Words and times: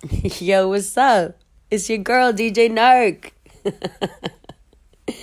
Yo, 0.22 0.68
what's 0.68 0.96
up? 0.96 1.40
It's 1.72 1.88
your 1.90 1.98
girl, 1.98 2.32
DJ 2.32 2.70
Nark. 2.70 3.32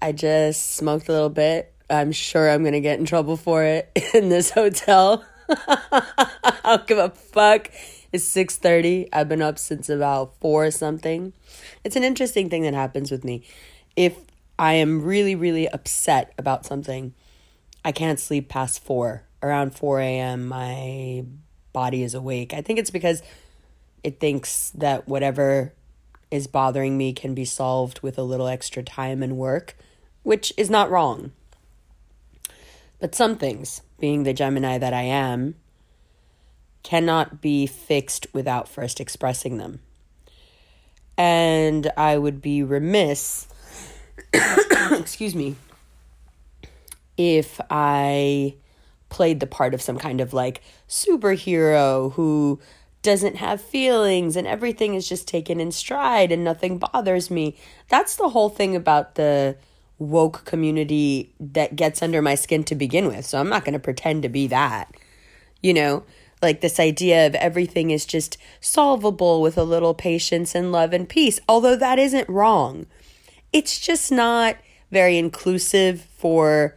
I 0.00 0.12
just 0.12 0.76
smoked 0.76 1.10
a 1.10 1.12
little 1.12 1.28
bit. 1.28 1.74
I'm 1.90 2.10
sure 2.10 2.48
I'm 2.48 2.62
going 2.62 2.72
to 2.72 2.80
get 2.80 2.98
in 2.98 3.04
trouble 3.04 3.36
for 3.36 3.64
it 3.64 3.90
in 4.14 4.30
this 4.30 4.50
hotel. 4.50 5.22
I 5.46 6.60
don't 6.64 6.86
give 6.86 6.96
a 6.96 7.10
fuck. 7.10 7.68
It's 8.12 8.24
6:30. 8.34 9.10
I've 9.12 9.28
been 9.28 9.42
up 9.42 9.58
since 9.58 9.90
about 9.90 10.40
4 10.40 10.66
or 10.66 10.70
something. 10.70 11.34
It's 11.84 11.94
an 11.94 12.02
interesting 12.02 12.48
thing 12.48 12.62
that 12.62 12.72
happens 12.72 13.10
with 13.10 13.24
me. 13.24 13.44
If 13.94 14.16
I 14.58 14.72
am 14.72 15.02
really, 15.02 15.34
really 15.34 15.68
upset 15.68 16.32
about 16.38 16.64
something, 16.64 17.12
I 17.84 17.92
can't 17.92 18.18
sleep 18.18 18.48
past 18.48 18.82
4. 18.82 19.22
Around 19.42 19.74
4 19.74 20.00
a.m., 20.00 20.48
my 20.48 21.26
body 21.74 22.02
is 22.02 22.14
awake. 22.14 22.54
I 22.54 22.62
think 22.62 22.78
it's 22.78 22.90
because 22.90 23.22
it 24.04 24.20
thinks 24.20 24.70
that 24.70 25.06
whatever 25.08 25.72
is 26.30 26.46
bothering 26.46 26.96
me 26.96 27.12
can 27.12 27.34
be 27.34 27.44
solved 27.44 28.00
with 28.00 28.18
a 28.18 28.22
little 28.22 28.46
extra 28.46 28.82
time 28.82 29.22
and 29.22 29.36
work, 29.36 29.76
which 30.22 30.52
is 30.56 30.70
not 30.70 30.90
wrong. 30.90 31.32
But 32.98 33.14
some 33.14 33.36
things, 33.36 33.82
being 33.98 34.22
the 34.22 34.32
Gemini 34.32 34.78
that 34.78 34.94
I 34.94 35.02
am, 35.02 35.56
cannot 36.82 37.40
be 37.40 37.66
fixed 37.66 38.26
without 38.32 38.68
first 38.68 39.00
expressing 39.00 39.58
them. 39.58 39.80
And 41.18 41.90
I 41.96 42.16
would 42.16 42.40
be 42.40 42.62
remiss, 42.62 43.46
excuse 44.90 45.34
me, 45.34 45.56
if 47.16 47.60
I 47.70 48.54
played 49.10 49.40
the 49.40 49.46
part 49.46 49.74
of 49.74 49.82
some 49.82 49.98
kind 49.98 50.20
of 50.20 50.32
like 50.32 50.62
superhero 50.88 52.12
who 52.14 52.58
doesn't 53.02 53.36
have 53.36 53.60
feelings 53.60 54.36
and 54.36 54.46
everything 54.46 54.94
is 54.94 55.08
just 55.08 55.28
taken 55.28 55.60
in 55.60 55.72
stride 55.72 56.32
and 56.32 56.44
nothing 56.44 56.78
bothers 56.78 57.30
me. 57.30 57.56
That's 57.88 58.16
the 58.16 58.30
whole 58.30 58.48
thing 58.48 58.76
about 58.76 59.16
the 59.16 59.56
woke 59.98 60.44
community 60.44 61.32
that 61.38 61.76
gets 61.76 62.02
under 62.02 62.22
my 62.22 62.34
skin 62.34 62.64
to 62.64 62.74
begin 62.74 63.08
with. 63.08 63.26
So 63.26 63.38
I'm 63.38 63.48
not 63.48 63.64
going 63.64 63.74
to 63.74 63.78
pretend 63.78 64.22
to 64.22 64.28
be 64.28 64.46
that. 64.48 64.92
You 65.60 65.74
know, 65.74 66.04
like 66.40 66.60
this 66.60 66.80
idea 66.80 67.26
of 67.26 67.34
everything 67.36 67.90
is 67.90 68.04
just 68.04 68.36
solvable 68.60 69.40
with 69.40 69.56
a 69.56 69.64
little 69.64 69.94
patience 69.94 70.54
and 70.54 70.72
love 70.72 70.92
and 70.92 71.08
peace, 71.08 71.38
although 71.48 71.76
that 71.76 71.98
isn't 71.98 72.28
wrong. 72.28 72.86
It's 73.52 73.78
just 73.78 74.10
not 74.10 74.56
very 74.90 75.18
inclusive 75.18 76.00
for 76.16 76.76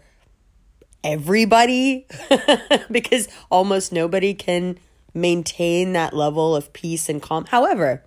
everybody 1.04 2.08
because 2.92 3.28
almost 3.52 3.92
nobody 3.92 4.34
can 4.34 4.78
maintain 5.16 5.94
that 5.94 6.14
level 6.14 6.56
of 6.56 6.74
peace 6.74 7.10
and 7.10 7.22
calm. 7.22 7.46
However, 7.46 8.04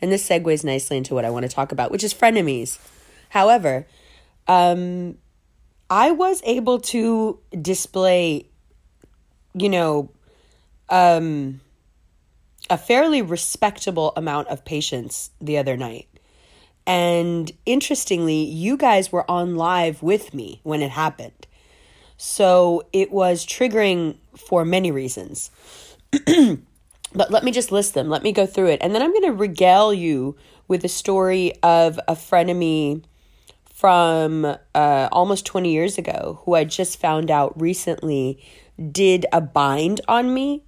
and 0.00 0.10
this 0.12 0.26
segues 0.26 0.64
nicely 0.64 0.96
into 0.96 1.14
what 1.14 1.24
I 1.24 1.30
want 1.30 1.44
to 1.44 1.48
talk 1.54 1.72
about, 1.72 1.90
which 1.90 2.04
is 2.04 2.14
frenemies. 2.14 2.78
However, 3.30 3.86
um, 4.46 5.18
I 5.90 6.12
was 6.12 6.42
able 6.44 6.80
to 6.80 7.38
display, 7.60 8.46
you 9.54 9.68
know, 9.68 10.10
um, 10.88 11.60
a 12.70 12.78
fairly 12.78 13.22
respectable 13.22 14.12
amount 14.16 14.48
of 14.48 14.64
patience 14.64 15.30
the 15.40 15.58
other 15.58 15.76
night. 15.76 16.08
And 16.86 17.50
interestingly, 17.64 18.44
you 18.44 18.76
guys 18.76 19.10
were 19.10 19.28
on 19.28 19.56
live 19.56 20.02
with 20.02 20.32
me 20.32 20.60
when 20.62 20.82
it 20.82 20.90
happened. 20.90 21.46
So 22.16 22.86
it 22.92 23.10
was 23.10 23.44
triggering 23.44 24.16
for 24.36 24.64
many 24.64 24.90
reasons. 24.90 25.50
But 27.14 27.30
let 27.30 27.44
me 27.44 27.52
just 27.52 27.72
list 27.72 27.94
them. 27.94 28.08
Let 28.08 28.22
me 28.22 28.32
go 28.32 28.46
through 28.46 28.68
it. 28.68 28.78
And 28.82 28.94
then 28.94 29.02
I'm 29.02 29.12
going 29.12 29.24
to 29.24 29.32
regale 29.32 29.92
you 29.92 30.36
with 30.68 30.84
a 30.84 30.88
story 30.88 31.52
of 31.62 31.98
a 32.08 32.14
frenemy 32.14 33.02
from 33.64 34.44
uh, 34.74 35.08
almost 35.12 35.44
20 35.44 35.70
years 35.70 35.98
ago 35.98 36.40
who 36.44 36.54
I 36.54 36.64
just 36.64 36.98
found 36.98 37.30
out 37.30 37.60
recently 37.60 38.42
did 38.90 39.26
a 39.32 39.40
bind 39.40 40.00
on 40.08 40.32
me, 40.32 40.64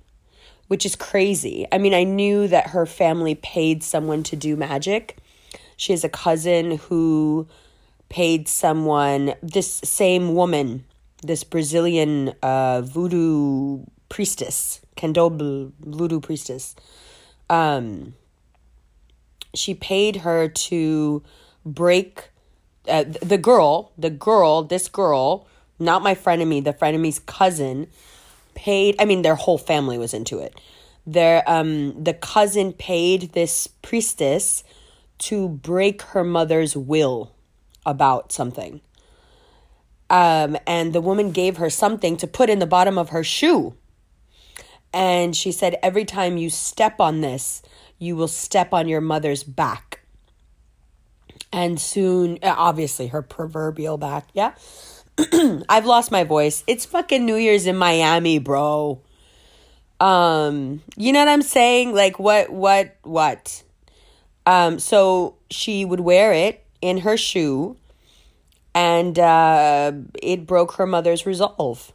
which 0.66 0.84
is 0.84 0.94
crazy. 0.94 1.66
I 1.72 1.78
mean, 1.78 1.94
I 1.94 2.04
knew 2.04 2.48
that 2.48 2.68
her 2.68 2.86
family 2.86 3.34
paid 3.34 3.82
someone 3.82 4.22
to 4.24 4.36
do 4.36 4.56
magic. 4.56 5.18
She 5.76 5.92
has 5.92 6.04
a 6.04 6.08
cousin 6.08 6.76
who 6.76 7.48
paid 8.08 8.48
someone, 8.48 9.34
this 9.42 9.80
same 9.84 10.34
woman, 10.34 10.84
this 11.22 11.44
Brazilian 11.44 12.34
uh, 12.42 12.82
voodoo 12.82 13.84
priestess, 14.08 14.80
Candomblé 14.98 15.72
voodoo 15.80 16.20
priestess. 16.20 16.74
Um, 17.48 18.14
she 19.54 19.74
paid 19.74 20.16
her 20.16 20.48
to 20.48 21.22
break 21.64 22.30
uh, 22.88 23.04
the 23.22 23.38
girl, 23.38 23.92
the 23.96 24.10
girl, 24.10 24.62
this 24.62 24.88
girl, 24.88 25.46
not 25.78 26.02
my 26.02 26.14
frenemy, 26.14 26.62
the 26.62 26.72
frenemy's 26.72 27.18
cousin, 27.20 27.86
paid. 28.54 28.96
I 28.98 29.04
mean, 29.04 29.22
their 29.22 29.34
whole 29.34 29.58
family 29.58 29.98
was 29.98 30.12
into 30.12 30.38
it. 30.38 30.60
Their 31.06 31.42
um, 31.46 32.02
the 32.02 32.14
cousin 32.14 32.72
paid 32.72 33.32
this 33.32 33.66
priestess 33.66 34.64
to 35.18 35.48
break 35.48 36.02
her 36.02 36.24
mother's 36.24 36.76
will 36.76 37.32
about 37.86 38.32
something. 38.32 38.80
Um, 40.10 40.56
and 40.66 40.92
the 40.92 41.00
woman 41.00 41.32
gave 41.32 41.58
her 41.58 41.68
something 41.68 42.16
to 42.18 42.26
put 42.26 42.48
in 42.48 42.58
the 42.58 42.66
bottom 42.66 42.96
of 42.98 43.10
her 43.10 43.22
shoe. 43.22 43.74
And 44.92 45.36
she 45.36 45.52
said, 45.52 45.76
Every 45.82 46.04
time 46.04 46.36
you 46.36 46.50
step 46.50 47.00
on 47.00 47.20
this, 47.20 47.62
you 47.98 48.16
will 48.16 48.28
step 48.28 48.72
on 48.72 48.88
your 48.88 49.00
mother's 49.00 49.44
back. 49.44 50.00
And 51.52 51.80
soon, 51.80 52.38
uh, 52.42 52.54
obviously, 52.56 53.08
her 53.08 53.22
proverbial 53.22 53.98
back. 53.98 54.28
Yeah. 54.32 54.54
I've 55.68 55.86
lost 55.86 56.10
my 56.10 56.24
voice. 56.24 56.62
It's 56.66 56.84
fucking 56.84 57.24
New 57.24 57.36
Year's 57.36 57.66
in 57.66 57.76
Miami, 57.76 58.38
bro. 58.38 59.00
Um, 60.00 60.82
you 60.96 61.12
know 61.12 61.20
what 61.20 61.28
I'm 61.28 61.42
saying? 61.42 61.92
Like 61.94 62.18
what 62.18 62.50
what 62.50 62.96
what? 63.02 63.64
Um, 64.46 64.78
so 64.78 65.34
she 65.50 65.84
would 65.84 66.00
wear 66.00 66.32
it 66.32 66.64
in 66.80 66.98
her 66.98 67.16
shoe 67.16 67.76
and 68.74 69.18
uh 69.18 69.90
it 70.22 70.46
broke 70.46 70.72
her 70.74 70.86
mother's 70.86 71.26
resolve 71.26 71.92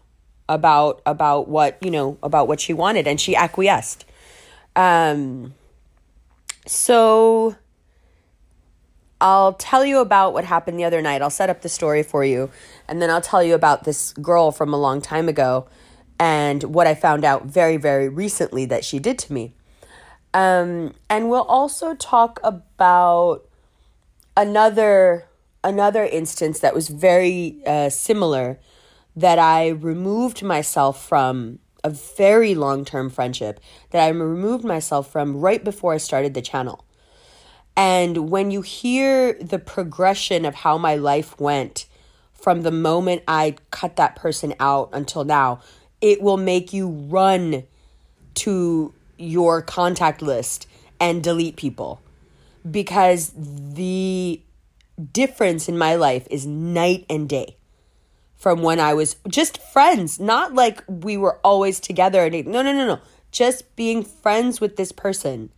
about 0.49 1.01
about 1.05 1.47
what 1.47 1.77
you 1.81 1.89
know 1.89 2.17
about 2.21 2.47
what 2.47 2.59
she 2.59 2.73
wanted 2.73 3.07
and 3.07 3.19
she 3.19 3.35
acquiesced 3.35 4.05
um 4.75 5.53
so 6.65 7.55
I'll 9.19 9.53
tell 9.53 9.85
you 9.85 9.99
about 9.99 10.33
what 10.33 10.43
happened 10.43 10.77
the 10.77 10.83
other 10.83 11.01
night. 11.01 11.21
I'll 11.21 11.29
set 11.29 11.49
up 11.49 11.61
the 11.61 11.69
story 11.69 12.03
for 12.03 12.25
you 12.25 12.49
and 12.89 13.01
then 13.01 13.09
I'll 13.09 13.21
tell 13.21 13.41
you 13.41 13.55
about 13.55 13.85
this 13.85 14.11
girl 14.13 14.51
from 14.51 14.73
a 14.73 14.77
long 14.77 15.01
time 15.01 15.29
ago 15.29 15.65
and 16.19 16.61
what 16.63 16.87
I 16.87 16.93
found 16.93 17.23
out 17.23 17.45
very 17.45 17.77
very 17.77 18.09
recently 18.09 18.65
that 18.65 18.83
she 18.83 18.99
did 18.99 19.17
to 19.19 19.33
me. 19.33 19.53
Um 20.33 20.93
and 21.09 21.29
we'll 21.29 21.43
also 21.43 21.95
talk 21.95 22.39
about 22.43 23.45
another 24.35 25.25
another 25.63 26.03
instance 26.03 26.59
that 26.59 26.73
was 26.73 26.89
very 26.89 27.61
uh, 27.65 27.89
similar 27.89 28.59
that 29.15 29.39
I 29.39 29.69
removed 29.69 30.43
myself 30.43 31.05
from 31.05 31.59
a 31.83 31.89
very 31.89 32.55
long 32.55 32.85
term 32.85 33.09
friendship 33.09 33.59
that 33.91 34.03
I 34.03 34.09
removed 34.09 34.63
myself 34.63 35.11
from 35.11 35.37
right 35.37 35.63
before 35.63 35.93
I 35.93 35.97
started 35.97 36.33
the 36.33 36.41
channel. 36.41 36.85
And 37.75 38.29
when 38.29 38.51
you 38.51 38.61
hear 38.61 39.33
the 39.33 39.59
progression 39.59 40.45
of 40.45 40.55
how 40.55 40.77
my 40.77 40.95
life 40.95 41.39
went 41.39 41.85
from 42.33 42.61
the 42.61 42.71
moment 42.71 43.23
I 43.27 43.55
cut 43.71 43.95
that 43.95 44.15
person 44.15 44.53
out 44.59 44.89
until 44.93 45.23
now, 45.23 45.61
it 46.01 46.21
will 46.21 46.37
make 46.37 46.73
you 46.73 46.89
run 46.89 47.63
to 48.35 48.93
your 49.17 49.61
contact 49.61 50.21
list 50.21 50.67
and 50.99 51.23
delete 51.23 51.55
people 51.55 52.01
because 52.69 53.31
the 53.35 54.41
difference 55.11 55.67
in 55.67 55.77
my 55.77 55.95
life 55.95 56.27
is 56.29 56.45
night 56.45 57.05
and 57.09 57.27
day 57.27 57.57
from 58.43 58.61
when 58.61 58.77
I 58.77 58.93
was 58.93 59.15
just 59.29 59.57
friends, 59.57 60.19
not 60.19 60.53
like 60.53 60.83
we 60.85 61.15
were 61.15 61.39
always 61.45 61.79
together. 61.79 62.29
No, 62.29 62.61
no, 62.61 62.73
no, 62.73 62.85
no. 62.85 62.99
Just 63.31 63.73
being 63.77 64.03
friends 64.03 64.59
with 64.59 64.75
this 64.75 64.91
person. 64.91 65.49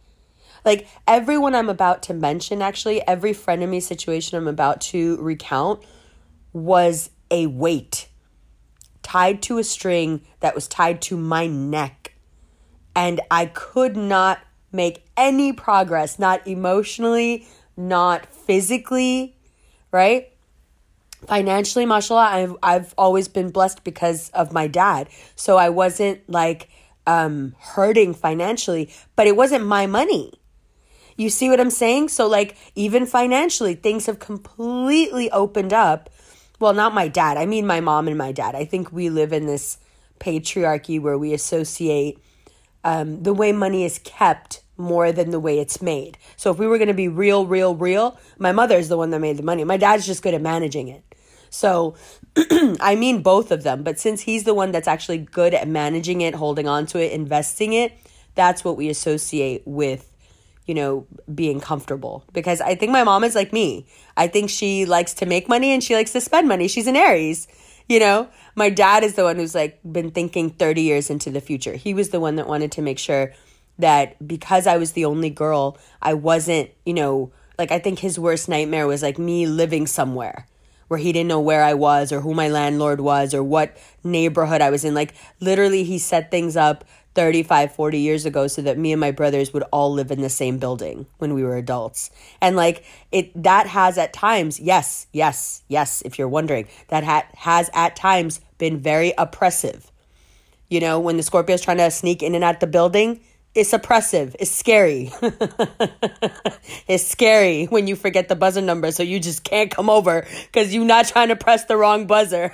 Like 0.64 0.88
everyone 1.08 1.56
I'm 1.56 1.68
about 1.68 2.04
to 2.04 2.14
mention, 2.14 2.62
actually, 2.62 3.02
every 3.08 3.34
frenemy 3.34 3.82
situation 3.82 4.38
I'm 4.38 4.48
about 4.48 4.82
to 4.82 5.18
recount 5.18 5.84
was 6.54 7.10
a 7.32 7.48
weight 7.48 8.08
tied 9.02 9.42
to 9.42 9.58
a 9.58 9.64
string 9.64 10.22
that 10.42 10.54
was 10.54 10.68
tied 10.68 11.02
to 11.02 11.18
my 11.18 11.48
neck. 11.48 12.14
And 12.96 13.20
I 13.32 13.48
could 13.48 13.98
not 13.98 14.42
make 14.72 15.08
any 15.18 15.54
progress, 15.54 16.20
not 16.20 16.48
emotionally, 16.48 17.48
not 17.76 18.28
physically, 18.28 19.36
right? 19.92 20.35
Financially, 21.28 21.86
mashallah, 21.86 22.30
I've 22.32 22.56
I've 22.62 22.94
always 22.98 23.28
been 23.28 23.50
blessed 23.50 23.84
because 23.84 24.30
of 24.30 24.52
my 24.52 24.68
dad. 24.68 25.10
So 25.36 25.58
I 25.58 25.70
wasn't 25.70 26.28
like 26.30 26.70
um, 27.08 27.56
hurting 27.60 28.14
financially, 28.14 28.90
but 29.16 29.28
it 29.28 29.36
wasn't 29.36 29.66
my 29.66 29.86
money. 29.86 30.34
You 31.18 31.30
see 31.30 31.50
what 31.50 31.60
I'm 31.62 31.70
saying? 31.70 32.10
So, 32.10 32.28
like, 32.28 32.58
even 32.76 33.06
financially, 33.06 33.76
things 33.76 34.06
have 34.06 34.20
completely 34.20 35.32
opened 35.32 35.72
up. 35.72 36.10
Well, 36.60 36.74
not 36.74 36.94
my 36.94 37.08
dad. 37.08 37.38
I 37.38 37.46
mean, 37.46 37.66
my 37.66 37.80
mom 37.80 38.08
and 38.08 38.18
my 38.18 38.32
dad. 38.32 38.56
I 38.56 38.66
think 38.66 38.92
we 38.92 39.10
live 39.10 39.32
in 39.32 39.46
this 39.46 39.78
patriarchy 40.20 41.02
where 41.02 41.18
we 41.18 41.34
associate 41.34 42.20
um, 42.84 43.24
the 43.24 43.34
way 43.34 43.52
money 43.52 43.86
is 43.86 44.00
kept 44.00 44.62
more 44.78 45.12
than 45.12 45.32
the 45.32 45.40
way 45.40 45.60
it's 45.60 45.82
made. 45.82 46.18
So, 46.36 46.52
if 46.52 46.58
we 46.58 46.68
were 46.68 46.78
going 46.78 46.90
to 46.90 46.94
be 46.94 47.08
real, 47.08 47.46
real, 47.46 47.76
real, 47.76 48.18
my 48.38 48.52
mother 48.52 48.78
is 48.78 48.90
the 48.90 48.98
one 48.98 49.10
that 49.12 49.20
made 49.20 49.38
the 49.38 49.44
money. 49.44 49.64
My 49.64 49.78
dad's 49.78 50.06
just 50.06 50.24
good 50.24 50.34
at 50.34 50.42
managing 50.42 50.88
it. 50.88 51.04
So, 51.50 51.96
I 52.82 52.96
mean 52.96 53.22
both 53.22 53.52
of 53.52 53.64
them, 53.64 53.84
but 53.84 54.00
since 54.00 54.22
he's 54.22 54.44
the 54.44 54.54
one 54.54 54.72
that's 54.72 54.88
actually 54.88 55.20
good 55.20 55.54
at 55.54 55.68
managing 55.68 56.22
it, 56.22 56.36
holding 56.36 56.68
on 56.68 56.86
to 56.88 57.00
it, 57.00 57.14
investing 57.14 57.74
it, 57.74 57.94
that's 58.36 58.64
what 58.64 58.76
we 58.76 58.90
associate 58.90 59.64
with 59.66 60.12
you 60.66 60.74
know, 60.74 61.06
being 61.34 61.60
comfortable. 61.60 62.24
Because 62.34 62.60
I 62.62 62.76
think 62.76 62.92
my 62.92 63.04
mom 63.04 63.24
is 63.24 63.36
like 63.36 63.54
me. 63.54 63.86
I 64.18 64.28
think 64.28 64.50
she 64.50 64.86
likes 64.86 65.14
to 65.16 65.26
make 65.26 65.48
money 65.48 65.72
and 65.72 65.84
she 65.84 65.96
likes 65.96 66.12
to 66.14 66.22
spend 66.22 66.48
money. 66.48 66.68
She's 66.68 66.88
an 66.88 66.96
Aries, 66.96 67.48
you 67.88 68.00
know? 68.00 68.28
My 68.56 68.70
dad 68.70 69.04
is 69.04 69.14
the 69.14 69.24
one 69.24 69.36
who's 69.36 69.54
like 69.54 69.80
been 69.90 70.12
thinking 70.12 70.50
30 70.50 70.82
years 70.82 71.10
into 71.10 71.30
the 71.30 71.42
future. 71.42 71.76
He 71.76 71.94
was 71.94 72.10
the 72.10 72.20
one 72.20 72.38
that 72.38 72.48
wanted 72.48 72.72
to 72.74 72.82
make 72.82 73.00
sure 73.00 73.34
that 73.80 74.26
because 74.26 74.68
I 74.68 74.78
was 74.78 74.94
the 74.94 75.06
only 75.06 75.30
girl, 75.30 75.78
I 76.02 76.14
wasn't, 76.14 76.70
you 76.86 76.94
know, 76.94 77.32
like 77.58 77.72
I 77.72 77.80
think 77.80 78.00
his 78.00 78.20
worst 78.20 78.50
nightmare 78.50 78.88
was 78.88 79.02
like 79.02 79.18
me 79.18 79.46
living 79.46 79.88
somewhere 79.88 80.48
where 80.88 81.00
he 81.00 81.12
didn't 81.12 81.28
know 81.28 81.40
where 81.40 81.64
I 81.64 81.74
was 81.74 82.12
or 82.12 82.22
who 82.22 82.34
my 82.34 82.48
landlord 82.48 83.02
was 83.02 83.34
or 83.34 83.44
what 83.44 83.76
neighborhood 84.04 84.62
I 84.62 84.70
was 84.70 84.86
in. 84.86 84.94
Like 84.94 85.16
literally 85.40 85.84
he 85.84 85.98
set 85.98 86.30
things 86.30 86.56
up 86.56 86.86
35, 87.16 87.74
40 87.74 88.00
years 88.00 88.26
ago 88.26 88.48
so 88.48 88.62
that 88.62 88.78
me 88.78 88.92
and 88.92 89.00
my 89.00 89.12
brothers 89.12 89.54
would 89.54 89.64
all 89.72 89.92
live 89.92 90.12
in 90.12 90.22
the 90.22 90.30
same 90.30 90.58
building 90.58 91.06
when 91.18 91.34
we 91.34 91.44
were 91.44 91.56
adults. 91.56 92.12
And 92.42 92.56
like 92.56 92.84
it 93.12 93.32
that 93.42 93.68
has 93.68 93.98
at 93.98 94.14
times, 94.14 94.60
yes, 94.60 95.08
yes, 95.12 95.64
yes, 95.68 96.02
if 96.04 96.20
you're 96.20 96.28
wondering, 96.28 96.68
that 96.90 97.04
ha- 97.04 97.28
has 97.36 97.70
at 97.74 97.96
times 97.96 98.42
been 98.58 98.78
very 98.78 99.14
oppressive. 99.18 99.92
You 100.70 100.80
know, 100.82 101.00
when 101.00 101.18
the 101.18 101.24
Scorpio's 101.24 101.62
trying 101.62 101.78
to 101.78 101.90
sneak 101.90 102.22
in 102.22 102.36
and 102.36 102.44
out 102.44 102.60
the 102.60 102.68
building, 102.68 103.22
it's 103.56 103.72
oppressive. 103.72 104.36
It's 104.38 104.52
scary. 104.52 105.14
it's 106.88 107.08
scary 107.08 107.66
when 107.66 107.88
you 107.88 107.96
forget 107.96 108.28
the 108.28 108.36
buzzer 108.36 108.60
number, 108.60 108.92
so 108.92 109.02
you 109.02 109.18
just 109.22 109.46
can't 109.46 109.72
come 109.72 109.90
over 109.90 110.28
because 110.48 110.74
you're 110.74 110.84
not 110.84 111.08
trying 111.08 111.30
to 111.30 111.38
press 111.38 111.64
the 111.64 111.78
wrong 111.78 112.06
buzzer. 112.06 112.54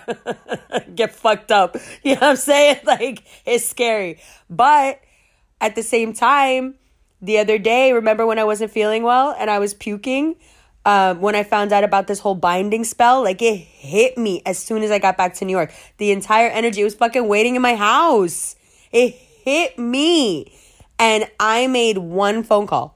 Get 0.96 1.14
fucked 1.14 1.52
up. 1.52 1.76
You 2.04 2.16
know 2.16 2.22
what 2.22 2.30
I'm 2.30 2.36
saying? 2.36 2.80
Like, 2.84 3.24
it's 3.46 3.66
scary. 3.66 4.20
But 4.50 5.02
at 5.60 5.76
the 5.76 5.84
same 5.84 6.14
time, 6.14 6.76
the 7.22 7.38
other 7.38 7.58
day, 7.58 7.94
remember 7.94 8.26
when 8.26 8.40
I 8.40 8.44
wasn't 8.44 8.72
feeling 8.72 9.04
well 9.04 9.36
and 9.38 9.50
I 9.50 9.60
was 9.60 9.74
puking? 9.74 10.36
Um, 10.86 11.22
when 11.22 11.36
I 11.36 11.44
found 11.44 11.72
out 11.74 11.84
about 11.84 12.08
this 12.08 12.20
whole 12.20 12.34
binding 12.36 12.84
spell, 12.84 13.24
like 13.24 13.42
it 13.42 13.56
hit 13.56 14.18
me 14.18 14.42
as 14.46 14.58
soon 14.58 14.82
as 14.82 14.90
I 14.90 15.00
got 15.00 15.16
back 15.16 15.36
to 15.36 15.46
New 15.46 15.52
York. 15.52 15.72
The 15.98 16.12
entire 16.12 16.50
energy 16.50 16.84
was 16.84 16.96
fucking 16.96 17.28
waiting 17.28 17.56
in 17.56 17.62
my 17.62 17.76
house. 17.76 18.56
It 18.92 19.14
hit 19.14 19.78
me 19.78 20.52
and 21.02 21.26
I 21.40 21.66
made 21.66 21.98
one 21.98 22.44
phone 22.44 22.68
call. 22.68 22.96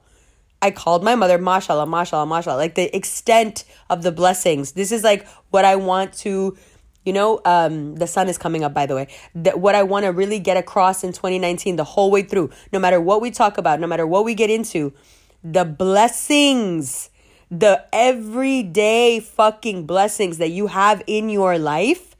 I 0.62 0.70
called 0.70 1.02
my 1.02 1.16
mother, 1.16 1.38
mashallah, 1.38 1.86
mashallah, 1.86 2.24
mashallah. 2.24 2.56
Like 2.56 2.76
the 2.76 2.96
extent 2.96 3.64
of 3.90 4.02
the 4.02 4.12
blessings. 4.12 4.72
This 4.72 4.92
is 4.92 5.02
like 5.02 5.26
what 5.50 5.64
I 5.64 5.74
want 5.74 6.12
to, 6.18 6.56
you 7.04 7.12
know, 7.12 7.40
um, 7.44 7.96
the 7.96 8.06
sun 8.06 8.28
is 8.28 8.38
coming 8.38 8.62
up, 8.62 8.72
by 8.72 8.86
the 8.86 8.94
way. 8.94 9.08
That 9.34 9.58
what 9.58 9.74
I 9.74 9.82
want 9.82 10.04
to 10.04 10.12
really 10.12 10.38
get 10.38 10.56
across 10.56 11.02
in 11.02 11.12
2019, 11.12 11.74
the 11.74 11.84
whole 11.84 12.12
way 12.12 12.22
through, 12.22 12.50
no 12.72 12.78
matter 12.78 13.00
what 13.00 13.20
we 13.20 13.32
talk 13.32 13.58
about, 13.58 13.80
no 13.80 13.88
matter 13.88 14.06
what 14.06 14.24
we 14.24 14.34
get 14.34 14.50
into, 14.50 14.92
the 15.42 15.64
blessings, 15.64 17.10
the 17.50 17.84
everyday 17.92 19.18
fucking 19.18 19.84
blessings 19.84 20.38
that 20.38 20.50
you 20.50 20.68
have 20.68 21.02
in 21.08 21.28
your 21.28 21.58
life 21.58 22.15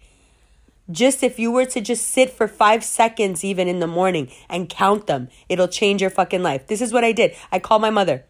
just 0.90 1.22
if 1.22 1.38
you 1.38 1.50
were 1.50 1.66
to 1.66 1.80
just 1.80 2.08
sit 2.08 2.30
for 2.30 2.46
five 2.46 2.84
seconds, 2.84 3.44
even 3.44 3.68
in 3.68 3.80
the 3.80 3.86
morning, 3.86 4.30
and 4.48 4.68
count 4.68 5.06
them, 5.06 5.28
it'll 5.48 5.68
change 5.68 6.00
your 6.00 6.10
fucking 6.10 6.42
life. 6.42 6.66
This 6.66 6.80
is 6.80 6.92
what 6.92 7.04
I 7.04 7.12
did. 7.12 7.34
I 7.50 7.58
called 7.58 7.82
my 7.82 7.90
mother, 7.90 8.24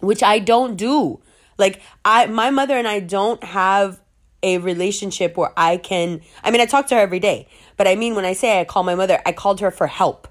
which 0.00 0.22
I 0.22 0.38
don't 0.38 0.76
do. 0.76 1.20
Like, 1.58 1.80
I, 2.04 2.26
my 2.26 2.50
mother 2.50 2.76
and 2.76 2.88
I 2.88 3.00
don't 3.00 3.42
have 3.44 4.00
a 4.42 4.58
relationship 4.58 5.36
where 5.36 5.52
I 5.56 5.76
can, 5.76 6.20
I 6.42 6.50
mean, 6.50 6.60
I 6.60 6.66
talk 6.66 6.86
to 6.88 6.94
her 6.96 7.00
every 7.00 7.20
day, 7.20 7.48
but 7.76 7.86
I 7.86 7.94
mean, 7.94 8.14
when 8.14 8.24
I 8.24 8.34
say 8.34 8.60
I 8.60 8.64
call 8.64 8.82
my 8.82 8.94
mother, 8.94 9.20
I 9.24 9.32
called 9.32 9.60
her 9.60 9.70
for 9.70 9.86
help, 9.86 10.28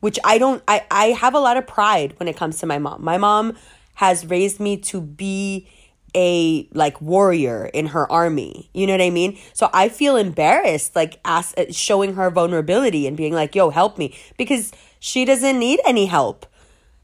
which 0.00 0.18
I 0.24 0.38
don't, 0.38 0.62
I, 0.66 0.84
I 0.90 1.06
have 1.06 1.34
a 1.34 1.38
lot 1.38 1.56
of 1.56 1.66
pride 1.66 2.14
when 2.18 2.28
it 2.28 2.36
comes 2.36 2.58
to 2.58 2.66
my 2.66 2.78
mom. 2.78 3.04
My 3.04 3.18
mom 3.18 3.56
has 3.94 4.26
raised 4.26 4.58
me 4.58 4.76
to 4.78 5.00
be 5.00 5.68
a 6.14 6.68
like 6.72 7.00
warrior 7.00 7.66
in 7.66 7.86
her 7.86 8.10
army. 8.10 8.70
You 8.74 8.86
know 8.86 8.94
what 8.94 9.02
I 9.02 9.10
mean? 9.10 9.38
So 9.52 9.70
I 9.72 9.88
feel 9.88 10.16
embarrassed 10.16 10.94
like 10.94 11.20
ask, 11.24 11.58
uh, 11.58 11.66
showing 11.70 12.14
her 12.14 12.30
vulnerability 12.30 13.06
and 13.06 13.16
being 13.16 13.32
like, 13.32 13.54
"Yo, 13.54 13.70
help 13.70 13.98
me." 13.98 14.16
Because 14.36 14.72
she 15.00 15.24
doesn't 15.24 15.58
need 15.58 15.80
any 15.84 16.06
help. 16.06 16.46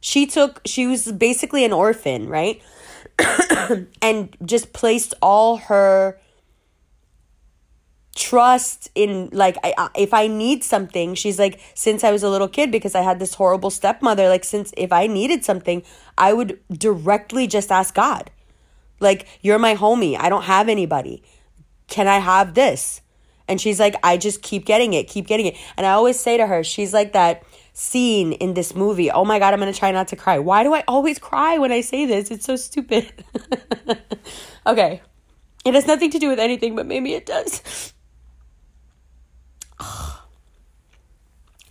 She 0.01 0.27
took 0.27 0.61
she 0.65 0.87
was 0.87 1.11
basically 1.13 1.65
an 1.65 1.73
orphan, 1.73 2.29
right? 2.29 2.63
and 4.03 4.37
just 4.45 4.73
placed 4.73 5.15
all 5.21 5.57
her 5.57 6.21
trust 8.15 8.91
in 8.95 9.31
like 9.33 9.57
I, 9.63 9.89
if 9.97 10.13
I 10.13 10.27
need 10.27 10.65
something, 10.65 11.15
she's 11.15 11.39
like 11.39 11.61
since 11.75 12.05
I 12.05 12.11
was 12.11 12.23
a 12.23 12.29
little 12.29 12.49
kid 12.49 12.71
because 12.71 12.95
I 12.95 13.03
had 13.03 13.19
this 13.19 13.35
horrible 13.35 13.71
stepmother, 13.71 14.29
like 14.29 14.45
since 14.45 14.73
if 14.77 14.93
I 14.93 15.07
needed 15.07 15.45
something, 15.45 15.83
I 16.17 16.33
would 16.33 16.59
directly 16.71 17.47
just 17.47 17.71
ask 17.71 17.95
God 17.95 18.31
like, 19.01 19.27
you're 19.41 19.59
my 19.59 19.75
homie. 19.75 20.17
I 20.19 20.29
don't 20.29 20.43
have 20.43 20.69
anybody. 20.69 21.23
Can 21.87 22.07
I 22.07 22.19
have 22.19 22.55
this? 22.55 23.01
And 23.49 23.61
she's 23.61 23.81
like, 23.81 23.97
I 24.03 24.17
just 24.19 24.43
keep 24.43 24.67
getting 24.67 24.93
it, 24.93 25.09
keep 25.09 25.27
getting 25.27 25.47
it. 25.47 25.57
And 25.77 25.87
I 25.87 25.93
always 25.93 26.21
say 26.21 26.37
to 26.37 26.47
her, 26.47 26.63
she's 26.63 26.93
like 26.93 27.15
that 27.15 27.43
scene 27.73 28.33
in 28.33 28.55
this 28.55 28.75
movie. 28.75 29.11
Oh 29.11 29.25
my 29.25 29.39
God, 29.39 29.55
I'm 29.55 29.61
going 29.61 29.73
to 29.73 29.79
try 29.79 29.91
not 29.91 30.09
to 30.09 30.17
cry. 30.17 30.39
Why 30.39 30.65
do 30.65 30.75
I 30.75 30.85
always 30.87 31.19
cry 31.19 31.57
when 31.57 31.73
I 31.73 31.81
say 31.81 32.05
this? 32.05 32.31
It's 32.31 32.45
so 32.45 32.57
stupid. 32.57 33.11
okay. 34.67 35.01
It 35.65 35.75
has 35.75 35.87
nothing 35.87 36.11
to 36.11 36.19
do 36.19 36.29
with 36.29 36.39
anything, 36.39 36.77
but 36.77 36.87
maybe 36.87 37.15
it 37.15 37.25
does. 37.25 37.95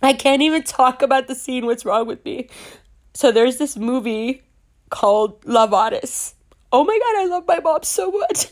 I 0.02 0.12
can't 0.12 0.42
even 0.42 0.62
talk 0.62 1.02
about 1.02 1.28
the 1.28 1.34
scene. 1.34 1.66
What's 1.66 1.84
wrong 1.84 2.06
with 2.06 2.24
me? 2.24 2.48
So 3.14 3.30
there's 3.30 3.58
this 3.58 3.76
movie 3.76 4.42
called 4.90 5.40
Laawaris 5.42 6.34
oh 6.72 6.84
my 6.84 6.98
god, 6.98 7.22
I 7.22 7.26
love 7.26 7.44
my 7.46 7.60
mom 7.60 7.82
so 7.82 8.10
much. 8.10 8.46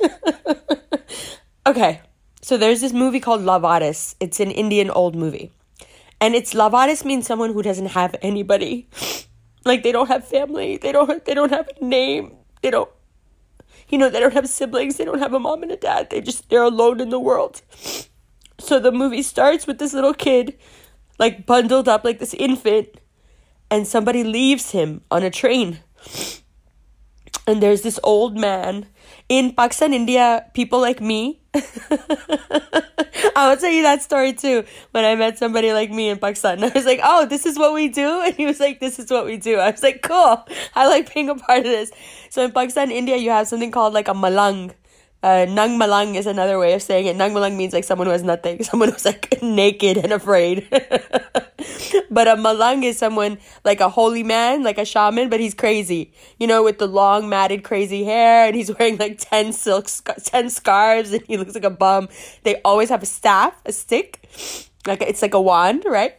okay, 1.67 2.01
so 2.43 2.57
there's 2.57 2.81
this 2.81 2.93
movie 2.93 3.21
called 3.21 3.43
Laawaris. 3.43 4.15
It's 4.21 4.41
an 4.41 4.51
Indian 4.51 4.91
old 4.91 5.17
movie. 5.17 5.53
And 6.21 6.35
it's 6.35 6.55
Laawaris 6.55 7.05
means 7.05 7.27
someone 7.27 7.53
who 7.53 7.63
doesn't 7.63 7.87
have 7.87 8.15
anybody. 8.23 8.89
Like 9.65 9.83
they 9.83 9.91
don't 9.91 10.07
have 10.07 10.25
family, 10.25 10.77
they 10.77 10.93
don't 10.93 11.25
they 11.25 11.35
don't 11.35 11.51
have 11.51 11.69
a 11.69 11.85
name, 11.85 12.37
they 12.63 12.71
don't 12.71 12.89
you 13.89 13.99
know, 13.99 14.09
they 14.09 14.21
don't 14.21 14.33
have 14.33 14.49
siblings, 14.49 14.97
they 14.97 15.05
don't 15.05 15.19
have 15.19 15.35
a 15.35 15.41
mom 15.41 15.65
and 15.65 15.73
a 15.73 15.77
dad. 15.77 16.09
They 16.09 16.21
just 16.21 16.49
they're 16.49 16.63
alone 16.63 17.01
in 17.01 17.09
the 17.09 17.19
world. 17.19 17.63
So 18.61 18.79
the 18.79 18.93
movie 18.93 19.23
starts 19.23 19.67
with 19.67 19.81
this 19.81 19.93
little 19.93 20.15
kid 20.15 20.57
like 21.19 21.47
bundled 21.47 21.89
up 21.89 22.05
like 22.05 22.21
this 22.21 22.33
infant 22.35 22.89
and 23.71 23.89
somebody 23.89 24.23
leaves 24.23 24.71
him 24.71 25.01
on 25.11 25.25
a 25.25 25.31
train 25.31 25.81
and 27.47 27.63
there's 27.63 27.83
this 27.83 28.01
old 28.03 28.37
man 28.37 28.87
in 29.29 29.53
Pakistan, 29.53 29.93
India, 29.93 30.47
people 30.55 30.81
like 30.81 31.01
me. 31.01 31.41
I 31.55 33.49
will 33.49 33.57
tell 33.57 33.71
you 33.71 33.83
that 33.83 34.03
story 34.03 34.33
too. 34.33 34.65
When 34.93 35.05
I 35.05 35.15
met 35.15 35.39
somebody 35.39 35.73
like 35.73 35.91
me 35.91 36.09
in 36.09 36.19
Pakistan, 36.19 36.63
I 36.65 36.69
was 36.69 36.85
like, 36.85 37.01
"Oh, 37.03 37.27
this 37.27 37.47
is 37.47 37.59
what 37.59 37.75
we 37.75 37.89
do," 37.89 38.21
and 38.25 38.35
he 38.35 38.47
was 38.47 38.61
like, 38.61 38.81
"This 38.81 38.99
is 38.99 39.11
what 39.11 39.27
we 39.27 39.37
do." 39.37 39.59
I 39.59 39.71
was 39.71 39.83
like, 39.83 40.03
"Cool, 40.03 40.47
I 40.75 40.87
like 40.87 41.13
being 41.13 41.29
a 41.29 41.35
part 41.35 41.59
of 41.61 41.65
this." 41.65 41.91
So 42.31 42.45
in 42.45 42.53
Pakistan, 42.53 42.91
India, 42.91 43.17
you 43.17 43.31
have 43.31 43.49
something 43.49 43.71
called 43.71 43.95
like 43.95 44.09
a 44.09 44.15
malang, 44.15 44.73
uh, 45.23 45.47
nang 45.49 45.79
malang 45.79 46.15
is 46.15 46.27
another 46.27 46.59
way 46.59 46.73
of 46.75 46.83
saying 46.83 47.07
it. 47.07 47.17
Nang 47.17 47.33
malang 47.33 47.57
means 47.57 47.73
like 47.73 47.85
someone 47.85 48.07
who 48.07 48.13
has 48.13 48.23
nothing, 48.23 48.63
someone 48.69 48.91
who's 48.91 49.05
like 49.05 49.39
naked 49.43 49.97
and 49.97 50.13
afraid. 50.13 50.67
but 52.11 52.29
a 52.29 52.37
malang 52.37 52.85
is 52.85 52.99
someone 52.99 53.39
like 53.65 53.81
a 53.81 53.89
holy 53.89 54.23
man, 54.23 54.63
like 54.63 54.79
a 54.79 54.85
shaman, 54.85 55.29
but 55.29 55.41
he's 55.41 55.55
crazy. 55.55 56.13
You 56.39 56.47
know, 56.47 56.63
with 56.63 56.79
the 56.79 56.87
long 56.87 57.29
matted 57.29 57.65
crazy 57.65 58.05
hair, 58.05 58.47
and 58.47 58.55
he's 58.55 58.71
wearing 58.79 58.99
like 58.99 59.19
ten 59.19 59.53
silk, 59.53 59.89
ten 60.23 60.51
scarves, 60.51 61.13
and 61.13 61.23
he 61.27 61.37
looks 61.37 61.55
like 61.55 61.65
a 61.65 61.71
bum. 61.71 62.09
They 62.45 62.61
always 62.63 62.91
have 62.91 63.03
a 63.03 63.07
staff, 63.07 63.61
a 63.65 63.73
stick, 63.73 64.29
like 64.87 65.03
it's 65.03 65.23
like 65.23 65.35
a 65.35 65.41
wand, 65.41 65.85
right? 65.87 66.15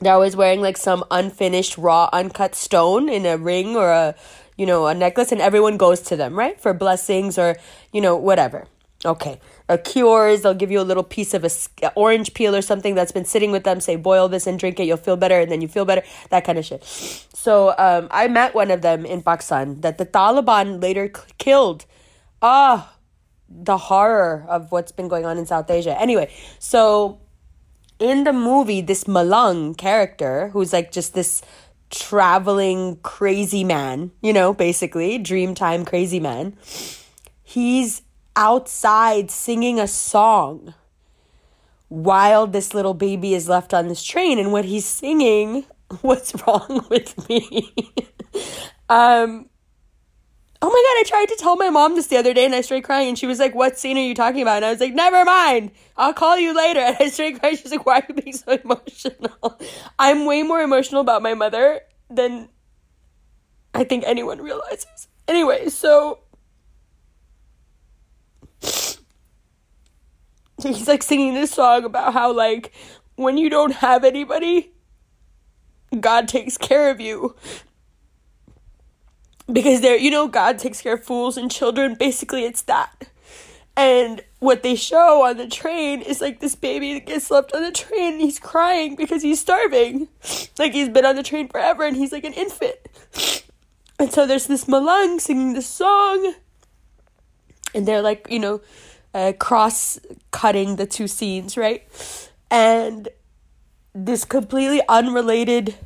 They're 0.00 0.14
always 0.14 0.34
wearing 0.34 0.62
like 0.62 0.78
some 0.78 1.04
unfinished, 1.10 1.76
raw, 1.76 2.08
uncut 2.12 2.54
stone 2.54 3.10
in 3.10 3.26
a 3.26 3.36
ring 3.36 3.76
or 3.76 3.90
a 3.90 4.14
you 4.60 4.66
know, 4.66 4.86
a 4.86 4.94
necklace 4.94 5.32
and 5.32 5.40
everyone 5.40 5.78
goes 5.78 6.02
to 6.02 6.16
them, 6.16 6.38
right? 6.38 6.60
For 6.60 6.74
blessings 6.74 7.38
or, 7.38 7.56
you 7.94 8.02
know, 8.02 8.14
whatever. 8.14 8.66
Okay. 9.06 9.40
A 9.70 9.78
cures, 9.78 10.42
they'll 10.42 10.52
give 10.52 10.70
you 10.70 10.82
a 10.82 10.84
little 10.84 11.02
piece 11.02 11.32
of 11.32 11.44
a 11.44 11.92
orange 11.94 12.34
peel 12.34 12.54
or 12.54 12.60
something 12.60 12.94
that's 12.94 13.10
been 13.10 13.24
sitting 13.24 13.52
with 13.52 13.64
them. 13.64 13.80
Say, 13.80 13.96
boil 13.96 14.28
this 14.28 14.46
and 14.46 14.58
drink 14.58 14.78
it. 14.78 14.84
You'll 14.84 14.98
feel 14.98 15.16
better, 15.16 15.40
and 15.40 15.50
then 15.50 15.62
you 15.62 15.68
feel 15.68 15.86
better. 15.86 16.02
That 16.28 16.44
kind 16.44 16.58
of 16.58 16.66
shit. 16.66 16.84
So 17.32 17.72
um, 17.78 18.08
I 18.10 18.28
met 18.28 18.54
one 18.54 18.70
of 18.70 18.82
them 18.82 19.06
in 19.06 19.22
Pakistan 19.22 19.80
that 19.80 19.96
the 19.96 20.04
Taliban 20.04 20.82
later 20.82 21.08
c- 21.08 21.22
killed. 21.38 21.86
Ah, 22.42 22.92
the 23.48 23.78
horror 23.88 24.44
of 24.46 24.70
what's 24.72 24.92
been 24.92 25.08
going 25.08 25.24
on 25.24 25.38
in 25.38 25.46
South 25.46 25.70
Asia. 25.70 25.98
Anyway, 25.98 26.30
so 26.58 27.18
in 27.98 28.24
the 28.24 28.34
movie, 28.34 28.82
this 28.82 29.04
Malang 29.04 29.78
character, 29.78 30.48
who's 30.52 30.74
like 30.74 30.92
just 30.92 31.14
this 31.14 31.40
traveling 31.90 32.96
crazy 33.02 33.64
man, 33.64 34.12
you 34.22 34.32
know, 34.32 34.54
basically, 34.54 35.18
dreamtime 35.18 35.86
crazy 35.86 36.20
man, 36.20 36.56
he's 37.42 38.02
outside 38.36 39.30
singing 39.30 39.78
a 39.78 39.86
song 39.86 40.74
while 41.88 42.46
this 42.46 42.72
little 42.72 42.94
baby 42.94 43.34
is 43.34 43.48
left 43.48 43.74
on 43.74 43.88
this 43.88 44.02
train. 44.02 44.38
And 44.38 44.52
what 44.52 44.64
he's 44.64 44.86
singing, 44.86 45.64
what's 46.00 46.34
wrong 46.46 46.86
with 46.88 47.28
me? 47.28 47.74
um, 48.88 49.50
Oh 50.62 50.68
my 50.68 50.72
god, 50.72 51.00
I 51.00 51.04
tried 51.08 51.28
to 51.34 51.36
tell 51.36 51.56
my 51.56 51.70
mom 51.70 51.94
this 51.94 52.08
the 52.08 52.18
other 52.18 52.34
day 52.34 52.44
and 52.44 52.54
I 52.54 52.60
started 52.60 52.84
crying 52.84 53.08
and 53.08 53.18
she 53.18 53.26
was 53.26 53.38
like, 53.38 53.54
What 53.54 53.78
scene 53.78 53.96
are 53.96 54.02
you 54.02 54.14
talking 54.14 54.42
about? 54.42 54.56
And 54.56 54.66
I 54.66 54.70
was 54.70 54.80
like, 54.80 54.92
Never 54.92 55.24
mind. 55.24 55.70
I'll 55.96 56.12
call 56.12 56.36
you 56.38 56.54
later. 56.54 56.80
And 56.86 56.96
I 57.00 57.08
started 57.08 57.40
crying. 57.40 57.56
She's 57.56 57.70
like, 57.70 57.86
Why 57.86 58.00
are 58.00 58.04
you 58.08 58.14
being 58.14 58.36
so 58.36 58.52
emotional? 58.64 59.58
I'm 59.98 60.26
way 60.26 60.42
more 60.42 60.60
emotional 60.60 61.00
about 61.00 61.22
my 61.22 61.32
mother 61.32 61.80
than 62.10 62.50
I 63.72 63.84
think 63.84 64.04
anyone 64.06 64.42
realizes. 64.42 65.08
Anyway, 65.26 65.70
so 65.70 66.20
he's 70.62 70.88
like 70.88 71.02
singing 71.02 71.32
this 71.32 71.52
song 71.52 71.84
about 71.84 72.12
how 72.12 72.32
like 72.32 72.72
when 73.16 73.38
you 73.38 73.48
don't 73.48 73.72
have 73.76 74.04
anybody, 74.04 74.72
God 75.98 76.28
takes 76.28 76.58
care 76.58 76.90
of 76.90 77.00
you 77.00 77.34
because 79.52 79.80
they're 79.80 79.96
you 79.96 80.10
know 80.10 80.28
god 80.28 80.58
takes 80.58 80.80
care 80.80 80.94
of 80.94 81.04
fools 81.04 81.36
and 81.36 81.50
children. 81.50 81.94
Basically 81.94 82.44
it's 82.44 82.62
that. 82.62 83.08
And 83.76 84.22
what 84.40 84.62
they 84.62 84.74
show 84.74 85.22
on 85.24 85.36
the 85.36 85.46
train 85.46 86.02
is 86.02 86.20
like 86.20 86.40
this 86.40 86.54
baby 86.54 86.94
that 86.94 87.06
gets 87.06 87.30
left 87.30 87.54
on 87.54 87.62
the 87.62 87.70
train 87.70 88.14
and 88.14 88.20
he's 88.20 88.38
crying 88.38 88.96
because 88.96 89.22
he's 89.22 89.40
starving. 89.40 90.08
Like 90.58 90.72
he's 90.72 90.90
been 90.90 91.06
on 91.06 91.16
the 91.16 91.22
train 91.22 91.48
forever 91.48 91.84
and 91.84 91.96
he's 91.96 92.12
like 92.12 92.24
an 92.24 92.34
infant. 92.34 92.76
And 93.98 94.12
so 94.12 94.26
there's 94.26 94.46
this 94.46 94.66
malang 94.66 95.18
singing 95.18 95.54
this 95.54 95.66
song. 95.66 96.34
And 97.74 97.88
they're 97.88 98.02
like 98.02 98.26
you 98.28 98.38
know 98.38 98.60
uh, 99.14 99.32
cross 99.38 99.98
cutting 100.30 100.76
the 100.76 100.86
two 100.86 101.08
scenes 101.08 101.56
right? 101.56 101.86
And 102.50 103.08
this 103.94 104.24
completely 104.24 104.82
unrelated 104.88 105.76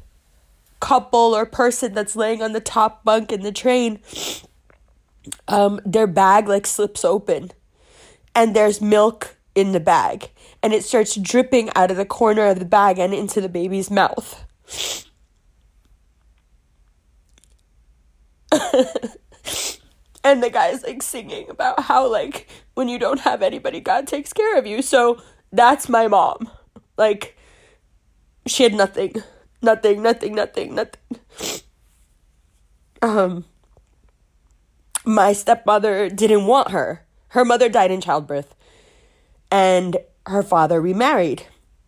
couple 0.85 1.35
or 1.35 1.47
person 1.47 1.95
that's 1.95 2.15
laying 2.15 2.43
on 2.43 2.53
the 2.53 2.61
top 2.61 3.05
bunk 3.05 3.33
in 3.33 3.41
the 3.41 3.53
train 3.53 3.99
um 5.49 5.81
their 5.87 6.07
bag 6.07 6.47
like 6.47 6.67
slips 6.67 7.07
open 7.07 7.51
and 8.35 8.55
there's 8.55 8.83
milk 8.83 9.37
in 9.55 9.73
the 9.73 9.81
bag 9.81 10.29
and 10.63 10.75
it 10.75 10.85
starts 10.85 11.15
dripping 11.17 11.71
out 11.75 11.91
of 11.91 11.97
the 11.97 12.05
corner 12.05 12.47
of 12.47 12.59
the 12.59 12.65
bag 12.65 12.99
and 12.99 13.15
into 13.15 13.41
the 13.41 13.49
baby's 13.49 13.91
mouth. 13.91 14.45
And 20.27 20.43
the 20.43 20.49
guy's 20.49 20.83
like 20.83 21.03
singing 21.03 21.51
about 21.51 21.81
how 21.81 22.11
like 22.11 22.49
when 22.73 22.89
you 22.89 22.99
don't 22.99 23.21
have 23.21 23.43
anybody 23.43 23.79
god 23.79 24.07
takes 24.07 24.33
care 24.33 24.57
of 24.57 24.67
you. 24.67 24.81
So 24.81 25.21
that's 25.53 25.87
my 25.87 26.09
mom. 26.09 26.51
Like 26.97 27.37
she 28.47 28.63
had 28.63 28.73
nothing 28.73 29.23
nothing 29.65 30.03
nothing 30.03 30.35
nothing 30.35 30.75
nothing. 30.75 31.01
Um 33.03 33.45
my 35.05 35.33
stepmother 35.33 36.09
didn't 36.09 36.47
want 36.47 36.71
her. 36.71 37.05
Her 37.29 37.45
mother 37.45 37.69
died 37.69 37.91
in 37.91 38.01
childbirth. 38.01 38.55
And 39.51 39.99
her 40.27 40.43
father 40.43 40.81
remarried. 40.81 41.47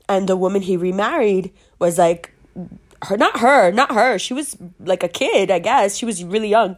And 0.08 0.28
the 0.28 0.36
woman 0.36 0.62
he 0.62 0.76
remarried 0.76 1.52
was 1.78 1.98
like 1.98 2.32
her 3.02 3.16
not 3.16 3.40
her 3.40 3.70
not 3.72 3.92
her. 3.92 4.18
She 4.18 4.34
was 4.34 4.56
like 4.78 5.02
a 5.02 5.08
kid 5.08 5.50
i 5.50 5.58
guess. 5.58 5.96
She 5.96 6.06
was 6.06 6.22
really 6.22 6.48
young. 6.48 6.76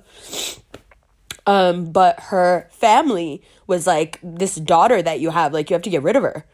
Um 1.46 1.90
but 1.92 2.20
her 2.20 2.68
family 2.70 3.42
was 3.66 3.86
like 3.86 4.18
this 4.22 4.54
daughter 4.56 5.02
that 5.02 5.20
you 5.20 5.30
have 5.30 5.52
like 5.52 5.70
you 5.70 5.74
have 5.74 5.82
to 5.82 5.90
get 5.90 6.02
rid 6.02 6.16
of 6.16 6.22
her. 6.22 6.44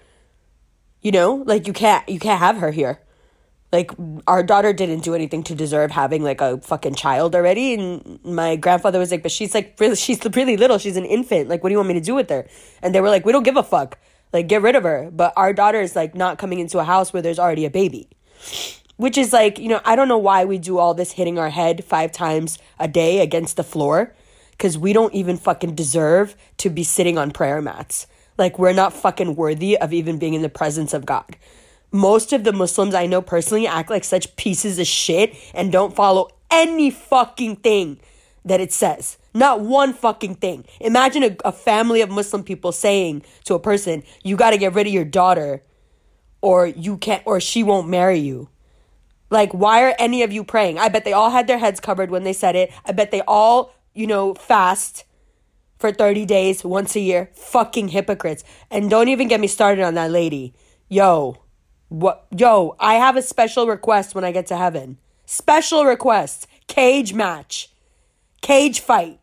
You 1.03 1.13
know? 1.13 1.35
Like 1.35 1.67
you 1.67 1.73
can't 1.73 2.09
you 2.09 2.19
can't 2.19 2.41
have 2.41 2.57
her 2.57 2.71
here 2.71 3.01
like 3.75 3.91
our 4.29 4.45
daughter 4.45 4.73
didn't 4.73 5.01
do 5.01 5.15
anything 5.17 5.43
to 5.43 5.55
deserve 5.55 5.91
having 5.91 6.23
like 6.23 6.41
a 6.41 6.61
fucking 6.61 6.95
child 6.95 7.35
already. 7.35 7.75
And 7.75 8.21
my 8.25 8.55
grandfather 8.55 9.01
was 9.01 9.11
like 9.11 9.25
but 9.25 9.33
she's 9.33 9.53
like 9.53 9.77
really 9.81 9.97
she's 9.97 10.25
really 10.25 10.57
little. 10.57 10.79
She's 10.79 10.97
an 10.97 11.05
infant. 11.05 11.49
Like 11.49 11.63
what 11.63 11.71
do 11.71 11.73
you 11.73 11.79
want 11.79 11.89
me 11.89 11.95
to 11.95 12.01
do 12.01 12.15
with 12.15 12.31
her? 12.31 12.47
And 12.83 12.95
they 12.95 13.01
were 13.01 13.11
like 13.11 13.27
we 13.27 13.33
don't 13.33 13.43
give 13.43 13.57
a 13.57 13.65
fuck. 13.65 13.99
Like 14.33 14.47
get 14.47 14.63
rid 14.63 14.77
of 14.77 14.85
her. 14.85 15.11
But 15.13 15.33
our 15.37 15.53
daughter 15.53 15.81
is 15.81 15.97
like 15.97 16.15
not 16.15 16.39
coming 16.39 16.61
into 16.61 16.79
a 16.79 16.85
house 16.85 17.13
where 17.13 17.21
there's 17.21 17.41
already 17.41 17.65
a 17.65 17.71
baby. 17.71 18.09
Which 18.97 19.19
is 19.19 19.33
like 19.33 19.59
you 19.59 19.69
know 19.69 19.81
i 19.85 19.97
don't 19.97 20.07
know 20.07 20.19
why 20.19 20.45
we 20.45 20.57
do 20.57 20.79
all 20.79 20.95
this 20.95 21.11
hitting 21.11 21.37
our 21.37 21.51
head 21.51 21.85
five 21.85 22.13
times 22.13 22.61
a 22.79 22.87
day 22.87 23.19
against 23.21 23.57
the 23.57 23.65
floor 23.65 24.15
because 24.53 24.79
we 24.79 24.93
don't 24.93 25.13
even 25.13 25.37
fucking 25.37 25.75
deserve 25.75 26.37
to 26.59 26.71
be 26.71 26.85
sitting 26.85 27.19
on 27.19 27.33
prayer 27.33 27.61
mats. 27.61 28.07
Like 28.39 28.57
we're 28.57 28.73
not 28.73 28.93
fucking 28.93 29.35
worthy 29.35 29.77
of 29.77 29.93
even 29.93 30.21
being 30.21 30.35
in 30.35 30.43
the 30.43 30.49
presence 30.49 30.95
of 30.95 31.05
god 31.05 31.37
most 31.95 32.33
of 32.33 32.43
the 32.43 32.53
Muslims 32.53 32.93
I 32.93 33.07
know 33.07 33.23
personally 33.23 33.69
act 33.69 33.89
like 33.89 34.03
such 34.03 34.35
pieces 34.35 34.81
of 34.81 34.87
shit 34.87 35.37
and 35.55 35.71
don't 35.71 35.95
follow 35.95 36.29
any 36.51 36.91
fucking 36.91 37.57
thing 37.57 38.01
that 38.45 38.61
it 38.61 38.73
says. 38.73 39.17
Not 39.33 39.61
one 39.61 39.95
fucking 39.95 40.35
thing. 40.37 40.65
Imagine 40.81 41.23
a, 41.23 41.37
a 41.45 41.53
family 41.53 42.01
of 42.01 42.11
Muslim 42.11 42.43
people 42.43 42.73
saying 42.73 43.23
to 43.45 43.55
a 43.55 43.61
person, 43.61 44.03
you 44.25 44.37
got 44.37 44.51
to 44.51 44.59
get 44.59 44.75
rid 44.75 44.89
of 44.89 44.93
your 44.93 45.05
daughter 45.05 45.63
or 46.43 46.67
you 46.67 46.97
can't, 46.99 47.23
or 47.25 47.41
she 47.41 47.63
won't 47.63 47.89
marry 47.89 48.19
you. 48.19 48.49
Like, 49.31 49.53
why 49.53 49.85
are 49.85 49.95
any 49.97 50.25
of 50.25 50.33
you 50.33 50.43
praying? 50.43 50.79
I 50.81 50.89
bet 50.89 51.05
they 51.05 51.13
all 51.13 51.31
had 51.31 51.47
their 51.47 51.59
heads 51.59 51.79
covered 51.79 52.11
when 52.11 52.25
they 52.25 52.33
said 52.33 52.57
it. 52.57 52.73
I 52.85 52.91
bet 52.91 53.13
they 53.13 53.23
all, 53.23 53.73
you 53.95 54.09
know, 54.09 54.35
fast 54.35 55.05
for 55.79 55.93
30 55.93 56.27
days 56.27 56.65
once 56.65 56.97
a 56.97 57.01
year. 57.01 57.31
Fucking 57.35 57.89
hypocrites. 57.89 58.43
And 58.69 58.91
don't 58.91 59.09
even 59.09 59.29
get 59.29 59.41
me 59.41 59.47
started 59.47 59.83
on 59.83 59.95
that 59.95 60.11
lady. 60.11 60.55
Yo, 60.89 61.44
what 61.89 62.27
yo, 62.37 62.77
I 62.81 62.95
have 62.95 63.17
a 63.17 63.23
special 63.23 63.67
request 63.67 64.15
when 64.15 64.25
I 64.25 64.33
get 64.33 64.47
to 64.47 64.57
heaven. 64.57 64.99
Special 65.27 65.85
request. 65.85 66.47
Cage 66.67 67.15
match. 67.15 67.71
Cage 68.41 68.81
fight. 68.81 69.21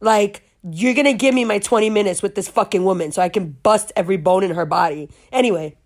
Like 0.00 0.42
you're 0.70 0.94
to 1.06 1.12
give 1.12 1.34
me 1.34 1.44
my 1.44 1.58
20 1.58 1.90
minutes 1.90 2.22
with 2.22 2.34
this 2.34 2.48
fucking 2.48 2.84
woman 2.84 3.12
so 3.12 3.22
I 3.22 3.28
can 3.28 3.50
bust 3.62 3.92
every 3.94 4.16
bone 4.16 4.42
in 4.42 4.52
her 4.52 4.66
body. 4.66 5.10
Anyway, 5.30 5.76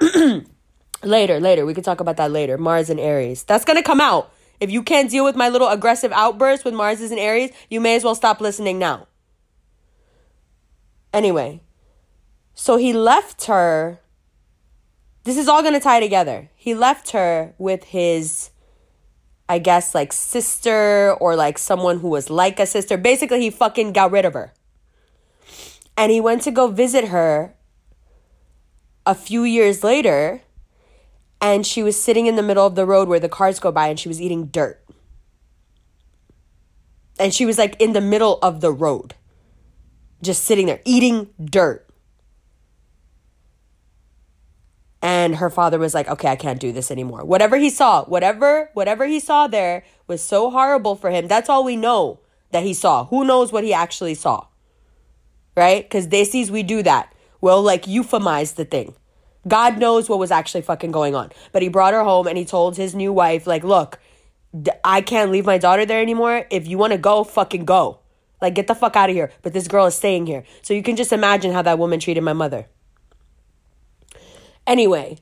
later, 1.02 1.40
later. 1.40 1.66
We 1.66 1.74
can 1.74 1.82
talk 1.82 2.00
about 2.00 2.16
that 2.18 2.30
later. 2.30 2.56
Mars 2.56 2.88
and 2.90 3.00
Aries. 3.00 3.42
That's 3.42 3.64
to 3.64 3.82
come 3.82 4.00
out. 4.00 4.32
If 4.60 4.70
you 4.70 4.82
can't 4.82 5.10
deal 5.10 5.24
with 5.24 5.34
my 5.34 5.48
little 5.48 5.68
aggressive 5.68 6.12
outburst 6.12 6.64
with 6.64 6.72
Mars 6.72 7.00
and 7.00 7.18
Aries, 7.18 7.50
you 7.68 7.80
may 7.80 7.96
as 7.96 8.04
well 8.04 8.14
stop 8.14 8.40
listening 8.40 8.78
now. 8.78 9.08
Anyway, 11.12 11.60
so 12.54 12.76
he 12.76 12.92
left 12.92 13.46
her. 13.46 13.98
This 15.24 15.36
is 15.36 15.46
all 15.46 15.62
going 15.62 15.74
to 15.74 15.80
tie 15.80 16.00
together. 16.00 16.50
He 16.56 16.74
left 16.74 17.10
her 17.10 17.54
with 17.56 17.84
his, 17.84 18.50
I 19.48 19.58
guess, 19.58 19.94
like 19.94 20.12
sister 20.12 21.12
or 21.20 21.36
like 21.36 21.58
someone 21.58 22.00
who 22.00 22.08
was 22.08 22.28
like 22.28 22.58
a 22.58 22.66
sister. 22.66 22.96
Basically, 22.96 23.40
he 23.40 23.50
fucking 23.50 23.92
got 23.92 24.10
rid 24.10 24.24
of 24.24 24.34
her. 24.34 24.52
And 25.96 26.10
he 26.10 26.20
went 26.20 26.42
to 26.42 26.50
go 26.50 26.68
visit 26.68 27.08
her 27.08 27.54
a 29.06 29.14
few 29.14 29.44
years 29.44 29.84
later. 29.84 30.42
And 31.40 31.66
she 31.66 31.82
was 31.82 32.00
sitting 32.00 32.26
in 32.26 32.36
the 32.36 32.42
middle 32.42 32.66
of 32.66 32.74
the 32.74 32.86
road 32.86 33.08
where 33.08 33.20
the 33.20 33.28
cars 33.28 33.60
go 33.60 33.70
by 33.70 33.88
and 33.88 33.98
she 33.98 34.08
was 34.08 34.20
eating 34.20 34.46
dirt. 34.46 34.84
And 37.18 37.32
she 37.32 37.46
was 37.46 37.58
like 37.58 37.80
in 37.80 37.92
the 37.92 38.00
middle 38.00 38.38
of 38.42 38.60
the 38.60 38.72
road, 38.72 39.14
just 40.20 40.44
sitting 40.44 40.66
there 40.66 40.80
eating 40.84 41.30
dirt. 41.44 41.86
And 45.02 45.36
her 45.36 45.50
father 45.50 45.80
was 45.80 45.94
like 45.94 46.08
okay 46.08 46.28
i 46.28 46.36
can't 46.36 46.60
do 46.60 46.72
this 46.72 46.90
anymore. 46.90 47.24
Whatever 47.24 47.56
he 47.56 47.70
saw 47.70 48.04
whatever 48.04 48.70
whatever 48.74 49.06
he 49.06 49.18
saw 49.20 49.46
there 49.46 49.84
was 50.06 50.22
so 50.22 50.50
horrible 50.50 50.94
for 50.94 51.10
him. 51.10 51.28
That's 51.28 51.48
all 51.48 51.64
we 51.64 51.76
know 51.76 52.20
that 52.52 52.62
he 52.62 52.72
saw. 52.72 53.06
Who 53.06 53.24
knows 53.24 53.52
what 53.52 53.64
he 53.64 53.72
actually 53.72 54.14
saw 54.14 54.46
right? 55.56 55.84
Because 55.84 56.06
desis 56.06 56.50
we 56.50 56.62
do 56.62 56.82
that. 56.82 57.12
We'll 57.40 57.62
like 57.62 57.84
euphemize 57.84 58.54
the 58.54 58.64
thing. 58.64 58.94
God 59.46 59.78
knows 59.78 60.08
what 60.08 60.18
was 60.18 60.30
actually 60.30 60.62
fucking 60.62 60.92
going 60.92 61.14
on. 61.14 61.32
But 61.50 61.62
he 61.62 61.68
brought 61.68 61.94
her 61.94 62.04
home 62.04 62.26
and 62.26 62.38
he 62.38 62.44
told 62.44 62.76
his 62.76 62.94
new 62.94 63.12
wife 63.12 63.46
like 63.46 63.64
look 63.64 63.98
i 64.84 65.00
can't 65.00 65.30
leave 65.30 65.46
my 65.46 65.58
daughter 65.58 65.86
there 65.86 66.02
anymore. 66.02 66.46
If 66.50 66.66
you 66.68 66.78
want 66.78 66.92
to 66.92 66.98
go 66.98 67.24
fucking 67.24 67.64
go. 67.64 67.98
Like, 68.40 68.54
get 68.54 68.66
the 68.66 68.74
fuck 68.74 68.96
out 68.96 69.08
of 69.08 69.14
here. 69.14 69.30
But 69.42 69.52
this 69.52 69.68
girl 69.68 69.86
is 69.86 69.94
staying 69.94 70.26
here. 70.26 70.42
So 70.62 70.74
you 70.74 70.82
can 70.82 70.96
just 70.96 71.12
imagine 71.12 71.52
how 71.52 71.62
that 71.62 71.78
woman 71.78 72.00
treated 72.00 72.22
my 72.22 72.32
mother. 72.32 72.66
Anyway, 74.66 75.18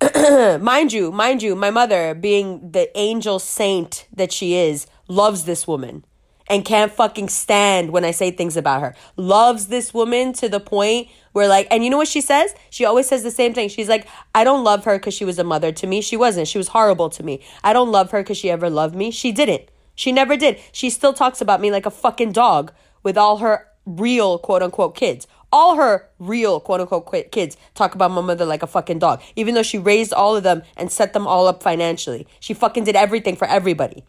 mind 0.60 0.92
you, 0.92 1.12
mind 1.12 1.42
you, 1.42 1.54
my 1.54 1.70
mother, 1.70 2.14
being 2.14 2.72
the 2.72 2.96
angel 2.98 3.38
saint 3.38 4.06
that 4.12 4.32
she 4.32 4.54
is, 4.54 4.86
loves 5.08 5.44
this 5.44 5.66
woman 5.66 6.04
and 6.48 6.64
can't 6.64 6.92
fucking 6.92 7.28
stand 7.28 7.92
when 7.92 8.04
I 8.04 8.10
say 8.10 8.30
things 8.30 8.56
about 8.56 8.82
her. 8.82 8.94
Loves 9.16 9.68
this 9.68 9.94
woman 9.94 10.32
to 10.34 10.48
the 10.48 10.60
point 10.60 11.08
where, 11.32 11.48
like, 11.48 11.66
and 11.70 11.84
you 11.84 11.90
know 11.90 11.96
what 11.96 12.08
she 12.08 12.20
says? 12.20 12.54
She 12.70 12.84
always 12.84 13.08
says 13.08 13.22
the 13.22 13.30
same 13.30 13.54
thing. 13.54 13.68
She's 13.68 13.88
like, 13.88 14.06
I 14.34 14.44
don't 14.44 14.64
love 14.64 14.84
her 14.84 14.98
because 14.98 15.14
she 15.14 15.24
was 15.24 15.38
a 15.38 15.44
mother 15.44 15.72
to 15.72 15.86
me. 15.86 16.00
She 16.00 16.16
wasn't. 16.16 16.48
She 16.48 16.58
was 16.58 16.68
horrible 16.68 17.08
to 17.10 17.22
me. 17.22 17.42
I 17.62 17.72
don't 17.72 17.90
love 17.90 18.10
her 18.10 18.22
because 18.22 18.36
she 18.36 18.50
ever 18.50 18.68
loved 18.68 18.94
me. 18.94 19.10
She 19.10 19.32
didn't. 19.32 19.70
She 19.94 20.12
never 20.12 20.36
did. 20.36 20.58
She 20.72 20.90
still 20.90 21.12
talks 21.12 21.40
about 21.40 21.60
me 21.60 21.70
like 21.70 21.86
a 21.86 21.90
fucking 21.90 22.32
dog 22.32 22.72
with 23.02 23.16
all 23.16 23.38
her 23.38 23.68
real 23.86 24.38
quote 24.38 24.62
unquote 24.62 24.94
kids. 24.94 25.26
All 25.52 25.76
her 25.76 26.08
real 26.18 26.60
quote 26.60 26.80
unquote 26.80 27.30
kids 27.30 27.56
talk 27.74 27.94
about 27.94 28.10
my 28.10 28.22
mother 28.22 28.46
like 28.46 28.62
a 28.62 28.66
fucking 28.66 28.98
dog, 28.98 29.20
even 29.36 29.54
though 29.54 29.62
she 29.62 29.78
raised 29.78 30.12
all 30.12 30.34
of 30.34 30.42
them 30.42 30.62
and 30.76 30.90
set 30.90 31.12
them 31.12 31.26
all 31.26 31.46
up 31.46 31.62
financially. 31.62 32.26
She 32.40 32.54
fucking 32.54 32.84
did 32.84 32.96
everything 32.96 33.36
for 33.36 33.46
everybody. 33.46 34.04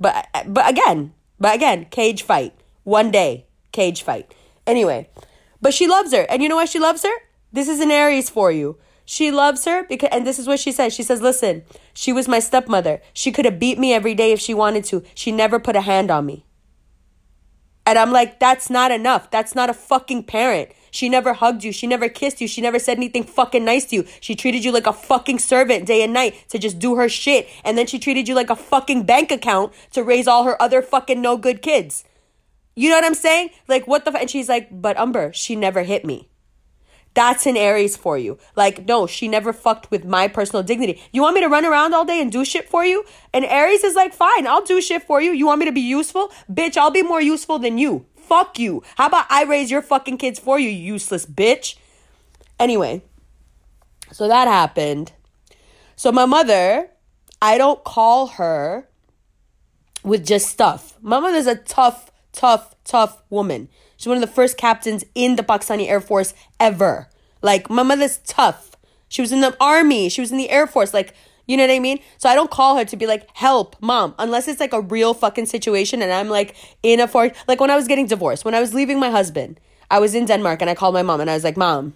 But 0.00 0.26
but 0.46 0.68
again, 0.68 1.14
but 1.38 1.54
again, 1.54 1.86
cage 1.90 2.22
fight. 2.22 2.54
One 2.82 3.10
day, 3.10 3.46
cage 3.72 4.02
fight. 4.02 4.34
Anyway, 4.66 5.08
but 5.60 5.74
she 5.74 5.86
loves 5.86 6.12
her. 6.12 6.26
And 6.28 6.42
you 6.42 6.48
know 6.48 6.56
why 6.56 6.64
she 6.64 6.78
loves 6.78 7.02
her? 7.04 7.14
This 7.52 7.68
is 7.68 7.80
an 7.80 7.90
Aries 7.90 8.30
for 8.30 8.50
you. 8.50 8.78
She 9.04 9.32
loves 9.32 9.64
her 9.64 9.84
because, 9.84 10.10
and 10.12 10.24
this 10.24 10.38
is 10.38 10.46
what 10.46 10.60
she 10.60 10.70
says. 10.70 10.92
She 10.92 11.02
says, 11.02 11.20
listen, 11.20 11.64
she 11.92 12.12
was 12.12 12.28
my 12.28 12.38
stepmother. 12.38 13.02
She 13.12 13.32
could 13.32 13.44
have 13.44 13.58
beat 13.58 13.78
me 13.78 13.92
every 13.92 14.14
day 14.14 14.30
if 14.30 14.40
she 14.40 14.54
wanted 14.54 14.84
to. 14.84 15.02
She 15.14 15.32
never 15.32 15.58
put 15.58 15.74
a 15.74 15.80
hand 15.80 16.10
on 16.10 16.26
me. 16.26 16.44
And 17.90 17.98
I'm 17.98 18.12
like, 18.12 18.38
that's 18.38 18.70
not 18.70 18.92
enough. 18.92 19.32
That's 19.32 19.56
not 19.56 19.68
a 19.68 19.74
fucking 19.74 20.22
parent. 20.22 20.70
She 20.92 21.08
never 21.08 21.32
hugged 21.32 21.64
you. 21.64 21.72
She 21.72 21.88
never 21.88 22.08
kissed 22.08 22.40
you. 22.40 22.46
She 22.46 22.60
never 22.60 22.78
said 22.78 22.98
anything 22.98 23.24
fucking 23.24 23.64
nice 23.64 23.86
to 23.86 23.96
you. 23.96 24.06
She 24.20 24.36
treated 24.36 24.64
you 24.64 24.70
like 24.70 24.86
a 24.86 24.92
fucking 24.92 25.40
servant 25.40 25.86
day 25.86 26.04
and 26.04 26.12
night 26.12 26.36
to 26.50 26.58
just 26.60 26.78
do 26.78 26.94
her 26.94 27.08
shit. 27.08 27.48
And 27.64 27.76
then 27.76 27.88
she 27.88 27.98
treated 27.98 28.28
you 28.28 28.36
like 28.36 28.48
a 28.48 28.54
fucking 28.54 29.06
bank 29.06 29.32
account 29.32 29.72
to 29.90 30.04
raise 30.04 30.28
all 30.28 30.44
her 30.44 30.60
other 30.62 30.82
fucking 30.82 31.20
no 31.20 31.36
good 31.36 31.62
kids. 31.62 32.04
You 32.76 32.90
know 32.90 32.94
what 32.94 33.04
I'm 33.04 33.14
saying? 33.14 33.50
Like, 33.66 33.88
what 33.88 34.04
the? 34.04 34.12
F-? 34.12 34.20
And 34.20 34.30
she's 34.30 34.48
like, 34.48 34.68
but 34.70 34.96
Umber, 34.96 35.32
she 35.32 35.56
never 35.56 35.82
hit 35.82 36.04
me. 36.04 36.29
That's 37.14 37.46
an 37.46 37.56
Aries 37.56 37.96
for 37.96 38.16
you. 38.16 38.38
Like, 38.54 38.86
no, 38.86 39.06
she 39.06 39.26
never 39.26 39.52
fucked 39.52 39.90
with 39.90 40.04
my 40.04 40.28
personal 40.28 40.62
dignity. 40.62 41.02
You 41.12 41.22
want 41.22 41.34
me 41.34 41.40
to 41.40 41.48
run 41.48 41.64
around 41.64 41.92
all 41.92 42.04
day 42.04 42.20
and 42.20 42.30
do 42.30 42.44
shit 42.44 42.68
for 42.68 42.84
you? 42.84 43.04
And 43.32 43.44
Aries 43.44 43.82
is 43.82 43.96
like, 43.96 44.14
fine, 44.14 44.46
I'll 44.46 44.64
do 44.64 44.80
shit 44.80 45.02
for 45.02 45.20
you. 45.20 45.32
You 45.32 45.46
want 45.46 45.58
me 45.58 45.66
to 45.66 45.72
be 45.72 45.80
useful? 45.80 46.32
Bitch, 46.50 46.76
I'll 46.76 46.90
be 46.92 47.02
more 47.02 47.20
useful 47.20 47.58
than 47.58 47.78
you. 47.78 48.06
Fuck 48.16 48.58
you. 48.60 48.84
How 48.96 49.06
about 49.06 49.26
I 49.28 49.42
raise 49.42 49.72
your 49.72 49.82
fucking 49.82 50.18
kids 50.18 50.38
for 50.38 50.58
you, 50.58 50.68
useless 50.68 51.26
bitch? 51.26 51.76
Anyway, 52.60 53.02
so 54.12 54.28
that 54.28 54.46
happened. 54.46 55.12
So 55.96 56.12
my 56.12 56.26
mother, 56.26 56.90
I 57.42 57.58
don't 57.58 57.82
call 57.82 58.28
her 58.28 58.88
with 60.04 60.24
just 60.24 60.48
stuff. 60.48 60.96
My 61.02 61.18
mother's 61.18 61.46
a 61.46 61.56
tough, 61.56 62.12
tough, 62.32 62.76
tough 62.84 63.22
woman. 63.30 63.68
She's 64.00 64.06
one 64.06 64.16
of 64.16 64.22
the 64.22 64.34
first 64.34 64.56
captains 64.56 65.04
in 65.14 65.36
the 65.36 65.42
Pakistani 65.42 65.86
Air 65.86 66.00
Force 66.00 66.32
ever. 66.58 67.10
Like, 67.42 67.68
my 67.68 67.82
mother's 67.82 68.16
tough. 68.24 68.74
She 69.10 69.20
was 69.20 69.30
in 69.30 69.42
the 69.42 69.54
army. 69.60 70.08
She 70.08 70.22
was 70.22 70.30
in 70.30 70.38
the 70.38 70.48
Air 70.48 70.66
Force. 70.66 70.94
Like, 70.94 71.12
you 71.46 71.58
know 71.58 71.64
what 71.64 71.70
I 71.70 71.80
mean? 71.80 71.98
So 72.16 72.26
I 72.30 72.34
don't 72.34 72.50
call 72.50 72.78
her 72.78 72.86
to 72.86 72.96
be 72.96 73.06
like, 73.06 73.28
help, 73.36 73.76
mom, 73.82 74.14
unless 74.18 74.48
it's 74.48 74.58
like 74.58 74.72
a 74.72 74.80
real 74.80 75.12
fucking 75.12 75.44
situation 75.44 76.00
and 76.00 76.10
I'm 76.10 76.30
like 76.30 76.56
in 76.82 76.98
a 76.98 77.06
for 77.06 77.30
like 77.46 77.60
when 77.60 77.70
I 77.70 77.76
was 77.76 77.88
getting 77.88 78.06
divorced, 78.06 78.42
when 78.42 78.54
I 78.54 78.60
was 78.60 78.72
leaving 78.72 78.98
my 78.98 79.10
husband, 79.10 79.60
I 79.90 79.98
was 79.98 80.14
in 80.14 80.24
Denmark 80.24 80.62
and 80.62 80.70
I 80.70 80.74
called 80.74 80.94
my 80.94 81.02
mom 81.02 81.20
and 81.20 81.28
I 81.28 81.34
was 81.34 81.44
like, 81.44 81.58
Mom, 81.58 81.94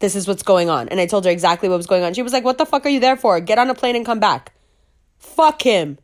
this 0.00 0.16
is 0.16 0.26
what's 0.26 0.42
going 0.42 0.68
on. 0.70 0.88
And 0.88 0.98
I 0.98 1.06
told 1.06 1.24
her 1.24 1.30
exactly 1.30 1.68
what 1.68 1.76
was 1.76 1.86
going 1.86 2.02
on. 2.02 2.14
She 2.14 2.22
was 2.22 2.32
like, 2.32 2.42
What 2.42 2.58
the 2.58 2.66
fuck 2.66 2.84
are 2.84 2.88
you 2.88 2.98
there 2.98 3.16
for? 3.16 3.38
Get 3.38 3.58
on 3.58 3.70
a 3.70 3.74
plane 3.76 3.94
and 3.94 4.04
come 4.04 4.18
back. 4.18 4.54
Fuck 5.18 5.62
him. 5.62 5.98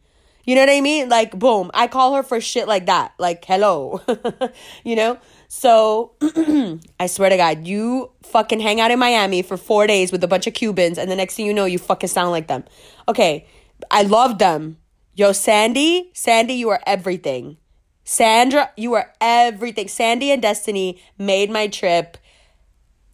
You 0.44 0.54
know 0.54 0.62
what 0.62 0.70
I 0.70 0.80
mean? 0.80 1.08
Like, 1.08 1.38
boom. 1.38 1.70
I 1.74 1.86
call 1.86 2.14
her 2.14 2.22
for 2.22 2.40
shit 2.40 2.66
like 2.66 2.86
that. 2.86 3.12
Like, 3.18 3.44
hello. 3.44 4.00
you 4.84 4.96
know? 4.96 5.18
So 5.52 6.12
I 7.00 7.08
swear 7.08 7.28
to 7.28 7.36
God, 7.36 7.66
you 7.66 8.12
fucking 8.22 8.60
hang 8.60 8.80
out 8.80 8.92
in 8.92 9.00
Miami 9.00 9.42
for 9.42 9.56
four 9.56 9.88
days 9.88 10.12
with 10.12 10.22
a 10.22 10.28
bunch 10.28 10.46
of 10.46 10.54
Cubans, 10.54 10.96
and 10.96 11.10
the 11.10 11.16
next 11.16 11.34
thing 11.34 11.44
you 11.44 11.52
know, 11.52 11.64
you 11.64 11.76
fucking 11.76 12.08
sound 12.08 12.30
like 12.30 12.46
them. 12.46 12.62
Okay, 13.08 13.48
I 13.90 14.02
love 14.04 14.38
them. 14.38 14.76
Yo, 15.16 15.32
Sandy, 15.32 16.12
Sandy, 16.14 16.54
you 16.54 16.68
are 16.68 16.80
everything. 16.86 17.56
Sandra, 18.04 18.70
you 18.76 18.94
are 18.94 19.12
everything. 19.20 19.88
Sandy 19.88 20.30
and 20.30 20.40
Destiny 20.40 21.02
made 21.18 21.50
my 21.50 21.66
trip. 21.66 22.16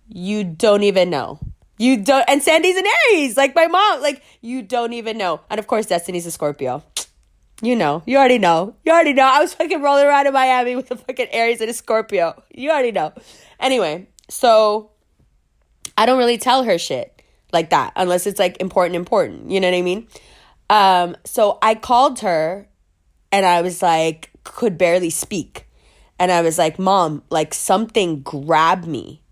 You 0.06 0.44
don't 0.44 0.82
even 0.82 1.08
know. 1.08 1.40
You 1.78 2.04
don't, 2.04 2.24
and 2.28 2.42
Sandy's 2.42 2.76
an 2.76 2.84
Aries, 3.10 3.38
like 3.38 3.54
my 3.54 3.66
mom. 3.66 4.02
Like, 4.02 4.22
you 4.42 4.60
don't 4.60 4.92
even 4.92 5.16
know. 5.16 5.40
And 5.48 5.58
of 5.58 5.66
course, 5.66 5.86
Destiny's 5.86 6.26
a 6.26 6.30
Scorpio. 6.30 6.84
You 7.62 7.74
know, 7.74 8.02
you 8.06 8.18
already 8.18 8.38
know. 8.38 8.74
You 8.84 8.92
already 8.92 9.14
know. 9.14 9.24
I 9.24 9.40
was 9.40 9.54
fucking 9.54 9.80
rolling 9.80 10.06
around 10.06 10.26
in 10.26 10.32
Miami 10.34 10.76
with 10.76 10.90
a 10.90 10.96
fucking 10.96 11.28
Aries 11.30 11.60
and 11.60 11.70
a 11.70 11.72
Scorpio. 11.72 12.42
You 12.54 12.70
already 12.70 12.92
know. 12.92 13.12
Anyway, 13.58 14.08
so 14.28 14.90
I 15.96 16.04
don't 16.04 16.18
really 16.18 16.38
tell 16.38 16.64
her 16.64 16.76
shit 16.76 17.22
like 17.52 17.70
that 17.70 17.92
unless 17.96 18.26
it's 18.26 18.38
like 18.38 18.60
important, 18.60 18.96
important. 18.96 19.50
You 19.50 19.60
know 19.60 19.70
what 19.70 19.76
I 19.76 19.82
mean? 19.82 20.08
Um, 20.68 21.16
so 21.24 21.58
I 21.62 21.74
called 21.74 22.20
her 22.20 22.68
and 23.32 23.46
I 23.46 23.62
was 23.62 23.82
like, 23.82 24.30
could 24.44 24.76
barely 24.76 25.10
speak. 25.10 25.66
And 26.18 26.30
I 26.30 26.42
was 26.42 26.58
like, 26.58 26.78
Mom, 26.78 27.22
like 27.30 27.54
something 27.54 28.20
grabbed 28.20 28.86
me 28.86 29.22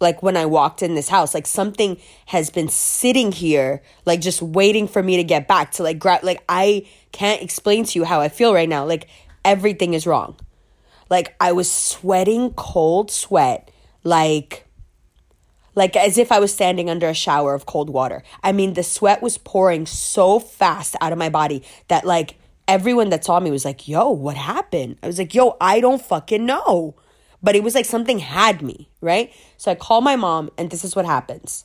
like 0.00 0.22
when 0.22 0.36
I 0.36 0.46
walked 0.46 0.82
in 0.82 0.94
this 0.94 1.08
house. 1.08 1.34
Like 1.34 1.46
something 1.46 1.98
has 2.26 2.50
been 2.50 2.68
sitting 2.68 3.32
here, 3.32 3.82
like 4.04 4.20
just 4.20 4.42
waiting 4.42 4.88
for 4.88 5.02
me 5.02 5.16
to 5.16 5.24
get 5.24 5.48
back 5.48 5.72
to 5.72 5.82
like 5.82 5.98
grab. 5.98 6.22
Like 6.22 6.42
I 6.48 6.86
can't 7.12 7.42
explain 7.42 7.84
to 7.84 7.98
you 7.98 8.04
how 8.04 8.20
I 8.20 8.28
feel 8.28 8.54
right 8.54 8.68
now. 8.68 8.84
Like 8.84 9.08
everything 9.44 9.94
is 9.94 10.06
wrong. 10.06 10.36
Like 11.08 11.34
I 11.40 11.52
was 11.52 11.70
sweating 11.70 12.52
cold 12.54 13.10
sweat, 13.10 13.70
like 14.04 14.66
like 15.74 15.94
as 15.94 16.18
if 16.18 16.32
I 16.32 16.40
was 16.40 16.52
standing 16.52 16.90
under 16.90 17.08
a 17.08 17.14
shower 17.14 17.54
of 17.54 17.66
cold 17.66 17.90
water. 17.90 18.22
I 18.42 18.52
mean, 18.52 18.74
the 18.74 18.82
sweat 18.82 19.22
was 19.22 19.38
pouring 19.38 19.86
so 19.86 20.40
fast 20.40 20.96
out 21.00 21.12
of 21.12 21.18
my 21.18 21.28
body 21.28 21.62
that 21.88 22.04
like 22.04 22.36
everyone 22.66 23.10
that 23.10 23.24
saw 23.24 23.38
me 23.40 23.50
was 23.50 23.64
like, 23.64 23.86
"Yo, 23.86 24.10
what 24.10 24.36
happened?" 24.36 24.96
I 25.02 25.06
was 25.06 25.18
like, 25.18 25.34
"Yo, 25.34 25.56
I 25.60 25.80
don't 25.80 26.02
fucking 26.02 26.44
know." 26.44 26.96
But 27.42 27.56
it 27.56 27.62
was 27.62 27.74
like 27.74 27.84
something 27.84 28.18
had 28.18 28.62
me, 28.62 28.88
right? 29.00 29.32
So 29.56 29.70
I 29.70 29.74
call 29.74 30.00
my 30.00 30.16
mom, 30.16 30.50
and 30.58 30.70
this 30.70 30.84
is 30.84 30.96
what 30.96 31.06
happens. 31.06 31.64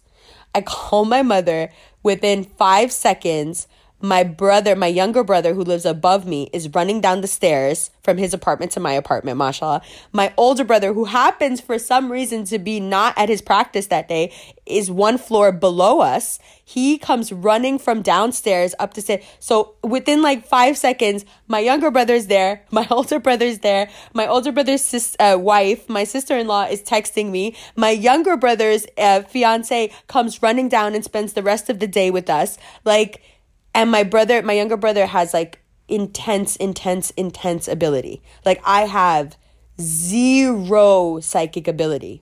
I 0.54 0.62
call 0.62 1.06
my 1.06 1.22
mother 1.22 1.72
within 2.04 2.44
five 2.44 2.92
seconds 2.92 3.68
my 4.02 4.24
brother, 4.24 4.76
my 4.76 4.88
younger 4.88 5.24
brother 5.24 5.54
who 5.54 5.64
lives 5.64 5.86
above 5.86 6.26
me, 6.26 6.50
is 6.52 6.70
running 6.74 7.02
down 7.02 7.22
the 7.22 7.28
stairs 7.28 7.92
from 8.04 8.18
his 8.18 8.34
apartment 8.34 8.72
to 8.72 8.80
my 8.80 8.94
apartment, 8.94 9.38
mashallah. 9.38 9.82
My 10.12 10.34
older 10.38 10.64
brother, 10.64 10.94
who 10.94 11.06
happens 11.06 11.62
for 11.62 11.78
some 11.78 12.12
reason 12.12 12.46
to 12.46 12.58
be 12.58 12.80
not 12.80 13.16
at 13.18 13.30
his 13.30 13.42
practice 13.42 13.88
that 13.88 14.08
day, 14.08 14.34
is 14.66 14.90
one 14.90 15.18
floor 15.18 15.52
below 15.52 16.00
us. 16.00 16.40
He 16.64 16.98
comes 16.98 17.32
running 17.32 17.78
from 17.78 18.02
downstairs 18.02 18.74
up 18.80 18.94
to 18.96 19.02
say, 19.02 19.24
So 19.40 19.76
within 19.84 20.22
like 20.22 20.46
five 20.46 20.78
seconds, 20.78 21.26
my 21.48 21.60
younger 21.60 21.92
brother's 21.92 22.28
there, 22.28 22.64
my 22.72 22.88
older 22.90 23.20
brother's 23.20 23.60
there, 23.60 23.90
my 24.14 24.26
older 24.28 24.52
brother's 24.52 24.82
sis- 24.82 25.16
uh, 25.20 25.38
wife, 25.40 25.88
my 25.90 26.06
sister 26.06 26.38
in 26.38 26.48
law 26.48 26.64
is 26.64 26.82
texting 26.82 27.30
me. 27.30 27.56
My 27.76 27.92
younger 27.92 28.36
brother's 28.38 28.88
uh, 28.98 29.22
fiance 29.24 29.92
comes 30.08 30.42
running 30.42 30.70
down 30.70 30.96
and 30.96 31.04
spends 31.04 31.34
the 31.34 31.44
rest 31.44 31.70
of 31.70 31.80
the 31.80 31.88
day 31.88 32.10
with 32.10 32.30
us. 32.30 32.58
Like, 32.84 33.22
and 33.74 33.92
my 33.92 34.04
brother, 34.04 34.42
my 34.42 34.54
younger 34.54 34.78
brother 34.78 35.06
has 35.06 35.34
like 35.34 35.60
intense, 35.88 36.56
intense, 36.56 37.12
intense 37.12 37.68
ability. 37.68 38.22
Like 38.46 38.62
I 38.66 38.82
have 38.82 39.38
zero 39.80 41.20
psychic 41.20 41.68
ability. 41.68 42.22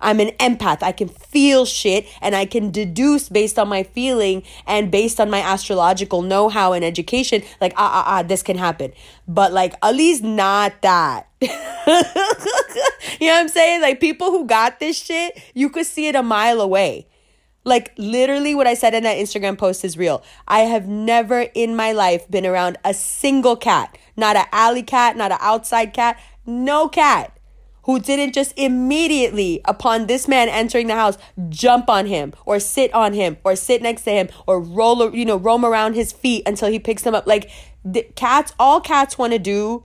I'm 0.00 0.20
an 0.20 0.28
empath. 0.38 0.82
I 0.82 0.92
can 0.92 1.08
feel 1.08 1.64
shit 1.66 2.06
and 2.20 2.34
I 2.36 2.44
can 2.44 2.70
deduce 2.70 3.28
based 3.28 3.58
on 3.58 3.68
my 3.68 3.82
feeling 3.82 4.42
and 4.66 4.90
based 4.90 5.18
on 5.18 5.30
my 5.30 5.40
astrological 5.40 6.22
know 6.22 6.48
how 6.48 6.72
and 6.72 6.84
education, 6.84 7.42
like, 7.60 7.72
ah, 7.76 7.90
ah, 7.92 8.04
ah, 8.06 8.22
this 8.22 8.42
can 8.42 8.56
happen. 8.56 8.92
But 9.26 9.52
like, 9.52 9.74
Ali's 9.82 10.22
not 10.22 10.80
that. 10.82 11.28
you 11.40 11.48
know 11.48 12.04
what 13.18 13.40
I'm 13.40 13.48
saying? 13.48 13.82
Like, 13.82 14.00
people 14.00 14.30
who 14.30 14.46
got 14.46 14.78
this 14.78 14.96
shit, 14.96 15.40
you 15.54 15.68
could 15.68 15.86
see 15.86 16.06
it 16.06 16.14
a 16.14 16.22
mile 16.22 16.60
away. 16.60 17.08
Like 17.68 17.92
literally 17.96 18.54
what 18.54 18.66
I 18.66 18.74
said 18.74 18.94
in 18.94 19.02
that 19.04 19.16
Instagram 19.16 19.58
post 19.58 19.84
is 19.84 19.96
real. 19.96 20.22
I 20.46 20.60
have 20.60 20.88
never 20.88 21.42
in 21.54 21.76
my 21.76 21.92
life 21.92 22.28
been 22.30 22.46
around 22.46 22.78
a 22.84 22.94
single 22.94 23.56
cat, 23.56 23.96
not 24.16 24.36
an 24.36 24.46
alley 24.52 24.82
cat, 24.82 25.16
not 25.16 25.32
an 25.32 25.38
outside 25.40 25.92
cat, 25.92 26.18
no 26.46 26.88
cat 26.88 27.38
who 27.88 27.98
didn't 27.98 28.34
just 28.34 28.52
immediately 28.58 29.62
upon 29.64 30.08
this 30.08 30.28
man 30.28 30.46
entering 30.48 30.88
the 30.88 30.94
house 30.94 31.16
jump 31.48 31.88
on 31.88 32.04
him 32.04 32.34
or 32.44 32.60
sit 32.60 32.92
on 32.92 33.14
him 33.14 33.38
or 33.44 33.56
sit 33.56 33.80
next 33.80 34.02
to 34.02 34.10
him 34.10 34.28
or 34.46 34.60
roll 34.60 35.14
you 35.14 35.24
know 35.24 35.38
roam 35.38 35.64
around 35.64 35.94
his 35.94 36.12
feet 36.12 36.42
until 36.46 36.68
he 36.68 36.78
picks 36.78 37.02
them 37.02 37.14
up. 37.14 37.26
Like 37.26 37.50
the 37.84 38.02
cats 38.14 38.52
all 38.58 38.80
cats 38.80 39.16
want 39.16 39.32
to 39.32 39.38
do 39.38 39.84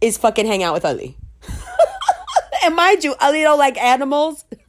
is 0.00 0.18
fucking 0.18 0.46
hang 0.46 0.62
out 0.62 0.74
with 0.74 0.84
Ali 0.84 1.16
and 2.64 2.74
mind 2.74 3.04
you, 3.04 3.14
Ali 3.20 3.42
don't 3.42 3.58
like 3.58 3.76
animals. 3.80 4.44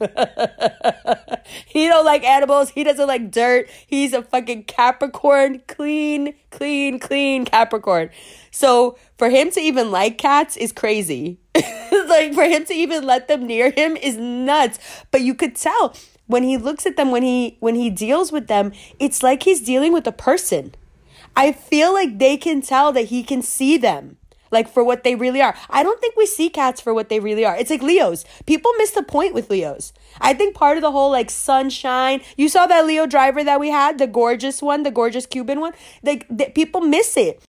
he 1.66 1.88
don't 1.88 2.04
like 2.04 2.24
animals. 2.24 2.70
He 2.70 2.84
doesn't 2.84 3.06
like 3.06 3.30
dirt. 3.30 3.68
He's 3.86 4.12
a 4.12 4.22
fucking 4.22 4.64
Capricorn, 4.64 5.62
clean, 5.66 6.34
clean, 6.50 6.98
clean 6.98 7.44
Capricorn. 7.44 8.10
So 8.50 8.98
for 9.18 9.30
him 9.30 9.50
to 9.52 9.60
even 9.60 9.90
like 9.90 10.18
cats 10.18 10.56
is 10.56 10.72
crazy. 10.72 11.38
like 11.54 12.34
for 12.34 12.44
him 12.44 12.64
to 12.66 12.74
even 12.74 13.04
let 13.04 13.28
them 13.28 13.46
near 13.46 13.70
him 13.70 13.96
is 13.96 14.16
nuts. 14.16 14.78
But 15.10 15.22
you 15.22 15.34
could 15.34 15.56
tell 15.56 15.94
when 16.26 16.42
he 16.42 16.56
looks 16.56 16.86
at 16.86 16.96
them 16.96 17.10
when 17.10 17.22
he 17.22 17.56
when 17.60 17.74
he 17.74 17.90
deals 17.90 18.32
with 18.32 18.46
them, 18.46 18.72
it's 18.98 19.22
like 19.22 19.42
he's 19.44 19.60
dealing 19.60 19.92
with 19.92 20.06
a 20.06 20.12
person. 20.12 20.74
I 21.34 21.52
feel 21.52 21.92
like 21.92 22.18
they 22.18 22.36
can 22.36 22.62
tell 22.62 22.92
that 22.92 23.06
he 23.06 23.22
can 23.22 23.42
see 23.42 23.76
them 23.76 24.16
like 24.56 24.72
for 24.72 24.82
what 24.82 25.04
they 25.04 25.14
really 25.14 25.42
are. 25.42 25.54
I 25.68 25.82
don't 25.82 26.00
think 26.00 26.16
we 26.16 26.24
see 26.24 26.48
cats 26.48 26.80
for 26.80 26.92
what 26.94 27.08
they 27.10 27.20
really 27.20 27.44
are. 27.44 27.56
It's 27.56 27.70
like 27.70 27.82
Leos. 27.82 28.24
People 28.46 28.72
miss 28.78 28.92
the 28.92 29.02
point 29.02 29.34
with 29.34 29.50
Leos. 29.50 29.92
I 30.20 30.32
think 30.32 30.54
part 30.54 30.78
of 30.78 30.82
the 30.82 30.90
whole 30.96 31.10
like 31.10 31.30
sunshine. 31.30 32.22
You 32.36 32.48
saw 32.48 32.66
that 32.66 32.86
Leo 32.86 33.04
driver 33.06 33.44
that 33.44 33.60
we 33.60 33.68
had, 33.68 33.98
the 33.98 34.06
gorgeous 34.06 34.62
one, 34.62 34.82
the 34.82 34.90
gorgeous 34.90 35.26
Cuban 35.26 35.60
one. 35.60 35.74
Like 36.02 36.26
people 36.54 36.80
miss 36.80 37.16
it. 37.16 37.42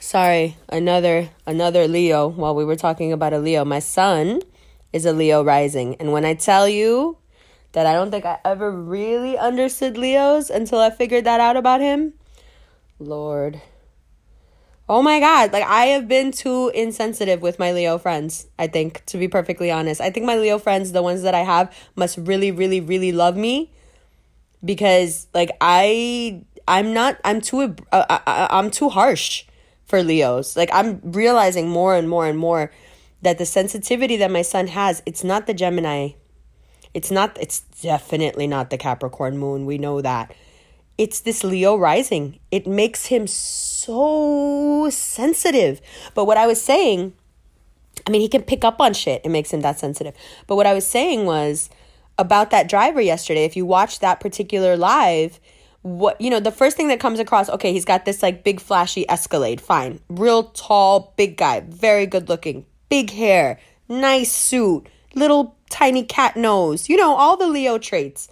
Sorry, 0.00 0.56
another 0.68 1.30
another 1.46 1.86
Leo. 1.86 2.28
While 2.28 2.54
we 2.54 2.64
were 2.64 2.76
talking 2.76 3.12
about 3.12 3.32
a 3.32 3.38
Leo, 3.38 3.64
my 3.64 3.78
son 3.78 4.42
is 4.92 5.06
a 5.06 5.12
Leo 5.12 5.44
rising, 5.44 5.94
and 5.96 6.12
when 6.12 6.24
I 6.24 6.34
tell 6.34 6.68
you 6.68 7.18
that 7.72 7.86
I 7.86 7.92
don't 7.92 8.10
think 8.10 8.24
I 8.24 8.38
ever 8.44 8.70
really 8.70 9.36
understood 9.36 9.98
Leos 9.98 10.50
until 10.50 10.80
I 10.80 10.90
figured 10.90 11.24
that 11.24 11.40
out 11.40 11.56
about 11.56 11.80
him, 11.80 12.14
Lord. 12.98 13.60
Oh 14.88 15.02
my 15.02 15.20
God. 15.20 15.52
Like, 15.52 15.64
I 15.64 15.86
have 15.86 16.08
been 16.08 16.32
too 16.32 16.70
insensitive 16.74 17.42
with 17.42 17.58
my 17.58 17.72
Leo 17.72 17.98
friends, 17.98 18.46
I 18.58 18.66
think, 18.68 19.04
to 19.06 19.18
be 19.18 19.28
perfectly 19.28 19.70
honest. 19.70 20.00
I 20.00 20.10
think 20.10 20.24
my 20.26 20.36
Leo 20.36 20.58
friends, 20.58 20.92
the 20.92 21.02
ones 21.02 21.22
that 21.22 21.34
I 21.34 21.40
have, 21.40 21.74
must 21.94 22.16
really, 22.16 22.50
really, 22.50 22.80
really 22.80 23.12
love 23.12 23.36
me 23.36 23.70
because, 24.64 25.26
like, 25.34 25.50
I. 25.60 26.44
I'm 26.70 26.92
not. 26.92 27.18
I'm 27.24 27.40
too. 27.40 27.74
Uh, 27.90 28.04
I, 28.10 28.48
I'm 28.50 28.70
too 28.70 28.90
harsh 28.90 29.46
for 29.86 30.02
Leos. 30.02 30.54
Like 30.54 30.68
I'm 30.70 31.00
realizing 31.02 31.68
more 31.68 31.96
and 31.96 32.08
more 32.08 32.26
and 32.26 32.38
more 32.38 32.70
that 33.22 33.38
the 33.38 33.46
sensitivity 33.46 34.16
that 34.18 34.30
my 34.30 34.42
son 34.42 34.66
has, 34.66 35.02
it's 35.06 35.24
not 35.24 35.46
the 35.46 35.54
Gemini. 35.54 36.10
It's 36.92 37.10
not. 37.10 37.38
It's 37.40 37.60
definitely 37.80 38.46
not 38.46 38.68
the 38.68 38.76
Capricorn 38.76 39.38
moon. 39.38 39.64
We 39.64 39.78
know 39.78 40.02
that 40.02 40.34
it's 40.98 41.20
this 41.20 41.42
Leo 41.42 41.74
rising. 41.74 42.38
It 42.50 42.66
makes 42.66 43.06
him 43.06 43.26
so 43.26 43.67
sensitive. 44.90 45.80
But 46.14 46.24
what 46.24 46.36
I 46.36 46.46
was 46.46 46.60
saying, 46.60 47.12
I 48.06 48.10
mean, 48.10 48.20
he 48.20 48.28
can 48.28 48.42
pick 48.42 48.64
up 48.64 48.80
on 48.80 48.94
shit. 48.94 49.22
It 49.24 49.30
makes 49.30 49.52
him 49.52 49.60
that 49.62 49.78
sensitive. 49.78 50.14
But 50.46 50.56
what 50.56 50.66
I 50.66 50.74
was 50.74 50.86
saying 50.86 51.24
was 51.24 51.70
about 52.18 52.50
that 52.50 52.68
driver 52.68 53.00
yesterday. 53.00 53.44
If 53.44 53.56
you 53.56 53.64
watch 53.64 54.00
that 54.00 54.20
particular 54.20 54.76
live, 54.76 55.40
what 55.82 56.20
you 56.20 56.28
know, 56.28 56.40
the 56.40 56.50
first 56.50 56.76
thing 56.76 56.88
that 56.88 57.00
comes 57.00 57.20
across, 57.20 57.48
okay, 57.48 57.72
he's 57.72 57.84
got 57.84 58.04
this 58.04 58.22
like 58.22 58.44
big 58.44 58.60
flashy 58.60 59.08
Escalade, 59.08 59.60
fine, 59.60 60.00
real 60.08 60.44
tall, 60.44 61.14
big 61.16 61.36
guy, 61.36 61.60
very 61.60 62.06
good 62.06 62.28
looking, 62.28 62.66
big 62.88 63.10
hair, 63.10 63.58
nice 63.88 64.32
suit, 64.32 64.88
little 65.14 65.56
tiny 65.70 66.02
cat 66.02 66.36
nose, 66.36 66.88
you 66.88 66.96
know, 66.96 67.14
all 67.14 67.36
the 67.36 67.46
Leo 67.46 67.78
traits. 67.78 68.28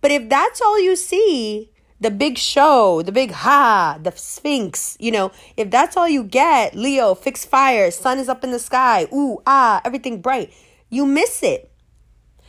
But 0.00 0.10
if 0.10 0.28
that's 0.28 0.60
all 0.60 0.80
you 0.80 0.96
see, 0.96 1.71
the 2.02 2.10
big 2.10 2.36
show, 2.36 3.00
the 3.02 3.12
big 3.12 3.30
ha, 3.30 3.96
the 4.02 4.10
sphinx, 4.16 4.96
you 4.98 5.12
know, 5.12 5.30
if 5.56 5.70
that's 5.70 5.96
all 5.96 6.08
you 6.08 6.24
get, 6.24 6.74
Leo, 6.74 7.14
fix 7.14 7.44
fire, 7.44 7.92
sun 7.92 8.18
is 8.18 8.28
up 8.28 8.42
in 8.42 8.50
the 8.50 8.58
sky, 8.58 9.06
ooh, 9.14 9.40
ah, 9.46 9.80
everything 9.84 10.20
bright, 10.20 10.52
you 10.90 11.06
miss 11.06 11.44
it. 11.44 11.70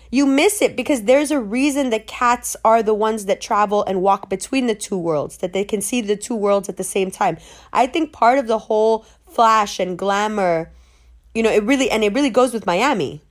You 0.10 0.26
miss 0.26 0.62
it 0.62 0.76
because 0.76 1.04
there's 1.04 1.30
a 1.30 1.40
reason 1.40 1.92
that 1.92 2.08
cats 2.08 2.56
are 2.66 2.82
the 2.82 2.94
ones 2.96 3.26
that 3.26 3.42
travel 3.42 3.84
and 3.84 4.02
walk 4.02 4.28
between 4.28 4.66
the 4.66 4.76
two 4.76 4.98
worlds, 4.98 5.38
that 5.38 5.54
they 5.54 5.64
can 5.64 5.82
see 5.82 6.02
the 6.02 6.18
two 6.18 6.36
worlds 6.36 6.68
at 6.68 6.78
the 6.78 6.84
same 6.84 7.12
time. 7.12 7.38
I 7.72 7.86
think 7.86 8.12
part 8.12 8.40
of 8.40 8.48
the 8.48 8.60
whole 8.60 9.06
flash 9.28 9.80
and 9.80 9.98
glamour, 9.98 10.72
you 11.36 11.44
know, 11.44 11.52
it 11.52 11.64
really, 11.64 11.92
and 11.92 12.04
it 12.04 12.14
really 12.14 12.32
goes 12.32 12.54
with 12.54 12.66
Miami 12.66 13.22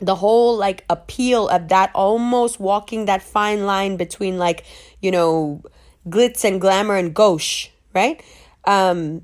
the 0.00 0.14
whole 0.14 0.56
like 0.56 0.84
appeal 0.88 1.48
of 1.48 1.68
that 1.68 1.90
almost 1.94 2.60
walking 2.60 3.06
that 3.06 3.22
fine 3.22 3.66
line 3.66 3.96
between 3.96 4.38
like 4.38 4.64
you 5.00 5.10
know 5.10 5.62
glitz 6.08 6.44
and 6.44 6.60
glamour 6.60 6.96
and 6.96 7.14
gauche 7.14 7.68
right 7.94 8.22
um 8.66 9.22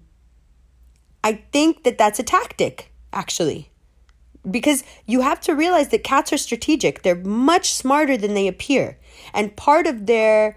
i 1.23 1.33
think 1.53 1.85
that 1.85 1.99
that's 1.99 2.19
a 2.19 2.23
tactic 2.23 2.93
actually 3.13 3.71
because 4.51 4.85
you 5.07 5.23
have 5.23 5.41
to 5.41 5.55
realize 5.55 5.89
that 5.89 6.05
cats 6.05 6.33
are 6.33 6.39
strategic 6.39 7.03
they're 7.03 7.15
much 7.15 7.73
smarter 7.73 8.17
than 8.17 8.35
they 8.35 8.47
appear 8.47 8.99
and 9.33 9.57
part 9.57 9.87
of 9.87 10.07
their 10.07 10.57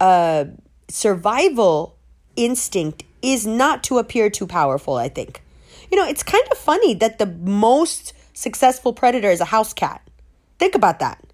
uh 0.00 0.44
survival 0.88 1.96
instinct 2.36 3.04
is 3.22 3.46
not 3.46 3.82
to 3.82 3.98
appear 3.98 4.30
too 4.30 4.46
powerful 4.46 4.94
i 4.94 5.08
think 5.08 5.42
you 5.90 5.96
know 5.96 6.06
it's 6.06 6.22
kind 6.22 6.44
of 6.50 6.58
funny 6.58 6.94
that 6.94 7.18
the 7.18 7.26
most 7.26 8.12
successful 8.36 8.92
predator 8.92 9.30
is 9.30 9.40
a 9.40 9.46
house 9.46 9.72
cat. 9.72 10.02
Think 10.58 10.74
about 10.74 11.00
that. 11.00 11.24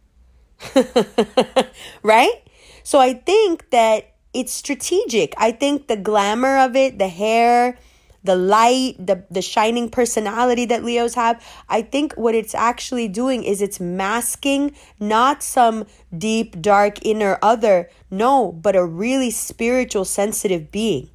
right? 2.03 2.43
So 2.83 2.99
I 2.99 3.15
think 3.15 3.71
that 3.71 4.13
it's 4.35 4.53
strategic. 4.53 5.35
I 5.37 5.53
think 5.53 5.89
the 5.89 5.97
glamour 5.97 6.59
of 6.59 6.75
it, 6.77 6.99
the 6.99 7.09
hair, 7.09 7.79
the 8.25 8.37
light, 8.37 8.95
the 8.99 9.25
the 9.31 9.43
shining 9.43 9.89
personality 9.91 10.65
that 10.67 10.85
Leos 10.85 11.15
have, 11.15 11.45
I 11.69 11.83
think 11.83 12.13
what 12.15 12.35
it's 12.35 12.55
actually 12.55 13.09
doing 13.09 13.43
is 13.43 13.61
it's 13.61 13.81
masking 13.81 14.75
not 15.01 15.43
some 15.43 15.87
deep 16.17 16.61
dark 16.63 17.05
inner 17.05 17.39
other, 17.43 17.91
no, 18.11 18.53
but 18.53 18.77
a 18.77 18.85
really 18.85 19.31
spiritual 19.31 20.05
sensitive 20.05 20.71
being 20.71 21.11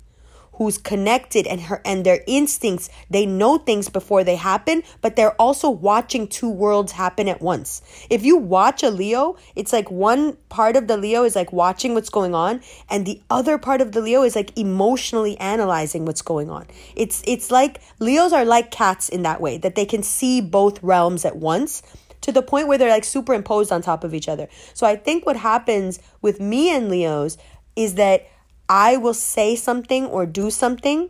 who's 0.57 0.77
connected 0.77 1.45
and 1.47 1.61
her 1.61 1.81
and 1.85 2.05
their 2.05 2.23
instincts. 2.27 2.89
They 3.09 3.25
know 3.25 3.57
things 3.57 3.89
before 3.89 4.23
they 4.23 4.35
happen 4.35 4.83
but 5.01 5.15
they're 5.15 5.39
also 5.41 5.69
watching 5.69 6.27
two 6.27 6.49
worlds 6.49 6.91
happen 6.93 7.27
at 7.27 7.41
once. 7.41 7.81
If 8.09 8.25
you 8.25 8.37
watch 8.37 8.83
a 8.83 8.89
leo 8.89 9.37
it's 9.55 9.71
like 9.71 9.89
one 9.89 10.37
part 10.49 10.75
of 10.75 10.87
the 10.87 10.97
leo 10.97 11.23
is 11.23 11.35
like 11.35 11.53
watching 11.53 11.93
what's 11.93 12.09
going 12.09 12.33
on 12.33 12.61
and 12.89 13.05
the 13.05 13.21
other 13.29 13.57
part 13.57 13.81
of 13.81 13.91
the 13.91 14.01
leo 14.01 14.23
is 14.23 14.35
like 14.35 14.57
emotionally 14.57 15.37
analyzing 15.37 16.05
what's 16.05 16.21
going 16.21 16.49
on. 16.49 16.65
It's 16.95 17.23
it's 17.25 17.51
like 17.51 17.81
leos 17.99 18.33
are 18.33 18.45
like 18.45 18.71
cats 18.71 19.09
in 19.09 19.23
that 19.23 19.41
way 19.41 19.57
that 19.59 19.75
they 19.75 19.85
can 19.85 20.03
see 20.03 20.41
both 20.41 20.81
realms 20.81 21.23
at 21.25 21.37
once 21.37 21.83
to 22.21 22.31
the 22.31 22.41
point 22.41 22.67
where 22.67 22.77
they're 22.77 22.89
like 22.89 23.05
superimposed 23.05 23.71
on 23.71 23.81
top 23.81 24.03
of 24.03 24.13
each 24.13 24.27
other. 24.27 24.47
So 24.73 24.87
i 24.87 24.95
think 24.95 25.25
what 25.25 25.37
happens 25.37 25.99
with 26.21 26.39
me 26.39 26.75
and 26.75 26.89
leos 26.89 27.37
is 27.75 27.93
that 27.95 28.27
I 28.69 28.97
will 28.97 29.13
say 29.13 29.55
something 29.55 30.05
or 30.05 30.25
do 30.25 30.51
something 30.51 31.09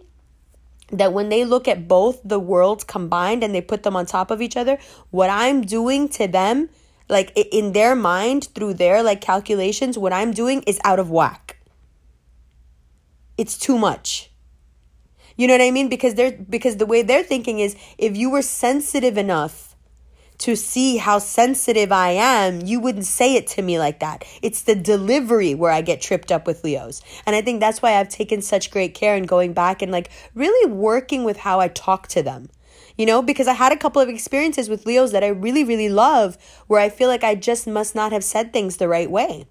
that 0.92 1.14
when 1.14 1.30
they 1.30 1.44
look 1.44 1.68
at 1.68 1.88
both 1.88 2.22
the 2.24 2.40
worlds 2.40 2.84
combined 2.84 3.44
and 3.44 3.54
they 3.54 3.62
put 3.62 3.84
them 3.84 3.96
on 3.96 4.06
top 4.06 4.32
of 4.32 4.42
each 4.42 4.56
other, 4.56 4.78
what 5.12 5.30
I'm 5.30 5.62
doing 5.62 6.08
to 6.10 6.28
them, 6.28 6.70
like 7.10 7.32
in 7.36 7.74
their 7.74 7.96
mind 7.96 8.50
through 8.56 8.76
their 8.76 9.04
like 9.04 9.22
calculations, 9.22 9.98
what 9.98 10.14
I'm 10.14 10.32
doing 10.32 10.64
is 10.64 10.80
out 10.84 11.00
of 11.00 11.10
whack. 11.10 11.58
It's 13.38 13.58
too 13.58 13.78
much. 13.78 14.32
You 15.36 15.48
know 15.48 15.54
what 15.54 15.62
I 15.62 15.72
mean? 15.72 15.88
Because 15.88 16.16
they're 16.16 16.32
because 16.32 16.78
the 16.78 16.88
way 16.88 17.04
they're 17.04 17.24
thinking 17.24 17.60
is 17.60 17.76
if 17.98 18.18
you 18.18 18.30
were 18.30 18.42
sensitive 18.42 19.18
enough 19.18 19.67
to 20.40 20.56
see 20.56 20.98
how 20.98 21.20
sensitive 21.20 21.92
I 21.92 22.10
am, 22.10 22.62
you 22.62 22.80
wouldn't 22.80 23.06
say 23.06 23.36
it 23.36 23.48
to 23.48 23.62
me 23.62 23.80
like 23.80 24.00
that. 24.00 24.24
It's 24.42 24.62
the 24.62 24.76
delivery 24.76 25.56
where 25.56 25.72
I 25.72 25.82
get 25.82 26.02
tripped 26.02 26.32
up 26.32 26.46
with 26.46 26.64
Leos. 26.64 27.02
And 27.26 27.36
I 27.36 27.42
think 27.42 27.60
that's 27.60 27.82
why 27.82 27.94
I've 27.94 28.10
taken 28.10 28.42
such 28.42 28.72
great 28.72 28.94
care 28.94 29.16
in 29.16 29.24
going 29.24 29.54
back 29.54 29.82
and 29.82 29.92
like 29.92 30.12
really 30.36 30.72
working 30.72 31.24
with 31.24 31.38
how 31.38 31.60
I 31.60 31.68
talk 31.70 32.08
to 32.10 32.22
them. 32.22 32.50
You 32.98 33.06
know, 33.06 33.22
because 33.22 33.48
I 33.48 33.54
had 33.54 33.72
a 33.72 33.78
couple 33.78 34.02
of 34.02 34.10
experiences 34.10 34.70
with 34.70 34.88
Leos 34.88 35.12
that 35.12 35.24
I 35.24 35.28
really, 35.28 35.64
really 35.64 35.90
love 35.90 36.38
where 36.66 36.80
I 36.80 36.90
feel 36.90 37.08
like 37.08 37.24
I 37.24 37.36
just 37.36 37.68
must 37.68 37.94
not 37.94 38.12
have 38.12 38.24
said 38.24 38.52
things 38.52 38.78
the 38.78 38.88
right 38.88 39.10
way 39.10 39.46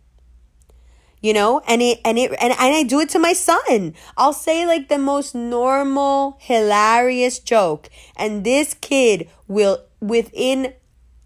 you 1.22 1.32
know 1.32 1.60
and 1.66 1.82
it 1.82 1.98
and 2.04 2.18
it 2.18 2.30
and, 2.40 2.52
and 2.52 2.74
i 2.74 2.82
do 2.82 3.00
it 3.00 3.08
to 3.08 3.18
my 3.18 3.32
son 3.32 3.94
i'll 4.16 4.32
say 4.32 4.66
like 4.66 4.88
the 4.88 4.98
most 4.98 5.34
normal 5.34 6.36
hilarious 6.40 7.38
joke 7.38 7.88
and 8.16 8.44
this 8.44 8.74
kid 8.74 9.28
will 9.48 9.85
within 10.00 10.74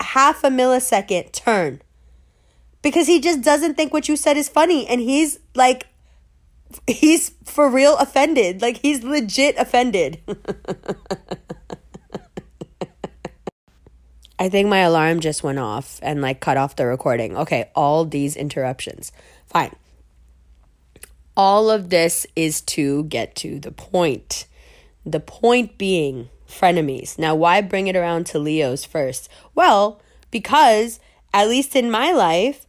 half 0.00 0.44
a 0.44 0.48
millisecond 0.48 1.33
turn 1.33 1.80
because 2.83 3.06
he 3.06 3.20
just 3.20 3.42
doesn't 3.42 3.76
think 3.76 3.92
what 3.92 4.09
you 4.09 4.16
said 4.16 4.37
is 4.37 4.48
funny 4.48 4.87
and 4.87 5.00
he's 5.00 5.38
like 5.54 5.87
he's 6.87 7.30
for 7.44 7.68
real 7.68 7.96
offended 7.98 8.62
like 8.62 8.78
he's 8.78 9.02
legit 9.02 9.56
offended 9.59 10.20
I 14.40 14.48
think 14.48 14.70
my 14.70 14.78
alarm 14.78 15.20
just 15.20 15.42
went 15.42 15.59
off 15.59 16.00
and 16.02 16.22
like 16.22 16.40
cut 16.40 16.56
off 16.56 16.74
the 16.74 16.87
recording. 16.87 17.37
Okay, 17.37 17.70
all 17.74 18.06
these 18.06 18.37
interruptions. 18.37 19.12
Fine. 19.44 19.76
All 21.37 21.70
of 21.70 21.90
this 21.90 22.26
is 22.35 22.62
to 22.62 23.04
get 23.04 23.35
to 23.37 23.61
the 23.61 23.70
point. 23.70 24.46
The 25.04 25.20
point 25.20 25.76
being 25.76 26.30
frenemies. 26.50 27.18
Now, 27.18 27.34
why 27.34 27.60
bring 27.60 27.86
it 27.86 27.96
around 27.96 28.26
to 28.26 28.38
Leos 28.38 28.84
first? 28.84 29.28
Well, 29.54 30.00
because 30.30 31.00
at 31.32 31.48
least 31.48 31.76
in 31.76 31.90
my 31.90 32.12
life, 32.12 32.66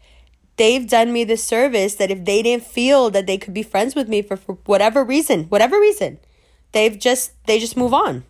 they've 0.58 0.88
done 0.88 1.12
me 1.12 1.24
the 1.24 1.38
service 1.38 1.96
that 1.96 2.12
if 2.12 2.26
they 2.26 2.44
didn't 2.44 2.64
feel 2.64 3.10
that 3.10 3.28
they 3.28 3.38
could 3.38 3.54
be 3.54 3.64
friends 3.64 3.96
with 3.96 4.08
me 4.08 4.22
for, 4.22 4.38
for 4.38 4.58
whatever 4.66 5.04
reason, 5.04 5.46
whatever 5.46 5.80
reason, 5.80 6.20
they've 6.72 7.00
just 7.00 7.32
they 7.46 7.60
just 7.60 7.78
move 7.78 7.94
on. 7.94 8.24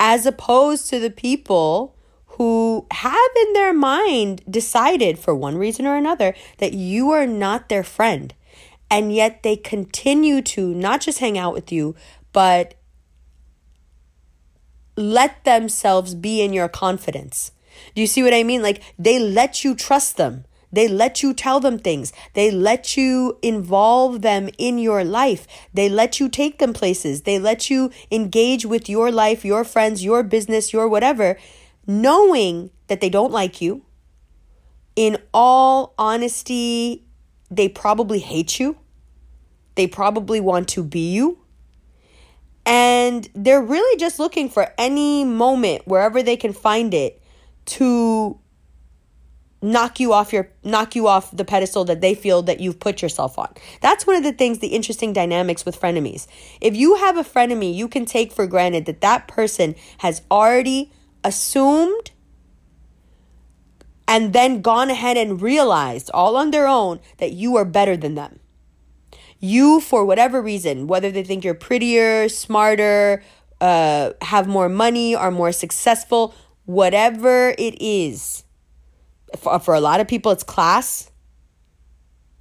As 0.00 0.26
opposed 0.26 0.88
to 0.90 0.98
the 0.98 1.10
people 1.10 1.94
who 2.38 2.86
have 2.90 3.30
in 3.46 3.52
their 3.52 3.72
mind 3.72 4.42
decided 4.50 5.18
for 5.18 5.34
one 5.34 5.56
reason 5.56 5.86
or 5.86 5.96
another 5.96 6.34
that 6.58 6.72
you 6.72 7.10
are 7.10 7.26
not 7.26 7.68
their 7.68 7.84
friend. 7.84 8.34
And 8.90 9.14
yet 9.14 9.42
they 9.42 9.56
continue 9.56 10.42
to 10.42 10.74
not 10.74 11.00
just 11.00 11.20
hang 11.20 11.38
out 11.38 11.54
with 11.54 11.72
you, 11.72 11.94
but 12.32 12.74
let 14.96 15.44
themselves 15.44 16.14
be 16.14 16.42
in 16.42 16.52
your 16.52 16.68
confidence. 16.68 17.52
Do 17.94 18.00
you 18.00 18.06
see 18.06 18.22
what 18.22 18.34
I 18.34 18.42
mean? 18.42 18.62
Like 18.62 18.82
they 18.98 19.18
let 19.18 19.64
you 19.64 19.74
trust 19.74 20.16
them. 20.16 20.44
They 20.72 20.88
let 20.88 21.22
you 21.22 21.34
tell 21.34 21.60
them 21.60 21.78
things. 21.78 22.12
They 22.32 22.50
let 22.50 22.96
you 22.96 23.38
involve 23.42 24.22
them 24.22 24.48
in 24.58 24.78
your 24.78 25.04
life. 25.04 25.46
They 25.72 25.88
let 25.88 26.18
you 26.18 26.28
take 26.28 26.58
them 26.58 26.72
places. 26.72 27.22
They 27.22 27.38
let 27.38 27.70
you 27.70 27.92
engage 28.10 28.66
with 28.66 28.88
your 28.88 29.12
life, 29.12 29.44
your 29.44 29.62
friends, 29.62 30.04
your 30.04 30.24
business, 30.24 30.72
your 30.72 30.88
whatever, 30.88 31.38
knowing 31.86 32.70
that 32.88 33.00
they 33.00 33.08
don't 33.08 33.30
like 33.30 33.60
you. 33.60 33.84
In 34.96 35.18
all 35.32 35.94
honesty, 35.96 37.04
they 37.50 37.68
probably 37.68 38.18
hate 38.18 38.58
you. 38.58 38.76
They 39.76 39.86
probably 39.86 40.40
want 40.40 40.68
to 40.70 40.82
be 40.82 41.12
you. 41.12 41.38
And 42.66 43.28
they're 43.34 43.62
really 43.62 43.98
just 43.98 44.18
looking 44.18 44.48
for 44.48 44.72
any 44.78 45.24
moment, 45.24 45.86
wherever 45.86 46.22
they 46.22 46.36
can 46.36 46.52
find 46.52 46.94
it, 46.94 47.22
to 47.66 48.38
knock 49.64 49.98
you 49.98 50.12
off 50.12 50.30
your 50.30 50.50
knock 50.62 50.94
you 50.94 51.08
off 51.08 51.34
the 51.34 51.44
pedestal 51.44 51.86
that 51.86 52.02
they 52.02 52.14
feel 52.14 52.42
that 52.42 52.60
you've 52.60 52.78
put 52.78 53.00
yourself 53.00 53.38
on. 53.38 53.52
That's 53.80 54.06
one 54.06 54.14
of 54.14 54.22
the 54.22 54.32
things 54.32 54.58
the 54.58 54.68
interesting 54.68 55.12
dynamics 55.14 55.64
with 55.64 55.80
frenemies. 55.80 56.26
If 56.60 56.76
you 56.76 56.96
have 56.96 57.16
a 57.16 57.24
frenemy, 57.24 57.74
you 57.74 57.88
can 57.88 58.04
take 58.04 58.30
for 58.30 58.46
granted 58.46 58.84
that 58.86 59.00
that 59.00 59.26
person 59.26 59.74
has 59.98 60.22
already 60.30 60.92
assumed 61.24 62.10
and 64.06 64.34
then 64.34 64.60
gone 64.60 64.90
ahead 64.90 65.16
and 65.16 65.40
realized 65.40 66.10
all 66.12 66.36
on 66.36 66.50
their 66.50 66.68
own 66.68 67.00
that 67.16 67.32
you 67.32 67.56
are 67.56 67.64
better 67.64 67.96
than 67.96 68.14
them. 68.14 68.40
You, 69.44 69.80
for 69.80 70.06
whatever 70.06 70.40
reason, 70.40 70.86
whether 70.86 71.10
they 71.10 71.22
think 71.22 71.44
you're 71.44 71.52
prettier, 71.52 72.30
smarter, 72.30 73.22
uh, 73.60 74.12
have 74.22 74.46
more 74.46 74.70
money, 74.70 75.14
are 75.14 75.30
more 75.30 75.52
successful, 75.52 76.34
whatever 76.64 77.54
it 77.58 77.76
is, 77.78 78.44
for, 79.36 79.58
for 79.58 79.74
a 79.74 79.82
lot 79.82 80.00
of 80.00 80.08
people 80.08 80.32
it's 80.32 80.42
class. 80.42 81.10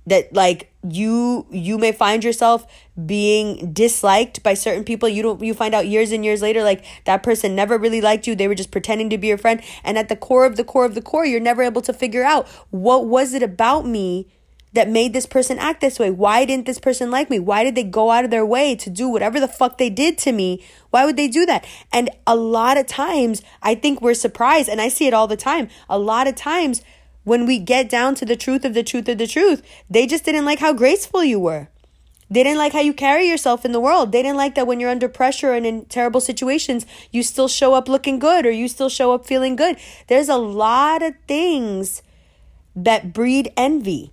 That 0.06 0.34
like 0.34 0.72
you 0.90 1.46
you 1.52 1.78
may 1.78 1.92
find 1.92 2.24
yourself 2.24 2.66
being 3.06 3.74
disliked 3.74 4.42
by 4.42 4.54
certain 4.54 4.86
people. 4.86 5.10
You 5.10 5.24
don't 5.24 5.44
you 5.44 5.54
find 5.54 5.76
out 5.76 5.88
years 5.88 6.14
and 6.14 6.24
years 6.24 6.42
later 6.42 6.64
like 6.64 6.86
that 7.04 7.22
person 7.22 7.54
never 7.54 7.78
really 7.78 8.00
liked 8.00 8.28
you. 8.28 8.36
They 8.36 8.48
were 8.48 8.56
just 8.56 8.72
pretending 8.72 9.10
to 9.10 9.18
be 9.18 9.28
your 9.28 9.38
friend. 9.38 9.62
And 9.84 9.98
at 9.98 10.08
the 10.08 10.16
core 10.16 10.46
of 10.46 10.56
the 10.56 10.64
core 10.64 10.86
of 10.86 10.96
the 10.96 11.02
core 11.02 11.26
you're 11.26 11.42
never 11.42 11.64
able 11.64 11.82
to 11.82 11.92
figure 11.92 12.24
out 12.24 12.48
what 12.70 13.08
was 13.08 13.34
it 13.34 13.44
about 13.44 13.86
me 13.86 14.28
that 14.74 14.90
made 14.90 15.14
this 15.14 15.26
person 15.26 15.60
act 15.60 15.82
this 15.82 16.00
way? 16.00 16.10
Why 16.12 16.46
didn't 16.46 16.66
this 16.66 16.80
person 16.80 17.12
like 17.12 17.30
me? 17.30 17.40
Why 17.40 17.64
did 17.64 17.76
they 17.76 17.84
go 17.84 18.12
out 18.12 18.26
of 18.26 18.32
their 18.32 18.46
way 18.46 18.76
to 18.76 18.90
do 18.90 19.08
whatever 19.08 19.40
the 19.40 19.48
fuck 19.48 19.78
they 19.78 19.90
did 19.90 20.18
to 20.20 20.32
me? 20.32 20.64
Why 20.90 21.06
would 21.06 21.16
they 21.16 21.28
do 21.28 21.46
that? 21.46 21.66
And 21.92 22.10
a 22.28 22.36
lot 22.36 22.78
of 22.78 22.88
times, 22.88 23.42
I 23.62 23.76
think 23.76 24.02
we're 24.02 24.14
surprised, 24.14 24.70
and 24.70 24.82
I 24.82 24.90
see 24.90 25.08
it 25.08 25.14
all 25.14 25.28
the 25.28 25.38
time. 25.38 25.70
A 25.90 25.98
lot 25.98 26.28
of 26.28 26.36
times, 26.36 26.82
when 27.24 27.46
we 27.46 27.60
get 27.60 27.90
down 27.90 28.16
to 28.16 28.26
the 28.26 28.36
truth 28.36 28.66
of 28.66 28.74
the 28.74 28.84
truth 28.84 29.08
of 29.08 29.18
the 29.18 29.28
truth, 29.28 29.62
they 29.90 30.06
just 30.06 30.26
didn't 30.26 30.46
like 30.46 30.60
how 30.60 30.74
graceful 30.74 31.24
you 31.24 31.40
were. 31.40 31.70
They 32.30 32.42
didn't 32.42 32.58
like 32.58 32.74
how 32.74 32.80
you 32.80 32.94
carry 32.94 33.30
yourself 33.30 33.64
in 33.64 33.74
the 33.74 33.80
world. 33.80 34.12
They 34.12 34.24
didn't 34.24 34.38
like 34.38 34.56
that 34.56 34.66
when 34.66 34.80
you're 34.80 34.90
under 34.90 35.08
pressure 35.08 35.54
and 35.54 35.68
in 35.68 35.86
terrible 35.86 36.20
situations, 36.20 36.86
you 37.12 37.22
still 37.22 37.48
show 37.48 37.76
up 37.76 37.88
looking 37.88 38.18
good 38.18 38.46
or 38.48 38.52
you 38.52 38.68
still 38.68 38.90
show 38.90 39.14
up 39.14 39.28
feeling 39.28 39.56
good. 39.56 39.78
There's 40.08 40.30
a 40.30 40.38
lot 40.38 41.04
of 41.04 41.14
things 41.28 42.02
that 42.76 43.14
breed 43.14 43.52
envy. 43.56 44.13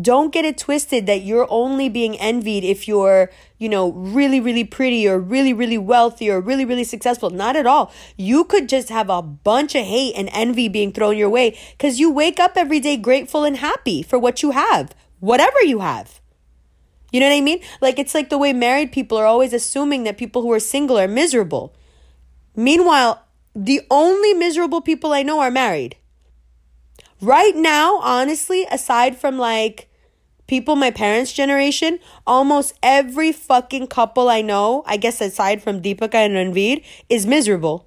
Don't 0.00 0.32
get 0.32 0.44
it 0.44 0.58
twisted 0.58 1.06
that 1.06 1.22
you're 1.22 1.46
only 1.50 1.88
being 1.88 2.18
envied 2.18 2.62
if 2.62 2.86
you're, 2.86 3.30
you 3.56 3.68
know, 3.68 3.92
really, 3.92 4.38
really 4.38 4.64
pretty 4.64 5.08
or 5.08 5.18
really, 5.18 5.52
really 5.52 5.78
wealthy 5.78 6.30
or 6.30 6.40
really, 6.40 6.64
really 6.64 6.84
successful. 6.84 7.30
Not 7.30 7.56
at 7.56 7.66
all. 7.66 7.92
You 8.16 8.44
could 8.44 8.68
just 8.68 8.90
have 8.90 9.08
a 9.08 9.22
bunch 9.22 9.74
of 9.74 9.84
hate 9.84 10.14
and 10.14 10.28
envy 10.32 10.68
being 10.68 10.92
thrown 10.92 11.16
your 11.16 11.30
way 11.30 11.58
because 11.72 11.98
you 11.98 12.10
wake 12.10 12.38
up 12.38 12.52
every 12.56 12.80
day 12.80 12.96
grateful 12.96 13.44
and 13.44 13.56
happy 13.56 14.02
for 14.02 14.18
what 14.18 14.42
you 14.42 14.50
have, 14.50 14.94
whatever 15.20 15.60
you 15.62 15.80
have. 15.80 16.20
You 17.10 17.20
know 17.20 17.26
what 17.26 17.36
I 17.36 17.40
mean? 17.40 17.60
Like, 17.80 17.98
it's 17.98 18.14
like 18.14 18.28
the 18.28 18.36
way 18.38 18.52
married 18.52 18.92
people 18.92 19.16
are 19.16 19.24
always 19.24 19.54
assuming 19.54 20.04
that 20.04 20.18
people 20.18 20.42
who 20.42 20.52
are 20.52 20.60
single 20.60 20.98
are 20.98 21.08
miserable. 21.08 21.74
Meanwhile, 22.54 23.24
the 23.54 23.80
only 23.90 24.34
miserable 24.34 24.82
people 24.82 25.12
I 25.12 25.22
know 25.22 25.40
are 25.40 25.50
married. 25.50 25.96
Right 27.20 27.56
now, 27.56 27.98
honestly, 27.98 28.66
aside 28.70 29.16
from 29.16 29.38
like 29.38 29.87
people 30.48 30.74
my 30.74 30.90
parents' 30.90 31.32
generation, 31.32 32.00
almost 32.26 32.74
every 32.82 33.30
fucking 33.30 33.86
couple 33.86 34.28
I 34.28 34.42
know, 34.42 34.82
I 34.86 34.96
guess 34.96 35.20
aside 35.20 35.62
from 35.62 35.80
Deepika 35.80 36.14
and 36.14 36.34
Ranveer, 36.34 36.82
is 37.08 37.24
miserable. 37.24 37.86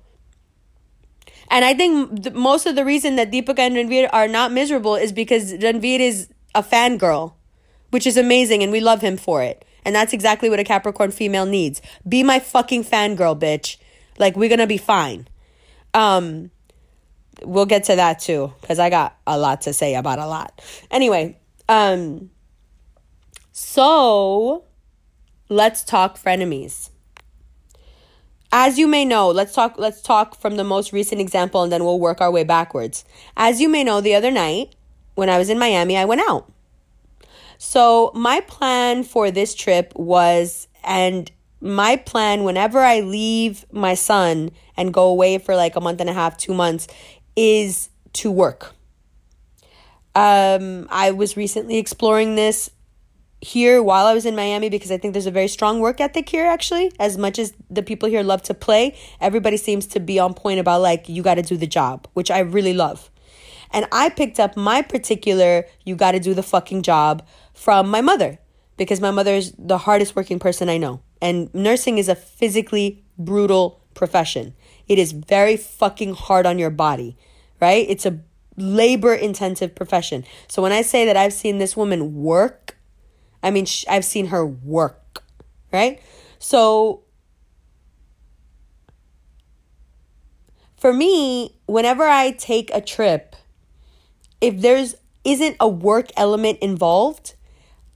And 1.50 1.66
I 1.66 1.74
think 1.74 2.24
th- 2.24 2.36
most 2.36 2.66
of 2.66 2.76
the 2.78 2.86
reason 2.86 3.18
that 3.18 3.32
Deepika 3.32 3.60
and 3.60 3.76
Ranveer 3.76 4.10
are 4.14 4.30
not 4.30 4.54
miserable 4.54 4.96
is 4.96 5.12
because 5.12 5.54
Ranveer 5.54 6.00
is 6.00 6.30
a 6.56 6.64
fangirl, 6.64 7.34
which 7.90 8.08
is 8.08 8.16
amazing 8.16 8.64
and 8.64 8.72
we 8.72 8.80
love 8.80 9.02
him 9.02 9.18
for 9.18 9.44
it. 9.44 9.66
And 9.84 9.94
that's 9.94 10.14
exactly 10.14 10.50
what 10.50 10.60
a 10.60 10.64
Capricorn 10.64 11.12
female 11.12 11.46
needs. 11.46 11.82
Be 12.08 12.24
my 12.24 12.40
fucking 12.40 12.86
fangirl, 12.86 13.38
bitch. 13.38 13.78
Like, 14.18 14.38
we're 14.38 14.50
gonna 14.50 14.68
be 14.68 14.78
fine. 14.78 15.28
Um, 15.94 16.52
we'll 17.44 17.66
get 17.66 17.86
to 17.86 17.96
that 17.96 18.20
too 18.20 18.54
because 18.62 18.80
I 18.80 18.90
got 18.90 19.18
a 19.26 19.38
lot 19.38 19.62
to 19.62 19.74
say 19.74 19.96
about 19.96 20.20
a 20.20 20.28
lot. 20.28 20.62
Anyway, 20.90 21.38
um 21.70 22.31
so 23.64 24.64
let's 25.48 25.84
talk 25.84 26.18
frenemies. 26.18 26.90
As 28.52 28.80
you 28.80 28.88
may 28.88 29.06
know, 29.06 29.30
let's 29.30 29.54
talk 29.54 29.76
let's 29.78 30.02
talk 30.02 30.40
from 30.42 30.58
the 30.58 30.64
most 30.64 30.92
recent 30.92 31.22
example 31.22 31.62
and 31.62 31.72
then 31.72 31.84
we'll 31.86 32.00
work 32.00 32.22
our 32.22 32.32
way 32.32 32.44
backwards. 32.44 33.06
As 33.38 33.62
you 33.62 33.70
may 33.70 33.84
know, 33.84 34.02
the 34.02 34.16
other 34.16 34.32
night 34.32 34.76
when 35.14 35.30
I 35.30 35.38
was 35.38 35.50
in 35.50 35.60
Miami, 35.60 35.96
I 35.96 36.06
went 36.06 36.22
out. 36.28 36.52
So, 37.60 38.12
my 38.16 38.42
plan 38.42 39.04
for 39.04 39.30
this 39.30 39.54
trip 39.54 39.94
was 39.96 40.68
and 40.84 41.32
my 41.62 41.98
plan 41.98 42.44
whenever 42.44 42.80
I 42.80 43.02
leave 43.02 43.66
my 43.72 43.94
son 43.94 44.50
and 44.76 44.92
go 44.92 45.06
away 45.08 45.38
for 45.38 45.56
like 45.56 45.76
a 45.76 45.82
month 45.82 46.02
and 46.02 46.10
a 46.10 46.14
half, 46.14 46.36
2 46.36 46.56
months 46.56 46.88
is 47.36 47.90
to 48.14 48.32
work. 48.32 48.74
Um, 50.16 50.88
I 50.90 51.12
was 51.12 51.38
recently 51.38 51.78
exploring 51.78 52.36
this 52.36 52.72
here 53.42 53.82
while 53.82 54.06
I 54.06 54.14
was 54.14 54.26
in 54.26 54.36
Miami 54.36 54.70
because 54.70 54.92
I 54.92 54.98
think 54.98 55.14
there's 55.14 55.26
a 55.26 55.32
very 55.32 55.48
strong 55.48 55.80
work 55.80 56.00
ethic 56.00 56.30
here, 56.30 56.46
actually. 56.46 56.92
As 57.00 57.18
much 57.18 57.40
as 57.40 57.54
the 57.70 57.82
people 57.82 58.08
here 58.08 58.24
love 58.24 58.44
to 58.44 58.54
play, 58.54 58.96
everybody 59.20 59.58
seems 59.58 59.88
to 59.88 60.00
be 60.00 60.20
on 60.20 60.34
point 60.34 60.60
about 60.60 60.82
like, 60.82 61.10
you 61.10 61.24
got 61.24 61.36
to 61.36 61.42
do 61.42 61.58
the 61.58 61.68
job, 61.68 62.08
which 62.14 62.30
I 62.30 62.40
really 62.40 62.74
love. 62.74 63.10
And 63.72 63.88
I 63.92 64.10
picked 64.10 64.40
up 64.40 64.56
my 64.56 64.82
particular, 64.82 65.66
you 65.86 65.96
got 65.96 66.12
to 66.12 66.20
do 66.20 66.34
the 66.34 66.44
fucking 66.44 66.84
job 66.84 67.26
from 67.54 67.90
my 67.90 68.02
mother 68.02 68.38
because 68.78 69.02
my 69.02 69.12
mother 69.12 69.34
is 69.34 69.54
the 69.58 69.80
hardest 69.80 70.16
working 70.16 70.40
person 70.40 70.70
I 70.70 70.78
know. 70.78 71.02
And 71.22 71.54
nursing 71.54 71.98
is 71.98 72.10
a 72.10 72.16
physically 72.16 73.04
brutal 73.18 73.82
profession. 73.94 74.54
It 74.88 75.00
is 75.00 75.14
very 75.14 75.58
fucking 75.58 76.14
hard 76.14 76.46
on 76.46 76.60
your 76.60 76.70
body, 76.70 77.18
right? 77.60 77.86
It's 77.90 78.06
a 78.06 78.20
labor 78.58 79.14
intensive 79.14 79.74
profession. 79.74 80.26
So 80.48 80.62
when 80.62 80.72
I 80.72 80.82
say 80.82 81.06
that 81.06 81.18
I've 81.18 81.34
seen 81.34 81.58
this 81.58 81.78
woman 81.78 82.16
work, 82.16 82.78
I 83.44 83.52
mean, 83.52 83.66
sh- 83.66 83.86
I've 83.90 84.06
seen 84.06 84.28
her 84.28 84.46
work, 84.46 85.24
right? 85.72 86.02
So 86.40 87.04
for 90.76 90.94
me, 90.94 91.56
whenever 91.66 92.04
I 92.08 92.32
take 92.32 92.72
a 92.74 92.82
trip, 92.82 93.36
if 94.40 94.62
there's 94.62 94.96
isn't 95.24 95.56
a 95.60 95.68
work 95.68 96.10
element 96.18 96.58
involved, 96.60 97.36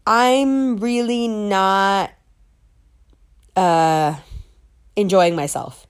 I'm 0.06 0.78
really 0.78 1.28
not 1.28 2.12
uh 3.56 4.16
enjoying 4.96 5.36
myself. 5.36 5.88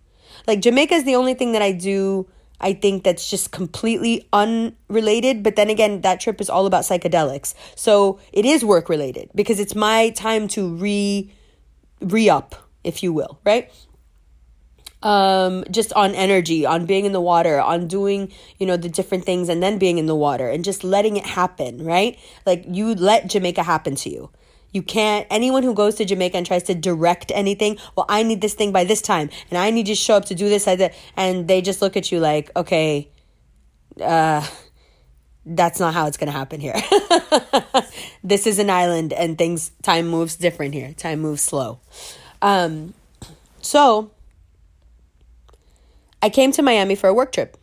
Like 0.48 0.62
Jamaica 0.62 0.94
is 0.96 1.04
the 1.04 1.16
only 1.16 1.34
thing 1.34 1.52
that 1.54 1.62
I 1.62 1.72
do 1.72 2.28
I 2.60 2.74
think 2.74 3.04
that's 3.04 3.30
just 3.30 3.52
completely 3.52 4.28
unrelated. 4.32 5.44
But 5.44 5.56
then 5.56 5.70
again, 5.70 6.02
that 6.02 6.20
trip 6.20 6.40
is 6.42 6.50
all 6.50 6.66
about 6.66 6.84
psychedelics. 6.84 7.54
So 7.76 8.20
it 8.32 8.46
is 8.46 8.64
work 8.64 8.90
related 8.90 9.30
because 9.36 9.60
it's 9.60 9.76
my 9.76 10.10
time 10.10 10.48
to 10.50 10.76
re 10.76 11.32
re 12.02 12.30
up, 12.30 12.56
if 12.84 13.02
you 13.04 13.14
will, 13.14 13.40
right? 13.46 13.72
um, 15.06 15.64
just 15.70 15.94
on 15.94 16.16
energy, 16.16 16.66
on 16.66 16.88
being 16.88 17.06
in 17.06 17.12
the 17.12 17.22
water, 17.22 17.62
on 17.62 17.88
doing, 17.88 18.32
you 18.58 18.66
know, 18.66 18.76
the 18.76 18.90
different 18.90 19.24
things 19.24 19.50
and 19.50 19.62
then 19.62 19.78
being 19.78 20.00
in 20.00 20.08
the 20.08 20.16
water 20.16 20.50
and 20.50 20.66
just 20.66 20.84
letting 20.84 21.16
it 21.16 21.26
happen, 21.26 21.86
right? 21.86 22.18
Like 22.46 22.66
you 22.68 22.96
let 22.96 23.28
Jamaica 23.28 23.62
happen 23.62 23.96
to 23.98 24.10
you. 24.10 24.32
You 24.76 24.84
can't, 24.84 25.26
anyone 25.30 25.64
who 25.64 25.74
goes 25.74 25.96
to 25.96 26.06
Jamaica 26.06 26.36
and 26.36 26.46
tries 26.46 26.64
to 26.64 26.76
direct 26.76 27.32
anything, 27.34 27.78
well, 27.96 28.06
I 28.10 28.24
need 28.24 28.42
this 28.42 28.56
thing 28.56 28.74
by 28.74 28.84
this 28.84 29.02
time 29.02 29.30
and 29.50 29.58
I 29.58 29.72
need 29.72 29.88
you 29.88 29.96
to 29.96 30.02
show 30.02 30.16
up 30.16 30.26
to 30.26 30.36
do 30.36 30.50
this, 30.50 30.68
and 31.16 31.48
they 31.48 31.62
just 31.62 31.82
look 31.82 31.96
at 31.96 32.12
you 32.12 32.20
like, 32.20 32.52
okay, 32.58 33.10
uh, 34.02 34.46
that's 35.46 35.80
not 35.80 35.94
how 35.94 36.08
it's 36.08 36.18
going 36.18 36.28
to 36.28 36.38
happen 36.38 36.60
here. 36.60 36.76
this 38.24 38.46
is 38.46 38.60
an 38.60 38.70
island 38.70 39.14
and 39.14 39.38
things, 39.38 39.72
time 39.82 40.10
moves 40.10 40.36
different 40.36 40.74
here. 40.74 40.92
Time 40.92 41.22
moves 41.22 41.42
slow. 41.42 41.80
Um, 42.42 42.94
so, 43.62 44.12
I 46.22 46.30
came 46.30 46.52
to 46.52 46.62
Miami 46.62 46.96
for 46.96 47.08
a 47.08 47.14
work 47.14 47.32
trip. 47.32 47.56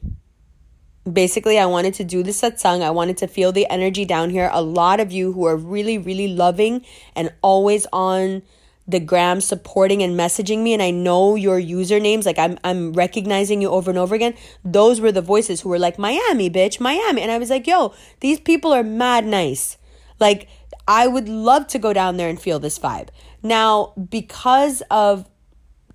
Basically, 1.10 1.58
I 1.58 1.66
wanted 1.66 1.94
to 1.94 2.04
do 2.04 2.22
the 2.22 2.30
satsang. 2.30 2.82
I 2.82 2.90
wanted 2.90 3.16
to 3.18 3.26
feel 3.26 3.50
the 3.50 3.68
energy 3.68 4.04
down 4.04 4.30
here. 4.30 4.50
A 4.52 4.62
lot 4.62 5.00
of 5.00 5.10
you 5.10 5.32
who 5.32 5.46
are 5.46 5.56
really, 5.56 5.98
really 5.98 6.28
loving 6.28 6.84
and 7.16 7.32
always 7.42 7.86
on 7.92 8.42
the 8.86 9.00
gram 9.00 9.40
supporting 9.40 10.02
and 10.02 10.18
messaging 10.18 10.62
me 10.62 10.72
and 10.72 10.82
I 10.82 10.90
know 10.90 11.36
your 11.36 11.60
usernames 11.60 12.26
like 12.26 12.38
I'm 12.38 12.58
I'm 12.64 12.92
recognizing 12.92 13.62
you 13.62 13.70
over 13.70 13.90
and 13.90 13.98
over 13.98 14.14
again 14.14 14.34
those 14.64 15.00
were 15.00 15.12
the 15.12 15.22
voices 15.22 15.60
who 15.60 15.68
were 15.68 15.78
like 15.78 16.00
Miami 16.00 16.50
bitch 16.50 16.80
Miami 16.80 17.22
and 17.22 17.30
I 17.30 17.38
was 17.38 17.48
like 17.48 17.66
yo 17.68 17.94
these 18.20 18.40
people 18.40 18.72
are 18.72 18.82
mad 18.82 19.24
nice 19.24 19.78
like 20.18 20.48
I 20.88 21.06
would 21.06 21.28
love 21.28 21.68
to 21.68 21.78
go 21.78 21.92
down 21.92 22.16
there 22.16 22.28
and 22.28 22.40
feel 22.40 22.58
this 22.58 22.76
vibe 22.76 23.10
now 23.40 23.92
because 24.10 24.82
of 24.90 25.28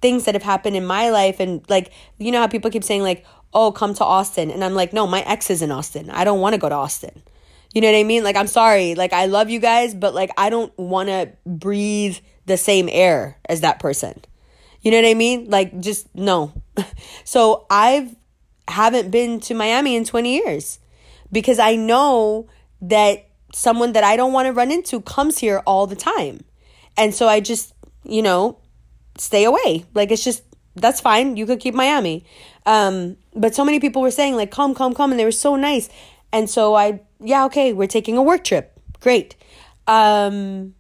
things 0.02 0.26
that 0.26 0.36
have 0.36 0.44
happened 0.44 0.78
in 0.78 0.86
my 0.86 1.10
life 1.10 1.40
and 1.40 1.68
like 1.70 1.92
you 2.18 2.32
know 2.32 2.40
how 2.40 2.48
people 2.48 2.72
keep 2.72 2.84
saying 2.84 3.04
like 3.04 3.26
oh 3.54 3.72
come 3.72 3.94
to 3.96 4.04
austin. 4.04 4.52
And 4.52 4.64
i'm 4.64 4.74
like 4.74 4.94
no 4.94 5.08
my 5.08 5.22
ex 5.22 5.50
is 5.50 5.62
in 5.62 5.72
austin. 5.72 6.10
I 6.10 6.24
don't 6.24 6.40
want 6.40 6.54
to 6.54 6.60
go 6.60 6.70
to 6.70 6.76
austin. 6.76 7.22
You 7.74 7.82
know 7.82 7.92
what 7.92 7.98
i 7.98 8.04
mean? 8.04 8.24
Like 8.24 8.36
i'm 8.36 8.48
sorry. 8.48 8.96
Like 8.96 9.14
i 9.14 9.26
love 9.26 9.50
you 9.50 9.60
guys 9.60 9.94
but 9.94 10.14
like 10.14 10.32
i 10.38 10.50
don't 10.50 10.78
want 10.78 11.10
to 11.10 11.32
breathe 11.46 12.18
the 12.46 12.58
same 12.58 12.90
air 12.92 13.38
as 13.48 13.62
that 13.62 13.80
person. 13.80 14.22
You 14.82 14.92
know 14.92 14.98
what 14.98 15.10
i 15.10 15.14
mean? 15.14 15.50
Like 15.50 15.80
just 15.80 16.14
no. 16.16 16.54
So 17.24 17.66
i've 17.70 18.16
haven't 18.68 19.12
been 19.12 19.40
to 19.40 19.54
miami 19.54 19.96
in 19.96 20.04
20 20.04 20.36
years 20.36 20.80
because 21.32 21.58
i 21.58 21.76
know 21.76 22.48
that 22.82 23.30
someone 23.54 23.94
that 23.94 24.04
i 24.04 24.18
don't 24.18 24.34
want 24.34 24.46
to 24.46 24.52
run 24.52 24.72
into 24.72 25.00
comes 25.02 25.38
here 25.38 25.64
all 25.66 25.88
the 25.88 25.96
time. 25.96 26.42
And 26.98 27.14
so 27.14 27.28
i 27.28 27.40
just 27.40 27.74
you 28.04 28.22
know 28.22 28.60
stay 29.20 29.44
away. 29.44 29.86
Like 29.94 30.12
it's 30.12 30.24
just 30.24 30.44
that's 30.82 31.02
fine. 31.02 31.38
You 31.38 31.46
could 31.46 31.60
keep 31.60 31.74
Miami. 31.74 32.26
Um, 32.66 33.18
but 33.36 33.56
so 33.56 33.64
many 33.64 33.80
people 33.80 34.02
were 34.02 34.12
saying 34.12 34.36
like 34.36 34.52
come, 34.52 34.74
come, 34.74 34.94
come, 34.94 35.12
and 35.12 35.20
they 35.20 35.26
were 35.26 35.32
so 35.32 35.56
nice. 35.56 35.90
And 36.32 36.50
so 36.50 36.76
I 36.76 37.02
yeah, 37.20 37.46
okay, 37.46 37.74
we're 37.74 37.88
taking 37.88 38.18
a 38.18 38.22
work 38.22 38.44
trip. 38.44 38.80
Great. 39.00 39.36
Um, 39.88 40.76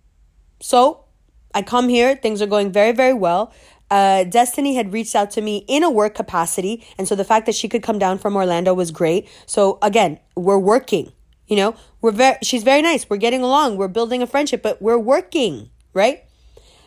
so 0.59 1.05
I 1.53 1.61
come 1.61 1.89
here, 1.89 2.15
things 2.15 2.41
are 2.41 2.47
going 2.47 2.71
very, 2.71 2.91
very 2.91 3.13
well. 3.13 3.53
Uh, 3.89 4.25
Destiny 4.25 4.75
had 4.75 4.91
reached 4.91 5.15
out 5.15 5.31
to 5.31 5.41
me 5.41 5.63
in 5.67 5.83
a 5.83 5.89
work 5.89 6.13
capacity, 6.13 6.85
and 6.97 7.07
so 7.07 7.15
the 7.15 7.23
fact 7.23 7.45
that 7.45 7.55
she 7.55 7.69
could 7.69 7.81
come 7.81 7.97
down 7.97 8.17
from 8.17 8.35
Orlando 8.35 8.73
was 8.73 8.91
great. 8.91 9.29
So 9.45 9.79
again, 9.81 10.19
we're 10.35 10.59
working. 10.59 11.13
You 11.47 11.55
know, 11.55 11.75
we're 12.01 12.11
very. 12.11 12.37
She's 12.43 12.63
very 12.63 12.81
nice. 12.81 13.09
We're 13.09 13.17
getting 13.17 13.41
along. 13.41 13.77
We're 13.77 13.87
building 13.87 14.21
a 14.21 14.27
friendship, 14.27 14.61
but 14.61 14.81
we're 14.81 14.99
working, 14.99 15.69
right? 15.93 16.25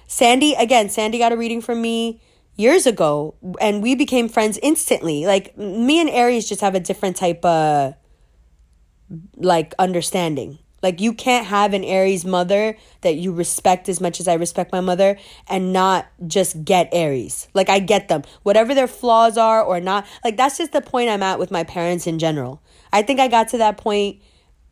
Sandy, 0.07 0.53
again, 0.55 0.91
Sandy 0.91 1.19
got 1.19 1.33
a 1.33 1.37
reading 1.37 1.63
from 1.63 1.81
me 1.81 2.21
years 2.57 2.87
ago 2.87 3.35
and 3.61 3.83
we 3.83 3.95
became 3.95 4.29
friends 4.29 4.59
instantly. 4.63 5.27
Like 5.27 5.57
me 5.57 6.01
and 6.01 6.11
Aries 6.11 6.49
just 6.49 6.61
have 6.61 6.75
a 6.75 6.81
different 6.81 7.17
type 7.17 7.45
of 7.45 7.95
like 9.37 9.75
understanding. 9.79 10.59
Like 10.83 11.01
you 11.01 11.13
can't 11.13 11.47
have 11.47 11.75
an 11.75 11.85
Aries 11.85 12.25
mother 12.25 12.77
that 13.03 13.17
you 13.17 13.33
respect 13.33 13.89
as 13.89 14.01
much 14.01 14.21
as 14.21 14.29
I 14.29 14.35
respect 14.35 14.73
my 14.73 14.81
mother 14.81 15.19
and 15.49 15.73
not 15.73 16.07
just 16.27 16.65
get 16.65 16.89
Aries. 16.93 17.49
Like 17.53 17.69
I 17.69 17.81
get 17.81 18.09
them. 18.09 18.23
Whatever 18.43 18.75
their 18.75 18.87
flaws 18.87 19.37
are 19.37 19.63
or 19.63 19.81
not. 19.81 20.07
Like 20.25 20.37
that's 20.37 20.59
just 20.59 20.73
the 20.73 20.81
point 20.81 21.11
I'm 21.11 21.23
at 21.23 21.39
with 21.39 21.51
my 21.51 21.65
parents 21.65 22.07
in 22.07 22.19
general. 22.19 22.63
I 22.93 23.03
think 23.03 23.21
I 23.21 23.29
got 23.29 23.49
to 23.49 23.59
that 23.59 23.77
point 23.77 24.23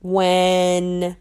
when 0.01 1.17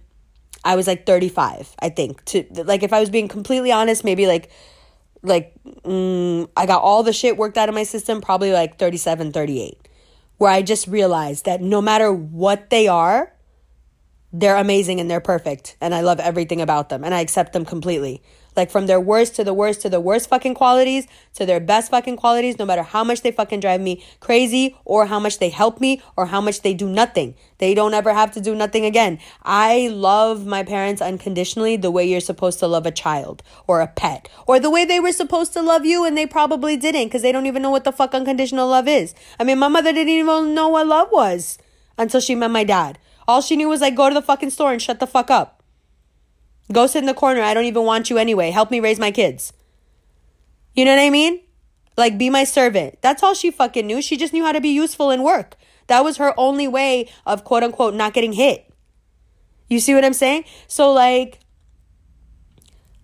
I 0.64 0.76
was 0.76 0.88
like 0.88 1.06
35, 1.06 1.76
I 1.80 1.90
think. 1.90 2.24
To 2.26 2.46
like 2.52 2.84
if 2.84 2.94
I 2.94 3.00
was 3.00 3.10
being 3.10 3.28
completely 3.28 3.72
honest, 3.72 4.04
maybe 4.04 4.26
like 4.26 4.50
like 5.28 5.54
mm, 5.84 6.50
I 6.56 6.66
got 6.66 6.82
all 6.82 7.04
the 7.04 7.14
shit 7.14 7.38
worked 7.38 7.58
out 7.58 7.70
of 7.70 7.76
my 7.76 7.84
system 7.84 8.22
probably 8.22 8.52
like 8.52 8.78
37, 8.78 9.32
38. 9.32 9.78
Where 10.38 10.52
I 10.52 10.62
just 10.62 10.88
realized 10.88 11.46
that 11.46 11.62
no 11.62 11.82
matter 11.82 12.14
what 12.14 12.70
they 12.70 12.88
are, 12.88 13.34
they're 14.32 14.58
amazing 14.58 15.00
and 15.00 15.10
they're 15.10 15.22
perfect 15.22 15.78
and 15.82 15.96
I 15.96 16.02
love 16.02 16.20
everything 16.20 16.62
about 16.62 16.90
them 16.90 17.04
and 17.04 17.14
I 17.14 17.22
accept 17.22 17.54
them 17.54 17.66
completely. 17.66 18.22
Like 18.58 18.72
from 18.72 18.88
their 18.88 19.00
worst 19.00 19.36
to 19.36 19.44
the 19.44 19.54
worst 19.54 19.82
to 19.82 19.90
the 19.90 20.02
worst 20.02 20.28
fucking 20.28 20.56
qualities 20.56 21.08
to 21.36 21.46
their 21.46 21.60
best 21.60 21.92
fucking 21.92 22.18
qualities, 22.18 22.58
no 22.58 22.66
matter 22.66 22.82
how 22.82 23.04
much 23.04 23.22
they 23.22 23.32
fucking 23.32 23.60
drive 23.60 23.80
me 23.80 24.04
crazy 24.20 24.76
or 24.84 25.06
how 25.06 25.20
much 25.20 25.38
they 25.38 25.50
help 25.50 25.80
me 25.80 26.02
or 26.18 26.26
how 26.26 26.42
much 26.42 26.62
they 26.62 26.74
do 26.74 26.90
nothing. 26.90 27.36
They 27.60 27.74
don't 27.74 27.94
ever 27.94 28.14
have 28.14 28.32
to 28.32 28.42
do 28.42 28.56
nothing 28.56 28.84
again. 28.86 29.20
I 29.44 29.90
love 29.90 30.46
my 30.46 30.64
parents 30.64 31.02
unconditionally 31.02 31.78
the 31.78 31.92
way 31.92 32.06
you're 32.06 32.20
supposed 32.20 32.60
to 32.60 32.68
love 32.68 32.86
a 32.86 32.92
child 32.92 33.44
or 33.68 33.82
a 33.82 33.88
pet 33.88 34.28
or 34.48 34.60
the 34.60 34.72
way 34.72 34.84
they 34.86 35.00
were 35.00 35.12
supposed 35.12 35.54
to 35.54 35.62
love 35.62 35.86
you 35.86 36.04
and 36.04 36.18
they 36.18 36.26
probably 36.26 36.76
didn't 36.76 37.06
because 37.06 37.22
they 37.22 37.32
don't 37.32 37.46
even 37.46 37.62
know 37.62 37.70
what 37.70 37.84
the 37.84 37.92
fuck 37.92 38.14
unconditional 38.14 38.68
love 38.68 38.88
is. 38.88 39.14
I 39.40 39.44
mean, 39.44 39.60
my 39.60 39.68
mother 39.68 39.94
didn't 39.94 40.10
even 40.10 40.56
know 40.56 40.70
what 40.70 40.88
love 40.88 41.10
was 41.12 41.60
until 41.98 42.20
she 42.20 42.36
met 42.36 42.52
my 42.52 42.64
dad. 42.64 42.98
All 43.28 43.42
she 43.42 43.56
knew 43.56 43.70
was 43.70 43.82
like, 43.82 43.96
go 43.96 44.10
to 44.10 44.16
the 44.16 44.22
fucking 44.22 44.50
store 44.50 44.72
and 44.72 44.82
shut 44.82 45.00
the 45.00 45.08
fuck 45.08 45.30
up. 45.30 45.57
Go 46.72 46.88
sit 46.88 47.00
in 47.00 47.06
the 47.06 47.14
corner. 47.14 47.42
I 47.42 47.54
don't 47.54 47.66
even 47.66 47.84
want 47.84 48.10
you 48.10 48.18
anyway. 48.18 48.52
Help 48.52 48.72
me 48.72 48.80
raise 48.80 49.00
my 49.00 49.12
kids. 49.12 49.54
You 50.76 50.86
know 50.86 50.96
what 50.96 51.02
I 51.02 51.10
mean? 51.10 51.42
Like, 51.96 52.18
be 52.18 52.30
my 52.30 52.44
servant. 52.44 53.00
That's 53.02 53.24
all 53.24 53.34
she 53.34 53.50
fucking 53.52 53.88
knew. 53.88 54.02
She 54.02 54.18
just 54.18 54.34
knew 54.34 54.44
how 54.46 54.52
to 54.52 54.62
be 54.62 54.70
useful 54.70 55.10
and 55.10 55.24
work. 55.24 55.56
That 55.88 56.04
was 56.04 56.18
her 56.18 56.34
only 56.38 56.68
way 56.68 57.10
of 57.26 57.44
quote 57.44 57.64
unquote 57.64 57.96
not 57.96 58.14
getting 58.14 58.34
hit. 58.34 58.72
You 59.70 59.80
see 59.80 59.94
what 59.94 60.06
I'm 60.06 60.14
saying? 60.14 60.44
So, 60.68 60.92
like, 60.92 61.40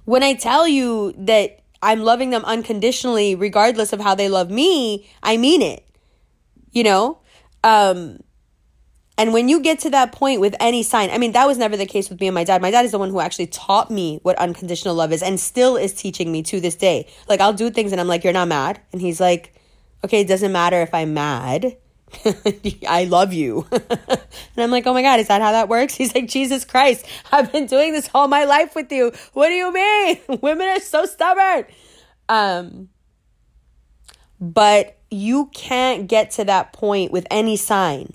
when 0.05 0.23
I 0.23 0.33
tell 0.33 0.67
you 0.67 1.13
that 1.17 1.59
I'm 1.81 2.01
loving 2.01 2.29
them 2.29 2.45
unconditionally, 2.45 3.35
regardless 3.35 3.93
of 3.93 3.99
how 3.99 4.15
they 4.15 4.29
love 4.29 4.49
me, 4.49 5.09
I 5.21 5.37
mean 5.37 5.61
it. 5.61 5.85
You 6.71 6.83
know? 6.83 7.19
Um, 7.63 8.19
and 9.17 9.31
when 9.31 9.47
you 9.47 9.59
get 9.59 9.79
to 9.79 9.91
that 9.91 10.11
point 10.11 10.41
with 10.41 10.55
any 10.59 10.81
sign, 10.81 11.11
I 11.11 11.19
mean, 11.19 11.33
that 11.33 11.45
was 11.45 11.57
never 11.57 11.77
the 11.77 11.85
case 11.85 12.09
with 12.09 12.19
me 12.19 12.27
and 12.27 12.33
my 12.33 12.43
dad. 12.43 12.61
My 12.61 12.71
dad 12.71 12.83
is 12.83 12.91
the 12.91 12.99
one 12.99 13.11
who 13.11 13.19
actually 13.19 13.47
taught 13.47 13.91
me 13.91 14.19
what 14.23 14.37
unconditional 14.37 14.95
love 14.95 15.11
is 15.11 15.21
and 15.21 15.39
still 15.39 15.77
is 15.77 15.93
teaching 15.93 16.31
me 16.31 16.41
to 16.43 16.59
this 16.59 16.75
day. 16.75 17.07
Like, 17.27 17.39
I'll 17.39 17.53
do 17.53 17.69
things 17.69 17.91
and 17.91 18.01
I'm 18.01 18.07
like, 18.07 18.23
you're 18.23 18.33
not 18.33 18.47
mad. 18.47 18.81
And 18.91 19.01
he's 19.01 19.19
like, 19.19 19.53
okay, 20.03 20.21
it 20.21 20.27
doesn't 20.27 20.51
matter 20.51 20.81
if 20.81 20.93
I'm 20.95 21.13
mad. 21.13 21.77
I 22.87 23.05
love 23.05 23.33
you. 23.33 23.67
and 23.71 24.19
I'm 24.57 24.71
like, 24.71 24.87
oh 24.87 24.93
my 24.93 25.03
God, 25.03 25.19
is 25.19 25.27
that 25.27 25.41
how 25.41 25.51
that 25.51 25.69
works? 25.69 25.93
He's 25.95 26.13
like, 26.13 26.27
Jesus 26.27 26.65
Christ, 26.65 27.05
I've 27.31 27.51
been 27.51 27.65
doing 27.65 27.91
this 27.91 28.09
all 28.13 28.27
my 28.27 28.45
life 28.45 28.75
with 28.75 28.91
you. 28.91 29.11
What 29.33 29.49
do 29.49 29.53
you 29.53 29.73
mean? 29.73 30.19
Women 30.41 30.67
are 30.67 30.79
so 30.79 31.05
stubborn. 31.05 31.65
Um, 32.29 32.89
but 34.39 34.97
you 35.09 35.47
can't 35.53 36.07
get 36.07 36.31
to 36.31 36.45
that 36.45 36.73
point 36.73 37.11
with 37.11 37.25
any 37.31 37.57
sign 37.57 38.13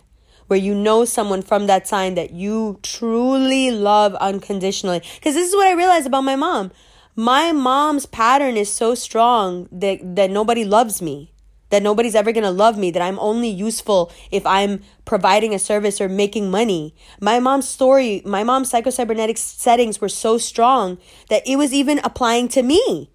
where 0.48 0.58
you 0.58 0.74
know 0.74 1.04
someone 1.04 1.42
from 1.42 1.66
that 1.66 1.86
sign 1.86 2.14
that 2.14 2.32
you 2.32 2.80
truly 2.82 3.70
love 3.70 4.14
unconditionally. 4.16 5.00
Because 5.14 5.34
this 5.34 5.48
is 5.48 5.54
what 5.54 5.68
I 5.68 5.72
realized 5.72 6.06
about 6.06 6.22
my 6.22 6.36
mom. 6.36 6.72
My 7.14 7.52
mom's 7.52 8.06
pattern 8.06 8.56
is 8.56 8.72
so 8.72 8.94
strong 8.94 9.68
that, 9.70 10.16
that 10.16 10.30
nobody 10.30 10.64
loves 10.64 11.02
me, 11.02 11.32
that 11.70 11.82
nobody's 11.82 12.14
ever 12.14 12.32
gonna 12.32 12.50
love 12.50 12.78
me, 12.78 12.90
that 12.90 13.02
I'm 13.02 13.18
only 13.18 13.48
useful 13.48 14.10
if 14.30 14.46
I'm 14.46 14.82
providing 15.04 15.52
a 15.52 15.58
service 15.58 16.00
or 16.00 16.08
making 16.08 16.50
money. 16.50 16.94
My 17.20 17.40
mom's 17.40 17.68
story, 17.68 18.22
my 18.24 18.44
mom's 18.44 18.70
psychocybernetic 18.72 19.36
settings 19.36 20.00
were 20.00 20.08
so 20.08 20.38
strong 20.38 20.98
that 21.28 21.46
it 21.46 21.56
was 21.56 21.74
even 21.74 21.98
applying 22.04 22.48
to 22.48 22.62
me. 22.62 23.10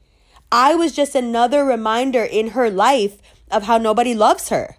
I 0.52 0.76
was 0.76 0.92
just 0.92 1.16
another 1.16 1.66
reminder 1.66 2.24
in 2.24 2.50
her 2.50 2.70
life 2.70 3.18
of 3.50 3.64
how 3.64 3.78
nobody 3.78 4.14
loves 4.14 4.50
her 4.50 4.78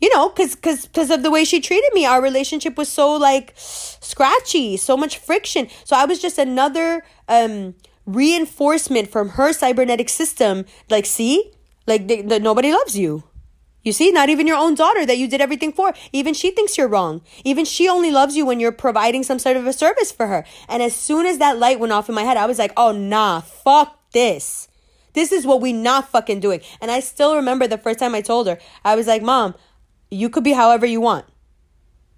you 0.00 0.14
know, 0.14 0.28
cause, 0.28 0.54
cause, 0.54 0.88
cause 0.92 1.10
of 1.10 1.22
the 1.22 1.30
way 1.30 1.44
she 1.44 1.60
treated 1.60 1.90
me. 1.94 2.04
Our 2.04 2.20
relationship 2.20 2.76
was 2.76 2.88
so 2.88 3.14
like 3.14 3.52
scratchy, 3.56 4.76
so 4.76 4.96
much 4.96 5.18
friction. 5.18 5.68
So 5.84 5.96
I 5.96 6.04
was 6.04 6.20
just 6.20 6.38
another 6.38 7.04
um 7.28 7.74
reinforcement 8.06 9.10
from 9.10 9.30
her 9.30 9.52
cybernetic 9.52 10.08
system. 10.08 10.66
Like, 10.90 11.06
see, 11.06 11.52
like 11.86 12.08
the, 12.08 12.38
nobody 12.38 12.72
loves 12.72 12.96
you. 12.96 13.24
You 13.82 13.92
see, 13.92 14.10
not 14.10 14.30
even 14.30 14.46
your 14.46 14.56
own 14.56 14.74
daughter 14.74 15.04
that 15.04 15.18
you 15.18 15.28
did 15.28 15.42
everything 15.42 15.70
for. 15.70 15.92
Even 16.10 16.32
she 16.32 16.50
thinks 16.50 16.78
you're 16.78 16.88
wrong. 16.88 17.20
Even 17.44 17.66
she 17.66 17.86
only 17.86 18.10
loves 18.10 18.34
you 18.34 18.46
when 18.46 18.58
you're 18.58 18.72
providing 18.72 19.22
some 19.22 19.38
sort 19.38 19.58
of 19.58 19.66
a 19.66 19.74
service 19.74 20.10
for 20.10 20.26
her. 20.26 20.44
And 20.68 20.82
as 20.82 20.96
soon 20.96 21.26
as 21.26 21.36
that 21.38 21.58
light 21.58 21.78
went 21.78 21.92
off 21.92 22.08
in 22.08 22.14
my 22.14 22.22
head, 22.22 22.38
I 22.38 22.46
was 22.46 22.58
like, 22.58 22.72
oh, 22.78 22.92
nah, 22.92 23.40
fuck 23.40 24.10
this. 24.12 24.68
This 25.12 25.32
is 25.32 25.46
what 25.46 25.60
we 25.60 25.74
not 25.74 26.08
fucking 26.08 26.40
doing. 26.40 26.60
And 26.80 26.90
I 26.90 27.00
still 27.00 27.36
remember 27.36 27.66
the 27.66 27.78
first 27.78 27.98
time 27.98 28.14
I 28.14 28.22
told 28.22 28.46
her, 28.46 28.58
I 28.84 28.96
was 28.96 29.06
like, 29.06 29.22
Mom, 29.22 29.54
you 30.14 30.30
could 30.30 30.44
be 30.44 30.52
however 30.52 30.86
you 30.86 31.00
want. 31.00 31.26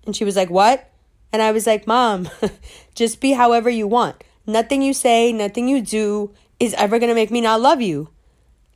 And 0.04 0.14
she 0.14 0.24
was 0.24 0.36
like, 0.36 0.50
What? 0.50 0.90
And 1.32 1.42
I 1.42 1.50
was 1.52 1.66
like, 1.66 1.86
Mom, 1.86 2.28
just 2.94 3.20
be 3.20 3.32
however 3.32 3.68
you 3.68 3.86
want. 3.86 4.22
Nothing 4.46 4.82
you 4.82 4.94
say, 4.94 5.32
nothing 5.32 5.68
you 5.68 5.80
do 5.80 6.32
is 6.60 6.74
ever 6.74 6.98
gonna 6.98 7.14
make 7.14 7.30
me 7.30 7.40
not 7.40 7.60
love 7.60 7.80
you. 7.82 8.10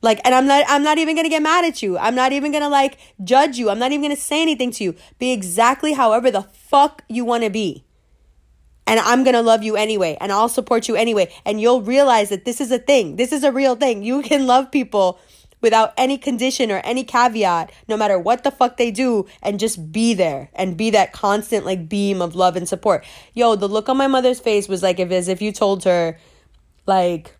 Like, 0.01 0.19
and 0.25 0.33
I'm 0.33 0.47
not, 0.47 0.65
I'm 0.67 0.83
not 0.83 0.97
even 0.97 1.15
gonna 1.15 1.29
get 1.29 1.43
mad 1.43 1.63
at 1.63 1.81
you. 1.81 1.97
I'm 1.97 2.15
not 2.15 2.33
even 2.33 2.51
gonna 2.51 2.69
like 2.69 2.97
judge 3.23 3.57
you. 3.57 3.69
I'm 3.69 3.79
not 3.79 3.91
even 3.91 4.01
gonna 4.01 4.15
say 4.15 4.41
anything 4.41 4.71
to 4.71 4.83
you. 4.83 4.95
Be 5.19 5.31
exactly 5.31 5.93
however 5.93 6.31
the 6.31 6.41
fuck 6.41 7.03
you 7.07 7.23
wanna 7.23 7.49
be. 7.49 7.85
And 8.87 8.99
I'm 8.99 9.23
gonna 9.23 9.43
love 9.43 9.63
you 9.63 9.75
anyway. 9.77 10.17
And 10.19 10.31
I'll 10.31 10.49
support 10.49 10.87
you 10.87 10.95
anyway. 10.95 11.31
And 11.45 11.61
you'll 11.61 11.81
realize 11.81 12.29
that 12.29 12.45
this 12.45 12.59
is 12.59 12.71
a 12.71 12.79
thing. 12.79 13.15
This 13.15 13.31
is 13.31 13.43
a 13.43 13.51
real 13.51 13.75
thing. 13.75 14.03
You 14.03 14.21
can 14.23 14.47
love 14.47 14.71
people 14.71 15.19
without 15.61 15.93
any 15.95 16.17
condition 16.17 16.71
or 16.71 16.81
any 16.83 17.03
caveat, 17.03 17.71
no 17.87 17.95
matter 17.95 18.19
what 18.19 18.43
the 18.43 18.51
fuck 18.51 18.77
they 18.77 18.91
do, 18.91 19.25
and 19.41 19.59
just 19.59 19.91
be 19.91 20.13
there 20.13 20.49
and 20.53 20.75
be 20.75 20.89
that 20.89 21.13
constant 21.13 21.65
like 21.65 21.87
beam 21.87 22.21
of 22.21 22.35
love 22.35 22.55
and 22.55 22.67
support. 22.67 23.05
Yo, 23.33 23.55
the 23.55 23.69
look 23.69 23.87
on 23.87 23.97
my 23.97 24.07
mother's 24.07 24.39
face 24.39 24.67
was 24.67 24.83
like 24.83 24.99
if 24.99 25.11
as 25.11 25.27
if 25.27 25.41
you 25.41 25.51
told 25.51 25.83
her, 25.83 26.19
like, 26.85 27.35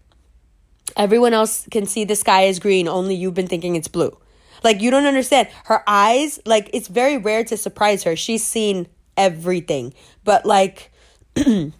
Everyone 0.97 1.33
else 1.33 1.67
can 1.71 1.85
see 1.85 2.03
the 2.03 2.15
sky 2.15 2.43
is 2.43 2.59
green, 2.59 2.87
only 2.87 3.15
you've 3.15 3.33
been 3.33 3.47
thinking 3.47 3.75
it's 3.75 3.87
blue. 3.87 4.17
Like, 4.63 4.81
you 4.81 4.91
don't 4.91 5.05
understand. 5.05 5.47
Her 5.65 5.83
eyes, 5.87 6.39
like, 6.45 6.69
it's 6.73 6.87
very 6.87 7.17
rare 7.17 7.43
to 7.45 7.57
surprise 7.57 8.03
her. 8.03 8.15
She's 8.15 8.45
seen 8.45 8.87
everything. 9.17 9.93
But, 10.23 10.45
like, 10.45 10.91
you, 11.35 11.71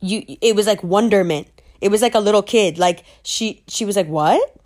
it 0.00 0.56
was 0.56 0.66
like 0.66 0.82
wonderment. 0.82 1.48
It 1.80 1.90
was 1.90 2.00
like 2.00 2.14
a 2.14 2.20
little 2.20 2.42
kid. 2.42 2.78
Like, 2.78 3.04
she, 3.24 3.62
she 3.68 3.84
was 3.84 3.96
like, 3.96 4.08
what? 4.08 4.61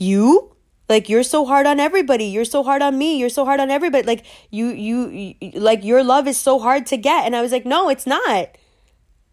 You? 0.00 0.56
Like, 0.88 1.08
you're 1.08 1.22
so 1.22 1.46
hard 1.46 1.66
on 1.66 1.78
everybody. 1.78 2.24
You're 2.24 2.44
so 2.44 2.64
hard 2.64 2.82
on 2.82 2.98
me. 2.98 3.16
You're 3.16 3.28
so 3.28 3.44
hard 3.44 3.60
on 3.60 3.70
everybody. 3.70 4.04
Like, 4.04 4.24
you, 4.50 4.70
you, 4.70 5.36
you 5.40 5.52
like, 5.52 5.84
your 5.84 6.02
love 6.02 6.26
is 6.26 6.36
so 6.36 6.58
hard 6.58 6.86
to 6.86 6.96
get. 6.96 7.24
And 7.24 7.36
I 7.36 7.42
was 7.42 7.52
like, 7.52 7.64
no, 7.64 7.88
it's 7.88 8.08
not. 8.08 8.56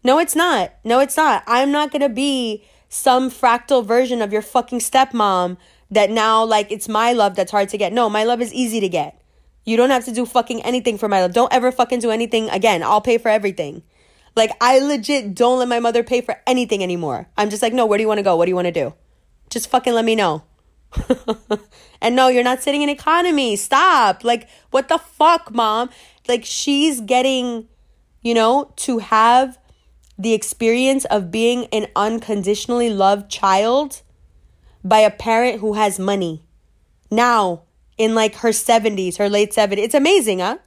No, 0.04 0.20
it's 0.20 0.36
not. 0.36 0.72
No, 0.84 1.00
it's 1.00 1.16
not. 1.16 1.42
I'm 1.48 1.72
not 1.72 1.90
to 1.92 2.08
be 2.08 2.64
some 2.88 3.30
fractal 3.30 3.84
version 3.84 4.22
of 4.22 4.32
your 4.32 4.42
fucking 4.42 4.78
stepmom 4.78 5.56
that 5.90 6.10
now 6.10 6.44
like 6.44 6.70
it's 6.70 6.88
my 6.88 7.12
love 7.12 7.34
that's 7.34 7.50
hard 7.50 7.68
to 7.70 7.78
get. 7.78 7.92
No, 7.92 8.08
my 8.08 8.24
love 8.24 8.40
is 8.40 8.52
easy 8.52 8.80
to 8.80 8.88
get. 8.88 9.20
You 9.64 9.76
don't 9.76 9.90
have 9.90 10.04
to 10.06 10.12
do 10.12 10.24
fucking 10.24 10.62
anything 10.62 10.96
for 10.96 11.08
my 11.08 11.20
love. 11.20 11.32
Don't 11.32 11.52
ever 11.52 11.70
fucking 11.72 12.00
do 12.00 12.10
anything 12.10 12.48
again. 12.50 12.82
I'll 12.82 13.00
pay 13.00 13.18
for 13.18 13.28
everything. 13.28 13.82
Like 14.36 14.52
I 14.60 14.78
legit 14.78 15.34
don't 15.34 15.58
let 15.58 15.68
my 15.68 15.80
mother 15.80 16.02
pay 16.02 16.20
for 16.20 16.40
anything 16.46 16.82
anymore. 16.82 17.28
I'm 17.36 17.50
just 17.50 17.62
like, 17.62 17.72
"No, 17.72 17.86
where 17.86 17.98
do 17.98 18.02
you 18.02 18.08
want 18.08 18.18
to 18.18 18.22
go? 18.22 18.36
What 18.36 18.46
do 18.46 18.50
you 18.50 18.54
want 18.54 18.66
to 18.66 18.72
do?" 18.72 18.94
Just 19.50 19.68
fucking 19.68 19.92
let 19.92 20.04
me 20.04 20.14
know. 20.14 20.44
and 22.00 22.16
no, 22.16 22.28
you're 22.28 22.44
not 22.44 22.62
sitting 22.62 22.82
in 22.82 22.88
economy. 22.88 23.56
Stop. 23.56 24.24
Like 24.24 24.48
what 24.70 24.88
the 24.88 24.98
fuck, 24.98 25.54
mom? 25.54 25.90
Like 26.26 26.44
she's 26.44 27.00
getting, 27.00 27.68
you 28.22 28.34
know, 28.34 28.72
to 28.76 28.98
have 28.98 29.58
the 30.18 30.34
experience 30.34 31.04
of 31.06 31.30
being 31.30 31.66
an 31.66 31.86
unconditionally 31.94 32.90
loved 32.90 33.30
child 33.30 34.02
by 34.82 34.98
a 34.98 35.10
parent 35.10 35.60
who 35.60 35.74
has 35.74 35.98
money. 35.98 36.42
Now, 37.10 37.62
in 37.98 38.14
like 38.14 38.36
her 38.36 38.50
70s, 38.50 39.18
her 39.18 39.28
late 39.28 39.52
70s. 39.52 39.78
It's 39.78 39.94
amazing, 39.94 40.38
huh? 40.38 40.58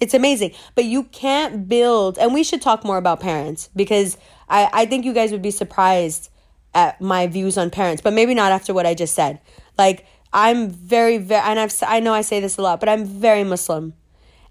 It's 0.00 0.14
amazing. 0.14 0.52
But 0.74 0.84
you 0.84 1.04
can't 1.04 1.68
build, 1.68 2.18
and 2.18 2.34
we 2.34 2.42
should 2.42 2.60
talk 2.60 2.84
more 2.84 2.98
about 2.98 3.20
parents 3.20 3.70
because 3.74 4.18
I, 4.48 4.68
I 4.72 4.86
think 4.86 5.04
you 5.04 5.14
guys 5.14 5.30
would 5.30 5.42
be 5.42 5.52
surprised 5.52 6.28
at 6.74 7.00
my 7.00 7.26
views 7.28 7.56
on 7.56 7.70
parents, 7.70 8.02
but 8.02 8.12
maybe 8.12 8.34
not 8.34 8.50
after 8.50 8.74
what 8.74 8.84
I 8.84 8.94
just 8.94 9.14
said. 9.14 9.40
Like, 9.78 10.06
I'm 10.32 10.70
very, 10.70 11.18
very, 11.18 11.42
and 11.42 11.58
I've, 11.58 11.74
I 11.86 12.00
know 12.00 12.14
I 12.14 12.22
say 12.22 12.40
this 12.40 12.56
a 12.56 12.62
lot, 12.62 12.80
but 12.80 12.88
I'm 12.88 13.04
very 13.04 13.44
Muslim. 13.44 13.94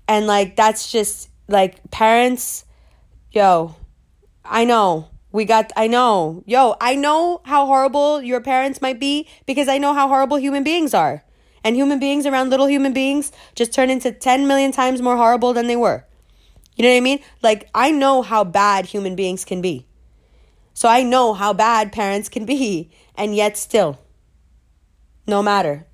And 0.07 0.27
like, 0.27 0.55
that's 0.55 0.91
just 0.91 1.29
like 1.47 1.79
parents, 1.91 2.65
yo, 3.31 3.75
I 4.45 4.65
know. 4.65 5.07
We 5.31 5.45
got, 5.45 5.71
I 5.77 5.87
know. 5.87 6.43
Yo, 6.45 6.75
I 6.81 6.95
know 6.95 7.41
how 7.45 7.65
horrible 7.65 8.21
your 8.21 8.41
parents 8.41 8.81
might 8.81 8.99
be 8.99 9.27
because 9.45 9.69
I 9.69 9.77
know 9.77 9.93
how 9.93 10.07
horrible 10.09 10.37
human 10.37 10.63
beings 10.63 10.93
are. 10.93 11.23
And 11.63 11.75
human 11.75 11.99
beings 11.99 12.25
around 12.25 12.49
little 12.49 12.67
human 12.67 12.91
beings 12.91 13.31
just 13.55 13.73
turn 13.73 13.89
into 13.89 14.11
10 14.11 14.47
million 14.47 14.71
times 14.71 15.01
more 15.01 15.15
horrible 15.15 15.53
than 15.53 15.67
they 15.67 15.75
were. 15.75 16.05
You 16.75 16.83
know 16.83 16.89
what 16.89 16.97
I 16.97 17.01
mean? 17.01 17.19
Like, 17.41 17.69
I 17.73 17.91
know 17.91 18.21
how 18.21 18.43
bad 18.43 18.87
human 18.87 19.15
beings 19.15 19.45
can 19.45 19.61
be. 19.61 19.85
So 20.73 20.89
I 20.89 21.03
know 21.03 21.33
how 21.33 21.53
bad 21.53 21.91
parents 21.91 22.27
can 22.29 22.45
be. 22.45 22.91
And 23.15 23.35
yet, 23.35 23.57
still, 23.57 23.99
no 25.31 25.41
matter. 25.41 25.87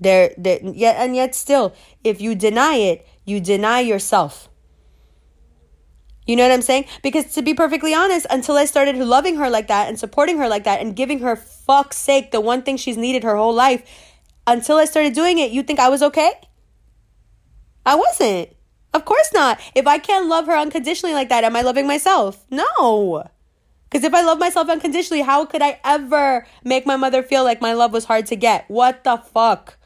They're, 0.00 0.34
yet, 0.36 0.96
and 0.98 1.14
yet, 1.14 1.34
still, 1.34 1.74
if 2.02 2.20
you 2.20 2.34
deny 2.34 2.74
it, 2.74 3.06
you 3.24 3.40
deny 3.40 3.80
yourself. 3.80 4.48
You 6.26 6.34
know 6.34 6.42
what 6.42 6.52
I'm 6.52 6.62
saying? 6.62 6.86
Because 7.02 7.32
to 7.34 7.42
be 7.42 7.54
perfectly 7.54 7.94
honest, 7.94 8.26
until 8.28 8.56
I 8.56 8.64
started 8.64 8.96
loving 8.96 9.36
her 9.36 9.48
like 9.48 9.68
that 9.68 9.88
and 9.88 9.96
supporting 9.96 10.38
her 10.38 10.48
like 10.48 10.64
that 10.64 10.80
and 10.80 10.96
giving 10.96 11.20
her 11.20 11.36
fuck's 11.36 11.96
sake 11.96 12.32
the 12.32 12.40
one 12.40 12.62
thing 12.62 12.76
she's 12.76 12.96
needed 12.96 13.22
her 13.22 13.36
whole 13.36 13.54
life, 13.54 13.82
until 14.46 14.76
I 14.76 14.86
started 14.86 15.14
doing 15.14 15.38
it, 15.38 15.52
you 15.52 15.62
think 15.62 15.78
I 15.78 15.88
was 15.88 16.02
okay? 16.02 16.32
I 17.84 17.94
wasn't. 17.94 18.48
Of 18.92 19.04
course 19.04 19.30
not. 19.32 19.60
If 19.74 19.86
I 19.86 19.98
can't 19.98 20.26
love 20.26 20.46
her 20.46 20.56
unconditionally 20.56 21.14
like 21.14 21.28
that, 21.28 21.44
am 21.44 21.54
I 21.54 21.62
loving 21.62 21.86
myself? 21.86 22.44
No. 22.50 23.28
Because 23.88 24.04
if 24.04 24.12
I 24.12 24.22
love 24.22 24.38
myself 24.38 24.68
unconditionally, 24.68 25.22
how 25.22 25.44
could 25.44 25.62
I 25.62 25.80
ever 25.84 26.46
make 26.64 26.86
my 26.86 26.96
mother 26.96 27.22
feel 27.22 27.44
like 27.44 27.60
my 27.60 27.72
love 27.72 27.92
was 27.92 28.06
hard 28.06 28.26
to 28.26 28.36
get? 28.36 28.64
What 28.68 29.04
the 29.04 29.16
fuck? 29.16 29.78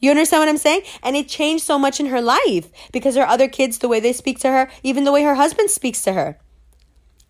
You 0.00 0.10
understand 0.10 0.40
what 0.42 0.48
I'm 0.48 0.58
saying? 0.58 0.82
And 1.02 1.16
it 1.16 1.28
changed 1.28 1.64
so 1.64 1.78
much 1.78 2.00
in 2.00 2.06
her 2.06 2.20
life 2.20 2.70
because 2.92 3.16
her 3.16 3.26
other 3.26 3.48
kids, 3.48 3.78
the 3.78 3.88
way 3.88 4.00
they 4.00 4.12
speak 4.12 4.38
to 4.40 4.50
her, 4.50 4.70
even 4.82 5.04
the 5.04 5.12
way 5.12 5.22
her 5.22 5.34
husband 5.34 5.70
speaks 5.70 6.02
to 6.02 6.12
her. 6.12 6.38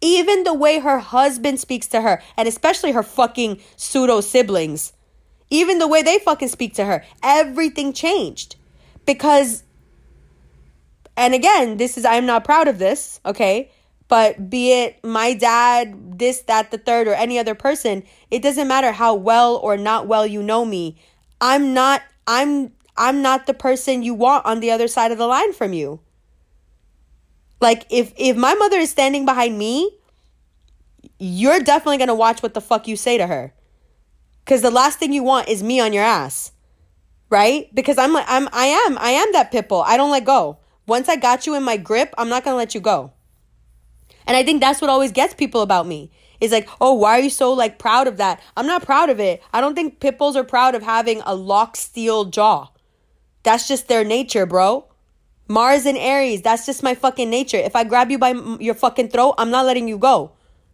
Even 0.01 0.43
the 0.43 0.55
way 0.55 0.81
her 0.81 0.99
husband 0.99 1.61
speaks 1.61 1.87
to 1.89 2.01
her, 2.03 2.20
and 2.37 2.47
especially 2.47 2.93
her 2.93 3.03
fucking 3.03 3.61
pseudo 3.77 4.20
siblings, 4.20 4.93
even 5.51 5.79
the 5.79 5.89
way 5.89 6.03
they 6.03 6.18
fucking 6.18 6.49
speak 6.49 6.75
to 6.75 6.85
her, 6.85 7.05
everything 7.22 7.93
changed. 7.93 8.57
Because, 9.07 9.62
and 11.16 11.33
again, 11.33 11.77
this 11.77 11.97
is, 11.97 12.05
I'm 12.05 12.27
not 12.27 12.45
proud 12.45 12.68
of 12.68 12.79
this, 12.79 13.20
okay? 13.25 13.70
But 14.15 14.49
be 14.49 14.71
it 14.71 15.03
my 15.03 15.35
dad, 15.35 16.21
this, 16.21 16.43
that, 16.43 16.71
the 16.71 16.79
third, 16.79 17.09
or 17.09 17.15
any 17.15 17.37
other 17.37 17.57
person, 17.57 18.05
it 18.31 18.43
doesn't 18.43 18.69
matter 18.69 18.93
how 18.93 19.17
well 19.17 19.57
or 19.57 19.77
not 19.77 20.07
well 20.07 20.25
you 20.25 20.41
know 20.41 20.65
me. 20.65 21.03
I'm 21.41 21.75
not 21.75 22.01
I'm 22.25 22.71
I'm 22.97 23.23
not 23.23 23.49
the 23.49 23.55
person 23.55 24.05
you 24.05 24.15
want 24.15 24.47
on 24.47 24.61
the 24.61 24.71
other 24.71 24.87
side 24.87 25.11
of 25.11 25.19
the 25.19 25.27
line 25.27 25.53
from 25.53 25.73
you. 25.73 25.99
Like 27.61 27.87
if 27.91 28.12
if 28.17 28.37
my 28.37 28.55
mother 28.55 28.77
is 28.79 28.89
standing 28.89 29.25
behind 29.25 29.59
me, 29.59 29.91
you're 31.19 31.59
definitely 31.59 31.99
going 31.99 32.07
to 32.07 32.15
watch 32.15 32.41
what 32.41 32.55
the 32.55 32.61
fuck 32.61 32.87
you 32.87 32.95
say 32.95 33.19
to 33.19 33.27
her. 33.27 33.53
Cuz 34.47 34.62
the 34.62 34.71
last 34.71 35.01
thing 35.01 35.12
you 35.12 35.25
want 35.25 35.49
is 35.49 35.65
me 35.65 35.81
on 35.81 35.93
your 35.93 36.05
ass. 36.05 36.53
Right? 37.31 37.69
Because 37.75 37.99
I'm 37.99 38.12
like 38.12 38.27
I'm 38.29 38.49
I 38.53 38.67
am 38.67 38.97
I 38.97 39.11
am 39.11 39.33
that 39.33 39.51
pit 39.51 39.69
bull. 39.69 39.83
I 39.83 39.97
don't 39.97 40.12
let 40.12 40.25
go. 40.25 40.59
Once 40.87 41.09
I 41.09 41.17
got 41.17 41.49
you 41.49 41.57
in 41.57 41.65
my 41.65 41.77
grip, 41.77 42.15
I'm 42.17 42.29
not 42.29 42.45
going 42.45 42.55
to 42.55 42.59
let 42.59 42.77
you 42.77 42.81
go. 42.81 43.14
And 44.27 44.37
I 44.37 44.43
think 44.43 44.61
that's 44.61 44.81
what 44.81 44.91
always 44.91 45.12
gets 45.12 45.35
people 45.35 45.62
about 45.62 45.87
me 45.87 46.11
is 46.41 46.53
like, 46.53 46.68
oh, 46.81 46.95
why 46.95 47.18
are 47.18 47.22
you 47.22 47.31
so 47.31 47.53
like 47.53 47.79
proud 47.79 48.07
of 48.07 48.18
that? 48.18 48.41
I'm 48.57 48.66
not 48.66 48.85
proud 48.85 49.11
of 49.11 49.20
it. 49.20 49.43
I 49.53 49.61
don't 49.61 49.75
think 49.75 50.01
pit 50.01 50.18
bulls 50.18 50.37
are 50.37 50.45
proud 50.45 50.75
of 50.75 50.83
having 50.83 51.22
a 51.25 51.35
lock 51.35 51.77
steel 51.77 52.27
jaw. 52.27 52.68
That's 53.43 53.68
just 53.68 53.89
their 53.89 54.05
nature, 54.05 54.47
bro. 54.47 54.87
Mars 55.49 55.85
and 55.85 55.99
Aries, 55.99 56.43
that's 56.43 56.64
just 56.66 56.83
my 56.83 56.95
fucking 56.95 57.29
nature. 57.29 57.59
If 57.59 57.77
I 57.77 57.85
grab 57.85 58.11
you 58.11 58.18
by 58.18 58.35
your 58.61 58.75
fucking 58.75 59.09
throat, 59.09 59.35
I'm 59.37 59.51
not 59.51 59.66
letting 59.66 59.89
you 59.89 59.99
go. 59.99 60.33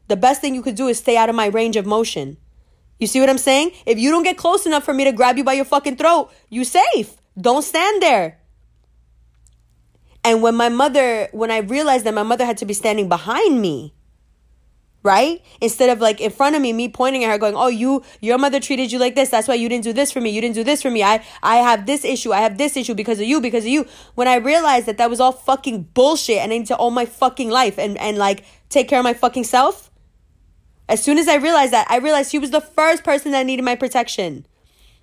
The 0.09 0.17
best 0.17 0.41
thing 0.41 0.55
you 0.55 0.63
could 0.63 0.77
do 0.77 0.89
is 0.89 0.99
stay 0.99 1.17
out 1.17 1.29
of 1.29 1.35
my 1.35 1.47
range 1.47 1.77
of 1.77 1.87
motion. 1.87 2.37
You 2.99 3.07
see 3.07 3.21
what 3.21 3.31
I'm 3.31 3.39
saying? 3.39 3.73
If 3.87 3.99
you 3.99 4.11
don't 4.11 4.23
get 4.23 4.37
close 4.37 4.67
enough 4.67 4.85
for 4.85 4.95
me 4.95 5.05
to 5.05 5.13
grab 5.13 5.39
you 5.39 5.45
by 5.45 5.55
your 5.55 5.65
fucking 5.65 5.97
throat, 5.97 6.31
you 6.49 6.65
safe. 6.65 7.17
Don't 7.41 7.63
stand 7.63 8.03
there. 8.03 8.40
And 10.23 10.43
when 10.43 10.55
my 10.55 10.69
mother, 10.69 11.29
when 11.33 11.51
I 11.51 11.59
realized 11.59 12.05
that 12.05 12.15
my 12.15 12.23
mother 12.23 12.45
had 12.45 12.59
to 12.59 12.67
be 12.67 12.75
standing 12.75 13.09
behind 13.09 13.61
me, 13.61 13.95
right? 15.03 15.43
Instead 15.61 15.91
of 15.91 16.01
like 16.01 16.21
in 16.21 16.31
front 16.31 16.57
of 16.57 16.63
me 16.63 16.73
me 16.73 16.89
pointing 16.89 17.25
at 17.25 17.31
her 17.31 17.39
going 17.39 17.55
oh 17.57 17.69
you 17.69 18.03
your 18.21 18.37
mother 18.39 18.61
treated 18.61 18.93
you 18.93 18.99
like 18.99 19.15
this. 19.15 19.31
That's 19.31 19.49
why 19.49 19.55
you 19.55 19.69
didn't 19.69 19.85
do 19.85 19.93
this 19.93 20.13
for 20.13 20.21
me. 20.21 20.31
You 20.31 20.41
didn't 20.41 20.55
do 20.55 20.65
this 20.65 20.83
for 20.83 20.91
me. 20.91 21.03
I 21.03 21.25
i 21.43 21.57
have 21.57 21.87
this 21.87 22.05
issue. 22.05 22.33
I 22.33 22.41
have 22.41 22.59
this 22.59 22.77
issue 22.77 22.95
because 22.95 23.19
of 23.19 23.27
you 23.27 23.41
because 23.41 23.65
of 23.65 23.71
you. 23.71 23.87
When 24.15 24.29
i 24.29 24.37
realized 24.37 24.87
that 24.87 24.99
that 24.99 25.09
was 25.09 25.21
all 25.21 25.33
fucking 25.33 25.85
bullshit 25.95 26.39
and 26.39 26.53
i 26.53 26.59
need 26.59 26.67
to 26.67 26.77
own 26.77 26.95
my 26.95 27.07
fucking 27.07 27.51
life 27.51 27.79
and 27.79 27.97
and 27.99 28.19
like 28.19 28.45
take 28.69 28.89
care 28.89 28.99
of 28.99 29.05
my 29.05 29.15
fucking 29.15 29.45
self 29.45 29.91
as 30.89 31.03
soon 31.03 31.19
as 31.19 31.29
i 31.29 31.37
realized 31.37 31.73
that 31.73 31.87
i 31.91 31.97
realized 31.97 32.31
she 32.31 32.39
was 32.39 32.51
the 32.51 32.61
first 32.61 33.05
person 33.05 33.33
that 33.33 33.45
needed 33.47 33.65
my 33.65 33.75
protection 33.75 34.47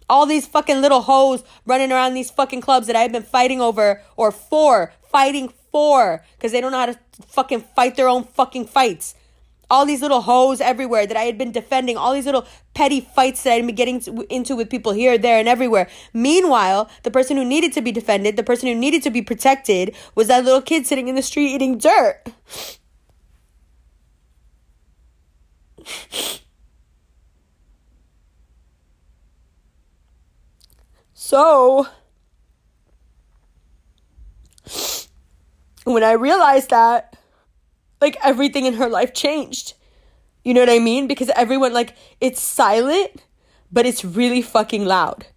all 0.09 0.25
these 0.25 0.47
fucking 0.47 0.81
little 0.81 1.01
hoes 1.01 1.43
running 1.65 1.91
around 1.91 2.13
these 2.13 2.31
fucking 2.31 2.61
clubs 2.61 2.87
that 2.87 2.95
i've 2.95 3.11
been 3.11 3.23
fighting 3.23 3.61
over 3.61 4.01
or 4.15 4.31
for 4.31 4.93
fighting 5.11 5.51
for 5.71 6.23
because 6.35 6.51
they 6.51 6.61
don't 6.61 6.71
know 6.71 6.79
how 6.79 6.85
to 6.85 6.99
fucking 7.27 7.61
fight 7.75 7.95
their 7.95 8.07
own 8.07 8.23
fucking 8.23 8.65
fights 8.65 9.15
all 9.69 9.85
these 9.85 10.01
little 10.01 10.21
hoes 10.21 10.61
everywhere 10.61 11.05
that 11.05 11.17
I 11.17 11.23
had 11.23 11.37
been 11.37 11.51
defending, 11.51 11.97
all 11.97 12.13
these 12.13 12.25
little 12.25 12.47
petty 12.73 13.01
fights 13.01 13.43
that 13.43 13.53
I'd 13.53 13.65
been 13.65 13.75
getting 13.75 14.01
into 14.29 14.55
with 14.55 14.69
people 14.69 14.93
here, 14.93 15.17
there, 15.17 15.39
and 15.39 15.47
everywhere. 15.47 15.89
Meanwhile, 16.13 16.89
the 17.03 17.11
person 17.11 17.37
who 17.37 17.43
needed 17.45 17.73
to 17.73 17.81
be 17.81 17.91
defended, 17.91 18.37
the 18.37 18.43
person 18.43 18.67
who 18.69 18.75
needed 18.75 19.03
to 19.03 19.09
be 19.09 19.21
protected, 19.21 19.95
was 20.15 20.27
that 20.27 20.45
little 20.45 20.61
kid 20.61 20.87
sitting 20.87 21.07
in 21.07 21.15
the 21.15 21.21
street 21.21 21.53
eating 21.53 21.77
dirt. 21.77 22.23
So, 31.27 31.85
when 35.83 36.01
I 36.01 36.13
realized 36.13 36.69
that, 36.69 37.17
like 37.99 38.15
everything 38.23 38.65
in 38.65 38.75
her 38.75 38.87
life 38.87 39.13
changed. 39.13 39.73
You 40.45 40.53
know 40.53 40.61
what 40.61 40.69
I 40.69 40.79
mean? 40.79 41.05
Because 41.05 41.29
everyone 41.35 41.73
like 41.73 41.97
it's 42.21 42.39
silent, 42.39 43.25
but 43.73 43.85
it's 43.85 44.05
really 44.05 44.41
fucking 44.41 44.85
loud. 44.85 45.27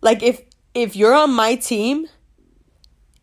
Like 0.00 0.22
if 0.22 0.40
if 0.72 0.96
you're 0.96 1.12
on 1.12 1.34
my 1.34 1.56
team, 1.56 2.06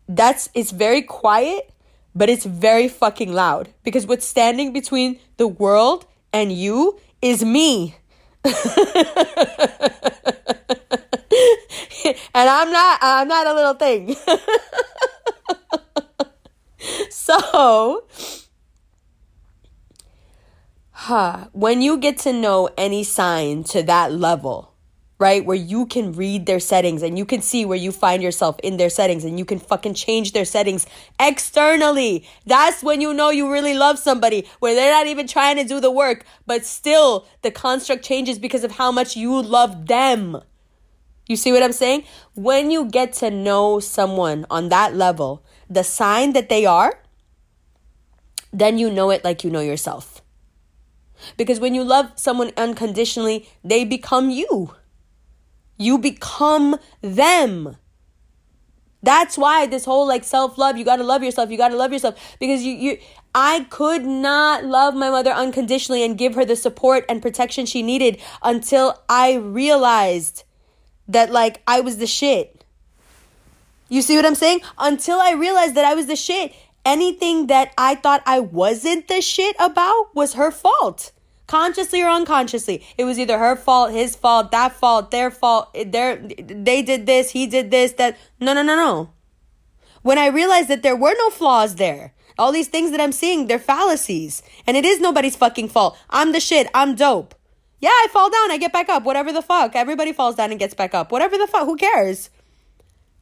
that's 0.08 0.48
it's 0.54 0.70
very 0.70 1.02
quiet, 1.02 1.72
but 2.14 2.30
it's 2.30 2.44
very 2.44 2.86
fucking 2.86 3.32
loud 3.32 3.70
because 3.82 4.06
what's 4.06 4.28
standing 4.28 4.72
between 4.72 5.18
the 5.38 5.48
world 5.48 6.06
and 6.32 6.52
you 6.52 7.00
is 7.20 7.44
me. 7.44 7.96
and 12.04 12.16
I'm 12.34 12.70
not 12.70 12.98
I'm 13.00 13.28
not 13.28 13.46
a 13.46 13.54
little 13.54 13.74
thing. 13.74 14.16
so, 17.10 18.06
huh, 20.90 21.48
when 21.52 21.82
you 21.82 21.98
get 21.98 22.18
to 22.18 22.32
know 22.32 22.68
any 22.76 23.04
sign 23.04 23.64
to 23.64 23.82
that 23.84 24.12
level, 24.12 24.74
right, 25.18 25.44
where 25.44 25.56
you 25.56 25.86
can 25.86 26.12
read 26.12 26.46
their 26.46 26.60
settings 26.60 27.02
and 27.02 27.16
you 27.16 27.24
can 27.24 27.40
see 27.40 27.64
where 27.64 27.78
you 27.78 27.92
find 27.92 28.22
yourself 28.22 28.58
in 28.62 28.76
their 28.76 28.90
settings 28.90 29.24
and 29.24 29.38
you 29.38 29.44
can 29.44 29.58
fucking 29.58 29.94
change 29.94 30.32
their 30.32 30.44
settings 30.44 30.86
externally, 31.20 32.26
that's 32.44 32.82
when 32.82 33.00
you 33.00 33.14
know 33.14 33.30
you 33.30 33.50
really 33.50 33.74
love 33.74 33.98
somebody, 33.98 34.46
where 34.58 34.74
they're 34.74 34.92
not 34.92 35.06
even 35.06 35.26
trying 35.26 35.56
to 35.56 35.64
do 35.64 35.80
the 35.80 35.90
work, 35.90 36.24
but 36.46 36.66
still 36.66 37.26
the 37.42 37.50
construct 37.50 38.04
changes 38.04 38.38
because 38.38 38.64
of 38.64 38.72
how 38.72 38.90
much 38.90 39.16
you 39.16 39.40
love 39.40 39.86
them. 39.86 40.42
You 41.32 41.36
see 41.36 41.50
what 41.50 41.62
I'm 41.62 41.72
saying? 41.72 42.04
When 42.34 42.70
you 42.70 42.84
get 42.84 43.14
to 43.14 43.30
know 43.30 43.80
someone 43.80 44.44
on 44.50 44.68
that 44.68 44.94
level, 44.94 45.42
the 45.70 45.82
sign 45.82 46.34
that 46.34 46.50
they 46.50 46.66
are, 46.66 47.00
then 48.52 48.76
you 48.76 48.90
know 48.90 49.08
it 49.08 49.24
like 49.24 49.42
you 49.42 49.48
know 49.48 49.62
yourself. 49.62 50.20
Because 51.38 51.58
when 51.58 51.74
you 51.74 51.84
love 51.84 52.12
someone 52.16 52.52
unconditionally, 52.58 53.48
they 53.64 53.86
become 53.86 54.28
you. 54.28 54.74
You 55.78 55.96
become 55.96 56.76
them. 57.00 57.78
That's 59.02 59.38
why 59.38 59.64
this 59.64 59.86
whole 59.86 60.06
like 60.06 60.24
self-love, 60.24 60.76
you 60.76 60.84
got 60.84 60.96
to 60.96 61.02
love 61.02 61.22
yourself, 61.22 61.50
you 61.50 61.56
got 61.56 61.70
to 61.70 61.76
love 61.76 61.94
yourself 61.94 62.36
because 62.38 62.62
you 62.62 62.74
you 62.74 62.98
I 63.34 63.66
could 63.70 64.04
not 64.04 64.66
love 64.66 64.94
my 64.94 65.08
mother 65.08 65.30
unconditionally 65.30 66.04
and 66.04 66.18
give 66.18 66.34
her 66.34 66.44
the 66.44 66.56
support 66.56 67.06
and 67.08 67.22
protection 67.22 67.64
she 67.64 67.82
needed 67.82 68.20
until 68.42 69.02
I 69.08 69.36
realized 69.36 70.44
that 71.08 71.30
like 71.30 71.62
I 71.66 71.80
was 71.80 71.98
the 71.98 72.06
shit. 72.06 72.64
You 73.88 74.02
see 74.02 74.16
what 74.16 74.24
I'm 74.24 74.34
saying? 74.34 74.60
Until 74.78 75.20
I 75.20 75.32
realized 75.32 75.74
that 75.74 75.84
I 75.84 75.94
was 75.94 76.06
the 76.06 76.16
shit 76.16 76.54
anything 76.84 77.46
that 77.46 77.72
I 77.78 77.94
thought 77.94 78.22
I 78.26 78.40
wasn't 78.40 79.08
the 79.08 79.20
shit 79.20 79.56
about 79.58 80.14
was 80.14 80.34
her 80.34 80.50
fault. 80.50 81.12
Consciously 81.46 82.02
or 82.02 82.08
unconsciously. 82.08 82.84
It 82.96 83.04
was 83.04 83.18
either 83.18 83.38
her 83.38 83.56
fault, 83.56 83.92
his 83.92 84.16
fault, 84.16 84.50
that 84.52 84.72
fault, 84.72 85.10
their 85.10 85.30
fault, 85.30 85.68
eh, 85.74 85.84
their 85.84 86.16
they 86.16 86.82
did 86.82 87.06
this, 87.06 87.30
he 87.30 87.46
did 87.46 87.70
this, 87.70 87.92
that 87.94 88.16
no 88.40 88.54
no 88.54 88.62
no 88.62 88.76
no. 88.76 89.10
When 90.02 90.18
I 90.18 90.26
realized 90.26 90.68
that 90.68 90.82
there 90.82 90.96
were 90.96 91.14
no 91.16 91.30
flaws 91.30 91.76
there. 91.76 92.14
All 92.38 92.50
these 92.50 92.68
things 92.68 92.90
that 92.92 93.00
I'm 93.00 93.12
seeing, 93.12 93.46
they're 93.46 93.58
fallacies. 93.58 94.42
And 94.66 94.76
it 94.76 94.84
is 94.84 95.00
nobody's 95.00 95.36
fucking 95.36 95.68
fault. 95.68 95.98
I'm 96.08 96.32
the 96.32 96.40
shit. 96.40 96.66
I'm 96.74 96.94
dope. 96.94 97.34
Yeah, 97.82 97.90
I 97.90 98.06
fall 98.12 98.30
down, 98.30 98.52
I 98.52 98.58
get 98.58 98.72
back 98.72 98.88
up. 98.88 99.02
Whatever 99.02 99.32
the 99.32 99.42
fuck. 99.42 99.74
Everybody 99.74 100.12
falls 100.12 100.36
down 100.36 100.52
and 100.52 100.60
gets 100.60 100.72
back 100.72 100.94
up. 100.94 101.10
Whatever 101.10 101.36
the 101.36 101.48
fuck. 101.48 101.64
Who 101.64 101.76
cares? 101.76 102.30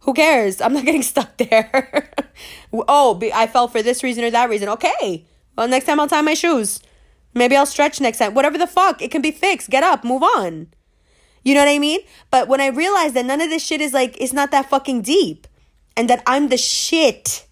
Who 0.01 0.13
cares? 0.13 0.61
I'm 0.61 0.75
not 0.75 0.85
getting 0.85 1.03
stuck 1.03 1.35
there. 1.39 2.13
oh, 2.73 3.19
I 3.35 3.47
fell 3.47 3.69
for 3.69 3.83
this 3.83 4.03
reason 4.03 4.23
or 4.23 4.31
that 4.31 4.51
reason. 4.51 4.69
Okay. 4.69 5.25
Well, 5.57 5.67
next 5.67 5.87
time 5.87 5.99
I'll 5.99 6.09
tie 6.09 6.21
my 6.21 6.35
shoes. 6.35 6.81
Maybe 7.33 7.57
I'll 7.57 7.65
stretch 7.65 8.03
next 8.03 8.19
time. 8.19 8.35
Whatever 8.35 8.59
the 8.59 8.67
fuck. 8.67 9.01
It 9.01 9.11
can 9.11 9.23
be 9.23 9.31
fixed. 9.31 9.71
Get 9.71 9.83
up. 9.83 10.05
Move 10.05 10.23
on. 10.23 10.69
You 11.43 11.55
know 11.55 11.61
what 11.61 11.71
I 11.71 11.79
mean? 11.79 12.01
But 12.31 12.47
when 12.47 12.61
I 12.61 12.67
realized 12.67 13.15
that 13.15 13.25
none 13.25 13.41
of 13.41 13.49
this 13.49 13.65
shit 13.65 13.81
is 13.81 13.95
like, 13.95 14.15
it's 14.21 14.35
not 14.35 14.51
that 14.51 14.69
fucking 14.69 15.01
deep 15.01 15.47
and 15.97 16.11
that 16.11 16.23
I'm 16.27 16.49
the 16.49 16.59
shit. 16.59 17.47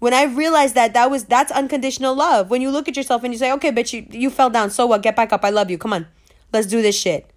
When 0.00 0.12
I 0.12 0.24
realized 0.24 0.74
that 0.74 0.92
that 0.92 1.10
was 1.10 1.24
that's 1.24 1.50
unconditional 1.50 2.14
love. 2.14 2.50
When 2.50 2.60
you 2.60 2.70
look 2.70 2.88
at 2.88 2.96
yourself 2.96 3.24
and 3.24 3.32
you 3.32 3.38
say, 3.38 3.50
"Okay, 3.52 3.72
bitch, 3.72 3.94
you 3.94 4.06
you 4.10 4.28
fell 4.28 4.50
down. 4.50 4.68
So 4.68 4.84
what? 4.84 5.02
Get 5.02 5.16
back 5.16 5.32
up. 5.32 5.42
I 5.42 5.48
love 5.48 5.70
you. 5.70 5.78
Come 5.78 5.94
on. 5.94 6.06
Let's 6.52 6.66
do 6.66 6.82
this 6.82 6.98
shit." 6.98 7.30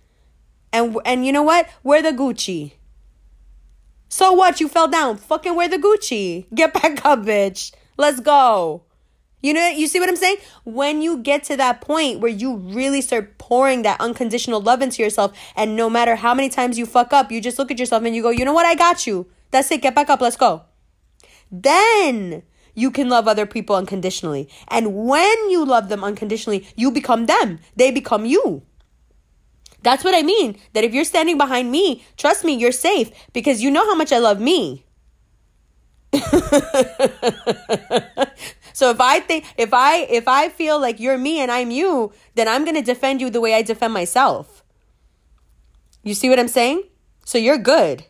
And 0.72 0.98
and 1.06 1.26
you 1.26 1.32
know 1.32 1.44
what? 1.44 1.68
Wear 1.84 2.02
the 2.02 2.12
Gucci. 2.12 2.74
So 4.10 4.34
what? 4.34 4.60
You 4.60 4.68
fell 4.68 4.88
down. 4.88 5.18
Fucking 5.18 5.56
wear 5.56 5.68
the 5.68 5.78
Gucci. 5.78 6.46
Get 6.54 6.74
back 6.82 7.06
up, 7.06 7.20
bitch. 7.20 7.72
Let's 7.98 8.20
go. 8.20 8.84
You 9.42 9.54
know, 9.54 9.68
you 9.70 9.88
see 9.88 10.00
what 10.00 10.10
I'm 10.10 10.18
saying? 10.18 10.38
When 10.66 11.02
you 11.02 11.20
get 11.20 11.46
to 11.46 11.56
that 11.58 11.80
point 11.80 12.20
where 12.20 12.32
you 12.32 12.58
really 12.58 13.00
start 13.00 13.38
pouring 13.38 13.84
that 13.84 14.02
unconditional 14.02 14.60
love 14.60 14.82
into 14.82 15.02
yourself, 15.02 15.38
and 15.56 15.78
no 15.78 15.90
matter 15.90 16.16
how 16.16 16.34
many 16.34 16.50
times 16.50 16.78
you 16.78 16.86
fuck 16.86 17.14
up, 17.14 17.32
you 17.32 17.40
just 17.40 17.58
look 17.58 17.72
at 17.72 17.80
yourself 17.80 18.04
and 18.04 18.14
you 18.16 18.22
go, 18.22 18.32
you 18.32 18.44
know 18.44 18.54
what? 18.54 18.66
I 18.66 18.76
got 18.76 19.08
you. 19.08 19.28
That's 19.52 19.72
it. 19.72 19.82
Get 19.82 19.96
back 19.96 20.10
up. 20.10 20.20
Let's 20.20 20.36
go. 20.36 20.64
Then 21.50 22.44
you 22.76 22.92
can 22.92 23.08
love 23.08 23.28
other 23.28 23.46
people 23.46 23.78
unconditionally. 23.78 24.50
And 24.68 24.94
when 24.94 25.50
you 25.50 25.66
love 25.66 25.88
them 25.88 26.04
unconditionally, 26.04 26.68
you 26.76 26.92
become 26.92 27.26
them. 27.26 27.60
They 27.78 27.92
become 27.92 28.26
you. 28.26 28.64
That's 29.82 30.04
what 30.04 30.16
I 30.16 30.22
mean. 30.22 30.60
That 30.74 30.84
if 30.84 30.94
you're 30.94 31.06
standing 31.06 31.38
behind 31.38 31.72
me, 31.72 32.04
trust 32.18 32.44
me, 32.44 32.54
you're 32.54 32.72
safe 32.72 33.12
because 33.34 33.62
you 33.62 33.72
know 33.72 33.86
how 33.86 33.96
much 33.96 34.12
I 34.12 34.20
love 34.20 34.40
me. 34.40 34.86
so 38.74 38.90
if 38.90 39.00
I 39.00 39.20
think 39.20 39.46
if 39.58 39.74
I 39.74 40.08
if 40.10 40.28
I 40.28 40.50
feel 40.50 40.82
like 40.82 41.00
you're 41.00 41.20
me 41.20 41.40
and 41.40 41.52
I'm 41.52 41.70
you, 41.70 42.12
then 42.34 42.48
I'm 42.48 42.66
going 42.66 42.76
to 42.76 42.82
defend 42.82 43.22
you 43.22 43.30
the 43.30 43.40
way 43.40 43.54
I 43.54 43.62
defend 43.62 43.94
myself. 43.94 44.64
You 46.04 46.16
see 46.16 46.30
what 46.30 46.40
I'm 46.40 46.48
saying? 46.48 46.84
So 47.26 47.38
you're 47.38 47.60
good. 47.60 48.06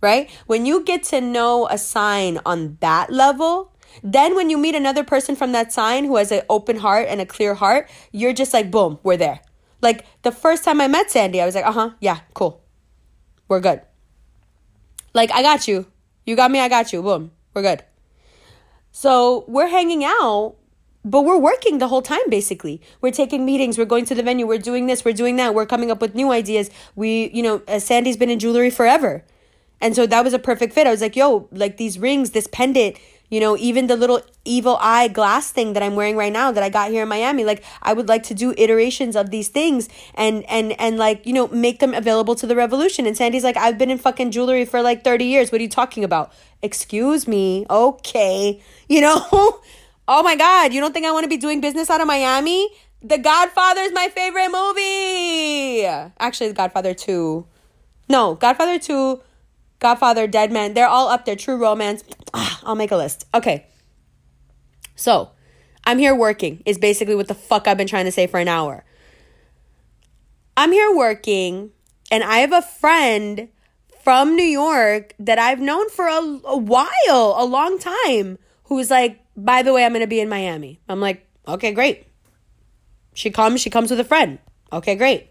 Right? 0.00 0.30
When 0.46 0.64
you 0.64 0.84
get 0.84 1.02
to 1.04 1.20
know 1.20 1.66
a 1.68 1.76
sign 1.76 2.38
on 2.46 2.78
that 2.80 3.10
level, 3.10 3.72
then 4.04 4.36
when 4.36 4.48
you 4.48 4.56
meet 4.56 4.76
another 4.76 5.02
person 5.02 5.34
from 5.34 5.50
that 5.52 5.72
sign 5.72 6.04
who 6.04 6.16
has 6.16 6.30
an 6.30 6.42
open 6.48 6.78
heart 6.78 7.08
and 7.08 7.20
a 7.20 7.26
clear 7.26 7.54
heart, 7.54 7.90
you're 8.12 8.32
just 8.32 8.54
like 8.54 8.70
boom, 8.70 9.00
we're 9.02 9.16
there. 9.16 9.40
Like 9.80 10.06
the 10.22 10.32
first 10.32 10.64
time 10.64 10.80
I 10.80 10.88
met 10.88 11.10
Sandy, 11.10 11.40
I 11.40 11.46
was 11.46 11.54
like, 11.54 11.66
uh 11.66 11.72
huh, 11.72 11.90
yeah, 12.00 12.20
cool. 12.34 12.62
We're 13.48 13.60
good. 13.60 13.80
Like, 15.14 15.30
I 15.32 15.42
got 15.42 15.66
you. 15.66 15.86
You 16.26 16.36
got 16.36 16.50
me, 16.50 16.60
I 16.60 16.68
got 16.68 16.92
you. 16.92 17.02
Boom. 17.02 17.32
We're 17.54 17.62
good. 17.62 17.82
So 18.92 19.44
we're 19.48 19.68
hanging 19.68 20.04
out, 20.04 20.56
but 21.04 21.22
we're 21.22 21.38
working 21.38 21.78
the 21.78 21.88
whole 21.88 22.02
time 22.02 22.28
basically. 22.28 22.80
We're 23.00 23.12
taking 23.12 23.44
meetings, 23.44 23.78
we're 23.78 23.84
going 23.84 24.04
to 24.06 24.14
the 24.14 24.22
venue, 24.22 24.46
we're 24.46 24.58
doing 24.58 24.86
this, 24.86 25.04
we're 25.04 25.12
doing 25.12 25.36
that, 25.36 25.54
we're 25.54 25.66
coming 25.66 25.90
up 25.90 26.00
with 26.00 26.14
new 26.14 26.32
ideas. 26.32 26.70
We, 26.96 27.30
you 27.32 27.42
know, 27.42 27.62
uh, 27.68 27.78
Sandy's 27.78 28.16
been 28.16 28.30
in 28.30 28.38
jewelry 28.38 28.70
forever. 28.70 29.24
And 29.80 29.94
so 29.94 30.06
that 30.06 30.24
was 30.24 30.32
a 30.34 30.38
perfect 30.38 30.74
fit. 30.74 30.86
I 30.86 30.90
was 30.90 31.00
like, 31.00 31.14
yo, 31.14 31.48
like 31.52 31.76
these 31.76 31.98
rings, 31.98 32.30
this 32.30 32.48
pendant, 32.48 32.98
you 33.30 33.40
know, 33.40 33.56
even 33.56 33.86
the 33.86 33.96
little 33.96 34.22
evil 34.44 34.78
eye 34.80 35.08
glass 35.08 35.50
thing 35.50 35.74
that 35.74 35.82
I'm 35.82 35.94
wearing 35.94 36.16
right 36.16 36.32
now 36.32 36.50
that 36.50 36.62
I 36.62 36.68
got 36.68 36.90
here 36.90 37.02
in 37.02 37.08
Miami, 37.08 37.44
like 37.44 37.62
I 37.82 37.92
would 37.92 38.08
like 38.08 38.22
to 38.24 38.34
do 38.34 38.54
iterations 38.56 39.16
of 39.16 39.30
these 39.30 39.48
things 39.48 39.88
and 40.14 40.44
and 40.48 40.78
and 40.80 40.96
like, 40.96 41.26
you 41.26 41.32
know, 41.32 41.48
make 41.48 41.80
them 41.80 41.94
available 41.94 42.34
to 42.36 42.46
the 42.46 42.56
revolution. 42.56 43.06
And 43.06 43.16
Sandy's 43.16 43.44
like, 43.44 43.56
"I've 43.56 43.78
been 43.78 43.90
in 43.90 43.98
fucking 43.98 44.30
jewelry 44.30 44.64
for 44.64 44.82
like 44.82 45.04
30 45.04 45.24
years. 45.24 45.52
What 45.52 45.60
are 45.60 45.64
you 45.64 45.70
talking 45.70 46.04
about?" 46.04 46.32
Excuse 46.62 47.28
me. 47.28 47.66
Okay. 47.68 48.62
You 48.90 49.02
know? 49.02 49.20
oh 50.08 50.22
my 50.22 50.34
god, 50.34 50.72
you 50.72 50.80
don't 50.80 50.94
think 50.94 51.04
I 51.04 51.12
want 51.12 51.24
to 51.24 51.28
be 51.28 51.36
doing 51.36 51.60
business 51.60 51.90
out 51.90 52.00
of 52.00 52.06
Miami? 52.06 52.70
The 53.02 53.18
Godfather 53.18 53.82
is 53.82 53.92
my 53.92 54.08
favorite 54.08 54.48
movie. 54.48 55.84
Actually, 56.18 56.48
The 56.48 56.54
Godfather 56.54 56.94
2. 56.94 57.46
No, 58.08 58.34
Godfather 58.34 58.78
2 58.78 59.20
Godfather, 59.78 60.26
Dead 60.26 60.50
Man, 60.50 60.74
they're 60.74 60.88
all 60.88 61.08
up 61.08 61.24
there. 61.24 61.36
True 61.36 61.56
Romance. 61.56 62.02
Ah, 62.34 62.60
I'll 62.64 62.74
make 62.74 62.90
a 62.90 62.96
list. 62.96 63.26
Okay. 63.34 63.66
So, 64.96 65.30
I'm 65.84 65.98
here 65.98 66.14
working, 66.14 66.62
is 66.66 66.78
basically 66.78 67.14
what 67.14 67.28
the 67.28 67.34
fuck 67.34 67.68
I've 67.68 67.76
been 67.76 67.86
trying 67.86 68.06
to 68.06 68.12
say 68.12 68.26
for 68.26 68.40
an 68.40 68.48
hour. 68.48 68.84
I'm 70.56 70.72
here 70.72 70.94
working, 70.94 71.70
and 72.10 72.24
I 72.24 72.38
have 72.38 72.52
a 72.52 72.62
friend 72.62 73.48
from 74.02 74.34
New 74.34 74.42
York 74.42 75.14
that 75.20 75.38
I've 75.38 75.60
known 75.60 75.88
for 75.90 76.06
a, 76.06 76.40
a 76.44 76.56
while, 76.56 77.34
a 77.36 77.44
long 77.44 77.78
time, 77.78 78.38
who's 78.64 78.90
like, 78.90 79.20
by 79.36 79.62
the 79.62 79.72
way, 79.72 79.84
I'm 79.84 79.92
going 79.92 80.00
to 80.00 80.08
be 80.08 80.20
in 80.20 80.28
Miami. 80.28 80.80
I'm 80.88 81.00
like, 81.00 81.26
okay, 81.46 81.72
great. 81.72 82.06
She 83.14 83.30
comes, 83.30 83.60
she 83.60 83.70
comes 83.70 83.90
with 83.90 84.00
a 84.00 84.04
friend. 84.04 84.38
Okay, 84.72 84.96
great. 84.96 85.30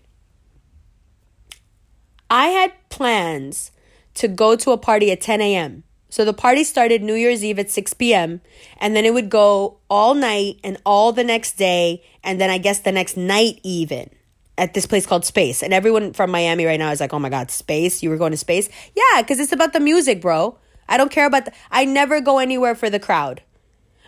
I 2.29 2.47
had 2.47 2.71
plans 2.89 3.71
to 4.17 4.27
go 4.27 4.55
to 4.55 4.71
a 4.71 4.77
party 4.77 5.11
at 5.11 5.21
10 5.21 5.41
a.m. 5.41 5.83
So 6.09 6.23
the 6.23 6.33
party 6.33 6.63
started 6.63 7.03
New 7.03 7.15
Year's 7.15 7.43
Eve 7.43 7.59
at 7.59 7.69
6 7.69 7.93
p.m. 7.95 8.41
and 8.77 8.95
then 8.95 9.05
it 9.05 9.13
would 9.13 9.29
go 9.29 9.79
all 9.89 10.13
night 10.13 10.59
and 10.63 10.77
all 10.85 11.11
the 11.11 11.23
next 11.23 11.57
day 11.57 12.03
and 12.23 12.39
then 12.39 12.49
I 12.49 12.57
guess 12.57 12.79
the 12.79 12.91
next 12.91 13.17
night 13.17 13.59
even 13.63 14.09
at 14.57 14.73
this 14.73 14.85
place 14.85 15.05
called 15.05 15.25
Space. 15.25 15.61
And 15.61 15.73
everyone 15.73 16.13
from 16.13 16.31
Miami 16.31 16.65
right 16.65 16.79
now 16.79 16.91
is 16.91 16.99
like, 16.99 17.13
"Oh 17.13 17.19
my 17.19 17.29
god, 17.29 17.51
Space? 17.51 18.01
You 18.01 18.09
were 18.09 18.17
going 18.17 18.31
to 18.31 18.37
Space?" 18.37 18.69
Yeah, 18.95 19.21
cuz 19.21 19.39
it's 19.39 19.51
about 19.51 19.73
the 19.73 19.79
music, 19.79 20.21
bro. 20.21 20.57
I 20.89 20.97
don't 20.97 21.11
care 21.11 21.25
about 21.25 21.45
the 21.45 21.51
I 21.69 21.85
never 21.85 22.21
go 22.21 22.39
anywhere 22.39 22.73
for 22.73 22.89
the 22.89 22.99
crowd. 22.99 23.43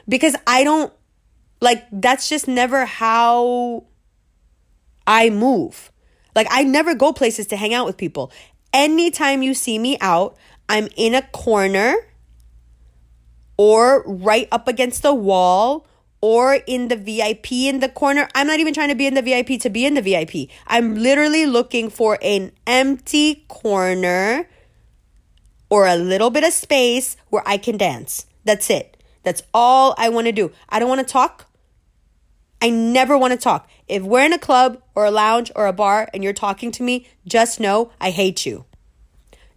Because 0.07 0.35
I 0.47 0.63
don't 0.63 0.91
like 1.61 1.85
that's 1.91 2.29
just 2.29 2.47
never 2.47 2.85
how 2.85 3.83
I 5.05 5.29
move. 5.29 5.91
Like 6.35 6.47
I 6.49 6.63
never 6.63 6.95
go 6.95 7.11
places 7.11 7.47
to 7.47 7.57
hang 7.57 7.73
out 7.73 7.85
with 7.85 7.97
people. 7.97 8.31
Anytime 8.73 9.41
you 9.41 9.53
see 9.53 9.79
me 9.79 9.97
out, 9.99 10.37
I'm 10.67 10.87
in 10.95 11.15
a 11.15 11.21
corner 11.21 11.95
or 13.57 14.03
right 14.05 14.47
up 14.51 14.67
against 14.67 15.03
the 15.03 15.13
wall 15.13 15.87
or 16.21 16.59
in 16.67 16.87
the 16.87 16.95
VIP 16.95 17.51
in 17.51 17.79
the 17.79 17.89
corner. 17.89 18.27
I'm 18.35 18.47
not 18.47 18.59
even 18.59 18.73
trying 18.73 18.89
to 18.89 18.95
be 18.95 19.07
in 19.07 19.13
the 19.15 19.21
VIP 19.21 19.59
to 19.61 19.69
be 19.69 19.85
in 19.85 19.95
the 19.95 20.01
VIP. 20.01 20.49
I'm 20.67 20.95
literally 20.95 21.45
looking 21.45 21.89
for 21.89 22.17
an 22.21 22.51
empty 22.67 23.45
corner 23.47 24.47
or 25.69 25.87
a 25.87 25.95
little 25.95 26.29
bit 26.29 26.43
of 26.43 26.53
space 26.53 27.17
where 27.29 27.43
I 27.45 27.57
can 27.57 27.77
dance. 27.77 28.25
That's 28.43 28.69
it. 28.69 29.01
That's 29.23 29.43
all 29.53 29.95
I 29.97 30.09
want 30.09 30.27
to 30.27 30.31
do. 30.31 30.51
I 30.69 30.79
don't 30.79 30.89
want 30.89 31.05
to 31.05 31.11
talk. 31.11 31.48
I 32.61 32.69
never 32.69 33.17
want 33.17 33.31
to 33.31 33.39
talk. 33.39 33.69
If 33.87 34.03
we're 34.03 34.25
in 34.25 34.33
a 34.33 34.39
club 34.39 34.81
or 34.95 35.05
a 35.05 35.11
lounge 35.11 35.51
or 35.55 35.67
a 35.67 35.73
bar 35.73 36.09
and 36.13 36.23
you're 36.23 36.33
talking 36.33 36.71
to 36.73 36.83
me, 36.83 37.07
just 37.25 37.59
know 37.59 37.91
I 37.99 38.11
hate 38.11 38.45
you. 38.45 38.65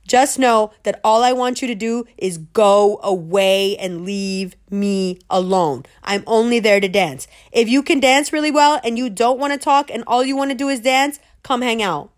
Just 0.07 0.39
know 0.39 0.73
that 0.83 1.01
all 1.05 1.23
I 1.23 1.33
want 1.33 1.63
you 1.63 1.69
to 1.69 1.75
do 1.75 2.05
is 2.19 2.39
go 2.39 2.99
away 3.03 3.77
and 3.77 4.05
leave 4.05 4.57
me 4.69 5.19
alone. 5.31 5.85
I'm 6.03 6.25
only 6.27 6.59
there 6.59 6.81
to 6.81 6.89
dance. 6.89 7.29
If 7.53 7.69
you 7.69 7.83
can 7.83 8.01
dance 8.01 8.33
really 8.33 8.51
well 8.51 8.81
and 8.85 8.99
you 8.99 9.09
don't 9.09 9.39
want 9.39 9.53
to 9.53 9.59
talk 9.59 9.91
and 9.91 10.03
all 10.07 10.25
you 10.25 10.37
want 10.37 10.51
to 10.51 10.57
do 10.57 10.69
is 10.69 10.81
dance, 10.81 11.21
come 11.43 11.63
hang 11.63 11.83
out. 11.83 12.11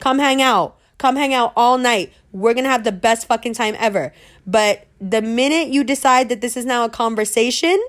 Come 0.00 0.18
hang 0.18 0.42
out. 0.42 0.76
Come 0.98 1.16
hang 1.16 1.34
out 1.34 1.52
all 1.56 1.78
night. 1.78 2.12
We're 2.32 2.54
going 2.54 2.64
to 2.64 2.70
have 2.70 2.84
the 2.84 2.92
best 2.92 3.26
fucking 3.26 3.54
time 3.54 3.76
ever. 3.78 4.12
But 4.46 4.86
the 5.00 5.22
minute 5.22 5.68
you 5.68 5.84
decide 5.84 6.28
that 6.28 6.40
this 6.40 6.56
is 6.56 6.64
now 6.64 6.84
a 6.84 6.90
conversation 6.90 7.80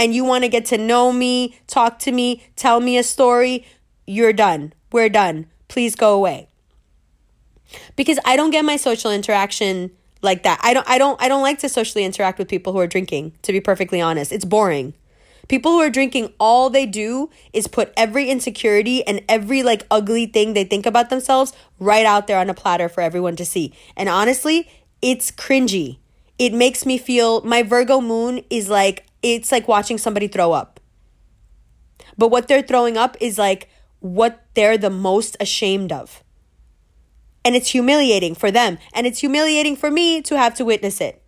and 0.00 0.14
you 0.14 0.24
want 0.24 0.44
to 0.44 0.48
get 0.48 0.64
to 0.66 0.78
know 0.78 1.12
me, 1.12 1.58
talk 1.66 1.98
to 2.00 2.10
me, 2.10 2.42
tell 2.56 2.80
me 2.80 2.96
a 2.96 3.02
story, 3.02 3.66
you're 4.06 4.32
done. 4.32 4.72
We're 4.90 5.10
done. 5.10 5.46
Please 5.68 5.94
go 5.94 6.14
away 6.14 6.48
because 7.96 8.18
I 8.24 8.36
don't 8.36 8.50
get 8.50 8.64
my 8.64 8.76
social 8.76 9.10
interaction 9.10 9.90
like 10.22 10.42
that. 10.42 10.58
I 10.62 10.74
don't 10.74 10.88
I 10.88 10.98
don't 10.98 11.20
I 11.22 11.28
don't 11.28 11.42
like 11.42 11.58
to 11.60 11.68
socially 11.68 12.04
interact 12.04 12.38
with 12.38 12.48
people 12.48 12.72
who 12.72 12.80
are 12.80 12.86
drinking, 12.86 13.32
to 13.42 13.52
be 13.52 13.60
perfectly 13.60 14.00
honest. 14.00 14.32
It's 14.32 14.44
boring. 14.44 14.94
People 15.48 15.72
who 15.72 15.80
are 15.80 15.90
drinking 15.90 16.32
all 16.40 16.70
they 16.70 16.86
do 16.86 17.28
is 17.52 17.66
put 17.66 17.92
every 17.96 18.30
insecurity 18.30 19.06
and 19.06 19.22
every 19.28 19.62
like 19.62 19.86
ugly 19.90 20.26
thing 20.26 20.54
they 20.54 20.64
think 20.64 20.86
about 20.86 21.10
themselves 21.10 21.52
right 21.78 22.06
out 22.06 22.26
there 22.26 22.38
on 22.38 22.48
a 22.48 22.54
platter 22.54 22.88
for 22.88 23.02
everyone 23.02 23.36
to 23.36 23.44
see. 23.44 23.74
And 23.96 24.08
honestly, 24.08 24.68
it's 25.02 25.30
cringy. 25.30 25.98
It 26.38 26.54
makes 26.54 26.86
me 26.86 26.96
feel 26.96 27.42
my 27.42 27.62
Virgo 27.62 28.00
moon 28.00 28.42
is 28.48 28.70
like 28.70 29.04
it's 29.22 29.52
like 29.52 29.68
watching 29.68 29.98
somebody 29.98 30.28
throw 30.28 30.52
up. 30.52 30.80
But 32.16 32.28
what 32.28 32.48
they're 32.48 32.62
throwing 32.62 32.96
up 32.96 33.16
is 33.20 33.38
like 33.38 33.68
what 34.00 34.44
they're 34.54 34.78
the 34.78 34.90
most 34.90 35.36
ashamed 35.40 35.92
of. 35.92 36.22
And 37.44 37.56
it's 37.56 37.70
humiliating 37.70 38.34
for 38.34 38.50
them. 38.50 38.78
And 38.92 39.06
it's 39.06 39.20
humiliating 39.20 39.76
for 39.76 39.90
me 39.90 40.20
to 40.22 40.36
have 40.36 40.54
to 40.56 40.64
witness 40.64 41.00
it. 41.00 41.22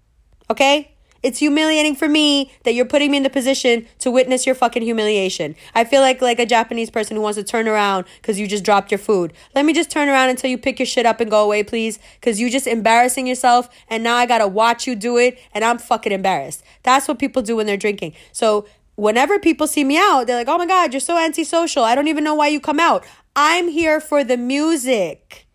Okay? 0.51 0.92
It's 1.23 1.39
humiliating 1.39 1.95
for 1.95 2.09
me 2.09 2.53
that 2.65 2.75
you're 2.75 2.85
putting 2.85 3.11
me 3.11 3.17
in 3.17 3.23
the 3.23 3.31
position 3.31 3.87
to 4.01 4.11
witness 4.11 4.45
your 4.45 4.55
fucking 4.55 4.83
humiliation. 4.83 5.55
I 5.75 5.85
feel 5.85 6.01
like 6.01 6.21
like 6.21 6.39
a 6.39 6.47
Japanese 6.47 6.91
person 6.91 7.17
who 7.17 7.23
wants 7.23 7.39
to 7.39 7.45
turn 7.45 7.69
around 7.69 8.07
because 8.21 8.39
you 8.39 8.47
just 8.47 8.65
dropped 8.65 8.91
your 8.91 8.99
food. 8.99 9.33
Let 9.55 9.65
me 9.65 9.73
just 9.73 9.91
turn 9.91 10.09
around 10.09 10.31
until 10.31 10.51
you 10.51 10.59
pick 10.59 10.79
your 10.79 10.87
shit 10.87 11.07
up 11.07 11.21
and 11.21 11.31
go 11.31 11.45
away, 11.45 11.63
please. 11.63 11.99
Because 12.21 12.41
you 12.41 12.51
just 12.51 12.67
embarrassing 12.67 13.27
yourself 13.27 13.69
and 13.89 14.03
now 14.03 14.17
I 14.17 14.27
gotta 14.27 14.49
watch 14.49 14.87
you 14.87 14.95
do 14.95 15.17
it 15.17 15.39
and 15.55 15.65
I'm 15.65 15.79
fucking 15.79 16.13
embarrassed. 16.13 16.63
That's 16.83 17.07
what 17.09 17.19
people 17.19 17.43
do 17.43 17.57
when 17.57 17.67
they're 17.67 17.77
drinking. 17.77 18.15
So 18.33 18.67
whenever 18.97 19.39
people 19.39 19.67
see 19.67 19.85
me 19.85 19.99
out, 19.99 20.27
they're 20.27 20.37
like, 20.37 20.49
oh 20.49 20.59
my 20.59 20.67
God, 20.67 20.93
you're 20.93 21.01
so 21.01 21.19
antisocial. 21.19 21.85
I 21.85 21.95
don't 21.95 22.09
even 22.09 22.25
know 22.25 22.35
why 22.35 22.49
you 22.49 22.61
come 22.61 22.81
out. 22.81 23.05
I'm 23.35 23.69
here 23.69 24.01
for 24.01 24.25
the 24.25 24.37
music. 24.37 25.47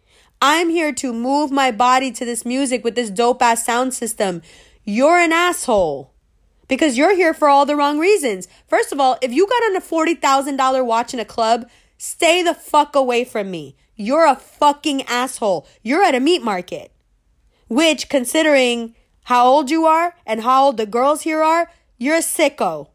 I'm 0.42 0.70
here 0.70 0.92
to 0.94 1.14
move 1.14 1.52
my 1.52 1.72
body 1.72 2.12
to 2.12 2.26
this 2.26 2.46
music 2.46 2.84
with 2.84 2.96
this 2.96 3.10
dope 3.10 3.42
ass 3.42 3.66
sound 3.66 3.94
system. 3.94 4.42
You're 4.90 5.18
an 5.18 5.34
asshole 5.34 6.14
because 6.70 6.98
you're 6.98 7.14
here 7.14 7.34
for 7.34 7.50
all 7.50 7.66
the 7.66 7.76
wrong 7.76 8.00
reasons. 8.00 8.48
First 8.68 8.94
of 8.94 9.02
all, 9.02 9.18
if 9.22 9.34
you 9.34 9.46
got 9.46 9.64
on 9.64 9.76
a 9.76 9.82
$40,000 9.82 10.86
watch 10.86 11.14
in 11.14 11.20
a 11.20 11.26
club, 11.26 11.70
stay 11.98 12.42
the 12.42 12.54
fuck 12.54 12.96
away 12.96 13.26
from 13.26 13.52
me. 13.52 13.76
You're 13.98 14.26
a 14.26 14.38
fucking 14.38 15.02
asshole. 15.02 15.68
You're 15.84 16.04
at 16.04 16.16
a 16.16 16.22
meat 16.22 16.42
market. 16.42 16.94
Which, 17.68 18.08
considering 18.08 18.96
how 19.26 19.46
old 19.46 19.70
you 19.70 19.86
are 19.86 20.16
and 20.26 20.44
how 20.44 20.68
old 20.68 20.78
the 20.78 20.86
girls 20.86 21.24
here 21.24 21.44
are, 21.44 21.70
you're 21.98 22.16
a 22.16 22.20
sicko. 22.20 22.88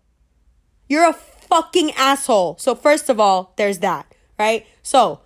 You're 0.88 1.10
a 1.10 1.12
fucking 1.12 1.90
asshole. 1.92 2.56
So, 2.58 2.74
first 2.74 3.10
of 3.10 3.20
all, 3.20 3.52
there's 3.56 3.80
that, 3.80 4.06
right? 4.38 4.66
So, 4.82 5.20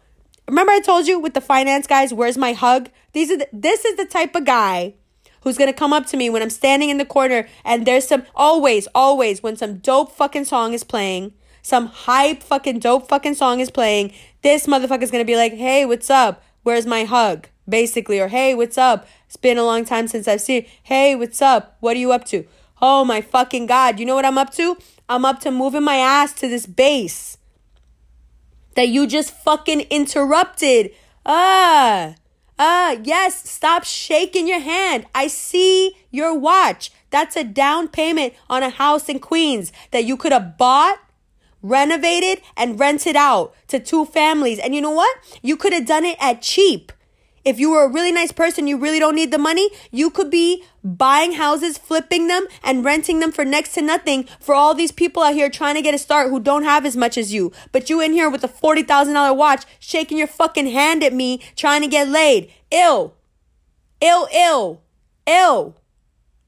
Remember 0.48 0.72
I 0.72 0.80
told 0.80 1.08
you 1.08 1.18
with 1.18 1.34
the 1.34 1.40
finance 1.40 1.86
guys, 1.86 2.14
where's 2.14 2.38
my 2.38 2.52
hug? 2.52 2.88
These 3.12 3.32
are 3.32 3.36
the, 3.36 3.48
this 3.52 3.84
is 3.84 3.96
the 3.96 4.04
type 4.04 4.36
of 4.36 4.44
guy 4.44 4.94
who's 5.46 5.56
gonna 5.56 5.72
come 5.72 5.92
up 5.92 6.06
to 6.06 6.16
me 6.16 6.28
when 6.28 6.42
I'm 6.42 6.50
standing 6.50 6.90
in 6.90 6.98
the 6.98 7.04
corner 7.04 7.46
and 7.64 7.86
there's 7.86 8.08
some 8.08 8.24
always, 8.34 8.88
always 8.96 9.44
when 9.44 9.56
some 9.56 9.76
dope 9.76 10.10
fucking 10.10 10.44
song 10.44 10.72
is 10.72 10.82
playing, 10.82 11.34
some 11.62 11.86
hype 11.86 12.42
fucking 12.42 12.80
dope 12.80 13.08
fucking 13.08 13.34
song 13.34 13.60
is 13.60 13.70
playing, 13.70 14.12
this 14.42 14.66
motherfucker's 14.66 15.12
gonna 15.12 15.24
be 15.24 15.36
like, 15.36 15.52
hey, 15.52 15.86
what's 15.86 16.10
up? 16.10 16.42
Where's 16.64 16.84
my 16.84 17.04
hug? 17.04 17.46
Basically, 17.68 18.18
or 18.18 18.26
hey, 18.26 18.56
what's 18.56 18.76
up? 18.76 19.06
It's 19.26 19.36
been 19.36 19.56
a 19.56 19.62
long 19.62 19.84
time 19.84 20.08
since 20.08 20.26
I've 20.26 20.40
seen. 20.40 20.66
Hey, 20.82 21.14
what's 21.14 21.40
up? 21.40 21.76
What 21.78 21.94
are 21.94 22.00
you 22.00 22.10
up 22.10 22.24
to? 22.24 22.44
Oh 22.82 23.04
my 23.04 23.20
fucking 23.20 23.66
god! 23.66 24.00
You 24.00 24.06
know 24.06 24.16
what 24.16 24.24
I'm 24.24 24.38
up 24.38 24.52
to? 24.54 24.76
I'm 25.08 25.24
up 25.24 25.38
to 25.42 25.52
moving 25.52 25.84
my 25.84 25.96
ass 25.96 26.32
to 26.40 26.48
this 26.48 26.66
bass 26.66 27.38
that 28.74 28.88
you 28.88 29.06
just 29.06 29.30
fucking 29.30 29.82
interrupted. 29.90 30.90
Ah, 31.24 32.16
ah, 32.58 32.96
yes, 33.02 33.48
stop 33.48 33.84
shaking 33.84 34.48
your 34.48 34.60
hand. 34.60 35.06
I 35.14 35.28
see 35.28 35.96
your 36.10 36.38
watch. 36.38 36.90
That's 37.10 37.36
a 37.36 37.44
down 37.44 37.88
payment 37.88 38.34
on 38.48 38.62
a 38.62 38.70
house 38.70 39.08
in 39.08 39.18
Queens 39.18 39.72
that 39.90 40.04
you 40.04 40.16
could 40.16 40.32
have 40.32 40.58
bought, 40.58 40.98
renovated, 41.62 42.42
and 42.56 42.78
rented 42.78 43.16
out 43.16 43.54
to 43.68 43.78
two 43.78 44.04
families. 44.04 44.58
And 44.58 44.74
you 44.74 44.80
know 44.80 44.90
what? 44.90 45.16
You 45.42 45.56
could 45.56 45.72
have 45.72 45.86
done 45.86 46.04
it 46.04 46.16
at 46.20 46.42
cheap. 46.42 46.92
If 47.46 47.60
you 47.60 47.70
were 47.70 47.84
a 47.84 47.88
really 47.88 48.10
nice 48.10 48.32
person, 48.32 48.66
you 48.66 48.76
really 48.76 48.98
don't 48.98 49.14
need 49.14 49.30
the 49.30 49.38
money, 49.38 49.70
you 49.92 50.10
could 50.10 50.30
be 50.32 50.64
buying 50.82 51.34
houses, 51.34 51.78
flipping 51.78 52.26
them, 52.26 52.44
and 52.64 52.84
renting 52.84 53.20
them 53.20 53.30
for 53.30 53.44
next 53.44 53.74
to 53.74 53.82
nothing 53.82 54.24
for 54.40 54.52
all 54.52 54.74
these 54.74 54.90
people 54.90 55.22
out 55.22 55.34
here 55.34 55.48
trying 55.48 55.76
to 55.76 55.80
get 55.80 55.94
a 55.94 55.98
start 55.98 56.28
who 56.28 56.40
don't 56.40 56.64
have 56.64 56.84
as 56.84 56.96
much 56.96 57.16
as 57.16 57.32
you. 57.32 57.52
But 57.70 57.88
you 57.88 58.00
in 58.00 58.12
here 58.14 58.28
with 58.28 58.42
a 58.42 58.48
$40,000 58.48 59.36
watch, 59.36 59.64
shaking 59.78 60.18
your 60.18 60.26
fucking 60.26 60.66
hand 60.66 61.04
at 61.04 61.12
me, 61.12 61.40
trying 61.54 61.82
to 61.82 61.86
get 61.86 62.08
laid. 62.08 62.50
Ill. 62.72 63.14
Ill, 64.00 64.26
ill, 64.34 64.82
ill. 65.24 65.76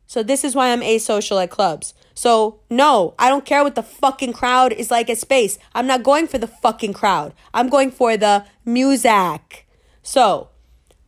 So 0.09 0.25
this 0.25 0.43
is 0.43 0.57
why 0.57 0.73
I'm 0.73 0.81
asocial 0.81 1.41
at 1.41 1.51
clubs. 1.51 1.95
So 2.13 2.59
no, 2.69 3.15
I 3.21 3.29
don't 3.29 3.45
care 3.45 3.63
what 3.63 3.77
the 3.77 3.85
fucking 3.85 4.33
crowd 4.33 4.73
is 4.73 4.91
like 4.91 5.09
at 5.09 5.19
space. 5.19 5.61
I'm 5.77 5.87
not 5.87 6.03
going 6.03 6.27
for 6.27 6.39
the 6.39 6.49
fucking 6.49 6.95
crowd. 6.95 7.35
I'm 7.55 7.69
going 7.69 7.93
for 7.93 8.17
the 8.17 8.45
music. 8.65 9.69
So 10.03 10.49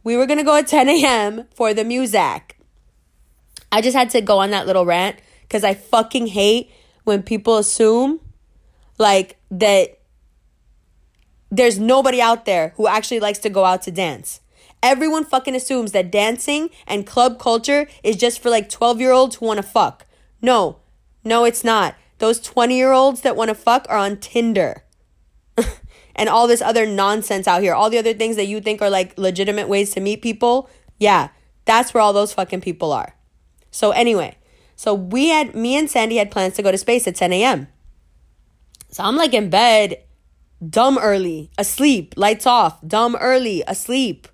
we 0.05 0.17
were 0.17 0.27
gonna 0.27 0.45
go 0.45 0.57
at 0.57 0.67
10 0.67 0.89
a.m. 0.89 1.45
for 1.55 1.75
the 1.75 1.85
music. 1.85 2.59
I 3.73 3.81
just 3.81 3.97
had 3.97 4.11
to 4.11 4.21
go 4.21 4.39
on 4.39 4.51
that 4.51 4.67
little 4.67 4.85
rant 4.85 5.21
because 5.43 5.65
I 5.65 5.75
fucking 5.75 6.29
hate 6.29 6.71
when 7.05 7.23
people 7.23 7.57
assume 7.57 8.21
like 8.99 9.39
that 9.51 9.99
there's 11.51 11.79
nobody 11.79 12.21
out 12.21 12.45
there 12.45 12.73
who 12.77 12.87
actually 12.87 13.21
likes 13.21 13.39
to 13.41 13.51
go 13.51 13.65
out 13.65 13.83
to 13.83 13.91
dance. 13.91 14.41
Everyone 14.83 15.25
fucking 15.25 15.55
assumes 15.55 15.93
that 15.93 16.11
dancing 16.11 16.71
and 16.87 17.07
club 17.07 17.39
culture 17.39 17.87
is 18.03 18.17
just 18.17 18.41
for 18.41 18.51
like 18.51 18.69
12 18.69 19.01
year 19.01 19.13
olds 19.13 19.37
who 19.37 19.47
wanna 19.47 19.63
fuck. 19.63 20.07
No, 20.41 20.79
no, 21.25 21.45
it's 21.45 21.65
not. 21.65 21.97
Those 22.19 22.41
20 22.41 22.77
year 22.77 22.93
olds 22.93 23.21
that 23.23 23.37
wanna 23.37 23.55
fuck 23.55 23.87
are 23.89 23.99
on 23.99 24.17
Tinder 24.17 24.85
and 26.21 26.29
all 26.29 26.47
this 26.47 26.61
other 26.61 26.85
nonsense 26.85 27.49
out 27.49 27.63
here, 27.63 27.73
all 27.73 27.89
the 27.89 27.97
other 27.97 28.13
things 28.13 28.37
that 28.37 28.45
you 28.45 28.61
think 28.61 28.83
are 28.83 28.91
like 28.91 29.17
legitimate 29.17 29.69
ways 29.69 29.95
to 29.95 30.01
meet 30.01 30.21
people, 30.21 30.69
yeah, 30.99 31.31
that's 31.65 31.95
where 31.95 32.03
all 32.03 32.13
those 32.13 32.35
fucking 32.35 32.61
people 32.61 32.93
are. 32.93 33.15
So, 33.71 33.93
anyway, 33.93 34.37
so 34.77 34.93
we 34.93 35.29
had, 35.29 35.55
me 35.55 35.79
and 35.79 35.91
Sandy 35.91 36.19
had 36.19 36.31
plans 36.31 36.57
to 36.57 36.63
go 36.63 36.71
to 36.71 36.77
space 36.77 37.09
at 37.09 37.17
10 37.17 37.33
a.m. 37.33 37.69
So 38.91 39.03
I'm 39.03 39.17
like 39.17 39.33
in 39.33 39.49
bed 39.49 40.03
dumb 40.69 40.99
early, 40.99 41.51
asleep, 41.57 42.13
lights 42.19 42.47
off, 42.47 42.87
dumb 42.87 43.17
early, 43.19 43.65
asleep, 43.67 44.29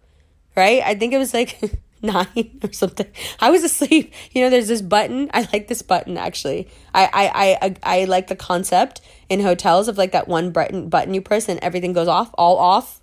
right? 0.56 0.82
I 0.84 0.96
think 0.96 1.12
it 1.12 1.18
was 1.18 1.32
like 1.32 1.60
nine 2.02 2.58
or 2.64 2.72
something. 2.72 3.06
I 3.38 3.50
was 3.50 3.62
asleep. 3.62 4.12
You 4.32 4.42
know, 4.42 4.50
there's 4.50 4.66
this 4.66 4.82
button. 4.82 5.30
I 5.32 5.48
like 5.52 5.68
this 5.68 5.82
button 5.82 6.18
actually. 6.18 6.68
I 6.92 7.04
I 7.04 7.28
I 7.28 7.58
I, 7.62 8.00
I 8.00 8.04
like 8.06 8.26
the 8.26 8.34
concept 8.34 9.02
in 9.28 9.40
hotels 9.40 9.88
of 9.88 9.98
like 9.98 10.12
that 10.12 10.28
one 10.28 10.50
button 10.50 10.88
button 10.88 11.14
you 11.14 11.20
press 11.20 11.48
and 11.48 11.60
everything 11.60 11.92
goes 11.92 12.08
off, 12.08 12.30
all 12.34 12.58
off. 12.58 13.00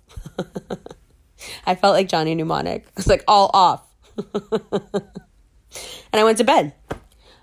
I 1.66 1.74
felt 1.74 1.94
like 1.94 2.08
Johnny 2.08 2.34
Mnemonic. 2.34 2.86
It's 2.96 3.06
like 3.06 3.24
all 3.28 3.50
off. 3.52 3.86
and 4.42 5.02
I 6.12 6.24
went 6.24 6.38
to 6.38 6.44
bed. 6.44 6.74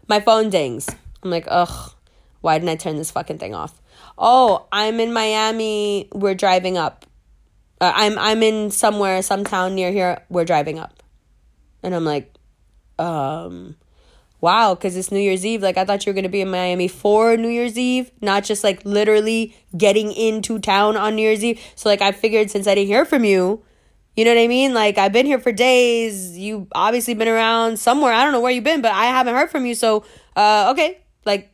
My 0.08 0.20
phone 0.20 0.50
dings. 0.50 0.90
I'm 1.24 1.30
like, 1.30 1.46
ugh, 1.48 1.94
why 2.42 2.58
didn't 2.58 2.70
I 2.70 2.76
turn 2.76 2.98
this 2.98 3.12
fucking 3.12 3.38
thing 3.38 3.54
off? 3.54 3.80
Oh, 4.18 4.68
I'm 4.72 5.00
in 5.00 5.14
Miami. 5.14 6.10
We're 6.14 6.36
driving 6.36 6.78
up. 6.78 7.06
Uh, 7.80 7.92
I'm 7.96 8.18
I'm 8.20 8.44
in 8.44 8.72
somewhere, 8.72 9.22
some 9.22 9.44
town 9.44 9.76
near 9.76 9.92
here. 9.92 10.24
We're 10.30 10.46
driving 10.46 10.78
up, 10.78 11.02
and 11.82 11.96
I'm 11.96 12.06
like, 12.06 12.32
um, 13.00 13.76
wow, 14.42 14.74
because 14.76 14.98
it's 14.98 15.12
New 15.12 15.20
Year's 15.20 15.46
Eve. 15.46 15.62
Like 15.62 15.78
I 15.78 15.86
thought 15.86 16.06
you 16.06 16.12
were 16.12 16.16
gonna 16.16 16.30
be 16.30 16.42
in 16.42 16.50
Miami 16.50 16.88
for 16.88 17.38
New 17.38 17.48
Year's 17.48 17.78
Eve, 17.78 18.12
not 18.22 18.44
just 18.44 18.64
like 18.64 18.84
literally 18.84 19.56
getting 19.78 20.12
into 20.12 20.60
town 20.60 20.98
on 20.98 21.16
New 21.16 21.22
Year's 21.22 21.44
Eve. 21.44 21.62
So 21.76 21.88
like 21.88 22.02
I 22.02 22.12
figured 22.12 22.52
since 22.52 22.68
I 22.68 22.76
didn't 22.76 22.88
hear 22.88 23.06
from 23.06 23.24
you, 23.24 23.64
you 24.16 24.26
know 24.26 24.32
what 24.32 24.42
I 24.42 24.48
mean? 24.48 24.74
Like 24.74 24.98
I've 24.98 25.14
been 25.14 25.26
here 25.26 25.40
for 25.40 25.52
days. 25.52 26.38
You 26.38 26.68
obviously 26.74 27.14
been 27.14 27.28
around 27.28 27.80
somewhere. 27.80 28.12
I 28.12 28.24
don't 28.24 28.34
know 28.34 28.42
where 28.42 28.52
you've 28.52 28.64
been, 28.64 28.82
but 28.82 28.92
I 28.92 29.06
haven't 29.06 29.36
heard 29.36 29.52
from 29.52 29.66
you. 29.66 29.76
So 29.76 30.04
uh, 30.36 30.72
okay, 30.72 31.00
like 31.24 31.50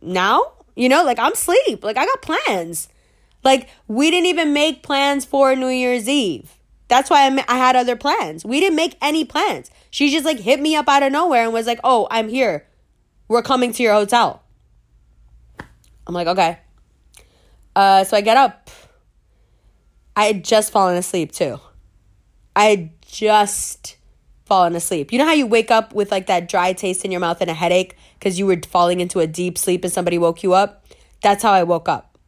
now 0.00 0.52
you 0.74 0.88
know, 0.88 1.04
like 1.04 1.18
I'm 1.18 1.34
sleep. 1.34 1.84
Like 1.84 1.96
I 1.96 2.06
got 2.06 2.22
plans. 2.22 2.88
Like 3.44 3.68
we 3.88 4.10
didn't 4.10 4.26
even 4.26 4.52
make 4.52 4.82
plans 4.82 5.24
for 5.24 5.54
New 5.54 5.68
Year's 5.68 6.08
Eve. 6.08 6.56
That's 6.88 7.10
why 7.10 7.26
I, 7.26 7.44
I 7.48 7.56
had 7.56 7.76
other 7.76 7.96
plans. 7.96 8.44
We 8.44 8.60
didn't 8.60 8.76
make 8.76 8.96
any 9.00 9.24
plans. 9.24 9.70
She 9.92 10.10
just 10.10 10.24
like 10.24 10.40
hit 10.40 10.58
me 10.58 10.74
up 10.74 10.88
out 10.88 11.02
of 11.02 11.12
nowhere 11.12 11.44
and 11.44 11.52
was 11.52 11.66
like, 11.66 11.78
"Oh, 11.84 12.08
I'm 12.10 12.30
here. 12.30 12.66
We're 13.28 13.42
coming 13.42 13.72
to 13.74 13.82
your 13.82 13.92
hotel." 13.92 14.42
I'm 16.06 16.14
like, 16.14 16.26
"Okay." 16.26 16.58
Uh, 17.76 18.02
so 18.02 18.16
I 18.16 18.22
get 18.22 18.38
up. 18.38 18.70
I 20.16 20.24
had 20.24 20.44
just 20.44 20.72
fallen 20.72 20.96
asleep 20.96 21.30
too. 21.32 21.60
I 22.56 22.64
had 22.64 23.02
just 23.02 23.96
fallen 24.46 24.74
asleep. 24.74 25.12
You 25.12 25.18
know 25.18 25.26
how 25.26 25.34
you 25.34 25.46
wake 25.46 25.70
up 25.70 25.92
with 25.92 26.10
like 26.10 26.26
that 26.26 26.48
dry 26.48 26.72
taste 26.72 27.04
in 27.04 27.10
your 27.10 27.20
mouth 27.20 27.42
and 27.42 27.50
a 27.50 27.54
headache 27.54 27.94
because 28.18 28.38
you 28.38 28.46
were 28.46 28.60
falling 28.66 29.00
into 29.00 29.20
a 29.20 29.26
deep 29.26 29.58
sleep 29.58 29.84
and 29.84 29.92
somebody 29.92 30.16
woke 30.16 30.42
you 30.42 30.54
up? 30.54 30.86
That's 31.22 31.42
how 31.42 31.52
I 31.52 31.64
woke 31.64 31.88
up. 31.88 32.18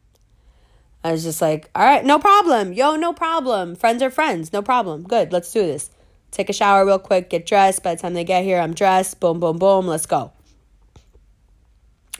I 1.03 1.11
was 1.11 1.23
just 1.23 1.41
like, 1.41 1.69
all 1.73 1.83
right, 1.83 2.05
no 2.05 2.19
problem. 2.19 2.73
Yo, 2.73 2.95
no 2.95 3.11
problem. 3.11 3.75
Friends 3.75 4.03
are 4.03 4.11
friends. 4.11 4.53
No 4.53 4.61
problem. 4.61 5.03
Good. 5.03 5.33
Let's 5.33 5.51
do 5.51 5.61
this. 5.65 5.89
Take 6.35 6.49
a 6.49 6.53
shower 6.53 6.85
real 6.85 6.99
quick, 6.99 7.29
get 7.29 7.45
dressed. 7.45 7.81
By 7.81 7.95
the 7.95 8.01
time 8.01 8.13
they 8.13 8.25
get 8.25 8.43
here, 8.43 8.59
I'm 8.59 8.73
dressed. 8.73 9.21
Boom, 9.21 9.39
boom, 9.39 9.57
boom. 9.57 9.87
Let's 9.87 10.05
go. 10.05 10.33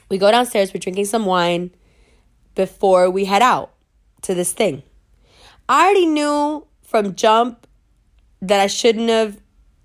We 0.08 0.16
go 0.16 0.30
downstairs. 0.30 0.72
We're 0.72 0.80
drinking 0.80 1.04
some 1.04 1.26
wine 1.26 1.70
before 2.54 3.10
we 3.10 3.26
head 3.26 3.42
out 3.42 3.74
to 4.22 4.32
this 4.32 4.54
thing. 4.54 4.82
I 5.68 5.84
already 5.84 6.06
knew 6.06 6.66
from 6.82 7.14
jump 7.14 7.66
that 8.40 8.58
I 8.58 8.68
shouldn't 8.68 9.10
have 9.10 9.38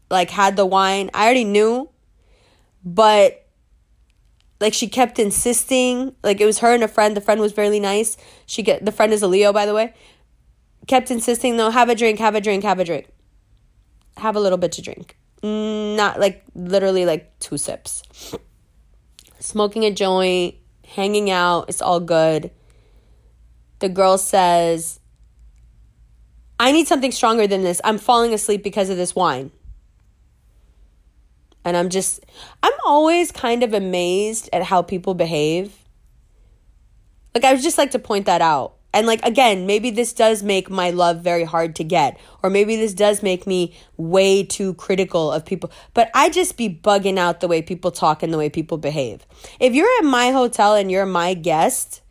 like 0.09 0.29
had 0.29 0.55
the 0.55 0.65
wine. 0.65 1.09
I 1.13 1.25
already 1.25 1.43
knew, 1.43 1.89
but 2.85 3.45
like 4.61 4.73
she 4.73 4.87
kept 4.87 5.19
insisting. 5.19 6.15
Like 6.23 6.39
it 6.39 6.45
was 6.45 6.59
her 6.59 6.73
and 6.73 6.85
a 6.85 6.87
friend. 6.87 7.17
The 7.17 7.21
friend 7.21 7.41
was 7.41 7.51
very 7.51 7.81
nice. 7.81 8.15
She 8.45 8.63
get 8.63 8.85
the 8.85 8.93
friend 8.93 9.11
is 9.11 9.21
a 9.21 9.27
Leo, 9.27 9.51
by 9.51 9.65
the 9.65 9.73
way. 9.73 9.93
Kept 10.87 11.11
insisting, 11.11 11.57
though, 11.57 11.69
have 11.69 11.89
a 11.89 11.95
drink, 11.95 12.19
have 12.19 12.33
a 12.33 12.41
drink, 12.41 12.63
have 12.63 12.79
a 12.79 12.85
drink, 12.85 13.07
have 14.21 14.35
a 14.35 14.39
little 14.39 14.57
bit 14.57 14.71
to 14.73 14.81
drink. 14.81 15.17
Not 15.43 16.19
like 16.19 16.43
literally 16.53 17.05
like 17.05 17.37
two 17.39 17.57
sips. 17.57 18.03
Smoking 19.39 19.85
a 19.85 19.91
joint, 19.91 20.55
hanging 20.85 21.29
out, 21.31 21.65
it's 21.67 21.81
all 21.81 21.99
good. 21.99 22.51
The 23.79 23.89
girl 23.89 24.17
says, 24.17 24.99
I 26.59 26.71
need 26.71 26.87
something 26.87 27.11
stronger 27.11 27.47
than 27.47 27.63
this. 27.63 27.81
I'm 27.83 27.97
falling 27.97 28.33
asleep 28.33 28.63
because 28.63 28.89
of 28.89 28.97
this 28.97 29.15
wine. 29.15 29.51
And 31.65 31.75
I'm 31.75 31.89
just, 31.89 32.23
I'm 32.61 32.73
always 32.85 33.31
kind 33.31 33.63
of 33.63 33.73
amazed 33.73 34.49
at 34.53 34.63
how 34.63 34.83
people 34.83 35.15
behave. 35.15 35.73
Like, 37.33 37.43
I 37.43 37.53
would 37.53 37.63
just 37.63 37.77
like 37.77 37.91
to 37.91 37.99
point 37.99 38.27
that 38.27 38.41
out. 38.41 38.75
And, 38.93 39.07
like, 39.07 39.23
again, 39.23 39.65
maybe 39.65 39.89
this 39.89 40.11
does 40.11 40.43
make 40.43 40.69
my 40.69 40.89
love 40.89 41.21
very 41.21 41.45
hard 41.45 41.75
to 41.77 41.83
get, 41.83 42.19
or 42.43 42.49
maybe 42.49 42.75
this 42.75 42.93
does 42.93 43.23
make 43.23 43.47
me 43.47 43.73
way 43.95 44.43
too 44.43 44.73
critical 44.73 45.31
of 45.31 45.45
people. 45.45 45.71
But 45.93 46.11
I 46.13 46.29
just 46.29 46.57
be 46.57 46.69
bugging 46.69 47.17
out 47.17 47.39
the 47.39 47.47
way 47.47 47.61
people 47.61 47.91
talk 47.91 48.21
and 48.21 48.33
the 48.33 48.37
way 48.37 48.49
people 48.49 48.77
behave. 48.77 49.25
If 49.59 49.73
you're 49.73 49.89
at 49.99 50.05
my 50.05 50.31
hotel 50.31 50.75
and 50.75 50.91
you're 50.91 51.05
my 51.05 51.33
guest, 51.33 52.01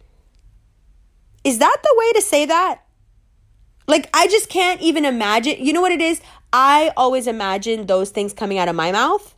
is 1.44 1.58
that 1.58 1.76
the 1.82 1.94
way 1.98 2.12
to 2.12 2.22
say 2.22 2.46
that? 2.46 2.82
Like, 3.86 4.08
I 4.14 4.28
just 4.28 4.48
can't 4.48 4.80
even 4.80 5.04
imagine. 5.04 5.56
You 5.64 5.72
know 5.72 5.80
what 5.80 5.92
it 5.92 6.00
is? 6.00 6.20
I 6.52 6.92
always 6.96 7.26
imagine 7.26 7.86
those 7.86 8.10
things 8.10 8.32
coming 8.32 8.58
out 8.58 8.68
of 8.68 8.76
my 8.76 8.92
mouth 8.92 9.34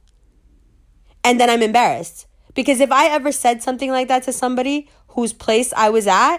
and 1.25 1.41
then 1.41 1.51
I'm 1.51 1.63
embarrassed. 1.63 2.27
Because 2.55 2.81
if 2.81 2.93
I 2.93 3.07
ever 3.07 3.33
said 3.33 3.63
something 3.63 3.91
like 3.91 4.09
that 4.09 4.25
to 4.25 4.33
somebody 4.33 4.91
whose 5.09 5.33
place 5.33 5.73
I 5.75 5.89
was 5.91 6.07
at, 6.07 6.39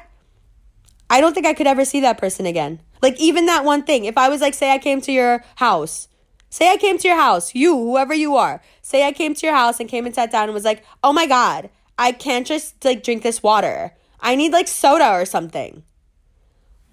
I 1.14 1.22
don't 1.22 1.36
think 1.36 1.46
I 1.46 1.54
could 1.54 1.68
ever 1.68 1.86
see 1.86 2.02
that 2.02 2.18
person 2.18 2.48
again. 2.48 2.80
Like, 3.04 3.20
even 3.20 3.46
that 3.46 3.64
one 3.64 3.84
thing, 3.84 4.06
if 4.06 4.18
I 4.18 4.30
was 4.30 4.42
like, 4.42 4.56
say, 4.56 4.72
I 4.72 4.80
came 4.80 5.00
to 5.02 5.12
your 5.12 5.46
house, 5.58 6.08
say, 6.50 6.72
I 6.72 6.78
came 6.78 6.98
to 6.98 7.08
your 7.08 7.18
house, 7.18 7.54
you, 7.54 7.78
whoever 7.78 8.16
you 8.16 8.36
are, 8.36 8.64
say, 8.82 9.06
I 9.06 9.12
came 9.12 9.36
to 9.36 9.46
your 9.46 9.56
house 9.56 9.80
and 9.80 9.88
came 9.88 10.08
and 10.08 10.16
sat 10.16 10.32
down 10.32 10.46
and 10.46 10.56
was 10.56 10.66
like, 10.66 10.84
oh 11.04 11.14
my 11.14 11.28
God, 11.28 11.70
I 12.00 12.14
can't 12.14 12.48
just 12.48 12.84
like 12.84 13.04
drink 13.04 13.22
this 13.22 13.44
water. 13.44 13.94
I 14.22 14.34
need 14.36 14.54
like 14.54 14.68
soda 14.68 15.12
or 15.12 15.26
something. 15.26 15.84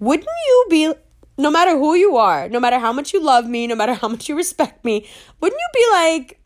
Wouldn't 0.00 0.28
you 0.48 0.66
be, 0.68 0.92
no 1.38 1.50
matter 1.50 1.78
who 1.78 1.94
you 1.94 2.18
are, 2.18 2.46
no 2.50 2.60
matter 2.60 2.78
how 2.78 2.92
much 2.92 3.14
you 3.14 3.24
love 3.24 3.46
me, 3.46 3.66
no 3.66 3.74
matter 3.74 3.94
how 3.94 4.08
much 4.08 4.28
you 4.28 4.36
respect 4.36 4.84
me, 4.84 5.08
wouldn't 5.40 5.58
you 5.58 5.80
be 5.80 5.86
like, 5.92 6.40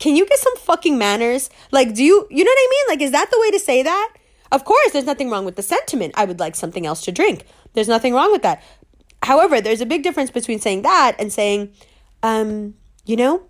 can 0.00 0.16
you 0.16 0.26
get 0.26 0.40
some 0.40 0.56
fucking 0.56 0.98
manners? 0.98 1.48
Like, 1.70 1.94
do 1.94 2.02
you, 2.02 2.26
you 2.28 2.42
know 2.42 2.50
what 2.50 2.58
I 2.58 2.70
mean? 2.70 2.98
Like, 2.98 3.02
is 3.06 3.12
that 3.12 3.30
the 3.30 3.38
way 3.40 3.52
to 3.52 3.60
say 3.60 3.84
that? 3.84 4.14
Of 4.54 4.64
course, 4.64 4.92
there's 4.92 5.04
nothing 5.04 5.30
wrong 5.30 5.44
with 5.44 5.56
the 5.56 5.62
sentiment. 5.62 6.14
I 6.16 6.24
would 6.24 6.38
like 6.38 6.54
something 6.54 6.86
else 6.86 7.00
to 7.06 7.12
drink. 7.12 7.44
There's 7.72 7.88
nothing 7.88 8.14
wrong 8.14 8.30
with 8.30 8.42
that. 8.42 8.62
However, 9.24 9.60
there's 9.60 9.80
a 9.80 9.86
big 9.86 10.04
difference 10.04 10.30
between 10.30 10.60
saying 10.60 10.82
that 10.82 11.16
and 11.18 11.32
saying, 11.32 11.72
um, 12.22 12.74
you 13.04 13.16
know, 13.16 13.42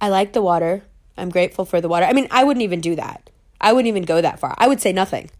I 0.00 0.08
like 0.08 0.32
the 0.32 0.40
water. 0.40 0.82
I'm 1.18 1.28
grateful 1.28 1.66
for 1.66 1.78
the 1.78 1.90
water. 1.90 2.06
I 2.06 2.14
mean, 2.14 2.26
I 2.30 2.42
wouldn't 2.42 2.62
even 2.62 2.80
do 2.80 2.96
that. 2.96 3.28
I 3.60 3.74
wouldn't 3.74 3.88
even 3.88 4.04
go 4.04 4.22
that 4.22 4.40
far. 4.40 4.54
I 4.56 4.66
would 4.66 4.80
say 4.80 4.94
nothing. 4.94 5.30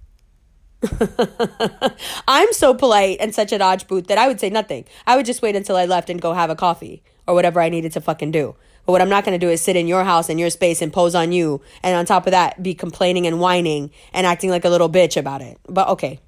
I'm 2.28 2.52
so 2.52 2.74
polite 2.74 3.16
and 3.20 3.34
such 3.34 3.52
a 3.52 3.58
dodge 3.58 3.88
boot 3.88 4.08
that 4.08 4.18
I 4.18 4.28
would 4.28 4.38
say 4.38 4.50
nothing. 4.50 4.84
I 5.06 5.16
would 5.16 5.24
just 5.24 5.40
wait 5.40 5.56
until 5.56 5.76
I 5.76 5.86
left 5.86 6.10
and 6.10 6.20
go 6.20 6.34
have 6.34 6.50
a 6.50 6.56
coffee 6.56 7.02
or 7.26 7.32
whatever 7.32 7.58
I 7.58 7.70
needed 7.70 7.92
to 7.92 8.02
fucking 8.02 8.32
do. 8.32 8.54
But 8.84 8.92
what 8.92 9.02
I'm 9.02 9.08
not 9.08 9.24
going 9.24 9.38
to 9.38 9.44
do 9.44 9.50
is 9.50 9.60
sit 9.60 9.76
in 9.76 9.86
your 9.86 10.04
house 10.04 10.28
in 10.28 10.38
your 10.38 10.50
space 10.50 10.82
and 10.82 10.92
pose 10.92 11.14
on 11.14 11.32
you. 11.32 11.60
And 11.82 11.96
on 11.96 12.04
top 12.04 12.26
of 12.26 12.32
that, 12.32 12.62
be 12.62 12.74
complaining 12.74 13.26
and 13.26 13.38
whining 13.38 13.90
and 14.12 14.26
acting 14.26 14.50
like 14.50 14.64
a 14.64 14.68
little 14.68 14.90
bitch 14.90 15.16
about 15.16 15.40
it. 15.40 15.58
But 15.68 15.88
okay. 15.88 16.20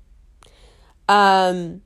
Um, 1.09 1.82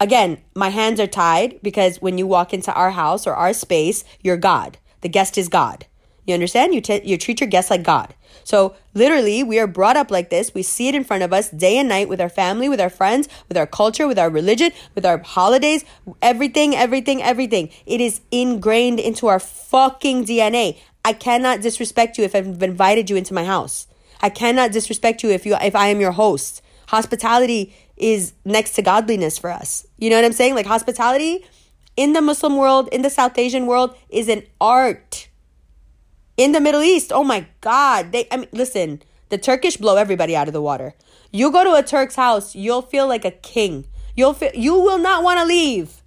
again, 0.00 0.38
my 0.54 0.70
hands 0.70 0.98
are 0.98 1.06
tied 1.06 1.60
because 1.62 2.00
when 2.00 2.18
you 2.18 2.26
walk 2.26 2.54
into 2.54 2.72
our 2.72 2.90
house 2.90 3.26
or 3.26 3.34
our 3.34 3.52
space, 3.52 4.04
you're 4.22 4.36
God. 4.36 4.78
The 5.02 5.08
guest 5.08 5.36
is 5.36 5.48
God. 5.48 5.86
You 6.30 6.34
understand? 6.34 6.72
You, 6.72 6.80
t- 6.80 7.02
you 7.04 7.18
treat 7.18 7.40
your 7.40 7.50
guests 7.50 7.72
like 7.72 7.82
God. 7.82 8.14
So, 8.44 8.76
literally, 8.94 9.42
we 9.42 9.58
are 9.58 9.66
brought 9.66 9.96
up 9.96 10.12
like 10.12 10.30
this. 10.30 10.54
We 10.54 10.62
see 10.62 10.86
it 10.86 10.94
in 10.94 11.02
front 11.02 11.24
of 11.24 11.32
us 11.32 11.50
day 11.50 11.76
and 11.76 11.88
night 11.88 12.08
with 12.08 12.20
our 12.20 12.28
family, 12.28 12.68
with 12.68 12.80
our 12.80 12.88
friends, 12.88 13.28
with 13.48 13.56
our 13.56 13.66
culture, 13.66 14.06
with 14.06 14.16
our 14.16 14.30
religion, 14.30 14.70
with 14.94 15.04
our 15.04 15.18
holidays, 15.18 15.84
everything, 16.22 16.76
everything, 16.76 17.20
everything. 17.20 17.70
It 17.84 18.00
is 18.00 18.20
ingrained 18.30 19.00
into 19.00 19.26
our 19.26 19.40
fucking 19.40 20.24
DNA. 20.24 20.78
I 21.04 21.14
cannot 21.14 21.62
disrespect 21.62 22.16
you 22.16 22.22
if 22.22 22.36
I've 22.36 22.62
invited 22.62 23.10
you 23.10 23.16
into 23.16 23.34
my 23.34 23.44
house. 23.44 23.88
I 24.20 24.30
cannot 24.30 24.70
disrespect 24.70 25.24
you 25.24 25.30
if 25.30 25.44
you 25.44 25.56
if 25.56 25.74
I 25.74 25.88
am 25.88 26.00
your 26.00 26.12
host. 26.12 26.62
Hospitality 26.86 27.74
is 27.96 28.34
next 28.44 28.74
to 28.74 28.82
godliness 28.82 29.36
for 29.36 29.50
us. 29.50 29.84
You 29.98 30.10
know 30.10 30.16
what 30.16 30.24
I'm 30.24 30.32
saying? 30.32 30.54
Like 30.54 30.66
hospitality 30.66 31.44
in 31.96 32.12
the 32.12 32.22
Muslim 32.22 32.56
world, 32.56 32.88
in 32.92 33.02
the 33.02 33.10
South 33.10 33.36
Asian 33.36 33.66
world 33.66 33.96
is 34.08 34.28
an 34.28 34.44
art 34.60 35.26
in 36.40 36.52
the 36.52 36.60
Middle 36.60 36.82
East. 36.82 37.12
Oh 37.12 37.22
my 37.22 37.46
God. 37.60 38.12
They, 38.12 38.26
I 38.30 38.38
mean, 38.38 38.48
listen, 38.52 39.02
the 39.28 39.36
Turkish 39.36 39.76
blow 39.76 39.96
everybody 39.96 40.34
out 40.34 40.48
of 40.48 40.54
the 40.54 40.62
water. 40.62 40.94
You 41.30 41.52
go 41.52 41.64
to 41.64 41.74
a 41.74 41.82
Turk's 41.82 42.16
house, 42.16 42.54
you'll 42.54 42.82
feel 42.82 43.06
like 43.06 43.26
a 43.26 43.30
king. 43.30 43.86
You'll 44.16 44.32
feel, 44.32 44.50
you 44.54 44.74
will 44.74 44.98
not 44.98 45.22
want 45.22 45.38
to 45.38 45.44
leave. 45.44 46.02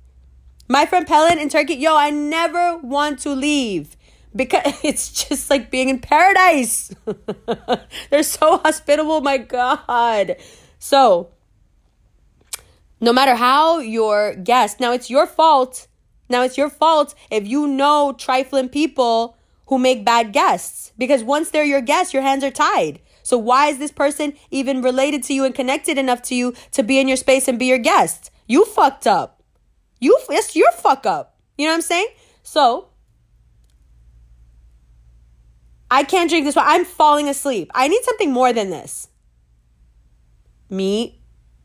My 0.68 0.88
friend 0.88 1.06
Pelin 1.06 1.40
in 1.40 1.50
Turkey, 1.50 1.76
yo, 1.76 1.96
I 1.96 2.10
never 2.10 2.78
want 2.78 3.20
to 3.20 3.36
leave 3.36 3.96
because 4.36 4.74
it's 4.84 5.12
just 5.28 5.52
like 5.52 5.70
being 5.70 5.90
in 5.90 6.00
paradise. 6.00 6.92
They're 8.10 8.24
so 8.24 8.58
hospitable, 8.58 9.22
my 9.22 9.38
God. 9.38 10.38
So, 10.80 11.30
No 13.00 13.14
matter 13.14 13.36
how 13.36 13.80
your 13.80 14.34
guest, 14.34 14.80
now 14.80 14.94
it's 14.94 15.10
your 15.10 15.28
fault. 15.28 15.88
Now 16.30 16.42
it's 16.42 16.58
your 16.58 16.70
fault 16.70 17.14
if 17.30 17.46
you 17.46 17.68
know 17.68 18.16
trifling 18.18 18.70
people 18.70 19.38
who 19.68 19.78
make 19.78 20.06
bad 20.06 20.34
guests 20.34 20.92
because 20.98 21.24
once 21.24 21.50
they're 21.50 21.64
your 21.64 21.82
guests, 21.82 22.14
your 22.14 22.24
hands 22.24 22.44
are 22.44 22.52
tied. 22.52 23.00
So 23.24 23.38
why 23.38 23.68
is 23.68 23.78
this 23.78 23.92
person 23.92 24.34
even 24.52 24.82
related 24.82 25.24
to 25.24 25.34
you 25.34 25.46
and 25.46 25.56
connected 25.56 25.98
enough 25.98 26.22
to 26.24 26.36
you 26.36 26.54
to 26.72 26.84
be 26.84 27.00
in 27.00 27.08
your 27.08 27.18
space 27.18 27.48
and 27.48 27.58
be 27.58 27.66
your 27.66 27.78
guest? 27.78 28.32
You 28.48 28.66
fucked 28.66 29.08
up. 29.08 29.42
You 30.00 30.18
it's 30.30 30.56
your 30.56 30.72
fuck 30.74 31.06
up. 31.06 31.38
You 31.58 31.66
know 31.66 31.72
what 31.72 31.76
I'm 31.78 31.82
saying? 31.82 32.08
So 32.44 32.90
I 35.90 36.04
can't 36.04 36.30
drink 36.30 36.46
this. 36.46 36.56
One. 36.56 36.66
I'm 36.68 36.86
falling 36.86 37.30
asleep. 37.30 37.72
I 37.74 37.88
need 37.88 38.04
something 38.04 38.32
more 38.32 38.52
than 38.52 38.70
this. 38.70 39.08
Me 40.70 41.22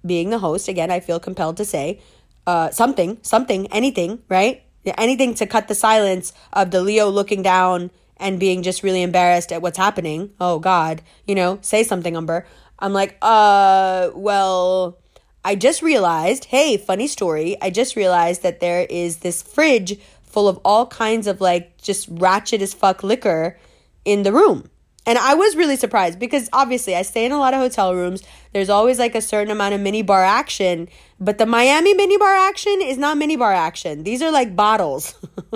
being 0.07 0.31
the 0.31 0.39
host, 0.39 0.69
again, 0.69 0.91
I 0.91 1.01
feel 1.01 1.19
compelled 1.19 1.57
to 1.57 1.65
say 1.65 2.01
uh, 2.47 2.71
something, 2.71 3.19
something, 3.23 3.67
anything, 3.69 4.21
right? 4.29 4.63
Anything 4.97 5.35
to 5.35 5.47
cut 5.47 5.69
the 5.69 5.75
silence 5.75 6.33
of 6.53 6.71
the 6.71 6.83
Leo 6.83 7.09
looking 7.09 7.43
down 7.43 7.91
and 8.17 8.41
being 8.41 8.63
just 8.63 8.83
really 8.83 9.03
embarrassed 9.03 9.53
at 9.53 9.63
what's 9.63 9.79
happening. 9.79 10.31
Oh 10.41 10.59
God, 10.59 11.03
you 11.27 11.35
know, 11.35 11.59
say 11.61 11.83
something, 11.83 12.17
Umber. 12.17 12.47
I'm 12.79 12.93
like, 12.93 13.17
uh, 13.23 14.11
well, 14.15 14.99
I 15.45 15.55
just 15.55 15.83
realized, 15.83 16.47
hey, 16.47 16.77
funny 16.77 17.07
story. 17.09 17.57
I 17.61 17.71
just 17.71 17.97
realized 17.97 18.43
that 18.43 18.61
there 18.61 18.87
is 18.89 19.19
this 19.19 19.43
fridge 19.43 19.99
full 20.23 20.49
of 20.49 20.61
all 20.65 20.87
kinds 20.87 21.27
of 21.27 21.41
like 21.41 21.81
just 21.81 22.09
ratchet 22.11 22.63
as 22.63 22.75
fuck 22.75 23.03
liquor 23.03 23.59
in 24.05 24.23
the 24.23 24.33
room. 24.33 24.71
And 25.09 25.17
I 25.17 25.33
was 25.33 25.57
really 25.57 25.77
surprised 25.77 26.19
because 26.19 26.51
obviously 26.53 26.95
I 26.95 27.01
stay 27.01 27.25
in 27.25 27.33
a 27.33 27.39
lot 27.39 27.55
of 27.55 27.61
hotel 27.61 27.95
rooms. 27.95 28.23
There's 28.53 28.69
always 28.69 28.99
like 28.99 29.15
a 29.15 29.23
certain 29.23 29.51
amount 29.51 29.73
of 29.73 29.81
mini 29.81 30.03
bar 30.03 30.23
action, 30.23 30.87
but 31.19 31.39
the 31.39 31.47
Miami 31.47 31.95
mini 31.95 32.19
bar 32.19 32.37
action 32.37 32.83
is 32.83 32.99
not 32.99 33.17
mini 33.17 33.35
bar 33.35 33.55
action. 33.55 34.05
These 34.05 34.21
are 34.21 34.31
like 34.31 34.55
bottles. 34.55 35.15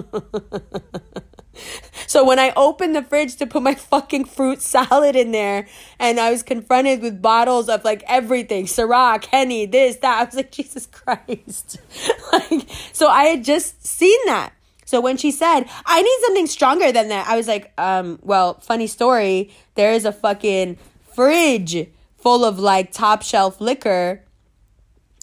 so 2.06 2.24
when 2.24 2.38
I 2.38 2.54
opened 2.56 2.96
the 2.96 3.02
fridge 3.02 3.36
to 3.36 3.46
put 3.46 3.62
my 3.62 3.74
fucking 3.74 4.24
fruit 4.24 4.62
salad 4.62 5.16
in 5.16 5.32
there 5.32 5.68
and 5.98 6.18
I 6.18 6.30
was 6.30 6.42
confronted 6.42 7.02
with 7.02 7.20
bottles 7.20 7.68
of 7.68 7.84
like 7.84 8.02
everything, 8.06 8.64
Ciroc, 8.64 9.26
Henny, 9.26 9.66
this, 9.66 9.96
that, 9.96 10.18
I 10.18 10.24
was 10.24 10.34
like, 10.34 10.50
Jesus 10.50 10.86
Christ. 10.86 11.76
like, 12.32 12.70
so 12.94 13.06
I 13.06 13.24
had 13.24 13.44
just 13.44 13.86
seen 13.86 14.18
that. 14.24 14.54
So 14.92 15.00
when 15.00 15.16
she 15.16 15.30
said, 15.30 15.64
I 15.86 16.02
need 16.02 16.18
something 16.20 16.46
stronger 16.46 16.92
than 16.92 17.08
that, 17.08 17.26
I 17.26 17.34
was 17.34 17.48
like, 17.48 17.72
um, 17.78 18.18
well, 18.20 18.60
funny 18.60 18.86
story. 18.86 19.50
There 19.74 19.90
is 19.90 20.04
a 20.04 20.12
fucking 20.12 20.76
fridge 21.14 21.88
full 22.18 22.44
of 22.44 22.58
like 22.58 22.92
top 22.92 23.22
shelf 23.22 23.58
liquor 23.58 24.22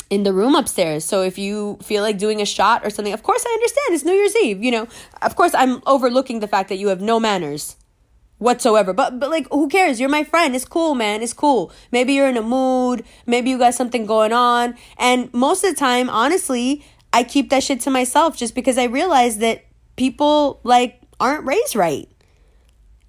in 0.09 0.23
the 0.23 0.33
room 0.33 0.55
upstairs. 0.55 1.05
So 1.05 1.21
if 1.21 1.37
you 1.37 1.77
feel 1.83 2.01
like 2.01 2.17
doing 2.17 2.41
a 2.41 2.47
shot 2.47 2.83
or 2.83 2.89
something, 2.89 3.13
of 3.13 3.21
course 3.21 3.45
I 3.47 3.51
understand. 3.51 3.93
It's 3.93 4.03
New 4.03 4.13
Year's 4.13 4.35
Eve, 4.37 4.63
you 4.63 4.71
know. 4.71 4.87
Of 5.21 5.35
course 5.35 5.53
I'm 5.53 5.83
overlooking 5.85 6.39
the 6.39 6.47
fact 6.47 6.69
that 6.69 6.77
you 6.77 6.87
have 6.87 6.99
no 6.99 7.19
manners 7.19 7.75
whatsoever. 8.39 8.91
But 8.91 9.19
but 9.19 9.29
like 9.29 9.45
who 9.51 9.69
cares? 9.69 9.99
You're 9.99 10.09
my 10.09 10.23
friend. 10.23 10.55
It's 10.55 10.65
cool, 10.65 10.95
man. 10.95 11.21
It's 11.21 11.33
cool. 11.33 11.71
Maybe 11.91 12.13
you're 12.13 12.27
in 12.27 12.37
a 12.37 12.41
mood, 12.41 13.05
maybe 13.27 13.51
you 13.51 13.59
got 13.59 13.75
something 13.75 14.07
going 14.07 14.33
on. 14.33 14.73
And 14.97 15.31
most 15.31 15.63
of 15.63 15.75
the 15.75 15.79
time, 15.79 16.09
honestly, 16.09 16.83
I 17.11 17.23
keep 17.23 17.49
that 17.49 17.63
shit 17.63 17.81
to 17.81 17.89
myself 17.89 18.37
just 18.37 18.55
because 18.55 18.77
I 18.77 18.85
realize 18.85 19.39
that 19.39 19.65
people 19.95 20.59
like 20.63 21.01
aren't 21.19 21.45
raised 21.45 21.75
right. 21.75 22.09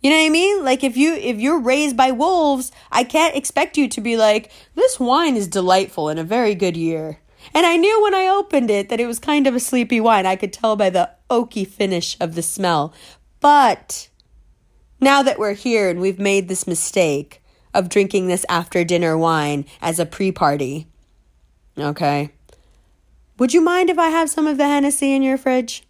You 0.01 0.09
know 0.09 0.17
what 0.17 0.27
I 0.27 0.31
mean? 0.31 0.65
Like 0.65 0.83
if 0.83 0.97
you 0.97 1.15
if 1.15 1.39
you're 1.39 1.61
raised 1.61 1.97
by 1.97 2.11
wolves, 2.11 2.73
I 2.91 3.05
can't 3.05 3.37
expect 3.37 3.77
you 3.77 3.89
to 3.89 4.01
be 4.01 4.17
like, 4.17 4.51
this 4.75 4.99
wine 4.99 5.37
is 5.37 5.47
delightful 5.47 6.09
and 6.09 6.19
a 6.19 6.25
very 6.25 6.55
good 6.55 6.77
year. 6.77 7.21
And 7.55 7.67
I 7.67 7.77
knew 7.77 8.03
when 8.03 8.15
I 8.15 8.27
opened 8.27 8.71
it 8.71 8.89
that 8.89 9.01
it 9.01 9.07
was 9.07 9.19
kind 9.19 9.47
of 9.47 9.55
a 9.55 9.61
sleepy 9.61 10.01
wine. 10.01 10.27
I 10.27 10.37
could 10.37 10.53
tell 10.53 10.77
by 10.77 10.91
the 10.91 11.11
oaky 11.29 11.67
finish 11.67 12.17
of 12.21 12.35
the 12.35 12.43
smell. 12.43 12.95
But 13.41 14.09
now 15.01 15.23
that 15.23 15.39
we're 15.39 15.55
here 15.55 15.89
and 15.89 16.01
we've 16.01 16.19
made 16.19 16.49
this 16.49 16.67
mistake 16.67 17.43
of 17.73 17.89
drinking 17.89 18.27
this 18.27 18.45
after 18.49 18.85
dinner 18.85 19.17
wine 19.17 19.65
as 19.81 19.99
a 19.99 20.07
pre 20.07 20.33
party, 20.33 20.87
okay, 21.79 22.31
would 23.41 23.55
you 23.55 23.63
mind 23.63 23.89
if 23.89 23.99
I 23.99 24.11
have 24.11 24.29
some 24.29 24.47
of 24.47 24.59
the 24.59 24.69
Hennessy 24.69 25.15
in 25.15 25.23
your 25.23 25.39
fridge? 25.39 25.83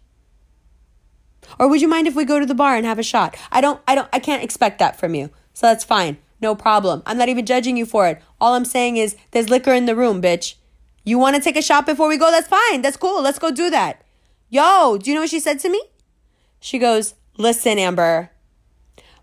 Or 1.59 1.67
would 1.67 1.81
you 1.81 1.87
mind 1.89 2.07
if 2.07 2.15
we 2.15 2.23
go 2.23 2.39
to 2.39 2.45
the 2.45 2.55
bar 2.55 2.77
and 2.77 2.85
have 2.85 2.97
a 2.97 3.03
shot? 3.03 3.35
I 3.51 3.59
don't 3.59 3.81
I 3.85 3.93
don't 3.93 4.07
I 4.13 4.19
can't 4.19 4.41
expect 4.41 4.79
that 4.79 4.97
from 4.97 5.13
you. 5.13 5.29
So 5.53 5.67
that's 5.67 5.83
fine. 5.83 6.17
No 6.39 6.55
problem. 6.55 7.03
I'm 7.05 7.17
not 7.17 7.27
even 7.27 7.45
judging 7.45 7.75
you 7.75 7.85
for 7.85 8.07
it. 8.07 8.21
All 8.39 8.53
I'm 8.53 8.63
saying 8.63 8.95
is 8.95 9.17
there's 9.31 9.49
liquor 9.49 9.73
in 9.73 9.85
the 9.85 9.97
room, 9.97 10.21
bitch. 10.21 10.55
You 11.03 11.19
want 11.19 11.35
to 11.35 11.41
take 11.41 11.57
a 11.57 11.61
shot 11.61 11.85
before 11.85 12.07
we 12.07 12.15
go? 12.17 12.31
That's 12.31 12.47
fine. 12.47 12.81
That's 12.81 12.95
cool. 12.95 13.21
Let's 13.21 13.39
go 13.39 13.51
do 13.51 13.69
that. 13.69 14.01
Yo, 14.49 14.97
do 14.97 15.09
you 15.09 15.15
know 15.15 15.21
what 15.21 15.29
she 15.29 15.39
said 15.41 15.59
to 15.59 15.69
me? 15.69 15.81
She 16.61 16.79
goes, 16.79 17.15
"Listen, 17.37 17.77
Amber. 17.77 18.31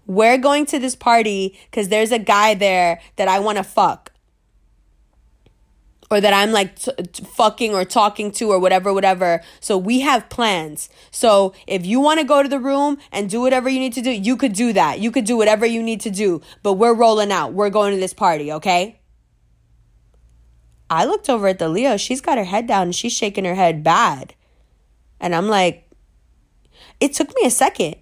We're 0.06 0.38
going 0.38 0.66
to 0.66 0.78
this 0.78 0.94
party 0.94 1.58
cuz 1.72 1.88
there's 1.88 2.12
a 2.12 2.18
guy 2.18 2.52
there 2.52 3.00
that 3.16 3.28
I 3.28 3.38
want 3.38 3.56
to 3.56 3.64
fuck 3.64 4.07
or 6.10 6.20
that 6.20 6.32
I'm 6.32 6.52
like 6.52 6.76
t- 6.78 6.92
t- 7.12 7.24
fucking 7.24 7.74
or 7.74 7.84
talking 7.84 8.30
to 8.32 8.50
or 8.50 8.58
whatever, 8.58 8.92
whatever. 8.92 9.42
So 9.60 9.76
we 9.76 10.00
have 10.00 10.28
plans. 10.28 10.88
So 11.10 11.52
if 11.66 11.84
you 11.84 12.00
want 12.00 12.20
to 12.20 12.26
go 12.26 12.42
to 12.42 12.48
the 12.48 12.58
room 12.58 12.98
and 13.12 13.28
do 13.28 13.40
whatever 13.40 13.68
you 13.68 13.78
need 13.78 13.92
to 13.94 14.02
do, 14.02 14.10
you 14.10 14.36
could 14.36 14.52
do 14.52 14.72
that. 14.72 15.00
You 15.00 15.10
could 15.10 15.24
do 15.24 15.36
whatever 15.36 15.66
you 15.66 15.82
need 15.82 16.00
to 16.02 16.10
do. 16.10 16.40
But 16.62 16.74
we're 16.74 16.94
rolling 16.94 17.30
out. 17.30 17.52
We're 17.52 17.70
going 17.70 17.92
to 17.94 18.00
this 18.00 18.14
party, 18.14 18.52
okay? 18.52 19.00
I 20.90 21.04
looked 21.04 21.28
over 21.28 21.48
at 21.48 21.58
the 21.58 21.68
Leo. 21.68 21.96
She's 21.96 22.22
got 22.22 22.38
her 22.38 22.44
head 22.44 22.66
down 22.66 22.82
and 22.84 22.94
she's 22.94 23.12
shaking 23.12 23.44
her 23.44 23.54
head 23.54 23.84
bad. 23.84 24.34
And 25.20 25.34
I'm 25.34 25.48
like, 25.48 25.90
it 27.00 27.12
took 27.12 27.28
me 27.34 27.42
a 27.44 27.50
second. 27.50 27.96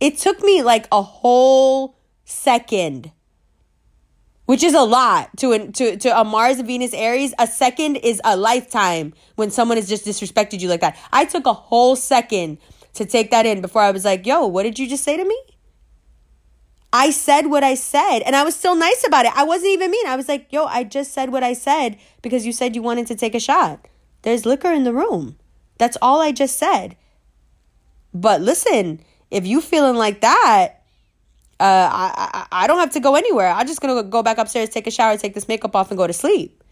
It 0.00 0.18
took 0.18 0.42
me 0.42 0.62
like 0.62 0.88
a 0.90 1.02
whole 1.02 1.98
second 2.24 3.12
which 4.46 4.62
is 4.62 4.74
a 4.74 4.82
lot 4.82 5.36
to 5.36 5.52
an, 5.52 5.72
to 5.72 5.96
to 5.98 6.20
a 6.20 6.24
Mars, 6.24 6.60
Venus, 6.60 6.94
Aries. 6.94 7.34
A 7.38 7.46
second 7.46 7.96
is 7.96 8.20
a 8.24 8.36
lifetime 8.36 9.12
when 9.34 9.50
someone 9.50 9.76
has 9.76 9.88
just 9.88 10.06
disrespected 10.06 10.60
you 10.60 10.68
like 10.68 10.80
that. 10.80 10.98
I 11.12 11.24
took 11.24 11.46
a 11.46 11.52
whole 11.52 11.96
second 11.96 12.58
to 12.94 13.04
take 13.04 13.30
that 13.30 13.44
in 13.44 13.60
before 13.60 13.82
I 13.82 13.90
was 13.90 14.04
like, 14.04 14.24
"Yo, 14.24 14.46
what 14.46 14.62
did 14.62 14.78
you 14.78 14.88
just 14.88 15.04
say 15.04 15.16
to 15.16 15.24
me?" 15.24 15.38
I 16.92 17.10
said 17.10 17.48
what 17.48 17.62
I 17.62 17.74
said, 17.74 18.20
and 18.20 18.34
I 18.34 18.44
was 18.44 18.54
still 18.54 18.76
nice 18.76 19.04
about 19.06 19.26
it. 19.26 19.36
I 19.36 19.44
wasn't 19.44 19.72
even 19.72 19.90
mean. 19.90 20.06
I 20.06 20.16
was 20.16 20.28
like, 20.28 20.52
"Yo, 20.52 20.64
I 20.64 20.84
just 20.84 21.12
said 21.12 21.30
what 21.30 21.42
I 21.42 21.52
said 21.52 21.98
because 22.22 22.46
you 22.46 22.52
said 22.52 22.74
you 22.74 22.82
wanted 22.82 23.06
to 23.08 23.14
take 23.14 23.34
a 23.34 23.40
shot. 23.40 23.86
There's 24.22 24.46
liquor 24.46 24.72
in 24.72 24.84
the 24.84 24.94
room. 24.94 25.36
That's 25.78 25.98
all 26.00 26.20
I 26.20 26.32
just 26.32 26.56
said." 26.56 26.96
But 28.14 28.40
listen, 28.40 29.00
if 29.30 29.46
you 29.46 29.60
feeling 29.60 29.96
like 29.96 30.22
that, 30.22 30.75
uh, 31.58 31.88
I, 31.90 32.46
I, 32.50 32.64
I 32.64 32.66
don't 32.66 32.78
have 32.78 32.92
to 32.92 33.00
go 33.00 33.14
anywhere. 33.14 33.48
I'm 33.48 33.66
just 33.66 33.80
gonna 33.80 34.02
go 34.02 34.22
back 34.22 34.36
upstairs, 34.38 34.68
take 34.68 34.86
a 34.86 34.90
shower, 34.90 35.16
take 35.16 35.34
this 35.34 35.48
makeup 35.48 35.74
off, 35.74 35.90
and 35.90 35.96
go 35.96 36.06
to 36.06 36.12
sleep. 36.12 36.62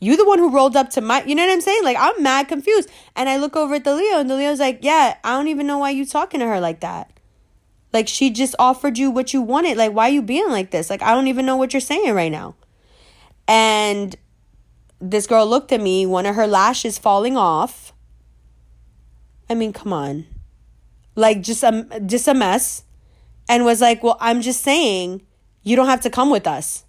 You 0.00 0.16
the 0.16 0.24
one 0.24 0.38
who 0.38 0.50
rolled 0.50 0.76
up 0.76 0.90
to 0.90 1.00
my, 1.00 1.22
you 1.24 1.34
know 1.34 1.46
what 1.46 1.52
I'm 1.52 1.60
saying? 1.60 1.84
Like 1.84 1.96
I'm 2.00 2.20
mad 2.22 2.48
confused, 2.48 2.90
and 3.14 3.28
I 3.28 3.36
look 3.36 3.54
over 3.54 3.74
at 3.74 3.84
the 3.84 3.94
Leo, 3.94 4.18
and 4.18 4.28
the 4.28 4.34
Leo's 4.34 4.58
like, 4.58 4.80
"Yeah, 4.82 5.16
I 5.22 5.36
don't 5.36 5.48
even 5.48 5.66
know 5.66 5.78
why 5.78 5.90
you 5.90 6.04
talking 6.04 6.40
to 6.40 6.46
her 6.46 6.58
like 6.58 6.80
that. 6.80 7.12
Like 7.92 8.08
she 8.08 8.30
just 8.30 8.56
offered 8.58 8.98
you 8.98 9.10
what 9.10 9.32
you 9.32 9.42
wanted. 9.42 9.76
Like 9.76 9.92
why 9.92 10.08
you 10.08 10.22
being 10.22 10.48
like 10.48 10.72
this? 10.72 10.90
Like 10.90 11.02
I 11.02 11.14
don't 11.14 11.28
even 11.28 11.46
know 11.46 11.56
what 11.56 11.72
you're 11.72 11.80
saying 11.80 12.12
right 12.12 12.32
now." 12.32 12.56
And 13.46 14.16
this 15.00 15.26
girl 15.26 15.46
looked 15.46 15.70
at 15.72 15.80
me, 15.80 16.04
one 16.04 16.26
of 16.26 16.34
her 16.34 16.46
lashes 16.46 16.98
falling 16.98 17.36
off. 17.36 17.92
I 19.48 19.54
mean, 19.54 19.72
come 19.72 19.92
on, 19.92 20.26
like 21.14 21.42
just 21.42 21.62
a 21.62 22.00
just 22.06 22.26
a 22.26 22.34
mess 22.34 22.84
and 23.48 23.64
was 23.64 23.80
like, 23.80 24.02
Well, 24.02 24.16
I'm 24.20 24.40
just 24.40 24.62
saying, 24.62 25.22
you 25.62 25.76
don't 25.76 25.86
have 25.86 26.00
to 26.02 26.10
come 26.10 26.30
with 26.30 26.46
us. 26.46 26.84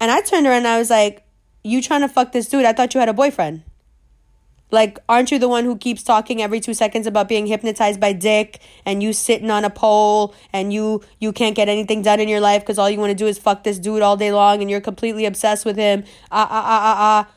And 0.00 0.10
I 0.10 0.20
turned 0.20 0.46
around 0.46 0.58
and 0.58 0.68
I 0.68 0.78
was 0.78 0.90
like, 0.90 1.24
You 1.62 1.82
trying 1.82 2.00
to 2.02 2.08
fuck 2.08 2.32
this 2.32 2.48
dude? 2.48 2.64
I 2.64 2.72
thought 2.72 2.94
you 2.94 3.00
had 3.00 3.08
a 3.08 3.14
boyfriend. 3.14 3.62
Like, 4.72 4.98
aren't 5.06 5.30
you 5.30 5.38
the 5.38 5.50
one 5.50 5.64
who 5.64 5.76
keeps 5.76 6.02
talking 6.02 6.40
every 6.40 6.58
two 6.58 6.72
seconds 6.72 7.06
about 7.06 7.28
being 7.28 7.46
hypnotized 7.46 8.00
by 8.00 8.14
dick 8.14 8.58
and 8.86 9.02
you 9.02 9.12
sitting 9.12 9.50
on 9.50 9.66
a 9.66 9.70
pole 9.70 10.34
and 10.50 10.72
you 10.72 11.02
you 11.20 11.30
can't 11.30 11.54
get 11.54 11.68
anything 11.68 12.00
done 12.00 12.20
in 12.20 12.28
your 12.28 12.40
life 12.40 12.62
because 12.62 12.78
all 12.78 12.88
you 12.88 12.98
want 12.98 13.10
to 13.10 13.14
do 13.14 13.26
is 13.26 13.38
fuck 13.38 13.64
this 13.64 13.78
dude 13.78 14.00
all 14.00 14.16
day 14.16 14.32
long 14.32 14.62
and 14.62 14.70
you're 14.70 14.80
completely 14.80 15.26
obsessed 15.26 15.66
with 15.66 15.76
him? 15.76 16.04
Ah 16.32 16.48
ah 16.50 16.64
ah 16.64 16.80
ah 16.82 16.96
ah. 16.98 17.32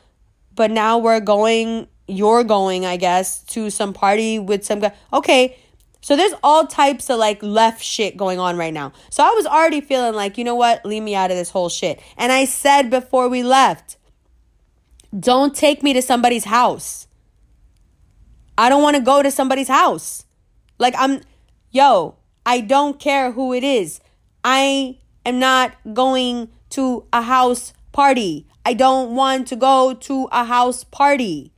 But 0.54 0.70
now 0.70 0.96
we're 0.96 1.20
going, 1.20 1.88
you're 2.08 2.42
going, 2.42 2.86
I 2.86 2.96
guess, 2.96 3.42
to 3.48 3.68
some 3.68 3.92
party 3.92 4.38
with 4.38 4.64
some 4.64 4.80
guy. 4.80 4.94
Okay, 5.12 5.58
so 6.06 6.14
there's 6.14 6.34
all 6.44 6.68
types 6.68 7.10
of 7.10 7.18
like 7.18 7.42
left 7.42 7.82
shit 7.82 8.16
going 8.16 8.38
on 8.38 8.56
right 8.56 8.72
now. 8.72 8.92
So 9.10 9.24
I 9.24 9.30
was 9.30 9.44
already 9.44 9.80
feeling 9.80 10.14
like, 10.14 10.38
you 10.38 10.44
know 10.44 10.54
what? 10.54 10.86
Leave 10.86 11.02
me 11.02 11.16
out 11.16 11.32
of 11.32 11.36
this 11.36 11.50
whole 11.50 11.68
shit. 11.68 12.00
And 12.16 12.30
I 12.30 12.44
said 12.44 12.90
before 12.90 13.28
we 13.28 13.42
left, 13.42 13.96
don't 15.18 15.52
take 15.52 15.82
me 15.82 15.92
to 15.94 16.00
somebody's 16.00 16.44
house. 16.44 17.08
I 18.56 18.68
don't 18.68 18.84
want 18.84 18.94
to 18.94 19.02
go 19.02 19.20
to 19.20 19.32
somebody's 19.32 19.66
house. 19.66 20.26
Like 20.78 20.94
I'm 20.96 21.22
yo, 21.72 22.14
I 22.46 22.60
don't 22.60 23.00
care 23.00 23.32
who 23.32 23.52
it 23.52 23.64
is. 23.64 24.00
I 24.44 24.98
am 25.24 25.40
not 25.40 25.74
going 25.92 26.50
to 26.70 27.04
a 27.12 27.22
house 27.22 27.72
party. 27.90 28.46
I 28.64 28.74
don't 28.74 29.16
want 29.16 29.48
to 29.48 29.56
go 29.56 29.92
to 29.92 30.28
a 30.30 30.44
house 30.44 30.84
party. 30.84 31.50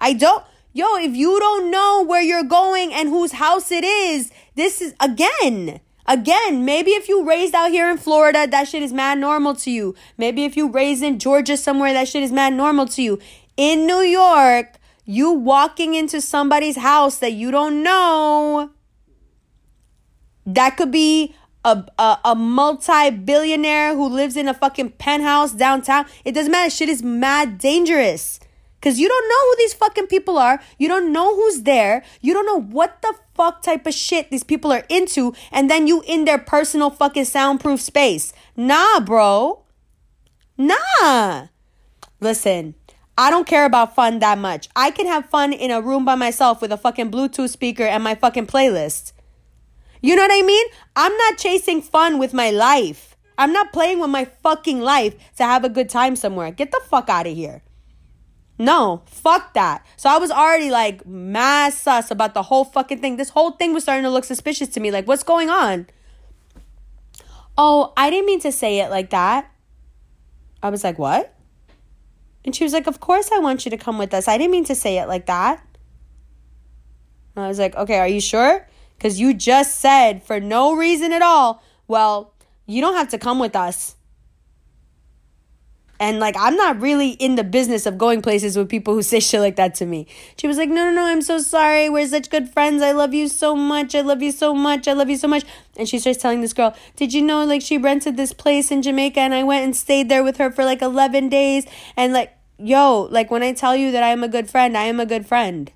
I 0.00 0.14
don't. 0.14 0.44
Yo, 0.78 0.94
if 0.94 1.16
you 1.16 1.40
don't 1.40 1.72
know 1.72 2.04
where 2.06 2.22
you're 2.22 2.44
going 2.44 2.94
and 2.94 3.08
whose 3.08 3.32
house 3.32 3.72
it 3.72 3.82
is, 3.82 4.30
this 4.54 4.80
is 4.80 4.94
again. 5.00 5.80
Again, 6.06 6.64
maybe 6.64 6.92
if 6.92 7.08
you 7.08 7.26
raised 7.28 7.52
out 7.52 7.72
here 7.72 7.90
in 7.90 7.98
Florida, 7.98 8.46
that 8.46 8.68
shit 8.68 8.84
is 8.84 8.92
mad 8.92 9.18
normal 9.18 9.56
to 9.56 9.72
you. 9.72 9.96
Maybe 10.16 10.44
if 10.44 10.56
you 10.56 10.68
raised 10.70 11.02
in 11.02 11.18
Georgia 11.18 11.56
somewhere, 11.56 11.92
that 11.94 12.06
shit 12.06 12.22
is 12.22 12.30
mad 12.30 12.52
normal 12.52 12.86
to 12.86 13.02
you. 13.02 13.18
In 13.56 13.88
New 13.88 14.02
York, 14.02 14.76
you 15.04 15.32
walking 15.32 15.96
into 15.96 16.20
somebody's 16.20 16.76
house 16.76 17.18
that 17.18 17.32
you 17.32 17.50
don't 17.50 17.82
know, 17.82 18.70
that 20.46 20.76
could 20.76 20.92
be 20.92 21.34
a, 21.64 21.84
a, 21.98 22.20
a 22.24 22.34
multi-billionaire 22.36 23.96
who 23.96 24.08
lives 24.08 24.36
in 24.36 24.46
a 24.46 24.54
fucking 24.54 24.90
penthouse 24.90 25.50
downtown. 25.50 26.06
It 26.24 26.36
doesn't 26.36 26.52
matter. 26.52 26.70
Shit 26.70 26.88
is 26.88 27.02
mad 27.02 27.58
dangerous. 27.58 28.38
Cause 28.80 28.98
you 28.98 29.08
don't 29.08 29.28
know 29.28 29.50
who 29.50 29.56
these 29.58 29.74
fucking 29.74 30.06
people 30.06 30.38
are. 30.38 30.60
You 30.78 30.86
don't 30.86 31.12
know 31.12 31.34
who's 31.34 31.62
there. 31.62 32.04
You 32.20 32.32
don't 32.32 32.46
know 32.46 32.60
what 32.60 33.02
the 33.02 33.14
fuck 33.34 33.62
type 33.62 33.86
of 33.86 33.94
shit 33.94 34.30
these 34.30 34.44
people 34.44 34.72
are 34.72 34.84
into. 34.88 35.34
And 35.50 35.68
then 35.68 35.88
you 35.88 36.02
in 36.06 36.24
their 36.24 36.38
personal 36.38 36.90
fucking 36.90 37.24
soundproof 37.24 37.80
space. 37.80 38.32
Nah, 38.56 39.00
bro. 39.00 39.64
Nah. 40.56 41.48
Listen, 42.20 42.74
I 43.16 43.30
don't 43.30 43.48
care 43.48 43.64
about 43.64 43.96
fun 43.96 44.20
that 44.20 44.38
much. 44.38 44.68
I 44.76 44.92
can 44.92 45.06
have 45.06 45.26
fun 45.26 45.52
in 45.52 45.72
a 45.72 45.80
room 45.80 46.04
by 46.04 46.14
myself 46.14 46.62
with 46.62 46.70
a 46.70 46.76
fucking 46.76 47.10
Bluetooth 47.10 47.50
speaker 47.50 47.82
and 47.82 48.04
my 48.04 48.14
fucking 48.14 48.46
playlist. 48.46 49.12
You 50.00 50.14
know 50.14 50.22
what 50.22 50.30
I 50.32 50.46
mean? 50.46 50.66
I'm 50.94 51.16
not 51.16 51.38
chasing 51.38 51.82
fun 51.82 52.18
with 52.18 52.32
my 52.32 52.50
life. 52.50 53.16
I'm 53.36 53.52
not 53.52 53.72
playing 53.72 53.98
with 53.98 54.10
my 54.10 54.24
fucking 54.24 54.80
life 54.80 55.14
to 55.36 55.44
have 55.44 55.64
a 55.64 55.68
good 55.68 55.88
time 55.88 56.14
somewhere. 56.16 56.50
Get 56.52 56.70
the 56.70 56.80
fuck 56.88 57.08
out 57.08 57.26
of 57.26 57.34
here. 57.34 57.62
No, 58.58 59.02
fuck 59.06 59.54
that. 59.54 59.86
So 59.96 60.10
I 60.10 60.18
was 60.18 60.30
already 60.30 60.70
like 60.70 61.06
mad 61.06 61.72
sus 61.72 62.10
about 62.10 62.34
the 62.34 62.42
whole 62.42 62.64
fucking 62.64 63.00
thing. 63.00 63.16
This 63.16 63.30
whole 63.30 63.52
thing 63.52 63.72
was 63.72 63.84
starting 63.84 64.02
to 64.02 64.10
look 64.10 64.24
suspicious 64.24 64.68
to 64.70 64.80
me. 64.80 64.90
Like, 64.90 65.06
what's 65.06 65.22
going 65.22 65.48
on? 65.48 65.86
Oh, 67.56 67.92
I 67.96 68.10
didn't 68.10 68.26
mean 68.26 68.40
to 68.40 68.52
say 68.52 68.80
it 68.80 68.90
like 68.90 69.10
that. 69.10 69.50
I 70.62 70.70
was 70.70 70.82
like, 70.82 70.98
what? 70.98 71.34
And 72.44 72.54
she 72.54 72.64
was 72.64 72.72
like, 72.72 72.86
Of 72.86 72.98
course 72.98 73.30
I 73.32 73.40
want 73.40 73.64
you 73.64 73.70
to 73.70 73.76
come 73.76 73.98
with 73.98 74.14
us. 74.14 74.26
I 74.26 74.38
didn't 74.38 74.52
mean 74.52 74.64
to 74.64 74.74
say 74.74 74.98
it 74.98 75.06
like 75.06 75.26
that. 75.26 75.62
And 77.36 77.44
I 77.44 77.48
was 77.48 77.58
like, 77.58 77.76
Okay, 77.76 77.98
are 77.98 78.08
you 78.08 78.20
sure? 78.20 78.66
Because 78.96 79.20
you 79.20 79.34
just 79.34 79.76
said 79.76 80.22
for 80.22 80.40
no 80.40 80.74
reason 80.74 81.12
at 81.12 81.22
all, 81.22 81.62
well, 81.86 82.32
you 82.66 82.80
don't 82.80 82.94
have 82.94 83.10
to 83.10 83.18
come 83.18 83.38
with 83.38 83.54
us. 83.54 83.96
And 86.00 86.20
like, 86.20 86.36
I'm 86.38 86.54
not 86.54 86.80
really 86.80 87.10
in 87.10 87.34
the 87.34 87.42
business 87.42 87.84
of 87.84 87.98
going 87.98 88.22
places 88.22 88.56
with 88.56 88.68
people 88.68 88.94
who 88.94 89.02
say 89.02 89.20
shit 89.28 89.40
like 89.40 89.56
that 89.56 89.74
to 89.76 89.86
me. 89.86 90.06
She 90.36 90.46
was 90.46 90.56
like, 90.56 90.68
No, 90.68 90.90
no, 90.90 90.92
no, 90.92 91.04
I'm 91.04 91.22
so 91.22 91.38
sorry. 91.38 91.88
We're 91.88 92.06
such 92.06 92.30
good 92.30 92.48
friends. 92.48 92.82
I 92.82 92.92
love 92.92 93.14
you 93.14 93.28
so 93.28 93.56
much. 93.56 93.94
I 93.94 94.00
love 94.02 94.22
you 94.22 94.32
so 94.32 94.54
much. 94.54 94.86
I 94.86 94.92
love 94.92 95.10
you 95.10 95.16
so 95.16 95.28
much. 95.28 95.44
And 95.76 95.88
she 95.88 95.98
starts 95.98 96.20
telling 96.20 96.40
this 96.40 96.52
girl, 96.52 96.76
Did 96.96 97.12
you 97.12 97.22
know, 97.22 97.44
like, 97.44 97.62
she 97.62 97.78
rented 97.78 98.16
this 98.16 98.32
place 98.32 98.70
in 98.70 98.82
Jamaica 98.82 99.20
and 99.20 99.34
I 99.34 99.42
went 99.42 99.64
and 99.64 99.74
stayed 99.74 100.08
there 100.08 100.22
with 100.22 100.36
her 100.36 100.50
for 100.50 100.64
like 100.64 100.82
11 100.82 101.28
days. 101.28 101.66
And 101.96 102.12
like, 102.12 102.32
yo, 102.58 103.08
like, 103.10 103.30
when 103.30 103.42
I 103.42 103.52
tell 103.52 103.74
you 103.74 103.90
that 103.92 104.02
I 104.02 104.08
am 104.08 104.22
a 104.22 104.28
good 104.28 104.48
friend, 104.48 104.76
I 104.76 104.84
am 104.84 105.00
a 105.00 105.06
good 105.06 105.26
friend. 105.26 105.72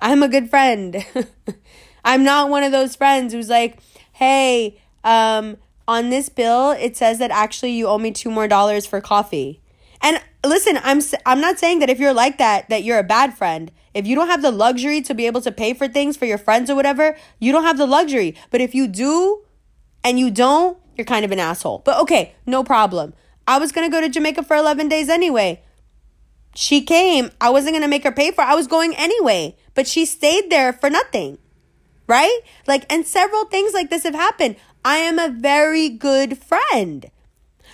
I'm 0.00 0.22
a 0.22 0.28
good 0.28 0.50
friend. 0.50 1.04
I'm 2.04 2.24
not 2.24 2.50
one 2.50 2.62
of 2.62 2.72
those 2.72 2.96
friends 2.96 3.32
who's 3.32 3.48
like, 3.48 3.78
Hey, 4.12 4.80
um, 5.02 5.56
on 5.86 6.10
this 6.10 6.28
bill 6.28 6.70
it 6.70 6.96
says 6.96 7.18
that 7.18 7.30
actually 7.30 7.72
you 7.72 7.86
owe 7.86 7.98
me 7.98 8.10
two 8.10 8.30
more 8.30 8.48
dollars 8.48 8.86
for 8.86 9.00
coffee. 9.00 9.60
And 10.00 10.20
listen 10.44 10.78
i'm 10.82 11.00
i'm 11.24 11.40
not 11.40 11.58
saying 11.58 11.78
that 11.78 11.88
if 11.88 11.98
you're 11.98 12.12
like 12.12 12.36
that 12.36 12.68
that 12.68 12.84
you're 12.84 12.98
a 12.98 13.04
bad 13.04 13.36
friend. 13.36 13.70
If 13.94 14.06
you 14.06 14.16
don't 14.16 14.28
have 14.28 14.42
the 14.42 14.50
luxury 14.50 15.00
to 15.02 15.14
be 15.14 15.26
able 15.26 15.40
to 15.42 15.52
pay 15.52 15.72
for 15.72 15.86
things 15.86 16.16
for 16.16 16.24
your 16.24 16.38
friends 16.38 16.68
or 16.68 16.74
whatever 16.74 17.16
you 17.38 17.52
don't 17.52 17.64
have 17.64 17.78
the 17.78 17.86
luxury. 17.86 18.34
But 18.50 18.60
if 18.60 18.74
you 18.74 18.86
do 18.88 19.42
and 20.02 20.18
you 20.18 20.30
don't 20.30 20.78
you're 20.96 21.04
kind 21.04 21.24
of 21.24 21.32
an 21.32 21.38
asshole. 21.38 21.82
But 21.84 21.98
okay 22.02 22.34
no 22.46 22.64
problem. 22.64 23.14
I 23.46 23.58
was 23.58 23.72
to 23.72 23.88
go 23.88 24.00
to 24.00 24.08
jamaica 24.08 24.42
for 24.42 24.56
11 24.56 24.88
days 24.88 25.08
anyway. 25.08 25.62
She 26.56 26.82
came. 26.82 27.30
I 27.40 27.50
wasn't 27.50 27.76
to 27.76 27.88
make 27.88 28.04
her 28.04 28.12
pay 28.12 28.30
for 28.30 28.42
it. 28.42 28.48
i 28.48 28.54
was 28.54 28.66
going 28.68 28.94
anyway. 28.96 29.56
But 29.74 29.88
she 29.88 30.04
stayed 30.04 30.50
there 30.50 30.72
for 30.72 30.88
nothing 30.88 31.38
right? 32.06 32.40
Like, 32.66 32.90
and 32.92 33.06
several 33.06 33.44
things 33.46 33.72
like 33.72 33.90
this 33.90 34.04
have 34.04 34.14
happened. 34.14 34.56
I 34.84 34.96
am 34.96 35.18
a 35.18 35.28
very 35.28 35.88
good 35.88 36.38
friend. 36.38 37.10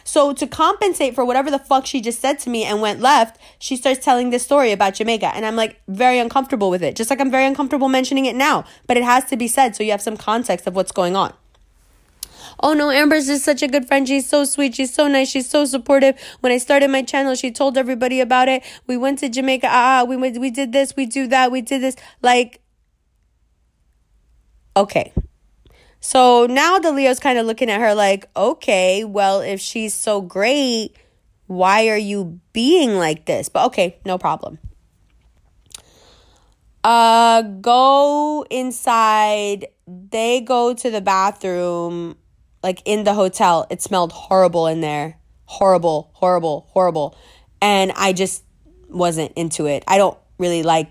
So 0.05 0.33
to 0.33 0.47
compensate 0.47 1.15
for 1.15 1.25
whatever 1.25 1.51
the 1.51 1.59
fuck 1.59 1.87
she 1.87 2.01
just 2.01 2.21
said 2.21 2.39
to 2.41 2.51
me 2.51 2.65
and 2.65 2.81
went 2.81 3.01
left, 3.01 3.41
she 3.59 3.77
starts 3.77 4.05
telling 4.05 4.31
this 4.31 4.43
story 4.43 4.73
about 4.73 4.95
Jamaica. 4.95 5.35
And 5.35 5.45
I'm 5.45 5.57
like 5.57 5.81
very 5.89 6.19
uncomfortable 6.19 6.71
with 6.71 6.83
it. 6.83 6.97
Just 6.97 7.11
like 7.11 7.21
I'm 7.21 7.31
very 7.31 7.47
uncomfortable 7.47 7.89
mentioning 7.89 8.25
it 8.25 8.35
now. 8.35 8.65
But 8.87 8.97
it 8.97 9.05
has 9.05 9.25
to 9.27 9.37
be 9.37 9.49
said 9.49 9.77
so 9.77 9.83
you 9.83 9.91
have 9.91 10.03
some 10.03 10.17
context 10.17 10.67
of 10.67 10.75
what's 10.75 10.93
going 10.93 11.17
on. 11.17 11.35
Oh 12.63 12.75
no, 12.75 12.91
Amber's 12.91 13.27
just 13.27 13.45
such 13.45 13.63
a 13.63 13.69
good 13.69 13.87
friend. 13.87 14.07
She's 14.07 14.29
so 14.29 14.45
sweet. 14.45 14.75
She's 14.75 14.93
so 14.93 15.09
nice. 15.09 15.29
She's 15.29 15.49
so 15.49 15.65
supportive. 15.65 16.21
When 16.41 16.53
I 16.53 16.59
started 16.59 16.91
my 16.91 17.03
channel, 17.03 17.35
she 17.35 17.51
told 17.51 17.79
everybody 17.79 18.21
about 18.21 18.49
it. 18.49 18.63
We 18.87 18.97
went 18.97 19.19
to 19.21 19.29
Jamaica. 19.29 19.69
Ah, 19.71 20.05
we 20.07 20.17
went, 20.17 20.39
we 20.39 20.51
did 20.51 20.73
this, 20.73 20.95
we 20.97 21.07
do 21.07 21.27
that, 21.29 21.51
we 21.51 21.63
did 21.63 21.83
this. 21.83 21.97
Like, 22.21 22.61
okay, 24.77 25.13
so 26.01 26.47
now 26.47 26.79
the 26.79 26.93
Leo's 26.93 27.21
kind 27.21 27.39
of 27.39 27.47
looking 27.47 27.71
at 27.71 27.81
her 27.81 27.95
like, 27.95 28.29
okay, 28.35 29.05
well, 29.05 29.41
if 29.41 29.61
she's 29.61 29.93
so 29.95 30.21
great, 30.21 30.97
why 31.47 31.89
are 31.89 31.99
you 31.99 32.41
being 32.53 32.97
like 32.97 33.27
this? 33.27 33.49
But 33.49 33.67
okay, 33.67 33.99
no 34.07 34.17
problem. 34.19 34.59
Uh, 36.83 37.43
go 37.43 38.47
inside. 38.51 39.67
They 39.87 40.41
go 40.41 40.73
to 40.73 40.91
the 40.91 41.01
bathroom, 41.01 42.17
like 42.63 42.81
in 42.85 43.05
the 43.05 43.13
hotel. 43.13 43.67
It 43.71 43.83
smelled 43.83 44.13
horrible 44.13 44.67
in 44.67 44.81
there. 44.81 45.19
Horrible, 45.45 46.11
horrible, 46.15 46.69
horrible. 46.71 47.17
And 47.61 47.93
I 47.97 48.13
just 48.13 48.45
wasn't 48.89 49.33
into 49.33 49.67
it. 49.67 49.85
I 49.87 49.99
don't 49.99 50.17
really 50.39 50.63
like, 50.63 50.91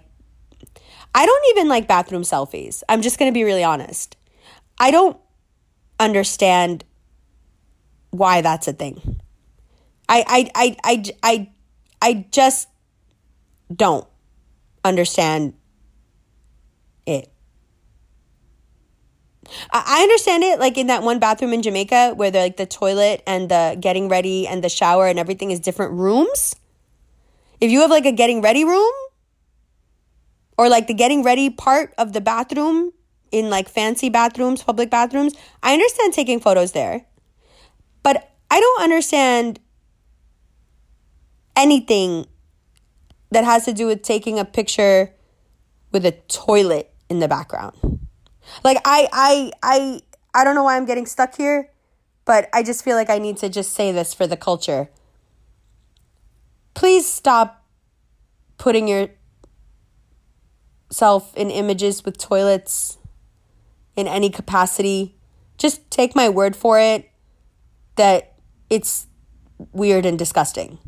I 1.16 1.26
don't 1.26 1.45
even 1.51 1.68
like 1.68 1.88
bathroom 1.88 2.22
selfies. 2.22 2.84
I'm 2.88 3.01
just 3.01 3.18
going 3.18 3.32
to 3.32 3.34
be 3.34 3.43
really 3.43 3.64
honest. 3.64 4.18
I 4.80 4.91
don't 4.91 5.17
understand 5.99 6.84
why 8.11 8.41
that's 8.41 8.67
a 8.67 8.73
thing. 8.73 9.19
I 10.07 10.23
I 10.27 10.51
I 10.55 10.77
I 10.84 11.03
I, 11.21 11.49
I 12.01 12.25
just 12.32 12.67
don't 13.73 14.07
understand 14.84 15.53
it. 17.05 17.32
I 19.71 20.03
understand 20.03 20.43
it 20.43 20.59
like 20.59 20.77
in 20.77 20.88
that 20.88 21.01
one 21.03 21.19
bathroom 21.19 21.53
in 21.53 21.61
Jamaica 21.61 22.13
where 22.15 22.32
the 22.32 22.39
like 22.39 22.57
the 22.57 22.65
toilet 22.65 23.23
and 23.25 23.49
the 23.49 23.77
getting 23.80 24.07
ready 24.07 24.47
and 24.47 24.63
the 24.63 24.69
shower 24.69 25.07
and 25.07 25.17
everything 25.19 25.51
is 25.51 25.59
different 25.59 25.93
rooms. 25.93 26.55
If 27.59 27.71
you 27.71 27.82
have 27.82 27.89
like 27.89 28.05
a 28.05 28.11
getting 28.11 28.41
ready 28.41 28.63
room 28.63 28.91
or 30.57 30.69
like 30.69 30.88
the 30.88 30.93
getting 30.93 31.23
ready 31.23 31.49
part 31.49 31.93
of 31.97 32.13
the 32.13 32.21
bathroom 32.21 32.93
in 33.32 33.49
like 33.49 33.69
fancy 33.69 34.09
bathrooms, 34.09 34.63
public 34.63 34.89
bathrooms, 34.89 35.34
I 35.63 35.73
understand 35.73 36.13
taking 36.13 36.39
photos 36.39 36.71
there. 36.71 37.05
But 38.03 38.32
I 38.49 38.59
don't 38.59 38.82
understand 38.82 39.59
anything 41.55 42.25
that 43.32 43.43
has 43.43 43.65
to 43.65 43.73
do 43.73 43.88
with 43.88 44.01
taking 44.01 44.39
a 44.39 44.45
picture 44.45 45.13
with 45.91 46.05
a 46.05 46.11
toilet 46.11 46.93
in 47.09 47.19
the 47.19 47.27
background. 47.27 47.99
Like 48.63 48.77
I 48.86 49.07
I 49.11 49.51
I 49.61 50.01
I 50.34 50.43
don't 50.43 50.55
know 50.55 50.63
why 50.63 50.77
I'm 50.77 50.86
getting 50.86 51.05
stuck 51.05 51.36
here, 51.36 51.69
but 52.25 52.49
I 52.53 52.63
just 52.63 52.84
feel 52.84 52.95
like 52.95 53.09
I 53.09 53.17
need 53.19 53.38
to 53.38 53.49
just 53.49 53.73
say 53.73 53.91
this 53.91 54.13
for 54.13 54.27
the 54.27 54.38
culture. 54.38 54.89
Please 56.73 57.11
stop 57.11 57.65
putting 58.57 58.88
yourself 60.89 61.36
in 61.36 61.49
images 61.51 62.05
with 62.05 62.17
toilets 62.17 62.99
in 64.00 64.08
any 64.08 64.30
capacity, 64.30 65.16
just 65.58 65.89
take 65.91 66.16
my 66.16 66.30
word 66.30 66.56
for 66.56 66.80
it 66.80 67.12
that 67.95 68.34
it's 68.70 69.08
weird 69.74 70.06
and 70.06 70.18
disgusting. 70.18 70.80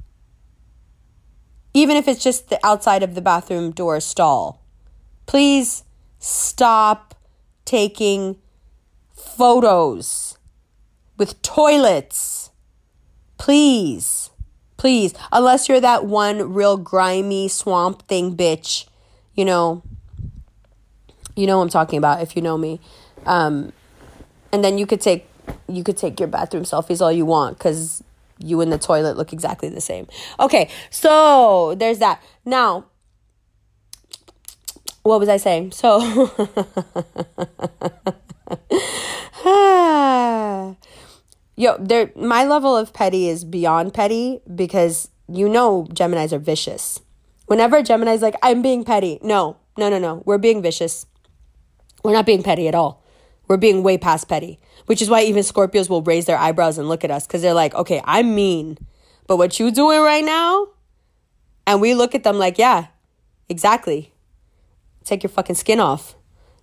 Even 1.74 1.98
if 1.98 2.08
it's 2.08 2.24
just 2.24 2.50
the 2.50 2.60
outside 2.66 3.04
of 3.04 3.16
the 3.16 3.22
bathroom 3.22 3.72
door 3.72 4.00
stall. 4.00 4.64
Please 5.26 5.84
stop 6.20 7.16
taking 7.66 8.38
photos 9.14 10.38
with 11.18 11.42
toilets. 11.42 12.50
Please. 13.38 14.30
Please. 14.78 15.14
Unless 15.32 15.70
you're 15.70 15.80
that 15.80 16.06
one 16.06 16.54
real 16.54 16.78
grimy 16.78 17.48
swamp 17.48 18.08
thing 18.08 18.36
bitch, 18.36 18.88
you 19.36 19.46
know. 19.46 19.84
You 21.36 21.48
know 21.48 21.58
what 21.58 21.64
I'm 21.64 21.70
talking 21.70 21.98
about 21.98 22.22
if 22.22 22.36
you 22.36 22.42
know 22.42 22.58
me. 22.58 22.82
Um, 23.26 23.74
and 24.52 24.64
then 24.64 24.78
you 24.78 24.86
could 24.86 25.02
take 25.02 25.28
you 25.68 25.84
could 25.84 25.98
take 25.98 26.20
your 26.20 26.28
bathroom 26.28 26.64
selfies 26.64 27.02
all 27.02 27.12
you 27.12 27.26
want 27.26 27.58
because 27.58 28.04
you 28.38 28.62
and 28.62 28.72
the 28.72 28.78
toilet 28.78 29.18
look 29.18 29.34
exactly 29.34 29.70
the 29.70 29.82
same. 29.82 30.08
Okay, 30.40 30.70
so 30.90 31.76
there's 31.76 32.00
that. 32.00 32.22
Now, 32.46 32.86
what 35.04 35.20
was 35.20 35.30
I 35.30 35.38
saying? 35.38 35.72
So, 35.72 36.00
yo, 41.56 41.78
there. 41.80 42.12
My 42.16 42.46
level 42.46 42.76
of 42.76 42.94
petty 42.94 43.28
is 43.28 43.44
beyond 43.44 43.94
petty 43.94 44.42
because 44.54 45.10
you 45.28 45.50
know 45.50 45.88
Gemini's 45.94 46.34
are 46.34 46.40
vicious. 46.40 47.00
Whenever 47.48 47.82
Gemini's 47.82 48.22
like, 48.22 48.36
I'm 48.42 48.62
being 48.62 48.86
petty. 48.86 49.20
No, 49.22 49.58
no, 49.78 49.90
no, 49.90 50.00
no. 50.00 50.24
We're 50.26 50.38
being 50.38 50.62
vicious. 50.62 51.06
We're 52.04 52.14
not 52.14 52.26
being 52.26 52.44
petty 52.44 52.68
at 52.68 52.76
all. 52.76 53.01
We're 53.52 53.58
being 53.58 53.84
way 53.84 53.98
past 53.98 54.30
petty, 54.30 54.62
which 54.86 55.02
is 55.02 55.10
why 55.10 55.24
even 55.24 55.44
Scorpios 55.44 55.90
will 55.90 56.02
raise 56.02 56.26
their 56.26 56.38
eyebrows 56.38 56.78
and 56.78 56.88
look 56.88 57.04
at 57.04 57.12
us 57.12 57.28
because 57.28 57.42
they're 57.42 57.54
like, 57.54 57.76
okay, 57.76 58.02
I'm 58.06 58.34
mean, 58.34 58.78
but 59.28 59.36
what 59.36 59.60
you 59.60 59.72
doing 59.72 60.00
right 60.00 60.24
now? 60.24 60.70
And 61.68 61.82
we 61.82 61.94
look 61.94 62.16
at 62.16 62.24
them 62.24 62.38
like, 62.38 62.58
yeah, 62.58 62.88
exactly. 63.50 64.14
Take 65.04 65.22
your 65.22 65.32
fucking 65.32 65.58
skin 65.58 65.82
off. 65.82 66.16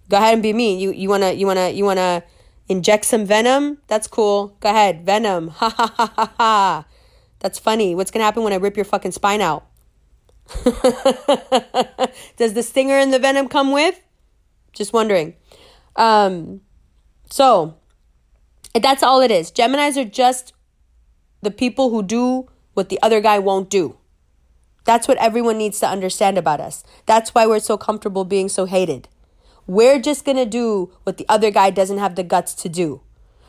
Go 0.08 0.16
ahead 0.16 0.32
and 0.32 0.42
be 0.42 0.54
mean. 0.54 0.78
You 0.78 0.90
you 0.92 1.10
wanna 1.10 1.32
you 1.32 1.44
wanna 1.46 1.68
you 1.68 1.84
wanna 1.84 2.22
inject 2.70 3.04
some 3.04 3.26
venom? 3.26 3.76
That's 3.88 4.06
cool. 4.06 4.56
Go 4.60 4.70
ahead, 4.70 5.04
venom. 5.04 5.48
Ha 5.58 5.68
ha 5.68 5.92
ha 5.94 6.12
ha 6.16 6.32
ha. 6.38 6.86
That's 7.40 7.58
funny. 7.58 7.94
What's 7.94 8.10
gonna 8.10 8.24
happen 8.24 8.44
when 8.44 8.54
I 8.54 8.56
rip 8.56 8.76
your 8.76 8.86
fucking 8.86 9.12
spine 9.12 9.42
out? 9.42 9.66
Does 12.38 12.54
the 12.54 12.62
stinger 12.62 12.94
and 12.94 13.12
the 13.12 13.18
venom 13.18 13.48
come 13.48 13.72
with? 13.72 14.00
Just 14.72 14.94
wondering. 14.94 15.34
Um, 15.94 16.62
so 17.30 17.76
that's 18.74 19.02
all 19.02 19.20
it 19.20 19.30
is. 19.30 19.50
Geminis 19.50 19.96
are 19.96 20.08
just 20.08 20.52
the 21.42 21.50
people 21.50 21.90
who 21.90 22.02
do 22.02 22.48
what 22.74 22.88
the 22.88 22.98
other 23.02 23.20
guy 23.20 23.38
won't 23.38 23.70
do. 23.70 23.96
That's 24.84 25.06
what 25.06 25.18
everyone 25.18 25.58
needs 25.58 25.80
to 25.80 25.86
understand 25.86 26.38
about 26.38 26.60
us. 26.60 26.82
That's 27.06 27.34
why 27.34 27.46
we're 27.46 27.58
so 27.60 27.76
comfortable 27.76 28.24
being 28.24 28.48
so 28.48 28.64
hated. 28.64 29.08
We're 29.66 30.00
just 30.00 30.24
going 30.24 30.38
to 30.38 30.46
do 30.46 30.92
what 31.02 31.18
the 31.18 31.26
other 31.28 31.50
guy 31.50 31.70
doesn't 31.70 31.98
have 31.98 32.14
the 32.14 32.22
guts 32.22 32.54
to 32.54 32.68
do. 32.68 33.02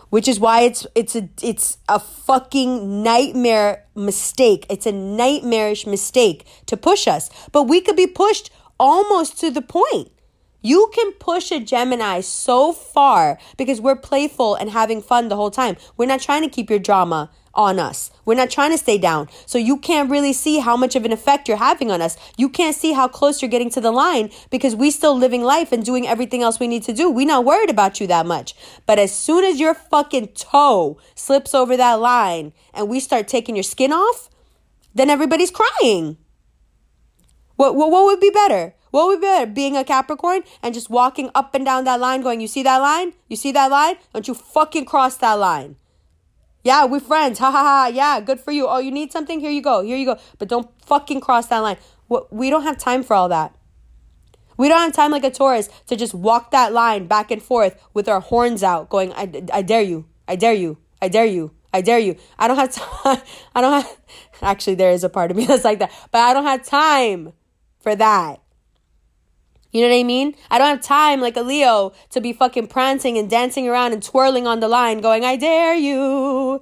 Which 0.09 0.27
is 0.27 0.39
why 0.39 0.61
it's 0.61 0.88
it's 0.95 1.15
a 1.15 1.30
it's 1.41 1.77
a 1.88 1.99
fucking 1.99 3.03
nightmare 3.03 3.86
mistake. 3.95 4.65
It's 4.67 4.88
a 4.88 4.91
nightmarish 4.91 5.86
mistake 5.86 6.47
to 6.65 6.75
push 6.75 7.07
us. 7.07 7.30
But 7.51 7.63
we 7.63 7.80
could 7.80 7.95
be 7.95 8.07
pushed 8.07 8.49
almost 8.80 9.39
to 9.39 9.51
the 9.51 9.61
point. 9.61 10.11
You 10.62 10.91
can 10.93 11.14
push 11.14 11.51
a 11.51 11.60
Gemini 11.60 12.20
so 12.22 12.74
far 12.74 13.39
because 13.57 13.80
we're 13.80 13.95
playful 13.95 14.55
and 14.55 14.70
having 14.70 15.01
fun 15.01 15.30
the 15.30 15.36
whole 15.36 15.51
time. 15.51 15.78
We're 15.95 16.05
not 16.05 16.22
trying 16.22 16.41
to 16.43 16.49
keep 16.49 16.70
your 16.70 16.80
drama 16.80 17.30
on 17.53 17.80
us. 17.80 18.12
We're 18.26 18.36
not 18.36 18.49
trying 18.49 18.72
to 18.72 18.78
stay 18.78 18.97
down. 18.97 19.28
So 19.45 19.57
you 19.57 19.78
can't 19.78 20.10
really 20.10 20.34
see 20.34 20.60
how 20.60 20.78
much 20.78 20.95
of 20.95 21.05
an 21.05 21.12
effect 21.12 21.47
you're 21.47 21.57
having 21.57 21.91
on 21.91 22.01
us. 22.01 22.18
You 22.38 22.49
can't 22.49 22.76
see 22.76 22.93
how 22.93 23.07
close 23.07 23.41
you're 23.41 23.49
getting 23.49 23.70
to 23.72 23.82
the 23.82 23.91
line 23.91 24.30
because 24.49 24.76
we 24.76 24.91
still 24.91 25.18
living 25.18 25.43
life 25.43 25.72
and 25.72 25.84
doing 25.84 26.07
everything 26.07 26.43
else 26.43 26.60
we 26.60 26.68
need 26.68 26.84
to 26.84 26.93
do. 26.93 27.10
We're 27.10 27.26
not 27.26 27.45
worried 27.45 27.70
about 27.70 27.99
you 27.99 28.07
that 28.07 28.26
much. 28.26 28.53
But 28.86 28.99
as 28.99 29.14
soon 29.14 29.43
as 29.43 29.60
your 29.60 29.74
fucking 29.74 30.30
toe 30.36 30.99
slips 31.16 31.55
over 31.55 31.76
that 31.78 31.95
line 31.95 32.53
and 32.74 32.88
we 32.88 32.99
start 32.99 33.28
taking 33.28 33.55
your 33.55 33.64
skin 33.64 33.91
off, 33.91 34.30
then 34.93 35.10
everybody's 35.10 35.51
crying. 35.51 36.18
What, 37.55 37.76
what, 37.76 37.91
what 37.91 38.05
would 38.05 38.20
be 38.20 38.30
better? 38.30 38.74
What 38.91 39.07
would 39.07 39.21
be 39.21 39.27
better? 39.27 39.45
Being 39.45 39.77
a 39.77 39.83
Capricorn 39.83 40.41
and 40.63 40.73
just 40.73 40.89
walking 40.89 41.29
up 41.35 41.53
and 41.53 41.65
down 41.65 41.83
that 41.85 41.99
line 41.99 42.21
going, 42.21 42.41
you 42.41 42.47
see 42.47 42.63
that 42.63 42.77
line? 42.77 43.13
You 43.27 43.35
see 43.35 43.51
that 43.51 43.69
line? 43.69 43.95
Don't 44.13 44.27
you 44.27 44.33
fucking 44.33 44.85
cross 44.85 45.17
that 45.17 45.33
line. 45.33 45.75
Yeah, 46.63 46.85
we're 46.85 46.99
friends. 46.99 47.39
Ha 47.39 47.51
ha 47.51 47.63
ha. 47.63 47.91
Yeah, 47.93 48.19
good 48.19 48.39
for 48.39 48.51
you. 48.51 48.67
Oh, 48.67 48.79
you 48.79 48.91
need 48.91 49.11
something? 49.11 49.39
Here 49.39 49.51
you 49.51 49.61
go. 49.61 49.81
Here 49.81 49.97
you 49.97 50.05
go. 50.05 50.17
But 50.37 50.49
don't 50.49 50.69
fucking 50.83 51.21
cross 51.21 51.47
that 51.47 51.59
line. 51.59 51.77
We 52.31 52.49
don't 52.49 52.63
have 52.63 52.77
time 52.77 53.03
for 53.03 53.13
all 53.13 53.29
that. 53.29 53.55
We 54.57 54.67
don't 54.67 54.81
have 54.81 54.93
time 54.93 55.11
like 55.11 55.23
a 55.23 55.31
Taurus 55.31 55.69
to 55.87 55.95
just 55.95 56.13
walk 56.13 56.51
that 56.51 56.73
line 56.73 57.07
back 57.07 57.31
and 57.31 57.41
forth 57.41 57.81
with 57.93 58.09
our 58.09 58.19
horns 58.19 58.61
out, 58.61 58.89
going, 58.89 59.13
I, 59.13 59.47
I 59.53 59.61
dare 59.61 59.81
you. 59.81 60.05
I 60.27 60.35
dare 60.35 60.53
you. 60.53 60.77
I 61.01 61.07
dare 61.07 61.25
you. 61.25 61.51
I 61.73 61.81
dare 61.81 61.99
you. 61.99 62.17
I 62.37 62.47
don't 62.49 62.57
have 62.57 62.73
time. 63.03 63.21
I 63.55 63.61
don't 63.61 63.81
have. 63.81 63.97
Actually, 64.41 64.75
there 64.75 64.91
is 64.91 65.03
a 65.05 65.09
part 65.09 65.31
of 65.31 65.37
me 65.37 65.45
that's 65.47 65.63
like 65.63 65.79
that. 65.79 65.91
But 66.11 66.19
I 66.19 66.33
don't 66.33 66.43
have 66.43 66.65
time 66.65 67.31
for 67.79 67.95
that. 67.95 68.41
You 69.72 69.82
know 69.82 69.89
what 69.89 69.99
I 69.99 70.03
mean? 70.03 70.36
I 70.49 70.57
don't 70.57 70.67
have 70.67 70.82
time 70.82 71.22
like 71.22 71.38
a 71.38 71.41
Leo 71.41 71.93
to 72.09 72.22
be 72.22 72.34
fucking 72.34 72.67
prancing 72.67 73.17
and 73.17 73.30
dancing 73.30 73.67
around 73.67 73.93
and 73.93 74.01
twirling 74.01 74.47
on 74.47 74.59
the 74.59 74.67
line 74.67 74.99
going, 74.99 75.24
I 75.24 75.36
dare 75.36 75.76
you. 75.76 76.61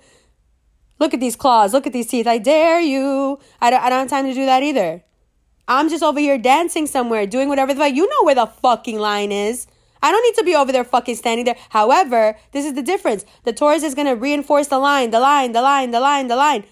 Look 0.99 1.13
at 1.13 1.19
these 1.19 1.35
claws. 1.35 1.73
Look 1.73 1.87
at 1.87 1.93
these 1.93 2.07
teeth. 2.07 2.27
I 2.27 2.37
dare 2.37 2.81
you. 2.81 3.39
I 3.61 3.69
don't, 3.69 3.81
I 3.81 3.89
don't 3.89 3.99
have 3.99 4.09
time 4.09 4.25
to 4.25 4.33
do 4.33 4.45
that 4.45 4.63
either. 4.63 5.03
I'm 5.67 5.89
just 5.89 6.03
over 6.03 6.19
here 6.19 6.37
dancing 6.37 6.87
somewhere, 6.87 7.25
doing 7.25 7.49
whatever 7.49 7.73
the 7.73 7.79
fuck. 7.79 7.93
You 7.93 8.07
know 8.07 8.23
where 8.23 8.35
the 8.35 8.45
fucking 8.45 8.99
line 8.99 9.31
is. 9.31 9.67
I 10.01 10.11
don't 10.11 10.23
need 10.23 10.35
to 10.35 10.43
be 10.43 10.55
over 10.55 10.71
there 10.71 10.83
fucking 10.83 11.15
standing 11.15 11.45
there. 11.45 11.57
However, 11.69 12.37
this 12.51 12.65
is 12.65 12.73
the 12.73 12.81
difference. 12.81 13.25
The 13.43 13.53
Taurus 13.53 13.83
is 13.83 13.95
gonna 13.95 14.15
reinforce 14.15 14.67
the 14.67 14.79
line, 14.79 15.11
the 15.11 15.19
line, 15.19 15.51
the 15.53 15.61
line, 15.61 15.91
the 15.91 15.99
line, 15.99 16.27
the 16.27 16.35
line. 16.35 16.63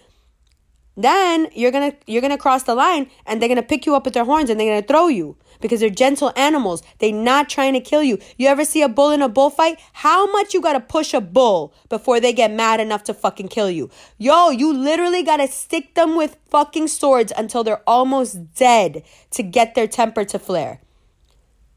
Then 0.98 1.50
you're 1.54 1.72
gonna 1.72 1.94
you're 2.08 2.22
gonna 2.22 2.38
cross 2.38 2.64
the 2.64 2.76
line 2.76 3.10
and 3.26 3.42
they're 3.42 3.50
gonna 3.50 3.64
pick 3.64 3.86
you 3.86 3.96
up 3.96 4.06
with 4.06 4.14
their 4.14 4.24
horns 4.24 4.50
and 4.50 4.60
they're 4.60 4.74
gonna 4.74 4.88
throw 4.88 5.08
you 5.08 5.38
because 5.60 5.82
they're 5.82 5.90
gentle 5.90 6.32
animals. 6.36 6.84
They're 7.00 7.12
not 7.12 7.50
trying 7.50 7.74
to 7.74 7.82
kill 7.82 8.02
you. 8.04 8.18
You 8.38 8.48
ever 8.48 8.64
see 8.64 8.82
a 8.82 8.88
bull 8.90 9.12
in 9.12 9.22
a 9.22 9.28
bullfight? 9.28 9.80
How 9.92 10.32
much 10.32 10.54
you 10.54 10.62
gotta 10.62 10.80
push 10.80 11.14
a 11.14 11.20
bull 11.20 11.74
before 11.90 12.20
they 12.20 12.32
get 12.32 12.52
mad 12.52 12.80
enough 12.80 13.04
to 13.06 13.14
fucking 13.14 13.50
kill 13.50 13.70
you? 13.70 13.90
Yo, 14.18 14.52
you 14.52 14.74
literally 14.74 15.22
gotta 15.22 15.48
stick 15.48 15.96
them 15.96 16.16
with 16.16 16.38
fucking 16.50 16.88
swords 16.88 17.34
until 17.38 17.64
they're 17.64 17.84
almost 17.86 18.54
dead 18.54 19.04
to 19.32 19.44
get 19.44 19.76
their 19.76 19.88
temper 19.88 20.24
to 20.26 20.40
flare. 20.40 20.80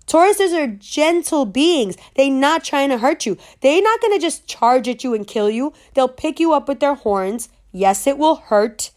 Tauruses 0.07 0.55
are 0.55 0.69
gentle 0.69 1.45
beings. 1.45 1.97
They're 2.15 2.31
not 2.31 2.65
trying 2.65 2.89
to 2.89 2.99
hurt 2.99 3.27
you. 3.27 3.37
They're 3.61 3.83
not 3.83 4.01
gonna 4.01 4.19
just 4.19 4.47
charge 4.47 4.89
at 4.89 5.05
you 5.05 5.13
and 5.13 5.27
kill 5.27 5.51
you. 5.51 5.75
They'll 5.95 6.09
pick 6.09 6.41
you 6.41 6.53
up 6.53 6.69
with 6.69 6.81
their 6.81 6.95
horns. 6.95 7.51
Yes, 7.73 8.07
it 8.07 8.17
will 8.17 8.37
hurt 8.37 8.91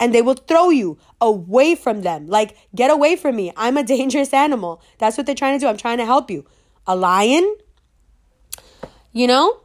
and 0.00 0.14
they 0.14 0.22
will 0.22 0.34
throw 0.34 0.70
you 0.70 0.98
away 1.20 1.74
from 1.74 2.02
them. 2.02 2.26
Like, 2.26 2.56
get 2.74 2.90
away 2.90 3.16
from 3.16 3.36
me. 3.36 3.52
I'm 3.56 3.76
a 3.76 3.82
dangerous 3.96 4.32
animal. 4.32 4.82
That's 4.98 5.16
what 5.16 5.26
they're 5.26 5.34
trying 5.34 5.58
to 5.58 5.64
do. 5.64 5.68
I'm 5.68 5.76
trying 5.76 5.98
to 5.98 6.06
help 6.06 6.30
you. 6.30 6.44
A 6.86 6.94
lion, 6.94 7.56
you 9.12 9.26
know, 9.26 9.60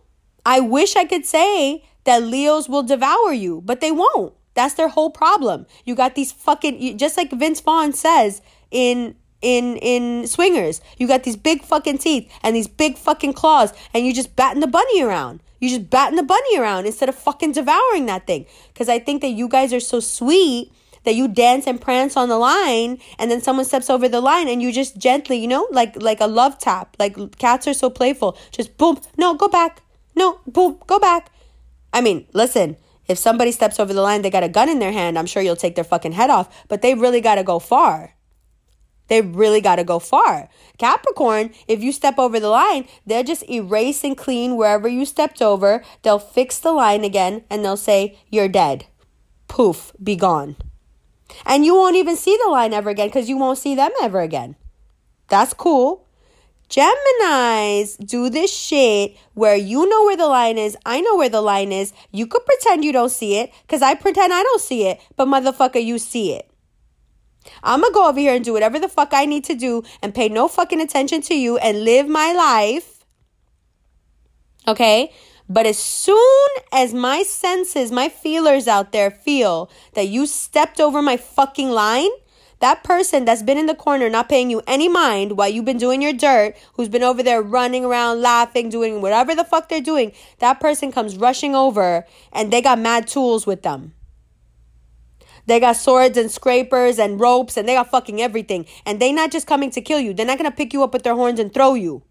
I 0.46 0.60
wish 0.62 0.96
I 0.96 1.06
could 1.06 1.26
say 1.26 1.84
that 2.06 2.24
Leos 2.24 2.70
will 2.70 2.84
devour 2.84 3.34
you, 3.34 3.62
but 3.66 3.82
they 3.82 3.92
won't. 3.92 4.34
That's 4.54 4.76
their 4.76 4.88
whole 4.88 5.10
problem. 5.10 5.66
You 5.86 5.96
got 5.96 6.16
these 6.16 6.32
fucking, 6.32 6.98
just 6.98 7.18
like 7.18 7.32
Vince 7.32 7.60
Vaughn 7.60 7.94
says 7.94 8.42
in 8.72 9.16
in 9.42 9.78
in 9.78 10.28
swingers 10.28 10.82
you 10.98 11.08
got 11.08 11.24
these 11.24 11.38
big 11.38 11.62
fucking 11.64 11.98
teeth 11.98 12.30
and 12.44 12.56
these 12.56 12.68
big 12.68 12.98
fucking 12.98 13.32
claws 13.32 13.72
and 13.94 14.06
you 14.06 14.14
just 14.14 14.36
batting 14.36 14.60
the 14.60 14.68
bunny 14.68 15.02
around 15.02 15.42
you 15.60 15.70
just 15.70 15.90
batting 15.90 16.16
the 16.16 16.24
bunny 16.24 16.58
around 16.58 16.86
instead 16.86 17.10
of 17.10 17.16
fucking 17.16 17.52
devouring 17.52 18.06
that 18.08 18.26
thing. 18.28 18.46
Because 18.74 18.90
I 18.90 19.00
think 19.00 19.22
that 19.22 19.30
you 19.30 19.48
guys 19.48 19.74
are 19.74 19.80
so 19.80 20.00
sweet 20.00 20.72
that 21.04 21.16
you 21.16 21.28
dance 21.28 21.66
and 21.68 21.80
prance 21.80 22.18
on 22.18 22.30
the 22.30 22.38
line 22.38 23.00
and 23.18 23.32
then 23.32 23.42
someone 23.42 23.66
steps 23.66 23.90
over 23.90 24.10
the 24.10 24.22
line 24.22 24.48
and 24.48 24.62
you 24.62 24.72
just 24.72 24.98
gently, 24.98 25.38
you 25.38 25.48
know, 25.48 25.68
like 25.72 26.02
like 26.02 26.22
a 26.22 26.28
love 26.28 26.58
tap. 26.58 26.96
Like 27.00 27.38
cats 27.38 27.68
are 27.68 27.74
so 27.74 27.90
playful. 27.90 28.38
Just 28.52 28.78
boom, 28.78 29.00
no, 29.18 29.34
go 29.34 29.48
back. 29.48 29.82
No, 30.16 30.40
boom, 30.48 30.80
go 30.88 31.00
back. 31.00 31.32
I 31.94 32.02
mean, 32.02 32.28
listen, 32.34 32.78
if 33.08 33.18
somebody 33.18 33.52
steps 33.52 33.80
over 33.80 33.94
the 33.94 34.02
line, 34.02 34.22
they 34.22 34.30
got 34.30 34.44
a 34.44 34.50
gun 34.50 34.70
in 34.70 34.80
their 34.80 34.92
hand, 34.92 35.18
I'm 35.18 35.26
sure 35.26 35.42
you'll 35.42 35.56
take 35.56 35.76
their 35.76 35.84
fucking 35.84 36.12
head 36.12 36.30
off, 36.30 36.68
but 36.68 36.82
they 36.82 36.94
really 36.94 37.22
got 37.22 37.36
to 37.36 37.44
go 37.44 37.58
far. 37.60 38.14
They 39.10 39.22
really 39.22 39.60
got 39.60 39.76
to 39.76 39.84
go 39.84 40.00
far. 40.00 40.50
Capricorn, 40.78 41.52
if 41.68 41.84
you 41.84 41.92
step 41.92 42.18
over 42.18 42.40
the 42.40 42.50
line, 42.50 42.88
they'll 43.06 43.24
just 43.24 43.50
erase 43.50 44.04
and 44.04 44.18
clean 44.18 44.56
wherever 44.56 44.88
you 44.88 45.06
stepped 45.06 45.42
over. 45.42 45.84
They'll 46.04 46.20
fix 46.20 46.60
the 46.60 46.72
line 46.72 47.04
again 47.04 47.44
and 47.50 47.66
they'll 47.66 47.78
say, 47.78 48.18
You're 48.30 48.48
dead. 48.48 48.86
Poof, 49.48 49.92
be 50.02 50.16
gone. 50.16 50.56
And 51.46 51.66
you 51.66 51.76
won't 51.76 51.96
even 51.96 52.16
see 52.16 52.38
the 52.44 52.52
line 52.52 52.74
ever 52.74 52.90
again 52.90 53.08
because 53.08 53.30
you 53.30 53.38
won't 53.38 53.58
see 53.58 53.76
them 53.76 53.92
ever 54.02 54.22
again. 54.22 54.56
That's 55.28 55.54
cool. 55.54 56.06
Geminis 56.70 57.98
do 58.06 58.30
this 58.30 58.56
shit 58.56 59.18
where 59.34 59.56
you 59.56 59.90
know 59.90 60.06
where 60.06 60.18
the 60.18 60.28
line 60.28 60.60
is, 60.60 60.78
I 60.86 61.02
know 61.02 61.18
where 61.18 61.30
the 61.30 61.42
line 61.42 61.72
is. 61.72 61.94
You 62.12 62.28
could 62.28 62.46
pretend 62.46 62.86
you 62.86 62.92
don't 62.92 63.10
see 63.10 63.38
it 63.38 63.52
because 63.64 63.82
I 63.82 63.96
pretend 63.96 64.32
I 64.32 64.44
don't 64.44 64.62
see 64.62 64.86
it, 64.86 65.02
but 65.16 65.28
motherfucker, 65.28 65.84
you 65.84 65.98
see 65.98 66.34
it. 66.34 66.49
I'm 67.64 67.82
gonna 67.82 67.94
go 67.94 68.08
over 68.08 68.20
here 68.20 68.34
and 68.34 68.46
do 68.46 68.54
whatever 68.54 68.80
the 68.80 68.90
fuck 68.90 69.10
I 69.14 69.26
need 69.26 69.44
to 69.46 69.56
do 69.56 69.84
and 70.02 70.14
pay 70.16 70.30
no 70.30 70.48
fucking 70.48 70.82
attention 70.82 71.22
to 71.24 71.36
you 71.36 71.58
and 71.58 71.84
live 71.84 72.08
my 72.08 72.34
life. 72.34 73.04
Okay? 74.68 75.12
But 75.52 75.66
as 75.66 75.80
soon 75.80 76.50
as 76.72 76.94
my 76.94 77.24
senses, 77.24 77.92
my 77.92 78.08
feelers 78.08 78.68
out 78.68 78.92
there 78.92 79.10
feel 79.10 79.72
that 79.96 80.08
you 80.08 80.28
stepped 80.28 80.80
over 80.80 81.02
my 81.02 81.18
fucking 81.18 81.72
line, 81.72 82.12
That 82.60 82.84
person 82.84 83.24
that's 83.24 83.42
been 83.42 83.58
in 83.58 83.68
the 83.68 83.76
corner 83.76 84.10
not 84.10 84.28
paying 84.28 84.50
you 84.50 84.62
any 84.68 84.90
mind 84.90 85.38
while 85.38 85.48
you've 85.48 85.66
been 85.66 85.78
doing 85.78 86.02
your 86.02 86.14
dirt, 86.14 86.56
who's 86.74 86.90
been 86.90 87.04
over 87.04 87.24
there 87.24 87.42
running 87.42 87.86
around, 87.86 88.22
laughing, 88.22 88.70
doing 88.70 89.02
whatever 89.02 89.34
the 89.34 89.46
fuck 89.46 89.70
they're 89.70 89.80
doing, 89.80 90.12
that 90.40 90.60
person 90.60 90.92
comes 90.92 91.16
rushing 91.16 91.56
over 91.56 92.06
and 92.34 92.52
they 92.52 92.62
got 92.62 92.78
mad 92.80 93.08
tools 93.08 93.48
with 93.48 93.62
them. 93.64 93.94
They 95.50 95.60
got 95.60 95.78
swords 95.78 96.16
and 96.16 96.30
scrapers 96.30 97.00
and 97.00 97.20
ropes 97.20 97.58
and 97.58 97.68
they 97.68 97.74
got 97.74 97.90
fucking 97.90 98.22
everything. 98.22 98.68
And 98.86 99.00
they 99.00 99.12
not 99.12 99.32
just 99.32 99.48
coming 99.48 99.72
to 99.72 99.82
kill 99.82 100.00
you. 100.00 100.14
They're 100.14 100.24
not 100.28 100.38
gonna 100.38 100.52
pick 100.52 100.74
you 100.74 100.84
up 100.84 100.94
with 100.94 101.02
their 101.02 101.16
horns 101.16 101.40
and 101.40 101.52
throw 101.52 101.74
you. 101.74 102.04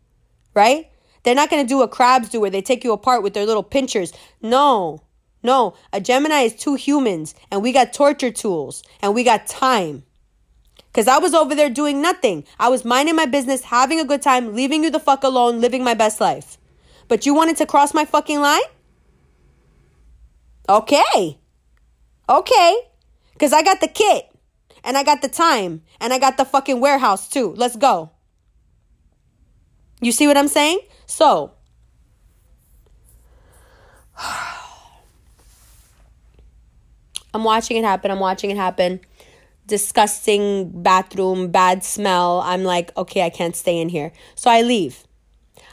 Right? 0.55 0.91
They're 1.23 1.37
not 1.37 1.49
gonna 1.49 1.63
do 1.63 1.79
what 1.79 1.93
crabs 1.93 2.31
do 2.31 2.41
where 2.41 2.51
they 2.51 2.63
take 2.63 2.83
you 2.83 2.93
apart 2.93 3.23
with 3.23 3.35
their 3.35 3.47
little 3.47 3.63
pinchers. 3.63 4.13
No. 4.43 5.05
No. 5.41 5.75
A 5.93 6.01
Gemini 6.01 6.41
is 6.41 6.57
two 6.57 6.75
humans 6.75 7.37
and 7.53 7.63
we 7.63 7.71
got 7.71 7.93
torture 7.93 8.33
tools 8.33 8.83
and 9.01 9.15
we 9.15 9.23
got 9.23 9.47
time. 9.47 10.03
Cause 10.93 11.07
I 11.07 11.19
was 11.19 11.33
over 11.33 11.55
there 11.55 11.71
doing 11.71 12.03
nothing. 12.03 12.43
I 12.59 12.69
was 12.69 12.85
minding 12.85 13.15
my 13.15 13.27
business, 13.27 13.63
having 13.63 14.01
a 14.01 14.05
good 14.05 14.21
time, 14.21 14.57
leaving 14.57 14.83
you 14.83 14.91
the 14.91 14.99
fuck 14.99 15.23
alone, 15.23 15.61
living 15.61 15.85
my 15.85 15.95
best 15.95 16.21
life. 16.21 16.59
But 17.07 17.25
you 17.25 17.35
wanted 17.35 17.57
to 17.59 17.67
cross 17.67 17.95
my 17.95 18.05
fucking 18.05 18.41
line? 18.41 18.63
Okay. 20.69 21.39
Okay. 22.29 22.88
Because 23.39 23.53
I 23.53 23.63
got 23.63 23.81
the 23.81 23.87
kit 23.87 24.29
and 24.83 24.99
I 24.99 25.05
got 25.05 25.23
the 25.23 25.29
time 25.29 25.83
and 26.01 26.13
I 26.13 26.19
got 26.19 26.37
the 26.39 26.45
fucking 26.45 26.81
warehouse 26.81 27.29
too. 27.29 27.55
Let's 27.57 27.77
go. 27.77 28.11
You 30.01 30.11
see 30.11 30.27
what 30.27 30.37
I'm 30.37 30.49
saying? 30.49 30.81
So, 31.07 31.53
I'm 37.33 37.45
watching 37.45 37.77
it 37.77 37.85
happen. 37.85 38.11
I'm 38.11 38.19
watching 38.19 38.51
it 38.51 38.57
happen. 38.57 38.99
Disgusting 39.69 40.83
bathroom, 40.83 41.53
bad 41.53 41.85
smell. 41.85 42.41
I'm 42.41 42.65
like, 42.65 42.91
okay, 42.97 43.23
I 43.23 43.31
can't 43.31 43.55
stay 43.55 43.81
in 43.81 43.89
here. 43.89 44.11
So 44.35 44.51
I 44.51 44.63
leave. 44.63 45.05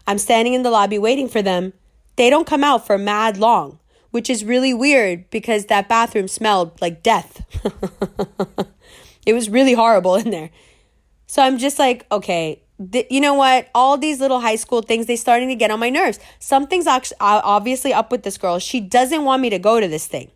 I'm 0.06 0.20
standing 0.20 0.54
in 0.54 0.62
the 0.62 0.70
lobby 0.70 1.00
waiting 1.00 1.28
for 1.28 1.42
them. 1.42 1.74
They 2.16 2.30
don't 2.30 2.46
come 2.46 2.64
out 2.64 2.86
for 2.86 3.00
mad 3.00 3.38
long 3.38 3.80
which 4.16 4.30
is 4.30 4.46
really 4.46 4.74
weird 4.74 5.30
because 5.30 5.66
that 5.66 5.90
bathroom 5.90 6.30
smelled 6.30 6.80
like 6.80 7.04
death. 7.04 7.46
it 9.26 9.34
was 9.34 9.50
really 9.50 9.74
horrible 9.74 10.16
in 10.16 10.30
there. 10.30 10.52
So 11.28 11.42
I'm 11.42 11.58
just 11.58 11.78
like, 11.78 12.06
okay, 12.10 12.64
th- 12.94 13.08
you 13.10 13.20
know 13.20 13.34
what? 13.34 13.68
All 13.76 13.98
these 13.98 14.22
little 14.22 14.40
high 14.40 14.56
school 14.56 14.82
things, 14.82 15.08
they 15.08 15.18
starting 15.18 15.50
to 15.50 15.56
get 15.56 15.70
on 15.70 15.82
my 15.82 15.90
nerves. 15.90 16.18
Something's 16.40 16.88
obviously 17.20 17.92
up 17.92 18.10
with 18.10 18.24
this 18.24 18.38
girl. 18.38 18.58
She 18.58 18.80
doesn't 18.80 19.26
want 19.26 19.42
me 19.42 19.50
to 19.50 19.60
go 19.60 19.82
to 19.82 19.88
this 19.90 20.08
thing. 20.08 20.32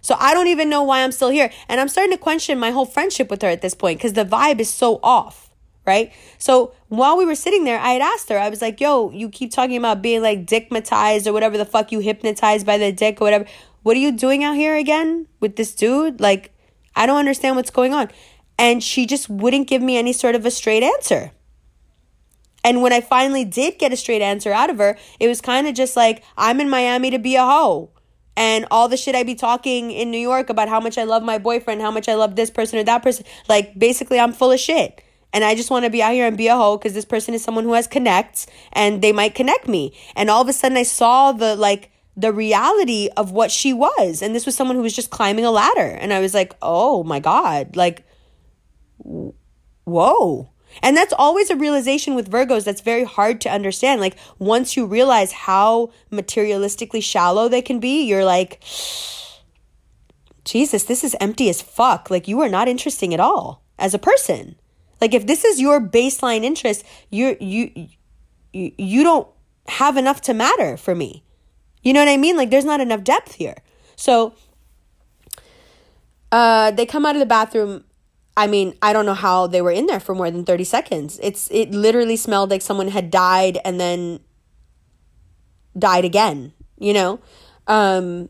So 0.00 0.16
I 0.18 0.32
don't 0.32 0.48
even 0.48 0.70
know 0.70 0.82
why 0.82 1.02
I'm 1.02 1.12
still 1.12 1.28
here. 1.28 1.50
And 1.68 1.78
I'm 1.78 1.88
starting 1.88 2.12
to 2.12 2.18
question 2.18 2.58
my 2.58 2.70
whole 2.70 2.86
friendship 2.86 3.28
with 3.28 3.42
her 3.42 3.48
at 3.48 3.60
this 3.60 3.74
point 3.74 3.98
because 3.98 4.14
the 4.14 4.24
vibe 4.24 4.60
is 4.60 4.70
so 4.70 4.98
off 5.02 5.49
right? 5.90 6.12
So 6.38 6.72
while 6.88 7.18
we 7.18 7.26
were 7.26 7.34
sitting 7.34 7.64
there, 7.64 7.80
I 7.80 7.90
had 7.90 8.00
asked 8.00 8.28
her, 8.28 8.38
I 8.38 8.48
was 8.48 8.62
like, 8.62 8.80
yo, 8.80 9.10
you 9.10 9.28
keep 9.28 9.50
talking 9.50 9.76
about 9.76 10.00
being 10.00 10.22
like 10.22 10.46
dickmatized 10.46 11.26
or 11.26 11.32
whatever 11.32 11.58
the 11.58 11.64
fuck 11.64 11.90
you 11.90 11.98
hypnotized 11.98 12.64
by 12.64 12.78
the 12.78 12.92
dick 12.92 13.20
or 13.20 13.24
whatever. 13.24 13.44
What 13.82 13.96
are 13.96 14.00
you 14.00 14.12
doing 14.12 14.44
out 14.44 14.54
here 14.54 14.76
again 14.76 15.26
with 15.40 15.56
this 15.56 15.74
dude? 15.74 16.20
Like, 16.20 16.52
I 16.94 17.06
don't 17.06 17.18
understand 17.18 17.56
what's 17.56 17.70
going 17.70 17.92
on. 17.92 18.08
And 18.56 18.82
she 18.82 19.04
just 19.04 19.28
wouldn't 19.28 19.66
give 19.66 19.82
me 19.82 19.96
any 19.96 20.12
sort 20.12 20.34
of 20.34 20.46
a 20.46 20.50
straight 20.50 20.82
answer. 20.82 21.32
And 22.62 22.82
when 22.82 22.92
I 22.92 23.00
finally 23.00 23.44
did 23.44 23.78
get 23.78 23.92
a 23.92 23.96
straight 23.96 24.22
answer 24.22 24.52
out 24.52 24.70
of 24.70 24.78
her, 24.78 24.96
it 25.18 25.28
was 25.28 25.40
kind 25.40 25.66
of 25.66 25.74
just 25.74 25.96
like, 25.96 26.22
I'm 26.36 26.60
in 26.60 26.70
Miami 26.70 27.10
to 27.10 27.18
be 27.18 27.36
a 27.36 27.44
hoe. 27.44 27.90
And 28.36 28.66
all 28.70 28.88
the 28.88 28.96
shit 28.96 29.14
I 29.14 29.22
be 29.22 29.34
talking 29.34 29.90
in 29.90 30.10
New 30.10 30.18
York 30.18 30.50
about 30.50 30.68
how 30.68 30.80
much 30.80 30.98
I 30.98 31.04
love 31.04 31.22
my 31.22 31.38
boyfriend, 31.38 31.80
how 31.80 31.90
much 31.90 32.08
I 32.08 32.14
love 32.14 32.36
this 32.36 32.50
person 32.50 32.78
or 32.78 32.84
that 32.84 33.02
person. 33.02 33.24
Like, 33.48 33.78
basically, 33.78 34.20
I'm 34.20 34.32
full 34.32 34.52
of 34.52 34.60
shit 34.60 35.02
and 35.32 35.44
I 35.44 35.54
just 35.54 35.70
want 35.70 35.84
to 35.84 35.90
be 35.90 36.02
out 36.02 36.12
here 36.12 36.26
and 36.26 36.36
be 36.36 36.48
a 36.48 36.56
hoe 36.56 36.76
because 36.76 36.94
this 36.94 37.04
person 37.04 37.34
is 37.34 37.42
someone 37.42 37.64
who 37.64 37.74
has 37.74 37.86
connects 37.86 38.46
and 38.72 39.02
they 39.02 39.12
might 39.12 39.34
connect 39.34 39.68
me. 39.68 39.96
And 40.16 40.30
all 40.30 40.42
of 40.42 40.48
a 40.48 40.52
sudden 40.52 40.76
I 40.76 40.82
saw 40.82 41.32
the 41.32 41.56
like 41.56 41.90
the 42.16 42.32
reality 42.32 43.08
of 43.16 43.30
what 43.30 43.50
she 43.50 43.72
was. 43.72 44.22
And 44.22 44.34
this 44.34 44.46
was 44.46 44.54
someone 44.54 44.76
who 44.76 44.82
was 44.82 44.94
just 44.94 45.10
climbing 45.10 45.44
a 45.44 45.50
ladder. 45.50 45.96
And 46.00 46.12
I 46.12 46.20
was 46.20 46.34
like, 46.34 46.54
oh 46.60 47.04
my 47.04 47.20
God, 47.20 47.76
like, 47.76 48.04
whoa. 48.98 50.50
And 50.82 50.96
that's 50.96 51.14
always 51.14 51.50
a 51.50 51.56
realization 51.56 52.14
with 52.14 52.30
Virgos 52.30 52.64
that's 52.64 52.80
very 52.80 53.04
hard 53.04 53.40
to 53.40 53.50
understand. 53.50 54.00
Like, 54.00 54.16
once 54.38 54.76
you 54.76 54.86
realize 54.86 55.32
how 55.32 55.90
materialistically 56.12 57.02
shallow 57.02 57.48
they 57.48 57.62
can 57.62 57.80
be, 57.80 58.04
you're 58.04 58.24
like, 58.24 58.62
Jesus, 60.44 60.84
this 60.84 61.02
is 61.02 61.16
empty 61.20 61.48
as 61.48 61.60
fuck. 61.60 62.10
Like, 62.10 62.28
you 62.28 62.40
are 62.40 62.48
not 62.48 62.68
interesting 62.68 63.12
at 63.12 63.20
all 63.20 63.64
as 63.78 63.94
a 63.94 63.98
person. 63.98 64.56
Like 65.00 65.14
if 65.14 65.26
this 65.26 65.44
is 65.44 65.60
your 65.60 65.80
baseline 65.80 66.44
interest, 66.44 66.84
you 67.10 67.36
you 67.40 67.88
you 68.52 68.72
you 68.76 69.02
don't 69.02 69.28
have 69.68 69.96
enough 69.96 70.20
to 70.22 70.34
matter 70.34 70.76
for 70.76 70.94
me. 70.94 71.24
You 71.82 71.92
know 71.92 72.00
what 72.00 72.08
I 72.08 72.16
mean? 72.16 72.36
Like 72.36 72.50
there's 72.50 72.64
not 72.64 72.80
enough 72.80 73.02
depth 73.02 73.34
here. 73.34 73.56
So 73.96 74.34
uh 76.32 76.70
they 76.72 76.86
come 76.86 77.06
out 77.06 77.16
of 77.16 77.20
the 77.20 77.26
bathroom 77.26 77.84
I 78.36 78.46
mean, 78.46 78.74
I 78.80 78.92
don't 78.92 79.04
know 79.06 79.14
how 79.14 79.48
they 79.48 79.60
were 79.60 79.72
in 79.72 79.86
there 79.86 80.00
for 80.00 80.14
more 80.14 80.30
than 80.30 80.44
30 80.44 80.64
seconds. 80.64 81.20
It's 81.22 81.48
it 81.50 81.72
literally 81.72 82.16
smelled 82.16 82.50
like 82.50 82.62
someone 82.62 82.88
had 82.88 83.10
died 83.10 83.58
and 83.64 83.80
then 83.80 84.20
died 85.78 86.04
again, 86.04 86.52
you 86.78 86.92
know? 86.92 87.20
Um 87.66 88.28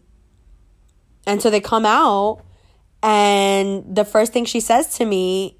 and 1.26 1.42
so 1.42 1.50
they 1.50 1.60
come 1.60 1.86
out 1.86 2.42
and 3.02 3.84
the 3.94 4.04
first 4.04 4.32
thing 4.32 4.44
she 4.44 4.60
says 4.60 4.96
to 4.98 5.04
me 5.04 5.59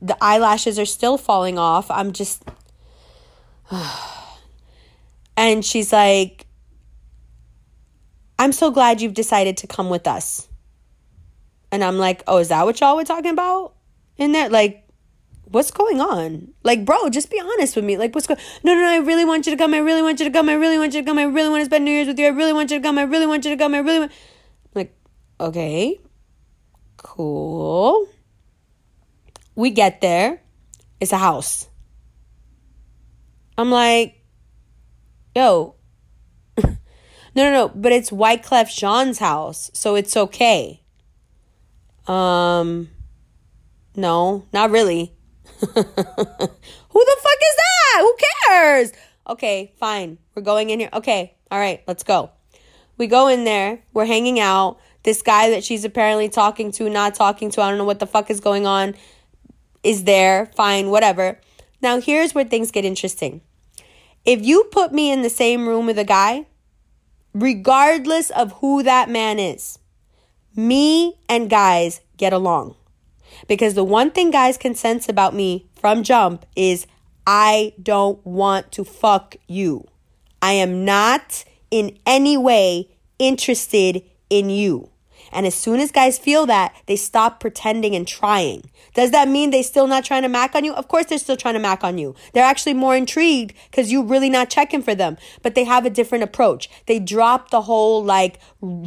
the 0.00 0.16
eyelashes 0.20 0.78
are 0.78 0.86
still 0.86 1.18
falling 1.18 1.58
off. 1.58 1.90
I'm 1.90 2.12
just. 2.12 2.44
and 5.36 5.64
she's 5.64 5.92
like, 5.92 6.46
I'm 8.38 8.52
so 8.52 8.70
glad 8.70 9.00
you've 9.00 9.14
decided 9.14 9.56
to 9.58 9.66
come 9.66 9.90
with 9.90 10.06
us. 10.06 10.48
And 11.72 11.82
I'm 11.82 11.98
like, 11.98 12.22
oh, 12.26 12.38
is 12.38 12.48
that 12.48 12.64
what 12.64 12.80
y'all 12.80 12.96
were 12.96 13.04
talking 13.04 13.32
about 13.32 13.74
in 14.16 14.32
there? 14.32 14.48
Like, 14.48 14.86
what's 15.44 15.70
going 15.70 16.00
on? 16.00 16.52
Like, 16.62 16.84
bro, 16.84 17.08
just 17.08 17.30
be 17.30 17.40
honest 17.40 17.76
with 17.76 17.84
me. 17.84 17.96
Like, 17.96 18.14
what's 18.14 18.26
going 18.26 18.40
No, 18.62 18.74
no, 18.74 18.80
no, 18.80 18.88
I 18.88 18.98
really 18.98 19.24
want 19.24 19.46
you 19.46 19.52
to 19.52 19.58
come. 19.58 19.74
I 19.74 19.78
really 19.78 20.02
want 20.02 20.20
you 20.20 20.26
to 20.26 20.32
come. 20.32 20.48
I 20.48 20.54
really 20.54 20.78
want 20.78 20.94
you 20.94 21.00
to 21.02 21.06
come. 21.06 21.18
I 21.18 21.24
really 21.24 21.48
want 21.48 21.62
to 21.62 21.66
spend 21.66 21.84
New 21.84 21.90
Year's 21.90 22.06
with 22.06 22.18
you. 22.18 22.26
I 22.26 22.30
really 22.30 22.52
want 22.52 22.70
you 22.70 22.78
to 22.78 22.82
come. 22.82 22.98
I 22.98 23.02
really 23.02 23.26
want 23.26 23.44
you 23.44 23.50
to 23.50 23.56
come. 23.56 23.74
I 23.74 23.78
really 23.78 23.98
want. 24.00 24.12
like, 24.74 24.94
okay, 25.40 25.98
cool. 26.98 28.08
We 29.56 29.70
get 29.70 30.02
there, 30.02 30.42
it's 31.00 31.12
a 31.12 31.18
house. 31.18 31.68
I'm 33.56 33.70
like, 33.70 34.22
yo, 35.34 35.76
no, 36.62 36.76
no, 37.34 37.50
no, 37.50 37.68
but 37.68 37.90
it's 37.90 38.10
Wyclef 38.10 38.74
Jean's 38.74 39.18
house, 39.18 39.70
so 39.72 39.94
it's 39.94 40.14
okay. 40.14 40.82
Um, 42.06 42.90
no, 43.96 44.44
not 44.52 44.70
really. 44.70 45.14
Who 45.58 45.64
the 45.74 45.74
fuck 45.74 47.38
is 47.40 47.56
that? 47.56 48.00
Who 48.00 48.16
cares? 48.46 48.92
Okay, 49.26 49.72
fine. 49.78 50.18
We're 50.34 50.42
going 50.42 50.68
in 50.68 50.80
here. 50.80 50.90
Okay, 50.92 51.34
all 51.50 51.58
right, 51.58 51.82
let's 51.86 52.02
go. 52.02 52.30
We 52.98 53.06
go 53.06 53.28
in 53.28 53.44
there, 53.44 53.80
we're 53.94 54.04
hanging 54.04 54.38
out. 54.38 54.78
This 55.02 55.22
guy 55.22 55.50
that 55.50 55.64
she's 55.64 55.84
apparently 55.84 56.28
talking 56.28 56.72
to, 56.72 56.90
not 56.90 57.14
talking 57.14 57.50
to, 57.52 57.62
I 57.62 57.70
don't 57.70 57.78
know 57.78 57.84
what 57.84 58.00
the 58.00 58.06
fuck 58.06 58.30
is 58.30 58.40
going 58.40 58.66
on 58.66 58.94
is 59.86 60.02
there, 60.02 60.46
fine, 60.56 60.90
whatever. 60.90 61.38
Now, 61.80 62.00
here's 62.00 62.34
where 62.34 62.44
things 62.44 62.72
get 62.72 62.84
interesting. 62.84 63.40
If 64.24 64.44
you 64.44 64.64
put 64.72 64.92
me 64.92 65.12
in 65.12 65.22
the 65.22 65.30
same 65.30 65.68
room 65.68 65.86
with 65.86 65.96
a 65.96 66.04
guy, 66.04 66.46
regardless 67.32 68.30
of 68.30 68.50
who 68.54 68.82
that 68.82 69.08
man 69.08 69.38
is, 69.38 69.78
me 70.56 71.14
and 71.28 71.48
guys 71.48 72.00
get 72.16 72.32
along. 72.32 72.74
Because 73.46 73.74
the 73.74 73.84
one 73.84 74.10
thing 74.10 74.32
guys 74.32 74.58
can 74.58 74.74
sense 74.74 75.08
about 75.08 75.34
me 75.34 75.68
from 75.76 76.02
jump 76.02 76.44
is 76.56 76.88
I 77.24 77.72
don't 77.80 78.24
want 78.26 78.72
to 78.72 78.84
fuck 78.84 79.36
you. 79.46 79.86
I 80.42 80.52
am 80.52 80.84
not 80.84 81.44
in 81.70 81.96
any 82.04 82.36
way 82.36 82.88
interested 83.20 84.02
in 84.30 84.50
you. 84.50 84.90
And 85.32 85.46
as 85.46 85.54
soon 85.54 85.80
as 85.80 85.92
guys 85.92 86.18
feel 86.18 86.46
that, 86.46 86.74
they 86.86 86.96
stop 86.96 87.40
pretending 87.40 87.94
and 87.94 88.06
trying. 88.06 88.70
Does 88.94 89.10
that 89.10 89.28
mean 89.28 89.50
they 89.50 89.62
still 89.62 89.86
not 89.86 90.04
trying 90.04 90.22
to 90.22 90.28
mac 90.28 90.54
on 90.54 90.64
you? 90.64 90.72
Of 90.74 90.88
course 90.88 91.06
they're 91.06 91.18
still 91.18 91.36
trying 91.36 91.54
to 91.54 91.60
mac 91.60 91.84
on 91.84 91.98
you. 91.98 92.14
They're 92.32 92.44
actually 92.44 92.74
more 92.74 92.96
intrigued 92.96 93.54
because 93.70 93.92
you 93.92 94.02
really 94.02 94.30
not 94.30 94.50
checking 94.50 94.82
for 94.82 94.94
them. 94.94 95.16
But 95.42 95.54
they 95.54 95.64
have 95.64 95.84
a 95.84 95.90
different 95.90 96.24
approach. 96.24 96.68
They 96.86 96.98
drop 96.98 97.50
the 97.50 97.62
whole 97.62 98.02
like 98.02 98.38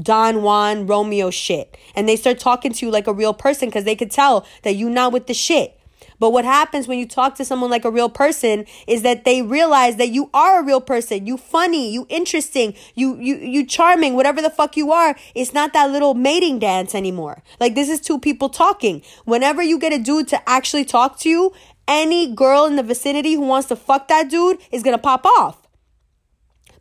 Don 0.02 0.41
Juan 0.41 0.88
Romeo 0.88 1.30
shit. 1.30 1.78
And 1.95 2.07
they 2.07 2.16
start 2.16 2.40
talking 2.40 2.74
to 2.74 2.86
you 2.86 2.91
like 2.91 3.07
a 3.07 3.14
real 3.14 3.34
person 3.34 3.70
because 3.70 3.84
they 3.84 3.95
could 3.95 4.11
tell 4.11 4.45
that 4.64 4.76
you 4.76 4.90
not 4.90 5.14
with 5.14 5.28
the 5.28 5.34
shit. 5.34 5.78
But 6.20 6.32
what 6.32 6.46
happens 6.46 6.88
when 6.88 7.00
you 7.00 7.08
talk 7.08 7.36
to 7.36 7.46
someone 7.46 7.70
like 7.70 7.86
a 7.86 7.91
real 7.91 8.10
person 8.10 8.66
is 8.88 9.02
that 9.04 9.24
they 9.24 9.41
realize 9.41 9.96
that 9.96 10.10
you 10.10 10.30
are 10.34 10.60
a 10.60 10.64
real 10.64 10.82
person. 10.82 11.26
You 11.26 11.38
funny, 11.38 11.91
you 11.91 12.06
interesting, 12.10 12.76
you 12.94 13.18
you 13.20 13.38
you 13.38 13.66
charming, 13.66 14.16
whatever 14.16 14.41
the 14.41 14.50
fuck 14.50 14.76
you 14.76 14.91
are. 14.91 15.16
It's 15.34 15.54
not 15.54 15.74
that 15.74 15.90
little 15.90 16.14
mating 16.14 16.60
dance 16.60 16.94
anymore. 16.94 17.41
Like 17.60 17.76
this 17.76 17.90
is 17.90 18.02
two 18.02 18.20
people 18.20 18.50
talking. 18.50 19.02
Whenever 19.26 19.62
you 19.62 19.80
get 19.80 19.94
a 19.94 20.00
dude 20.00 20.28
to 20.30 20.50
actually 20.50 20.86
talk 20.86 21.20
to 21.20 21.30
you, 21.30 21.54
any 21.88 22.34
girl 22.34 22.66
in 22.66 22.76
the 22.76 22.84
vicinity 22.84 23.34
who 23.34 23.41
wants 23.41 23.68
to 23.70 23.76
fuck 23.76 24.08
that 24.10 24.30
dude 24.30 24.60
is 24.72 24.84
gonna 24.84 24.98
pop 24.98 25.26
off. 25.26 25.68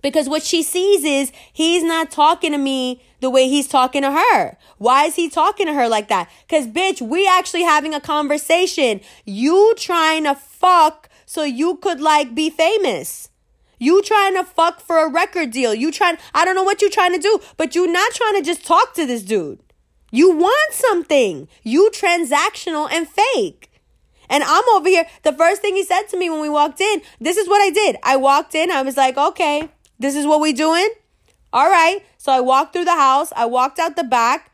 Because 0.02 0.28
what 0.28 0.43
she 0.43 0.62
sees 0.62 1.05
is 1.05 1.32
he's 1.52 1.82
not 1.82 2.10
talking 2.10 2.52
to 2.52 2.59
me 2.59 3.02
the 3.20 3.31
way 3.31 3.49
he's 3.49 3.66
talking 3.66 4.03
to 4.03 4.12
her. 4.12 4.57
Why 4.78 5.05
is 5.05 5.16
he 5.16 5.28
talking 5.28 5.66
to 5.66 5.74
her 5.74 5.89
like 5.89 6.09
that? 6.09 6.31
Cause 6.49 6.66
bitch, 6.66 7.01
we 7.01 7.27
actually 7.27 7.62
having 7.62 7.95
a 7.95 8.01
conversation. 8.01 9.01
You 9.24 9.74
trying 9.77 10.24
to 10.24 10.35
fuck 10.35 11.09
so 11.27 11.43
you 11.43 11.77
could 11.77 12.01
like 12.01 12.35
be 12.35 12.51
famous. 12.51 13.28
You 13.78 14.03
trying 14.03 14.35
to 14.35 14.45
fuck 14.45 14.81
for 14.81 15.05
a 15.05 15.11
record 15.11 15.51
deal. 15.51 15.74
You 15.74 15.93
trying, 15.93 16.19
I 16.35 16.45
don't 16.45 16.55
know 16.55 16.65
what 16.65 16.82
you 16.82 16.90
trying 16.90 17.12
to 17.12 17.19
do, 17.19 17.40
but 17.57 17.74
you 17.74 17.86
not 17.86 18.12
trying 18.12 18.35
to 18.36 18.43
just 18.43 18.66
talk 18.66 18.95
to 18.95 19.07
this 19.07 19.23
dude. 19.23 19.61
You 20.11 20.36
want 20.36 20.73
something. 20.73 21.49
You 21.62 21.90
transactional 21.95 22.90
and 22.90 23.09
fake. 23.09 23.70
And 24.31 24.43
I'm 24.45 24.65
over 24.74 24.89
here. 24.89 25.07
The 25.23 25.32
first 25.32 25.62
thing 25.62 25.74
he 25.74 25.85
said 25.85 26.03
to 26.09 26.19
me 26.19 26.28
when 26.28 26.40
we 26.40 26.49
walked 26.49 26.81
in, 26.81 27.03
this 27.20 27.36
is 27.36 27.49
what 27.49 27.62
I 27.62 27.70
did. 27.70 27.97
I 28.03 28.16
walked 28.16 28.55
in. 28.55 28.70
I 28.70 28.82
was 28.82 28.97
like, 28.97 29.16
okay, 29.16 29.70
this 29.99 30.15
is 30.15 30.27
what 30.27 30.40
we 30.40 30.53
doing? 30.53 30.89
All 31.53 31.70
right. 31.70 32.01
So 32.19 32.32
I 32.32 32.40
walked 32.40 32.73
through 32.74 32.85
the 32.85 32.97
house. 32.97 33.32
I 33.35 33.47
walked 33.47 33.78
out 33.78 33.97
the 33.97 34.05
back. 34.05 34.51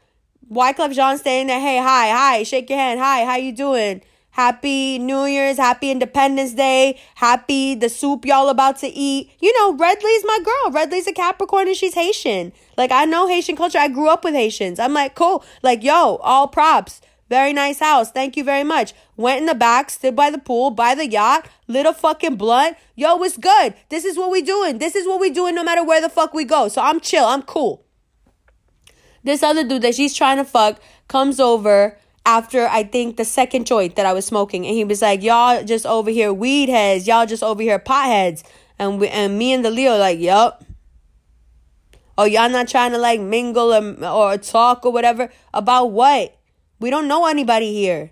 Wyclef 0.50 0.94
Jean 0.94 1.18
standing 1.18 1.48
there. 1.48 1.60
Hey, 1.60 1.78
hi, 1.78 2.10
hi. 2.10 2.42
Shake 2.44 2.70
your 2.70 2.78
hand. 2.78 3.00
Hi, 3.00 3.24
how 3.24 3.36
you 3.36 3.52
doing? 3.52 4.02
Happy 4.34 4.98
New 4.98 5.26
Year's, 5.26 5.58
happy 5.58 5.92
Independence 5.92 6.54
Day, 6.54 6.98
happy 7.14 7.76
the 7.76 7.88
soup 7.88 8.24
y'all 8.26 8.48
about 8.48 8.78
to 8.78 8.88
eat. 8.88 9.30
You 9.40 9.56
know, 9.60 9.76
Redley's 9.76 10.24
my 10.24 10.40
girl. 10.44 10.72
Redley's 10.72 11.06
a 11.06 11.12
Capricorn 11.12 11.68
and 11.68 11.76
she's 11.76 11.94
Haitian. 11.94 12.52
Like, 12.76 12.90
I 12.90 13.04
know 13.04 13.28
Haitian 13.28 13.54
culture. 13.54 13.78
I 13.78 13.86
grew 13.86 14.08
up 14.08 14.24
with 14.24 14.34
Haitians. 14.34 14.80
I'm 14.80 14.92
like, 14.92 15.14
cool. 15.14 15.44
Like, 15.62 15.84
yo, 15.84 16.16
all 16.16 16.48
props. 16.48 17.00
Very 17.34 17.52
nice 17.52 17.80
house. 17.80 18.12
Thank 18.12 18.36
you 18.36 18.44
very 18.44 18.62
much. 18.62 18.94
Went 19.16 19.40
in 19.40 19.46
the 19.46 19.56
back, 19.56 19.90
stood 19.90 20.14
by 20.14 20.30
the 20.30 20.38
pool, 20.38 20.70
by 20.70 20.94
the 20.94 21.04
yacht, 21.04 21.48
lit 21.66 21.84
a 21.84 21.92
fucking 21.92 22.36
blunt. 22.36 22.76
Yo, 22.94 23.20
it's 23.24 23.36
good. 23.36 23.74
This 23.88 24.04
is 24.04 24.16
what 24.16 24.30
we 24.30 24.40
doing. 24.40 24.78
This 24.78 24.94
is 24.94 25.04
what 25.04 25.18
we 25.18 25.30
doing 25.30 25.56
no 25.56 25.64
matter 25.64 25.84
where 25.84 26.00
the 26.00 26.08
fuck 26.08 26.32
we 26.32 26.44
go. 26.44 26.68
So 26.68 26.80
I'm 26.80 27.00
chill. 27.00 27.24
I'm 27.24 27.42
cool. 27.42 27.84
This 29.24 29.42
other 29.42 29.66
dude 29.66 29.82
that 29.82 29.96
she's 29.96 30.14
trying 30.14 30.36
to 30.36 30.44
fuck 30.44 30.78
comes 31.08 31.40
over 31.40 31.98
after 32.24 32.68
I 32.68 32.84
think 32.84 33.16
the 33.16 33.24
second 33.24 33.66
joint 33.66 33.96
that 33.96 34.06
I 34.06 34.12
was 34.12 34.24
smoking, 34.24 34.64
and 34.64 34.76
he 34.76 34.84
was 34.84 35.02
like, 35.02 35.20
"Y'all 35.20 35.64
just 35.64 35.86
over 35.86 36.10
here 36.10 36.32
weed 36.32 36.68
heads. 36.68 37.08
Y'all 37.08 37.26
just 37.26 37.42
over 37.42 37.62
here 37.62 37.80
pot 37.80 38.06
heads." 38.06 38.44
And 38.78 39.00
we 39.00 39.08
and 39.08 39.36
me 39.36 39.52
and 39.52 39.64
the 39.64 39.72
Leo 39.72 39.98
like, 39.98 40.20
"Yup." 40.20 40.64
Oh, 42.16 42.26
y'all 42.26 42.48
not 42.48 42.68
trying 42.68 42.92
to 42.92 42.98
like 42.98 43.20
mingle 43.20 43.74
or, 43.74 44.06
or 44.06 44.38
talk 44.38 44.86
or 44.86 44.92
whatever 44.92 45.32
about 45.52 45.86
what? 45.90 46.38
We 46.80 46.90
don't 46.90 47.08
know 47.08 47.26
anybody 47.26 47.72
here. 47.72 48.10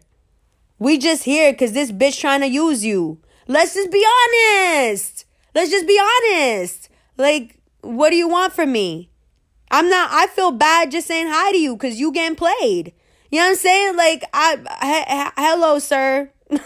We 0.78 0.98
just 0.98 1.24
here 1.24 1.52
because 1.52 1.72
this 1.72 1.92
bitch 1.92 2.20
trying 2.20 2.40
to 2.40 2.48
use 2.48 2.84
you. 2.84 3.18
Let's 3.46 3.74
just 3.74 3.92
be 3.92 4.04
honest. 4.04 5.24
Let's 5.54 5.70
just 5.70 5.86
be 5.86 6.00
honest. 6.00 6.88
Like, 7.16 7.60
what 7.82 8.10
do 8.10 8.16
you 8.16 8.28
want 8.28 8.52
from 8.52 8.72
me? 8.72 9.10
I'm 9.70 9.88
not, 9.88 10.10
I 10.12 10.26
feel 10.26 10.52
bad 10.52 10.90
just 10.90 11.06
saying 11.06 11.28
hi 11.28 11.52
to 11.52 11.58
you 11.58 11.74
because 11.76 11.98
you 11.98 12.12
getting 12.12 12.36
played. 12.36 12.92
You 13.30 13.38
know 13.38 13.46
what 13.46 13.50
I'm 13.50 13.56
saying? 13.56 13.96
Like, 13.96 14.24
I, 14.34 14.56
he, 14.82 15.42
hello, 15.42 15.78
sir. 15.78 16.30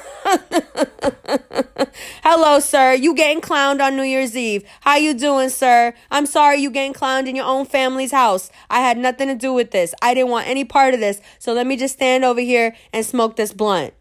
Hello, 2.23 2.59
sir. 2.61 2.95
You 2.95 3.15
getting 3.15 3.41
clowned 3.41 3.81
on 3.81 3.97
New 3.97 4.03
Year's 4.03 4.37
Eve. 4.37 4.65
How 4.81 4.97
you 4.97 5.15
doing, 5.15 5.49
sir? 5.49 5.95
I'm 6.11 6.27
sorry 6.27 6.59
you 6.59 6.71
getting 6.71 6.93
clowned 6.93 7.29
in 7.29 7.37
your 7.37 7.47
own 7.47 7.67
family's 7.67 8.13
house. 8.13 8.51
I 8.69 8.81
had 8.81 8.99
nothing 8.99 9.29
to 9.29 9.35
do 9.35 9.53
with 9.53 9.71
this. 9.71 9.95
I 10.03 10.15
didn't 10.15 10.31
want 10.31 10.49
any 10.49 10.65
part 10.65 10.95
of 10.95 11.01
this. 11.01 11.21
So 11.39 11.53
let 11.53 11.67
me 11.67 11.77
just 11.77 11.95
stand 11.95 12.25
over 12.25 12.41
here 12.41 12.75
and 12.93 13.05
smoke 13.05 13.37
this 13.37 13.53
blunt. 13.53 13.95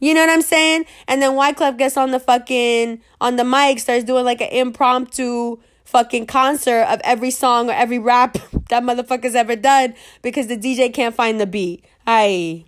You 0.00 0.14
know 0.14 0.20
what 0.20 0.30
I'm 0.30 0.42
saying? 0.42 0.86
And 1.06 1.20
then 1.20 1.32
Wyclef 1.32 1.76
gets 1.76 1.96
on 1.96 2.12
the 2.12 2.20
fucking 2.20 3.00
on 3.20 3.36
the 3.36 3.44
mic, 3.44 3.80
starts 3.80 4.04
doing 4.04 4.24
like 4.24 4.40
an 4.40 4.50
impromptu 4.50 5.58
fucking 5.84 6.26
concert 6.26 6.82
of 6.82 7.00
every 7.02 7.30
song 7.30 7.70
or 7.70 7.72
every 7.72 7.98
rap 7.98 8.34
that 8.68 8.82
motherfucker's 8.82 9.34
ever 9.34 9.56
done 9.56 9.94
because 10.22 10.46
the 10.46 10.56
DJ 10.56 10.92
can't 10.92 11.14
find 11.14 11.40
the 11.40 11.46
beat. 11.46 11.84
Aye. 12.06 12.64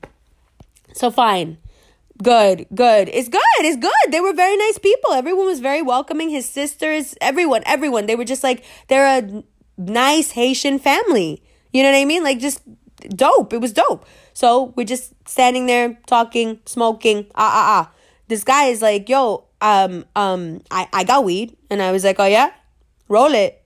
So 0.93 1.11
fine. 1.11 1.59
Good, 2.23 2.67
good. 2.75 3.09
It's 3.09 3.29
good. 3.29 3.41
It's 3.61 3.79
good. 3.79 4.13
They 4.13 4.21
were 4.21 4.35
very 4.35 4.57
nice 4.57 4.79
people. 4.79 5.13
Everyone 5.13 5.47
was 5.47 5.61
very 5.61 5.81
welcoming. 5.81 6.29
His 6.29 6.47
sisters, 6.47 7.15
everyone, 7.21 7.63
everyone. 7.65 8.07
They 8.07 8.17
were 8.17 8.27
just 8.27 8.45
like, 8.45 8.63
they're 8.89 9.07
a 9.07 9.43
nice 9.79 10.33
Haitian 10.33 10.79
family. 10.79 11.43
You 11.73 11.83
know 11.83 11.91
what 11.91 11.99
I 11.99 12.05
mean? 12.05 12.23
Like, 12.23 12.39
just 12.39 12.61
dope. 13.09 13.55
It 13.55 13.61
was 13.63 13.73
dope. 13.73 14.05
So 14.35 14.75
we're 14.77 14.85
just 14.85 15.15
standing 15.27 15.67
there 15.67 15.99
talking, 16.07 16.61
smoking. 16.67 17.27
Ah, 17.35 17.51
ah, 17.53 17.67
ah. 17.81 17.93
This 18.29 18.45
guy 18.45 18.67
is 18.67 18.83
like, 18.83 19.09
yo, 19.09 19.47
um, 19.63 20.05
um, 20.15 20.61
I, 20.71 20.89
I 20.93 21.05
got 21.05 21.25
weed. 21.25 21.57
And 21.71 21.81
I 21.81 21.91
was 21.91 22.05
like, 22.05 22.21
oh, 22.21 22.27
yeah? 22.27 22.51
Roll 23.09 23.33
it. 23.33 23.60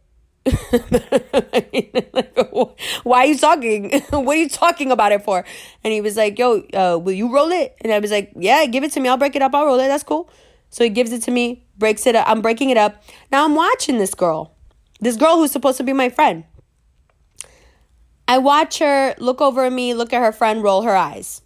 why 3.02 3.20
are 3.20 3.26
you 3.26 3.38
talking? 3.38 4.02
what 4.10 4.36
are 4.36 4.40
you 4.40 4.48
talking 4.48 4.90
about 4.90 5.12
it 5.12 5.22
for? 5.22 5.44
And 5.82 5.92
he 5.92 6.00
was 6.00 6.16
like, 6.16 6.38
yo, 6.38 6.62
uh, 6.74 6.98
will 6.98 7.12
you 7.12 7.32
roll 7.32 7.50
it? 7.50 7.76
And 7.80 7.92
I 7.92 7.98
was 7.98 8.10
like, 8.10 8.32
yeah, 8.36 8.66
give 8.66 8.84
it 8.84 8.92
to 8.92 9.00
me. 9.00 9.08
I'll 9.08 9.16
break 9.16 9.36
it 9.36 9.42
up. 9.42 9.54
I'll 9.54 9.66
roll 9.66 9.80
it. 9.80 9.88
That's 9.88 10.04
cool. 10.04 10.30
So 10.70 10.84
he 10.84 10.90
gives 10.90 11.12
it 11.12 11.22
to 11.22 11.30
me, 11.30 11.64
breaks 11.78 12.06
it 12.06 12.16
up. 12.16 12.28
I'm 12.28 12.42
breaking 12.42 12.70
it 12.70 12.76
up. 12.76 13.02
Now 13.30 13.44
I'm 13.44 13.54
watching 13.54 13.98
this 13.98 14.14
girl, 14.14 14.54
this 15.00 15.16
girl 15.16 15.36
who's 15.36 15.52
supposed 15.52 15.78
to 15.78 15.84
be 15.84 15.92
my 15.92 16.08
friend. 16.08 16.44
I 18.26 18.38
watch 18.38 18.80
her 18.80 19.14
look 19.18 19.40
over 19.40 19.64
at 19.64 19.72
me, 19.72 19.94
look 19.94 20.12
at 20.12 20.20
her 20.20 20.32
friend, 20.32 20.62
roll 20.62 20.82
her 20.82 20.96
eyes. 20.96 21.42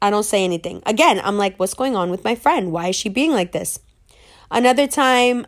I 0.00 0.10
don't 0.10 0.22
say 0.22 0.44
anything. 0.44 0.82
Again, 0.86 1.20
I'm 1.22 1.38
like, 1.38 1.58
what's 1.58 1.74
going 1.74 1.96
on 1.96 2.10
with 2.10 2.24
my 2.24 2.34
friend? 2.34 2.72
Why 2.72 2.88
is 2.88 2.96
she 2.96 3.08
being 3.08 3.32
like 3.32 3.52
this? 3.52 3.80
Another 4.50 4.86
time, 4.86 5.46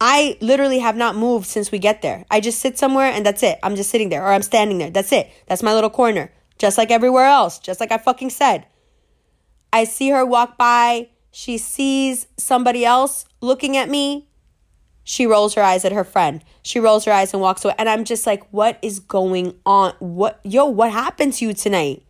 I 0.00 0.36
literally 0.40 0.80
have 0.80 0.96
not 0.96 1.16
moved 1.16 1.46
since 1.46 1.70
we 1.70 1.78
get 1.78 2.02
there. 2.02 2.24
I 2.30 2.40
just 2.40 2.60
sit 2.60 2.78
somewhere 2.78 3.10
and 3.10 3.24
that's 3.24 3.42
it. 3.42 3.58
I'm 3.62 3.76
just 3.76 3.90
sitting 3.90 4.08
there 4.08 4.22
or 4.22 4.32
I'm 4.32 4.42
standing 4.42 4.78
there. 4.78 4.90
That's 4.90 5.12
it. 5.12 5.30
That's 5.46 5.62
my 5.62 5.74
little 5.74 5.90
corner. 5.90 6.32
Just 6.58 6.78
like 6.78 6.90
everywhere 6.90 7.26
else. 7.26 7.58
Just 7.58 7.80
like 7.80 7.92
I 7.92 7.98
fucking 7.98 8.30
said. 8.30 8.66
I 9.72 9.84
see 9.84 10.10
her 10.10 10.24
walk 10.24 10.56
by. 10.56 11.08
She 11.30 11.58
sees 11.58 12.26
somebody 12.36 12.84
else 12.84 13.24
looking 13.40 13.76
at 13.76 13.88
me. 13.88 14.28
She 15.04 15.26
rolls 15.26 15.54
her 15.54 15.62
eyes 15.62 15.84
at 15.84 15.92
her 15.92 16.04
friend. 16.04 16.42
She 16.62 16.80
rolls 16.80 17.04
her 17.04 17.12
eyes 17.12 17.32
and 17.32 17.42
walks 17.42 17.64
away. 17.64 17.74
And 17.78 17.88
I'm 17.88 18.04
just 18.04 18.26
like, 18.26 18.46
what 18.50 18.78
is 18.82 19.00
going 19.00 19.54
on? 19.66 19.94
What, 19.98 20.40
yo, 20.44 20.66
what 20.66 20.92
happened 20.92 21.34
to 21.34 21.46
you 21.46 21.54
tonight? 21.54 22.04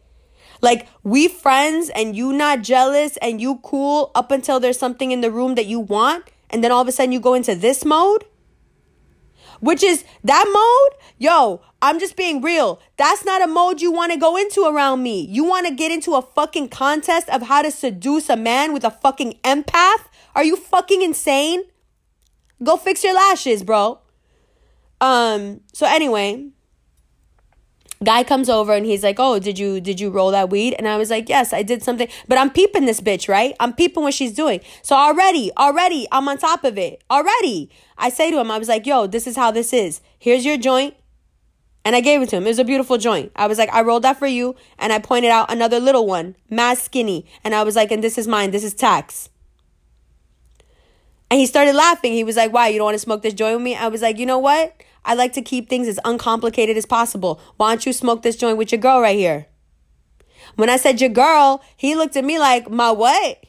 Like, 0.60 0.88
we 1.02 1.28
friends 1.28 1.90
and 1.90 2.16
you 2.16 2.32
not 2.32 2.62
jealous 2.62 3.16
and 3.18 3.40
you 3.40 3.60
cool 3.62 4.10
up 4.14 4.30
until 4.30 4.60
there's 4.60 4.78
something 4.78 5.10
in 5.10 5.20
the 5.20 5.30
room 5.30 5.56
that 5.56 5.66
you 5.66 5.80
want 5.80 6.24
and 6.50 6.62
then 6.62 6.72
all 6.72 6.82
of 6.82 6.88
a 6.88 6.92
sudden 6.92 7.12
you 7.12 7.20
go 7.20 7.34
into 7.34 7.54
this 7.54 7.84
mode, 7.84 8.24
which 9.60 9.82
is 9.82 10.04
that 10.22 10.44
mode, 10.52 11.00
yo, 11.18 11.62
I'm 11.80 11.98
just 11.98 12.16
being 12.16 12.40
real. 12.40 12.80
That's 12.96 13.24
not 13.24 13.42
a 13.42 13.46
mode 13.46 13.80
you 13.80 13.92
want 13.92 14.12
to 14.12 14.18
go 14.18 14.36
into 14.36 14.62
around 14.62 15.02
me. 15.02 15.20
You 15.20 15.44
want 15.44 15.66
to 15.66 15.74
get 15.74 15.92
into 15.92 16.14
a 16.14 16.22
fucking 16.22 16.68
contest 16.68 17.28
of 17.28 17.42
how 17.42 17.62
to 17.62 17.70
seduce 17.70 18.28
a 18.28 18.36
man 18.36 18.72
with 18.72 18.84
a 18.84 18.90
fucking 18.90 19.38
empath? 19.44 20.04
Are 20.34 20.44
you 20.44 20.56
fucking 20.56 21.02
insane? 21.02 21.64
Go 22.62 22.76
fix 22.76 23.04
your 23.04 23.14
lashes, 23.14 23.62
bro. 23.62 24.00
Um, 25.00 25.60
so 25.72 25.86
anyway, 25.86 26.48
guy 28.04 28.22
comes 28.22 28.48
over 28.48 28.72
and 28.72 28.86
he's 28.86 29.02
like 29.02 29.18
oh 29.18 29.38
did 29.38 29.58
you 29.58 29.80
did 29.80 30.00
you 30.00 30.10
roll 30.10 30.30
that 30.30 30.50
weed? 30.50 30.74
And 30.74 30.86
i 30.86 30.96
was 30.96 31.10
like 31.10 31.28
yes 31.28 31.52
i 31.52 31.62
did 31.62 31.82
something. 31.82 32.08
But 32.28 32.38
i'm 32.38 32.50
peeping 32.50 32.84
this 32.84 33.00
bitch 33.00 33.28
right? 33.28 33.54
I'm 33.58 33.72
peeping 33.72 34.02
what 34.02 34.14
she's 34.14 34.32
doing. 34.32 34.60
So 34.82 34.94
already 34.94 35.50
already 35.56 36.06
i'm 36.12 36.28
on 36.28 36.38
top 36.38 36.64
of 36.64 36.78
it. 36.78 37.02
Already. 37.10 37.70
I 37.98 38.10
say 38.10 38.30
to 38.30 38.38
him 38.38 38.50
i 38.50 38.58
was 38.58 38.68
like 38.68 38.86
yo 38.86 39.06
this 39.06 39.26
is 39.26 39.36
how 39.36 39.50
this 39.50 39.72
is. 39.72 40.00
Here's 40.18 40.44
your 40.44 40.56
joint. 40.56 40.94
And 41.84 41.94
i 41.96 42.00
gave 42.00 42.22
it 42.22 42.28
to 42.30 42.36
him. 42.36 42.44
It 42.44 42.48
was 42.48 42.58
a 42.58 42.64
beautiful 42.64 42.98
joint. 42.98 43.32
I 43.36 43.46
was 43.46 43.58
like 43.58 43.70
i 43.72 43.82
rolled 43.82 44.04
that 44.04 44.18
for 44.18 44.26
you 44.26 44.54
and 44.78 44.92
i 44.92 44.98
pointed 44.98 45.30
out 45.30 45.50
another 45.50 45.80
little 45.80 46.06
one 46.06 46.36
mass 46.50 46.82
skinny. 46.82 47.26
And 47.42 47.54
i 47.54 47.62
was 47.62 47.76
like 47.76 47.90
and 47.90 48.04
this 48.04 48.18
is 48.18 48.28
mine. 48.28 48.50
This 48.50 48.64
is 48.64 48.74
tax. 48.74 49.30
And 51.30 51.40
he 51.40 51.46
started 51.46 51.74
laughing. 51.74 52.12
He 52.12 52.24
was 52.24 52.36
like 52.36 52.52
why? 52.52 52.68
You 52.68 52.78
don't 52.78 52.86
want 52.86 52.94
to 52.96 53.00
smoke 53.00 53.22
this 53.22 53.34
joint 53.34 53.56
with 53.56 53.64
me? 53.64 53.74
I 53.74 53.88
was 53.88 54.02
like 54.02 54.18
you 54.18 54.26
know 54.26 54.38
what 54.38 54.74
I 55.04 55.14
like 55.14 55.32
to 55.34 55.42
keep 55.42 55.68
things 55.68 55.88
as 55.88 56.00
uncomplicated 56.04 56.76
as 56.76 56.86
possible. 56.86 57.40
Why 57.56 57.70
don't 57.70 57.86
you 57.86 57.92
smoke 57.92 58.22
this 58.22 58.36
joint 58.36 58.58
with 58.58 58.72
your 58.72 58.80
girl 58.80 59.00
right 59.00 59.16
here? 59.16 59.46
When 60.56 60.70
I 60.70 60.76
said 60.76 61.00
your 61.00 61.10
girl, 61.10 61.62
he 61.76 61.94
looked 61.94 62.16
at 62.16 62.24
me 62.24 62.38
like, 62.38 62.70
my 62.70 62.90
what? 62.90 63.44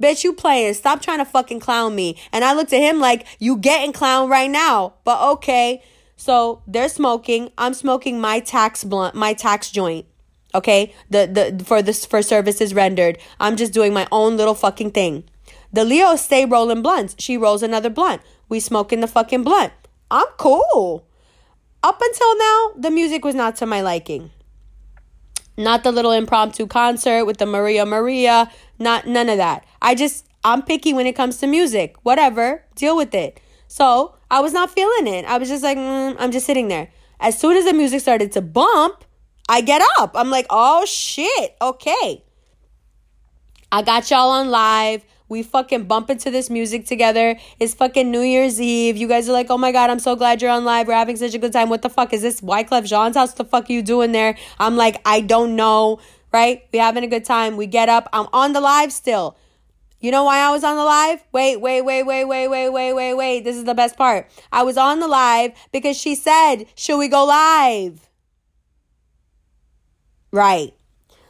Bitch, 0.00 0.22
you 0.22 0.32
playing. 0.32 0.74
Stop 0.74 1.02
trying 1.02 1.18
to 1.18 1.24
fucking 1.24 1.60
clown 1.60 1.94
me. 1.94 2.16
And 2.32 2.44
I 2.44 2.52
looked 2.52 2.72
at 2.72 2.80
him 2.80 3.00
like, 3.00 3.26
you 3.38 3.56
getting 3.56 3.92
clown 3.92 4.28
right 4.28 4.50
now. 4.50 4.94
But 5.04 5.20
okay. 5.32 5.82
So 6.16 6.62
they're 6.66 6.88
smoking. 6.88 7.50
I'm 7.58 7.74
smoking 7.74 8.20
my 8.20 8.40
tax 8.40 8.84
blunt, 8.84 9.14
my 9.14 9.32
tax 9.34 9.70
joint. 9.70 10.06
Okay? 10.54 10.94
The 11.10 11.54
the 11.56 11.64
for 11.64 11.82
this 11.82 12.06
for 12.06 12.22
services 12.22 12.74
rendered. 12.74 13.18
I'm 13.40 13.56
just 13.56 13.72
doing 13.72 13.92
my 13.92 14.06
own 14.12 14.36
little 14.36 14.54
fucking 14.54 14.92
thing. 14.92 15.24
The 15.72 15.84
Leo 15.84 16.16
stay 16.16 16.44
rolling 16.44 16.82
blunts. 16.82 17.14
She 17.18 17.36
rolls 17.36 17.62
another 17.62 17.90
blunt. 17.90 18.22
We 18.48 18.60
smoking 18.60 19.00
the 19.00 19.06
fucking 19.06 19.42
blunt. 19.42 19.72
I'm 20.10 20.26
cool. 20.38 21.06
Up 21.82 22.00
until 22.00 22.38
now, 22.38 22.70
the 22.76 22.90
music 22.90 23.24
was 23.24 23.34
not 23.34 23.56
to 23.56 23.66
my 23.66 23.82
liking. 23.82 24.30
Not 25.56 25.82
the 25.82 25.92
little 25.92 26.12
impromptu 26.12 26.66
concert 26.66 27.24
with 27.24 27.38
the 27.38 27.46
Maria 27.46 27.84
Maria, 27.84 28.50
not 28.78 29.06
none 29.06 29.28
of 29.28 29.38
that. 29.38 29.64
I 29.82 29.94
just 29.94 30.26
I'm 30.44 30.62
picky 30.62 30.92
when 30.92 31.06
it 31.06 31.16
comes 31.16 31.38
to 31.38 31.46
music. 31.46 31.96
Whatever, 32.02 32.64
deal 32.74 32.96
with 32.96 33.14
it. 33.14 33.40
So, 33.66 34.14
I 34.30 34.40
was 34.40 34.52
not 34.52 34.70
feeling 34.70 35.06
it. 35.06 35.24
I 35.24 35.36
was 35.36 35.48
just 35.48 35.62
like, 35.62 35.76
mm, 35.76 36.16
I'm 36.18 36.30
just 36.30 36.46
sitting 36.46 36.68
there. 36.68 36.90
As 37.20 37.38
soon 37.38 37.56
as 37.56 37.64
the 37.64 37.72
music 37.72 38.00
started 38.00 38.32
to 38.32 38.40
bump, 38.40 39.04
I 39.48 39.60
get 39.60 39.82
up. 39.98 40.12
I'm 40.14 40.30
like, 40.30 40.46
oh 40.50 40.84
shit, 40.84 41.56
okay. 41.60 42.24
I 43.70 43.82
got 43.82 44.10
y'all 44.10 44.30
on 44.30 44.50
live. 44.50 45.04
We 45.28 45.42
fucking 45.42 45.84
bump 45.84 46.08
into 46.10 46.30
this 46.30 46.48
music 46.48 46.86
together. 46.86 47.36
It's 47.58 47.74
fucking 47.74 48.10
New 48.10 48.22
Year's 48.22 48.60
Eve. 48.60 48.96
You 48.96 49.06
guys 49.06 49.28
are 49.28 49.32
like, 49.32 49.50
oh 49.50 49.58
my 49.58 49.72
God, 49.72 49.90
I'm 49.90 49.98
so 49.98 50.16
glad 50.16 50.40
you're 50.40 50.50
on 50.50 50.64
live. 50.64 50.88
We're 50.88 50.94
having 50.94 51.16
such 51.16 51.34
a 51.34 51.38
good 51.38 51.52
time. 51.52 51.68
What 51.68 51.82
the 51.82 51.90
fuck? 51.90 52.12
Is 52.12 52.22
this 52.22 52.40
Wyclef 52.40 52.86
Jean's 52.86 53.16
house? 53.16 53.30
What 53.30 53.36
the 53.36 53.44
fuck 53.44 53.68
are 53.68 53.72
you 53.72 53.82
doing 53.82 54.12
there? 54.12 54.36
I'm 54.58 54.76
like, 54.76 55.00
I 55.04 55.20
don't 55.20 55.54
know, 55.54 56.00
right? 56.32 56.66
We 56.72 56.78
having 56.78 57.04
a 57.04 57.08
good 57.08 57.24
time. 57.24 57.56
We 57.56 57.66
get 57.66 57.88
up. 57.88 58.08
I'm 58.12 58.26
on 58.32 58.52
the 58.52 58.60
live 58.60 58.92
still. 58.92 59.36
You 60.00 60.12
know 60.12 60.24
why 60.24 60.38
I 60.38 60.50
was 60.50 60.62
on 60.62 60.76
the 60.76 60.84
live? 60.84 61.24
Wait, 61.32 61.56
wait, 61.60 61.82
wait, 61.82 62.04
wait, 62.04 62.24
wait, 62.24 62.48
wait, 62.48 62.68
wait, 62.68 62.92
wait, 62.92 63.14
wait. 63.14 63.40
This 63.44 63.56
is 63.56 63.64
the 63.64 63.74
best 63.74 63.96
part. 63.96 64.30
I 64.52 64.62
was 64.62 64.76
on 64.76 65.00
the 65.00 65.08
live 65.08 65.52
because 65.72 65.96
she 65.96 66.14
said, 66.14 66.66
should 66.76 66.98
we 66.98 67.08
go 67.08 67.24
live? 67.24 68.08
Right. 70.30 70.74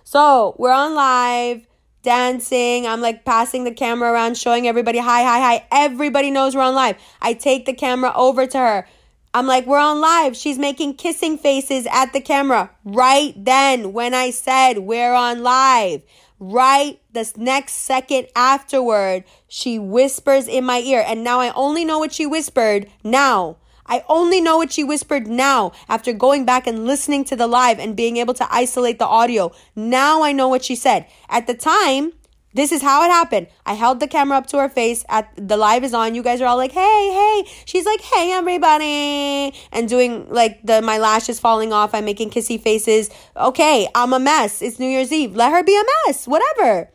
So 0.04 0.54
we're 0.58 0.72
on 0.72 0.94
live, 0.94 1.66
dancing. 2.08 2.86
I'm 2.86 3.02
like 3.02 3.26
passing 3.26 3.64
the 3.64 3.70
camera 3.70 4.10
around, 4.10 4.38
showing 4.38 4.66
everybody, 4.66 4.96
hi, 4.98 5.22
hi, 5.24 5.40
hi. 5.40 5.66
Everybody 5.70 6.30
knows 6.30 6.56
we're 6.56 6.62
on 6.62 6.74
live. 6.74 6.96
I 7.20 7.34
take 7.34 7.66
the 7.66 7.74
camera 7.74 8.14
over 8.16 8.46
to 8.46 8.58
her. 8.58 8.88
I'm 9.34 9.46
like, 9.46 9.66
we're 9.66 9.78
on 9.78 10.00
live. 10.00 10.34
She's 10.34 10.58
making 10.58 10.94
kissing 10.94 11.36
faces 11.36 11.86
at 11.92 12.14
the 12.14 12.22
camera 12.22 12.70
right 12.82 13.34
then 13.36 13.92
when 13.92 14.14
I 14.14 14.30
said 14.30 14.78
we're 14.78 15.12
on 15.12 15.42
live. 15.42 16.00
Right 16.40 16.98
this 17.12 17.36
next 17.36 17.74
second 17.74 18.28
afterward, 18.34 19.24
she 19.46 19.78
whispers 19.78 20.48
in 20.48 20.64
my 20.64 20.78
ear. 20.78 21.04
And 21.06 21.22
now 21.22 21.40
I 21.40 21.52
only 21.52 21.84
know 21.84 21.98
what 21.98 22.14
she 22.14 22.24
whispered 22.24 22.90
now. 23.04 23.58
I 23.88 24.04
only 24.08 24.40
know 24.40 24.58
what 24.58 24.72
she 24.72 24.84
whispered 24.84 25.26
now 25.26 25.72
after 25.88 26.12
going 26.12 26.44
back 26.44 26.66
and 26.66 26.86
listening 26.86 27.24
to 27.24 27.36
the 27.36 27.46
live 27.46 27.78
and 27.78 27.96
being 27.96 28.18
able 28.18 28.34
to 28.34 28.46
isolate 28.54 28.98
the 28.98 29.06
audio. 29.06 29.52
Now 29.74 30.22
I 30.22 30.32
know 30.32 30.48
what 30.48 30.64
she 30.64 30.76
said. 30.76 31.06
At 31.28 31.46
the 31.46 31.54
time, 31.54 32.12
this 32.54 32.72
is 32.72 32.82
how 32.82 33.04
it 33.04 33.08
happened. 33.08 33.46
I 33.66 33.74
held 33.74 34.00
the 34.00 34.08
camera 34.08 34.36
up 34.38 34.46
to 34.48 34.58
her 34.58 34.68
face. 34.68 35.04
At 35.08 35.30
the 35.36 35.56
live 35.56 35.84
is 35.84 35.94
on. 35.94 36.14
You 36.14 36.22
guys 36.22 36.40
are 36.40 36.46
all 36.46 36.56
like, 36.56 36.72
"Hey, 36.72 37.10
hey." 37.12 37.50
She's 37.66 37.86
like, 37.86 38.00
"Hey, 38.00 38.32
everybody," 38.32 39.54
and 39.70 39.88
doing 39.88 40.26
like 40.28 40.58
the 40.64 40.82
my 40.82 40.98
lashes 40.98 41.38
falling 41.38 41.72
off. 41.72 41.94
I'm 41.94 42.04
making 42.04 42.30
kissy 42.30 42.60
faces. 42.60 43.10
Okay, 43.36 43.86
I'm 43.94 44.12
a 44.12 44.18
mess. 44.18 44.60
It's 44.60 44.78
New 44.78 44.88
Year's 44.88 45.12
Eve. 45.12 45.36
Let 45.36 45.52
her 45.52 45.62
be 45.62 45.76
a 45.76 45.84
mess. 46.06 46.26
Whatever. 46.26 46.90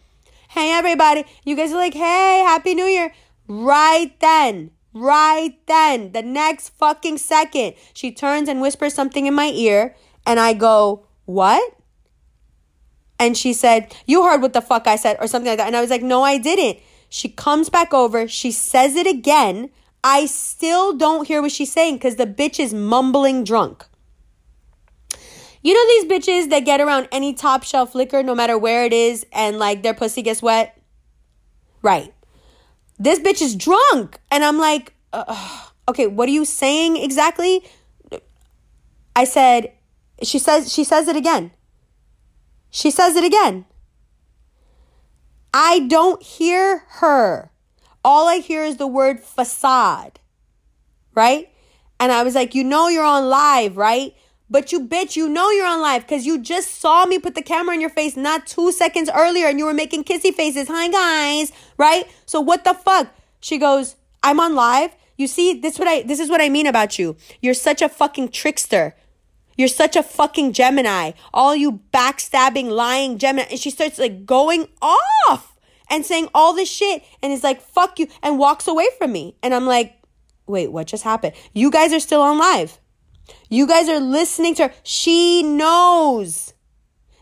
Hey, 0.50 0.72
everybody. 0.72 1.24
You 1.46 1.56
guys 1.56 1.72
are 1.72 1.78
like, 1.78 1.94
"Hey, 1.94 2.44
Happy 2.46 2.76
New 2.76 2.86
Year." 2.86 3.14
Right 3.48 4.12
then, 4.20 4.72
right 4.94 5.56
then, 5.68 6.12
the 6.12 6.22
next 6.22 6.70
fucking 6.70 7.18
second, 7.18 7.76
she 7.94 8.12
turns 8.12 8.48
and 8.48 8.62
whispers 8.62 8.94
something 8.94 9.26
in 9.26 9.34
my 9.34 9.48
ear, 9.48 9.96
and 10.26 10.40
I 10.40 10.54
go, 10.54 11.06
"What?" 11.26 11.74
and 13.24 13.38
she 13.38 13.54
said, 13.54 13.96
You 14.06 14.24
heard 14.24 14.42
what 14.42 14.54
the 14.54 14.62
fuck 14.62 14.86
I 14.88 14.98
said, 14.98 15.18
or 15.20 15.28
something 15.28 15.50
like 15.50 15.58
that. 15.58 15.68
And 15.68 15.78
I 15.78 15.82
was 15.82 15.90
like, 15.90 16.04
No, 16.04 16.24
I 16.24 16.38
didn't. 16.38 16.80
She 17.10 17.30
comes 17.30 17.70
back 17.70 17.94
over, 17.94 18.28
she 18.28 18.52
says 18.52 18.96
it 18.96 19.08
again. 19.08 19.70
I 20.04 20.26
still 20.26 20.98
don't 20.98 21.28
hear 21.28 21.42
what 21.42 21.52
she's 21.52 21.72
saying 21.72 21.96
because 21.96 22.18
the 22.18 22.28
bitch 22.28 22.60
is 22.60 22.74
mumbling 22.74 23.46
drunk. 23.46 23.86
You 25.62 25.74
know 25.74 25.88
these 25.88 26.12
bitches 26.12 26.50
that 26.50 26.66
get 26.66 26.82
around 26.82 27.08
any 27.14 27.34
top 27.34 27.64
shelf 27.64 27.96
liquor, 27.96 28.22
no 28.22 28.36
matter 28.36 28.58
where 28.58 28.84
it 28.84 28.92
is, 28.92 29.26
and 29.32 29.60
like 29.60 29.82
their 29.82 29.94
pussy 29.94 30.22
gets 30.22 30.42
wet? 30.42 30.78
Right. 31.82 32.14
This 33.00 33.20
bitch 33.20 33.42
is 33.42 33.56
drunk. 33.56 34.20
And 34.32 34.44
I'm 34.44 34.58
like, 34.58 34.94
uh, 35.12 35.68
okay, 35.88 36.08
what 36.08 36.30
are 36.30 36.32
you 36.32 36.46
saying 36.46 36.98
exactly? 36.98 37.64
I 39.16 39.26
said, 39.26 39.74
she 40.22 40.40
says, 40.40 40.72
she 40.72 40.84
says 40.84 41.08
it 41.08 41.16
again. 41.16 41.52
She 42.70 42.90
says 42.92 43.16
it 43.16 43.24
again. 43.24 43.66
I 45.54 45.80
don't 45.80 46.22
hear 46.24 46.84
her. 46.88 47.52
All 48.04 48.28
I 48.28 48.38
hear 48.38 48.64
is 48.64 48.78
the 48.78 48.88
word 48.88 49.20
facade. 49.20 50.20
Right? 51.14 51.50
And 52.00 52.12
I 52.12 52.24
was 52.24 52.36
like, 52.36 52.56
you 52.56 52.64
know 52.64 52.88
you're 52.88 53.04
on 53.04 53.30
live, 53.30 53.78
right? 53.78 54.16
But 54.50 54.72
you 54.72 54.88
bitch, 54.88 55.16
you 55.16 55.30
know 55.30 55.50
you're 55.50 55.68
on 55.68 55.82
live 55.82 56.04
because 56.04 56.26
you 56.26 56.38
just 56.40 56.80
saw 56.80 57.06
me 57.06 57.18
put 57.18 57.36
the 57.36 57.42
camera 57.42 57.74
in 57.74 57.82
your 57.82 57.90
face 57.90 58.16
not 58.16 58.46
two 58.46 58.72
seconds 58.72 59.10
earlier 59.14 59.48
and 59.48 59.58
you 59.58 59.66
were 59.66 59.74
making 59.74 60.04
kissy 60.04 60.34
faces. 60.34 60.68
Hi 60.68 60.90
guys, 60.90 61.52
right? 61.78 62.08
So 62.26 62.42
what 62.42 62.64
the 62.64 62.74
fuck? 62.74 63.14
She 63.40 63.58
goes, 63.58 63.96
I'm 64.22 64.40
on 64.40 64.56
live. 64.56 64.96
You 65.18 65.28
see, 65.28 65.54
this 65.60 65.80
what 65.80 65.88
I 65.88 66.04
this 66.04 66.20
is 66.20 66.30
what 66.30 66.42
I 66.42 66.50
mean 66.50 66.68
about 66.68 67.00
you. 67.00 67.16
You're 67.42 67.54
such 67.54 67.82
a 67.82 67.90
fucking 67.90 68.30
trickster. 68.30 68.96
You're 69.56 69.68
such 69.68 69.96
a 69.96 70.04
fucking 70.04 70.54
Gemini. 70.54 71.12
All 71.34 71.56
you 71.56 71.82
backstabbing, 71.94 72.70
lying 72.70 73.18
Gemini. 73.18 73.48
And 73.52 73.60
she 73.60 73.70
starts 73.70 74.00
like 74.00 74.26
going 74.26 74.68
off 74.82 75.56
and 75.90 76.06
saying 76.06 76.30
all 76.34 76.54
this 76.54 76.70
shit 76.70 77.04
and 77.22 77.32
is 77.32 77.44
like, 77.44 77.62
fuck 77.62 78.00
you, 78.00 78.08
and 78.24 78.40
walks 78.40 78.68
away 78.68 78.88
from 78.98 79.12
me. 79.12 79.36
And 79.44 79.54
I'm 79.54 79.68
like, 79.68 79.96
wait, 80.48 80.72
what 80.72 80.88
just 80.88 81.04
happened? 81.04 81.34
You 81.54 81.70
guys 81.70 81.94
are 81.94 82.00
still 82.00 82.22
on 82.22 82.40
live. 82.40 82.80
You 83.50 83.68
guys 83.68 83.88
are 83.90 84.00
listening 84.00 84.56
to 84.56 84.68
her. 84.68 84.74
She 84.84 85.44
knows 85.44 86.54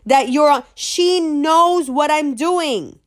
that 0.06 0.30
you're 0.30 0.50
on, 0.50 0.64
she 0.74 1.20
knows 1.20 1.90
what 1.90 2.10
I'm 2.10 2.34
doing. 2.34 2.98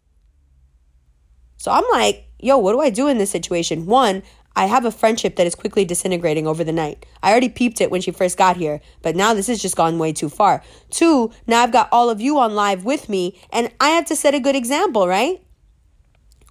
So 1.58 1.72
I'm 1.72 1.84
like, 1.92 2.28
yo, 2.40 2.58
what 2.58 2.74
do 2.74 2.80
I 2.80 2.90
do 2.90 3.08
in 3.08 3.18
this 3.18 3.32
situation? 3.32 3.86
One, 3.86 4.24
I 4.56 4.68
have 4.68 4.86
a 4.86 4.92
friendship 4.92 5.36
that 5.36 5.48
is 5.48 5.56
quickly 5.56 5.84
disintegrating 5.84 6.48
over 6.48 6.64
the 6.64 6.72
night. 6.72 7.06
I 7.22 7.32
already 7.32 7.50
peeped 7.50 7.82
it 7.82 7.92
when 7.92 8.02
she 8.02 8.12
first 8.12 8.38
got 8.38 8.56
here, 8.56 8.80
but 9.02 9.16
now 9.16 9.34
this 9.34 9.48
has 9.48 9.62
just 9.62 9.76
gone 9.76 10.00
way 10.00 10.14
too 10.14 10.30
far. 10.30 10.64
Two, 10.90 11.32
now 11.46 11.64
I've 11.64 11.74
got 11.74 11.90
all 11.92 12.10
of 12.10 12.22
you 12.22 12.38
on 12.38 12.56
live 12.56 12.86
with 12.86 13.10
me, 13.10 13.42
and 13.52 13.70
I 13.82 13.90
have 13.90 14.06
to 14.06 14.16
set 14.16 14.34
a 14.34 14.40
good 14.40 14.56
example, 14.56 15.08
right? 15.08 15.42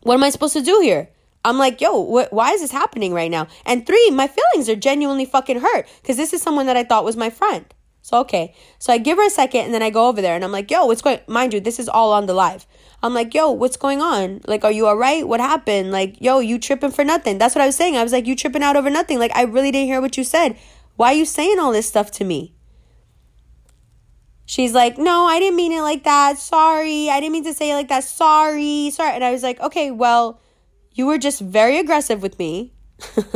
What 0.03 0.15
am 0.15 0.23
I 0.23 0.29
supposed 0.29 0.53
to 0.53 0.61
do 0.61 0.81
here? 0.81 1.09
I'm 1.45 1.59
like, 1.59 1.81
yo, 1.81 2.05
wh- 2.05 2.33
why 2.33 2.53
is 2.53 2.62
this 2.62 2.71
happening 2.71 3.12
right 3.12 3.31
now? 3.31 3.47
And 3.66 3.87
three, 3.87 4.11
my 4.11 4.29
feelings 4.29 4.69
are 4.69 4.77
genuinely 4.77 5.27
fucking 5.27 5.61
hurt 5.61 5.87
because 6.01 6.16
this 6.16 6.33
is 6.33 6.41
someone 6.41 6.66
that 6.66 6.77
I 6.77 6.85
thought 6.85 7.05
was 7.05 7.16
my 7.16 7.31
friend. 7.31 7.66
So, 8.01 8.19
okay. 8.21 8.55
So 8.79 8.93
I 8.93 8.99
give 8.99 9.16
her 9.16 9.27
a 9.27 9.31
second 9.31 9.62
and 9.66 9.75
then 9.75 9.83
I 9.83 9.91
go 9.91 10.09
over 10.09 10.21
there 10.21 10.35
and 10.35 10.45
I'm 10.45 10.53
like, 10.53 10.71
yo, 10.71 10.85
what's 10.87 11.01
going 11.01 11.21
Mind 11.27 11.55
you, 11.55 11.61
this 11.61 11.79
is 11.79 11.89
all 11.89 12.12
on 12.12 12.27
the 12.27 12.35
live. 12.35 12.66
I'm 13.03 13.15
like, 13.15 13.35
yo, 13.35 13.51
what's 13.51 13.77
going 13.77 14.01
on? 14.01 14.41
Like, 14.47 14.65
are 14.65 14.71
you 14.71 14.87
all 14.87 14.97
right? 14.97 15.27
What 15.27 15.41
happened? 15.41 15.91
Like, 15.91 16.21
yo, 16.21 16.39
you 16.39 16.59
tripping 16.59 16.91
for 16.91 17.05
nothing. 17.05 17.39
That's 17.39 17.55
what 17.55 17.62
I 17.62 17.66
was 17.66 17.77
saying. 17.77 17.97
I 17.97 18.03
was 18.03 18.12
like, 18.12 18.27
you 18.27 18.37
tripping 18.37 18.62
out 18.62 18.77
over 18.77 18.91
nothing. 18.91 19.19
Like, 19.19 19.35
I 19.35 19.43
really 19.43 19.71
didn't 19.71 19.89
hear 19.89 20.01
what 20.01 20.16
you 20.16 20.25
said. 20.25 20.57
Why 20.97 21.09
are 21.09 21.16
you 21.16 21.25
saying 21.25 21.59
all 21.59 21.73
this 21.73 21.87
stuff 21.87 22.11
to 22.12 22.25
me? 22.25 22.55
She's 24.47 24.75
like, 24.75 24.99
no, 24.99 25.25
I 25.25 25.39
didn't 25.39 25.57
mean 25.57 25.73
it 25.73 25.81
like 25.81 26.05
that. 26.05 26.39
Sorry. 26.39 27.09
I 27.09 27.21
didn't 27.21 27.33
mean 27.33 27.45
to 27.45 27.55
say 27.55 27.71
it 27.71 27.75
like 27.75 27.89
that. 27.89 28.05
Sorry. 28.05 28.91
Sorry. 28.91 29.15
And 29.15 29.25
I 29.25 29.33
was 29.33 29.43
like, 29.43 29.61
okay, 29.61 29.91
well, 29.91 30.41
you 30.95 31.07
were 31.07 31.19
just 31.19 31.41
very 31.41 31.79
aggressive 31.79 32.23
with 32.23 32.39
me 32.39 32.73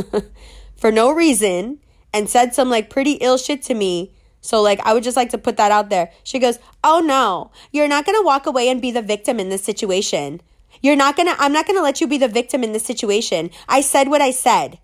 for 0.77 0.91
no 0.91 1.11
reason 1.11 1.79
and 2.15 2.31
said 2.31 2.55
some 2.55 2.71
like 2.71 2.89
pretty 2.89 3.13
ill 3.13 3.37
shit 3.37 3.63
to 3.63 3.75
me 3.75 4.13
so, 4.41 4.63
like, 4.63 4.81
I 4.87 4.95
would 4.95 5.03
just 5.03 5.17
like 5.17 5.31
to 5.31 5.39
put 5.39 5.57
that 5.57 5.73
out 5.73 5.91
there. 5.91 6.11
She 6.23 6.39
goes, 6.39 6.59
Oh 6.85 7.01
no, 7.01 7.51
you're 7.73 7.89
not 7.89 8.07
gonna 8.07 8.23
walk 8.23 8.47
away 8.47 8.69
and 8.69 8.81
be 8.81 8.91
the 8.91 9.03
victim 9.03 9.41
in 9.41 9.49
this 9.49 9.65
situation. 9.65 10.41
You're 10.81 10.97
not 10.97 11.17
gonna, 11.17 11.35
I'm 11.39 11.53
not 11.53 11.67
gonna 11.67 11.83
let 11.83 12.01
you 12.01 12.07
be 12.07 12.19
the 12.19 12.29
victim 12.29 12.63
in 12.63 12.73
this 12.73 12.85
situation. 12.85 13.51
I 13.69 13.81
said 13.81 14.09
what 14.09 14.23
I 14.23 14.31
said. 14.31 14.79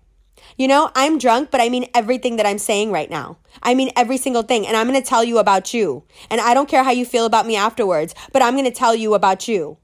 You 0.57 0.67
know, 0.67 0.91
I'm 0.95 1.17
drunk, 1.17 1.51
but 1.51 1.61
I 1.61 1.69
mean 1.69 1.89
everything 1.93 2.37
that 2.37 2.45
I'm 2.45 2.57
saying 2.57 2.91
right 2.91 3.09
now. 3.09 3.37
I 3.61 3.73
mean 3.73 3.91
every 3.95 4.17
single 4.17 4.43
thing. 4.43 4.67
And 4.67 4.75
I'm 4.75 4.87
gonna 4.87 5.01
tell 5.01 5.23
you 5.23 5.37
about 5.37 5.73
you. 5.73 6.03
And 6.29 6.41
I 6.41 6.53
don't 6.53 6.69
care 6.69 6.83
how 6.83 6.91
you 6.91 7.05
feel 7.05 7.25
about 7.25 7.47
me 7.47 7.55
afterwards, 7.55 8.13
but 8.33 8.41
I'm 8.41 8.55
gonna 8.55 8.71
tell 8.71 8.95
you 8.95 9.13
about 9.13 9.47
you. 9.47 9.77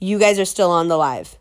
You 0.00 0.18
guys 0.18 0.38
are 0.38 0.44
still 0.44 0.70
on 0.70 0.88
the 0.88 0.96
live. 0.96 1.38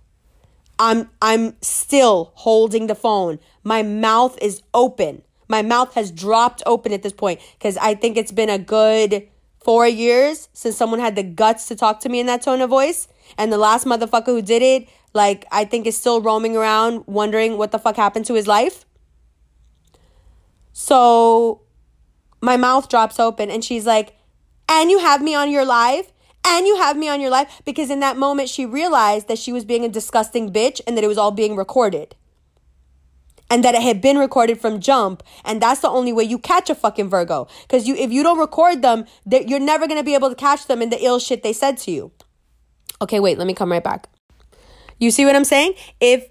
I'm 0.79 1.09
I'm 1.21 1.55
still 1.61 2.31
holding 2.35 2.87
the 2.87 2.95
phone. 2.95 3.39
My 3.63 3.83
mouth 3.83 4.37
is 4.41 4.61
open. 4.73 5.23
My 5.47 5.61
mouth 5.61 5.93
has 5.93 6.11
dropped 6.11 6.61
open 6.65 6.91
at 6.91 7.03
this 7.03 7.13
point 7.13 7.39
because 7.57 7.77
I 7.77 7.95
think 7.95 8.17
it's 8.17 8.31
been 8.31 8.49
a 8.49 8.59
good 8.59 9.27
four 9.63 9.87
years 9.87 10.49
since 10.53 10.77
someone 10.77 10.99
had 10.99 11.15
the 11.15 11.23
guts 11.23 11.67
to 11.67 11.75
talk 11.75 11.99
to 12.01 12.09
me 12.09 12.19
in 12.19 12.25
that 12.27 12.41
tone 12.41 12.61
of 12.61 12.69
voice. 12.69 13.07
And 13.37 13.51
the 13.51 13.57
last 13.57 13.85
motherfucker 13.85 14.27
who 14.27 14.41
did 14.41 14.61
it, 14.61 14.87
like, 15.13 15.45
I 15.51 15.65
think 15.65 15.85
is 15.85 15.97
still 15.97 16.21
roaming 16.21 16.55
around 16.55 17.03
wondering 17.05 17.57
what 17.57 17.71
the 17.71 17.79
fuck 17.79 17.95
happened 17.95 18.25
to 18.27 18.33
his 18.33 18.47
life. 18.47 18.85
So 20.73 21.61
my 22.41 22.55
mouth 22.55 22.87
drops 22.87 23.19
open 23.19 23.49
and 23.49 23.63
she's 23.63 23.85
like, 23.85 24.15
and 24.69 24.91
you 24.91 24.99
have 24.99 25.21
me 25.21 25.33
on 25.33 25.49
your 25.49 25.65
live 25.65 26.11
and 26.47 26.67
you 26.67 26.77
have 26.77 26.97
me 26.97 27.09
on 27.09 27.21
your 27.21 27.29
life 27.29 27.61
because 27.65 27.89
in 27.89 27.99
that 27.99 28.17
moment 28.17 28.49
she 28.49 28.65
realized 28.65 29.27
that 29.27 29.37
she 29.37 29.53
was 29.53 29.65
being 29.65 29.83
a 29.83 29.89
disgusting 29.89 30.51
bitch 30.51 30.81
and 30.85 30.97
that 30.97 31.03
it 31.03 31.07
was 31.07 31.17
all 31.17 31.31
being 31.31 31.55
recorded. 31.55 32.15
And 33.49 33.63
that 33.63 33.75
it 33.75 33.81
had 33.81 34.01
been 34.01 34.17
recorded 34.17 34.59
from 34.59 34.81
jump. 34.81 35.23
And 35.45 35.61
that's 35.61 35.79
the 35.79 35.89
only 35.89 36.11
way 36.11 36.25
you 36.25 36.37
catch 36.37 36.69
a 36.69 36.75
fucking 36.75 37.09
virgo. 37.09 37.47
Because 37.61 37.87
you 37.87 37.95
if 37.95 38.11
you 38.11 38.21
don't 38.21 38.39
record 38.39 38.81
them 38.81 39.05
that 39.25 39.47
you're 39.47 39.59
never 39.59 39.87
to 39.87 40.03
be 40.03 40.15
able 40.15 40.29
to 40.29 40.35
catch 40.35 40.67
them 40.67 40.81
in 40.81 40.89
the 40.89 41.01
ill 41.03 41.19
shit 41.19 41.43
they 41.43 41.53
said 41.53 41.77
to 41.79 41.91
you. 41.91 42.11
Okay 43.01 43.19
wait 43.19 43.37
let 43.37 43.47
me 43.47 43.53
come 43.53 43.71
right 43.71 43.83
back. 43.83 44.09
You 44.99 45.11
see 45.11 45.25
what 45.25 45.35
i'm 45.35 45.45
saying? 45.45 45.75
If 46.01 46.27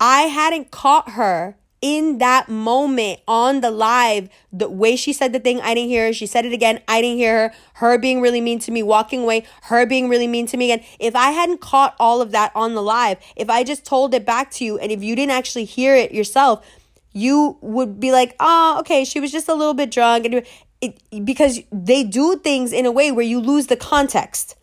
i 0.00 0.22
hadn't 0.22 0.70
caught 0.70 1.10
her 1.10 1.57
in 1.80 2.18
that 2.18 2.48
moment 2.48 3.20
on 3.28 3.60
the 3.60 3.70
live, 3.70 4.28
the 4.52 4.68
way 4.68 4.96
she 4.96 5.12
said 5.12 5.32
the 5.32 5.38
thing, 5.38 5.60
I 5.60 5.74
didn't 5.74 5.90
hear 5.90 6.06
her. 6.06 6.12
She 6.12 6.26
said 6.26 6.44
it 6.44 6.52
again, 6.52 6.80
I 6.88 7.00
didn't 7.00 7.18
hear 7.18 7.48
her. 7.48 7.54
Her 7.74 7.98
being 7.98 8.20
really 8.20 8.40
mean 8.40 8.58
to 8.60 8.72
me, 8.72 8.82
walking 8.82 9.22
away, 9.22 9.44
her 9.62 9.86
being 9.86 10.08
really 10.08 10.26
mean 10.26 10.46
to 10.46 10.56
me 10.56 10.72
again. 10.72 10.84
If 10.98 11.14
I 11.14 11.30
hadn't 11.30 11.60
caught 11.60 11.94
all 12.00 12.20
of 12.20 12.32
that 12.32 12.50
on 12.54 12.74
the 12.74 12.82
live, 12.82 13.18
if 13.36 13.48
I 13.48 13.62
just 13.62 13.84
told 13.84 14.14
it 14.14 14.26
back 14.26 14.50
to 14.52 14.64
you, 14.64 14.78
and 14.78 14.90
if 14.90 15.02
you 15.02 15.14
didn't 15.14 15.32
actually 15.32 15.64
hear 15.64 15.94
it 15.94 16.12
yourself, 16.12 16.66
you 17.12 17.58
would 17.60 18.00
be 18.00 18.12
like, 18.12 18.34
oh, 18.40 18.78
okay, 18.80 19.04
she 19.04 19.20
was 19.20 19.30
just 19.30 19.48
a 19.48 19.54
little 19.54 19.74
bit 19.74 19.90
drunk. 19.90 20.24
And 20.24 20.46
it, 20.80 21.24
because 21.24 21.60
they 21.70 22.02
do 22.04 22.36
things 22.36 22.72
in 22.72 22.86
a 22.86 22.92
way 22.92 23.12
where 23.12 23.24
you 23.24 23.40
lose 23.40 23.68
the 23.68 23.76
context. 23.76 24.56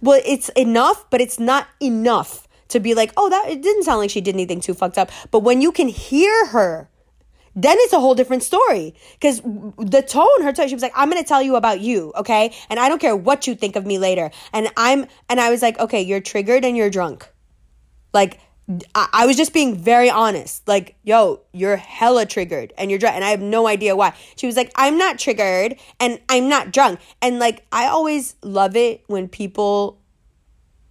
Well, 0.00 0.20
it's 0.24 0.48
enough, 0.50 1.08
but 1.10 1.20
it's 1.20 1.38
not 1.38 1.68
enough 1.80 2.47
to 2.68 2.80
be 2.80 2.94
like, 2.94 3.12
oh, 3.16 3.28
that 3.30 3.48
it 3.48 3.62
didn't 3.62 3.84
sound 3.84 3.98
like 3.98 4.10
she 4.10 4.20
did 4.20 4.34
anything 4.34 4.60
too 4.60 4.74
fucked 4.74 4.98
up. 4.98 5.10
But 5.30 5.40
when 5.40 5.60
you 5.60 5.72
can 5.72 5.88
hear 5.88 6.46
her, 6.46 6.88
then 7.54 7.76
it's 7.80 7.92
a 7.92 8.00
whole 8.00 8.14
different 8.14 8.42
story. 8.42 8.94
Because 9.14 9.40
the 9.40 10.04
tone, 10.06 10.42
her 10.42 10.52
tone, 10.52 10.68
she 10.68 10.74
was 10.74 10.82
like, 10.82 10.92
I'm 10.94 11.08
gonna 11.10 11.24
tell 11.24 11.42
you 11.42 11.56
about 11.56 11.80
you, 11.80 12.12
okay? 12.16 12.54
And 12.70 12.78
I 12.78 12.88
don't 12.88 13.00
care 13.00 13.16
what 13.16 13.46
you 13.46 13.54
think 13.54 13.74
of 13.76 13.84
me 13.84 13.98
later. 13.98 14.30
And 14.52 14.68
I'm 14.76 15.06
and 15.28 15.40
I 15.40 15.50
was 15.50 15.62
like, 15.62 15.78
okay, 15.78 16.00
you're 16.00 16.20
triggered 16.20 16.64
and 16.64 16.76
you're 16.76 16.90
drunk. 16.90 17.28
Like 18.12 18.40
I, 18.94 19.24
was 19.24 19.36
just 19.36 19.54
being 19.54 19.76
very 19.76 20.10
honest. 20.10 20.66
Like, 20.68 20.94
yo, 21.02 21.40
you're 21.52 21.76
hella 21.76 22.26
triggered 22.26 22.74
and 22.76 22.90
you're 22.90 22.98
drunk. 22.98 23.16
And 23.16 23.24
I 23.24 23.30
have 23.30 23.40
no 23.40 23.66
idea 23.66 23.96
why. 23.96 24.14
She 24.36 24.46
was 24.46 24.56
like, 24.56 24.70
I'm 24.76 24.98
not 24.98 25.18
triggered 25.18 25.76
and 25.98 26.20
I'm 26.28 26.48
not 26.48 26.70
drunk. 26.70 27.00
And 27.22 27.38
like, 27.38 27.64
I 27.72 27.86
always 27.86 28.36
love 28.42 28.76
it 28.76 29.04
when 29.06 29.26
people 29.26 29.97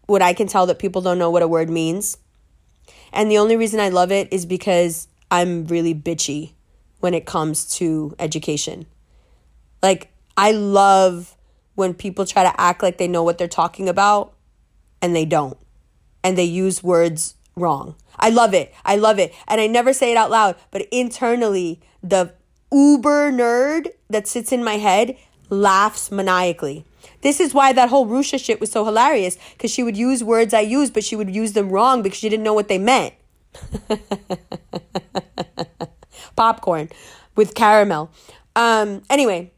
what 0.07 0.21
I 0.21 0.33
can 0.33 0.47
tell 0.47 0.65
that 0.65 0.79
people 0.79 1.01
don't 1.01 1.19
know 1.19 1.29
what 1.29 1.43
a 1.43 1.47
word 1.47 1.69
means. 1.69 2.17
And 3.13 3.29
the 3.29 3.37
only 3.37 3.55
reason 3.55 3.79
I 3.79 3.89
love 3.89 4.11
it 4.11 4.27
is 4.31 4.45
because 4.45 5.07
I'm 5.29 5.65
really 5.67 5.93
bitchy 5.93 6.53
when 6.99 7.13
it 7.13 7.25
comes 7.25 7.65
to 7.77 8.15
education. 8.17 8.85
Like, 9.83 10.11
I 10.35 10.51
love 10.51 11.35
when 11.75 11.93
people 11.93 12.25
try 12.25 12.43
to 12.43 12.59
act 12.59 12.81
like 12.81 12.97
they 12.97 13.07
know 13.07 13.23
what 13.23 13.37
they're 13.37 13.47
talking 13.47 13.87
about 13.87 14.33
and 15.01 15.15
they 15.15 15.25
don't. 15.25 15.57
And 16.23 16.37
they 16.37 16.43
use 16.43 16.83
words 16.83 17.35
wrong. 17.55 17.95
I 18.17 18.29
love 18.29 18.53
it. 18.53 18.73
I 18.83 18.95
love 18.95 19.19
it. 19.19 19.33
And 19.47 19.61
I 19.61 19.67
never 19.67 19.93
say 19.93 20.11
it 20.11 20.17
out 20.17 20.31
loud, 20.31 20.55
but 20.71 20.87
internally, 20.91 21.79
the 22.01 22.33
uber 22.71 23.31
nerd 23.31 23.87
that 24.09 24.27
sits 24.27 24.51
in 24.51 24.63
my 24.63 24.77
head 24.77 25.17
laughs 25.49 26.11
maniacally. 26.11 26.85
This 27.21 27.39
is 27.39 27.53
why 27.53 27.73
that 27.73 27.89
whole 27.89 28.05
Russia 28.05 28.37
shit 28.37 28.59
was 28.59 28.71
so 28.71 28.85
hilarious 28.85 29.37
because 29.53 29.71
she 29.71 29.83
would 29.83 29.97
use 29.97 30.23
words 30.23 30.53
I 30.53 30.61
use, 30.61 30.91
but 30.91 31.03
she 31.03 31.15
would 31.15 31.33
use 31.33 31.53
them 31.53 31.69
wrong 31.69 32.01
because 32.01 32.19
she 32.19 32.29
didn't 32.29 32.43
know 32.43 32.53
what 32.53 32.67
they 32.67 32.77
meant. 32.77 33.13
Popcorn 36.35 36.89
with 37.35 37.55
caramel. 37.55 38.11
Um, 38.55 39.03
anyway, 39.09 39.51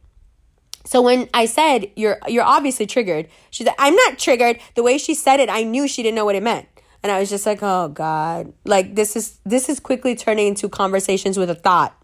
so 0.85 1.01
when 1.01 1.29
I 1.33 1.45
said 1.45 1.91
you're 1.95 2.17
you're 2.27 2.43
obviously 2.43 2.85
triggered, 2.85 3.27
she 3.49 3.63
said 3.63 3.75
I'm 3.77 3.95
not 3.95 4.17
triggered. 4.17 4.59
The 4.75 4.83
way 4.83 4.97
she 4.97 5.13
said 5.13 5.39
it, 5.39 5.49
I 5.49 5.63
knew 5.63 5.87
she 5.87 6.03
didn't 6.03 6.15
know 6.15 6.25
what 6.25 6.35
it 6.35 6.43
meant. 6.43 6.67
And 7.03 7.11
I 7.11 7.19
was 7.19 7.29
just 7.29 7.45
like, 7.45 7.59
"Oh 7.61 7.89
god. 7.89 8.53
Like 8.65 8.95
this 8.95 9.15
is 9.15 9.39
this 9.45 9.69
is 9.69 9.79
quickly 9.79 10.15
turning 10.15 10.47
into 10.47 10.67
conversations 10.67 11.37
with 11.37 11.49
a 11.49 11.55
thought." 11.55 11.95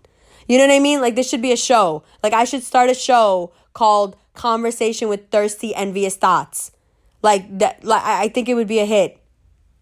You 0.48 0.58
know 0.58 0.68
what 0.68 0.74
I 0.74 0.80
mean? 0.80 1.02
Like 1.02 1.16
this 1.16 1.30
should 1.30 1.42
be 1.42 1.52
a 1.52 1.58
show. 1.58 2.04
Like 2.22 2.34
I 2.34 2.44
should 2.44 2.64
start 2.64 2.90
a 2.90 2.94
show 2.94 3.52
called 3.74 4.16
Conversation 4.36 5.10
with 5.10 5.30
Thirsty 5.30 5.74
Envious 5.76 6.16
Thoughts. 6.16 6.72
Like 7.22 7.58
that 7.60 7.84
like 7.84 8.04
I 8.04 8.28
think 8.28 8.50
it 8.50 8.54
would 8.54 8.68
be 8.68 8.80
a 8.80 8.86
hit. 8.86 9.20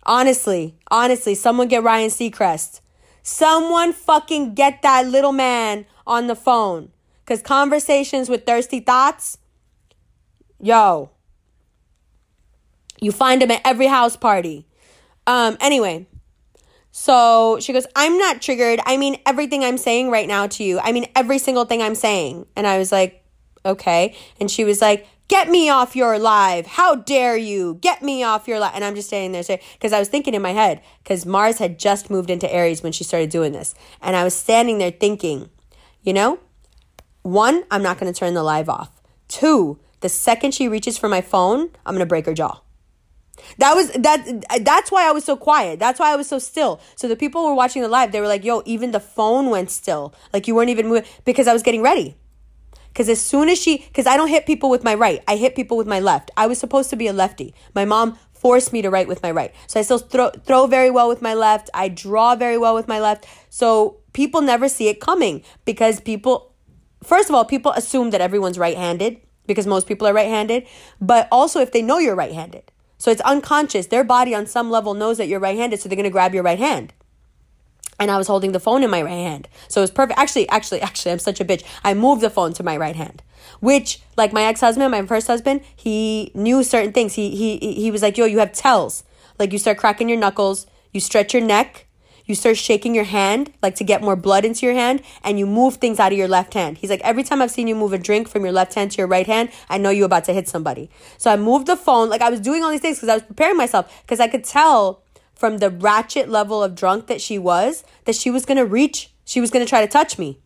Honestly, 0.06 0.76
honestly, 0.90 1.36
someone 1.36 1.68
get 1.68 1.84
Ryan 1.84 2.10
Seacrest. 2.10 2.82
Someone 3.22 3.94
fucking 3.94 4.54
get 4.54 4.82
that 4.82 5.08
little 5.08 5.32
man 5.32 5.86
on 6.06 6.28
the 6.28 6.36
phone. 6.36 6.92
Cause 7.26 7.42
conversations 7.42 8.30
with 8.30 8.46
thirsty 8.46 8.82
thoughts, 8.82 9.38
yo, 10.60 11.10
you 13.00 13.14
find 13.14 13.42
him 13.42 13.52
at 13.52 13.62
every 13.64 13.88
house 13.88 14.18
party. 14.18 14.68
Um, 15.26 15.56
anyway, 15.62 16.06
so 16.92 17.58
she 17.60 17.74
goes, 17.74 17.88
I'm 17.96 18.18
not 18.20 18.42
triggered. 18.42 18.80
I 18.86 18.98
mean 18.98 19.18
everything 19.26 19.64
I'm 19.64 19.78
saying 19.78 20.12
right 20.12 20.28
now 20.28 20.46
to 20.48 20.64
you. 20.64 20.80
I 20.80 20.92
mean 20.92 21.08
every 21.16 21.40
single 21.40 21.66
thing 21.66 21.82
I'm 21.82 21.96
saying. 21.96 22.46
And 22.56 22.68
I 22.68 22.78
was 22.78 22.92
like, 22.92 23.23
okay. 23.65 24.15
And 24.40 24.49
she 24.49 24.64
was 24.64 24.81
like, 24.81 25.07
get 25.27 25.49
me 25.49 25.69
off 25.69 25.95
your 25.95 26.19
live. 26.19 26.65
How 26.65 26.95
dare 26.95 27.38
you? 27.38 27.80
Get 27.81 28.02
me 28.02 28.23
off 28.23 28.48
your 28.48 28.60
live. 28.60 28.73
And 28.76 28.84
I'm 28.84 28.95
just 28.95 29.07
standing 29.07 29.31
there 29.31 29.44
saying, 29.44 29.61
because 29.73 29.94
I 29.94 29.99
was 29.99 30.10
thinking 30.10 30.34
in 30.34 30.41
my 30.41 30.52
head, 30.52 30.81
because 31.03 31.26
Mars 31.26 31.57
had 31.57 31.80
just 31.80 32.10
moved 32.10 32.30
into 32.30 32.52
Aries 32.52 32.84
when 32.84 32.91
she 32.91 33.03
started 33.03 33.30
doing 33.30 33.52
this. 33.52 33.73
And 34.02 34.15
I 34.15 34.23
was 34.23 34.35
standing 34.35 34.77
there 34.77 34.91
thinking, 34.91 35.49
you 36.02 36.14
know, 36.14 36.40
one, 37.23 37.64
I'm 37.72 37.81
not 37.81 37.98
going 37.99 38.11
to 38.11 38.18
turn 38.18 38.34
the 38.34 38.44
live 38.44 38.69
off. 38.69 38.91
Two, 39.27 39.80
the 40.02 40.10
second 40.10 40.53
she 40.53 40.68
reaches 40.68 40.98
for 40.98 41.07
my 41.07 41.22
phone, 41.22 41.69
I'm 41.85 41.94
going 41.94 41.99
to 41.99 42.06
break 42.06 42.26
her 42.26 42.34
jaw. 42.34 42.60
That 43.57 43.73
was 43.73 43.90
that 43.91 44.45
that's 44.61 44.91
why 44.91 45.07
I 45.07 45.11
was 45.11 45.23
so 45.23 45.35
quiet. 45.35 45.80
That's 45.80 45.99
why 45.99 46.14
I 46.14 46.15
was 46.15 46.27
so 46.27 46.38
still. 46.40 46.80
So 46.95 47.07
the 47.07 47.15
people 47.15 47.44
were 47.45 47.56
watching 47.56 47.81
the 47.81 47.88
live, 47.88 48.11
they 48.11 48.22
were 48.22 48.27
like, 48.27 48.44
"Yo, 48.44 48.61
even 48.65 48.91
the 48.91 48.99
phone 48.99 49.49
went 49.49 49.72
still. 49.72 50.14
Like 50.31 50.48
you 50.48 50.53
weren't 50.53 50.69
even 50.69 50.88
moving 50.88 51.10
because 51.26 51.48
I 51.48 51.53
was 51.53 51.64
getting 51.64 51.81
ready." 51.81 52.15
Cuz 52.94 53.10
as 53.10 53.22
soon 53.22 53.49
as 53.49 53.60
she 53.60 53.80
cuz 53.94 54.07
I 54.07 54.18
don't 54.18 54.30
hit 54.30 54.45
people 54.45 54.70
with 54.70 54.84
my 54.84 54.94
right. 54.94 55.22
I 55.28 55.36
hit 55.36 55.56
people 55.56 55.78
with 55.78 55.88
my 55.88 55.99
left. 55.99 56.32
I 56.38 56.48
was 56.48 56.57
supposed 56.60 56.90
to 56.91 56.95
be 56.95 57.07
a 57.07 57.14
lefty. 57.14 57.53
My 57.74 57.86
mom 57.86 58.18
forced 58.34 58.74
me 58.74 58.82
to 58.82 58.90
write 58.90 59.07
with 59.07 59.24
my 59.24 59.32
right. 59.32 59.53
So 59.68 59.80
I 59.80 59.84
still 59.84 59.99
throw 59.99 60.30
throw 60.32 60.68
very 60.68 60.90
well 60.90 61.07
with 61.07 61.22
my 61.22 61.34
left. 61.34 61.70
I 61.74 61.88
draw 61.90 62.36
very 62.36 62.57
well 62.57 62.76
with 62.76 62.88
my 62.88 62.99
left. 62.99 63.26
So 63.49 63.98
people 64.14 64.41
never 64.41 64.68
see 64.70 64.88
it 64.90 64.99
coming 64.99 65.44
because 65.65 65.99
people 65.99 66.53
first 67.03 67.30
of 67.30 67.36
all, 67.36 67.45
people 67.45 67.72
assume 67.74 68.10
that 68.11 68.22
everyone's 68.22 68.57
right-handed 68.57 69.20
because 69.45 69.68
most 69.68 69.88
people 69.88 70.07
are 70.07 70.14
right-handed, 70.14 70.65
but 71.02 71.28
also 71.32 71.60
if 71.60 71.72
they 71.72 71.82
know 71.82 71.99
you're 71.99 72.15
right-handed. 72.15 72.72
So 72.98 73.11
it's 73.11 73.22
unconscious. 73.22 73.88
Their 73.88 74.03
body 74.03 74.34
on 74.34 74.45
some 74.45 74.72
level 74.72 74.94
knows 74.94 75.18
that 75.18 75.28
you're 75.28 75.40
right 75.40 75.57
handed, 75.57 75.80
so 75.80 75.90
they're 75.90 75.98
going 75.98 76.06
to 76.06 76.10
grab 76.10 76.34
your 76.34 76.44
right 76.44 76.60
hand. 76.60 76.94
And 77.99 78.10
I 78.10 78.18
was 78.18 78.28
holding 78.28 78.52
the 78.52 78.60
phone 78.60 78.84
in 78.84 78.90
my 78.90 79.02
right 79.02 79.11
hand. 79.11 79.48
So 79.68 79.82
it 79.82 79.84
was 79.84 79.91
perfect. 79.91 80.20
Actually, 80.20 80.49
actually, 80.49 80.82
actually, 80.82 81.11
I'm 81.11 81.20
such 81.20 81.40
a 81.40 81.45
bitch. 81.45 81.64
I 81.84 81.94
moved 81.94 82.22
the 82.22 82.30
phone 82.30 82.53
to 82.53 82.64
my 82.64 82.76
right 82.76 82.95
hand, 82.95 83.22
which, 83.60 84.02
like 84.18 84.34
my 84.34 84.44
ex 84.44 84.61
husband, 84.61 84.91
my 84.91 85.06
first 85.06 85.28
husband, 85.28 85.61
he 85.76 86.32
knew 86.34 86.64
certain 86.64 86.91
things. 86.91 87.14
He, 87.14 87.36
he, 87.36 87.74
he 87.74 87.91
was 87.91 88.02
like, 88.02 88.18
yo, 88.18 88.26
you 88.26 88.40
have 88.40 88.52
tells. 88.52 89.03
Like 89.40 89.52
you 89.52 89.60
start 89.60 89.78
cracking 89.78 90.10
your 90.10 90.18
knuckles, 90.18 90.68
you 90.91 90.99
stretch 90.99 91.34
your 91.34 91.44
neck, 91.44 91.88
you 92.26 92.36
start 92.36 92.57
shaking 92.57 92.95
your 92.95 93.03
hand, 93.03 93.53
like 93.61 93.76
to 93.76 93.84
get 93.84 94.02
more 94.02 94.15
blood 94.15 94.45
into 94.45 94.65
your 94.65 94.76
hand, 94.76 95.02
and 95.24 95.38
you 95.38 95.45
move 95.45 95.76
things 95.76 95.99
out 95.99 96.11
of 96.11 96.18
your 96.18 96.28
left 96.28 96.53
hand. 96.53 96.78
He's 96.78 96.90
like, 96.90 97.02
every 97.02 97.24
time 97.24 97.41
I've 97.41 97.52
seen 97.52 97.68
you 97.68 97.76
move 97.76 97.94
a 97.94 97.98
drink 97.98 98.28
from 98.30 98.44
your 98.44 98.53
left 98.53 98.74
hand 98.74 98.91
to 98.91 98.98
your 98.98 99.07
right 99.07 99.28
hand, 99.28 99.49
I 99.70 99.78
know 99.78 99.90
you're 99.90 100.06
about 100.06 100.24
to 100.26 100.34
hit 100.34 100.48
somebody. 100.48 100.90
So 101.18 101.32
I 101.32 101.36
moved 101.36 101.68
the 101.68 101.76
phone, 101.76 102.10
like 102.10 102.22
I 102.22 102.30
was 102.30 102.40
doing 102.40 102.64
all 102.64 102.72
these 102.72 102.82
things 102.82 102.98
because 102.98 103.10
I 103.10 103.15
was 103.15 103.24
preparing 103.24 103.57
myself, 103.57 104.02
because 104.03 104.20
I 104.20 104.28
could 104.28 104.44
tell 104.44 105.03
from 105.44 105.57
the 105.57 105.70
ratchet 105.70 106.30
level 106.30 106.64
of 106.64 106.74
drunk 106.74 107.07
that 107.07 107.20
she 107.20 107.38
was 107.38 107.84
that 108.06 108.15
she 108.15 108.32
was 108.32 108.45
gonna 108.45 108.64
reach, 108.64 109.11
she 109.26 109.41
was 109.41 109.52
gonna 109.52 109.65
try 109.65 109.82
to 109.82 109.91
touch 109.91 110.18
me. 110.18 110.40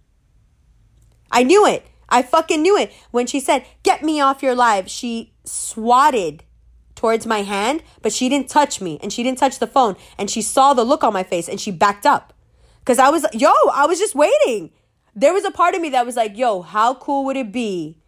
I 1.32 1.44
knew 1.44 1.68
it. 1.68 1.86
I 2.10 2.24
fucking 2.24 2.64
knew 2.64 2.76
it. 2.76 2.92
When 3.12 3.28
she 3.28 3.40
said, 3.40 3.64
Get 3.84 4.02
me 4.02 4.20
off 4.20 4.42
your 4.42 4.56
live, 4.56 4.90
she 4.90 5.34
swatted 5.44 6.44
towards 6.96 7.28
my 7.28 7.44
hand, 7.44 7.84
but 8.02 8.12
she 8.12 8.28
didn't 8.28 8.50
touch 8.50 8.82
me 8.82 8.98
and 9.04 9.14
she 9.14 9.22
didn't 9.22 9.38
touch 9.38 9.60
the 9.60 9.68
phone. 9.68 9.98
And 10.18 10.32
she 10.32 10.42
saw 10.42 10.74
the 10.74 10.84
look 10.84 11.04
on 11.04 11.14
my 11.14 11.22
face 11.22 11.48
and 11.48 11.62
she 11.62 11.70
backed 11.70 12.08
up. 12.08 12.34
Cause 12.84 12.98
I 12.98 13.10
was, 13.10 13.24
yo, 13.34 13.52
I 13.72 13.86
was 13.86 14.00
just 14.00 14.16
waiting. 14.16 14.72
There 15.16 15.32
was 15.32 15.46
a 15.46 15.52
part 15.52 15.76
of 15.76 15.82
me 15.82 15.90
that 15.90 16.08
was 16.08 16.16
like, 16.16 16.36
yo, 16.36 16.64
how 16.64 16.96
cool 16.96 17.24
would 17.26 17.38
it 17.38 17.52
be 17.52 18.00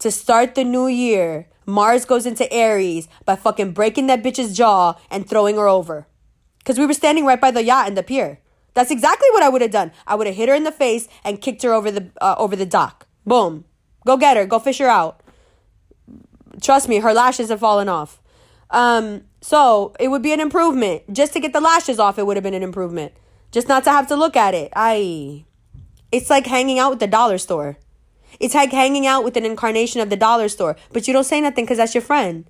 to 0.00 0.10
start 0.10 0.56
the 0.56 0.64
new 0.64 0.88
year? 0.88 1.46
Mars 1.64 2.04
goes 2.04 2.26
into 2.26 2.52
Aries 2.52 3.06
by 3.24 3.36
fucking 3.36 3.70
breaking 3.70 4.08
that 4.08 4.24
bitch's 4.24 4.56
jaw 4.56 4.94
and 5.12 5.28
throwing 5.28 5.54
her 5.54 5.68
over. 5.68 6.08
Cause 6.64 6.78
we 6.78 6.86
were 6.86 6.94
standing 6.94 7.26
right 7.26 7.40
by 7.40 7.50
the 7.50 7.62
yacht 7.62 7.88
and 7.88 7.96
the 7.96 8.02
pier. 8.02 8.40
That's 8.74 8.90
exactly 8.90 9.28
what 9.32 9.42
I 9.42 9.48
would 9.48 9.62
have 9.62 9.70
done. 9.70 9.92
I 10.06 10.14
would 10.14 10.26
have 10.26 10.36
hit 10.36 10.48
her 10.48 10.54
in 10.54 10.64
the 10.64 10.72
face 10.72 11.08
and 11.22 11.40
kicked 11.40 11.62
her 11.62 11.72
over 11.72 11.90
the 11.90 12.10
uh, 12.20 12.34
over 12.38 12.56
the 12.56 12.66
dock. 12.66 13.06
Boom. 13.24 13.64
Go 14.04 14.16
get 14.16 14.36
her. 14.36 14.46
Go 14.46 14.58
fish 14.58 14.78
her 14.78 14.88
out. 14.88 15.20
Trust 16.60 16.88
me, 16.88 16.98
her 16.98 17.14
lashes 17.14 17.50
have 17.50 17.60
fallen 17.60 17.88
off. 17.88 18.20
Um, 18.70 19.24
so 19.40 19.94
it 20.00 20.08
would 20.08 20.22
be 20.22 20.32
an 20.32 20.40
improvement. 20.40 21.12
Just 21.12 21.32
to 21.34 21.40
get 21.40 21.52
the 21.52 21.60
lashes 21.60 21.98
off, 21.98 22.18
it 22.18 22.26
would 22.26 22.36
have 22.36 22.44
been 22.44 22.54
an 22.54 22.62
improvement. 22.62 23.12
Just 23.52 23.68
not 23.68 23.84
to 23.84 23.90
have 23.90 24.08
to 24.08 24.16
look 24.16 24.36
at 24.36 24.54
it. 24.54 24.72
I 24.74 25.44
it's 26.10 26.30
like 26.30 26.46
hanging 26.46 26.78
out 26.78 26.90
with 26.90 27.00
the 27.00 27.06
dollar 27.06 27.38
store. 27.38 27.76
It's 28.40 28.54
like 28.54 28.72
hanging 28.72 29.06
out 29.06 29.22
with 29.22 29.36
an 29.36 29.44
incarnation 29.44 30.00
of 30.00 30.10
the 30.10 30.16
dollar 30.16 30.48
store, 30.48 30.76
but 30.92 31.06
you 31.06 31.12
don't 31.12 31.24
say 31.24 31.40
nothing 31.40 31.64
because 31.64 31.78
that's 31.78 31.94
your 31.94 32.02
friend. 32.02 32.46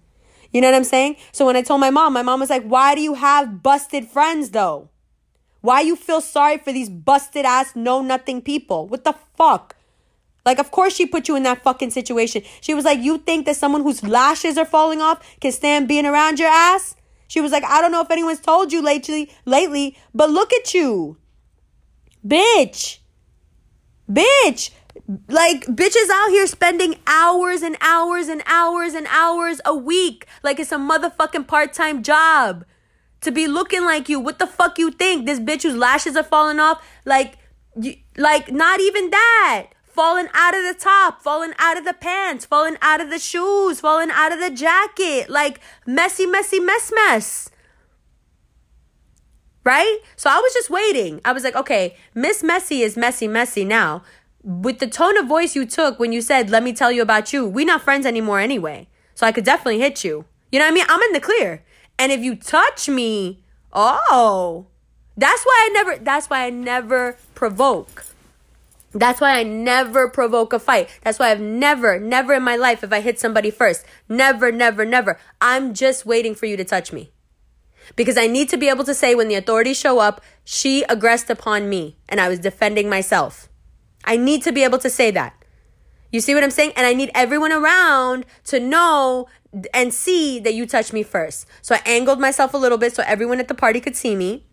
You 0.55 0.61
know 0.61 0.69
what 0.69 0.77
I'm 0.77 0.85
saying? 0.85 1.17
So 1.33 1.45
when 1.45 1.57
I 1.57 1.63
told 1.63 1.81
my 1.81 1.91
mom, 1.91 2.13
my 2.13 2.23
mom 2.23 2.41
was 2.41 2.49
like, 2.49 2.63
Why 2.63 2.95
do 2.95 3.03
you 3.03 3.15
have 3.15 3.63
busted 3.63 4.07
friends 4.07 4.51
though? 4.51 4.89
Why 5.61 5.81
you 5.81 5.97
feel 5.97 6.21
sorry 6.21 6.59
for 6.59 6.73
these 6.73 6.89
busted 6.89 7.45
ass 7.45 7.75
know 7.75 8.03
nothing 8.03 8.41
people? 8.41 8.87
What 8.87 9.03
the 9.03 9.17
fuck? 9.37 9.75
Like, 10.47 10.59
of 10.59 10.71
course 10.71 10.95
she 10.95 11.07
put 11.07 11.27
you 11.27 11.37
in 11.37 11.43
that 11.43 11.63
fucking 11.63 11.91
situation. 11.91 12.43
She 12.61 12.73
was 12.73 12.85
like, 12.85 13.01
You 13.03 13.19
think 13.19 13.47
that 13.47 13.57
someone 13.57 13.83
whose 13.83 14.05
lashes 14.05 14.57
are 14.57 14.65
falling 14.65 15.01
off 15.01 15.39
can 15.41 15.51
stand 15.51 15.89
being 15.89 16.07
around 16.07 16.39
your 16.39 16.49
ass? 16.49 16.95
She 17.27 17.41
was 17.41 17.51
like, 17.51 17.65
I 17.65 17.81
don't 17.81 17.91
know 17.91 18.03
if 18.03 18.11
anyone's 18.13 18.39
told 18.39 18.73
you 18.73 18.81
lately, 18.81 19.33
lately, 19.45 19.97
but 20.15 20.31
look 20.31 20.53
at 20.53 20.73
you. 20.73 21.17
Bitch. 22.25 22.99
Bitch. 24.09 24.71
Like, 25.29 25.67
bitches 25.67 26.09
out 26.11 26.31
here 26.31 26.47
spending 26.47 26.97
hours 27.07 27.63
and 27.63 27.77
hours 27.81 28.29
and 28.29 28.43
hours 28.47 28.95
and 28.95 29.07
hours 29.11 29.61
a 29.65 29.75
week 29.75 30.27
like 30.43 30.59
it's 30.59 30.73
a 30.73 30.77
motherfucking 30.77 31.47
part 31.47 31.73
time 31.73 32.03
job 32.03 32.65
to 33.21 33.31
be 33.31 33.47
looking 33.47 33.85
like 33.85 34.09
you. 34.09 34.19
What 34.19 34.39
the 34.39 34.47
fuck 34.47 34.79
you 34.79 34.91
think? 34.91 35.27
This 35.27 35.41
bitch 35.41 35.63
whose 35.63 35.77
lashes 35.77 36.17
are 36.17 36.25
falling 36.25 36.59
off? 36.59 36.83
Like, 37.05 37.39
you, 37.79 37.97
like, 38.17 38.51
not 38.51 38.81
even 38.81 39.11
that 39.11 39.69
falling 39.95 40.27
out 40.35 40.57
of 40.57 40.65
the 40.65 40.75
top, 40.79 41.23
falling 41.23 41.53
out 41.59 41.79
of 41.79 41.85
the 41.85 41.95
pants, 41.95 42.45
falling 42.45 42.77
out 42.83 43.01
of 43.01 43.11
the 43.11 43.19
shoes, 43.19 43.79
falling 43.79 44.11
out 44.11 44.33
of 44.33 44.41
the 44.41 44.51
jacket, 44.51 45.31
like 45.31 45.61
messy, 45.87 46.27
messy, 46.27 46.59
mess, 46.59 46.93
mess. 46.95 47.51
Right? 49.63 50.01
So 50.17 50.29
I 50.29 50.37
was 50.37 50.53
just 50.53 50.69
waiting. 50.69 51.21
I 51.25 51.33
was 51.33 51.45
like, 51.45 51.55
okay, 51.55 51.97
Miss 52.13 52.43
Messy 52.43 52.83
is 52.83 52.97
messy, 52.97 53.29
messy 53.29 53.65
now. 53.65 54.03
With 54.45 54.79
the 54.79 54.87
tone 54.87 55.17
of 55.17 55.27
voice 55.27 55.57
you 55.57 55.65
took 55.65 55.99
when 55.99 56.13
you 56.13 56.21
said, 56.21 56.51
let 56.51 56.63
me 56.63 56.75
tell 56.75 56.93
you 56.93 57.01
about 57.01 57.33
you, 57.33 57.49
we're 57.49 57.65
not 57.65 57.81
friends 57.81 58.05
anymore 58.05 58.41
anyway. 58.41 58.89
So 59.15 59.27
I 59.27 59.33
could 59.33 59.45
definitely 59.45 59.81
hit 59.81 60.05
you. 60.05 60.27
You 60.53 60.59
know 60.59 60.67
what 60.67 60.73
I 60.73 60.75
mean? 60.75 60.85
I'm 60.89 61.03
in 61.03 61.13
the 61.15 61.21
clear. 61.21 61.65
And 61.99 62.13
if 62.13 62.21
you 62.21 62.37
touch 62.37 62.89
me, 62.89 63.41
oh, 63.73 64.67
that's 65.17 65.45
why 65.45 65.57
I 65.63 65.69
never, 65.73 65.97
that's 65.97 66.29
why 66.29 66.45
I 66.45 66.51
never 66.51 67.17
provoke. 67.35 68.05
That's 68.93 69.21
why 69.21 69.39
I 69.39 69.43
never 69.43 70.09
provoke 70.09 70.53
a 70.53 70.59
fight. 70.59 70.89
That's 71.03 71.19
why 71.19 71.31
I've 71.31 71.41
never, 71.41 71.99
never 71.99 72.35
in 72.35 72.43
my 72.43 72.57
life, 72.57 72.85
if 72.85 72.93
I 72.93 73.01
hit 73.01 73.19
somebody 73.19 73.51
first, 73.51 73.85
never, 74.09 74.53
never, 74.53 74.85
never. 74.85 75.19
I'm 75.41 75.75
just 75.75 76.05
waiting 76.05 76.35
for 76.35 76.47
you 76.47 76.57
to 76.57 76.65
touch 76.65 76.93
me. 76.93 77.11
Because 77.97 78.17
I 78.17 78.27
need 78.27 78.49
to 78.51 78.57
be 78.57 78.69
able 78.69 78.85
to 78.85 78.95
say 78.95 79.15
when 79.15 79.29
the 79.29 79.35
authorities 79.35 79.79
show 79.79 79.99
up, 79.99 80.21
she 80.45 80.85
aggressed 80.85 81.31
upon 81.31 81.69
me 81.69 81.97
and 82.09 82.21
I 82.21 82.29
was 82.29 82.39
defending 82.39 82.89
myself. 82.89 83.49
I 84.05 84.17
need 84.17 84.43
to 84.43 84.53
be 84.53 84.65
able 84.65 84.79
to 84.79 84.91
say 84.91 85.11
that. 85.13 85.35
You 86.13 86.21
see 86.21 86.35
what 86.35 86.45
I'm 86.45 86.51
saying? 86.51 86.73
And 86.77 86.87
I 86.87 86.95
need 86.95 87.11
everyone 87.15 87.53
around 87.53 88.25
to 88.45 88.61
know 88.61 89.27
and 89.73 89.93
see 89.93 90.39
that 90.41 90.55
you 90.55 90.67
touched 90.67 90.93
me 90.93 91.03
first. 91.03 91.47
So 91.63 91.75
I 91.75 91.83
angled 91.85 92.21
myself 92.21 92.55
a 92.55 92.57
little 92.57 92.79
bit 92.79 92.95
so 92.95 93.03
everyone 93.07 93.41
at 93.41 93.49
the 93.49 93.55
party 93.55 93.81
could 93.81 93.97
see 93.97 94.15
me 94.15 94.47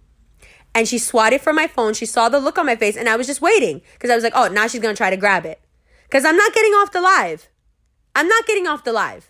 and 0.73 0.87
she 0.87 0.97
swatted 0.97 1.41
for 1.41 1.53
my 1.53 1.67
phone. 1.67 1.93
She 1.93 2.05
saw 2.05 2.29
the 2.29 2.39
look 2.39 2.57
on 2.57 2.65
my 2.65 2.75
face, 2.75 2.95
and 2.95 3.09
I 3.09 3.15
was 3.15 3.27
just 3.27 3.41
waiting 3.41 3.81
because 3.93 4.09
I 4.09 4.15
was 4.15 4.23
like, 4.23 4.33
oh, 4.35 4.47
now 4.47 4.67
she's 4.67 4.81
gonna 4.81 4.95
try 4.95 5.09
to 5.09 5.17
grab 5.17 5.45
it. 5.45 5.59
Because 6.03 6.25
I'm 6.25 6.37
not 6.37 6.53
getting 6.53 6.71
off 6.73 6.91
the 6.91 7.01
live. 7.01 7.49
I'm 8.15 8.27
not 8.27 8.45
getting 8.45 8.67
off 8.67 8.83
the 8.83 8.93
live. 8.93 9.29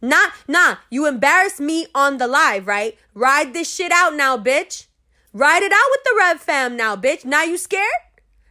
Not, 0.00 0.32
nah, 0.46 0.76
you 0.90 1.06
embarrassed 1.06 1.60
me 1.60 1.86
on 1.94 2.18
the 2.18 2.28
live, 2.28 2.66
right? 2.66 2.96
Ride 3.14 3.52
this 3.52 3.72
shit 3.72 3.90
out 3.92 4.14
now, 4.14 4.36
bitch. 4.36 4.86
Ride 5.32 5.62
it 5.62 5.72
out 5.72 5.90
with 5.90 6.04
the 6.04 6.14
Rev 6.16 6.40
fam 6.40 6.76
now, 6.76 6.96
bitch. 6.96 7.24
Now 7.24 7.42
you 7.42 7.56
scared? 7.56 7.84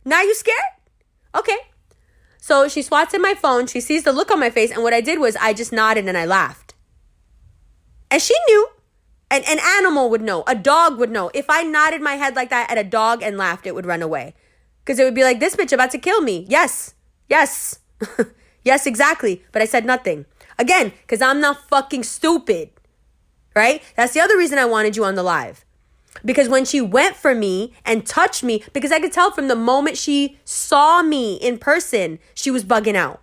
Now 0.03 0.21
you 0.21 0.35
scared? 0.35 0.57
Okay. 1.37 1.57
So 2.39 2.67
she 2.67 2.81
swats 2.81 3.13
in 3.13 3.21
my 3.21 3.33
phone. 3.33 3.67
She 3.67 3.81
sees 3.81 4.03
the 4.03 4.11
look 4.11 4.31
on 4.31 4.39
my 4.39 4.49
face. 4.49 4.71
And 4.71 4.81
what 4.81 4.93
I 4.93 5.01
did 5.01 5.19
was 5.19 5.35
I 5.35 5.53
just 5.53 5.71
nodded 5.71 6.07
and 6.07 6.17
I 6.17 6.25
laughed. 6.25 6.73
And 8.09 8.21
she 8.21 8.35
knew. 8.47 8.69
An, 9.29 9.43
an 9.45 9.59
animal 9.59 10.09
would 10.09 10.21
know. 10.21 10.43
A 10.47 10.55
dog 10.55 10.97
would 10.97 11.11
know. 11.11 11.29
If 11.33 11.49
I 11.49 11.63
nodded 11.63 12.01
my 12.01 12.13
head 12.13 12.35
like 12.35 12.49
that 12.49 12.71
at 12.71 12.77
a 12.77 12.83
dog 12.83 13.21
and 13.21 13.37
laughed, 13.37 13.67
it 13.67 13.75
would 13.75 13.85
run 13.85 14.01
away. 14.01 14.33
Because 14.79 14.99
it 14.99 15.03
would 15.03 15.15
be 15.15 15.23
like, 15.23 15.41
this 15.41 15.55
bitch 15.55 15.73
about 15.73 15.91
to 15.91 15.97
kill 15.97 16.21
me. 16.21 16.45
Yes. 16.47 16.93
Yes. 17.27 17.79
yes, 18.63 18.87
exactly. 18.87 19.43
But 19.51 19.61
I 19.61 19.65
said 19.65 19.85
nothing. 19.85 20.25
Again, 20.57 20.93
because 21.01 21.21
I'm 21.21 21.41
not 21.41 21.67
fucking 21.67 22.03
stupid. 22.03 22.69
Right? 23.53 23.83
That's 23.97 24.13
the 24.13 24.21
other 24.21 24.37
reason 24.37 24.57
I 24.57 24.65
wanted 24.65 24.95
you 24.95 25.03
on 25.03 25.15
the 25.15 25.23
live. 25.23 25.65
Because 26.23 26.49
when 26.49 26.65
she 26.65 26.81
went 26.81 27.15
for 27.15 27.35
me 27.35 27.73
and 27.85 28.05
touched 28.05 28.43
me, 28.43 28.63
because 28.73 28.91
I 28.91 28.99
could 28.99 29.11
tell 29.11 29.31
from 29.31 29.47
the 29.47 29.55
moment 29.55 29.97
she 29.97 30.37
saw 30.45 31.01
me 31.01 31.35
in 31.35 31.57
person, 31.57 32.19
she 32.33 32.51
was 32.51 32.63
bugging 32.63 32.95
out. 32.95 33.21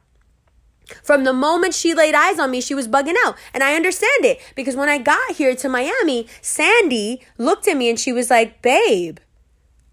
From 1.03 1.25
the 1.25 1.33
moment 1.33 1.75
she 1.75 1.95
laid 1.95 2.15
eyes 2.15 2.39
on 2.39 2.51
me, 2.51 2.61
she 2.61 2.75
was 2.75 2.89
bugging 2.89 3.15
out. 3.25 3.37
And 3.53 3.63
I 3.63 3.75
understand 3.75 4.25
it 4.25 4.41
because 4.55 4.77
when 4.77 4.89
I 4.89 4.99
got 4.99 5.37
here 5.37 5.55
to 5.57 5.69
Miami, 5.69 6.27
Sandy 6.43 7.23
looked 7.39 7.67
at 7.69 7.77
me 7.77 7.89
and 7.89 7.99
she 7.99 8.13
was 8.13 8.31
like, 8.31 8.61
Babe, 8.61 9.19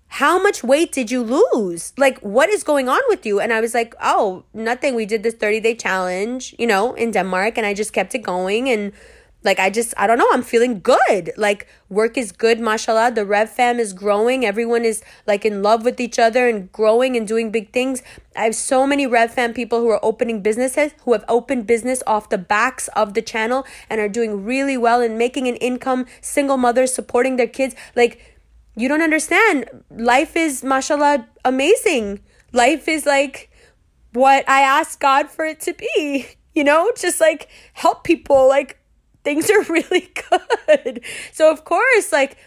how 0.08 0.42
much 0.42 0.64
weight 0.64 0.92
did 0.92 1.10
you 1.10 1.24
lose? 1.24 1.94
Like, 1.98 2.20
what 2.20 2.50
is 2.50 2.64
going 2.64 2.90
on 2.90 3.00
with 3.08 3.26
you? 3.26 3.40
And 3.40 3.54
I 3.54 3.62
was 3.62 3.74
like, 3.74 3.96
Oh, 4.02 4.44
nothing. 4.54 4.96
We 4.96 5.06
did 5.06 5.24
this 5.24 5.36
30 5.36 5.62
day 5.62 5.76
challenge, 5.76 6.54
you 6.60 6.68
know, 6.68 6.94
in 6.94 7.12
Denmark, 7.12 7.58
and 7.58 7.66
I 7.66 7.74
just 7.74 7.94
kept 7.94 8.14
it 8.14 8.20
going. 8.20 8.70
And 8.70 8.92
like 9.44 9.60
I 9.60 9.70
just 9.70 9.94
I 9.98 10.08
don't 10.08 10.18
know, 10.18 10.30
I'm 10.32 10.44
feeling 10.44 10.82
good. 10.82 11.32
Like 11.36 11.68
work 11.90 12.18
is 12.18 12.32
good, 12.32 12.60
mashallah. 12.60 13.12
The 13.12 13.26
Rev 13.26 13.50
fam 13.50 13.80
is 13.80 13.94
growing. 13.94 14.46
Everyone 14.46 14.86
is 14.86 15.04
like 15.26 15.46
in 15.46 15.64
love 15.64 15.84
with 15.84 16.00
each 16.00 16.20
other 16.20 16.48
and 16.48 16.72
growing 16.72 17.16
and 17.18 17.28
doing 17.28 17.52
big 17.52 17.74
things. 17.74 18.04
I 18.36 18.44
have 18.44 18.56
so 18.56 18.86
many 18.86 19.08
Rev 19.08 19.34
fam 19.34 19.54
people 19.54 19.80
who 19.80 19.90
are 19.90 20.00
opening 20.04 20.42
businesses, 20.42 20.94
who 21.04 21.14
have 21.14 21.26
opened 21.28 21.66
business 21.66 22.04
off 22.06 22.30
the 22.30 22.38
backs 22.38 22.88
of 22.90 23.14
the 23.14 23.22
channel 23.22 23.66
and 23.90 24.00
are 24.00 24.10
doing 24.10 24.46
really 24.46 24.78
well 24.78 25.02
and 25.02 25.18
making 25.18 25.48
an 25.48 25.56
income, 25.56 26.06
single 26.22 26.58
mothers 26.58 26.94
supporting 26.94 27.38
their 27.38 27.48
kids. 27.48 27.76
Like 27.96 28.38
you 28.76 28.88
don't 28.88 29.02
understand. 29.02 29.66
Life 29.90 30.36
is 30.36 30.64
mashallah 30.64 31.28
amazing. 31.44 32.20
Life 32.54 32.88
is 32.88 33.06
like 33.06 33.50
what 34.14 34.48
I 34.48 34.62
asked 34.62 35.00
God 35.00 35.30
for 35.30 35.46
it 35.46 35.60
to 35.62 35.74
be. 35.74 36.28
You 36.54 36.66
know, 36.66 36.92
just 36.98 37.22
like 37.22 37.48
help 37.72 38.04
people 38.04 38.50
like 38.50 38.81
things 39.24 39.50
are 39.50 39.64
really 39.70 40.12
good. 40.68 41.04
So 41.32 41.52
of 41.52 41.64
course, 41.66 42.12
like 42.12 42.38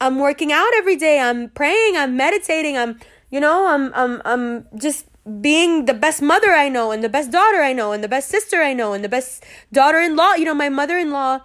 I'm 0.00 0.18
working 0.18 0.52
out 0.52 0.70
every 0.76 0.96
day. 0.96 1.20
I'm 1.20 1.48
praying, 1.50 1.96
I'm 1.96 2.16
meditating, 2.16 2.76
I'm 2.76 2.98
you 3.30 3.40
know, 3.40 3.66
I'm 3.66 3.92
I'm 3.94 4.22
I'm 4.24 4.66
just 4.78 5.06
being 5.40 5.86
the 5.86 5.94
best 5.94 6.20
mother 6.20 6.50
I 6.50 6.68
know 6.68 6.90
and 6.90 7.02
the 7.02 7.08
best 7.08 7.30
daughter 7.30 7.62
I 7.62 7.72
know 7.72 7.92
and 7.92 8.02
the 8.02 8.08
best 8.08 8.28
sister 8.28 8.60
I 8.60 8.74
know 8.74 8.92
and 8.92 9.04
the 9.04 9.08
best 9.08 9.44
daughter-in-law. 9.72 10.34
You 10.34 10.44
know, 10.44 10.54
my 10.54 10.68
mother-in-law, 10.68 11.40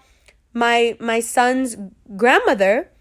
my 0.53 0.97
my 0.99 1.19
son's 1.19 1.77
grandmother 2.15 2.91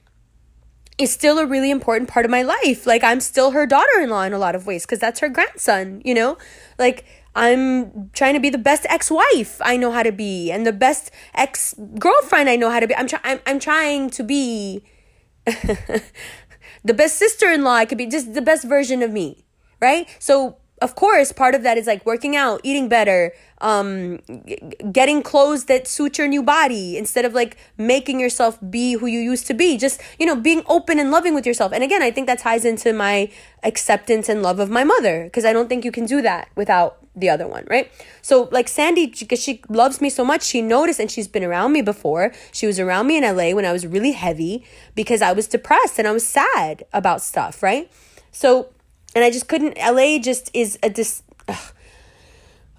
is 0.99 1.13
still 1.13 1.39
a 1.39 1.47
really 1.47 1.71
important 1.71 2.09
part 2.09 2.25
of 2.25 2.31
my 2.31 2.43
life. 2.43 2.87
Like 2.87 3.05
I'm 3.05 3.21
still 3.21 3.51
her 3.51 3.67
daughter-in-law 3.67 4.23
in 4.23 4.33
a 4.33 4.39
lot 4.39 4.55
of 4.55 4.67
ways 4.67 4.87
because 4.87 4.99
that's 4.99 5.21
her 5.21 5.29
grandson, 5.29 6.01
you 6.05 6.15
know? 6.15 6.39
Like 6.79 7.05
I'm 7.37 8.11
trying 8.15 8.33
to 8.33 8.41
be 8.41 8.49
the 8.49 8.59
best 8.59 8.87
ex-wife 8.89 9.61
I 9.61 9.77
know 9.77 9.93
how 9.93 10.03
to 10.03 10.11
be 10.11 10.51
and 10.51 10.67
the 10.67 10.73
best 10.73 11.11
ex-girlfriend 11.35 12.49
I 12.49 12.57
know 12.57 12.71
how 12.71 12.81
to 12.81 12.89
be. 12.89 12.97
I'm 12.97 13.07
trying 13.07 13.23
I'm, 13.25 13.41
I'm 13.47 13.61
trying 13.61 14.09
to 14.11 14.23
be 14.25 14.83
the 15.45 16.95
best 16.95 17.17
sister-in-law 17.17 17.75
I 17.75 17.85
could 17.85 17.99
be, 17.99 18.07
just 18.07 18.33
the 18.33 18.41
best 18.41 18.65
version 18.65 19.03
of 19.03 19.13
me, 19.13 19.45
right? 19.81 20.09
So 20.19 20.57
of 20.83 20.95
course, 20.95 21.33
part 21.33 21.55
of 21.55 21.63
that 21.63 21.79
is 21.79 21.87
like 21.87 22.05
working 22.05 22.37
out, 22.37 22.61
eating 22.63 22.89
better, 22.89 23.33
um, 23.63 24.19
g- 24.47 24.59
getting 24.93 25.23
clothes 25.23 25.65
that 25.67 25.87
suit 25.87 26.19
your 26.19 26.29
new 26.29 26.43
body 26.43 26.99
instead 26.99 27.25
of 27.25 27.33
like 27.33 27.57
making 27.79 28.21
yourself 28.21 28.59
be 28.71 28.93
who 28.93 29.07
you 29.07 29.21
used 29.21 29.47
to 29.47 29.55
be. 29.55 29.79
Just, 29.79 30.01
you 30.19 30.27
know, 30.27 30.37
being 30.37 30.63
open 30.67 30.99
and 30.99 31.11
loving 31.11 31.35
with 31.35 31.47
yourself. 31.47 31.73
And 31.73 31.83
again, 31.83 32.03
I 32.03 32.11
think 32.11 32.27
that 32.27 32.41
ties 32.41 32.67
into 32.67 32.93
my 32.93 33.31
acceptance 33.63 34.29
and 34.29 34.43
love 34.43 34.59
of 34.59 34.69
my 34.69 34.85
mother 34.85 35.25
because 35.25 35.47
I 35.47 35.55
don't 35.55 35.69
think 35.69 35.85
you 35.85 35.93
can 35.93 36.05
do 36.05 36.21
that 36.23 36.49
without 36.57 37.06
the 37.17 37.31
other 37.31 37.49
one, 37.49 37.67
right? 37.69 37.91
So, 38.23 38.49
like 38.53 38.69
Sandy, 38.69 39.07
because 39.07 39.43
she 39.43 39.63
loves 39.69 40.01
me 40.01 40.11
so 40.11 40.25
much, 40.25 40.43
she 40.43 40.61
noticed 40.61 41.01
and 41.01 41.11
she's 41.11 41.27
been 41.27 41.43
around 41.43 41.73
me 41.73 41.83
before. 41.83 42.33
She 42.53 42.67
was 42.67 42.79
around 42.79 43.07
me 43.07 43.17
in 43.17 43.25
LA 43.25 43.53
when 43.53 43.65
I 43.65 43.73
was 43.73 43.87
really 43.87 44.13
heavy 44.13 44.65
because 44.95 45.23
I 45.23 45.33
was 45.33 45.49
depressed 45.49 45.99
and 45.99 46.07
I 46.07 46.13
was 46.13 46.27
sad 46.27 46.85
about 46.93 47.23
stuff, 47.23 47.63
right? 47.63 47.91
So, 48.31 48.69
and 49.15 49.25
I 49.25 49.31
just 49.31 49.49
couldn't. 49.49 49.79
LA 49.79 50.19
just 50.19 50.51
is 50.55 50.79
a 50.83 50.91
dis. 50.91 51.23
Ugh. 51.49 51.73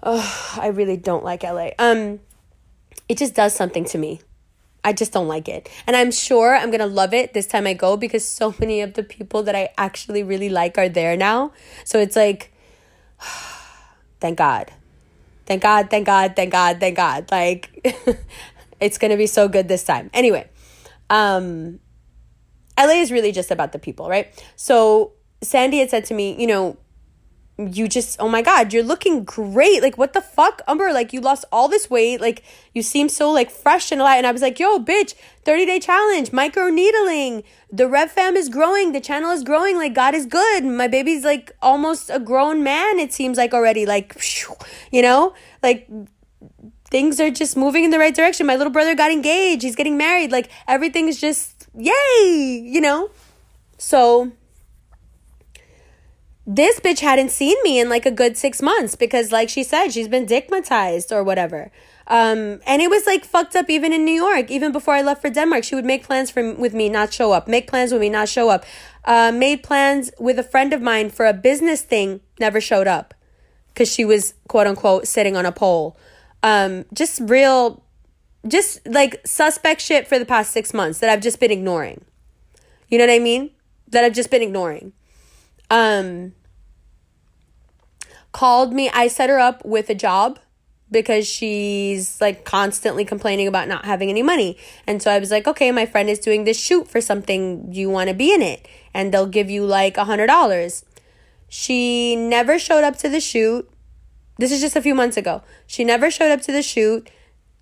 Oh, 0.02 0.56
I 0.60 0.68
really 0.68 0.96
don't 0.96 1.24
like 1.24 1.42
LA. 1.42 1.70
Um, 1.78 2.20
it 3.08 3.18
just 3.18 3.34
does 3.34 3.54
something 3.54 3.84
to 3.86 3.98
me. 3.98 4.20
I 4.84 4.92
just 4.92 5.12
don't 5.12 5.26
like 5.26 5.48
it. 5.48 5.68
And 5.86 5.96
I'm 5.96 6.12
sure 6.12 6.54
I'm 6.54 6.70
going 6.70 6.80
to 6.80 6.86
love 6.86 7.12
it 7.12 7.34
this 7.34 7.46
time 7.46 7.66
I 7.66 7.74
go 7.74 7.96
because 7.96 8.24
so 8.24 8.54
many 8.60 8.80
of 8.80 8.94
the 8.94 9.02
people 9.02 9.42
that 9.42 9.56
I 9.56 9.70
actually 9.76 10.22
really 10.22 10.48
like 10.48 10.78
are 10.78 10.88
there 10.88 11.16
now. 11.16 11.52
So 11.84 11.98
it's 11.98 12.14
like, 12.14 12.52
thank 14.20 14.38
God. 14.38 14.72
Thank 15.46 15.62
God, 15.62 15.88
thank 15.90 16.06
God, 16.06 16.36
thank 16.36 16.52
God, 16.52 16.78
thank 16.78 16.96
God. 16.96 17.30
Like, 17.30 17.70
it's 18.80 18.98
going 18.98 19.10
to 19.10 19.16
be 19.16 19.26
so 19.26 19.48
good 19.48 19.66
this 19.68 19.82
time. 19.84 20.10
Anyway, 20.12 20.48
um, 21.08 21.80
LA 22.78 23.00
is 23.00 23.10
really 23.10 23.32
just 23.32 23.50
about 23.50 23.72
the 23.72 23.78
people, 23.78 24.08
right? 24.08 24.32
So 24.56 25.12
Sandy 25.42 25.78
had 25.78 25.90
said 25.90 26.04
to 26.06 26.14
me, 26.14 26.38
you 26.38 26.46
know, 26.46 26.76
you 27.58 27.88
just 27.88 28.20
oh 28.20 28.28
my 28.28 28.40
god 28.40 28.72
you're 28.72 28.84
looking 28.84 29.24
great. 29.24 29.82
Like 29.82 29.98
what 29.98 30.12
the 30.12 30.20
fuck? 30.20 30.62
Amber 30.68 30.92
like 30.92 31.12
you 31.12 31.20
lost 31.20 31.44
all 31.50 31.68
this 31.68 31.90
weight. 31.90 32.20
Like 32.20 32.44
you 32.72 32.82
seem 32.82 33.08
so 33.08 33.30
like 33.30 33.50
fresh 33.50 33.90
and 33.90 34.00
alive. 34.00 34.18
And 34.18 34.26
i 34.26 34.32
was 34.32 34.42
like 34.42 34.58
yo 34.60 34.78
bitch 34.78 35.14
30 35.44 35.66
day 35.66 35.80
challenge 35.80 36.32
micro 36.32 36.68
needling 36.68 37.42
the 37.70 37.88
rev 37.88 38.10
fam 38.10 38.36
is 38.36 38.48
growing. 38.48 38.92
The 38.92 39.00
channel 39.00 39.30
is 39.30 39.42
growing. 39.42 39.76
Like 39.76 39.92
god 39.92 40.14
is 40.14 40.26
good. 40.26 40.64
My 40.64 40.88
baby's 40.88 41.24
like 41.24 41.52
almost 41.60 42.10
a 42.10 42.20
grown 42.20 42.62
man 42.62 42.98
it 42.98 43.12
seems 43.12 43.36
like 43.36 43.52
already. 43.52 43.86
Like 43.86 44.16
you 44.92 45.02
know? 45.02 45.34
Like 45.62 45.90
things 46.90 47.20
are 47.20 47.30
just 47.30 47.56
moving 47.56 47.84
in 47.84 47.90
the 47.90 47.98
right 47.98 48.14
direction. 48.14 48.46
My 48.46 48.56
little 48.56 48.72
brother 48.72 48.94
got 48.94 49.10
engaged. 49.10 49.62
He's 49.62 49.76
getting 49.76 49.96
married. 49.96 50.30
Like 50.30 50.50
everything's 50.68 51.20
just 51.20 51.68
yay 51.74 52.62
you 52.64 52.80
know? 52.80 53.10
So 53.78 54.32
this 56.50 56.80
bitch 56.80 57.00
hadn't 57.00 57.30
seen 57.30 57.56
me 57.62 57.78
in 57.78 57.90
like 57.90 58.06
a 58.06 58.10
good 58.10 58.38
six 58.38 58.62
months 58.62 58.96
because, 58.96 59.30
like 59.30 59.50
she 59.50 59.62
said, 59.62 59.90
she's 59.90 60.08
been 60.08 60.24
digmatized 60.24 61.12
or 61.12 61.22
whatever. 61.22 61.70
Um, 62.06 62.62
and 62.66 62.80
it 62.80 62.88
was 62.88 63.06
like 63.06 63.26
fucked 63.26 63.54
up 63.54 63.68
even 63.68 63.92
in 63.92 64.02
New 64.06 64.14
York. 64.14 64.50
Even 64.50 64.72
before 64.72 64.94
I 64.94 65.02
left 65.02 65.20
for 65.20 65.28
Denmark, 65.28 65.62
she 65.62 65.74
would 65.74 65.84
make 65.84 66.04
plans 66.04 66.30
for 66.30 66.54
with 66.54 66.72
me, 66.72 66.88
not 66.88 67.12
show 67.12 67.32
up. 67.32 67.48
Make 67.48 67.68
plans 67.68 67.92
with 67.92 68.00
me, 68.00 68.08
not 68.08 68.30
show 68.30 68.48
up. 68.48 68.64
Uh, 69.04 69.30
made 69.30 69.62
plans 69.62 70.10
with 70.18 70.38
a 70.38 70.42
friend 70.42 70.72
of 70.72 70.80
mine 70.80 71.10
for 71.10 71.26
a 71.26 71.34
business 71.34 71.82
thing, 71.82 72.20
never 72.40 72.62
showed 72.62 72.86
up 72.86 73.12
because 73.74 73.92
she 73.92 74.06
was 74.06 74.32
quote 74.48 74.66
unquote 74.66 75.06
sitting 75.06 75.36
on 75.36 75.44
a 75.44 75.52
pole. 75.52 75.98
Um, 76.42 76.86
just 76.94 77.20
real, 77.20 77.84
just 78.46 78.86
like 78.86 79.20
suspect 79.26 79.82
shit 79.82 80.08
for 80.08 80.18
the 80.18 80.24
past 80.24 80.50
six 80.50 80.72
months 80.72 81.00
that 81.00 81.10
I've 81.10 81.20
just 81.20 81.40
been 81.40 81.50
ignoring. 81.50 82.06
You 82.88 82.96
know 82.96 83.04
what 83.04 83.12
I 83.12 83.18
mean? 83.18 83.50
That 83.88 84.04
I've 84.04 84.14
just 84.14 84.30
been 84.30 84.42
ignoring. 84.42 84.94
Um, 85.70 86.34
called 88.32 88.72
me. 88.72 88.90
I 88.90 89.08
set 89.08 89.30
her 89.30 89.38
up 89.38 89.64
with 89.64 89.90
a 89.90 89.94
job 89.94 90.38
because 90.90 91.26
she's 91.26 92.20
like 92.20 92.44
constantly 92.44 93.04
complaining 93.04 93.46
about 93.46 93.68
not 93.68 93.84
having 93.84 94.08
any 94.08 94.22
money. 94.22 94.56
And 94.86 95.02
so 95.02 95.10
I 95.10 95.18
was 95.18 95.30
like, 95.30 95.46
okay, 95.46 95.70
my 95.70 95.86
friend 95.86 96.08
is 96.08 96.18
doing 96.18 96.44
this 96.44 96.58
shoot 96.58 96.88
for 96.88 97.00
something. 97.00 97.70
Do 97.70 97.78
you 97.78 97.90
want 97.90 98.08
to 98.08 98.14
be 98.14 98.32
in 98.32 98.42
it? 98.42 98.66
And 98.94 99.12
they'll 99.12 99.26
give 99.26 99.50
you 99.50 99.64
like 99.64 99.96
a 99.96 100.04
hundred 100.04 100.28
dollars. 100.28 100.84
She 101.48 102.16
never 102.16 102.58
showed 102.58 102.84
up 102.84 102.96
to 102.98 103.08
the 103.08 103.20
shoot. 103.20 103.70
This 104.38 104.52
is 104.52 104.60
just 104.60 104.76
a 104.76 104.82
few 104.82 104.94
months 104.94 105.16
ago. 105.16 105.42
She 105.66 105.84
never 105.84 106.10
showed 106.10 106.30
up 106.30 106.42
to 106.42 106.52
the 106.52 106.62
shoot. 106.62 107.10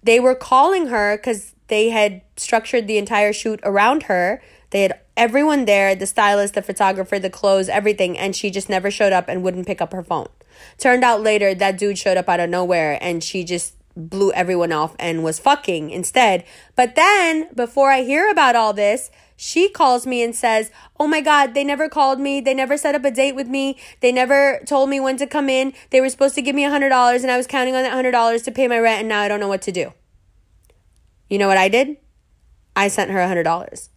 They 0.02 0.20
were 0.20 0.34
calling 0.34 0.88
her 0.88 1.16
because 1.16 1.54
they 1.68 1.90
had 1.90 2.22
structured 2.36 2.86
the 2.86 2.98
entire 2.98 3.32
shoot 3.32 3.60
around 3.64 4.04
her. 4.04 4.42
They 4.70 4.82
had 4.82 5.00
everyone 5.16 5.64
there 5.64 5.94
the 5.94 6.06
stylist, 6.06 6.54
the 6.54 6.62
photographer, 6.62 7.18
the 7.18 7.30
clothes, 7.30 7.68
everything. 7.68 8.18
And 8.18 8.34
she 8.34 8.50
just 8.50 8.68
never 8.68 8.90
showed 8.90 9.12
up 9.12 9.28
and 9.28 9.42
wouldn't 9.42 9.66
pick 9.66 9.80
up 9.80 9.92
her 9.92 10.02
phone. 10.02 10.28
Turned 10.78 11.04
out 11.04 11.22
later 11.22 11.54
that 11.54 11.78
dude 11.78 11.98
showed 11.98 12.16
up 12.16 12.28
out 12.28 12.40
of 12.40 12.50
nowhere 12.50 12.98
and 13.00 13.22
she 13.22 13.44
just 13.44 13.74
blew 13.96 14.30
everyone 14.32 14.72
off 14.72 14.94
and 14.98 15.24
was 15.24 15.38
fucking 15.38 15.90
instead. 15.90 16.44
But 16.74 16.94
then, 16.94 17.48
before 17.54 17.90
I 17.90 18.02
hear 18.02 18.30
about 18.30 18.54
all 18.54 18.72
this, 18.72 19.10
she 19.36 19.68
calls 19.68 20.06
me 20.06 20.22
and 20.22 20.34
says, 20.34 20.70
Oh 20.98 21.06
my 21.06 21.20
God, 21.20 21.54
they 21.54 21.64
never 21.64 21.88
called 21.88 22.20
me. 22.20 22.40
They 22.40 22.54
never 22.54 22.76
set 22.76 22.94
up 22.94 23.04
a 23.04 23.10
date 23.10 23.34
with 23.34 23.48
me. 23.48 23.78
They 24.00 24.12
never 24.12 24.60
told 24.66 24.88
me 24.88 25.00
when 25.00 25.16
to 25.18 25.26
come 25.26 25.48
in. 25.48 25.72
They 25.90 26.00
were 26.00 26.08
supposed 26.08 26.34
to 26.36 26.42
give 26.42 26.54
me 26.54 26.64
a 26.64 26.70
$100 26.70 27.22
and 27.22 27.30
I 27.30 27.36
was 27.36 27.46
counting 27.46 27.74
on 27.74 27.82
that 27.82 27.92
$100 27.92 28.44
to 28.44 28.52
pay 28.52 28.68
my 28.68 28.78
rent 28.78 29.00
and 29.00 29.08
now 29.08 29.20
I 29.20 29.28
don't 29.28 29.40
know 29.40 29.48
what 29.48 29.62
to 29.62 29.72
do. 29.72 29.92
You 31.28 31.38
know 31.38 31.48
what 31.48 31.58
I 31.58 31.68
did? 31.68 31.96
I 32.74 32.88
sent 32.88 33.10
her 33.10 33.20
a 33.20 33.28
$100. 33.28 33.88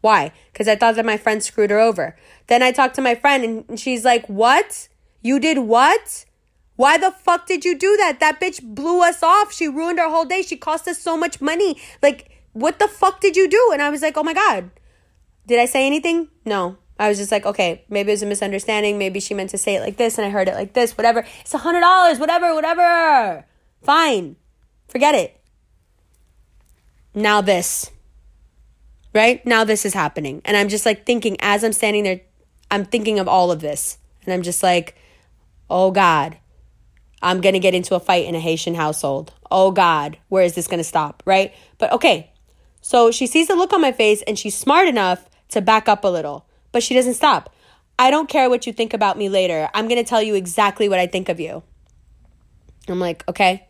Why? 0.00 0.32
Because 0.52 0.68
I 0.68 0.76
thought 0.76 0.94
that 0.96 1.04
my 1.04 1.16
friend 1.16 1.42
screwed 1.42 1.70
her 1.70 1.80
over. 1.80 2.16
Then 2.46 2.62
I 2.62 2.72
talked 2.72 2.94
to 2.96 3.02
my 3.02 3.14
friend 3.14 3.64
and 3.68 3.80
she's 3.80 4.04
like, 4.04 4.26
What? 4.28 4.88
You 5.22 5.40
did 5.40 5.58
what? 5.58 6.24
Why 6.76 6.96
the 6.96 7.10
fuck 7.10 7.46
did 7.46 7.64
you 7.64 7.76
do 7.76 7.96
that? 7.96 8.20
That 8.20 8.40
bitch 8.40 8.62
blew 8.62 9.02
us 9.02 9.20
off. 9.22 9.52
She 9.52 9.66
ruined 9.66 9.98
our 9.98 10.08
whole 10.08 10.24
day. 10.24 10.42
She 10.42 10.56
cost 10.56 10.86
us 10.86 11.00
so 11.00 11.16
much 11.16 11.40
money. 11.40 11.76
Like, 12.00 12.30
what 12.52 12.78
the 12.78 12.86
fuck 12.86 13.20
did 13.20 13.36
you 13.36 13.48
do? 13.48 13.70
And 13.72 13.82
I 13.82 13.90
was 13.90 14.00
like, 14.00 14.16
oh 14.16 14.22
my 14.22 14.32
God. 14.32 14.70
Did 15.44 15.58
I 15.58 15.64
say 15.64 15.86
anything? 15.86 16.28
No. 16.44 16.76
I 16.96 17.08
was 17.08 17.18
just 17.18 17.32
like, 17.32 17.46
okay, 17.46 17.84
maybe 17.88 18.10
it 18.10 18.14
was 18.14 18.22
a 18.22 18.26
misunderstanding. 18.26 18.96
Maybe 18.96 19.18
she 19.18 19.34
meant 19.34 19.50
to 19.50 19.58
say 19.58 19.74
it 19.74 19.80
like 19.80 19.96
this 19.96 20.18
and 20.18 20.26
I 20.26 20.30
heard 20.30 20.48
it 20.48 20.54
like 20.54 20.74
this, 20.74 20.96
whatever. 20.96 21.24
It's 21.40 21.54
a 21.54 21.58
hundred 21.58 21.80
dollars, 21.80 22.20
whatever, 22.20 22.54
whatever. 22.54 23.44
Fine. 23.82 24.36
Forget 24.88 25.16
it. 25.16 25.40
Now 27.12 27.40
this. 27.40 27.90
Right? 29.18 29.44
Now 29.44 29.64
this 29.64 29.84
is 29.84 29.94
happening. 29.94 30.42
And 30.44 30.56
I'm 30.56 30.68
just 30.68 30.86
like 30.86 31.04
thinking, 31.04 31.36
as 31.40 31.64
I'm 31.64 31.72
standing 31.72 32.04
there, 32.04 32.20
I'm 32.70 32.84
thinking 32.84 33.18
of 33.18 33.26
all 33.26 33.50
of 33.50 33.58
this. 33.58 33.98
And 34.24 34.32
I'm 34.32 34.42
just 34.42 34.62
like, 34.62 34.94
oh 35.68 35.90
God, 35.90 36.38
I'm 37.20 37.40
going 37.40 37.54
to 37.54 37.58
get 37.58 37.74
into 37.74 37.96
a 37.96 38.00
fight 38.00 38.26
in 38.26 38.36
a 38.36 38.40
Haitian 38.40 38.76
household. 38.76 39.34
Oh 39.50 39.72
God, 39.72 40.18
where 40.28 40.44
is 40.44 40.54
this 40.54 40.68
going 40.68 40.78
to 40.78 40.84
stop? 40.84 41.24
Right? 41.26 41.52
But 41.78 41.90
okay. 41.94 42.32
So 42.80 43.10
she 43.10 43.26
sees 43.26 43.48
the 43.48 43.56
look 43.56 43.72
on 43.72 43.80
my 43.80 43.90
face 43.90 44.22
and 44.22 44.38
she's 44.38 44.56
smart 44.56 44.86
enough 44.86 45.28
to 45.48 45.60
back 45.60 45.88
up 45.88 46.04
a 46.04 46.08
little, 46.08 46.46
but 46.70 46.84
she 46.84 46.94
doesn't 46.94 47.14
stop. 47.14 47.52
I 47.98 48.12
don't 48.12 48.28
care 48.28 48.48
what 48.48 48.68
you 48.68 48.72
think 48.72 48.94
about 48.94 49.18
me 49.18 49.28
later. 49.28 49.68
I'm 49.74 49.88
going 49.88 50.00
to 50.00 50.08
tell 50.08 50.22
you 50.22 50.36
exactly 50.36 50.88
what 50.88 51.00
I 51.00 51.08
think 51.08 51.28
of 51.28 51.40
you. 51.40 51.64
I'm 52.86 53.00
like, 53.00 53.24
okay. 53.26 53.66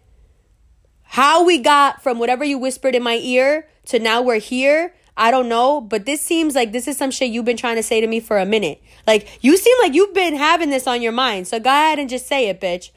How 1.05 1.43
we 1.43 1.57
got 1.57 2.03
from 2.03 2.19
whatever 2.19 2.45
you 2.45 2.59
whispered 2.59 2.95
in 2.95 3.03
my 3.03 3.17
ear 3.17 3.67
to 3.87 3.99
now 3.99 4.21
we're 4.21 4.41
here, 4.41 4.95
I 5.19 5.33
don't 5.33 5.49
know, 5.49 5.81
but 5.81 6.07
this 6.07 6.21
seems 6.21 6.55
like 6.55 6.71
this 6.71 6.87
is 6.87 6.97
some 6.97 7.11
shit 7.11 7.33
you've 7.33 7.45
been 7.45 7.57
trying 7.57 7.75
to 7.75 7.83
say 7.83 8.01
to 8.01 8.07
me 8.07 8.21
for 8.21 8.39
a 8.39 8.47
minute. 8.47 8.81
Like, 9.05 9.43
you 9.43 9.57
seem 9.57 9.77
like 9.83 9.93
you've 9.93 10.15
been 10.15 10.37
having 10.37 10.71
this 10.71 10.87
on 10.87 11.03
your 11.03 11.13
mind. 11.13 11.49
So 11.49 11.59
go 11.59 11.71
ahead 11.71 11.99
and 11.99 12.09
just 12.09 12.29
say 12.29 12.49
it, 12.49 12.61
bitch. 12.61 12.93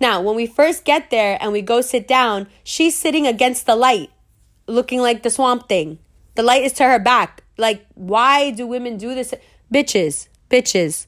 Now, 0.00 0.22
when 0.22 0.34
we 0.34 0.46
first 0.46 0.86
get 0.86 1.10
there 1.10 1.36
and 1.40 1.52
we 1.52 1.60
go 1.60 1.82
sit 1.82 2.08
down, 2.08 2.48
she's 2.64 2.96
sitting 2.96 3.26
against 3.26 3.66
the 3.66 3.76
light, 3.76 4.10
looking 4.66 5.00
like 5.00 5.22
the 5.22 5.28
swamp 5.28 5.68
thing. 5.68 5.98
The 6.34 6.42
light 6.42 6.64
is 6.64 6.72
to 6.74 6.84
her 6.84 6.98
back. 6.98 7.44
Like, 7.58 7.84
why 7.94 8.50
do 8.50 8.66
women 8.66 8.96
do 8.96 9.14
this? 9.14 9.34
Bitches, 9.72 10.28
bitches. 10.50 11.06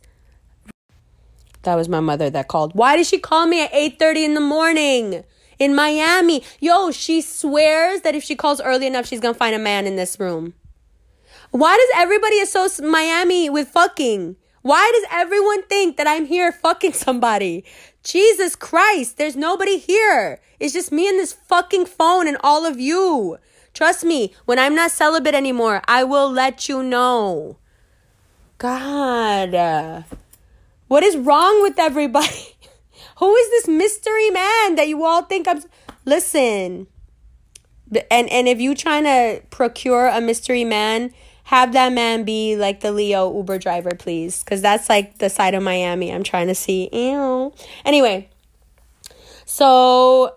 That 1.62 1.76
was 1.76 1.88
my 1.88 2.00
mother 2.00 2.28
that 2.28 2.48
called. 2.48 2.74
Why 2.74 2.98
did 2.98 3.06
she 3.06 3.18
call 3.18 3.46
me 3.46 3.62
at 3.62 3.72
8:30 3.72 4.24
in 4.24 4.34
the 4.34 4.40
morning? 4.40 5.24
In 5.58 5.74
Miami. 5.74 6.42
Yo, 6.60 6.90
she 6.90 7.20
swears 7.20 8.02
that 8.02 8.14
if 8.14 8.22
she 8.22 8.36
calls 8.36 8.60
early 8.60 8.86
enough, 8.86 9.06
she's 9.06 9.20
gonna 9.20 9.34
find 9.34 9.54
a 9.54 9.58
man 9.58 9.86
in 9.86 9.96
this 9.96 10.18
room. 10.18 10.54
Why 11.50 11.76
does 11.76 12.02
everybody 12.02 12.40
associate 12.40 12.88
Miami 12.88 13.48
with 13.48 13.68
fucking? 13.68 14.36
Why 14.62 14.90
does 14.94 15.04
everyone 15.12 15.62
think 15.64 15.96
that 15.96 16.06
I'm 16.06 16.26
here 16.26 16.50
fucking 16.50 16.94
somebody? 16.94 17.64
Jesus 18.02 18.56
Christ, 18.56 19.18
there's 19.18 19.36
nobody 19.36 19.78
here. 19.78 20.40
It's 20.58 20.72
just 20.72 20.90
me 20.90 21.08
and 21.08 21.18
this 21.18 21.32
fucking 21.32 21.86
phone 21.86 22.26
and 22.26 22.38
all 22.42 22.64
of 22.64 22.80
you. 22.80 23.38
Trust 23.72 24.04
me, 24.04 24.32
when 24.44 24.58
I'm 24.58 24.74
not 24.74 24.90
celibate 24.90 25.34
anymore, 25.34 25.82
I 25.86 26.04
will 26.04 26.30
let 26.30 26.68
you 26.68 26.82
know. 26.82 27.58
God. 28.58 30.04
What 30.88 31.02
is 31.02 31.16
wrong 31.16 31.62
with 31.62 31.78
everybody? 31.78 32.53
Who 33.18 33.34
is 33.34 33.50
this 33.50 33.68
mystery 33.68 34.30
man 34.30 34.74
that 34.76 34.88
you 34.88 35.04
all 35.04 35.22
think 35.22 35.46
I'm? 35.48 35.62
Listen, 36.04 36.86
and 38.10 38.28
and 38.30 38.48
if 38.48 38.60
you 38.60 38.74
trying 38.74 39.04
to 39.04 39.42
procure 39.50 40.06
a 40.08 40.20
mystery 40.20 40.64
man, 40.64 41.12
have 41.44 41.72
that 41.72 41.92
man 41.92 42.24
be 42.24 42.56
like 42.56 42.80
the 42.80 42.92
Leo 42.92 43.34
Uber 43.36 43.58
driver, 43.58 43.90
please, 43.96 44.42
because 44.42 44.60
that's 44.60 44.88
like 44.88 45.18
the 45.18 45.30
side 45.30 45.54
of 45.54 45.62
Miami 45.62 46.12
I'm 46.12 46.22
trying 46.22 46.48
to 46.48 46.54
see. 46.54 46.88
Ew. 46.92 47.52
Anyway, 47.84 48.28
so 49.44 50.36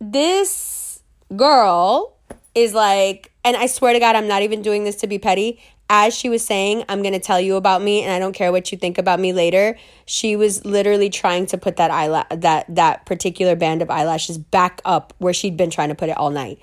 this 0.00 1.02
girl 1.34 2.16
is 2.54 2.74
like, 2.74 3.32
and 3.44 3.56
I 3.56 3.66
swear 3.66 3.92
to 3.92 3.98
God, 3.98 4.16
I'm 4.16 4.28
not 4.28 4.42
even 4.42 4.62
doing 4.62 4.84
this 4.84 4.96
to 4.96 5.06
be 5.06 5.18
petty 5.18 5.60
as 5.90 6.14
she 6.14 6.28
was 6.28 6.44
saying, 6.44 6.84
I'm 6.88 7.02
going 7.02 7.12
to 7.12 7.20
tell 7.20 7.40
you 7.40 7.56
about 7.56 7.82
me 7.82 8.02
and 8.02 8.12
I 8.12 8.18
don't 8.18 8.32
care 8.32 8.50
what 8.50 8.72
you 8.72 8.78
think 8.78 8.98
about 8.98 9.20
me 9.20 9.32
later, 9.32 9.76
she 10.06 10.34
was 10.36 10.64
literally 10.64 11.10
trying 11.10 11.46
to 11.46 11.58
put 11.58 11.76
that 11.76 11.90
eyelash 11.90 12.26
that 12.30 12.66
that 12.74 13.06
particular 13.06 13.54
band 13.54 13.82
of 13.82 13.90
eyelashes 13.90 14.38
back 14.38 14.80
up 14.84 15.12
where 15.18 15.34
she'd 15.34 15.56
been 15.56 15.70
trying 15.70 15.90
to 15.90 15.94
put 15.94 16.08
it 16.08 16.16
all 16.16 16.30
night. 16.30 16.58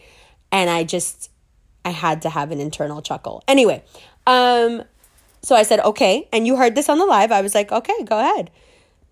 And 0.52 0.70
I 0.70 0.84
just 0.84 1.30
I 1.86 1.92
had 1.92 2.24
to 2.24 2.30
have 2.30 2.52
an 2.52 2.60
internal 2.60 3.02
chuckle. 3.02 3.44
Anyway, 3.48 3.84
um 4.26 4.84
so 5.44 5.56
I 5.56 5.64
said, 5.64 5.80
"Okay." 5.80 6.30
And 6.32 6.46
you 6.46 6.56
heard 6.56 6.76
this 6.76 6.88
on 6.88 7.00
the 7.00 7.06
live. 7.06 7.32
I 7.32 7.42
was 7.42 7.56
like, 7.56 7.72
"Okay, 7.72 8.04
go 8.04 8.20
ahead." 8.20 8.52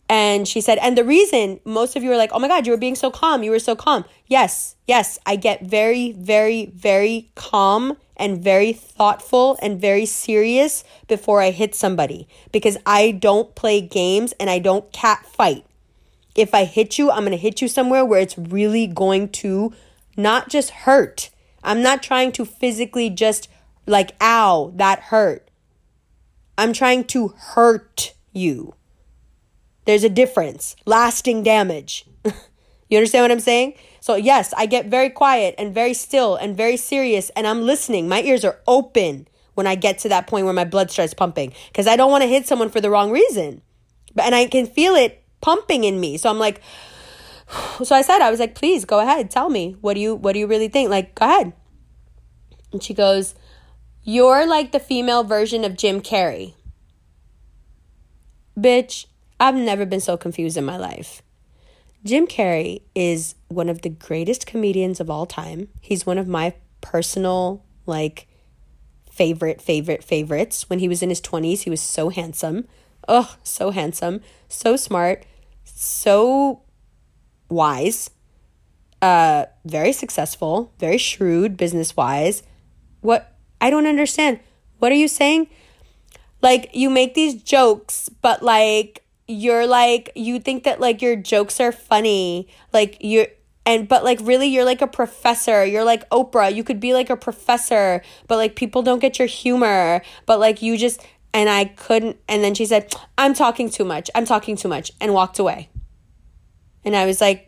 And 0.10 0.48
she 0.48 0.60
said, 0.60 0.80
and 0.80 0.98
the 0.98 1.03
reason 1.03 1.60
most 1.65 1.95
of 1.95 2.02
you 2.02 2.11
are 2.11 2.18
like, 2.18 2.31
oh 2.34 2.40
my 2.40 2.48
God, 2.48 2.65
you 2.65 2.73
were 2.73 2.77
being 2.77 2.95
so 2.95 3.11
calm. 3.11 3.44
You 3.44 3.52
were 3.52 3.60
so 3.60 3.76
calm. 3.76 4.03
Yes, 4.26 4.76
yes, 4.88 5.19
I 5.27 5.36
get 5.36 5.61
very, 5.61 6.14
very, 6.14 6.65
very 6.65 7.30
calm 7.36 7.95
and 8.20 8.44
very 8.44 8.74
thoughtful 8.74 9.58
and 9.62 9.82
very 9.82 10.06
serious 10.06 10.84
before 11.08 11.41
I 11.41 11.52
hit 11.52 11.74
somebody 11.74 12.28
because 12.52 12.78
I 12.86 13.12
don't 13.12 13.56
play 13.56 13.82
games 13.82 14.34
and 14.40 14.50
I 14.50 14.60
don't 14.60 14.91
cat 14.91 15.26
fight. 15.26 15.66
If 16.36 16.54
I 16.54 16.66
hit 16.66 17.00
you, 17.00 17.10
I'm 17.10 17.22
going 17.22 17.32
to 17.32 17.38
hit 17.38 17.62
you 17.62 17.68
somewhere 17.68 18.06
where 18.06 18.20
it's 18.20 18.38
really 18.38 18.86
going 18.86 19.30
to 19.30 19.74
not 20.16 20.50
just 20.50 20.70
hurt. 20.70 21.30
I'm 21.64 21.82
not 21.82 22.04
trying 22.04 22.32
to 22.34 22.46
physically 22.46 23.10
just 23.10 23.50
like, 23.88 24.16
ow, 24.22 24.72
that 24.76 25.00
hurt. 25.00 25.50
I'm 26.58 26.74
trying 26.74 27.06
to 27.06 27.30
hurt 27.30 28.14
you. 28.34 28.76
There's 29.86 30.04
a 30.04 30.10
difference. 30.10 30.76
Lasting 30.86 31.44
damage. 31.44 32.06
you 32.90 32.98
understand 32.98 33.24
what 33.24 33.32
I'm 33.32 33.40
saying? 33.40 33.74
So, 34.10 34.15
yes, 34.15 34.56
I 34.57 34.65
get 34.65 34.88
very 34.88 35.11
quiet 35.11 35.53
and 35.60 35.72
very 35.72 35.94
still 35.94 36.36
and 36.36 36.57
very 36.57 36.77
serious, 36.77 37.30
and 37.36 37.45
I'm 37.45 37.61
listening. 37.61 38.10
My 38.10 38.23
ears 38.23 38.44
are 38.44 38.57
open 38.65 39.27
when 39.53 39.68
I 39.68 39.76
get 39.76 39.99
to 39.99 40.10
that 40.10 40.26
point 40.26 40.45
where 40.45 40.53
my 40.56 40.64
blood 40.64 40.90
starts 40.90 41.14
pumping 41.14 41.53
because 41.68 41.86
I 41.86 41.95
don't 41.95 42.10
want 42.10 42.23
to 42.23 42.27
hit 42.27 42.48
someone 42.48 42.72
for 42.72 42.81
the 42.81 42.90
wrong 42.90 43.11
reason. 43.11 43.61
But 44.15 44.26
and 44.26 44.34
I 44.34 44.48
can 44.48 44.65
feel 44.65 44.95
it 44.95 45.23
pumping 45.41 45.84
in 45.84 45.99
me. 45.99 46.18
So 46.18 46.27
I'm 46.27 46.40
like 46.40 46.60
so 47.84 47.95
I 47.95 48.02
said 48.02 48.19
I 48.23 48.31
was 48.31 48.40
like, 48.40 48.56
"Please 48.56 48.84
go 48.84 48.99
ahead, 48.99 49.30
tell 49.30 49.48
me. 49.48 49.76
What 49.80 49.94
do 49.94 49.99
you 49.99 50.15
what 50.15 50.34
do 50.34 50.40
you 50.40 50.48
really 50.48 50.69
think? 50.69 50.90
Like, 50.90 51.14
go 51.14 51.27
ahead." 51.27 51.53
And 52.73 52.81
she 52.81 52.95
goes, 52.95 53.36
"You're 54.02 54.48
like 54.48 54.72
the 54.72 54.80
female 54.80 55.23
version 55.23 55.64
of 55.64 55.77
Jim 55.77 56.02
Carrey." 56.02 56.56
Bitch, 58.57 59.06
I've 59.40 59.53
never 59.53 59.86
been 59.86 60.02
so 60.02 60.18
confused 60.18 60.57
in 60.57 60.65
my 60.65 60.77
life. 60.77 61.22
Jim 62.04 62.28
Carrey 62.28 62.82
is 62.96 63.36
one 63.50 63.70
of 63.70 63.82
the 63.82 63.90
greatest 63.90 64.46
comedians 64.46 65.00
of 65.00 65.10
all 65.10 65.26
time. 65.26 65.68
He's 65.82 66.06
one 66.06 66.18
of 66.18 66.28
my 66.28 66.54
personal 66.82 67.66
like 67.86 68.28
favorite, 69.12 69.62
favorite, 69.62 70.04
favorites. 70.04 70.70
When 70.70 70.80
he 70.80 70.88
was 70.88 71.02
in 71.02 71.10
his 71.10 71.22
20s, 71.22 71.62
he 71.62 71.70
was 71.70 71.82
so 71.82 72.10
handsome. 72.10 72.68
Oh, 73.08 73.36
so 73.44 73.72
handsome, 73.72 74.22
so 74.48 74.76
smart, 74.76 75.26
so 75.66 76.62
wise, 77.50 78.12
uh, 79.02 79.46
very 79.66 79.92
successful, 79.92 80.72
very 80.80 80.98
shrewd 80.98 81.58
business 81.58 81.98
wise. 81.98 82.44
What 83.02 83.36
I 83.60 83.70
don't 83.70 83.88
understand. 83.88 84.40
What 84.78 84.92
are 84.92 84.96
you 84.96 85.08
saying? 85.08 85.50
Like, 86.42 86.70
you 86.74 86.90
make 86.90 87.16
these 87.16 87.42
jokes, 87.42 88.08
but 88.22 88.42
like, 88.42 89.04
you're 89.30 89.68
like, 89.68 90.12
you 90.16 90.40
think 90.40 90.64
that 90.64 90.82
like 90.82 91.02
your 91.02 91.16
jokes 91.16 91.60
are 91.60 91.72
funny. 91.72 92.48
Like, 92.74 92.98
you're, 93.00 93.28
and 93.70 93.88
but 93.88 94.04
like 94.04 94.20
really 94.24 94.48
you're 94.48 94.66
like 94.66 94.82
a 94.82 94.88
professor. 94.88 95.64
You're 95.64 95.84
like 95.84 96.10
oprah. 96.10 96.54
You 96.54 96.64
could 96.64 96.80
be 96.80 96.94
like 96.94 97.12
a 97.12 97.16
professor 97.16 98.02
but 98.28 98.38
like 98.38 98.56
people 98.56 98.82
don't 98.82 99.00
get 99.00 99.20
your 99.20 99.28
humor. 99.28 100.02
But 100.26 100.40
like 100.40 100.64
you 100.64 100.76
just 100.76 101.06
and 101.32 101.48
i 101.48 101.66
couldn't 101.66 102.18
and 102.28 102.44
then 102.44 102.56
she 102.56 102.66
said 102.66 102.92
i'm 103.16 103.36
talking 103.36 103.70
too 103.70 103.86
much. 103.86 104.10
I'm 104.16 104.26
talking 104.26 104.56
too 104.56 104.68
much 104.68 104.92
and 105.00 105.14
walked 105.14 105.38
away. 105.38 105.70
And 106.84 106.96
i 106.96 107.06
was 107.06 107.22
like 107.22 107.46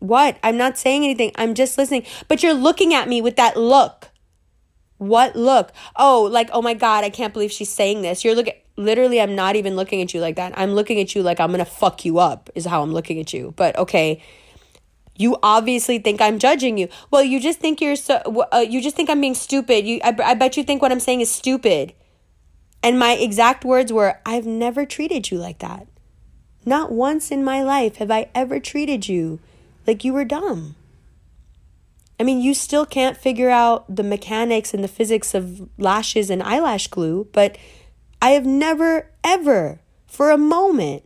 what? 0.00 0.36
I'm 0.42 0.56
not 0.56 0.76
saying 0.76 1.04
anything. 1.04 1.30
I'm 1.36 1.54
just 1.54 1.78
listening. 1.78 2.04
But 2.26 2.42
you're 2.42 2.54
looking 2.54 2.92
at 2.92 3.08
me 3.08 3.22
with 3.22 3.36
that 3.36 3.56
look. 3.56 4.10
What 4.98 5.36
look? 5.36 5.72
Oh 5.94 6.28
like 6.28 6.50
oh 6.52 6.62
my 6.62 6.74
god 6.74 7.04
i 7.04 7.10
can't 7.10 7.32
believe 7.32 7.52
she's 7.52 7.70
saying 7.70 8.02
this. 8.02 8.24
You're 8.24 8.34
looking 8.34 8.54
literally 8.76 9.20
i'm 9.20 9.34
not 9.34 9.56
even 9.56 9.76
looking 9.76 10.00
at 10.00 10.14
you 10.14 10.20
like 10.20 10.36
that 10.36 10.52
i'm 10.56 10.72
looking 10.72 11.00
at 11.00 11.14
you 11.14 11.22
like 11.22 11.40
i'm 11.40 11.50
gonna 11.50 11.64
fuck 11.64 12.04
you 12.04 12.18
up 12.18 12.50
is 12.54 12.64
how 12.64 12.82
i'm 12.82 12.92
looking 12.92 13.18
at 13.18 13.32
you 13.32 13.52
but 13.56 13.76
okay 13.76 14.22
you 15.16 15.36
obviously 15.42 15.98
think 15.98 16.20
I'm 16.20 16.38
judging 16.38 16.78
you. 16.78 16.88
Well, 17.10 17.22
you 17.22 17.38
just 17.40 17.60
think 17.60 17.80
you're 17.80 17.96
so, 17.96 18.46
uh, 18.52 18.64
you 18.68 18.80
just 18.80 18.96
think 18.96 19.10
I'm 19.10 19.20
being 19.20 19.34
stupid. 19.34 19.86
You, 19.86 20.00
I, 20.02 20.16
I 20.24 20.34
bet 20.34 20.56
you 20.56 20.64
think 20.64 20.82
what 20.82 20.92
I'm 20.92 21.00
saying 21.00 21.20
is 21.20 21.30
stupid. 21.30 21.92
And 22.82 22.98
my 22.98 23.12
exact 23.12 23.64
words 23.64 23.92
were, 23.92 24.20
I've 24.26 24.46
never 24.46 24.84
treated 24.84 25.30
you 25.30 25.38
like 25.38 25.58
that. 25.60 25.86
Not 26.64 26.92
once 26.92 27.30
in 27.30 27.44
my 27.44 27.62
life 27.62 27.96
have 27.96 28.10
I 28.10 28.28
ever 28.34 28.58
treated 28.58 29.08
you 29.08 29.40
like 29.86 30.04
you 30.04 30.12
were 30.12 30.24
dumb. 30.24 30.76
I 32.18 32.24
mean, 32.24 32.40
you 32.40 32.54
still 32.54 32.86
can't 32.86 33.16
figure 33.16 33.50
out 33.50 33.94
the 33.94 34.04
mechanics 34.04 34.72
and 34.72 34.84
the 34.84 34.88
physics 34.88 35.34
of 35.34 35.68
lashes 35.76 36.30
and 36.30 36.42
eyelash 36.42 36.86
glue, 36.86 37.28
but 37.32 37.58
I 38.22 38.30
have 38.30 38.46
never, 38.46 39.10
ever, 39.22 39.80
for 40.06 40.30
a 40.30 40.38
moment, 40.38 41.04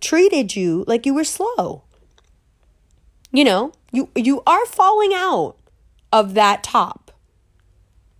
treated 0.00 0.56
you 0.56 0.84
like 0.88 1.06
you 1.06 1.14
were 1.14 1.22
slow 1.22 1.84
you 3.36 3.44
know, 3.44 3.72
you 3.92 4.08
you 4.14 4.42
are 4.46 4.64
falling 4.64 5.12
out 5.14 5.56
of 6.10 6.32
that 6.34 6.62
top. 6.62 7.12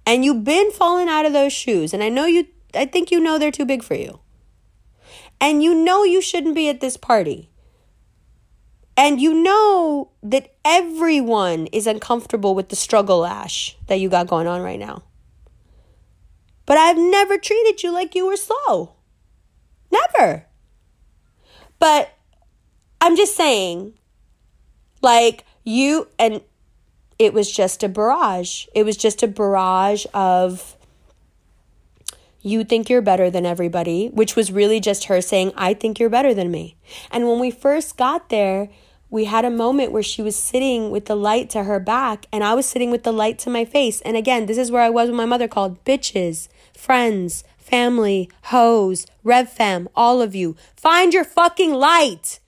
And 0.05 0.25
you've 0.25 0.45
been 0.45 0.71
falling 0.71 1.09
out 1.09 1.25
of 1.25 1.33
those 1.33 1.55
shoes 1.55 1.95
and 1.95 2.03
I 2.03 2.11
know 2.11 2.27
you 2.27 2.47
I 2.75 2.85
think 2.85 3.11
you 3.11 3.19
know 3.19 3.39
they're 3.39 3.51
too 3.51 3.65
big 3.65 3.83
for 3.83 3.95
you. 3.95 4.21
And 5.41 5.63
you 5.63 5.75
know 5.75 6.05
you 6.05 6.21
shouldn't 6.21 6.55
be 6.55 6.69
at 6.69 6.81
this 6.81 6.99
party. 6.99 7.49
And 8.95 9.21
you 9.21 9.33
know 9.33 10.11
that 10.23 10.55
everyone 10.67 11.67
is 11.69 11.87
uncomfortable 11.87 12.55
with 12.55 12.69
the 12.69 12.77
struggle 12.77 13.21
lash 13.21 13.77
that 13.87 14.01
you 14.01 14.11
got 14.11 14.27
going 14.27 14.47
on 14.47 14.61
right 14.61 14.79
now. 14.79 15.03
But 16.67 16.79
I've 16.79 16.99
never 16.99 17.39
treated 17.39 17.83
you 17.83 17.93
like 17.93 18.15
you 18.15 18.27
were 18.27 18.37
slow. 18.37 18.95
Never. 19.91 20.47
But 21.79 22.13
I'm 23.01 23.17
just 23.17 23.37
saying 23.37 23.95
like 25.01 25.45
you, 25.65 26.09
and 26.19 26.41
it 27.19 27.33
was 27.33 27.51
just 27.51 27.83
a 27.83 27.89
barrage. 27.89 28.67
It 28.75 28.85
was 28.85 28.97
just 28.97 29.23
a 29.23 29.29
barrage 29.29 30.05
of 30.13 30.77
you 32.41 32.63
think 32.63 32.89
you're 32.89 33.03
better 33.03 33.31
than 33.31 33.45
everybody, 33.45 34.09
which 34.09 34.37
was 34.37 34.53
really 34.53 34.79
just 34.81 35.05
her 35.05 35.21
saying, 35.21 35.53
I 35.57 35.75
think 35.75 35.99
you're 35.99 36.09
better 36.09 36.33
than 36.33 36.51
me. 36.51 36.77
And 37.11 37.27
when 37.27 37.41
we 37.41 37.51
first 37.51 37.97
got 37.97 38.29
there, 38.29 38.69
we 39.11 39.25
had 39.25 39.45
a 39.45 39.51
moment 39.51 39.93
where 39.93 40.03
she 40.03 40.23
was 40.23 40.37
sitting 40.37 40.91
with 40.91 41.07
the 41.07 41.17
light 41.17 41.51
to 41.51 41.65
her 41.65 41.81
back 41.81 42.27
and 42.33 42.45
I 42.45 42.55
was 42.55 42.67
sitting 42.67 42.91
with 42.91 43.03
the 43.03 43.13
light 43.13 43.39
to 43.41 43.51
my 43.51 43.65
face. 43.65 44.01
And 44.03 44.17
again, 44.17 44.47
this 44.47 44.59
is 44.59 44.71
where 44.71 44.83
I 44.83 44.91
was 44.91 45.09
when 45.09 45.17
my 45.17 45.27
mother 45.27 45.49
called 45.49 45.85
bitches, 45.85 46.49
friends, 46.77 47.45
family, 47.59 48.31
hoes, 48.45 49.07
rev 49.25 49.51
fam, 49.51 49.89
all 49.95 50.23
of 50.23 50.35
you. 50.35 50.57
Find 50.77 51.13
your 51.13 51.25
fucking 51.25 51.73
light. 51.73 52.41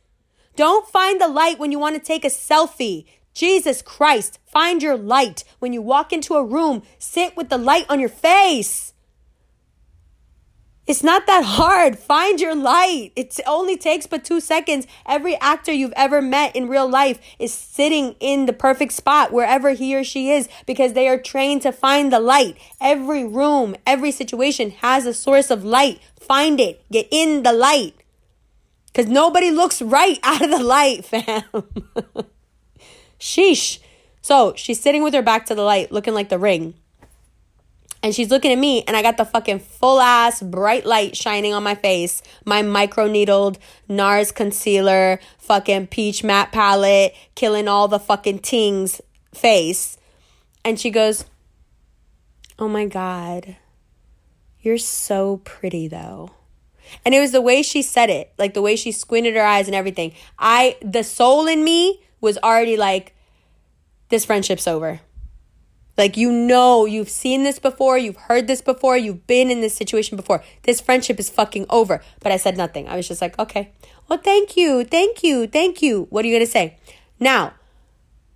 Don't 0.56 0.88
find 0.88 1.20
the 1.20 1.28
light 1.28 1.58
when 1.58 1.72
you 1.72 1.78
want 1.78 1.96
to 1.96 2.00
take 2.00 2.24
a 2.24 2.28
selfie. 2.28 3.04
Jesus 3.34 3.82
Christ, 3.82 4.40
find 4.44 4.82
your 4.82 4.96
light. 4.96 5.44
When 5.60 5.72
you 5.72 5.80
walk 5.80 6.12
into 6.12 6.34
a 6.34 6.44
room, 6.44 6.82
sit 6.98 7.36
with 7.36 7.48
the 7.48 7.58
light 7.58 7.86
on 7.88 8.00
your 8.00 8.08
face. 8.08 8.87
It's 10.88 11.04
not 11.04 11.26
that 11.26 11.44
hard. 11.44 11.98
Find 11.98 12.40
your 12.40 12.54
light. 12.54 13.12
It 13.14 13.38
only 13.46 13.76
takes 13.76 14.06
but 14.06 14.24
two 14.24 14.40
seconds. 14.40 14.86
Every 15.04 15.36
actor 15.36 15.70
you've 15.70 15.92
ever 15.94 16.22
met 16.22 16.56
in 16.56 16.66
real 16.66 16.88
life 16.88 17.20
is 17.38 17.52
sitting 17.52 18.16
in 18.20 18.46
the 18.46 18.54
perfect 18.54 18.94
spot 18.94 19.30
wherever 19.30 19.72
he 19.72 19.94
or 19.94 20.02
she 20.02 20.30
is 20.30 20.48
because 20.64 20.94
they 20.94 21.06
are 21.06 21.20
trained 21.20 21.60
to 21.62 21.72
find 21.72 22.10
the 22.10 22.18
light. 22.18 22.56
Every 22.80 23.22
room, 23.22 23.76
every 23.86 24.10
situation 24.10 24.70
has 24.70 25.04
a 25.04 25.12
source 25.12 25.50
of 25.50 25.62
light. 25.62 26.00
Find 26.18 26.58
it. 26.58 26.82
Get 26.90 27.06
in 27.10 27.42
the 27.42 27.52
light. 27.52 27.94
Because 28.86 29.08
nobody 29.08 29.50
looks 29.50 29.82
right 29.82 30.18
out 30.22 30.40
of 30.40 30.48
the 30.48 30.64
light, 30.64 31.04
fam. 31.04 31.42
Sheesh. 33.20 33.78
So 34.22 34.54
she's 34.56 34.80
sitting 34.80 35.02
with 35.02 35.12
her 35.12 35.22
back 35.22 35.44
to 35.46 35.54
the 35.54 35.62
light, 35.62 35.92
looking 35.92 36.14
like 36.14 36.30
the 36.30 36.38
ring. 36.38 36.74
And 38.02 38.14
she's 38.14 38.30
looking 38.30 38.52
at 38.52 38.58
me, 38.58 38.84
and 38.86 38.96
I 38.96 39.02
got 39.02 39.16
the 39.16 39.24
fucking 39.24 39.58
full 39.58 40.00
ass 40.00 40.40
bright 40.40 40.86
light 40.86 41.16
shining 41.16 41.52
on 41.52 41.64
my 41.64 41.74
face. 41.74 42.22
My 42.44 42.62
micro 42.62 43.08
needled 43.08 43.58
NARS 43.88 44.32
concealer, 44.32 45.18
fucking 45.38 45.88
peach 45.88 46.22
matte 46.22 46.52
palette, 46.52 47.14
killing 47.34 47.66
all 47.66 47.88
the 47.88 47.98
fucking 47.98 48.40
tings 48.40 49.00
face. 49.34 49.98
And 50.64 50.78
she 50.78 50.90
goes, 50.90 51.24
Oh 52.58 52.68
my 52.68 52.86
God, 52.86 53.56
you're 54.60 54.78
so 54.78 55.38
pretty 55.44 55.88
though. 55.88 56.30
And 57.04 57.14
it 57.14 57.20
was 57.20 57.32
the 57.32 57.40
way 57.40 57.62
she 57.62 57.82
said 57.82 58.10
it, 58.10 58.32
like 58.38 58.54
the 58.54 58.62
way 58.62 58.76
she 58.76 58.92
squinted 58.92 59.34
her 59.36 59.42
eyes 59.42 59.66
and 59.66 59.74
everything. 59.74 60.12
I, 60.38 60.76
the 60.80 61.04
soul 61.04 61.46
in 61.46 61.62
me 61.62 62.02
was 62.20 62.38
already 62.38 62.76
like, 62.76 63.14
this 64.08 64.24
friendship's 64.24 64.66
over. 64.66 65.00
Like, 65.98 66.16
you 66.16 66.30
know, 66.30 66.86
you've 66.86 67.10
seen 67.10 67.42
this 67.42 67.58
before, 67.58 67.98
you've 67.98 68.16
heard 68.16 68.46
this 68.46 68.62
before, 68.62 68.96
you've 68.96 69.26
been 69.26 69.50
in 69.50 69.60
this 69.60 69.76
situation 69.76 70.16
before. 70.16 70.42
This 70.62 70.80
friendship 70.80 71.18
is 71.18 71.28
fucking 71.28 71.66
over. 71.68 72.00
But 72.20 72.30
I 72.30 72.36
said 72.36 72.56
nothing. 72.56 72.88
I 72.88 72.96
was 72.96 73.08
just 73.08 73.20
like, 73.20 73.36
okay, 73.38 73.72
well, 74.08 74.20
thank 74.20 74.56
you, 74.56 74.84
thank 74.84 75.24
you, 75.24 75.48
thank 75.48 75.82
you. 75.82 76.06
What 76.10 76.24
are 76.24 76.28
you 76.28 76.34
going 76.34 76.46
to 76.46 76.50
say? 76.50 76.78
Now, 77.18 77.54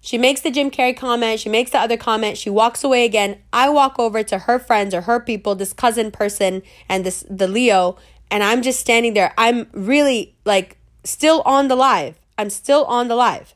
she 0.01 0.19
makes 0.19 0.41
the 0.41 0.51
Jim 0.51 0.73
Carrey 0.73 0.97
comment. 0.97 1.39
She 1.39 1.49
makes 1.49 1.71
the 1.71 1.79
other 1.79 1.97
comment. 1.97 2.37
She 2.37 2.51
walks 2.51 2.83
away 2.83 3.05
again. 3.05 3.39
I 3.53 3.69
walk 3.69 4.01
over 4.01 4.25
to 4.25 4.39
her 4.41 4.59
friends 4.59 4.93
or 4.93 5.03
her 5.03 5.21
people, 5.21 5.55
this 5.55 5.73
cousin 5.73 6.11
person 6.11 6.63
and 6.89 7.07
this 7.07 7.25
the 7.31 7.47
Leo, 7.47 7.97
and 8.29 8.43
I'm 8.43 8.63
just 8.63 8.81
standing 8.81 9.15
there. 9.15 9.33
I'm 9.39 9.69
really 9.73 10.35
like 10.45 10.77
still 11.05 11.43
on 11.47 11.69
the 11.69 11.77
live. 11.77 12.19
I'm 12.37 12.51
still 12.51 12.85
on 12.87 13.07
the 13.07 13.15
live. 13.15 13.55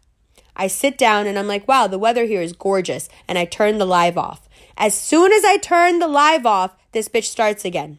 I 0.57 0.67
sit 0.67 0.99
down 0.99 1.27
and 1.27 1.39
I'm 1.39 1.47
like, 1.47 1.69
wow, 1.69 1.87
the 1.87 1.99
weather 1.99 2.25
here 2.25 2.43
is 2.43 2.53
gorgeous. 2.53 3.09
And 3.29 3.39
I 3.39 3.45
turn 3.45 3.79
the 3.79 3.85
live 3.85 4.19
off. 4.19 4.49
As 4.77 4.95
soon 4.95 5.33
as 5.33 5.45
I 5.45 5.59
turn 5.59 5.99
the 5.99 6.09
live 6.09 6.47
off, 6.47 6.75
this 6.93 7.09
bitch 7.09 7.25
starts 7.25 7.65
again. 7.65 7.99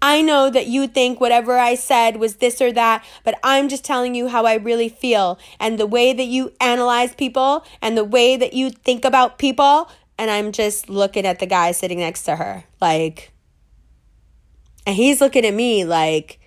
I 0.00 0.22
know 0.22 0.50
that 0.50 0.66
you 0.66 0.88
think 0.88 1.20
whatever 1.20 1.58
I 1.58 1.76
said 1.76 2.16
was 2.16 2.36
this 2.36 2.60
or 2.60 2.72
that, 2.72 3.04
but 3.24 3.38
I'm 3.44 3.68
just 3.68 3.84
telling 3.84 4.14
you 4.14 4.28
how 4.28 4.44
I 4.44 4.54
really 4.54 4.88
feel 4.88 5.38
and 5.60 5.78
the 5.78 5.86
way 5.86 6.12
that 6.12 6.24
you 6.24 6.52
analyze 6.60 7.14
people 7.14 7.64
and 7.80 7.96
the 7.96 8.04
way 8.04 8.36
that 8.36 8.52
you 8.52 8.70
think 8.70 9.04
about 9.04 9.38
people. 9.38 9.88
And 10.18 10.30
I'm 10.30 10.52
just 10.52 10.88
looking 10.88 11.24
at 11.24 11.38
the 11.38 11.46
guy 11.46 11.72
sitting 11.72 12.00
next 12.00 12.24
to 12.24 12.36
her 12.36 12.64
like, 12.80 13.32
and 14.84 14.96
he's 14.96 15.20
looking 15.20 15.44
at 15.44 15.54
me 15.54 15.84
like, 15.84 16.40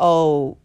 oh, 0.00 0.56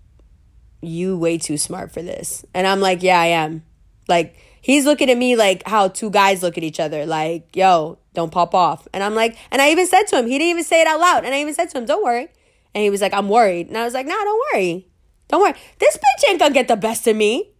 you 0.81 1.17
way 1.17 1.37
too 1.37 1.57
smart 1.57 1.91
for 1.91 2.01
this. 2.01 2.45
And 2.53 2.67
I'm 2.67 2.79
like, 2.79 3.03
yeah, 3.03 3.19
I 3.19 3.27
am. 3.27 3.63
Like, 4.07 4.35
he's 4.61 4.85
looking 4.85 5.09
at 5.09 5.17
me 5.17 5.35
like 5.35 5.67
how 5.67 5.87
two 5.87 6.09
guys 6.09 6.43
look 6.43 6.57
at 6.57 6.63
each 6.63 6.79
other, 6.79 7.05
like, 7.05 7.55
yo, 7.55 7.99
don't 8.13 8.31
pop 8.31 8.53
off. 8.53 8.87
And 8.93 9.03
I'm 9.03 9.15
like, 9.15 9.37
and 9.51 9.61
I 9.61 9.71
even 9.71 9.87
said 9.87 10.03
to 10.07 10.19
him, 10.19 10.27
he 10.27 10.37
didn't 10.37 10.49
even 10.49 10.63
say 10.63 10.81
it 10.81 10.87
out 10.87 10.99
loud. 10.99 11.25
And 11.25 11.33
I 11.33 11.41
even 11.41 11.53
said 11.53 11.69
to 11.71 11.77
him, 11.77 11.85
don't 11.85 12.03
worry. 12.03 12.29
And 12.73 12.83
he 12.83 12.89
was 12.89 13.01
like, 13.01 13.13
I'm 13.13 13.29
worried. 13.29 13.67
And 13.67 13.77
I 13.77 13.83
was 13.83 13.93
like, 13.93 14.05
nah, 14.05 14.13
don't 14.13 14.43
worry. 14.53 14.87
Don't 15.27 15.41
worry. 15.41 15.53
This 15.79 15.97
bitch 15.97 16.29
ain't 16.29 16.39
gonna 16.39 16.53
get 16.53 16.67
the 16.67 16.77
best 16.77 17.07
of 17.07 17.15
me. 17.15 17.51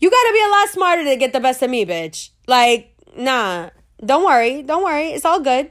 You 0.00 0.10
gotta 0.10 0.32
be 0.32 0.44
a 0.44 0.50
lot 0.50 0.68
smarter 0.68 1.04
to 1.04 1.16
get 1.16 1.32
the 1.32 1.40
best 1.40 1.62
of 1.62 1.70
me, 1.70 1.84
bitch. 1.84 2.30
Like, 2.46 2.94
nah, 3.16 3.70
don't 4.04 4.24
worry. 4.24 4.62
Don't 4.62 4.84
worry. 4.84 5.10
It's 5.10 5.24
all 5.24 5.40
good. 5.40 5.70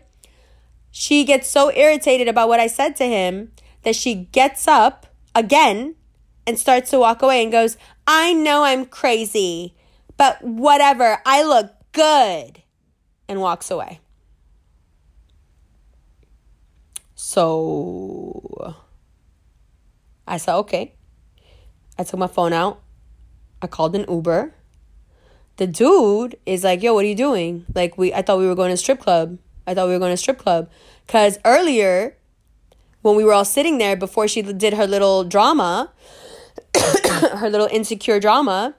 She 0.91 1.23
gets 1.23 1.47
so 1.47 1.71
irritated 1.71 2.27
about 2.27 2.49
what 2.49 2.59
I 2.59 2.67
said 2.67 2.95
to 2.97 3.05
him 3.05 3.51
that 3.83 3.95
she 3.95 4.15
gets 4.15 4.67
up 4.67 5.07
again 5.33 5.95
and 6.47 6.57
starts 6.57 6.89
to 6.91 6.99
walk 6.99 7.21
away 7.21 7.43
and 7.43 7.51
goes, 7.51 7.77
I 8.07 8.33
know 8.33 8.63
I'm 8.63 8.85
crazy, 8.85 9.75
but 10.15 10.41
whatever. 10.41 11.19
I 11.25 11.43
look 11.43 11.71
good. 11.91 12.63
And 13.29 13.41
walks 13.41 13.69
away. 13.69 13.99
So 17.13 18.75
I 20.25 20.37
said, 20.37 20.55
okay. 20.55 20.93
I 21.99 22.03
took 22.03 22.19
my 22.19 22.27
phone 22.27 22.53
out. 22.53 22.81
I 23.61 23.67
called 23.67 23.95
an 23.95 24.05
Uber. 24.07 24.53
The 25.57 25.67
dude 25.67 26.37
is 26.45 26.63
like, 26.63 26.81
yo, 26.81 26.93
what 26.93 27.03
are 27.03 27.07
you 27.07 27.15
doing? 27.15 27.65
Like 27.75 27.97
we 27.97 28.13
I 28.13 28.21
thought 28.21 28.39
we 28.39 28.47
were 28.47 28.55
going 28.55 28.71
to 28.71 28.77
strip 28.77 28.99
club. 28.99 29.39
I 29.65 29.73
thought 29.73 29.87
we 29.87 29.93
were 29.93 29.99
going 29.99 30.13
to 30.13 30.17
strip 30.17 30.37
club. 30.37 30.69
Cause 31.07 31.37
earlier, 31.43 32.15
when 33.01 33.15
we 33.17 33.25
were 33.25 33.33
all 33.33 33.45
sitting 33.45 33.77
there 33.77 33.97
before 33.97 34.27
she 34.27 34.41
did 34.41 34.75
her 34.75 34.87
little 34.87 35.23
drama, 35.25 35.91
her 37.37 37.49
little 37.49 37.67
insecure 37.71 38.19
drama, 38.19 38.75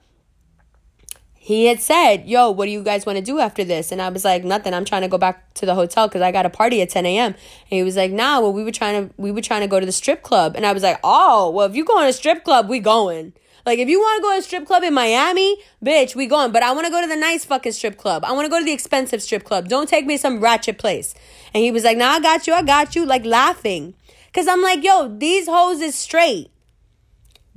he 1.48 1.64
had 1.64 1.80
said, 1.80 2.28
Yo, 2.28 2.50
what 2.50 2.66
do 2.66 2.70
you 2.70 2.82
guys 2.82 3.06
want 3.06 3.16
to 3.16 3.24
do 3.24 3.38
after 3.38 3.64
this? 3.64 3.90
And 3.90 4.02
I 4.02 4.10
was 4.10 4.22
like, 4.22 4.44
Nothing. 4.44 4.74
I'm 4.74 4.84
trying 4.84 5.00
to 5.00 5.08
go 5.08 5.16
back 5.16 5.54
to 5.54 5.64
the 5.64 5.74
hotel 5.74 6.06
because 6.06 6.20
I 6.20 6.30
got 6.30 6.44
a 6.44 6.50
party 6.50 6.82
at 6.82 6.90
10 6.90 7.06
a.m. 7.06 7.32
And 7.32 7.36
he 7.70 7.82
was 7.82 7.96
like, 7.96 8.12
Nah, 8.12 8.40
well, 8.40 8.52
we 8.52 8.62
were 8.62 8.70
trying 8.70 9.08
to 9.08 9.14
we 9.16 9.32
were 9.32 9.40
trying 9.40 9.62
to 9.62 9.66
go 9.66 9.80
to 9.80 9.86
the 9.86 9.92
strip 9.92 10.22
club. 10.22 10.56
And 10.56 10.66
I 10.66 10.74
was 10.74 10.82
like, 10.82 11.00
Oh, 11.02 11.48
well, 11.48 11.66
if 11.66 11.74
you 11.74 11.86
go 11.86 12.00
to 12.02 12.06
a 12.06 12.12
strip 12.12 12.44
club, 12.44 12.68
we 12.68 12.80
going. 12.80 13.32
Like, 13.64 13.78
if 13.78 13.88
you 13.88 13.98
want 13.98 14.18
to 14.18 14.22
go 14.22 14.32
to 14.32 14.38
a 14.40 14.42
strip 14.42 14.66
club 14.66 14.82
in 14.82 14.92
Miami, 14.92 15.56
bitch, 15.82 16.14
we 16.14 16.26
going. 16.26 16.52
But 16.52 16.62
I 16.62 16.72
want 16.72 16.86
to 16.86 16.90
go 16.90 17.00
to 17.00 17.06
the 17.06 17.16
nice 17.16 17.46
fucking 17.46 17.72
strip 17.72 17.96
club. 17.96 18.24
I 18.24 18.32
want 18.32 18.44
to 18.44 18.50
go 18.50 18.58
to 18.58 18.64
the 18.64 18.72
expensive 18.72 19.22
strip 19.22 19.44
club. 19.44 19.68
Don't 19.68 19.88
take 19.88 20.04
me 20.04 20.16
to 20.16 20.18
some 20.18 20.40
ratchet 20.40 20.76
place. 20.76 21.14
And 21.54 21.62
he 21.62 21.70
was 21.70 21.82
like, 21.82 21.96
Nah, 21.96 22.10
I 22.10 22.20
got 22.20 22.46
you. 22.46 22.52
I 22.52 22.62
got 22.62 22.94
you. 22.94 23.06
Like, 23.06 23.24
laughing. 23.24 23.94
Because 24.26 24.48
I'm 24.48 24.60
like, 24.60 24.84
Yo, 24.84 25.16
these 25.16 25.46
hoes 25.48 25.80
is 25.80 25.94
straight. 25.94 26.50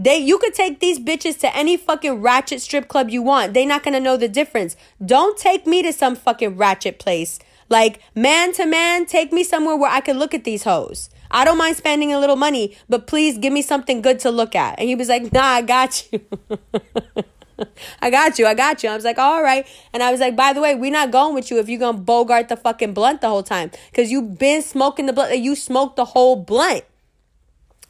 They 0.04 0.18
you 0.18 0.40
could 0.40 0.56
take 0.56 0.80
these 0.80 1.00
bitches 1.00 1.40
to 1.42 1.56
any 1.56 1.78
fucking 1.78 2.24
ratchet 2.24 2.60
strip 2.60 2.88
club 2.88 3.12
you 3.12 3.22
want. 3.22 3.54
They 3.54 3.68
not 3.68 3.84
gonna 3.84 4.00
know 4.00 4.18
the 4.18 4.28
difference. 4.28 4.76
Don't 5.06 5.38
take 5.38 5.68
me 5.68 5.84
to 5.84 5.94
some 5.94 6.16
fucking 6.16 6.58
ratchet 6.58 6.98
place. 6.98 7.38
Like 7.70 8.00
man 8.16 8.52
to 8.54 8.66
man, 8.66 9.06
take 9.06 9.32
me 9.32 9.44
somewhere 9.44 9.78
where 9.78 9.92
I 9.92 10.02
can 10.02 10.18
look 10.18 10.34
at 10.34 10.44
these 10.44 10.64
hoes. 10.64 11.12
I 11.30 11.46
don't 11.46 11.60
mind 11.60 11.78
spending 11.78 12.12
a 12.12 12.20
little 12.20 12.36
money, 12.36 12.76
but 12.90 13.06
please 13.06 13.38
give 13.38 13.54
me 13.54 13.62
something 13.62 14.02
good 14.02 14.18
to 14.22 14.32
look 14.32 14.56
at. 14.56 14.80
And 14.80 14.90
he 14.90 14.96
was 14.96 15.08
like, 15.08 15.32
Nah, 15.32 15.44
I 15.44 15.62
got 15.62 16.12
you. 16.12 16.22
I 18.02 18.10
got 18.10 18.40
you. 18.40 18.48
I 18.48 18.56
got 18.56 18.82
you. 18.82 18.90
I 18.90 18.96
was 18.96 19.06
like, 19.06 19.20
all 19.20 19.44
right. 19.44 19.68
And 19.94 20.02
I 20.02 20.10
was 20.10 20.20
like, 20.20 20.36
by 20.36 20.52
the 20.52 20.62
way, 20.62 20.74
we're 20.74 20.90
not 20.90 21.12
going 21.12 21.36
with 21.36 21.52
you 21.52 21.60
if 21.60 21.70
you're 21.70 21.78
going 21.78 21.98
to 21.98 22.02
bogart 22.02 22.50
the 22.50 22.58
fucking 22.58 22.96
blunt 22.96 23.22
the 23.22 23.30
whole 23.30 23.44
time. 23.44 23.70
Because 23.92 24.12
you've 24.12 24.40
been 24.40 24.64
smoking 24.64 25.06
the 25.06 25.14
blunt. 25.14 25.38
You 25.38 25.56
smoked 25.56 25.96
the 25.96 26.06
whole 26.06 26.38
blunt. 26.38 26.86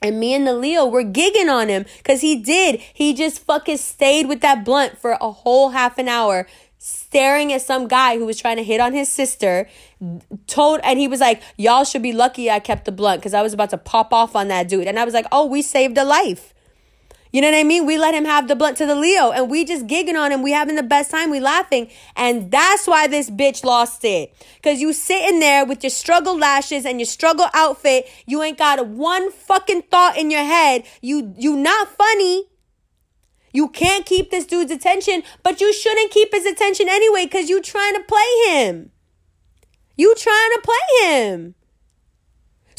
And 0.01 0.19
me 0.19 0.33
and 0.33 0.47
the 0.47 0.53
Leo 0.53 0.85
were 0.87 1.03
gigging 1.03 1.49
on 1.49 1.69
him 1.69 1.85
because 1.97 2.21
he 2.21 2.35
did. 2.35 2.81
He 2.93 3.13
just 3.13 3.39
fucking 3.39 3.77
stayed 3.77 4.27
with 4.27 4.41
that 4.41 4.65
blunt 4.65 4.97
for 4.97 5.11
a 5.21 5.31
whole 5.31 5.69
half 5.69 5.99
an 5.99 6.07
hour, 6.07 6.47
staring 6.79 7.53
at 7.53 7.61
some 7.61 7.87
guy 7.87 8.17
who 8.17 8.25
was 8.25 8.39
trying 8.39 8.57
to 8.57 8.63
hit 8.63 8.81
on 8.81 8.93
his 8.93 9.09
sister. 9.09 9.69
Told, 10.47 10.79
and 10.83 10.97
he 10.97 11.07
was 11.07 11.19
like, 11.19 11.43
Y'all 11.55 11.83
should 11.83 12.01
be 12.01 12.13
lucky 12.13 12.49
I 12.49 12.59
kept 12.59 12.85
the 12.85 12.91
blunt 12.91 13.21
because 13.21 13.35
I 13.35 13.43
was 13.43 13.53
about 13.53 13.69
to 13.69 13.77
pop 13.77 14.11
off 14.11 14.35
on 14.35 14.47
that 14.47 14.67
dude. 14.67 14.87
And 14.87 14.97
I 14.97 15.05
was 15.05 15.13
like, 15.13 15.27
Oh, 15.31 15.45
we 15.45 15.61
saved 15.61 15.97
a 15.99 16.03
life. 16.03 16.51
You 17.31 17.39
know 17.39 17.49
what 17.49 17.57
I 17.57 17.63
mean? 17.63 17.85
We 17.85 17.97
let 17.97 18.13
him 18.13 18.25
have 18.25 18.47
the 18.47 18.55
blunt 18.55 18.77
to 18.77 18.85
the 18.85 18.95
Leo 18.95 19.31
and 19.31 19.49
we 19.49 19.63
just 19.63 19.87
gigging 19.87 20.15
on 20.15 20.31
him. 20.31 20.41
We 20.41 20.51
having 20.51 20.75
the 20.75 20.83
best 20.83 21.11
time. 21.11 21.31
We 21.31 21.39
laughing. 21.39 21.89
And 22.15 22.51
that's 22.51 22.87
why 22.87 23.07
this 23.07 23.29
bitch 23.29 23.63
lost 23.63 24.03
it. 24.03 24.33
Cause 24.61 24.79
you 24.81 24.91
sitting 24.91 25.39
there 25.39 25.65
with 25.65 25.83
your 25.83 25.91
struggle 25.91 26.37
lashes 26.37 26.85
and 26.85 26.99
your 26.99 27.05
struggle 27.05 27.47
outfit. 27.53 28.09
You 28.25 28.43
ain't 28.43 28.57
got 28.57 28.85
one 28.85 29.31
fucking 29.31 29.83
thought 29.83 30.17
in 30.17 30.29
your 30.29 30.43
head. 30.43 30.83
You, 31.01 31.33
you 31.37 31.55
not 31.55 31.87
funny. 31.87 32.47
You 33.53 33.69
can't 33.69 34.05
keep 34.05 34.31
this 34.31 34.45
dude's 34.45 34.71
attention, 34.71 35.23
but 35.43 35.61
you 35.61 35.73
shouldn't 35.73 36.11
keep 36.11 36.33
his 36.33 36.45
attention 36.45 36.87
anyway 36.89 37.25
because 37.25 37.49
you 37.49 37.61
trying 37.61 37.95
to 37.95 38.03
play 38.03 38.49
him. 38.49 38.91
You 39.95 40.15
trying 40.15 40.51
to 40.55 40.61
play 40.63 41.09
him. 41.09 41.55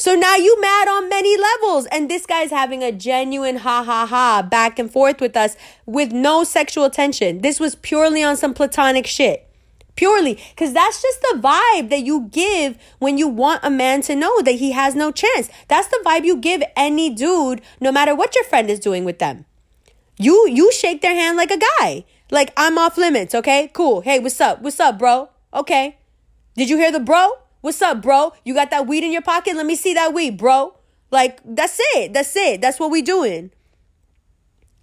So 0.03 0.15
now 0.15 0.35
you 0.35 0.59
mad 0.59 0.89
on 0.89 1.07
many 1.07 1.37
levels. 1.37 1.85
And 1.85 2.09
this 2.09 2.25
guy's 2.25 2.51
having 2.51 2.83
a 2.83 2.91
genuine 2.91 3.55
ha 3.55 3.85
ha 3.85 4.05
ha 4.05 4.41
back 4.41 4.77
and 4.77 4.91
forth 4.91 5.21
with 5.21 5.37
us 5.37 5.55
with 5.85 6.11
no 6.11 6.43
sexual 6.43 6.89
tension. 6.89 7.39
This 7.39 7.57
was 7.57 7.75
purely 7.75 8.21
on 8.21 8.35
some 8.35 8.53
platonic 8.53 9.07
shit. 9.07 9.49
Purely. 9.95 10.37
Because 10.49 10.73
that's 10.73 11.01
just 11.01 11.21
the 11.21 11.39
vibe 11.39 11.89
that 11.89 12.03
you 12.03 12.27
give 12.33 12.77
when 12.99 13.17
you 13.17 13.29
want 13.29 13.61
a 13.63 13.69
man 13.69 14.01
to 14.01 14.13
know 14.13 14.41
that 14.41 14.55
he 14.55 14.73
has 14.73 14.93
no 14.93 15.09
chance. 15.09 15.49
That's 15.69 15.87
the 15.87 16.03
vibe 16.05 16.25
you 16.25 16.35
give 16.35 16.63
any 16.75 17.09
dude, 17.09 17.61
no 17.79 17.89
matter 17.89 18.13
what 18.13 18.35
your 18.35 18.43
friend 18.43 18.69
is 18.69 18.81
doing 18.81 19.05
with 19.05 19.19
them. 19.19 19.45
You 20.17 20.49
you 20.49 20.73
shake 20.73 21.01
their 21.01 21.15
hand 21.15 21.37
like 21.37 21.49
a 21.49 21.63
guy. 21.79 22.03
Like 22.29 22.51
I'm 22.57 22.77
off 22.77 22.97
limits, 22.97 23.33
okay? 23.33 23.71
Cool. 23.71 24.01
Hey, 24.01 24.19
what's 24.19 24.41
up? 24.41 24.61
What's 24.63 24.81
up, 24.81 24.99
bro? 24.99 25.29
Okay. 25.53 25.95
Did 26.55 26.69
you 26.69 26.75
hear 26.75 26.91
the 26.91 26.99
bro? 26.99 27.29
What's 27.63 27.81
up, 27.81 28.01
bro? 28.01 28.33
You 28.43 28.53
got 28.53 28.71
that 28.71 28.87
weed 28.87 29.05
in 29.05 29.13
your 29.13 29.21
pocket? 29.21 29.55
Let 29.55 29.65
me 29.65 29.77
see 29.77 29.93
that 29.93 30.13
weed, 30.13 30.37
bro. 30.37 30.75
Like, 31.11 31.39
that's 31.45 31.79
it. 31.95 32.11
That's 32.11 32.35
it. 32.35 32.59
That's 32.59 32.77
what 32.77 32.91
we 32.91 33.01
doing. 33.01 33.51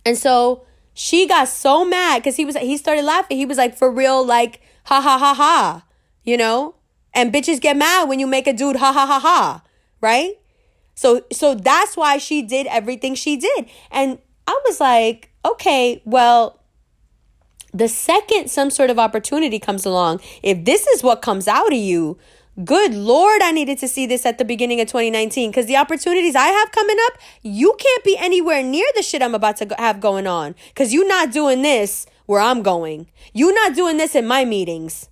And 0.07 0.17
so 0.17 0.65
she 0.95 1.29
got 1.29 1.49
so 1.49 1.85
mad 1.85 2.21
because 2.21 2.37
he 2.37 2.47
was 2.47 2.57
he 2.57 2.79
started 2.79 3.05
laughing. 3.05 3.37
He 3.37 3.45
was 3.45 3.59
like, 3.59 3.77
for 3.77 3.91
real, 3.91 4.25
like, 4.25 4.63
ha 4.85 4.99
ha 4.99 5.19
ha 5.19 5.35
ha. 5.35 5.85
You 6.25 6.39
know? 6.39 6.75
And 7.13 7.31
bitches 7.31 7.61
get 7.61 7.77
mad 7.77 8.09
when 8.09 8.19
you 8.19 8.27
make 8.27 8.47
a 8.47 8.53
dude 8.55 8.77
ha 8.77 8.95
ha 8.95 9.05
ha 9.05 9.21
ha. 9.21 9.63
Right? 10.01 10.39
So 10.95 11.27
so 11.31 11.55
that's 11.55 11.99
why 11.99 12.17
she 12.17 12.41
did 12.41 12.67
everything 12.69 13.15
she 13.15 13.37
did. 13.37 13.69
And 13.91 14.21
I 14.47 14.59
was 14.65 14.81
like, 14.81 15.31
okay, 15.45 16.01
well, 16.07 16.63
the 17.75 17.89
second 17.89 18.51
some 18.51 18.71
sort 18.71 18.89
of 18.89 18.99
opportunity 18.99 19.59
comes 19.59 19.85
along, 19.85 20.23
if 20.43 20.65
this 20.65 20.87
is 20.87 21.03
what 21.03 21.21
comes 21.21 21.47
out 21.47 21.75
of 21.75 21.79
you, 21.79 22.17
Good 22.65 22.95
Lord, 22.95 23.43
I 23.43 23.53
needed 23.53 23.79
to 23.79 23.89
see 23.89 24.07
this 24.07 24.27
at 24.27 24.39
the 24.39 24.45
beginning 24.45 24.81
of 24.81 24.89
2019 24.89 25.51
because 25.51 25.67
the 25.67 25.77
opportunities 25.77 26.35
I 26.35 26.49
have 26.49 26.73
coming 26.73 26.97
up, 27.07 27.19
you 27.43 27.77
can't 27.79 28.05
be 28.05 28.17
anywhere 28.19 28.63
near 28.63 28.87
the 28.97 29.03
shit 29.03 29.23
I'm 29.23 29.37
about 29.37 29.57
to 29.59 29.75
have 29.79 30.01
going 30.01 30.27
on 30.27 30.57
because 30.69 30.93
you're 30.93 31.07
not 31.07 31.33
doing 31.33 31.63
this 31.63 32.07
where 32.27 32.41
I'm 32.41 32.63
going. 32.63 33.07
You're 33.33 33.55
not 33.55 33.77
doing 33.77 33.99
this 33.99 34.15
in 34.15 34.27
my 34.27 34.45
meetings. 34.45 35.09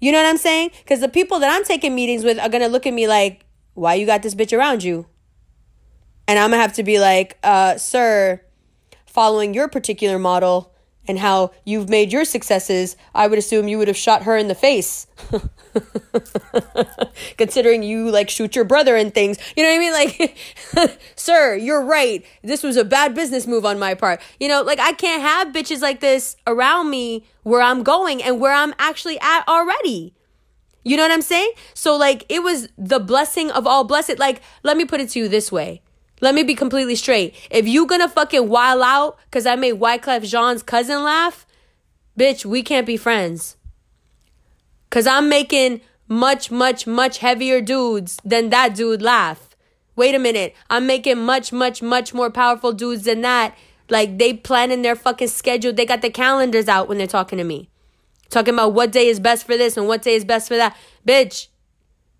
You 0.00 0.12
know 0.12 0.22
what 0.22 0.28
I'm 0.28 0.38
saying? 0.38 0.70
Because 0.78 1.00
the 1.00 1.08
people 1.08 1.38
that 1.40 1.54
I'm 1.54 1.64
taking 1.64 1.94
meetings 1.94 2.24
with 2.24 2.38
are 2.38 2.48
going 2.48 2.62
to 2.62 2.68
look 2.68 2.86
at 2.86 2.94
me 2.94 3.06
like, 3.06 3.44
why 3.74 3.94
you 3.94 4.06
got 4.06 4.22
this 4.22 4.34
bitch 4.34 4.56
around 4.56 4.82
you? 4.82 5.06
And 6.26 6.38
I'm 6.38 6.50
going 6.50 6.58
to 6.58 6.62
have 6.62 6.74
to 6.74 6.82
be 6.82 6.98
like, 6.98 7.38
uh, 7.42 7.76
sir, 7.76 8.40
following 9.06 9.54
your 9.54 9.68
particular 9.68 10.18
model, 10.18 10.72
and 11.08 11.18
how 11.18 11.50
you've 11.64 11.88
made 11.88 12.12
your 12.12 12.24
successes, 12.24 12.96
I 13.14 13.26
would 13.26 13.38
assume 13.38 13.66
you 13.66 13.78
would 13.78 13.88
have 13.88 13.96
shot 13.96 14.24
her 14.24 14.36
in 14.36 14.48
the 14.48 14.54
face. 14.54 15.06
Considering 17.38 17.82
you 17.82 18.10
like 18.10 18.28
shoot 18.28 18.54
your 18.54 18.64
brother 18.64 18.94
and 18.94 19.12
things. 19.12 19.38
You 19.56 19.62
know 19.62 19.70
what 19.70 19.76
I 19.76 19.78
mean? 19.78 19.92
Like, 19.92 20.36
sir, 21.16 21.56
you're 21.56 21.82
right. 21.82 22.24
This 22.42 22.62
was 22.62 22.76
a 22.76 22.84
bad 22.84 23.14
business 23.14 23.46
move 23.46 23.64
on 23.64 23.78
my 23.78 23.94
part. 23.94 24.20
You 24.38 24.48
know, 24.48 24.62
like 24.62 24.78
I 24.78 24.92
can't 24.92 25.22
have 25.22 25.48
bitches 25.48 25.80
like 25.80 26.00
this 26.00 26.36
around 26.46 26.90
me 26.90 27.24
where 27.42 27.62
I'm 27.62 27.82
going 27.82 28.22
and 28.22 28.40
where 28.40 28.52
I'm 28.52 28.74
actually 28.78 29.18
at 29.20 29.48
already. 29.48 30.14
You 30.84 30.96
know 30.96 31.02
what 31.02 31.12
I'm 31.12 31.22
saying? 31.22 31.52
So 31.74 31.96
like 31.96 32.24
it 32.28 32.42
was 32.42 32.68
the 32.76 33.00
blessing 33.00 33.50
of 33.50 33.66
all 33.66 33.84
blessed. 33.84 34.18
Like, 34.18 34.42
let 34.62 34.76
me 34.76 34.84
put 34.84 35.00
it 35.00 35.10
to 35.10 35.18
you 35.18 35.28
this 35.28 35.50
way. 35.50 35.82
Let 36.20 36.34
me 36.34 36.42
be 36.42 36.54
completely 36.54 36.96
straight. 36.96 37.34
If 37.50 37.68
you 37.68 37.86
gonna 37.86 38.08
fucking 38.08 38.48
while 38.48 38.82
out 38.82 39.18
because 39.24 39.46
I 39.46 39.56
made 39.56 39.74
Wyclef 39.74 40.28
Jean's 40.28 40.62
cousin 40.62 41.02
laugh, 41.02 41.46
bitch, 42.18 42.44
we 42.44 42.62
can't 42.62 42.86
be 42.86 42.96
friends. 42.96 43.56
Cause 44.90 45.06
I'm 45.06 45.28
making 45.28 45.82
much, 46.08 46.50
much, 46.50 46.86
much 46.86 47.18
heavier 47.18 47.60
dudes 47.60 48.18
than 48.24 48.50
that 48.50 48.74
dude 48.74 49.02
laugh. 49.02 49.48
Wait 49.96 50.14
a 50.14 50.18
minute. 50.18 50.54
I'm 50.70 50.86
making 50.86 51.18
much, 51.18 51.52
much, 51.52 51.82
much 51.82 52.14
more 52.14 52.30
powerful 52.30 52.72
dudes 52.72 53.04
than 53.04 53.20
that. 53.20 53.56
Like 53.90 54.18
they 54.18 54.32
planning 54.32 54.82
their 54.82 54.96
fucking 54.96 55.28
schedule. 55.28 55.72
They 55.72 55.84
got 55.84 56.02
the 56.02 56.10
calendars 56.10 56.68
out 56.68 56.88
when 56.88 56.98
they're 56.98 57.06
talking 57.06 57.38
to 57.38 57.44
me. 57.44 57.68
Talking 58.30 58.54
about 58.54 58.74
what 58.74 58.92
day 58.92 59.08
is 59.08 59.20
best 59.20 59.46
for 59.46 59.56
this 59.56 59.76
and 59.76 59.86
what 59.86 60.02
day 60.02 60.14
is 60.14 60.24
best 60.24 60.48
for 60.48 60.56
that. 60.56 60.76
Bitch, 61.06 61.48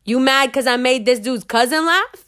you 0.04 0.18
mad 0.18 0.46
because 0.46 0.66
I 0.66 0.76
made 0.76 1.04
this 1.04 1.18
dude's 1.18 1.44
cousin 1.44 1.86
laugh? 1.86 2.27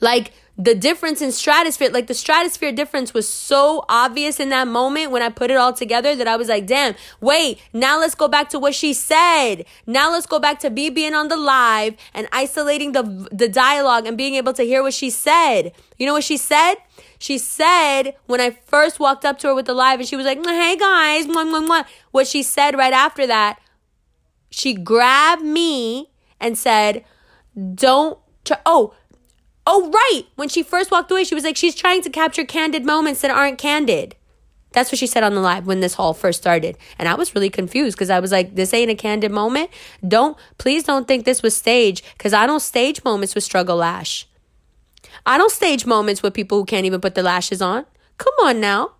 Like 0.00 0.32
the 0.58 0.74
difference 0.74 1.20
in 1.20 1.32
stratosphere, 1.32 1.90
like 1.90 2.06
the 2.06 2.14
stratosphere 2.14 2.72
difference 2.72 3.12
was 3.12 3.28
so 3.28 3.84
obvious 3.90 4.40
in 4.40 4.48
that 4.48 4.66
moment 4.66 5.10
when 5.10 5.20
I 5.20 5.28
put 5.28 5.50
it 5.50 5.56
all 5.56 5.74
together 5.74 6.16
that 6.16 6.26
I 6.26 6.36
was 6.36 6.48
like, 6.48 6.66
damn, 6.66 6.94
wait, 7.20 7.60
now 7.74 8.00
let's 8.00 8.14
go 8.14 8.26
back 8.26 8.48
to 8.50 8.58
what 8.58 8.74
she 8.74 8.94
said. 8.94 9.66
Now 9.86 10.10
let's 10.10 10.24
go 10.24 10.38
back 10.38 10.58
to 10.60 10.70
me 10.70 10.88
being 10.88 11.14
on 11.14 11.28
the 11.28 11.36
live 11.36 11.94
and 12.14 12.26
isolating 12.32 12.92
the, 12.92 13.28
the 13.30 13.48
dialogue 13.48 14.06
and 14.06 14.16
being 14.16 14.34
able 14.34 14.54
to 14.54 14.62
hear 14.62 14.82
what 14.82 14.94
she 14.94 15.10
said. 15.10 15.72
You 15.98 16.06
know 16.06 16.14
what 16.14 16.24
she 16.24 16.38
said? 16.38 16.76
She 17.18 17.36
said 17.36 18.16
when 18.26 18.40
I 18.40 18.50
first 18.50 18.98
walked 18.98 19.26
up 19.26 19.38
to 19.40 19.48
her 19.48 19.54
with 19.54 19.66
the 19.66 19.74
live 19.74 20.00
and 20.00 20.08
she 20.08 20.16
was 20.16 20.24
like, 20.24 20.42
hey 20.44 20.76
guys, 20.76 21.26
mwah, 21.26 21.44
mwah, 21.44 21.66
mwah. 21.66 21.84
what 22.12 22.26
she 22.26 22.42
said 22.42 22.76
right 22.76 22.94
after 22.94 23.26
that, 23.26 23.58
she 24.48 24.72
grabbed 24.72 25.42
me 25.42 26.10
and 26.40 26.56
said, 26.56 27.04
don't, 27.74 28.18
try, 28.44 28.58
oh, 28.64 28.94
Oh, 29.66 29.90
right. 29.90 30.22
When 30.36 30.48
she 30.48 30.62
first 30.62 30.90
walked 30.90 31.10
away, 31.10 31.24
she 31.24 31.34
was 31.34 31.44
like, 31.44 31.56
she's 31.56 31.74
trying 31.74 32.02
to 32.02 32.10
capture 32.10 32.44
candid 32.44 32.84
moments 32.84 33.20
that 33.22 33.30
aren't 33.32 33.58
candid. 33.58 34.14
That's 34.72 34.92
what 34.92 34.98
she 34.98 35.06
said 35.06 35.22
on 35.22 35.34
the 35.34 35.40
live 35.40 35.66
when 35.66 35.80
this 35.80 35.94
haul 35.94 36.12
first 36.14 36.40
started. 36.40 36.76
And 36.98 37.08
I 37.08 37.14
was 37.14 37.34
really 37.34 37.50
confused 37.50 37.96
because 37.96 38.10
I 38.10 38.20
was 38.20 38.30
like, 38.30 38.54
this 38.54 38.74
ain't 38.74 38.90
a 38.90 38.94
candid 38.94 39.32
moment. 39.32 39.70
Don't, 40.06 40.36
please 40.58 40.84
don't 40.84 41.08
think 41.08 41.24
this 41.24 41.42
was 41.42 41.56
stage 41.56 42.04
because 42.12 42.32
I 42.32 42.46
don't 42.46 42.60
stage 42.60 43.02
moments 43.02 43.34
with 43.34 43.42
struggle 43.42 43.76
lash. 43.76 44.28
I 45.24 45.38
don't 45.38 45.50
stage 45.50 45.86
moments 45.86 46.22
with 46.22 46.34
people 46.34 46.58
who 46.58 46.64
can't 46.64 46.86
even 46.86 47.00
put 47.00 47.14
their 47.14 47.24
lashes 47.24 47.62
on. 47.62 47.86
Come 48.18 48.34
on 48.42 48.60
now. 48.60 48.92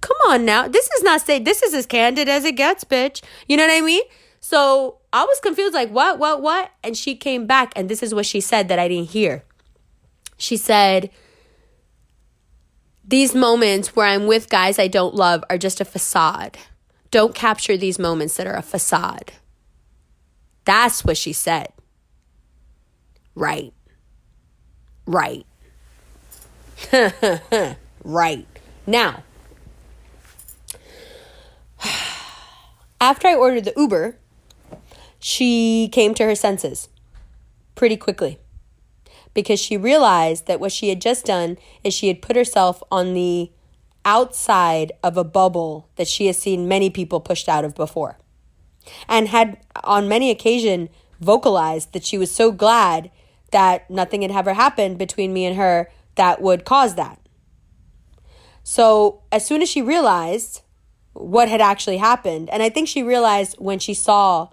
Come 0.00 0.16
on 0.28 0.44
now. 0.44 0.66
This 0.66 0.88
is 0.90 1.02
not 1.02 1.20
staged. 1.20 1.44
This 1.44 1.62
is 1.62 1.74
as 1.74 1.86
candid 1.86 2.28
as 2.28 2.44
it 2.44 2.56
gets, 2.56 2.82
bitch. 2.84 3.22
You 3.46 3.56
know 3.56 3.66
what 3.66 3.76
I 3.76 3.82
mean? 3.82 4.02
So 4.40 4.98
I 5.12 5.24
was 5.24 5.38
confused, 5.40 5.74
like, 5.74 5.90
what, 5.90 6.18
what, 6.18 6.40
what? 6.40 6.70
And 6.82 6.96
she 6.96 7.14
came 7.14 7.46
back, 7.46 7.72
and 7.76 7.88
this 7.88 8.02
is 8.02 8.14
what 8.14 8.24
she 8.24 8.40
said 8.40 8.68
that 8.68 8.78
I 8.78 8.88
didn't 8.88 9.10
hear. 9.10 9.44
She 10.40 10.56
said, 10.56 11.10
These 13.06 13.34
moments 13.34 13.94
where 13.94 14.06
I'm 14.06 14.26
with 14.26 14.48
guys 14.48 14.78
I 14.78 14.88
don't 14.88 15.14
love 15.14 15.44
are 15.50 15.58
just 15.58 15.82
a 15.82 15.84
facade. 15.84 16.56
Don't 17.10 17.34
capture 17.34 17.76
these 17.76 17.98
moments 17.98 18.36
that 18.36 18.46
are 18.46 18.56
a 18.56 18.62
facade. 18.62 19.32
That's 20.64 21.04
what 21.04 21.18
she 21.18 21.34
said. 21.34 21.72
Right. 23.34 23.74
Right. 25.04 25.44
right. 28.04 28.46
Now, 28.86 29.22
after 33.00 33.28
I 33.28 33.34
ordered 33.34 33.66
the 33.66 33.74
Uber, 33.76 34.16
she 35.18 35.90
came 35.92 36.14
to 36.14 36.24
her 36.24 36.34
senses 36.34 36.88
pretty 37.74 37.98
quickly 37.98 38.38
because 39.34 39.60
she 39.60 39.76
realized 39.76 40.46
that 40.46 40.60
what 40.60 40.72
she 40.72 40.88
had 40.88 41.00
just 41.00 41.26
done 41.26 41.56
is 41.84 41.94
she 41.94 42.08
had 42.08 42.22
put 42.22 42.36
herself 42.36 42.82
on 42.90 43.14
the 43.14 43.50
outside 44.04 44.92
of 45.02 45.16
a 45.16 45.24
bubble 45.24 45.88
that 45.96 46.08
she 46.08 46.26
has 46.26 46.38
seen 46.38 46.66
many 46.66 46.90
people 46.90 47.20
pushed 47.20 47.48
out 47.48 47.64
of 47.64 47.74
before 47.74 48.18
and 49.08 49.28
had 49.28 49.58
on 49.84 50.08
many 50.08 50.30
occasion 50.30 50.88
vocalized 51.20 51.92
that 51.92 52.04
she 52.04 52.16
was 52.16 52.30
so 52.30 52.50
glad 52.50 53.10
that 53.52 53.88
nothing 53.90 54.22
had 54.22 54.30
ever 54.30 54.54
happened 54.54 54.98
between 54.98 55.32
me 55.32 55.44
and 55.44 55.56
her 55.56 55.90
that 56.14 56.40
would 56.40 56.64
cause 56.64 56.94
that. 56.94 57.18
So, 58.62 59.22
as 59.32 59.46
soon 59.46 59.62
as 59.62 59.68
she 59.68 59.82
realized 59.82 60.62
what 61.12 61.48
had 61.48 61.60
actually 61.60 61.96
happened, 61.96 62.48
and 62.50 62.62
I 62.62 62.70
think 62.70 62.88
she 62.88 63.02
realized 63.02 63.56
when 63.58 63.78
she 63.78 63.94
saw 63.94 64.48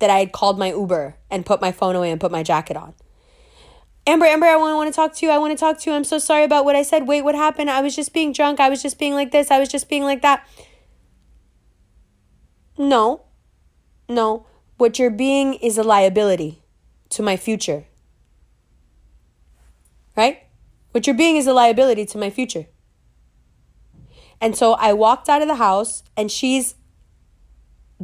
that 0.00 0.10
I 0.10 0.18
had 0.18 0.32
called 0.32 0.58
my 0.58 0.68
Uber 0.68 1.16
and 1.30 1.46
put 1.46 1.60
my 1.60 1.70
phone 1.70 1.94
away 1.94 2.10
and 2.10 2.20
put 2.20 2.32
my 2.32 2.42
jacket 2.42 2.76
on. 2.76 2.94
Amber, 4.06 4.26
Amber, 4.26 4.46
I 4.46 4.56
want, 4.56 4.76
want 4.76 4.92
to 4.92 4.96
talk 4.96 5.14
to 5.16 5.26
you. 5.26 5.30
I 5.30 5.38
want 5.38 5.56
to 5.56 5.60
talk 5.60 5.78
to 5.80 5.90
you. 5.90 5.96
I'm 5.96 6.04
so 6.04 6.18
sorry 6.18 6.44
about 6.44 6.64
what 6.64 6.74
I 6.74 6.82
said. 6.82 7.06
Wait, 7.06 7.22
what 7.22 7.34
happened? 7.34 7.70
I 7.70 7.80
was 7.80 7.94
just 7.94 8.12
being 8.12 8.32
drunk. 8.32 8.58
I 8.58 8.68
was 8.68 8.82
just 8.82 8.98
being 8.98 9.14
like 9.14 9.30
this. 9.30 9.50
I 9.50 9.60
was 9.60 9.68
just 9.68 9.88
being 9.88 10.02
like 10.02 10.22
that. 10.22 10.46
No, 12.76 13.22
no. 14.08 14.46
What 14.76 14.98
you're 14.98 15.10
being 15.10 15.54
is 15.54 15.78
a 15.78 15.84
liability 15.84 16.62
to 17.10 17.22
my 17.22 17.36
future. 17.36 17.84
Right? 20.16 20.42
What 20.90 21.06
you're 21.06 21.16
being 21.16 21.36
is 21.36 21.46
a 21.46 21.52
liability 21.52 22.04
to 22.06 22.18
my 22.18 22.28
future. 22.28 22.66
And 24.40 24.56
so 24.56 24.72
I 24.72 24.92
walked 24.92 25.28
out 25.28 25.42
of 25.42 25.48
the 25.48 25.54
house 25.54 26.02
and 26.16 26.28
she's 26.30 26.74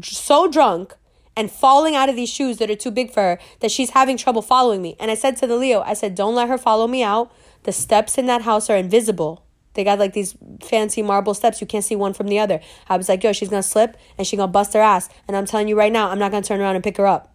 so 0.01 0.49
drunk 0.49 0.95
and 1.39 1.53
falling 1.53 1.95
out 1.95 2.09
of 2.09 2.17
these 2.17 2.29
shoes 2.29 2.57
that 2.57 2.69
are 2.69 2.75
too 2.75 2.91
big 2.91 3.13
for 3.13 3.23
her 3.23 3.39
that 3.61 3.71
she's 3.71 3.91
having 3.91 4.17
trouble 4.17 4.43
following 4.43 4.83
me. 4.83 4.97
And 4.99 5.09
I 5.09 5.15
said 5.15 5.37
to 5.37 5.47
the 5.47 5.57
Leo, 5.57 5.83
I 5.83 5.95
said, 5.95 6.17
don't 6.17 6.35
let 6.35 6.49
her 6.49 6.59
follow 6.59 6.89
me 6.89 7.05
out. 7.05 7.33
The 7.63 7.71
steps 7.71 8.19
in 8.19 8.27
that 8.27 8.43
house 8.43 8.69
are 8.69 8.77
invisible. 8.77 9.45
They 9.75 9.85
got 9.85 10.01
like 10.01 10.15
these 10.15 10.37
fancy 10.61 11.01
marble 11.01 11.35
steps. 11.35 11.61
You 11.61 11.67
can't 11.69 11.85
see 11.85 11.95
one 11.95 12.13
from 12.13 12.27
the 12.27 12.41
other. 12.41 12.61
I 12.89 12.97
was 12.97 13.09
like, 13.09 13.23
yo, 13.23 13.33
she's 13.33 13.49
gonna 13.49 13.63
slip 13.63 13.97
and 14.19 14.27
she's 14.27 14.37
gonna 14.37 14.51
bust 14.51 14.73
her 14.73 14.81
ass. 14.81 15.09
And 15.29 15.37
I'm 15.37 15.47
telling 15.47 15.69
you 15.69 15.79
right 15.79 15.93
now, 15.93 16.11
I'm 16.11 16.19
not 16.19 16.33
gonna 16.33 16.43
turn 16.43 16.61
around 16.61 16.75
and 16.75 16.83
pick 16.83 16.97
her 16.97 17.07
up. 17.07 17.33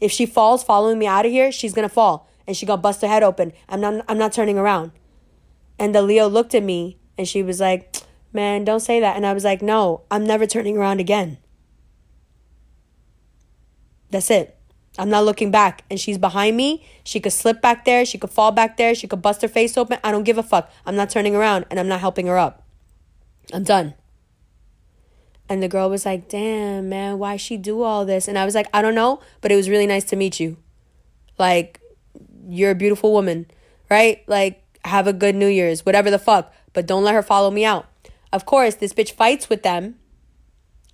If 0.00 0.12
she 0.12 0.26
falls 0.26 0.62
following 0.62 1.00
me 1.00 1.08
out 1.08 1.26
of 1.26 1.32
here, 1.32 1.50
she's 1.50 1.74
gonna 1.74 1.88
fall 1.88 2.30
and 2.46 2.56
she's 2.56 2.68
gonna 2.68 2.80
bust 2.80 3.02
her 3.02 3.08
head 3.08 3.24
open. 3.24 3.52
I'm 3.68 3.80
not 3.80 4.04
I'm 4.08 4.18
not 4.18 4.32
turning 4.32 4.58
around. 4.58 4.92
And 5.76 5.92
the 5.92 6.02
Leo 6.02 6.28
looked 6.28 6.54
at 6.54 6.62
me 6.62 6.98
and 7.18 7.26
she 7.26 7.42
was 7.42 7.58
like, 7.58 7.96
Man, 8.32 8.64
don't 8.64 8.78
say 8.78 9.00
that. 9.00 9.16
And 9.16 9.26
I 9.26 9.32
was 9.32 9.42
like, 9.42 9.60
No, 9.60 10.02
I'm 10.08 10.24
never 10.24 10.46
turning 10.46 10.76
around 10.76 11.00
again. 11.00 11.38
That's 14.10 14.30
it. 14.30 14.56
I'm 14.98 15.08
not 15.08 15.24
looking 15.24 15.50
back. 15.50 15.84
And 15.90 15.98
she's 15.98 16.18
behind 16.18 16.56
me. 16.56 16.84
She 17.04 17.20
could 17.20 17.32
slip 17.32 17.62
back 17.62 17.84
there. 17.84 18.04
She 18.04 18.18
could 18.18 18.30
fall 18.30 18.52
back 18.52 18.76
there. 18.76 18.94
She 18.94 19.06
could 19.06 19.22
bust 19.22 19.42
her 19.42 19.48
face 19.48 19.76
open. 19.76 19.98
I 20.02 20.10
don't 20.12 20.24
give 20.24 20.38
a 20.38 20.42
fuck. 20.42 20.70
I'm 20.84 20.96
not 20.96 21.10
turning 21.10 21.34
around 21.34 21.66
and 21.70 21.78
I'm 21.78 21.88
not 21.88 22.00
helping 22.00 22.26
her 22.26 22.38
up. 22.38 22.66
I'm 23.52 23.64
done. 23.64 23.94
And 25.48 25.62
the 25.62 25.68
girl 25.68 25.90
was 25.90 26.06
like, 26.06 26.28
damn, 26.28 26.88
man, 26.88 27.18
why 27.18 27.36
she 27.36 27.56
do 27.56 27.82
all 27.82 28.04
this? 28.04 28.28
And 28.28 28.38
I 28.38 28.44
was 28.44 28.54
like, 28.54 28.68
I 28.72 28.82
don't 28.82 28.94
know, 28.94 29.20
but 29.40 29.50
it 29.50 29.56
was 29.56 29.68
really 29.68 29.86
nice 29.86 30.04
to 30.04 30.16
meet 30.16 30.38
you. 30.38 30.56
Like, 31.38 31.80
you're 32.48 32.70
a 32.70 32.76
beautiful 32.76 33.12
woman, 33.12 33.46
right? 33.90 34.22
Like, 34.28 34.62
have 34.84 35.08
a 35.08 35.12
good 35.12 35.34
New 35.34 35.48
Year's, 35.48 35.84
whatever 35.84 36.10
the 36.10 36.20
fuck. 36.20 36.54
But 36.72 36.86
don't 36.86 37.02
let 37.02 37.14
her 37.14 37.22
follow 37.22 37.50
me 37.50 37.64
out. 37.64 37.86
Of 38.32 38.46
course, 38.46 38.76
this 38.76 38.92
bitch 38.92 39.10
fights 39.12 39.48
with 39.48 39.64
them 39.64 39.96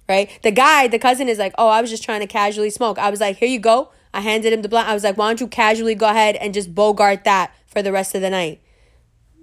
right? 0.09 0.31
The 0.43 0.51
guy, 0.51 0.89
the 0.89 0.99
cousin 0.99 1.29
is 1.29 1.39
like, 1.39 1.55
oh, 1.59 1.69
I 1.69 1.81
was 1.81 1.91
just 1.91 2.03
trying 2.03 2.21
to 2.21 2.27
casually 2.27 2.71
smoke. 2.71 2.99
I 2.99 3.11
was 3.11 3.21
like, 3.21 3.37
here 3.37 3.49
you 3.49 3.59
go. 3.59 3.91
I 4.15 4.21
handed 4.21 4.53
him 4.53 4.63
the 4.63 4.69
blunt. 4.69 4.89
I 4.89 4.95
was 4.95 5.05
like, 5.05 5.17
why 5.17 5.29
don't 5.29 5.41
you 5.41 5.49
casually 5.49 5.95
go 5.95 6.09
ahead 6.09 6.37
and 6.37 6.55
just 6.55 6.75
bogart 6.75 7.25
that 7.25 7.55
for 7.67 7.83
the 7.83 7.93
rest 7.93 8.15
of 8.15 8.23
the 8.23 8.31
night? 8.31 8.61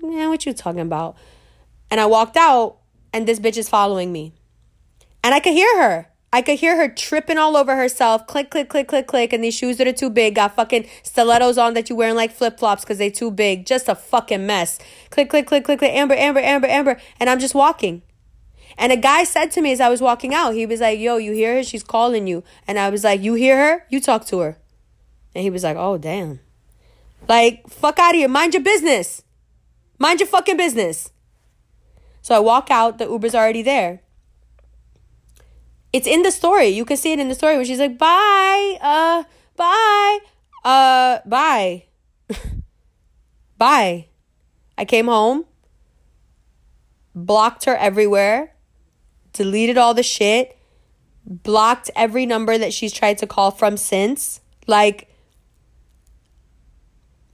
Man, 0.02 0.30
what 0.30 0.45
you 0.45 0.53
talking 0.53 0.81
about? 0.81 1.15
And 1.91 2.02
I 2.02 2.06
walked 2.07 2.38
out, 2.38 2.77
and 3.14 3.27
this 3.27 3.40
bitch 3.40 3.57
is 3.57 3.69
following 3.69 4.11
me. 4.11 4.34
And 5.23 5.34
I 5.34 5.40
could 5.40 5.53
hear 5.53 5.81
her. 5.81 6.07
I 6.34 6.41
could 6.41 6.57
hear 6.57 6.76
her 6.76 6.90
tripping 6.90 7.38
all 7.38 7.56
over 7.56 7.76
herself. 7.76 8.26
Click, 8.26 8.49
click, 8.49 8.68
click, 8.68 8.88
click, 8.88 9.06
click. 9.06 9.31
And 9.31 9.44
these 9.44 9.53
shoes 9.53 9.77
that 9.77 9.85
are 9.85 9.94
too 9.94 10.10
big 10.10 10.34
got 10.34 10.56
fucking 10.56 10.88
stilettos 11.03 11.60
on 11.60 11.76
that 11.76 11.91
you 11.91 11.95
wearing 11.95 12.15
like 12.15 12.31
flip 12.31 12.57
flops 12.57 12.84
because 12.84 12.98
they 12.98 13.11
too 13.11 13.30
big. 13.30 13.68
Just 13.68 13.88
a 13.88 13.94
fucking 13.94 14.44
mess. 14.48 14.80
Click, 15.11 15.30
click, 15.30 15.45
click, 15.45 15.64
click, 15.64 15.77
click. 15.77 15.94
Amber, 15.94 16.15
Amber, 16.15 16.40
Amber, 16.40 16.68
Amber. 16.68 16.99
And 17.19 17.30
I'm 17.30 17.40
just 17.40 17.53
walking. 17.53 18.02
And 18.78 18.91
a 18.91 18.98
guy 18.98 19.24
said 19.24 19.52
to 19.52 19.62
me 19.62 19.72
as 19.72 19.80
I 19.80 19.90
was 19.90 20.02
walking 20.02 20.34
out, 20.34 20.54
he 20.54 20.66
was 20.66 20.82
like, 20.82 21.00
Yo, 21.00 21.18
you 21.18 21.32
hear 21.34 21.56
her? 21.56 21.64
She's 21.64 21.84
calling 21.84 22.28
you. 22.28 22.44
And 22.68 22.80
I 22.80 22.90
was 22.90 23.04
like, 23.04 23.22
You 23.22 23.34
hear 23.34 23.58
her? 23.58 23.86
You 23.90 24.00
talk 24.00 24.26
to 24.28 24.40
her. 24.40 24.58
And 25.36 25.44
he 25.44 25.50
was 25.50 25.64
like, 25.64 25.78
Oh, 25.78 25.98
damn. 25.98 26.40
Like, 27.28 27.68
fuck 27.70 28.00
out 28.00 28.12
of 28.12 28.18
here. 28.18 28.28
Mind 28.28 28.54
your 28.54 28.64
business. 28.64 29.24
Mind 30.00 30.20
your 30.20 30.28
fucking 30.28 30.58
business. 30.58 31.12
So 32.22 32.36
I 32.36 32.40
walk 32.40 32.72
out, 32.72 32.98
the 32.98 33.06
Uber's 33.06 33.36
already 33.36 33.62
there. 33.62 34.02
It's 35.91 36.08
in 36.08 36.24
the 36.24 36.32
story. 36.32 36.68
You 36.68 36.86
can 36.86 36.98
see 36.98 37.12
it 37.12 37.20
in 37.20 37.30
the 37.30 37.36
story 37.36 37.56
when 37.56 37.66
she's 37.66 37.80
like, 37.80 37.98
bye, 37.98 38.78
uh, 38.82 39.24
bye, 39.56 40.20
uh, 40.64 41.20
bye. 41.26 41.84
bye. 43.58 44.08
I 44.78 44.86
came 44.86 45.06
home, 45.06 45.45
blocked 47.14 47.66
her 47.66 47.76
everywhere, 47.76 48.52
deleted 49.34 49.77
all 49.77 49.93
the 49.93 50.03
shit, 50.03 50.57
blocked 51.26 51.89
every 51.95 52.26
number 52.26 52.57
that 52.57 52.73
she's 52.73 52.93
tried 52.93 53.18
to 53.19 53.27
call 53.27 53.51
from 53.51 53.77
since. 53.77 54.39
Like, 54.68 55.10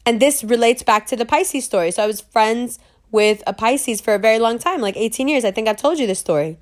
and 0.05 0.19
this 0.19 0.43
relates 0.43 0.81
back 0.81 1.05
to 1.07 1.15
the 1.15 1.25
Pisces 1.25 1.65
story. 1.65 1.91
So 1.91 2.03
I 2.03 2.07
was 2.07 2.21
friends 2.21 2.79
with 3.11 3.43
a 3.45 3.53
Pisces 3.53 4.01
for 4.01 4.13
a 4.13 4.19
very 4.19 4.39
long 4.39 4.59
time, 4.59 4.81
like 4.81 4.97
18 4.97 5.27
years. 5.27 5.45
I 5.45 5.51
think 5.51 5.67
I've 5.67 5.77
told 5.77 5.99
you 5.99 6.07
this 6.07 6.19
story. 6.19 6.57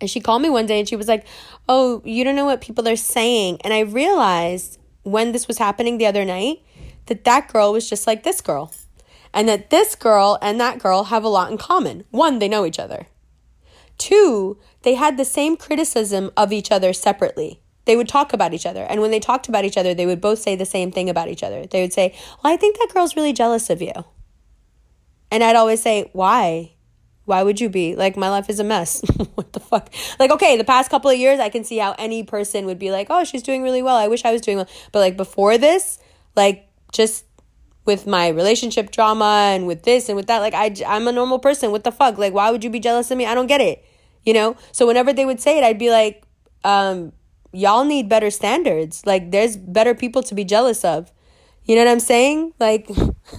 And 0.00 0.08
she 0.08 0.20
called 0.20 0.42
me 0.42 0.48
one 0.48 0.66
day 0.66 0.78
and 0.78 0.88
she 0.88 0.96
was 0.96 1.08
like, 1.08 1.26
Oh, 1.68 2.00
you 2.04 2.24
don't 2.24 2.36
know 2.36 2.46
what 2.46 2.60
people 2.60 2.88
are 2.88 2.96
saying. 2.96 3.58
And 3.62 3.74
I 3.74 3.80
realized 3.80 4.78
when 5.02 5.32
this 5.32 5.46
was 5.46 5.58
happening 5.58 5.98
the 5.98 6.06
other 6.06 6.24
night 6.24 6.62
that 7.06 7.24
that 7.24 7.48
girl 7.52 7.72
was 7.72 7.88
just 7.88 8.06
like 8.06 8.22
this 8.22 8.40
girl. 8.40 8.72
And 9.32 9.48
that 9.48 9.70
this 9.70 9.94
girl 9.94 10.38
and 10.42 10.58
that 10.58 10.78
girl 10.78 11.04
have 11.04 11.22
a 11.22 11.28
lot 11.28 11.52
in 11.52 11.58
common. 11.58 12.04
One, 12.10 12.38
they 12.38 12.48
know 12.48 12.64
each 12.64 12.78
other. 12.78 13.06
Two, 14.00 14.58
they 14.80 14.94
had 14.94 15.18
the 15.18 15.26
same 15.26 15.58
criticism 15.58 16.30
of 16.34 16.54
each 16.54 16.72
other 16.72 16.94
separately. 16.94 17.60
They 17.84 17.96
would 17.96 18.08
talk 18.08 18.32
about 18.32 18.54
each 18.54 18.64
other. 18.64 18.86
And 18.88 19.02
when 19.02 19.10
they 19.10 19.20
talked 19.20 19.46
about 19.46 19.66
each 19.66 19.76
other, 19.76 19.92
they 19.92 20.06
would 20.06 20.22
both 20.22 20.38
say 20.38 20.56
the 20.56 20.64
same 20.64 20.90
thing 20.90 21.10
about 21.10 21.28
each 21.28 21.42
other. 21.42 21.66
They 21.66 21.82
would 21.82 21.92
say, 21.92 22.14
Well, 22.42 22.50
I 22.50 22.56
think 22.56 22.78
that 22.78 22.88
girl's 22.94 23.14
really 23.14 23.34
jealous 23.34 23.68
of 23.68 23.82
you. 23.82 23.92
And 25.30 25.44
I'd 25.44 25.54
always 25.54 25.82
say, 25.82 26.08
Why? 26.14 26.72
Why 27.26 27.42
would 27.42 27.60
you 27.60 27.68
be? 27.68 27.94
Like, 27.94 28.16
my 28.16 28.30
life 28.30 28.48
is 28.48 28.58
a 28.58 28.64
mess. 28.64 29.02
what 29.34 29.52
the 29.52 29.60
fuck? 29.60 29.92
Like, 30.18 30.30
okay, 30.30 30.56
the 30.56 30.64
past 30.64 30.90
couple 30.90 31.10
of 31.10 31.18
years, 31.18 31.38
I 31.38 31.50
can 31.50 31.62
see 31.62 31.76
how 31.76 31.94
any 31.98 32.24
person 32.24 32.64
would 32.64 32.78
be 32.78 32.90
like, 32.90 33.08
oh, 33.10 33.22
she's 33.24 33.42
doing 33.42 33.62
really 33.62 33.82
well. 33.82 33.96
I 33.96 34.08
wish 34.08 34.24
I 34.24 34.32
was 34.32 34.40
doing 34.40 34.56
well. 34.56 34.68
But, 34.92 35.00
like, 35.00 35.16
before 35.16 35.58
this, 35.58 35.98
like, 36.34 36.68
just 36.92 37.26
with 37.84 38.06
my 38.06 38.28
relationship 38.28 38.90
drama 38.90 39.52
and 39.54 39.66
with 39.66 39.82
this 39.82 40.08
and 40.08 40.16
with 40.16 40.26
that, 40.26 40.38
like, 40.38 40.54
I, 40.54 40.74
I'm 40.86 41.06
a 41.06 41.12
normal 41.12 41.38
person. 41.38 41.70
What 41.70 41.84
the 41.84 41.92
fuck? 41.92 42.18
Like, 42.18 42.32
why 42.32 42.50
would 42.50 42.64
you 42.64 42.70
be 42.70 42.80
jealous 42.80 43.10
of 43.10 43.18
me? 43.18 43.26
I 43.26 43.34
don't 43.34 43.46
get 43.46 43.60
it. 43.60 43.84
You 44.24 44.34
know? 44.34 44.56
So, 44.72 44.86
whenever 44.86 45.12
they 45.12 45.24
would 45.24 45.40
say 45.40 45.58
it, 45.58 45.64
I'd 45.64 45.78
be 45.78 45.90
like, 45.90 46.24
um, 46.64 47.12
y'all 47.52 47.84
need 47.84 48.08
better 48.08 48.30
standards. 48.30 49.06
Like, 49.06 49.30
there's 49.30 49.56
better 49.56 49.94
people 49.94 50.22
to 50.24 50.34
be 50.34 50.44
jealous 50.44 50.84
of. 50.84 51.12
You 51.64 51.76
know 51.76 51.84
what 51.84 51.90
I'm 51.90 52.00
saying? 52.00 52.54
Like, 52.58 52.90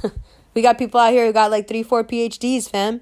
we 0.53 0.61
got 0.61 0.77
people 0.77 0.99
out 0.99 1.11
here 1.11 1.25
who 1.25 1.33
got 1.33 1.51
like 1.51 1.67
three, 1.67 1.83
four 1.83 2.03
PhDs, 2.03 2.69
fam. 2.69 3.01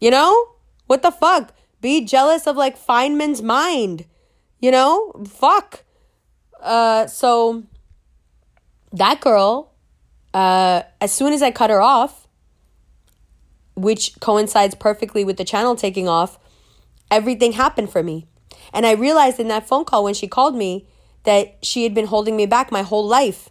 You 0.00 0.10
know? 0.10 0.48
What 0.86 1.02
the 1.02 1.10
fuck? 1.10 1.54
Be 1.80 2.04
jealous 2.04 2.46
of 2.46 2.56
like 2.56 2.78
Feynman's 2.78 3.42
mind. 3.42 4.06
You 4.60 4.70
know? 4.70 5.12
Fuck. 5.28 5.84
Uh 6.60 7.06
so 7.06 7.64
that 8.92 9.20
girl 9.20 9.72
uh 10.32 10.82
as 11.00 11.12
soon 11.12 11.32
as 11.32 11.42
I 11.42 11.50
cut 11.50 11.70
her 11.70 11.82
off, 11.82 12.26
which 13.74 14.18
coincides 14.20 14.74
perfectly 14.74 15.24
with 15.24 15.36
the 15.36 15.44
channel 15.44 15.76
taking 15.76 16.08
off, 16.08 16.38
everything 17.10 17.52
happened 17.52 17.90
for 17.90 18.02
me. 18.02 18.26
And 18.72 18.86
I 18.86 18.92
realized 18.92 19.40
in 19.40 19.48
that 19.48 19.66
phone 19.66 19.84
call 19.84 20.04
when 20.04 20.14
she 20.14 20.28
called 20.28 20.54
me 20.56 20.86
that 21.24 21.58
she 21.62 21.84
had 21.84 21.94
been 21.94 22.06
holding 22.06 22.36
me 22.36 22.46
back 22.46 22.70
my 22.70 22.82
whole 22.82 23.06
life 23.06 23.48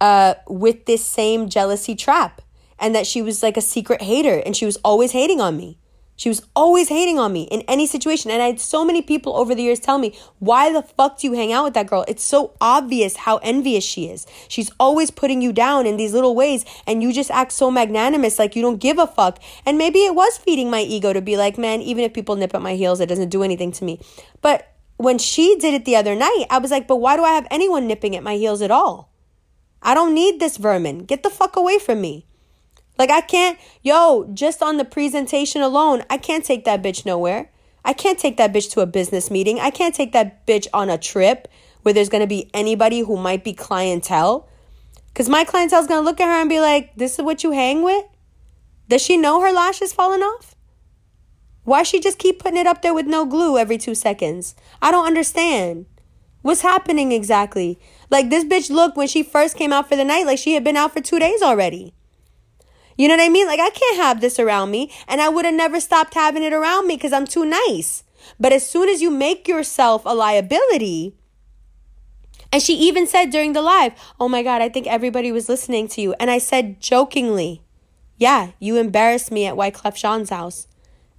uh, 0.00 0.34
with 0.48 0.86
this 0.86 1.04
same 1.04 1.48
jealousy 1.48 1.94
trap 1.94 2.40
and 2.78 2.94
that 2.94 3.06
she 3.06 3.22
was 3.22 3.42
like 3.42 3.56
a 3.56 3.62
secret 3.62 4.02
hater 4.02 4.42
and 4.44 4.56
she 4.56 4.66
was 4.66 4.76
always 4.84 5.12
hating 5.12 5.40
on 5.40 5.56
me. 5.56 5.78
She 6.16 6.28
was 6.28 6.42
always 6.54 6.88
hating 6.88 7.18
on 7.18 7.32
me 7.32 7.42
in 7.44 7.62
any 7.62 7.86
situation. 7.86 8.30
And 8.30 8.40
I 8.40 8.46
had 8.46 8.60
so 8.60 8.84
many 8.84 9.02
people 9.02 9.36
over 9.36 9.54
the 9.54 9.62
years 9.62 9.80
tell 9.80 9.98
me, 9.98 10.16
why 10.38 10.72
the 10.72 10.82
fuck 10.82 11.18
do 11.18 11.26
you 11.26 11.32
hang 11.32 11.52
out 11.52 11.64
with 11.64 11.74
that 11.74 11.88
girl? 11.88 12.04
It's 12.06 12.22
so 12.22 12.54
obvious 12.60 13.16
how 13.16 13.38
envious 13.38 13.84
she 13.84 14.08
is. 14.08 14.26
She's 14.48 14.70
always 14.78 15.10
putting 15.10 15.42
you 15.42 15.52
down 15.52 15.86
in 15.86 15.96
these 15.96 16.12
little 16.12 16.34
ways, 16.34 16.64
and 16.86 17.02
you 17.02 17.12
just 17.12 17.30
act 17.30 17.52
so 17.52 17.70
magnanimous, 17.70 18.38
like 18.38 18.54
you 18.54 18.62
don't 18.62 18.80
give 18.80 18.98
a 18.98 19.06
fuck. 19.06 19.40
And 19.66 19.76
maybe 19.76 20.00
it 20.00 20.14
was 20.14 20.38
feeding 20.38 20.70
my 20.70 20.80
ego 20.80 21.12
to 21.12 21.20
be 21.20 21.36
like, 21.36 21.58
man, 21.58 21.82
even 21.82 22.04
if 22.04 22.14
people 22.14 22.36
nip 22.36 22.54
at 22.54 22.62
my 22.62 22.74
heels, 22.74 23.00
it 23.00 23.08
doesn't 23.08 23.30
do 23.30 23.42
anything 23.42 23.72
to 23.72 23.84
me. 23.84 24.00
But 24.40 24.70
when 24.96 25.18
she 25.18 25.56
did 25.56 25.74
it 25.74 25.84
the 25.84 25.96
other 25.96 26.14
night, 26.14 26.46
I 26.50 26.58
was 26.58 26.70
like, 26.70 26.86
but 26.86 26.96
why 26.96 27.16
do 27.16 27.24
I 27.24 27.32
have 27.32 27.48
anyone 27.50 27.86
nipping 27.86 28.14
at 28.14 28.22
my 28.22 28.36
heels 28.36 28.62
at 28.62 28.70
all? 28.70 29.12
I 29.82 29.94
don't 29.94 30.14
need 30.14 30.40
this 30.40 30.56
vermin. 30.56 31.04
Get 31.04 31.22
the 31.22 31.30
fuck 31.30 31.56
away 31.56 31.78
from 31.78 32.00
me. 32.00 32.26
Like 32.98 33.10
I 33.10 33.20
can't, 33.20 33.58
yo, 33.82 34.30
just 34.32 34.62
on 34.62 34.76
the 34.76 34.84
presentation 34.84 35.62
alone, 35.62 36.02
I 36.08 36.16
can't 36.18 36.44
take 36.44 36.64
that 36.64 36.82
bitch 36.82 37.04
nowhere. 37.04 37.50
I 37.84 37.92
can't 37.92 38.18
take 38.18 38.36
that 38.38 38.52
bitch 38.52 38.70
to 38.72 38.80
a 38.80 38.86
business 38.86 39.30
meeting. 39.30 39.60
I 39.60 39.70
can't 39.70 39.94
take 39.94 40.12
that 40.12 40.46
bitch 40.46 40.66
on 40.72 40.88
a 40.88 40.96
trip 40.96 41.48
where 41.82 41.92
there's 41.92 42.08
to 42.08 42.26
be 42.26 42.50
anybody 42.54 43.00
who 43.00 43.16
might 43.16 43.44
be 43.44 43.52
clientele. 43.52 44.48
Cuz 45.14 45.28
my 45.28 45.44
clientele's 45.44 45.86
to 45.86 46.00
look 46.00 46.20
at 46.20 46.26
her 46.26 46.40
and 46.40 46.48
be 46.48 46.60
like, 46.60 46.94
"This 46.96 47.18
is 47.18 47.24
what 47.24 47.44
you 47.44 47.50
hang 47.50 47.82
with?" 47.82 48.04
Does 48.88 49.02
she 49.02 49.16
know 49.16 49.40
her 49.40 49.52
lashes 49.52 49.92
falling 49.92 50.22
off? 50.22 50.54
Why 51.64 51.82
she 51.82 52.00
just 52.00 52.18
keep 52.18 52.38
putting 52.38 52.58
it 52.58 52.66
up 52.66 52.82
there 52.82 52.94
with 52.94 53.06
no 53.06 53.24
glue 53.24 53.58
every 53.58 53.78
2 53.78 53.94
seconds? 53.94 54.54
I 54.82 54.90
don't 54.90 55.06
understand. 55.06 55.86
What's 56.42 56.60
happening 56.60 57.12
exactly? 57.12 57.78
Like 58.10 58.28
this 58.28 58.44
bitch 58.44 58.70
looked 58.70 58.96
when 58.96 59.08
she 59.08 59.22
first 59.22 59.56
came 59.56 59.72
out 59.72 59.88
for 59.88 59.96
the 59.96 60.04
night 60.04 60.26
like 60.26 60.38
she 60.38 60.54
had 60.54 60.64
been 60.64 60.76
out 60.76 60.92
for 60.92 61.00
2 61.00 61.18
days 61.18 61.42
already. 61.42 61.94
You 62.96 63.08
know 63.08 63.16
what 63.16 63.24
I 63.24 63.28
mean? 63.28 63.46
Like, 63.46 63.60
I 63.60 63.70
can't 63.70 63.96
have 63.96 64.20
this 64.20 64.38
around 64.38 64.70
me. 64.70 64.92
And 65.08 65.20
I 65.20 65.28
would 65.28 65.44
have 65.44 65.54
never 65.54 65.80
stopped 65.80 66.14
having 66.14 66.42
it 66.42 66.52
around 66.52 66.86
me 66.86 66.96
because 66.96 67.12
I'm 67.12 67.26
too 67.26 67.44
nice. 67.44 68.04
But 68.38 68.52
as 68.52 68.68
soon 68.68 68.88
as 68.88 69.02
you 69.02 69.10
make 69.10 69.48
yourself 69.48 70.02
a 70.04 70.14
liability, 70.14 71.14
and 72.52 72.62
she 72.62 72.74
even 72.74 73.06
said 73.06 73.30
during 73.30 73.52
the 73.52 73.62
live, 73.62 73.94
Oh 74.20 74.28
my 74.28 74.42
God, 74.42 74.62
I 74.62 74.68
think 74.68 74.86
everybody 74.86 75.32
was 75.32 75.48
listening 75.48 75.88
to 75.88 76.00
you. 76.00 76.14
And 76.20 76.30
I 76.30 76.38
said 76.38 76.80
jokingly, 76.80 77.62
Yeah, 78.16 78.52
you 78.60 78.76
embarrassed 78.76 79.32
me 79.32 79.46
at 79.46 79.56
Wyclef 79.56 79.96
Jean's 79.96 80.30
house. 80.30 80.68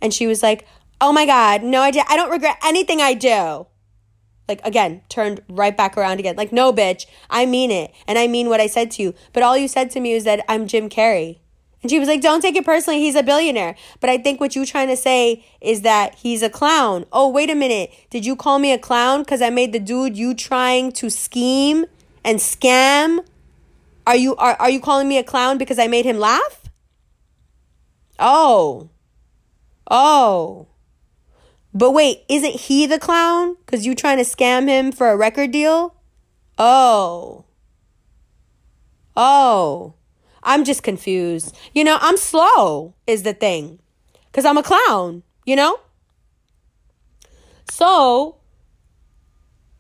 And 0.02 0.14
she 0.14 0.28
was 0.28 0.42
like, 0.42 0.66
Oh 1.02 1.12
my 1.12 1.26
God, 1.26 1.62
no, 1.62 1.82
I, 1.82 1.92
did. 1.92 2.06
I 2.08 2.16
don't 2.16 2.32
regret 2.32 2.58
anything 2.64 3.02
I 3.02 3.14
do. 3.14 3.68
Like, 4.48 4.62
again, 4.64 5.02
turned 5.10 5.42
right 5.50 5.76
back 5.76 5.98
around 5.98 6.20
again. 6.20 6.36
Like, 6.36 6.54
no, 6.54 6.72
bitch, 6.72 7.06
I 7.30 7.46
mean 7.46 7.72
it. 7.72 7.94
And 8.08 8.18
I 8.18 8.28
mean 8.28 8.48
what 8.48 8.62
I 8.62 8.68
said 8.68 8.92
to 8.92 9.02
you. 9.02 9.14
But 9.34 9.44
all 9.44 9.58
you 9.58 9.68
said 9.68 9.92
to 9.92 10.00
me 10.00 10.14
was 10.14 10.24
that 10.24 10.46
I'm 10.48 10.68
Jim 10.68 10.88
Carrey. 10.88 11.40
And 11.86 11.90
she 11.92 12.00
was 12.00 12.08
like, 12.08 12.22
Don't 12.22 12.42
take 12.42 12.56
it 12.56 12.66
personally. 12.66 13.00
He's 13.00 13.14
a 13.14 13.22
billionaire. 13.22 13.76
But 14.00 14.10
I 14.10 14.18
think 14.18 14.40
what 14.40 14.56
you're 14.56 14.66
trying 14.66 14.88
to 14.88 14.98
say 14.98 15.46
is 15.62 15.82
that 15.82 16.16
he's 16.16 16.42
a 16.42 16.50
clown. 16.50 17.06
Oh, 17.14 17.30
wait 17.30 17.52
a 17.52 17.54
minute. 17.54 17.92
Did 18.10 18.26
you 18.26 18.36
call 18.36 18.58
me 18.58 18.74
a 18.74 18.80
clown 18.80 19.20
because 19.20 19.40
I 19.40 19.52
made 19.52 19.72
the 19.72 19.80
dude 19.80 20.18
you 20.18 20.34
trying 20.34 20.92
to 20.94 21.12
scheme 21.12 21.86
and 22.24 22.40
scam? 22.40 23.24
Are 24.08 24.16
you 24.16 24.36
are, 24.38 24.56
are 24.60 24.72
you 24.72 24.80
calling 24.80 25.08
me 25.08 25.20
a 25.20 25.24
clown 25.24 25.60
because 25.60 25.78
I 25.78 25.86
made 25.86 26.06
him 26.06 26.18
laugh? 26.18 26.64
Oh. 28.18 28.90
Oh. 29.88 30.66
But 31.72 31.92
wait, 31.92 32.24
isn't 32.28 32.62
he 32.62 32.88
the 32.88 32.98
clown? 32.98 33.58
Because 33.64 33.86
you 33.86 33.94
trying 33.94 34.18
to 34.18 34.24
scam 34.24 34.68
him 34.68 34.92
for 34.92 35.12
a 35.12 35.16
record 35.16 35.52
deal? 35.52 35.94
Oh. 36.58 37.46
Oh. 39.16 39.94
I'm 40.46 40.64
just 40.64 40.84
confused. 40.84 41.58
You 41.74 41.84
know, 41.84 41.98
I'm 42.00 42.18
slow, 42.18 42.94
is 43.08 43.24
the 43.24 43.34
thing. 43.34 43.80
Because 44.28 44.46
I'm 44.46 44.58
a 44.58 44.64
clown, 44.64 45.24
you 45.46 45.56
know? 45.56 45.80
So 47.70 48.38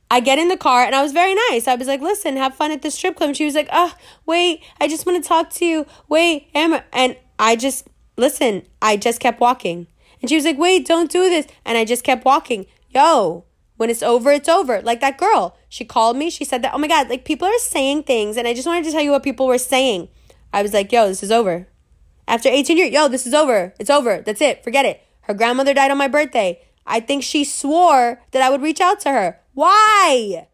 I 0.09 0.19
get 0.19 0.39
in 0.39 0.47
the 0.47 0.57
car 0.57 0.83
and 0.83 0.95
I 0.95 1.03
was 1.03 1.11
very 1.11 1.35
nice. 1.49 1.67
I 1.67 1.75
was 1.75 1.87
like, 1.87 2.01
listen, 2.01 2.35
have 2.37 2.55
fun 2.55 2.71
at 2.71 2.81
the 2.81 2.89
strip 2.89 3.15
club. 3.15 3.29
And 3.29 3.37
she 3.37 3.45
was 3.45 3.55
like, 3.55 3.69
oh, 3.71 3.93
wait, 4.25 4.63
I 4.81 4.87
just 4.87 5.05
want 5.05 5.23
to 5.23 5.27
talk 5.27 5.51
to 5.51 5.65
you. 5.65 5.85
Wait, 6.09 6.49
Emma. 6.53 6.83
And 6.91 7.15
I 7.37 7.55
just, 7.55 7.87
listen, 8.17 8.63
I 8.81 8.97
just 8.97 9.19
kept 9.19 9.39
walking. 9.39 9.87
And 10.21 10.29
she 10.29 10.35
was 10.35 10.45
like, 10.45 10.57
wait, 10.57 10.87
don't 10.87 11.11
do 11.11 11.29
this. 11.29 11.47
And 11.63 11.77
I 11.77 11.85
just 11.85 12.03
kept 12.03 12.25
walking. 12.25 12.65
Yo, 12.89 13.45
when 13.77 13.89
it's 13.89 14.01
over, 14.01 14.31
it's 14.31 14.49
over. 14.49 14.81
Like 14.81 15.01
that 15.01 15.17
girl. 15.17 15.57
She 15.69 15.85
called 15.85 16.17
me. 16.17 16.29
She 16.29 16.45
said 16.45 16.63
that, 16.63 16.73
oh 16.73 16.77
my 16.77 16.87
God, 16.87 17.09
like 17.09 17.25
people 17.25 17.47
are 17.47 17.59
saying 17.59 18.03
things. 18.03 18.37
And 18.37 18.47
I 18.47 18.53
just 18.53 18.67
wanted 18.67 18.85
to 18.85 18.91
tell 18.91 19.01
you 19.01 19.11
what 19.11 19.23
people 19.23 19.47
were 19.47 19.57
saying. 19.57 20.07
I 20.55 20.61
was 20.61 20.73
like, 20.73 20.89
yo, 20.89 21.09
this 21.09 21.21
is 21.21 21.33
over. 21.33 21.67
After 22.29 22.47
18 22.47 22.77
years, 22.77 22.91
yo, 22.91 23.09
this 23.09 23.27
is 23.27 23.33
over. 23.33 23.73
It's 23.77 23.89
over. 23.89 24.21
That's 24.21 24.39
it. 24.39 24.63
Forget 24.63 24.85
it. 24.85 25.01
Her 25.23 25.33
grandmother 25.33 25.73
died 25.73 25.91
on 25.91 25.97
my 25.97 26.07
birthday. 26.07 26.61
I 26.87 27.01
think 27.01 27.23
she 27.23 27.43
swore 27.43 28.21
that 28.31 28.41
I 28.41 28.49
would 28.49 28.61
reach 28.61 28.79
out 28.79 29.01
to 29.01 29.09
her. 29.09 29.41
Why? 29.53 30.47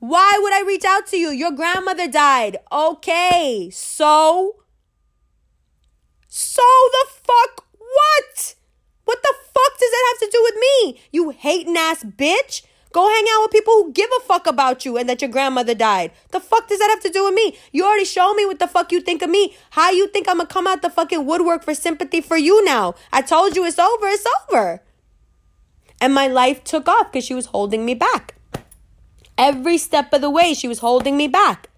Why 0.00 0.40
would 0.42 0.52
I 0.52 0.66
reach 0.66 0.84
out 0.84 1.06
to 1.06 1.16
you? 1.16 1.30
Your 1.30 1.52
grandmother 1.52 2.08
died. 2.08 2.56
Okay. 2.72 3.70
So? 3.72 4.56
So 6.26 6.62
the 6.90 7.06
fuck 7.12 7.64
what? 7.78 8.56
What 9.04 9.22
the 9.22 9.34
fuck 9.54 9.78
does 9.78 9.90
that 9.90 10.08
have 10.10 10.28
to 10.28 10.36
do 10.36 10.42
with 10.42 10.56
me? 10.56 11.00
You 11.12 11.30
hating 11.30 11.76
ass 11.76 12.02
bitch. 12.02 12.62
Go 12.94 13.08
hang 13.08 13.24
out 13.32 13.42
with 13.42 13.50
people 13.50 13.74
who 13.74 13.92
give 13.92 14.08
a 14.18 14.22
fuck 14.22 14.46
about 14.46 14.84
you 14.84 14.96
and 14.96 15.08
that 15.08 15.20
your 15.20 15.28
grandmother 15.28 15.74
died. 15.74 16.12
The 16.30 16.38
fuck 16.38 16.68
does 16.68 16.78
that 16.78 16.90
have 16.90 17.00
to 17.00 17.10
do 17.10 17.24
with 17.24 17.34
me? 17.34 17.58
You 17.72 17.84
already 17.84 18.04
showed 18.04 18.34
me 18.34 18.46
what 18.46 18.60
the 18.60 18.68
fuck 18.68 18.92
you 18.92 19.00
think 19.00 19.20
of 19.20 19.28
me. 19.28 19.56
How 19.70 19.90
you 19.90 20.06
think 20.06 20.28
I'm 20.28 20.36
gonna 20.36 20.46
come 20.46 20.68
out 20.68 20.80
the 20.80 20.88
fucking 20.88 21.26
woodwork 21.26 21.64
for 21.64 21.74
sympathy 21.74 22.20
for 22.20 22.36
you 22.36 22.64
now? 22.64 22.94
I 23.12 23.20
told 23.22 23.56
you 23.56 23.64
it's 23.64 23.80
over, 23.80 24.06
it's 24.06 24.24
over. 24.48 24.80
And 26.00 26.14
my 26.14 26.28
life 26.28 26.62
took 26.62 26.86
off 26.86 27.10
because 27.10 27.24
she 27.24 27.34
was 27.34 27.46
holding 27.46 27.84
me 27.84 27.94
back. 27.94 28.36
Every 29.36 29.76
step 29.76 30.12
of 30.12 30.20
the 30.20 30.30
way, 30.30 30.54
she 30.54 30.68
was 30.68 30.78
holding 30.78 31.16
me 31.16 31.26
back. 31.26 31.70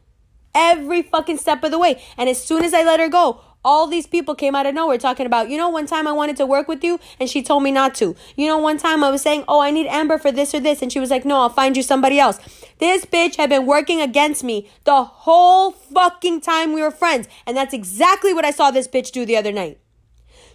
Every 0.54 1.00
fucking 1.00 1.38
step 1.38 1.64
of 1.64 1.70
the 1.70 1.78
way. 1.78 2.02
And 2.18 2.28
as 2.28 2.44
soon 2.44 2.62
as 2.62 2.74
I 2.74 2.82
let 2.82 3.00
her 3.00 3.08
go, 3.08 3.40
all 3.66 3.88
these 3.88 4.06
people 4.06 4.36
came 4.36 4.54
out 4.54 4.64
of 4.64 4.74
nowhere 4.74 4.96
talking 4.96 5.26
about, 5.26 5.50
you 5.50 5.58
know, 5.58 5.68
one 5.68 5.86
time 5.86 6.06
I 6.06 6.12
wanted 6.12 6.36
to 6.36 6.46
work 6.46 6.68
with 6.68 6.84
you 6.84 7.00
and 7.18 7.28
she 7.28 7.42
told 7.42 7.64
me 7.64 7.72
not 7.72 7.96
to. 7.96 8.14
You 8.36 8.46
know, 8.46 8.58
one 8.58 8.78
time 8.78 9.02
I 9.02 9.10
was 9.10 9.22
saying, 9.22 9.44
oh, 9.48 9.60
I 9.60 9.72
need 9.72 9.88
Amber 9.88 10.18
for 10.18 10.30
this 10.30 10.54
or 10.54 10.60
this. 10.60 10.82
And 10.82 10.92
she 10.92 11.00
was 11.00 11.10
like, 11.10 11.24
no, 11.24 11.40
I'll 11.40 11.50
find 11.50 11.76
you 11.76 11.82
somebody 11.82 12.20
else. 12.20 12.38
This 12.78 13.04
bitch 13.04 13.34
had 13.34 13.50
been 13.50 13.66
working 13.66 14.00
against 14.00 14.44
me 14.44 14.70
the 14.84 15.02
whole 15.02 15.72
fucking 15.72 16.42
time 16.42 16.72
we 16.72 16.80
were 16.80 16.92
friends. 16.92 17.26
And 17.44 17.56
that's 17.56 17.74
exactly 17.74 18.32
what 18.32 18.44
I 18.44 18.52
saw 18.52 18.70
this 18.70 18.86
bitch 18.86 19.10
do 19.10 19.26
the 19.26 19.36
other 19.36 19.50
night. 19.50 19.80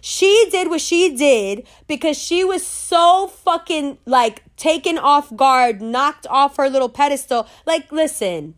She 0.00 0.48
did 0.50 0.70
what 0.70 0.80
she 0.80 1.14
did 1.14 1.66
because 1.86 2.18
she 2.18 2.42
was 2.42 2.66
so 2.66 3.28
fucking 3.28 3.98
like 4.06 4.42
taken 4.56 4.96
off 4.96 5.36
guard, 5.36 5.82
knocked 5.82 6.26
off 6.28 6.56
her 6.56 6.70
little 6.70 6.88
pedestal. 6.88 7.46
Like, 7.66 7.92
listen, 7.92 8.54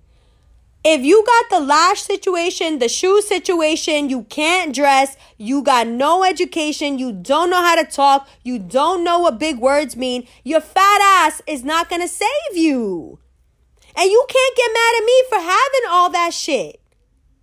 If 0.86 1.00
you 1.02 1.24
got 1.26 1.48
the 1.48 1.64
lash 1.64 2.02
situation, 2.02 2.78
the 2.78 2.90
shoe 2.90 3.22
situation, 3.22 4.10
you 4.10 4.24
can't 4.24 4.74
dress, 4.74 5.16
you 5.38 5.62
got 5.62 5.86
no 5.86 6.24
education, 6.24 6.98
you 6.98 7.10
don't 7.10 7.48
know 7.48 7.62
how 7.62 7.74
to 7.74 7.90
talk, 7.90 8.28
you 8.42 8.58
don't 8.58 9.02
know 9.02 9.18
what 9.18 9.38
big 9.38 9.58
words 9.58 9.96
mean, 9.96 10.26
your 10.44 10.60
fat 10.60 11.00
ass 11.00 11.40
is 11.46 11.64
not 11.64 11.88
gonna 11.88 12.06
save 12.06 12.28
you. 12.52 13.18
And 13.96 14.10
you 14.10 14.26
can't 14.28 14.56
get 14.56 14.70
mad 14.74 14.94
at 14.98 15.04
me 15.06 15.24
for 15.30 15.38
having 15.38 15.88
all 15.88 16.10
that 16.10 16.34
shit 16.34 16.82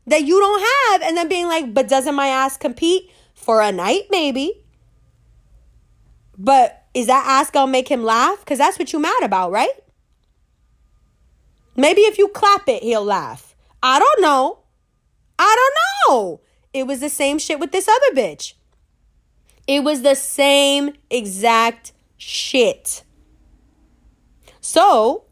that 0.06 0.24
you 0.24 0.40
don't 0.40 0.62
have 0.62 1.02
and 1.02 1.18
then 1.18 1.28
being 1.28 1.48
like, 1.48 1.74
but 1.74 1.90
doesn't 1.90 2.14
my 2.14 2.28
ass 2.28 2.58
compete 2.58 3.10
for 3.34 3.62
a 3.62 3.72
night? 3.72 4.04
Maybe. 4.12 4.62
But 6.38 6.86
is 6.94 7.08
that 7.08 7.26
ass 7.26 7.50
gonna 7.50 7.72
make 7.72 7.88
him 7.88 8.04
laugh? 8.04 8.40
Because 8.42 8.60
that's 8.60 8.78
what 8.78 8.94
you 8.94 9.00
mad 9.00 9.24
about, 9.24 9.50
right? 9.50 9.81
Maybe 11.76 12.02
if 12.02 12.18
you 12.18 12.28
clap 12.30 12.68
it, 12.68 12.84
he'll 12.84 13.06
laugh. 13.06 13.56
I 13.82 14.00
don't 14.00 14.22
know. 14.22 14.60
I 15.40 15.56
don't 15.56 16.14
know. 16.14 16.42
It 16.74 16.88
was 16.88 17.00
the 17.00 17.10
same 17.10 17.40
shit 17.40 17.60
with 17.60 17.72
this 17.72 17.88
other 17.88 18.16
bitch. 18.16 18.54
It 19.68 19.84
was 19.84 20.02
the 20.02 20.16
same 20.16 20.94
exact 21.10 21.94
shit. 22.18 23.04
So, 24.60 25.26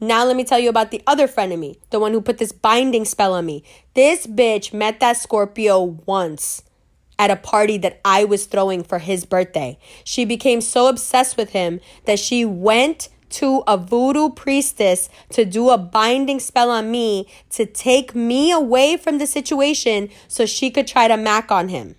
now 0.00 0.24
let 0.24 0.36
me 0.36 0.44
tell 0.44 0.58
you 0.58 0.68
about 0.68 0.90
the 0.90 1.02
other 1.06 1.28
friend 1.28 1.52
of 1.52 1.58
me, 1.58 1.78
the 1.90 2.00
one 2.00 2.12
who 2.12 2.20
put 2.20 2.38
this 2.38 2.52
binding 2.52 3.04
spell 3.04 3.32
on 3.32 3.46
me. 3.46 3.62
This 3.94 4.26
bitch 4.26 4.72
met 4.72 5.00
that 5.00 5.16
Scorpio 5.16 5.82
once 6.06 6.62
at 7.18 7.30
a 7.30 7.36
party 7.36 7.78
that 7.78 8.00
I 8.04 8.24
was 8.24 8.46
throwing 8.46 8.82
for 8.82 8.98
his 8.98 9.24
birthday. 9.24 9.78
She 10.02 10.24
became 10.24 10.60
so 10.60 10.88
obsessed 10.88 11.36
with 11.36 11.50
him 11.50 11.80
that 12.06 12.18
she 12.18 12.44
went 12.44 13.08
to 13.34 13.62
a 13.66 13.76
voodoo 13.76 14.30
priestess 14.30 15.08
to 15.30 15.44
do 15.44 15.70
a 15.70 15.78
binding 15.78 16.40
spell 16.40 16.70
on 16.70 16.90
me 16.90 17.28
to 17.50 17.66
take 17.66 18.14
me 18.14 18.52
away 18.52 18.96
from 18.96 19.18
the 19.18 19.26
situation 19.26 20.08
so 20.28 20.46
she 20.46 20.70
could 20.70 20.86
try 20.86 21.08
to 21.08 21.16
mac 21.16 21.50
on 21.50 21.68
him. 21.68 21.96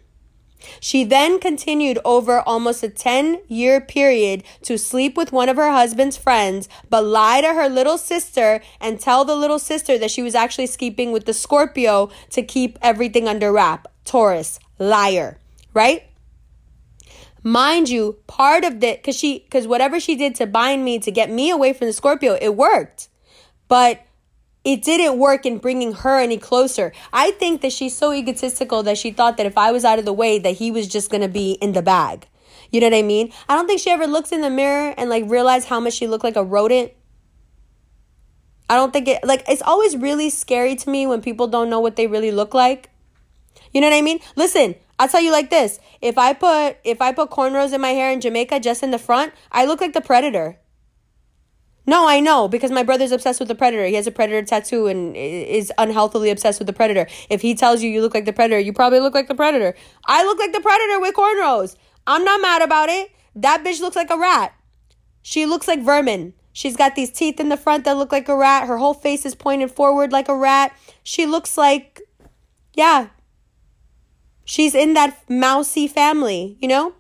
She 0.79 1.03
then 1.03 1.39
continued 1.39 1.99
over 2.05 2.39
almost 2.41 2.83
a 2.83 2.89
10 2.89 3.41
year 3.47 3.79
period 3.81 4.43
to 4.63 4.77
sleep 4.77 5.15
with 5.15 5.31
one 5.31 5.49
of 5.49 5.57
her 5.57 5.71
husband's 5.71 6.17
friends, 6.17 6.69
but 6.89 7.03
lie 7.03 7.41
to 7.41 7.53
her 7.53 7.69
little 7.69 7.97
sister 7.97 8.61
and 8.79 8.99
tell 8.99 9.25
the 9.25 9.35
little 9.35 9.59
sister 9.59 9.97
that 9.97 10.11
she 10.11 10.21
was 10.21 10.35
actually 10.35 10.67
sleeping 10.67 11.11
with 11.11 11.25
the 11.25 11.33
Scorpio 11.33 12.09
to 12.31 12.41
keep 12.41 12.79
everything 12.81 13.27
under 13.27 13.51
wrap. 13.51 13.87
Taurus, 14.05 14.59
liar, 14.79 15.39
right? 15.73 16.03
Mind 17.47 17.89
you, 17.89 18.17
part 18.26 18.65
of 18.65 18.80
the 18.80 18.97
cuz 18.97 19.15
she 19.15 19.41
cuz 19.51 19.67
whatever 19.67 19.99
she 19.99 20.15
did 20.15 20.34
to 20.35 20.47
bind 20.47 20.84
me 20.84 20.97
to 20.97 21.11
get 21.11 21.30
me 21.30 21.51
away 21.51 21.73
from 21.73 21.85
the 21.85 21.93
Scorpio, 21.93 22.39
it 22.41 22.55
worked. 22.55 23.07
But 23.67 24.01
it 24.63 24.81
didn't 24.81 25.19
work 25.19 25.45
in 25.45 25.59
bringing 25.59 25.93
her 25.93 26.19
any 26.19 26.39
closer. 26.39 26.91
I 27.13 27.31
think 27.31 27.61
that 27.61 27.72
she's 27.72 27.95
so 27.95 28.11
egotistical 28.11 28.81
that 28.81 28.97
she 28.97 29.11
thought 29.11 29.38
that 29.38 29.45
if 29.45 29.59
I 29.59 29.72
was 29.72 29.85
out 29.85 29.99
of 29.99 30.05
the 30.05 30.11
way 30.11 30.39
that 30.39 30.55
he 30.55 30.72
was 30.72 30.88
just 30.88 31.11
going 31.11 31.22
to 31.22 31.27
be 31.27 31.51
in 31.61 31.73
the 31.73 31.84
bag. 31.84 32.27
You 32.72 32.81
know 32.81 32.88
what 32.88 32.97
I 32.97 33.03
mean? 33.03 33.31
I 33.47 33.55
don't 33.55 33.67
think 33.67 33.80
she 33.80 33.91
ever 33.91 34.07
looks 34.07 34.31
in 34.31 34.41
the 34.41 34.49
mirror 34.49 34.95
and 34.97 35.07
like 35.07 35.23
realized 35.27 35.67
how 35.67 35.80
much 35.80 35.93
she 35.93 36.07
looked 36.07 36.23
like 36.23 36.35
a 36.35 36.43
rodent. 36.43 36.93
I 38.67 38.76
don't 38.76 38.91
think 38.91 39.07
it 39.07 39.23
like 39.23 39.43
it's 39.47 39.61
always 39.61 39.95
really 39.95 40.31
scary 40.31 40.76
to 40.77 40.89
me 40.89 41.05
when 41.05 41.22
people 41.22 41.45
don't 41.45 41.69
know 41.69 41.80
what 41.80 41.95
they 41.95 42.07
really 42.07 42.31
look 42.31 42.55
like. 42.55 42.89
You 43.76 43.81
know 43.81 43.89
what 43.89 43.97
I 43.97 44.02
mean? 44.02 44.22
Listen, 44.38 44.76
I'll 44.97 45.10
tell 45.10 45.19
you 45.19 45.34
like 45.34 45.49
this. 45.49 45.80
If 45.99 46.18
I 46.18 46.31
put 46.31 46.77
if 46.85 47.02
I 47.02 47.11
put 47.11 47.30
cornrows 47.30 47.73
in 47.73 47.81
my 47.81 47.89
hair 47.89 48.10
in 48.10 48.22
Jamaica 48.22 48.61
just 48.61 48.84
in 48.84 48.91
the 48.91 48.97
front, 48.97 49.34
I 49.52 49.65
look 49.65 49.81
like 49.81 49.91
the 49.91 49.99
predator. 49.99 50.57
No, 51.85 52.07
I 52.07 52.22
know 52.22 52.47
because 52.47 52.72
my 52.72 52.84
brother's 52.84 53.11
obsessed 53.11 53.39
with 53.39 53.49
the 53.49 53.53
predator. 53.53 53.85
He 53.85 53.95
has 53.95 54.07
a 54.07 54.11
predator 54.11 54.45
tattoo 54.45 54.88
and 54.88 55.14
is 55.18 55.73
unhealthily 55.77 56.30
obsessed 56.30 56.57
with 56.57 56.68
the 56.68 56.73
predator. 56.73 57.06
If 57.30 57.41
he 57.41 57.53
tells 57.53 57.84
you 57.84 57.89
you 57.89 58.02
look 58.02 58.14
like 58.14 58.23
the 58.23 58.31
predator, 58.31 58.61
you 58.61 58.72
probably 58.72 59.02
look 59.02 59.14
like 59.14 59.27
the 59.27 59.35
predator. 59.35 59.76
I 60.07 60.23
look 60.23 60.39
like 60.39 60.53
the 60.53 60.61
predator 60.61 61.02
with 61.02 61.14
cornrows. 61.14 61.76
I'm 62.07 62.23
not 62.23 62.39
mad 62.39 62.61
about 62.61 62.88
it. 62.88 63.11
That 63.35 63.65
bitch 63.65 63.81
looks 63.81 63.97
like 63.97 64.10
a 64.10 64.18
rat. 64.18 64.53
She 65.22 65.45
looks 65.45 65.68
like 65.68 65.84
vermin. 65.84 66.34
She's 66.53 66.77
got 66.77 66.95
these 66.95 67.11
teeth 67.11 67.41
in 67.41 67.49
the 67.49 67.57
front 67.57 67.84
that 67.84 67.97
look 67.97 68.14
like 68.14 68.30
a 68.30 68.38
rat. 68.38 68.69
Her 68.69 68.77
whole 68.77 68.93
face 68.93 69.26
is 69.26 69.35
pointed 69.35 69.69
forward 69.69 70.14
like 70.14 70.30
a 70.30 70.35
rat. 70.35 70.73
She 71.03 71.26
looks 71.26 71.57
like, 71.57 72.02
yeah, 72.73 73.10
she's 74.45 74.73
in 74.73 74.93
that 74.93 75.19
mousy 75.27 75.88
family, 75.88 76.57
you 76.61 76.67
know? 76.67 76.93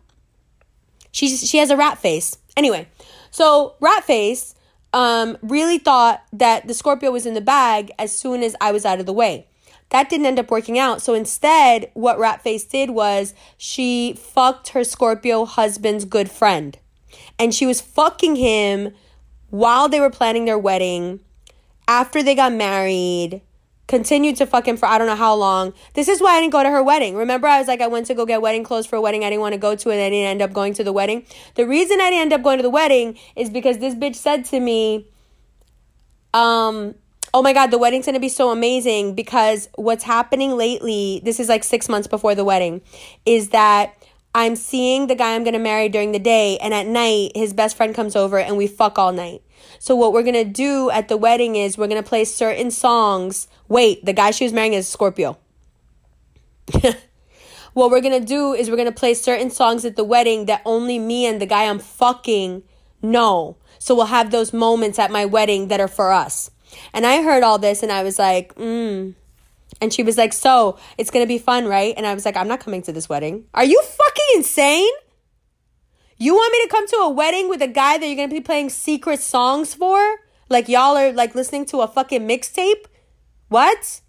She's, 1.11 1.47
she 1.47 1.59
has 1.59 1.69
a 1.69 1.77
rat 1.77 1.97
face. 1.97 2.37
Anyway, 2.57 2.89
so 3.31 3.75
rat 3.79 4.03
face 4.03 4.55
um, 4.91 5.37
really 5.41 5.77
thought 5.77 6.23
that 6.33 6.67
the 6.67 6.73
Scorpio 6.73 7.11
was 7.11 7.25
in 7.25 7.33
the 7.33 7.41
bag 7.41 7.91
as 7.97 8.15
soon 8.15 8.43
as 8.43 8.55
I 8.59 8.71
was 8.71 8.85
out 8.85 8.99
of 8.99 9.05
the 9.05 9.13
way. 9.13 9.47
That 9.89 10.09
didn't 10.09 10.25
end 10.25 10.39
up 10.39 10.51
working 10.51 10.79
out. 10.79 11.01
So 11.01 11.13
instead, 11.13 11.91
what 11.93 12.19
rat 12.19 12.41
face 12.41 12.65
did 12.65 12.89
was 12.89 13.33
she 13.57 14.13
fucked 14.13 14.69
her 14.69 14.83
Scorpio 14.83 15.45
husband's 15.45 16.05
good 16.05 16.29
friend. 16.29 16.77
And 17.37 17.53
she 17.53 17.65
was 17.65 17.81
fucking 17.81 18.35
him 18.35 18.93
while 19.49 19.87
they 19.87 19.99
were 19.99 20.09
planning 20.09 20.45
their 20.45 20.57
wedding, 20.57 21.19
after 21.87 22.23
they 22.23 22.35
got 22.35 22.51
married, 22.51 23.41
continued 23.87 24.35
to 24.37 24.45
fuck 24.45 24.67
him 24.67 24.77
for 24.77 24.87
I 24.87 24.97
don't 24.97 25.07
know 25.07 25.15
how 25.15 25.35
long. 25.35 25.73
This 25.93 26.07
is 26.07 26.21
why 26.21 26.37
I 26.37 26.41
didn't 26.41 26.53
go 26.53 26.63
to 26.63 26.69
her 26.69 26.81
wedding. 26.81 27.15
Remember, 27.15 27.47
I 27.47 27.59
was 27.59 27.67
like, 27.67 27.81
I 27.81 27.87
went 27.87 28.07
to 28.07 28.13
go 28.15 28.25
get 28.25 28.41
wedding 28.41 28.63
clothes 28.63 28.85
for 28.85 28.95
a 28.95 29.01
wedding 29.01 29.23
I 29.23 29.29
didn't 29.29 29.41
want 29.41 29.53
to 29.53 29.59
go 29.59 29.75
to, 29.75 29.89
and 29.89 30.01
I 30.01 30.09
didn't 30.09 30.27
end 30.27 30.41
up 30.41 30.53
going 30.53 30.73
to 30.75 30.83
the 30.83 30.93
wedding. 30.93 31.25
The 31.55 31.67
reason 31.67 31.99
I 32.01 32.09
didn't 32.09 32.21
end 32.21 32.33
up 32.33 32.43
going 32.43 32.57
to 32.57 32.63
the 32.63 32.69
wedding 32.69 33.17
is 33.35 33.49
because 33.49 33.77
this 33.77 33.95
bitch 33.95 34.15
said 34.15 34.45
to 34.45 34.59
me, 34.59 35.07
um, 36.33 36.95
oh 37.33 37.41
my 37.41 37.53
God, 37.53 37.71
the 37.71 37.77
wedding's 37.77 38.05
gonna 38.05 38.19
be 38.19 38.29
so 38.29 38.49
amazing 38.49 39.13
because 39.13 39.69
what's 39.75 40.03
happening 40.03 40.57
lately, 40.57 41.21
this 41.23 41.39
is 41.39 41.49
like 41.49 41.63
six 41.63 41.87
months 41.87 42.07
before 42.07 42.33
the 42.33 42.43
wedding, 42.43 42.81
is 43.25 43.49
that 43.49 43.93
I'm 44.33 44.55
seeing 44.55 45.07
the 45.07 45.15
guy 45.15 45.35
I'm 45.35 45.43
gonna 45.43 45.59
marry 45.59 45.89
during 45.89 46.11
the 46.11 46.19
day, 46.19 46.57
and 46.57 46.73
at 46.73 46.87
night, 46.87 47.31
his 47.35 47.53
best 47.53 47.77
friend 47.77 47.93
comes 47.93 48.15
over 48.15 48.39
and 48.39 48.57
we 48.57 48.67
fuck 48.67 48.97
all 48.97 49.13
night. 49.13 49.41
So 49.79 49.95
what 49.95 50.13
we're 50.13 50.23
gonna 50.23 50.45
do 50.45 50.89
at 50.89 51.07
the 51.07 51.17
wedding 51.17 51.55
is 51.55 51.77
we're 51.77 51.87
gonna 51.87 52.03
play 52.03 52.25
certain 52.25 52.71
songs. 52.71 53.47
Wait, 53.67 54.03
the 54.05 54.13
guy 54.13 54.31
she 54.31 54.43
was 54.43 54.53
marrying 54.53 54.73
is 54.73 54.87
Scorpio. 54.87 55.37
what 57.73 57.91
we're 57.91 58.01
gonna 58.01 58.19
do 58.19 58.53
is 58.53 58.69
we're 58.69 58.77
gonna 58.77 58.91
play 58.91 59.13
certain 59.13 59.49
songs 59.49 59.85
at 59.85 59.95
the 59.95 60.03
wedding 60.03 60.45
that 60.45 60.61
only 60.65 60.97
me 60.99 61.25
and 61.25 61.41
the 61.41 61.45
guy 61.45 61.65
I'm 61.65 61.79
fucking 61.79 62.63
know. 63.01 63.57
So 63.79 63.95
we'll 63.95 64.05
have 64.05 64.31
those 64.31 64.53
moments 64.53 64.97
at 64.97 65.11
my 65.11 65.25
wedding 65.25 65.67
that 65.67 65.79
are 65.79 65.87
for 65.87 66.11
us. 66.11 66.49
And 66.93 67.05
I 67.05 67.21
heard 67.21 67.43
all 67.43 67.59
this 67.59 67.83
and 67.83 67.91
I 67.91 68.03
was 68.03 68.17
like, 68.17 68.55
mm. 68.55 69.13
And 69.81 69.93
she 69.93 70.03
was 70.03 70.17
like, 70.17 70.33
So 70.33 70.77
it's 70.97 71.11
gonna 71.11 71.27
be 71.27 71.37
fun, 71.37 71.65
right? 71.67 71.93
And 71.95 72.07
I 72.07 72.13
was 72.13 72.25
like, 72.25 72.37
I'm 72.37 72.47
not 72.47 72.59
coming 72.59 72.81
to 72.83 72.91
this 72.91 73.09
wedding. 73.09 73.45
Are 73.53 73.65
you 73.65 73.81
fucking 73.81 74.25
insane? 74.35 74.91
You 76.17 76.33
want 76.33 76.53
me 76.53 76.63
to 76.63 76.69
come 76.69 76.87
to 76.87 76.95
a 76.97 77.09
wedding 77.09 77.49
with 77.49 77.61
a 77.61 77.67
guy 77.67 77.97
that 77.97 78.05
you're 78.05 78.15
gonna 78.15 78.29
be 78.29 78.39
playing 78.39 78.69
secret 78.69 79.19
songs 79.19 79.73
for? 79.73 79.99
Like 80.49 80.69
y'all 80.69 80.95
are 80.95 81.11
like 81.11 81.35
listening 81.35 81.65
to 81.67 81.81
a 81.81 81.87
fucking 81.87 82.27
mixtape? 82.27 82.85
What? 83.49 84.01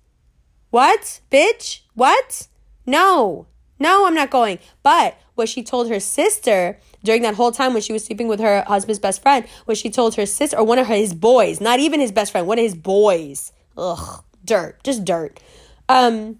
What? 0.70 1.20
Bitch? 1.32 1.80
What? 1.94 2.46
No. 2.86 3.46
No, 3.78 4.06
I'm 4.06 4.14
not 4.14 4.30
going. 4.30 4.58
But 4.82 5.18
what 5.34 5.48
she 5.48 5.62
told 5.62 5.88
her 5.88 6.00
sister 6.00 6.78
during 7.02 7.22
that 7.22 7.34
whole 7.34 7.52
time 7.52 7.72
when 7.72 7.82
she 7.82 7.92
was 7.92 8.04
sleeping 8.04 8.28
with 8.28 8.40
her 8.40 8.62
husband's 8.66 8.98
best 8.98 9.20
friend, 9.20 9.44
what 9.64 9.76
she 9.76 9.90
told 9.90 10.14
her 10.14 10.26
sister, 10.26 10.56
or 10.56 10.64
one 10.64 10.78
of 10.78 10.86
his 10.86 11.12
boys, 11.12 11.60
not 11.60 11.80
even 11.80 12.00
his 12.00 12.12
best 12.12 12.32
friend, 12.32 12.46
one 12.46 12.58
of 12.58 12.64
his 12.64 12.74
boys. 12.74 13.52
Ugh, 13.76 14.22
dirt, 14.44 14.82
just 14.84 15.04
dirt. 15.04 15.40
Um, 15.88 16.38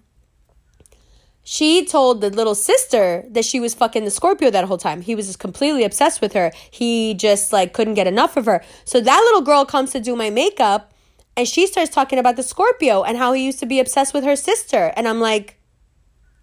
she 1.49 1.85
told 1.85 2.19
the 2.19 2.29
little 2.29 2.55
sister 2.55 3.23
that 3.29 3.45
she 3.45 3.61
was 3.61 3.73
fucking 3.73 4.03
the 4.03 4.11
Scorpio 4.11 4.51
that 4.51 4.65
whole 4.65 4.77
time. 4.77 4.99
He 4.99 5.15
was 5.15 5.27
just 5.27 5.39
completely 5.39 5.85
obsessed 5.85 6.19
with 6.19 6.33
her. 6.33 6.51
He 6.71 7.13
just 7.13 7.53
like 7.53 7.71
couldn't 7.71 7.93
get 7.93 8.05
enough 8.05 8.35
of 8.35 8.47
her. 8.47 8.61
So 8.83 8.99
that 8.99 9.21
little 9.21 9.39
girl 9.39 9.63
comes 9.63 9.93
to 9.93 10.01
do 10.01 10.13
my 10.17 10.29
makeup 10.29 10.91
and 11.37 11.47
she 11.47 11.65
starts 11.65 11.89
talking 11.89 12.19
about 12.19 12.35
the 12.35 12.43
Scorpio 12.43 13.03
and 13.03 13.17
how 13.17 13.31
he 13.31 13.45
used 13.45 13.59
to 13.59 13.65
be 13.65 13.79
obsessed 13.79 14.13
with 14.13 14.25
her 14.25 14.35
sister. 14.35 14.91
And 14.97 15.07
I'm 15.07 15.21
like, 15.21 15.57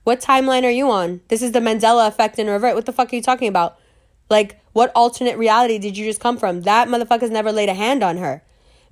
what 0.04 0.22
timeline 0.22 0.64
are 0.64 0.70
you 0.70 0.90
on? 0.90 1.20
This 1.28 1.42
is 1.42 1.52
the 1.52 1.60
Mandela 1.60 2.08
effect 2.08 2.38
in 2.38 2.46
reverse. 2.46 2.74
What 2.74 2.86
the 2.86 2.92
fuck 2.92 3.12
are 3.12 3.16
you 3.16 3.20
talking 3.20 3.48
about? 3.48 3.76
Like, 4.30 4.58
what 4.72 4.90
alternate 4.94 5.36
reality 5.36 5.76
did 5.76 5.98
you 5.98 6.06
just 6.06 6.20
come 6.20 6.38
from? 6.38 6.62
That 6.62 6.88
motherfucker's 6.88 7.30
never 7.30 7.52
laid 7.52 7.68
a 7.68 7.74
hand 7.74 8.02
on 8.02 8.16
her 8.16 8.42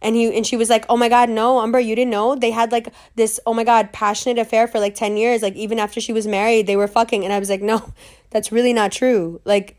and 0.02 0.16
he 0.16 0.36
and 0.36 0.46
she 0.46 0.56
was 0.56 0.68
like 0.68 0.84
oh 0.88 0.96
my 0.96 1.08
god 1.08 1.30
no 1.30 1.62
Amber 1.62 1.80
you 1.80 1.94
didn't 1.94 2.10
know? 2.10 2.34
They 2.34 2.50
had 2.50 2.72
like 2.72 2.88
this 3.14 3.40
oh 3.46 3.54
my 3.54 3.64
god 3.64 3.92
passionate 3.92 4.38
affair 4.38 4.66
for 4.66 4.78
like 4.80 4.94
10 4.94 5.16
years. 5.16 5.42
Like 5.42 5.54
even 5.54 5.78
after 5.78 6.00
she 6.00 6.12
was 6.12 6.26
married 6.26 6.66
they 6.66 6.76
were 6.76 6.88
fucking. 6.88 7.24
And 7.24 7.32
i 7.32 7.38
was 7.38 7.48
like 7.48 7.62
no 7.62 7.92
that's 8.30 8.52
really 8.52 8.72
not 8.72 8.92
true. 8.92 9.40
Like 9.44 9.76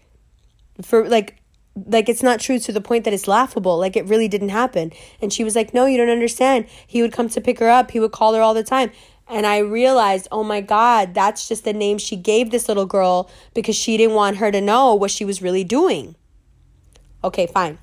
for 0.81 1.07
like 1.07 1.37
like 1.75 2.07
it's 2.07 2.23
not 2.23 2.39
true 2.39 2.59
to 2.59 2.71
the 2.71 2.81
point 2.81 3.03
that 3.03 3.13
it's 3.13 3.27
laughable. 3.27 3.77
Like 3.77 3.95
it 3.95 4.05
really 4.05 4.27
didn't 4.27 4.49
happen. 4.49 4.91
And 5.21 5.31
she 5.31 5.43
was 5.43 5.55
like 5.55 5.73
no 5.73 5.85
you 5.85 5.97
don't 5.97 6.09
understand. 6.09 6.65
He 6.87 7.01
would 7.01 7.13
come 7.13 7.29
to 7.29 7.41
pick 7.41 7.59
her 7.59 7.69
up. 7.69 7.91
He 7.91 7.99
would 7.99 8.11
call 8.11 8.33
her 8.33 8.41
all 8.41 8.53
the 8.53 8.63
time. 8.63 8.91
And 9.27 9.45
i 9.45 9.57
realized 9.57 10.27
oh 10.31 10.43
my 10.43 10.61
god 10.61 11.13
that's 11.13 11.47
just 11.47 11.63
the 11.63 11.73
name 11.73 11.97
she 11.97 12.15
gave 12.15 12.51
this 12.51 12.67
little 12.67 12.85
girl 12.85 13.29
because 13.53 13.75
she 13.75 13.97
didn't 13.97 14.15
want 14.15 14.37
her 14.37 14.51
to 14.51 14.61
know 14.61 14.95
what 14.95 15.11
she 15.11 15.25
was 15.25 15.41
really 15.41 15.63
doing. 15.63 16.15
Okay 17.23 17.47
fine 17.47 17.77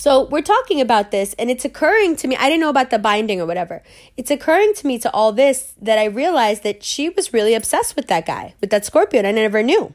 So 0.00 0.24
we're 0.24 0.40
talking 0.40 0.80
about 0.80 1.10
this, 1.10 1.34
and 1.38 1.50
it's 1.50 1.66
occurring 1.66 2.16
to 2.16 2.26
me. 2.26 2.34
I 2.34 2.48
didn't 2.48 2.62
know 2.62 2.70
about 2.70 2.88
the 2.88 2.98
binding 2.98 3.38
or 3.38 3.44
whatever. 3.44 3.82
It's 4.16 4.30
occurring 4.30 4.72
to 4.76 4.86
me 4.86 4.98
to 4.98 5.12
all 5.12 5.30
this 5.30 5.74
that 5.78 5.98
I 5.98 6.06
realized 6.06 6.62
that 6.62 6.82
she 6.82 7.10
was 7.10 7.34
really 7.34 7.52
obsessed 7.52 7.96
with 7.96 8.06
that 8.06 8.24
guy, 8.24 8.54
with 8.62 8.70
that 8.70 8.86
Scorpio, 8.86 9.18
and 9.18 9.26
I 9.26 9.32
never 9.32 9.62
knew. 9.62 9.92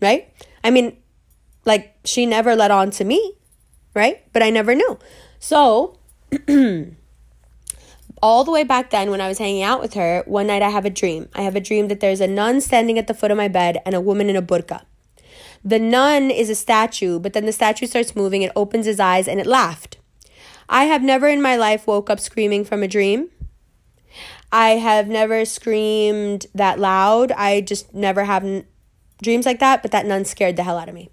Right? 0.00 0.32
I 0.62 0.70
mean, 0.70 0.96
like, 1.64 1.96
she 2.04 2.26
never 2.26 2.54
let 2.54 2.70
on 2.70 2.92
to 2.92 3.04
me, 3.04 3.34
right? 3.92 4.22
But 4.32 4.44
I 4.44 4.50
never 4.50 4.76
knew. 4.76 5.00
So, 5.40 5.98
all 8.22 8.44
the 8.44 8.52
way 8.52 8.62
back 8.62 8.90
then, 8.90 9.10
when 9.10 9.20
I 9.20 9.26
was 9.26 9.38
hanging 9.38 9.64
out 9.64 9.80
with 9.80 9.94
her, 9.94 10.22
one 10.26 10.46
night 10.46 10.62
I 10.62 10.68
have 10.68 10.84
a 10.84 10.90
dream. 10.90 11.28
I 11.34 11.42
have 11.42 11.56
a 11.56 11.60
dream 11.60 11.88
that 11.88 11.98
there's 11.98 12.20
a 12.20 12.28
nun 12.28 12.60
standing 12.60 13.00
at 13.00 13.08
the 13.08 13.14
foot 13.14 13.32
of 13.32 13.36
my 13.36 13.48
bed 13.48 13.78
and 13.84 13.96
a 13.96 14.00
woman 14.00 14.30
in 14.30 14.36
a 14.36 14.42
burqa. 14.42 14.82
The 15.64 15.78
nun 15.78 16.30
is 16.30 16.50
a 16.50 16.54
statue, 16.54 17.18
but 17.18 17.32
then 17.32 17.46
the 17.46 17.52
statue 17.52 17.86
starts 17.86 18.14
moving, 18.14 18.42
it 18.42 18.52
opens 18.54 18.84
his 18.84 19.00
eyes, 19.00 19.26
and 19.26 19.40
it 19.40 19.46
laughed. 19.46 19.96
I 20.68 20.84
have 20.84 21.02
never 21.02 21.26
in 21.26 21.40
my 21.40 21.56
life 21.56 21.86
woke 21.86 22.10
up 22.10 22.20
screaming 22.20 22.64
from 22.64 22.82
a 22.82 22.88
dream. 22.88 23.30
I 24.52 24.70
have 24.70 25.08
never 25.08 25.44
screamed 25.44 26.46
that 26.54 26.78
loud. 26.78 27.32
I 27.32 27.62
just 27.62 27.94
never 27.94 28.24
have 28.24 28.64
dreams 29.22 29.46
like 29.46 29.58
that, 29.60 29.82
but 29.82 29.90
that 29.90 30.06
nun 30.06 30.26
scared 30.26 30.56
the 30.56 30.64
hell 30.64 30.78
out 30.78 30.88
of 30.88 30.94
me. 30.94 31.10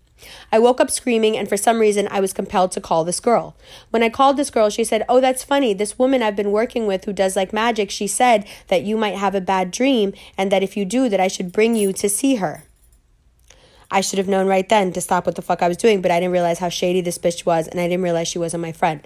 I 0.52 0.60
woke 0.60 0.82
up 0.82 0.92
screaming, 0.92 1.38
and 1.38 1.50
for 1.50 1.58
some 1.58 1.80
reason, 1.80 2.08
I 2.12 2.20
was 2.20 2.34
compelled 2.34 2.72
to 2.74 2.82
call 2.82 3.04
this 3.04 3.20
girl. 3.20 3.56
When 3.90 4.04
I 4.04 4.10
called 4.10 4.38
this 4.38 4.52
girl, 4.52 4.70
she 4.70 4.84
said, 4.84 5.06
Oh, 5.10 5.22
that's 5.22 5.44
funny. 5.44 5.74
This 5.74 5.98
woman 5.98 6.22
I've 6.22 6.36
been 6.36 6.52
working 6.52 6.86
with 6.86 7.06
who 7.06 7.14
does 7.14 7.36
like 7.36 7.54
magic, 7.54 7.90
she 7.90 8.06
said 8.06 8.46
that 8.68 8.84
you 8.84 8.98
might 8.98 9.16
have 9.16 9.34
a 9.34 9.42
bad 9.42 9.72
dream, 9.72 10.14
and 10.38 10.52
that 10.52 10.62
if 10.62 10.78
you 10.78 10.86
do, 10.86 11.10
that 11.10 11.20
I 11.20 11.28
should 11.28 11.52
bring 11.52 11.76
you 11.76 11.94
to 11.94 12.10
see 12.10 12.36
her. 12.36 12.66
I 13.92 14.02
should 14.02 14.18
have 14.18 14.28
known 14.28 14.48
right 14.48 14.68
then 14.68 14.94
to 14.94 15.02
stop 15.02 15.26
what 15.26 15.36
the 15.36 15.42
fuck 15.42 15.62
I 15.62 15.68
was 15.68 15.78
doing, 15.78 16.02
but 16.02 16.10
I 16.10 16.20
didn't 16.20 16.32
realize 16.32 16.60
how 16.60 16.70
shady 16.70 17.02
this 17.02 17.18
bitch 17.18 17.46
was, 17.46 17.68
and 17.68 17.80
I 17.80 17.88
didn't 17.88 18.04
realize 18.04 18.30
she 18.30 18.40
wasn't 18.40 18.62
my 18.62 18.72
friend. 18.72 19.06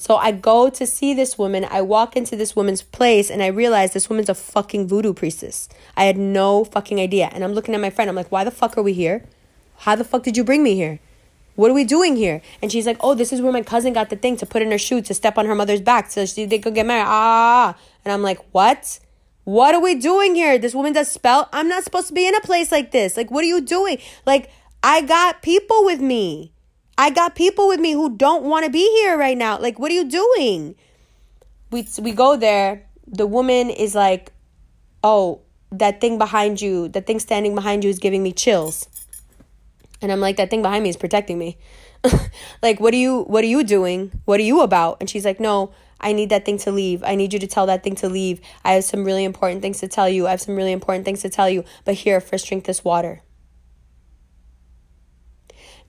So 0.00 0.16
I 0.16 0.32
go 0.32 0.70
to 0.70 0.86
see 0.86 1.12
this 1.12 1.36
woman. 1.36 1.66
I 1.70 1.82
walk 1.82 2.16
into 2.16 2.34
this 2.34 2.56
woman's 2.56 2.80
place 2.80 3.28
and 3.28 3.42
I 3.42 3.48
realize 3.48 3.92
this 3.92 4.08
woman's 4.08 4.30
a 4.30 4.34
fucking 4.34 4.88
voodoo 4.88 5.12
priestess. 5.12 5.68
I 5.94 6.04
had 6.04 6.16
no 6.16 6.64
fucking 6.64 6.98
idea. 6.98 7.28
And 7.34 7.44
I'm 7.44 7.52
looking 7.52 7.74
at 7.74 7.82
my 7.82 7.90
friend. 7.90 8.08
I'm 8.08 8.16
like, 8.16 8.32
why 8.32 8.42
the 8.42 8.50
fuck 8.50 8.78
are 8.78 8.82
we 8.82 8.94
here? 8.94 9.26
How 9.80 9.96
the 9.96 10.04
fuck 10.04 10.22
did 10.22 10.38
you 10.38 10.42
bring 10.42 10.62
me 10.62 10.74
here? 10.74 11.00
What 11.54 11.70
are 11.70 11.74
we 11.74 11.84
doing 11.84 12.16
here? 12.16 12.40
And 12.62 12.72
she's 12.72 12.86
like, 12.86 12.96
oh, 13.00 13.14
this 13.14 13.30
is 13.30 13.42
where 13.42 13.52
my 13.52 13.60
cousin 13.60 13.92
got 13.92 14.08
the 14.08 14.16
thing 14.16 14.38
to 14.38 14.46
put 14.46 14.62
in 14.62 14.70
her 14.70 14.78
shoe 14.78 15.02
to 15.02 15.12
step 15.12 15.36
on 15.36 15.44
her 15.44 15.54
mother's 15.54 15.82
back 15.82 16.10
so 16.10 16.24
she, 16.24 16.46
they 16.46 16.58
could 16.58 16.74
get 16.74 16.86
married. 16.86 17.04
Ah. 17.06 17.10
ah, 17.10 17.12
ah, 17.12 17.76
ah. 17.76 17.82
And 18.02 18.12
I'm 18.14 18.22
like, 18.22 18.38
what? 18.52 19.00
What 19.50 19.74
are 19.74 19.80
we 19.80 19.96
doing 19.96 20.36
here? 20.36 20.58
This 20.58 20.76
woman 20.76 20.92
does 20.92 21.10
spell. 21.10 21.48
I'm 21.52 21.66
not 21.66 21.82
supposed 21.82 22.06
to 22.06 22.14
be 22.14 22.24
in 22.24 22.36
a 22.36 22.40
place 22.40 22.70
like 22.70 22.92
this. 22.92 23.16
Like, 23.16 23.32
what 23.32 23.42
are 23.42 23.48
you 23.48 23.60
doing? 23.60 23.98
Like, 24.24 24.48
I 24.80 25.00
got 25.00 25.42
people 25.42 25.84
with 25.84 26.00
me. 26.00 26.52
I 26.96 27.10
got 27.10 27.34
people 27.34 27.66
with 27.66 27.80
me 27.80 27.90
who 27.90 28.16
don't 28.16 28.44
want 28.44 28.64
to 28.64 28.70
be 28.70 28.88
here 29.00 29.18
right 29.18 29.36
now. 29.36 29.58
Like, 29.58 29.80
what 29.80 29.90
are 29.90 29.94
you 29.94 30.08
doing? 30.08 30.76
We 31.72 31.84
we 31.98 32.12
go 32.12 32.36
there. 32.36 32.86
The 33.08 33.26
woman 33.26 33.70
is 33.70 33.96
like, 33.96 34.32
"Oh, 35.02 35.40
that 35.72 36.00
thing 36.00 36.16
behind 36.16 36.62
you, 36.62 36.86
that 36.90 37.08
thing 37.08 37.18
standing 37.18 37.56
behind 37.56 37.82
you 37.82 37.90
is 37.90 37.98
giving 37.98 38.22
me 38.22 38.30
chills." 38.30 38.86
And 40.00 40.12
I'm 40.12 40.20
like, 40.20 40.36
"That 40.36 40.50
thing 40.50 40.62
behind 40.62 40.84
me 40.84 40.90
is 40.90 40.96
protecting 40.96 41.40
me." 41.40 41.58
like, 42.62 42.78
what 42.78 42.94
are 42.94 43.02
you 43.02 43.22
what 43.22 43.42
are 43.42 43.52
you 43.58 43.64
doing? 43.64 44.12
What 44.26 44.38
are 44.38 44.46
you 44.46 44.60
about? 44.60 44.98
And 45.00 45.10
she's 45.10 45.24
like, 45.24 45.40
"No, 45.40 45.72
I 46.00 46.12
need 46.12 46.30
that 46.30 46.44
thing 46.44 46.58
to 46.58 46.72
leave. 46.72 47.02
I 47.04 47.14
need 47.14 47.32
you 47.32 47.38
to 47.38 47.46
tell 47.46 47.66
that 47.66 47.82
thing 47.82 47.94
to 47.96 48.08
leave. 48.08 48.40
I 48.64 48.72
have 48.72 48.84
some 48.84 49.04
really 49.04 49.24
important 49.24 49.62
things 49.62 49.80
to 49.80 49.88
tell 49.88 50.08
you. 50.08 50.26
I 50.26 50.30
have 50.30 50.40
some 50.40 50.56
really 50.56 50.72
important 50.72 51.04
things 51.04 51.20
to 51.22 51.28
tell 51.28 51.48
you. 51.48 51.64
But 51.84 51.94
here, 51.94 52.20
first 52.20 52.46
drink 52.46 52.64
this 52.64 52.84
water. 52.84 53.22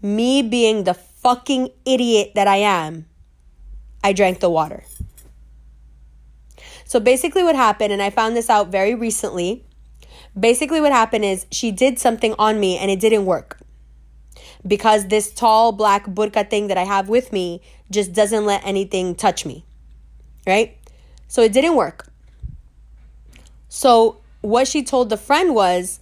Me 0.01 0.41
being 0.41 0.83
the 0.83 0.93
fucking 0.93 1.69
idiot 1.85 2.31
that 2.35 2.47
I 2.47 2.57
am, 2.57 3.05
I 4.03 4.13
drank 4.13 4.39
the 4.39 4.49
water. 4.49 4.83
So 6.85 6.99
basically, 6.99 7.43
what 7.43 7.55
happened, 7.55 7.93
and 7.93 8.01
I 8.01 8.09
found 8.09 8.35
this 8.35 8.49
out 8.49 8.69
very 8.69 8.95
recently. 8.95 9.63
Basically, 10.37 10.81
what 10.81 10.91
happened 10.91 11.23
is 11.23 11.45
she 11.51 11.71
did 11.71 11.99
something 11.99 12.35
on 12.37 12.59
me 12.59 12.77
and 12.77 12.91
it 12.91 12.99
didn't 12.99 13.25
work 13.25 13.59
because 14.65 15.07
this 15.07 15.31
tall 15.31 15.71
black 15.71 16.05
burqa 16.05 16.49
thing 16.49 16.67
that 16.67 16.77
I 16.77 16.83
have 16.83 17.09
with 17.09 17.31
me 17.31 17.61
just 17.89 18.13
doesn't 18.13 18.45
let 18.45 18.65
anything 18.65 19.15
touch 19.15 19.45
me 19.45 19.65
right? 20.45 20.77
So 21.27 21.41
it 21.41 21.53
didn't 21.53 21.75
work. 21.75 22.11
So 23.69 24.21
what 24.41 24.67
she 24.67 24.83
told 24.83 25.09
the 25.09 25.17
friend 25.17 25.55
was, 25.55 25.99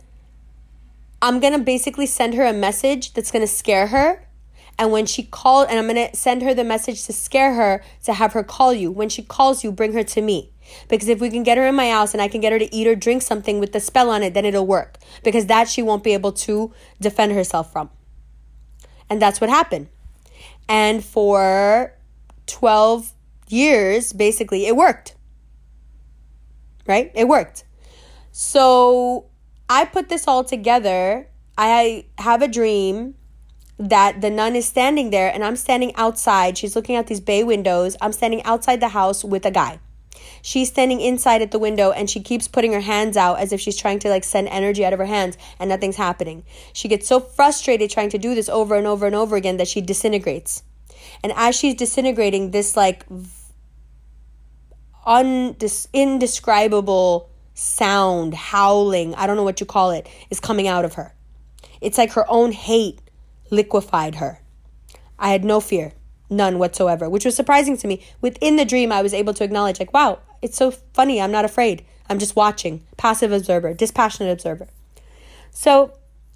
I'm 1.21 1.39
going 1.39 1.53
to 1.53 1.59
basically 1.59 2.05
send 2.05 2.33
her 2.33 2.45
a 2.45 2.53
message 2.53 3.13
that's 3.13 3.31
going 3.31 3.43
to 3.43 3.47
scare 3.47 3.87
her. 3.87 4.25
And 4.77 4.91
when 4.91 5.05
she 5.05 5.23
called, 5.23 5.67
and 5.69 5.77
I'm 5.77 5.93
going 5.93 6.09
to 6.09 6.15
send 6.15 6.41
her 6.41 6.53
the 6.53 6.63
message 6.63 7.05
to 7.05 7.13
scare 7.13 7.53
her 7.53 7.83
to 8.05 8.13
have 8.13 8.31
her 8.33 8.43
call 8.43 8.73
you. 8.73 8.89
When 8.89 9.09
she 9.09 9.21
calls 9.21 9.63
you, 9.63 9.73
bring 9.73 9.91
her 9.93 10.03
to 10.05 10.21
me. 10.21 10.51
Because 10.87 11.09
if 11.09 11.19
we 11.19 11.29
can 11.29 11.43
get 11.43 11.57
her 11.57 11.67
in 11.67 11.75
my 11.75 11.89
house 11.89 12.13
and 12.13 12.21
I 12.21 12.29
can 12.29 12.39
get 12.39 12.53
her 12.53 12.59
to 12.59 12.73
eat 12.73 12.87
or 12.87 12.95
drink 12.95 13.21
something 13.21 13.59
with 13.59 13.73
the 13.73 13.81
spell 13.81 14.09
on 14.09 14.23
it, 14.23 14.33
then 14.33 14.45
it'll 14.45 14.65
work. 14.65 14.97
Because 15.23 15.47
that 15.47 15.67
she 15.67 15.81
won't 15.81 16.03
be 16.03 16.13
able 16.13 16.31
to 16.31 16.73
defend 17.01 17.33
herself 17.33 17.71
from. 17.73 17.89
And 19.09 19.21
that's 19.21 19.41
what 19.41 19.49
happened. 19.49 19.89
And 20.69 21.03
for 21.03 21.93
12 22.45 23.13
years, 23.51 24.13
basically, 24.13 24.65
it 24.65 24.75
worked. 24.75 25.15
Right? 26.87 27.11
It 27.13 27.27
worked. 27.27 27.63
So 28.31 29.25
I 29.69 29.85
put 29.85 30.09
this 30.09 30.27
all 30.27 30.43
together. 30.43 31.27
I 31.57 32.05
have 32.17 32.41
a 32.41 32.47
dream 32.47 33.15
that 33.77 34.21
the 34.21 34.29
nun 34.29 34.55
is 34.55 34.65
standing 34.65 35.09
there 35.09 35.31
and 35.33 35.43
I'm 35.43 35.55
standing 35.55 35.95
outside. 35.95 36.57
She's 36.57 36.75
looking 36.75 36.95
out 36.95 37.07
these 37.07 37.21
bay 37.21 37.43
windows. 37.43 37.95
I'm 38.01 38.11
standing 38.11 38.43
outside 38.43 38.81
the 38.81 38.89
house 38.89 39.23
with 39.23 39.45
a 39.45 39.51
guy. 39.51 39.79
She's 40.41 40.69
standing 40.69 40.99
inside 40.99 41.41
at 41.41 41.51
the 41.51 41.59
window 41.59 41.91
and 41.91 42.09
she 42.09 42.19
keeps 42.19 42.47
putting 42.47 42.73
her 42.73 42.81
hands 42.81 43.15
out 43.17 43.39
as 43.39 43.51
if 43.51 43.59
she's 43.59 43.77
trying 43.77 43.99
to 43.99 44.09
like 44.09 44.23
send 44.23 44.47
energy 44.49 44.85
out 44.85 44.93
of 44.93 44.99
her 44.99 45.05
hands 45.05 45.37
and 45.59 45.69
nothing's 45.69 45.95
happening. 45.95 46.43
She 46.73 46.87
gets 46.87 47.07
so 47.07 47.19
frustrated 47.19 47.89
trying 47.89 48.09
to 48.09 48.17
do 48.17 48.35
this 48.35 48.49
over 48.49 48.75
and 48.75 48.87
over 48.87 49.05
and 49.05 49.15
over 49.15 49.35
again 49.35 49.57
that 49.57 49.67
she 49.67 49.81
disintegrates. 49.81 50.63
And 51.23 51.33
as 51.35 51.55
she's 51.55 51.75
disintegrating, 51.75 52.51
this 52.51 52.75
like 52.75 53.05
indescribable 55.93 57.29
sound, 57.53 58.33
howling, 58.33 59.15
I 59.15 59.27
don't 59.27 59.35
know 59.35 59.43
what 59.43 59.59
you 59.59 59.65
call 59.65 59.91
it, 59.91 60.07
is 60.29 60.39
coming 60.39 60.67
out 60.67 60.85
of 60.85 60.93
her. 60.93 61.13
It's 61.81 61.97
like 61.97 62.13
her 62.13 62.25
own 62.29 62.51
hate 62.51 62.99
liquefied 63.49 64.15
her. 64.15 64.41
I 65.17 65.29
had 65.29 65.43
no 65.43 65.59
fear, 65.59 65.93
none 66.29 66.59
whatsoever, 66.59 67.09
which 67.09 67.25
was 67.25 67.35
surprising 67.35 67.75
to 67.77 67.87
me. 67.87 68.03
Within 68.21 68.55
the 68.55 68.65
dream, 68.65 68.91
I 68.91 69.01
was 69.01 69.13
able 69.13 69.33
to 69.33 69.43
acknowledge, 69.43 69.79
like, 69.79 69.93
wow, 69.93 70.19
it's 70.41 70.57
so 70.57 70.71
funny. 70.71 71.19
I'm 71.19 71.31
not 71.31 71.45
afraid. 71.45 71.83
I'm 72.09 72.19
just 72.19 72.35
watching, 72.35 72.83
passive 72.97 73.31
observer, 73.31 73.73
dispassionate 73.73 74.31
observer. 74.31 74.67
So 75.51 75.93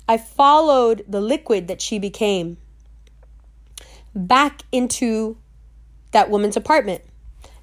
I 0.07 0.17
followed 0.17 1.05
the 1.07 1.21
liquid 1.21 1.67
that 1.67 1.81
she 1.81 1.99
became 1.99 2.57
back 4.15 4.63
into 4.71 5.37
that 6.11 6.29
woman's 6.29 6.57
apartment 6.57 7.03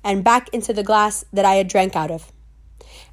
and 0.03 0.25
back 0.25 0.49
into 0.53 0.73
the 0.73 0.83
glass 0.83 1.25
that 1.33 1.45
I 1.45 1.55
had 1.55 1.69
drank 1.69 1.97
out 1.97 2.11
of. 2.11 2.33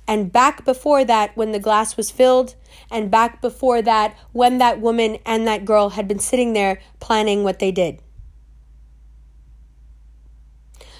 And 0.08 0.32
back 0.32 0.64
before 0.64 1.04
that, 1.04 1.36
when 1.36 1.52
the 1.52 1.60
glass 1.60 1.98
was 1.98 2.10
filled, 2.10 2.56
and 2.90 3.12
back 3.12 3.42
before 3.42 3.82
that, 3.82 4.18
when 4.32 4.58
that 4.60 4.80
woman 4.80 5.18
and 5.26 5.46
that 5.48 5.66
girl 5.66 5.90
had 5.90 6.08
been 6.08 6.20
sitting 6.20 6.54
there 6.54 6.80
planning 7.00 7.44
what 7.44 7.60
they 7.60 7.72
did. 7.72 8.02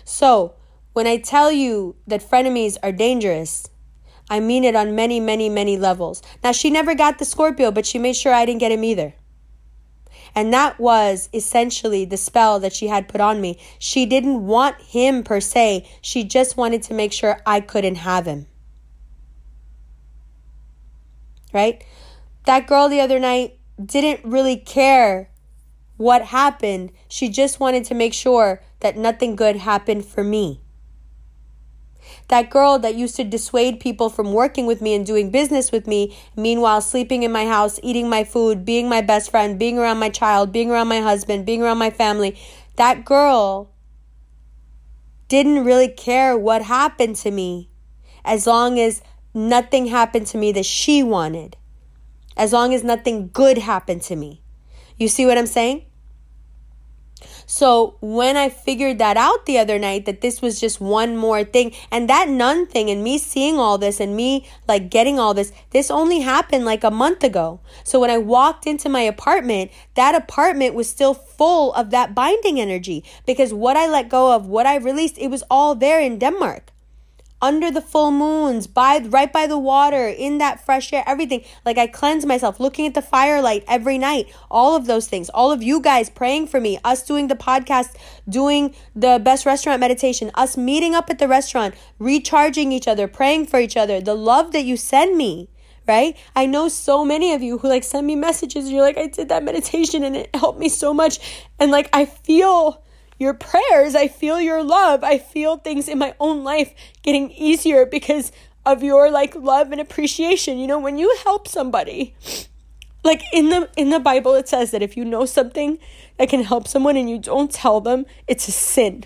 So, 0.04 0.56
when 0.94 1.08
I 1.08 1.18
tell 1.18 1.52
you 1.52 1.96
that 2.08 2.28
frenemies 2.28 2.78
are 2.84 2.92
dangerous, 2.92 3.70
I 4.30 4.40
mean 4.40 4.64
it 4.64 4.76
on 4.76 4.96
many, 4.96 5.20
many, 5.20 5.48
many 5.48 5.78
levels. 5.78 6.22
Now, 6.44 6.52
she 6.52 6.70
never 6.70 6.96
got 6.96 7.20
the 7.20 7.26
Scorpio, 7.26 7.72
but 7.72 7.86
she 7.86 8.00
made 8.00 8.16
sure 8.16 8.34
I 8.34 8.46
didn't 8.46 8.60
get 8.60 8.72
him 8.72 8.84
either. 8.84 9.14
And 10.38 10.54
that 10.54 10.80
was 10.80 11.30
essentially 11.34 12.06
the 12.06 12.16
spell 12.16 12.60
that 12.60 12.72
she 12.72 12.90
had 12.90 13.08
put 13.08 13.20
on 13.20 13.42
me. 13.42 13.58
She 13.80 14.06
didn't 14.06 14.46
want 14.46 14.80
him 14.80 15.24
per 15.24 15.40
se, 15.42 15.90
she 16.00 16.24
just 16.24 16.56
wanted 16.56 16.84
to 16.84 16.94
make 16.94 17.12
sure 17.12 17.42
I 17.44 17.60
couldn't 17.60 17.96
have 17.96 18.28
him. 18.28 18.46
Right? 21.52 21.84
That 22.46 22.68
girl 22.68 22.88
the 22.88 23.02
other 23.02 23.20
night 23.20 23.58
didn't 23.84 24.24
really 24.24 24.58
care 24.58 25.32
what 25.96 26.26
happened. 26.26 26.92
She 27.08 27.30
just 27.30 27.60
wanted 27.60 27.86
to 27.86 27.96
make 27.96 28.14
sure 28.14 28.62
that 28.82 28.96
nothing 28.96 29.36
good 29.36 29.56
happened 29.56 30.06
for 30.06 30.24
me. 30.24 30.62
That 32.28 32.50
girl 32.50 32.80
that 32.80 32.96
used 32.96 33.16
to 33.18 33.24
dissuade 33.24 33.80
people 33.80 34.10
from 34.10 34.34
working 34.34 34.66
with 34.66 34.82
me 34.82 34.94
and 34.94 35.06
doing 35.06 35.32
business 35.32 35.72
with 35.72 35.88
me, 35.88 36.18
meanwhile 36.36 36.82
sleeping 36.82 37.24
in 37.24 37.32
my 37.32 37.46
house, 37.46 37.80
eating 37.84 38.10
my 38.10 38.24
food, 38.24 38.66
being 38.66 38.90
my 38.90 39.02
best 39.02 39.32
friend, 39.32 39.58
being 39.58 39.78
around 39.78 40.00
my 40.00 40.10
child, 40.10 40.52
being 40.52 40.72
around 40.72 40.88
my 40.88 41.02
husband, 41.02 41.46
being 41.46 41.62
around 41.62 41.78
my 41.78 41.90
family, 41.90 42.38
that 42.76 43.06
girl 43.06 43.72
didn't 45.28 45.66
really 45.66 45.90
care 45.90 46.38
what 46.38 46.62
happened 46.62 47.16
to 47.18 47.32
me 47.32 47.70
as 48.24 48.46
long 48.46 48.80
as 48.80 49.02
nothing 49.34 49.88
happened 49.88 50.28
to 50.28 50.38
me 50.38 50.52
that 50.52 50.66
she 50.66 51.04
wanted, 51.04 51.58
as 52.36 52.54
long 52.54 52.74
as 52.74 52.84
nothing 52.84 53.30
good 53.34 53.58
happened 53.58 54.02
to 54.04 54.16
me. 54.16 54.42
You 54.98 55.08
see 55.08 55.26
what 55.26 55.38
I'm 55.38 55.48
saying? 55.48 55.87
So 57.50 57.96
when 58.02 58.36
I 58.36 58.50
figured 58.50 59.00
that 59.00 59.16
out 59.16 59.46
the 59.46 59.58
other 59.58 59.80
night, 59.80 60.06
that 60.06 60.20
this 60.20 60.42
was 60.42 60.60
just 60.60 60.82
one 60.82 61.16
more 61.16 61.46
thing, 61.46 61.72
and 61.90 62.10
that 62.10 62.28
nun 62.28 62.68
thing, 62.68 62.90
and 62.90 63.02
me 63.02 63.18
seeing 63.18 63.58
all 63.58 63.78
this, 63.78 64.02
and 64.02 64.18
me 64.18 64.46
like 64.68 64.90
getting 64.90 65.18
all 65.18 65.34
this, 65.34 65.54
this 65.72 65.90
only 65.90 66.20
happened 66.20 66.66
like 66.66 66.84
a 66.84 66.92
month 66.92 67.24
ago. 67.24 67.62
So 67.86 68.02
when 68.02 68.10
I 68.10 68.18
walked 68.18 68.68
into 68.68 68.90
my 68.90 69.02
apartment, 69.02 69.72
that 69.96 70.14
apartment 70.14 70.76
was 70.76 70.90
still 70.90 71.14
full 71.14 71.74
of 71.74 71.90
that 71.92 72.14
binding 72.14 72.60
energy 72.60 73.06
because 73.26 73.54
what 73.54 73.78
I 73.78 73.88
let 73.88 74.10
go 74.10 74.34
of, 74.34 74.48
what 74.48 74.66
I 74.66 74.76
released, 74.76 75.18
it 75.18 75.30
was 75.30 75.44
all 75.50 75.74
there 75.74 76.02
in 76.02 76.20
Denmark 76.20 76.74
under 77.42 77.70
the 77.72 77.82
full 77.82 78.12
moons, 78.12 78.68
by 78.68 79.00
right 79.00 79.32
by 79.32 79.48
the 79.48 79.58
water, 79.58 80.08
in 80.08 80.38
that 80.40 80.64
fresh 80.64 80.92
air, 80.94 81.04
everything. 81.06 81.44
Like 81.66 81.78
I 81.78 81.88
cleanse 81.88 82.26
myself, 82.26 82.60
looking 82.60 82.88
at 82.88 82.94
the 82.94 83.02
firelight 83.02 83.64
every 83.68 83.98
night, 83.98 84.34
all 84.50 84.76
of 84.76 84.86
those 84.86 85.08
things. 85.08 85.30
All 85.30 85.52
of 85.52 85.62
you 85.62 85.82
guys 85.82 86.10
praying 86.10 86.48
for 86.48 86.60
me, 86.60 86.80
us 86.84 87.04
doing 87.04 87.28
the 87.28 87.36
podcast, 87.36 87.96
doing 88.28 88.74
the 88.96 89.22
best 89.24 89.46
restaurant 89.46 89.80
meditation, 89.80 90.32
us 90.36 90.58
meeting 90.58 90.96
up 90.96 91.10
at 91.10 91.20
the 91.20 91.28
restaurant, 91.28 91.76
recharging 92.00 92.72
each 92.72 92.88
other, 92.88 93.08
praying 93.08 93.46
for 93.46 93.60
each 93.60 93.78
other, 93.78 94.02
the 94.02 94.16
love 94.16 94.52
that 94.54 94.64
you 94.64 94.78
send 94.78 95.18
me. 95.18 95.50
Right? 95.88 96.18
I 96.36 96.48
know 96.48 96.68
so 96.68 97.06
many 97.06 97.32
of 97.32 97.42
you 97.42 97.60
who 97.60 97.70
like 97.70 97.86
send 97.86 98.06
me 98.06 98.18
messages. 98.18 98.70
You're 98.70 98.82
like, 98.82 98.98
I 98.98 99.08
did 99.08 99.30
that 99.30 99.42
meditation 99.42 100.04
and 100.04 100.18
it 100.18 100.36
helped 100.36 100.60
me 100.60 100.68
so 100.68 100.94
much. 100.94 101.48
And 101.60 101.72
like, 101.72 101.90
I 101.94 102.04
feel 102.04 102.84
your 103.20 103.34
prayers. 103.34 103.96
I 103.96 104.08
feel 104.08 104.40
your 104.40 104.64
love. 104.64 105.04
I 105.04 105.18
feel 105.18 105.58
things 105.58 105.88
in 105.88 105.98
my 105.98 106.14
own 106.20 106.44
life 106.44 106.74
getting 107.04 107.32
easier 107.32 107.86
because 107.86 108.32
of 108.66 108.84
your 108.84 109.10
like 109.10 109.36
love 109.36 109.72
and 109.72 109.82
appreciation. 109.82 110.58
You 110.58 110.68
know, 110.68 110.80
when 110.80 110.98
you 110.98 111.16
help 111.24 111.48
somebody, 111.48 112.16
like 113.04 113.24
in 113.32 113.50
the 113.50 113.70
in 113.78 113.90
the 113.90 114.00
Bible 114.00 114.36
it 114.36 114.48
says 114.50 114.72
that 114.72 114.82
if 114.82 114.98
you 114.98 115.06
know 115.06 115.26
something 115.26 115.80
that 116.18 116.30
can 116.30 116.44
help 116.44 116.68
someone 116.68 116.98
and 116.98 117.10
you 117.10 117.18
don't 117.18 117.52
tell 117.52 117.82
them, 117.82 118.06
it's 118.28 118.48
a 118.48 118.52
sin. 118.52 119.06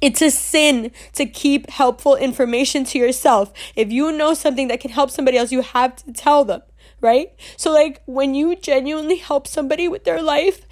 It's 0.00 0.20
a 0.20 0.30
sin 0.30 0.90
to 1.12 1.24
keep 1.24 1.70
helpful 1.70 2.14
information 2.16 2.84
to 2.84 2.98
yourself. 2.98 3.52
If 3.74 3.90
you 3.90 4.12
know 4.12 4.34
something 4.34 4.68
that 4.68 4.80
can 4.80 4.90
help 4.90 5.10
somebody 5.10 5.38
else, 5.38 5.52
you 5.52 5.62
have 5.62 5.96
to 5.96 6.12
tell 6.12 6.44
them, 6.44 6.62
right? 7.00 7.32
So 7.56 7.72
like 7.72 8.02
when 8.06 8.34
you 8.34 8.56
genuinely 8.56 9.16
help 9.16 9.46
somebody 9.46 9.88
with 9.88 10.04
their 10.04 10.20
life, 10.20 10.66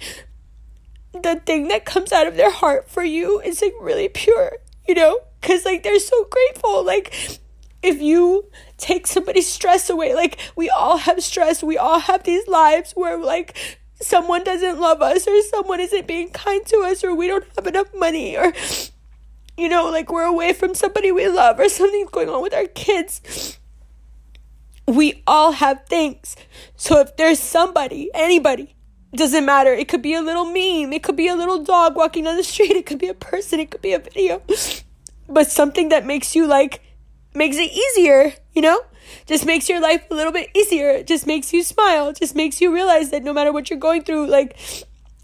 the 1.21 1.41
thing 1.45 1.67
that 1.67 1.85
comes 1.85 2.11
out 2.11 2.27
of 2.27 2.35
their 2.35 2.51
heart 2.51 2.89
for 2.89 3.03
you 3.03 3.39
is 3.41 3.61
like 3.61 3.73
really 3.79 4.09
pure, 4.09 4.57
you 4.87 4.95
know? 4.95 5.19
Cuz 5.41 5.65
like 5.65 5.83
they're 5.83 5.99
so 5.99 6.25
grateful. 6.25 6.83
Like 6.83 7.39
if 7.81 8.01
you 8.01 8.49
take 8.77 9.05
somebody's 9.05 9.47
stress 9.47 9.89
away, 9.89 10.15
like 10.15 10.39
we 10.55 10.69
all 10.69 10.97
have 10.97 11.21
stress. 11.23 11.61
We 11.61 11.77
all 11.77 11.99
have 11.99 12.23
these 12.23 12.47
lives 12.47 12.93
where 12.93 13.17
like 13.17 13.57
someone 14.01 14.43
doesn't 14.43 14.79
love 14.79 15.01
us 15.01 15.27
or 15.27 15.41
someone 15.43 15.79
isn't 15.79 16.07
being 16.07 16.29
kind 16.29 16.65
to 16.67 16.77
us 16.79 17.03
or 17.03 17.13
we 17.13 17.27
don't 17.27 17.45
have 17.55 17.67
enough 17.67 17.93
money 17.93 18.35
or 18.37 18.53
you 19.55 19.69
know, 19.69 19.89
like 19.89 20.11
we're 20.11 20.23
away 20.23 20.53
from 20.53 20.73
somebody 20.73 21.11
we 21.11 21.27
love 21.27 21.59
or 21.59 21.69
something's 21.69 22.09
going 22.09 22.29
on 22.29 22.41
with 22.41 22.53
our 22.53 22.65
kids. 22.65 23.59
We 24.87 25.23
all 25.27 25.51
have 25.53 25.85
things. 25.85 26.35
So 26.75 26.99
if 26.99 27.15
there's 27.17 27.39
somebody, 27.39 28.09
anybody 28.13 28.75
doesn't 29.17 29.45
matter. 29.45 29.71
It 29.71 29.87
could 29.87 30.01
be 30.01 30.13
a 30.13 30.21
little 30.21 30.45
meme. 30.45 30.93
It 30.93 31.03
could 31.03 31.15
be 31.15 31.27
a 31.27 31.35
little 31.35 31.63
dog 31.63 31.95
walking 31.95 32.23
down 32.23 32.37
the 32.37 32.43
street. 32.43 32.71
It 32.71 32.85
could 32.85 32.99
be 32.99 33.07
a 33.07 33.13
person. 33.13 33.59
It 33.59 33.71
could 33.71 33.81
be 33.81 33.93
a 33.93 33.99
video. 33.99 34.41
But 35.29 35.49
something 35.49 35.89
that 35.89 36.05
makes 36.05 36.35
you 36.35 36.47
like, 36.47 36.81
makes 37.33 37.57
it 37.57 37.71
easier, 37.71 38.33
you 38.53 38.61
know? 38.61 38.81
Just 39.25 39.45
makes 39.45 39.69
your 39.69 39.79
life 39.79 40.03
a 40.09 40.15
little 40.15 40.31
bit 40.31 40.49
easier. 40.55 41.03
just 41.03 41.27
makes 41.27 41.53
you 41.53 41.63
smile. 41.63 42.13
just 42.13 42.35
makes 42.35 42.61
you 42.61 42.73
realize 42.73 43.11
that 43.11 43.23
no 43.23 43.33
matter 43.33 43.51
what 43.51 43.69
you're 43.69 43.79
going 43.79 44.03
through, 44.03 44.27
like, 44.27 44.57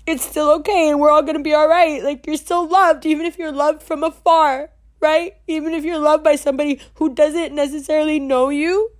it's 0.06 0.26
still 0.26 0.50
okay 0.52 0.90
and 0.90 1.00
we're 1.00 1.12
all 1.12 1.22
gonna 1.22 1.42
be 1.42 1.56
alright. 1.56 2.04
Like, 2.04 2.26
you're 2.26 2.38
still 2.38 2.68
loved, 2.68 3.06
even 3.06 3.26
if 3.26 3.38
you're 3.38 3.52
loved 3.52 3.84
from 3.84 4.04
afar, 4.04 4.70
right? 5.00 5.36
Even 5.48 5.74
if 5.74 5.84
you're 5.84 6.00
loved 6.00 6.24
by 6.24 6.36
somebody 6.36 6.82
who 6.96 7.14
doesn't 7.14 7.54
necessarily 7.54 8.20
know 8.20 8.50
you 8.50 8.92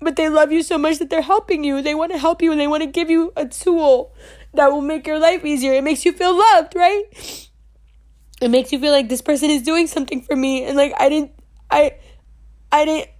but 0.00 0.16
they 0.16 0.28
love 0.28 0.52
you 0.52 0.62
so 0.62 0.78
much 0.78 0.98
that 0.98 1.10
they're 1.10 1.22
helping 1.22 1.64
you. 1.64 1.82
They 1.82 1.94
want 1.94 2.12
to 2.12 2.18
help 2.18 2.42
you 2.42 2.50
and 2.52 2.60
they 2.60 2.66
want 2.66 2.82
to 2.82 2.88
give 2.88 3.10
you 3.10 3.32
a 3.36 3.46
tool 3.46 4.14
that 4.54 4.70
will 4.70 4.82
make 4.82 5.06
your 5.06 5.18
life 5.18 5.44
easier. 5.44 5.74
It 5.74 5.84
makes 5.84 6.04
you 6.04 6.12
feel 6.12 6.36
loved, 6.36 6.74
right? 6.74 7.04
It 8.40 8.50
makes 8.50 8.72
you 8.72 8.80
feel 8.80 8.92
like 8.92 9.08
this 9.08 9.22
person 9.22 9.50
is 9.50 9.62
doing 9.62 9.86
something 9.86 10.20
for 10.22 10.34
me 10.34 10.64
and 10.64 10.76
like 10.76 10.92
I 10.98 11.08
didn't 11.08 11.32
I 11.70 11.96
I 12.70 12.84
didn't 12.84 13.10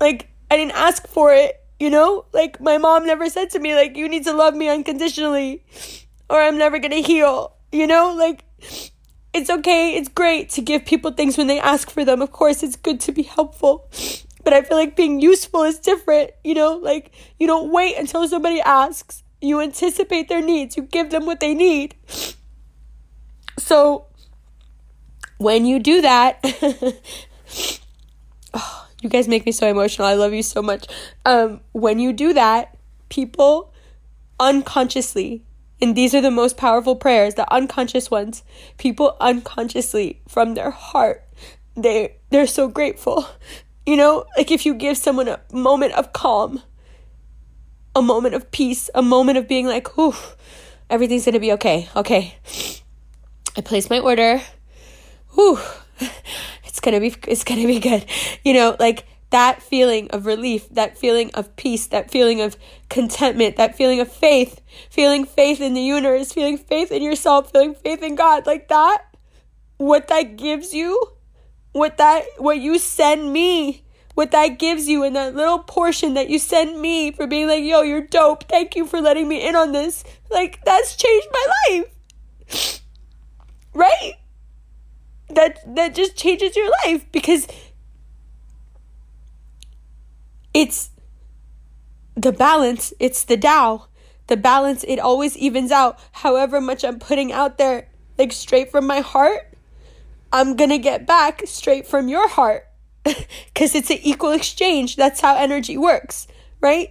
like 0.00 0.30
I 0.50 0.56
didn't 0.56 0.72
ask 0.72 1.06
for 1.06 1.32
it, 1.32 1.60
you 1.78 1.90
know? 1.90 2.24
Like 2.32 2.60
my 2.60 2.78
mom 2.78 3.06
never 3.06 3.28
said 3.28 3.50
to 3.50 3.58
me 3.58 3.74
like 3.74 3.96
you 3.96 4.08
need 4.08 4.24
to 4.24 4.32
love 4.32 4.54
me 4.54 4.68
unconditionally 4.68 5.64
or 6.30 6.40
I'm 6.40 6.56
never 6.56 6.78
going 6.78 6.92
to 6.92 7.02
heal, 7.02 7.54
you 7.70 7.86
know? 7.86 8.14
Like 8.14 8.44
it's 9.34 9.48
okay, 9.48 9.94
it's 9.94 10.08
great 10.08 10.50
to 10.50 10.60
give 10.60 10.84
people 10.84 11.12
things 11.12 11.38
when 11.38 11.46
they 11.46 11.58
ask 11.58 11.90
for 11.90 12.04
them. 12.04 12.20
Of 12.20 12.32
course, 12.32 12.62
it's 12.62 12.76
good 12.76 13.00
to 13.00 13.12
be 13.12 13.22
helpful. 13.22 13.88
But 14.44 14.52
I 14.52 14.62
feel 14.62 14.76
like 14.76 14.96
being 14.96 15.20
useful 15.20 15.62
is 15.62 15.78
different, 15.78 16.32
you 16.44 16.54
know? 16.54 16.76
Like, 16.76 17.12
you 17.38 17.46
don't 17.46 17.70
wait 17.70 17.96
until 17.96 18.26
somebody 18.28 18.60
asks. 18.60 19.22
You 19.40 19.60
anticipate 19.60 20.28
their 20.28 20.42
needs, 20.42 20.76
you 20.76 20.82
give 20.82 21.10
them 21.10 21.26
what 21.26 21.40
they 21.40 21.54
need. 21.54 21.94
So, 23.58 24.06
when 25.38 25.66
you 25.66 25.78
do 25.78 26.02
that, 26.02 26.40
oh, 28.54 28.88
you 29.00 29.08
guys 29.08 29.28
make 29.28 29.46
me 29.46 29.52
so 29.52 29.68
emotional. 29.68 30.06
I 30.06 30.14
love 30.14 30.32
you 30.32 30.42
so 30.42 30.62
much. 30.62 30.86
Um, 31.24 31.60
when 31.72 31.98
you 31.98 32.12
do 32.12 32.32
that, 32.34 32.76
people 33.08 33.72
unconsciously, 34.38 35.44
and 35.82 35.94
these 35.94 36.14
are 36.14 36.22
the 36.22 36.30
most 36.30 36.56
powerful 36.56 36.96
prayers, 36.96 37.34
the 37.34 37.52
unconscious 37.52 38.10
ones, 38.10 38.42
people 38.78 39.16
unconsciously 39.20 40.22
from 40.26 40.54
their 40.54 40.70
heart, 40.70 41.28
they 41.76 42.16
they're 42.30 42.46
so 42.46 42.68
grateful 42.68 43.26
you 43.86 43.96
know, 43.96 44.24
like 44.36 44.50
if 44.50 44.64
you 44.64 44.74
give 44.74 44.96
someone 44.96 45.28
a 45.28 45.40
moment 45.52 45.92
of 45.94 46.12
calm, 46.12 46.62
a 47.94 48.02
moment 48.02 48.34
of 48.34 48.50
peace, 48.50 48.88
a 48.94 49.02
moment 49.02 49.38
of 49.38 49.48
being 49.48 49.66
like, 49.66 49.98
"Ooh, 49.98 50.14
everything's 50.88 51.24
gonna 51.24 51.40
be 51.40 51.52
okay." 51.52 51.88
Okay, 51.96 52.36
I 53.56 53.60
place 53.60 53.90
my 53.90 53.98
order. 53.98 54.40
Whew, 55.34 55.58
it's 56.64 56.80
gonna 56.80 57.00
be 57.00 57.14
it's 57.26 57.44
gonna 57.44 57.66
be 57.66 57.80
good. 57.80 58.06
You 58.44 58.54
know, 58.54 58.76
like 58.78 59.04
that 59.32 59.62
feeling 59.62 60.08
of 60.10 60.24
relief, 60.24 60.68
that 60.70 60.96
feeling 60.96 61.30
of 61.34 61.54
peace, 61.56 61.86
that 61.88 62.10
feeling 62.10 62.40
of 62.40 62.56
contentment, 62.88 63.56
that 63.56 63.76
feeling 63.76 64.00
of 64.00 64.10
faith, 64.10 64.60
feeling 64.88 65.24
faith 65.24 65.60
in 65.60 65.74
the 65.74 65.82
universe, 65.82 66.32
feeling 66.32 66.56
faith 66.56 66.92
in 66.92 67.02
yourself, 67.02 67.50
feeling 67.50 67.74
faith 67.74 68.02
in 68.02 68.14
God, 68.14 68.46
like 68.46 68.68
that. 68.68 69.04
What 69.78 70.08
that 70.08 70.36
gives 70.36 70.72
you 70.72 71.12
what 71.72 71.96
that 71.96 72.24
what 72.38 72.58
you 72.58 72.78
send 72.78 73.32
me 73.32 73.82
what 74.14 74.30
that 74.30 74.58
gives 74.58 74.88
you 74.88 75.02
and 75.04 75.16
that 75.16 75.34
little 75.34 75.58
portion 75.58 76.14
that 76.14 76.28
you 76.28 76.38
send 76.38 76.78
me 76.78 77.10
for 77.10 77.26
being 77.26 77.48
like 77.48 77.64
yo 77.64 77.80
you're 77.80 78.06
dope. 78.06 78.44
Thank 78.44 78.76
you 78.76 78.86
for 78.86 79.00
letting 79.00 79.26
me 79.26 79.46
in 79.46 79.56
on 79.56 79.72
this. 79.72 80.04
Like 80.30 80.62
that's 80.64 80.94
changed 80.96 81.28
my 81.32 81.46
life. 81.70 82.82
Right? 83.72 84.12
That 85.30 85.74
that 85.74 85.94
just 85.94 86.14
changes 86.14 86.54
your 86.54 86.70
life 86.84 87.10
because 87.10 87.48
it's 90.54 90.90
the 92.14 92.32
balance 92.32 92.92
it's 92.98 93.24
the 93.24 93.36
Tao 93.36 93.86
the 94.26 94.36
balance 94.36 94.84
it 94.84 94.98
always 94.98 95.36
evens 95.36 95.70
out 95.70 95.98
however 96.12 96.60
much 96.60 96.84
i'm 96.84 96.98
putting 96.98 97.32
out 97.32 97.58
there 97.58 97.88
like 98.18 98.32
straight 98.32 98.70
from 98.70 98.86
my 98.86 99.00
heart 99.00 99.52
I'm 100.32 100.56
to 100.56 100.78
get 100.78 101.06
back 101.06 101.42
straight 101.44 101.86
from 101.86 102.08
your 102.08 102.26
heart 102.26 102.66
because 103.04 103.74
it's 103.74 103.90
an 103.90 103.98
equal 104.02 104.32
exchange. 104.32 104.96
That's 104.96 105.20
how 105.20 105.36
energy 105.36 105.76
works, 105.76 106.26
right? 106.60 106.90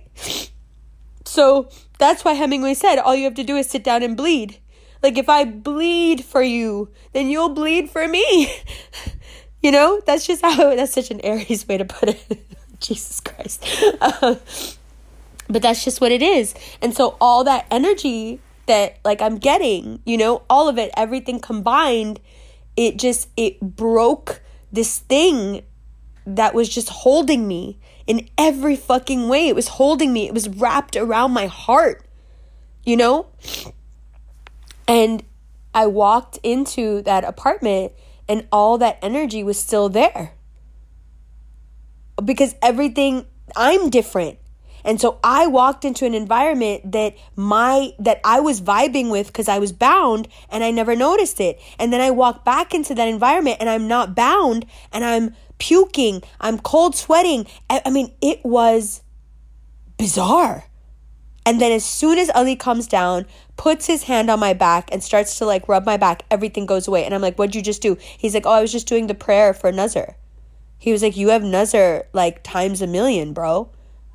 So 1.25 1.69
that's 1.97 2.23
why 2.23 2.33
Hemingway 2.33 2.75
said 2.75 2.97
all 2.97 3.15
you 3.15 3.23
have 3.23 3.35
to 3.35 3.43
do 3.43 3.57
is 3.57 3.67
sit 3.67 3.83
down 3.83 4.03
and 4.03 4.15
bleed. 4.15 4.59
Like 5.01 5.17
if 5.17 5.27
I 5.27 5.45
bleed 5.45 6.23
for 6.23 6.43
you, 6.43 6.89
then 7.13 7.29
you'll 7.29 7.49
bleed 7.49 7.89
for 7.89 8.07
me. 8.07 8.53
you 9.61 9.71
know, 9.71 9.99
that's 10.05 10.27
just 10.27 10.43
how 10.43 10.75
that's 10.75 10.93
such 10.93 11.09
an 11.09 11.21
Aries 11.21 11.67
way 11.67 11.77
to 11.77 11.85
put 11.85 12.09
it. 12.09 12.45
Jesus 12.87 13.19
Christ. 13.19 13.65
Uh, 14.01 14.35
but 15.47 15.61
that's 15.61 15.83
just 15.83 16.01
what 16.01 16.11
it 16.11 16.21
is. 16.21 16.53
And 16.81 16.95
so 16.95 17.15
all 17.21 17.43
that 17.45 17.65
energy 17.71 18.39
that 18.65 18.99
like 19.03 19.21
I'm 19.21 19.37
getting, 19.37 20.01
you 20.05 20.17
know, 20.17 20.43
all 20.49 20.67
of 20.67 20.77
it, 20.77 20.91
everything 20.95 21.39
combined 21.39 22.19
it 22.77 22.97
just 22.97 23.29
it 23.35 23.59
broke 23.59 24.41
this 24.71 24.99
thing 24.99 25.63
that 26.25 26.53
was 26.53 26.69
just 26.69 26.89
holding 26.89 27.47
me 27.47 27.79
in 28.07 28.29
every 28.37 28.75
fucking 28.75 29.27
way. 29.27 29.47
It 29.47 29.55
was 29.55 29.67
holding 29.67 30.13
me. 30.13 30.27
It 30.27 30.33
was 30.33 30.47
wrapped 30.49 30.95
around 30.95 31.31
my 31.31 31.47
heart. 31.47 32.05
You 32.83 32.97
know? 32.97 33.27
And 34.87 35.23
I 35.73 35.85
walked 35.87 36.39
into 36.43 37.01
that 37.03 37.23
apartment 37.23 37.93
and 38.27 38.47
all 38.51 38.77
that 38.79 38.97
energy 39.01 39.43
was 39.43 39.59
still 39.59 39.89
there. 39.89 40.33
Because 42.25 42.55
everything 42.61 43.25
I'm 43.55 43.89
different. 43.89 44.37
And 44.83 44.99
so 44.99 45.19
I 45.23 45.47
walked 45.47 45.85
into 45.85 46.05
an 46.05 46.13
environment 46.13 46.91
that 46.91 47.15
my 47.35 47.91
that 47.99 48.19
I 48.23 48.39
was 48.39 48.61
vibing 48.61 49.11
with 49.11 49.27
because 49.27 49.47
I 49.47 49.59
was 49.59 49.71
bound 49.71 50.27
and 50.49 50.63
I 50.63 50.71
never 50.71 50.95
noticed 50.95 51.39
it. 51.39 51.59
And 51.77 51.93
then 51.93 52.01
I 52.01 52.09
walk 52.11 52.43
back 52.43 52.73
into 52.73 52.95
that 52.95 53.07
environment 53.07 53.57
and 53.59 53.69
I'm 53.69 53.87
not 53.87 54.15
bound 54.15 54.65
and 54.91 55.05
I'm 55.05 55.35
puking, 55.59 56.23
I'm 56.39 56.57
cold 56.57 56.95
sweating. 56.95 57.45
I, 57.69 57.81
I 57.85 57.89
mean, 57.91 58.11
it 58.21 58.43
was 58.43 59.01
bizarre. 59.97 60.65
And 61.45 61.59
then 61.59 61.71
as 61.71 61.83
soon 61.83 62.19
as 62.19 62.29
Ali 62.31 62.55
comes 62.55 62.87
down, 62.87 63.25
puts 63.57 63.87
his 63.87 64.03
hand 64.03 64.29
on 64.29 64.39
my 64.39 64.53
back 64.53 64.89
and 64.91 65.03
starts 65.03 65.37
to 65.39 65.45
like 65.45 65.67
rub 65.67 65.85
my 65.85 65.97
back, 65.97 66.23
everything 66.29 66.65
goes 66.65 66.87
away. 66.87 67.03
And 67.03 67.13
I'm 67.13 67.21
like, 67.21 67.37
what'd 67.37 67.55
you 67.55 67.61
just 67.61 67.81
do? 67.81 67.97
He's 67.99 68.33
like, 68.33 68.45
oh, 68.45 68.51
I 68.51 68.61
was 68.61 68.71
just 68.71 68.87
doing 68.87 69.07
the 69.07 69.15
prayer 69.15 69.53
for 69.53 69.71
Nazar. 69.71 70.15
He 70.81 70.91
was 70.91 71.03
like, 71.03 71.15
you 71.15 71.29
have 71.29 71.43
Nazar 71.43 72.07
like 72.11 72.41
times 72.41 72.81
a 72.81 72.87
million, 72.87 73.33
bro. 73.33 73.69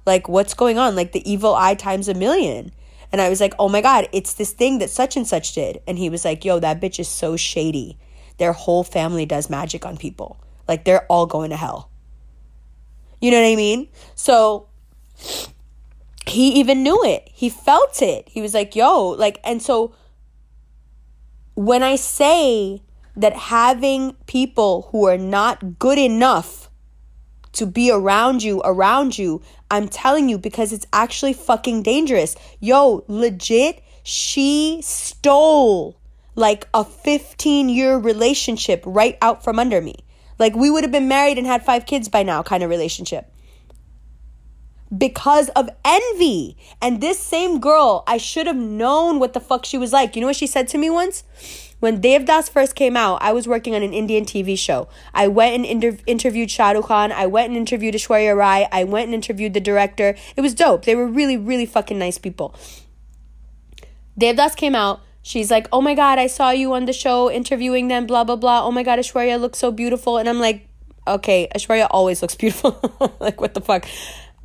Like, 0.05 0.29
what's 0.29 0.53
going 0.53 0.79
on? 0.79 0.97
Like 0.97 1.13
the 1.13 1.31
evil 1.31 1.55
eye 1.55 1.77
times 1.77 2.09
a 2.09 2.15
million. 2.15 2.73
And 3.13 3.21
I 3.21 3.29
was 3.29 3.41
like, 3.41 3.55
oh 3.57 3.69
my 3.69 3.81
God, 3.81 4.09
it's 4.11 4.35
this 4.35 4.53
thing 4.53 4.79
that 4.79 4.91
such 4.91 5.17
and 5.17 5.25
such 5.25 5.55
did. 5.55 5.81
And 5.87 5.97
he 5.97 6.11
was 6.11 6.25
like, 6.25 6.45
yo, 6.45 6.59
that 6.59 6.81
bitch 6.81 6.99
is 6.99 7.07
so 7.07 7.37
shady. 7.37 7.99
Their 8.39 8.53
whole 8.53 8.83
family 8.83 9.25
does 9.27 9.49
magic 9.49 9.87
on 9.87 9.97
people. 9.97 10.41
Like, 10.67 10.85
they're 10.85 11.07
all 11.07 11.27
going 11.27 11.51
to 11.51 11.57
hell. 11.57 11.89
You 13.21 13.31
know 13.31 13.41
what 13.41 13.47
I 13.53 13.55
mean? 13.55 13.87
So 14.17 14.67
he 16.27 16.55
even 16.55 16.83
knew 16.83 17.05
it. 17.05 17.29
He 17.33 17.49
felt 17.49 18.03
it. 18.03 18.29
He 18.29 18.43
was 18.43 18.55
like, 18.55 18.75
yo, 18.75 19.11
like, 19.11 19.39
and 19.45 19.63
so 19.63 19.95
when 21.55 21.85
I 21.85 21.95
say 21.95 22.83
that 23.17 23.35
having 23.35 24.15
people 24.27 24.89
who 24.91 25.07
are 25.07 25.19
not 25.19 25.79
good 25.79 25.99
enough 25.99 26.71
to 27.53 27.67
be 27.67 27.91
around 27.91 28.43
you, 28.43 28.61
around 28.65 29.17
you, 29.17 29.43
I'm 29.71 29.89
telling 29.89 30.29
you 30.29 30.39
because 30.39 30.73
it's 30.73 30.87
actually 30.93 31.33
fucking 31.33 31.83
dangerous. 31.83 32.37
Yo, 32.61 33.05
legit, 33.09 33.83
she 34.03 34.81
stole 34.83 35.99
like 36.35 36.69
a 36.75 36.85
15 36.85 37.71
year 37.71 37.97
relationship 37.97 38.83
right 38.85 39.17
out 39.23 39.43
from 39.43 39.59
under 39.59 39.81
me. 39.81 39.97
Like 40.39 40.55
we 40.55 40.71
would 40.71 40.85
have 40.85 40.93
been 40.93 41.09
married 41.09 41.39
and 41.39 41.47
had 41.47 41.65
five 41.65 41.87
kids 41.87 42.09
by 42.09 42.23
now, 42.23 42.43
kind 42.43 42.63
of 42.63 42.69
relationship 42.69 43.33
because 44.97 45.49
of 45.51 45.69
envy. 45.85 46.57
And 46.81 47.01
this 47.01 47.19
same 47.19 47.61
girl, 47.61 48.05
I 48.07 48.19
should 48.19 48.47
have 48.47 48.57
known 48.57 49.19
what 49.19 49.33
the 49.33 49.41
fuck 49.41 49.65
she 49.65 49.79
was 49.79 49.93
like. 49.93 50.15
You 50.15 50.21
know 50.21 50.27
what 50.27 50.37
she 50.37 50.47
said 50.47 50.69
to 50.69 50.79
me 50.79 50.91
once? 50.91 51.25
When 51.79 52.01
Devdas 52.01 52.51
first 52.51 52.75
came 52.75 52.97
out, 52.97 53.23
I 53.23 53.33
was 53.33 53.47
working 53.47 53.75
on 53.75 53.83
an 53.83 53.93
Indian 53.93 54.25
TV 54.25 54.59
show. 54.59 54.89
I 55.13 55.29
went 55.29 55.55
and 55.55 55.65
inter- 55.67 55.99
interviewed 56.07 56.51
Shah 56.51 56.71
Rukh 56.71 56.87
Khan. 56.87 57.13
I 57.13 57.27
went 57.27 57.49
and 57.49 57.57
interviewed 57.57 57.95
Aishwarya 57.95 58.37
Rai. 58.37 58.67
I 58.73 58.85
went 58.85 59.07
and 59.07 59.15
interviewed 59.15 59.53
the 59.53 59.61
director. 59.61 60.17
It 60.37 60.41
was 60.41 60.55
dope. 60.55 60.85
They 60.85 60.95
were 60.95 61.07
really, 61.07 61.37
really 61.37 61.67
fucking 61.67 61.99
nice 61.99 62.19
people. 62.19 62.55
Devdas 64.19 64.57
came 64.57 64.75
out. 64.75 65.01
She's 65.23 65.51
like, 65.51 65.69
oh 65.73 65.81
my 65.81 65.95
God, 65.95 66.19
I 66.19 66.29
saw 66.29 66.51
you 66.51 66.73
on 66.73 66.87
the 66.87 66.93
show 66.93 67.31
interviewing 67.31 67.89
them, 67.89 68.07
blah, 68.07 68.25
blah, 68.25 68.37
blah. 68.37 68.65
Oh 68.65 68.71
my 68.71 68.83
God, 68.83 68.99
Aishwarya 68.99 69.41
looks 69.41 69.59
so 69.59 69.71
beautiful. 69.71 70.19
And 70.19 70.29
I'm 70.29 70.39
like, 70.39 70.69
okay, 71.07 71.49
Aishwarya 71.55 71.89
always 71.91 72.23
looks 72.23 72.35
beautiful. 72.43 72.81
like, 73.21 73.41
what 73.41 73.55
the 73.55 73.61
fuck? 73.61 73.87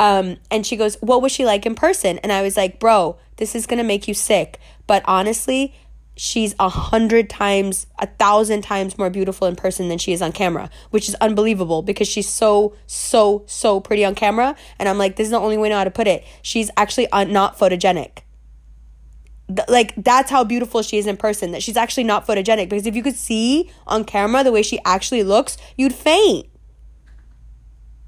Um, 0.02 0.38
and 0.50 0.66
she 0.66 0.78
goes, 0.78 0.96
What 1.02 1.22
was 1.22 1.32
she 1.32 1.46
like 1.46 1.68
in 1.68 1.76
person? 1.76 2.18
And 2.20 2.32
I 2.32 2.42
was 2.42 2.58
like, 2.58 2.80
Bro, 2.80 3.18
this 3.38 3.54
is 3.54 3.68
gonna 3.68 3.84
make 3.84 4.08
you 4.08 4.16
sick. 4.16 4.60
But 4.88 5.04
honestly, 5.06 5.76
she's 6.16 6.54
a 6.60 6.70
hundred 6.70 7.30
times, 7.30 7.88
a 8.00 8.08
thousand 8.08 8.62
times 8.62 8.98
more 8.98 9.10
beautiful 9.10 9.48
in 9.48 9.56
person 9.56 9.90
than 9.90 9.98
she 9.98 10.14
is 10.14 10.22
on 10.22 10.32
camera, 10.32 10.70
which 10.90 11.08
is 11.08 11.16
unbelievable 11.16 11.82
because 11.82 12.08
she's 12.08 12.30
so, 12.30 12.76
so, 12.86 13.44
so 13.48 13.80
pretty 13.80 14.04
on 14.06 14.16
camera. 14.16 14.56
And 14.80 14.90
I'm 14.90 14.98
like, 14.98 15.16
this 15.16 15.26
is 15.26 15.32
the 15.32 15.40
only 15.40 15.58
way 15.58 15.68
I 15.68 15.70
know 15.70 15.78
how 15.78 15.84
to 15.84 15.92
put 15.92 16.08
it. 16.08 16.26
She's 16.42 16.70
actually 16.78 17.10
uh, 17.12 17.24
not 17.24 17.58
photogenic. 17.58 18.20
Like, 19.68 19.94
that's 19.98 20.32
how 20.32 20.44
beautiful 20.44 20.82
she 20.82 20.98
is 20.98 21.08
in 21.08 21.18
person, 21.18 21.52
that 21.52 21.62
she's 21.62 21.76
actually 21.76 22.06
not 22.06 22.26
photogenic. 22.26 22.70
Because 22.70 22.86
if 22.86 22.96
you 22.96 23.04
could 23.04 23.16
see 23.16 23.70
on 23.86 24.06
camera 24.06 24.44
the 24.44 24.52
way 24.52 24.62
she 24.62 24.80
actually 24.86 25.24
looks, 25.24 25.58
you'd 25.76 25.94
faint. 25.94 26.48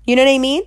You 0.06 0.16
know 0.16 0.24
what 0.24 0.32
I 0.32 0.38
mean? 0.38 0.64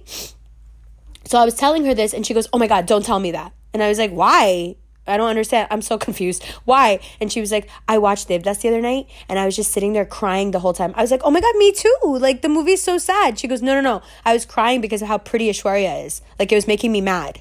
So 1.25 1.39
I 1.39 1.45
was 1.45 1.55
telling 1.55 1.85
her 1.85 1.95
this, 1.95 2.15
and 2.15 2.27
she 2.27 2.35
goes, 2.35 2.49
Oh 2.53 2.59
my 2.59 2.67
God, 2.67 2.87
don't 2.87 3.05
tell 3.05 3.21
me 3.21 3.33
that. 3.33 3.53
And 3.73 3.83
I 3.83 3.89
was 3.89 3.99
like, 3.99 4.11
Why? 4.11 4.77
I 5.07 5.17
don't 5.17 5.29
understand. 5.29 5.69
I'm 5.71 5.83
so 5.83 5.99
confused. 6.07 6.45
Why? 6.65 7.01
And 7.21 7.33
she 7.33 7.41
was 7.41 7.53
like, 7.53 7.69
I 7.89 7.99
watched 7.99 8.29
Devdas 8.29 8.61
the 8.61 8.69
other 8.69 8.81
night 8.81 9.09
and 9.29 9.39
I 9.39 9.47
was 9.47 9.57
just 9.57 9.73
sitting 9.73 9.93
there 9.93 10.05
crying 10.05 10.51
the 10.51 10.61
whole 10.61 10.73
time. 10.73 10.93
I 10.97 11.03
was 11.03 11.11
like, 11.11 11.23
oh 11.25 11.31
my 11.31 11.41
God, 11.41 11.57
me 11.57 11.73
too. 11.73 11.97
Like 12.05 12.43
the 12.43 12.49
movie's 12.49 12.83
so 12.83 12.99
sad. 12.99 13.39
She 13.39 13.49
goes, 13.49 13.63
no, 13.63 13.75
no, 13.75 13.81
no. 13.81 14.03
I 14.25 14.33
was 14.33 14.45
crying 14.45 14.81
because 14.81 15.03
of 15.03 15.09
how 15.09 15.19
pretty 15.19 15.49
Aishwarya 15.51 16.07
is. 16.07 16.23
Like 16.39 16.53
it 16.53 16.55
was 16.55 16.67
making 16.67 16.93
me 16.93 17.01
mad. 17.01 17.41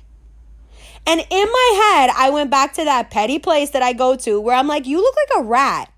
And 1.08 1.22
in 1.30 1.48
my 1.52 1.94
head, 1.94 2.10
I 2.18 2.32
went 2.32 2.50
back 2.50 2.74
to 2.74 2.84
that 2.84 3.12
petty 3.12 3.38
place 3.38 3.70
that 3.72 3.84
I 3.84 3.94
go 3.94 4.16
to 4.16 4.42
where 4.42 4.56
I'm 4.56 4.68
like, 4.68 4.88
you 4.88 4.98
look 4.98 5.16
like 5.16 5.44
a 5.44 5.48
rat. 5.48 5.92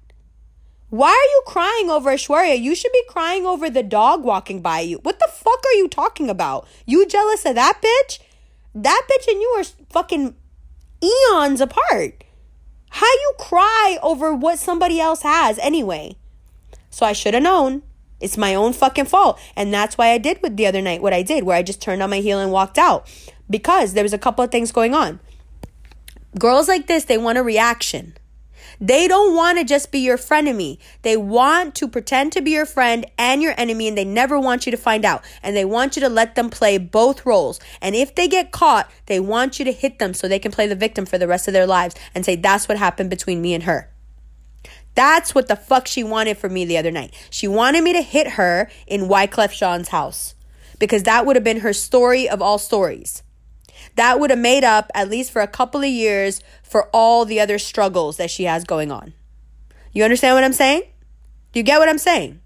Why 0.90 1.10
are 1.10 1.32
you 1.32 1.44
crying 1.46 1.90
over 1.90 2.12
Aishwarya? 2.12 2.60
You 2.62 2.74
should 2.74 2.94
be 2.94 3.04
crying 3.10 3.46
over 3.46 3.70
the 3.70 3.84
dog 3.84 4.24
walking 4.24 4.62
by 4.62 4.82
you. 4.82 5.00
What 5.00 5.20
the 5.20 5.30
fuck 5.32 5.66
are 5.66 5.74
you 5.74 5.88
talking 5.90 6.30
about? 6.30 6.68
You 6.86 7.06
jealous 7.06 7.46
of 7.46 7.56
that 7.56 7.82
bitch? 7.82 8.20
That 8.74 9.08
bitch 9.10 9.30
and 9.30 9.42
you 9.42 9.48
are 9.58 9.64
fucking 9.90 10.36
eons 11.04 11.62
apart. 11.62 12.24
How 12.90 13.06
you 13.06 13.34
cry 13.40 13.98
over 14.02 14.34
what 14.34 14.60
somebody 14.60 15.00
else 15.00 15.22
has 15.22 15.60
anyway? 15.60 16.16
So 16.90 17.06
I 17.06 17.14
should 17.14 17.34
have 17.34 17.44
known. 17.44 17.84
It's 18.20 18.38
my 18.38 18.56
own 18.56 18.74
fucking 18.74 19.06
fault. 19.06 19.40
And 19.56 19.74
that's 19.74 19.98
why 19.98 20.10
I 20.10 20.18
did 20.18 20.42
with 20.42 20.58
the 20.58 20.66
other 20.66 20.82
night 20.82 21.02
what 21.02 21.14
I 21.14 21.22
did, 21.22 21.44
where 21.44 21.56
I 21.56 21.64
just 21.64 21.82
turned 21.82 22.02
on 22.02 22.10
my 22.10 22.20
heel 22.20 22.40
and 22.40 22.52
walked 22.52 22.78
out. 22.78 23.08
Because 23.50 23.94
there 23.94 24.04
was 24.04 24.14
a 24.14 24.18
couple 24.18 24.44
of 24.44 24.52
things 24.52 24.72
going 24.72 24.94
on. 24.94 25.20
Girls 26.40 26.68
like 26.68 26.88
this, 26.88 27.06
they 27.06 27.18
want 27.18 27.38
a 27.38 27.44
reaction. 27.44 28.17
They 28.80 29.08
don't 29.08 29.36
want 29.36 29.58
to 29.58 29.64
just 29.64 29.92
be 29.92 30.00
your 30.00 30.18
frenemy. 30.18 30.78
They 31.02 31.18
want 31.18 31.76
to 31.76 31.88
pretend 31.88 32.32
to 32.34 32.42
be 32.42 32.52
your 32.52 32.66
friend 32.66 33.06
and 33.18 33.42
your 33.42 33.56
enemy, 33.58 33.88
and 33.88 33.98
they 33.98 34.06
never 34.06 34.40
want 34.40 34.66
you 34.66 34.72
to 34.72 34.78
find 34.78 35.04
out. 35.04 35.24
And 35.42 35.56
they 35.56 35.66
want 35.66 35.96
you 35.96 36.02
to 36.02 36.10
let 36.10 36.36
them 36.36 36.50
play 36.50 36.78
both 36.78 37.26
roles. 37.26 37.60
And 37.82 37.96
if 37.96 38.14
they 38.14 38.28
get 38.28 38.52
caught, 38.52 38.90
they 39.08 39.20
want 39.20 39.60
you 39.60 39.66
to 39.66 39.72
hit 39.72 40.00
them 40.00 40.14
so 40.14 40.28
they 40.28 40.40
can 40.40 40.52
play 40.52 40.68
the 40.68 40.76
victim 40.76 41.06
for 41.06 41.18
the 41.18 41.28
rest 41.28 41.48
of 41.48 41.54
their 41.54 41.68
lives 41.68 41.96
and 42.14 42.26
say, 42.26 42.36
that's 42.36 42.68
what 42.68 42.78
happened 42.78 43.10
between 43.10 43.42
me 43.42 43.54
and 43.54 43.64
her. 43.64 43.90
That's 44.96 45.36
what 45.36 45.48
the 45.48 45.56
fuck 45.56 45.88
she 45.88 46.04
wanted 46.04 46.38
from 46.38 46.54
me 46.54 46.66
the 46.66 46.78
other 46.78 46.92
night. 46.92 47.14
She 47.30 47.48
wanted 47.48 47.84
me 47.84 47.94
to 47.94 48.02
hit 48.02 48.32
her 48.32 48.70
in 48.88 49.02
Wyclef 49.02 49.56
Jean's 49.56 49.90
house 49.90 50.34
because 50.80 51.04
that 51.04 51.26
would 51.26 51.36
have 51.36 51.44
been 51.44 51.60
her 51.60 51.74
story 51.74 52.28
of 52.28 52.42
all 52.42 52.58
stories 52.58 53.22
that 53.98 54.20
would 54.20 54.30
have 54.30 54.40
made 54.40 54.64
up, 54.64 54.92
at 54.94 55.10
least 55.10 55.32
for 55.32 55.42
a 55.42 55.48
couple 55.48 55.82
of 55.82 55.90
years, 55.90 56.40
for 56.68 56.90
all 56.94 57.26
the 57.26 57.40
other 57.40 57.58
struggles 57.58 58.18
that 58.18 58.30
she 58.30 58.44
has 58.44 58.64
going 58.64 58.92
on. 58.92 59.14
You 59.94 60.04
understand 60.04 60.36
what 60.36 60.44
I'm 60.44 60.54
saying? 60.54 60.84
Do 61.52 61.60
you 61.60 61.64
get 61.64 61.80
what 61.80 61.90
I'm 61.90 61.98
saying? 61.98 62.40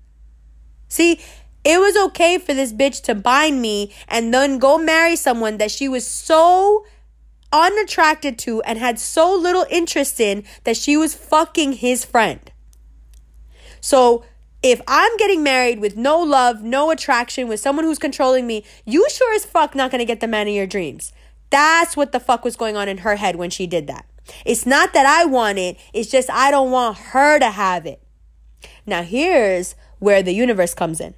See, 0.88 1.20
it 1.64 1.80
was 1.80 1.98
okay 2.08 2.38
for 2.38 2.54
this 2.54 2.74
bitch 2.74 3.02
to 3.04 3.16
bind 3.16 3.62
me 3.62 3.94
and 4.08 4.34
then 4.34 4.58
go 4.58 4.78
marry 4.78 5.16
someone 5.16 5.58
that 5.58 5.72
she 5.72 5.88
was 5.88 6.06
so 6.06 6.86
unattracted 7.52 8.38
to 8.40 8.62
and 8.64 8.80
had 8.80 9.00
so 9.00 9.36
little 9.36 9.66
interest 9.70 10.20
in 10.20 10.44
that 10.64 10.78
she 10.78 10.96
was 10.96 11.14
fucking 11.14 11.74
his 11.74 12.06
friend. 12.06 12.52
So 13.82 14.24
if 14.64 14.82
I'm 14.88 15.18
getting 15.18 15.44
married 15.44 15.80
with 15.80 15.98
no 15.98 16.20
love, 16.20 16.62
no 16.62 16.92
attraction, 16.92 17.48
with 17.48 17.60
someone 17.60 17.86
who's 17.86 18.00
controlling 18.00 18.48
me, 18.48 18.64
you 18.86 19.08
sure 19.10 19.34
as 19.36 19.46
fuck 19.46 19.76
not 19.76 19.92
gonna 19.92 20.06
get 20.06 20.20
the 20.20 20.28
man 20.28 20.48
of 20.48 20.54
your 20.54 20.68
dreams. 20.68 21.14
That's 21.50 21.98
what 21.98 22.12
the 22.12 22.20
fuck 22.20 22.46
was 22.46 22.56
going 22.56 22.78
on 22.78 22.88
in 22.88 23.00
her 23.00 23.18
head 23.18 23.36
when 23.36 23.50
she 23.50 23.68
did 23.68 23.88
that. 23.88 24.06
It's 24.46 24.66
not 24.66 24.94
that 24.94 25.06
I 25.06 25.26
want 25.26 25.58
it, 25.58 25.78
it's 25.94 26.10
just 26.10 26.30
I 26.30 26.52
don't 26.52 26.72
want 26.72 26.98
her 26.98 27.40
to 27.40 27.50
have 27.50 27.86
it. 27.86 28.02
Now, 28.86 29.04
here's 29.04 29.76
where 30.00 30.24
the 30.24 30.34
universe 30.34 30.74
comes 30.74 31.00
in. 31.00 31.14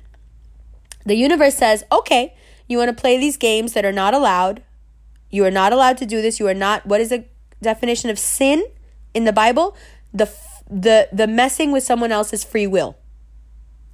The 1.06 1.16
universe 1.16 1.56
says, 1.56 1.84
okay, 1.92 2.36
you 2.68 2.78
want 2.78 2.96
to 2.96 3.02
play 3.02 3.18
these 3.18 3.38
games 3.38 3.74
that 3.74 3.86
are 3.86 3.92
not 3.92 4.14
allowed. 4.14 4.64
You 5.30 5.46
are 5.46 5.52
not 5.52 5.74
allowed 5.74 5.98
to 5.98 6.06
do 6.06 6.22
this. 6.22 6.40
You 6.40 6.48
are 6.48 6.54
not, 6.54 6.86
what 6.86 7.02
is 7.02 7.10
the 7.10 7.26
definition 7.62 8.10
of 8.10 8.20
sin 8.20 8.66
in 9.14 9.26
the 9.26 9.34
Bible? 9.34 9.76
The, 10.14 10.32
the, 10.70 11.10
the 11.12 11.28
messing 11.28 11.72
with 11.72 11.84
someone 11.84 12.12
else's 12.12 12.44
free 12.44 12.68
will. 12.68 12.98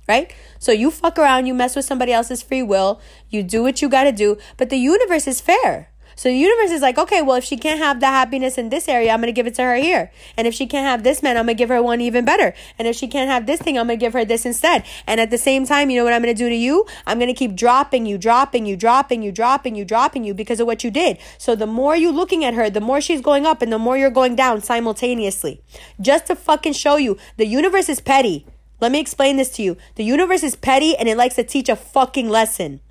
Right? 0.07 0.33
So 0.57 0.71
you 0.71 0.89
fuck 0.89 1.19
around, 1.19 1.45
you 1.45 1.53
mess 1.53 1.75
with 1.75 1.85
somebody 1.85 2.11
else's 2.11 2.41
free 2.41 2.63
will, 2.63 2.99
you 3.29 3.43
do 3.43 3.61
what 3.61 3.81
you 3.81 3.89
got 3.89 4.05
to 4.05 4.11
do, 4.11 4.37
but 4.57 4.71
the 4.71 4.77
universe 4.77 5.27
is 5.27 5.39
fair. 5.39 5.91
So 6.19 6.27
the 6.27 6.35
universe 6.35 6.71
is 6.71 6.81
like, 6.81 6.97
okay, 6.97 7.21
well, 7.21 7.37
if 7.37 7.45
she 7.45 7.55
can't 7.55 7.79
have 7.79 8.01
the 8.01 8.07
happiness 8.07 8.57
in 8.57 8.67
this 8.67 8.89
area, 8.89 9.13
I'm 9.13 9.21
going 9.21 9.27
to 9.27 9.31
give 9.31 9.47
it 9.47 9.55
to 9.55 9.61
her 9.61 9.75
here. 9.75 10.11
And 10.35 10.47
if 10.47 10.53
she 10.53 10.67
can't 10.67 10.85
have 10.85 11.01
this 11.01 11.23
man, 11.23 11.37
I'm 11.37 11.45
going 11.45 11.55
to 11.55 11.57
give 11.57 11.69
her 11.69 11.81
one 11.81 12.01
even 12.01 12.25
better. 12.25 12.53
And 12.77 12.89
if 12.89 12.97
she 12.97 13.07
can't 13.07 13.29
have 13.29 13.45
this 13.45 13.61
thing, 13.61 13.79
I'm 13.79 13.87
going 13.87 13.97
to 13.97 14.05
give 14.05 14.11
her 14.11 14.25
this 14.25 14.45
instead. 14.45 14.83
And 15.07 15.21
at 15.21 15.29
the 15.29 15.37
same 15.37 15.65
time, 15.65 15.89
you 15.89 15.97
know 15.97 16.03
what 16.03 16.11
I'm 16.11 16.21
going 16.21 16.35
to 16.35 16.37
do 16.37 16.49
to 16.49 16.55
you? 16.55 16.85
I'm 17.07 17.19
going 17.19 17.29
to 17.29 17.33
keep 17.33 17.55
dropping 17.55 18.05
you, 18.05 18.17
dropping 18.17 18.65
you, 18.65 18.75
dropping 18.75 19.23
you, 19.23 19.31
dropping 19.31 19.75
you, 19.75 19.85
dropping 19.85 20.25
you 20.25 20.33
because 20.33 20.59
of 20.59 20.67
what 20.67 20.83
you 20.83 20.91
did. 20.91 21.19
So 21.37 21.55
the 21.55 21.65
more 21.65 21.95
you 21.95 22.11
looking 22.11 22.43
at 22.43 22.53
her, 22.53 22.69
the 22.69 22.81
more 22.81 22.99
she's 22.99 23.21
going 23.21 23.45
up 23.45 23.61
and 23.61 23.71
the 23.71 23.79
more 23.79 23.97
you're 23.97 24.09
going 24.09 24.35
down 24.35 24.59
simultaneously. 24.59 25.61
Just 26.01 26.25
to 26.25 26.35
fucking 26.35 26.73
show 26.73 26.97
you, 26.97 27.17
the 27.37 27.45
universe 27.45 27.87
is 27.87 28.01
petty. 28.01 28.45
Let 28.81 28.91
me 28.91 28.99
explain 28.99 29.37
this 29.37 29.51
to 29.51 29.63
you. 29.63 29.77
The 29.95 30.03
universe 30.03 30.43
is 30.43 30.57
petty 30.57 30.97
and 30.97 31.07
it 31.07 31.15
likes 31.15 31.35
to 31.35 31.45
teach 31.45 31.69
a 31.69 31.77
fucking 31.77 32.27
lesson 32.27 32.81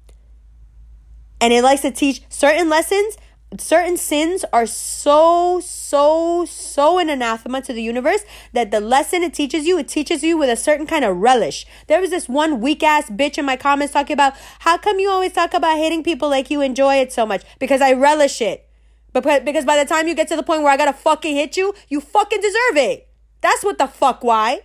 and 1.41 1.52
it 1.52 1.62
likes 1.62 1.83
to 1.83 1.91
teach 1.91 2.23
certain 2.28 2.68
lessons. 2.68 3.17
Certain 3.57 3.97
sins 3.97 4.44
are 4.52 4.67
so 4.67 5.58
so 5.65 6.44
so 6.44 6.99
an 6.99 7.08
anathema 7.08 7.62
to 7.62 7.73
the 7.73 7.81
universe 7.81 8.20
that 8.52 8.70
the 8.70 8.78
lesson 8.78 9.23
it 9.23 9.33
teaches 9.33 9.67
you 9.67 9.78
it 9.78 9.89
teaches 9.89 10.23
you 10.23 10.36
with 10.36 10.50
a 10.50 10.57
certain 10.57 10.86
kind 10.86 11.02
of 11.02 11.17
relish. 11.17 11.65
There 11.86 11.99
was 11.99 12.10
this 12.10 12.28
one 12.28 12.60
weak 12.60 12.83
ass 12.83 13.08
bitch 13.08 13.39
in 13.39 13.47
my 13.47 13.57
comments 13.57 13.94
talking 13.94 14.12
about 14.12 14.34
how 14.58 14.76
come 14.76 14.99
you 14.99 15.08
always 15.08 15.33
talk 15.33 15.55
about 15.55 15.78
hating 15.78 16.05
people 16.05 16.28
like 16.28 16.50
you 16.50 16.60
enjoy 16.60 16.97
it 16.97 17.10
so 17.10 17.25
much? 17.25 17.42
Because 17.58 17.81
i 17.81 17.94
relish 17.94 18.42
it. 18.42 18.68
Because 19.15 19.65
by 19.65 19.83
the 19.83 19.89
time 19.89 20.07
you 20.07 20.15
get 20.15 20.28
to 20.28 20.36
the 20.36 20.42
point 20.42 20.60
where 20.62 20.73
i 20.73 20.76
gotta 20.76 20.92
fucking 20.92 21.34
hit 21.34 21.57
you 21.57 21.73
you 21.89 22.02
fucking 22.02 22.42
deserve 22.42 22.76
it. 22.76 23.08
That's 23.41 23.65
what 23.65 23.78
the 23.78 23.86
fuck 23.86 24.23
why? 24.23 24.60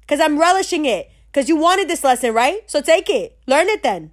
Because 0.00 0.20
i'm 0.20 0.40
relishing 0.40 0.86
it. 0.86 1.10
Because 1.26 1.50
you 1.50 1.56
wanted 1.56 1.86
this 1.86 2.02
lesson 2.02 2.32
right? 2.32 2.60
So 2.70 2.80
take 2.80 3.10
it. 3.10 3.38
Learn 3.46 3.68
it 3.68 3.82
then 3.82 4.12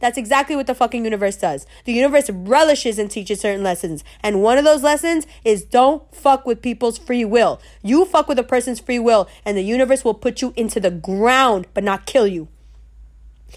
that's 0.00 0.18
exactly 0.18 0.56
what 0.56 0.66
the 0.66 0.74
fucking 0.74 1.04
universe 1.04 1.36
does. 1.36 1.66
The 1.84 1.92
universe 1.92 2.28
relishes 2.30 2.98
and 2.98 3.10
teaches 3.10 3.40
certain 3.40 3.62
lessons. 3.62 4.02
And 4.22 4.42
one 4.42 4.58
of 4.58 4.64
those 4.64 4.82
lessons 4.82 5.26
is 5.44 5.62
don't 5.62 6.12
fuck 6.14 6.46
with 6.46 6.62
people's 6.62 6.98
free 6.98 7.24
will. 7.24 7.60
You 7.82 8.04
fuck 8.06 8.26
with 8.26 8.38
a 8.38 8.42
person's 8.42 8.80
free 8.80 8.98
will, 8.98 9.28
and 9.44 9.56
the 9.56 9.62
universe 9.62 10.04
will 10.04 10.14
put 10.14 10.42
you 10.42 10.52
into 10.56 10.80
the 10.80 10.90
ground, 10.90 11.66
but 11.74 11.84
not 11.84 12.06
kill 12.06 12.26
you. 12.26 12.48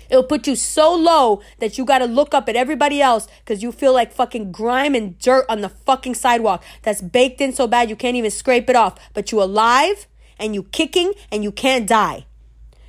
It'll 0.10 0.24
put 0.24 0.48
you 0.48 0.56
so 0.56 0.94
low 0.94 1.42
that 1.60 1.78
you 1.78 1.86
gotta 1.86 2.06
look 2.06 2.34
up 2.34 2.50
at 2.50 2.56
everybody 2.56 3.02
else 3.02 3.28
because 3.40 3.64
you 3.64 3.72
feel 3.72 3.94
like 3.94 4.12
fucking 4.12 4.52
grime 4.52 4.96
and 4.96 5.18
dirt 5.20 5.46
on 5.48 5.62
the 5.62 5.70
fucking 5.70 6.16
sidewalk 6.16 6.64
that's 6.82 7.02
baked 7.02 7.42
in 7.42 7.54
so 7.54 7.68
bad 7.68 7.90
you 7.90 7.96
can't 7.96 8.18
even 8.18 8.32
scrape 8.32 8.70
it 8.70 8.76
off. 8.76 8.98
But 9.14 9.32
you 9.32 9.42
alive 9.42 10.08
and 10.40 10.54
you 10.54 10.64
kicking 10.64 11.14
and 11.32 11.44
you 11.44 11.52
can't 11.52 11.88
die. 11.88 12.26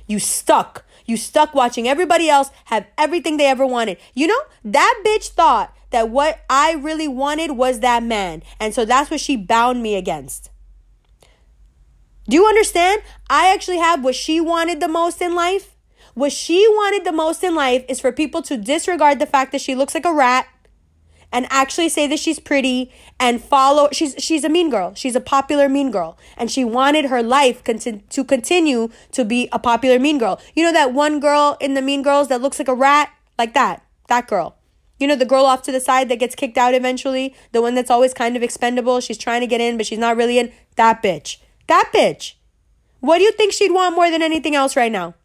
You 0.07 0.19
stuck 0.19 0.84
you 1.05 1.17
stuck 1.17 1.53
watching 1.53 1.87
everybody 1.87 2.29
else 2.29 2.49
have 2.65 2.87
everything 2.97 3.37
they 3.37 3.47
ever 3.47 3.65
wanted. 3.65 3.97
You 4.13 4.27
know, 4.27 4.41
that 4.63 5.03
bitch 5.05 5.29
thought 5.29 5.75
that 5.91 6.09
what 6.09 6.43
I 6.49 6.73
really 6.73 7.07
wanted 7.07 7.51
was 7.51 7.79
that 7.79 8.03
man. 8.03 8.43
And 8.59 8.73
so 8.73 8.85
that's 8.85 9.09
what 9.09 9.19
she 9.19 9.37
bound 9.37 9.81
me 9.81 9.95
against. 9.95 10.49
Do 12.27 12.35
you 12.35 12.45
understand? 12.47 13.01
I 13.29 13.53
actually 13.53 13.77
have 13.77 14.03
what 14.03 14.15
she 14.15 14.41
wanted 14.41 14.79
the 14.79 14.87
most 14.87 15.21
in 15.21 15.35
life. 15.35 15.75
What 16.15 16.31
she 16.31 16.65
wanted 16.67 17.05
the 17.05 17.11
most 17.11 17.43
in 17.43 17.55
life 17.55 17.85
is 17.87 17.99
for 17.99 18.11
people 18.11 18.41
to 18.43 18.57
disregard 18.57 19.19
the 19.19 19.25
fact 19.25 19.51
that 19.51 19.61
she 19.61 19.75
looks 19.75 19.93
like 19.93 20.05
a 20.05 20.13
rat 20.13 20.47
and 21.35 21.45
actually 21.49 21.89
say 21.89 22.07
that 22.07 22.17
she's 22.17 22.39
pretty 22.39 22.89
and 23.19 23.43
follow 23.43 23.89
she's 23.91 24.15
she's 24.17 24.45
a 24.45 24.49
mean 24.49 24.69
girl. 24.69 24.93
She's 24.95 25.17
a 25.17 25.19
popular 25.19 25.67
mean 25.67 25.91
girl. 25.91 26.17
And 26.37 26.49
she 26.49 26.63
wanted 26.63 27.05
her 27.05 27.21
life 27.21 27.61
conti- 27.61 28.03
to 28.09 28.23
continue 28.23 28.89
to 29.11 29.25
be 29.25 29.49
a 29.51 29.59
popular 29.59 29.99
mean 29.99 30.17
girl. 30.17 30.39
You 30.55 30.63
know 30.63 30.71
that 30.71 30.93
one 30.93 31.19
girl 31.19 31.57
in 31.59 31.73
the 31.73 31.81
mean 31.81 32.03
girls 32.03 32.29
that 32.29 32.41
looks 32.41 32.57
like 32.57 32.69
a 32.69 32.73
rat? 32.73 33.11
Like 33.37 33.53
that. 33.53 33.83
That 34.07 34.29
girl. 34.29 34.55
You 34.97 35.07
know 35.07 35.17
the 35.17 35.25
girl 35.25 35.45
off 35.45 35.61
to 35.63 35.73
the 35.73 35.81
side 35.81 36.07
that 36.07 36.19
gets 36.19 36.35
kicked 36.35 36.57
out 36.57 36.73
eventually? 36.73 37.35
The 37.51 37.61
one 37.61 37.75
that's 37.75 37.91
always 37.91 38.13
kind 38.13 38.37
of 38.37 38.43
expendable? 38.43 39.01
She's 39.01 39.17
trying 39.17 39.41
to 39.41 39.47
get 39.47 39.59
in 39.59 39.75
but 39.75 39.85
she's 39.85 39.99
not 39.99 40.15
really 40.15 40.39
in? 40.39 40.53
That 40.77 41.03
bitch. 41.03 41.39
That 41.67 41.91
bitch. 41.93 42.35
What 43.01 43.17
do 43.17 43.25
you 43.25 43.33
think 43.33 43.51
she'd 43.51 43.73
want 43.73 43.93
more 43.93 44.09
than 44.09 44.21
anything 44.21 44.55
else 44.55 44.77
right 44.77 44.91
now 44.91 45.15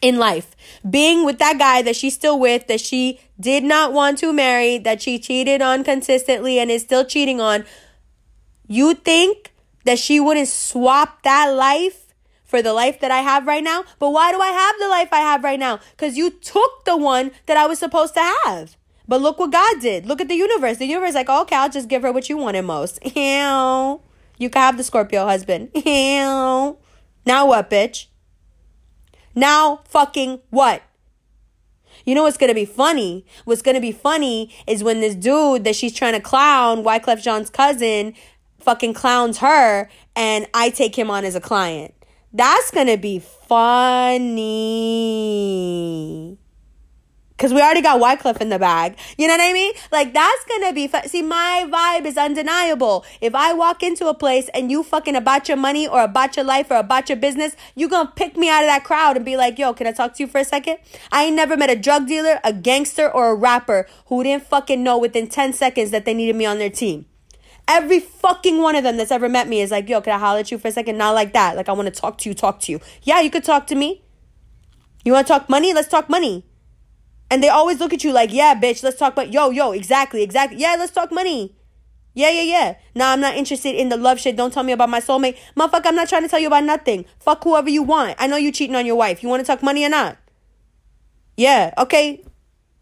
in 0.00 0.18
life. 0.18 0.56
Being 0.88 1.24
with 1.24 1.38
that 1.38 1.58
guy 1.58 1.82
that 1.82 1.96
she's 1.96 2.14
still 2.14 2.38
with, 2.38 2.66
that 2.68 2.80
she 2.80 3.20
did 3.38 3.64
not 3.64 3.92
want 3.92 4.18
to 4.18 4.32
marry, 4.32 4.78
that 4.78 5.02
she 5.02 5.18
cheated 5.18 5.60
on 5.62 5.84
consistently 5.84 6.58
and 6.58 6.70
is 6.70 6.82
still 6.82 7.04
cheating 7.04 7.40
on. 7.40 7.64
You 8.66 8.94
think 8.94 9.52
that 9.84 9.98
she 9.98 10.20
wouldn't 10.20 10.48
swap 10.48 11.22
that 11.22 11.48
life 11.48 12.14
for 12.44 12.62
the 12.62 12.72
life 12.72 13.00
that 13.00 13.10
I 13.10 13.18
have 13.18 13.46
right 13.46 13.62
now? 13.62 13.84
But 13.98 14.10
why 14.10 14.32
do 14.32 14.40
I 14.40 14.48
have 14.48 14.74
the 14.78 14.88
life 14.88 15.08
I 15.12 15.20
have 15.20 15.44
right 15.44 15.58
now? 15.58 15.80
Because 15.92 16.16
you 16.16 16.30
took 16.30 16.84
the 16.84 16.96
one 16.96 17.30
that 17.46 17.56
I 17.56 17.66
was 17.66 17.78
supposed 17.78 18.14
to 18.14 18.32
have. 18.44 18.76
But 19.06 19.20
look 19.20 19.38
what 19.38 19.50
God 19.50 19.80
did. 19.80 20.06
Look 20.06 20.20
at 20.20 20.28
the 20.28 20.34
universe. 20.34 20.78
The 20.78 20.86
universe 20.86 21.14
like, 21.14 21.28
okay, 21.28 21.56
I'll 21.56 21.70
just 21.70 21.88
give 21.88 22.02
her 22.02 22.12
what 22.12 22.28
you 22.28 22.36
wanted 22.36 22.62
most. 22.62 23.04
Ew. 23.16 24.00
You 24.38 24.50
can 24.50 24.62
have 24.62 24.76
the 24.76 24.84
Scorpio 24.84 25.26
husband. 25.26 25.70
Ew. 25.74 26.78
Now 27.26 27.46
what, 27.46 27.68
bitch? 27.68 28.06
Now 29.34 29.80
fucking 29.84 30.40
what? 30.50 30.82
You 32.04 32.14
know 32.14 32.22
what's 32.22 32.36
gonna 32.36 32.54
be 32.54 32.64
funny? 32.64 33.24
What's 33.44 33.62
gonna 33.62 33.80
be 33.80 33.92
funny 33.92 34.54
is 34.66 34.82
when 34.82 35.00
this 35.00 35.14
dude 35.14 35.64
that 35.64 35.76
she's 35.76 35.94
trying 35.94 36.14
to 36.14 36.20
clown, 36.20 36.82
Wyclef 36.82 37.22
Jean's 37.22 37.50
cousin, 37.50 38.14
fucking 38.58 38.94
clowns 38.94 39.38
her 39.38 39.88
and 40.16 40.46
I 40.54 40.70
take 40.70 40.96
him 40.96 41.10
on 41.10 41.24
as 41.24 41.34
a 41.34 41.40
client. 41.40 41.94
That's 42.32 42.70
gonna 42.70 42.96
be 42.96 43.18
funny. 43.18 44.30
Cause 47.40 47.54
we 47.54 47.62
already 47.62 47.80
got 47.80 47.98
Wyclef 47.98 48.38
in 48.42 48.50
the 48.50 48.58
bag. 48.58 48.98
You 49.16 49.26
know 49.26 49.32
what 49.32 49.40
I 49.40 49.54
mean? 49.54 49.72
Like 49.90 50.12
that's 50.12 50.44
gonna 50.44 50.74
be. 50.74 50.90
See, 51.06 51.22
my 51.22 51.66
vibe 51.70 52.04
is 52.04 52.18
undeniable. 52.18 53.02
If 53.22 53.34
I 53.34 53.54
walk 53.54 53.82
into 53.82 54.08
a 54.08 54.14
place 54.14 54.50
and 54.52 54.70
you 54.70 54.82
fucking 54.82 55.16
about 55.16 55.48
your 55.48 55.56
money 55.56 55.88
or 55.88 56.02
about 56.02 56.36
your 56.36 56.44
life 56.44 56.70
or 56.70 56.76
about 56.76 57.08
your 57.08 57.16
business, 57.16 57.56
you 57.74 57.88
gonna 57.88 58.12
pick 58.14 58.36
me 58.36 58.50
out 58.50 58.62
of 58.62 58.68
that 58.68 58.84
crowd 58.84 59.16
and 59.16 59.24
be 59.24 59.38
like, 59.38 59.58
yo, 59.58 59.72
can 59.72 59.86
I 59.86 59.92
talk 59.92 60.12
to 60.16 60.22
you 60.22 60.26
for 60.26 60.36
a 60.36 60.44
second? 60.44 60.80
I 61.10 61.24
ain't 61.24 61.34
never 61.34 61.56
met 61.56 61.70
a 61.70 61.76
drug 61.76 62.06
dealer, 62.06 62.40
a 62.44 62.52
gangster, 62.52 63.10
or 63.10 63.30
a 63.30 63.34
rapper 63.34 63.86
who 64.08 64.22
didn't 64.22 64.42
fucking 64.42 64.84
know 64.84 64.98
within 64.98 65.26
10 65.26 65.54
seconds 65.54 65.92
that 65.92 66.04
they 66.04 66.12
needed 66.12 66.36
me 66.36 66.44
on 66.44 66.58
their 66.58 66.68
team. 66.68 67.06
Every 67.66 68.00
fucking 68.00 68.58
one 68.58 68.76
of 68.76 68.84
them 68.84 68.98
that's 68.98 69.10
ever 69.10 69.30
met 69.30 69.48
me 69.48 69.62
is 69.62 69.70
like, 69.70 69.88
yo, 69.88 70.02
can 70.02 70.12
I 70.12 70.18
holler 70.18 70.40
at 70.40 70.50
you 70.50 70.58
for 70.58 70.68
a 70.68 70.72
second? 70.72 70.98
Not 70.98 71.14
like 71.14 71.32
that. 71.32 71.56
Like, 71.56 71.70
I 71.70 71.72
wanna 71.72 71.90
talk 71.90 72.18
to 72.18 72.28
you, 72.28 72.34
talk 72.34 72.60
to 72.60 72.72
you. 72.72 72.80
Yeah, 73.02 73.20
you 73.20 73.30
could 73.30 73.44
talk 73.44 73.66
to 73.68 73.74
me. 73.74 74.02
You 75.06 75.12
wanna 75.12 75.26
talk 75.26 75.48
money? 75.48 75.72
Let's 75.72 75.88
talk 75.88 76.10
money. 76.10 76.44
And 77.30 77.42
they 77.42 77.48
always 77.48 77.78
look 77.78 77.92
at 77.92 78.02
you 78.02 78.12
like, 78.12 78.32
yeah, 78.32 78.54
bitch, 78.54 78.82
let's 78.82 78.98
talk 78.98 79.12
about, 79.12 79.32
yo, 79.32 79.50
yo, 79.50 79.70
exactly, 79.70 80.22
exactly. 80.22 80.58
Yeah, 80.58 80.76
let's 80.78 80.92
talk 80.92 81.12
money. 81.12 81.54
Yeah, 82.12 82.30
yeah, 82.30 82.42
yeah. 82.42 82.74
Nah, 82.94 83.12
I'm 83.12 83.20
not 83.20 83.36
interested 83.36 83.76
in 83.76 83.88
the 83.88 83.96
love 83.96 84.18
shit. 84.18 84.36
Don't 84.36 84.52
tell 84.52 84.64
me 84.64 84.72
about 84.72 84.88
my 84.88 85.00
soulmate. 85.00 85.36
Motherfucker, 85.56 85.86
I'm 85.86 85.94
not 85.94 86.08
trying 86.08 86.22
to 86.22 86.28
tell 86.28 86.40
you 86.40 86.48
about 86.48 86.64
nothing. 86.64 87.04
Fuck 87.20 87.44
whoever 87.44 87.70
you 87.70 87.84
want. 87.84 88.16
I 88.18 88.26
know 88.26 88.36
you 88.36 88.50
cheating 88.50 88.74
on 88.74 88.84
your 88.84 88.96
wife. 88.96 89.22
You 89.22 89.28
want 89.28 89.40
to 89.40 89.46
talk 89.46 89.62
money 89.62 89.84
or 89.84 89.88
not? 89.88 90.18
Yeah, 91.36 91.72
okay. 91.78 92.24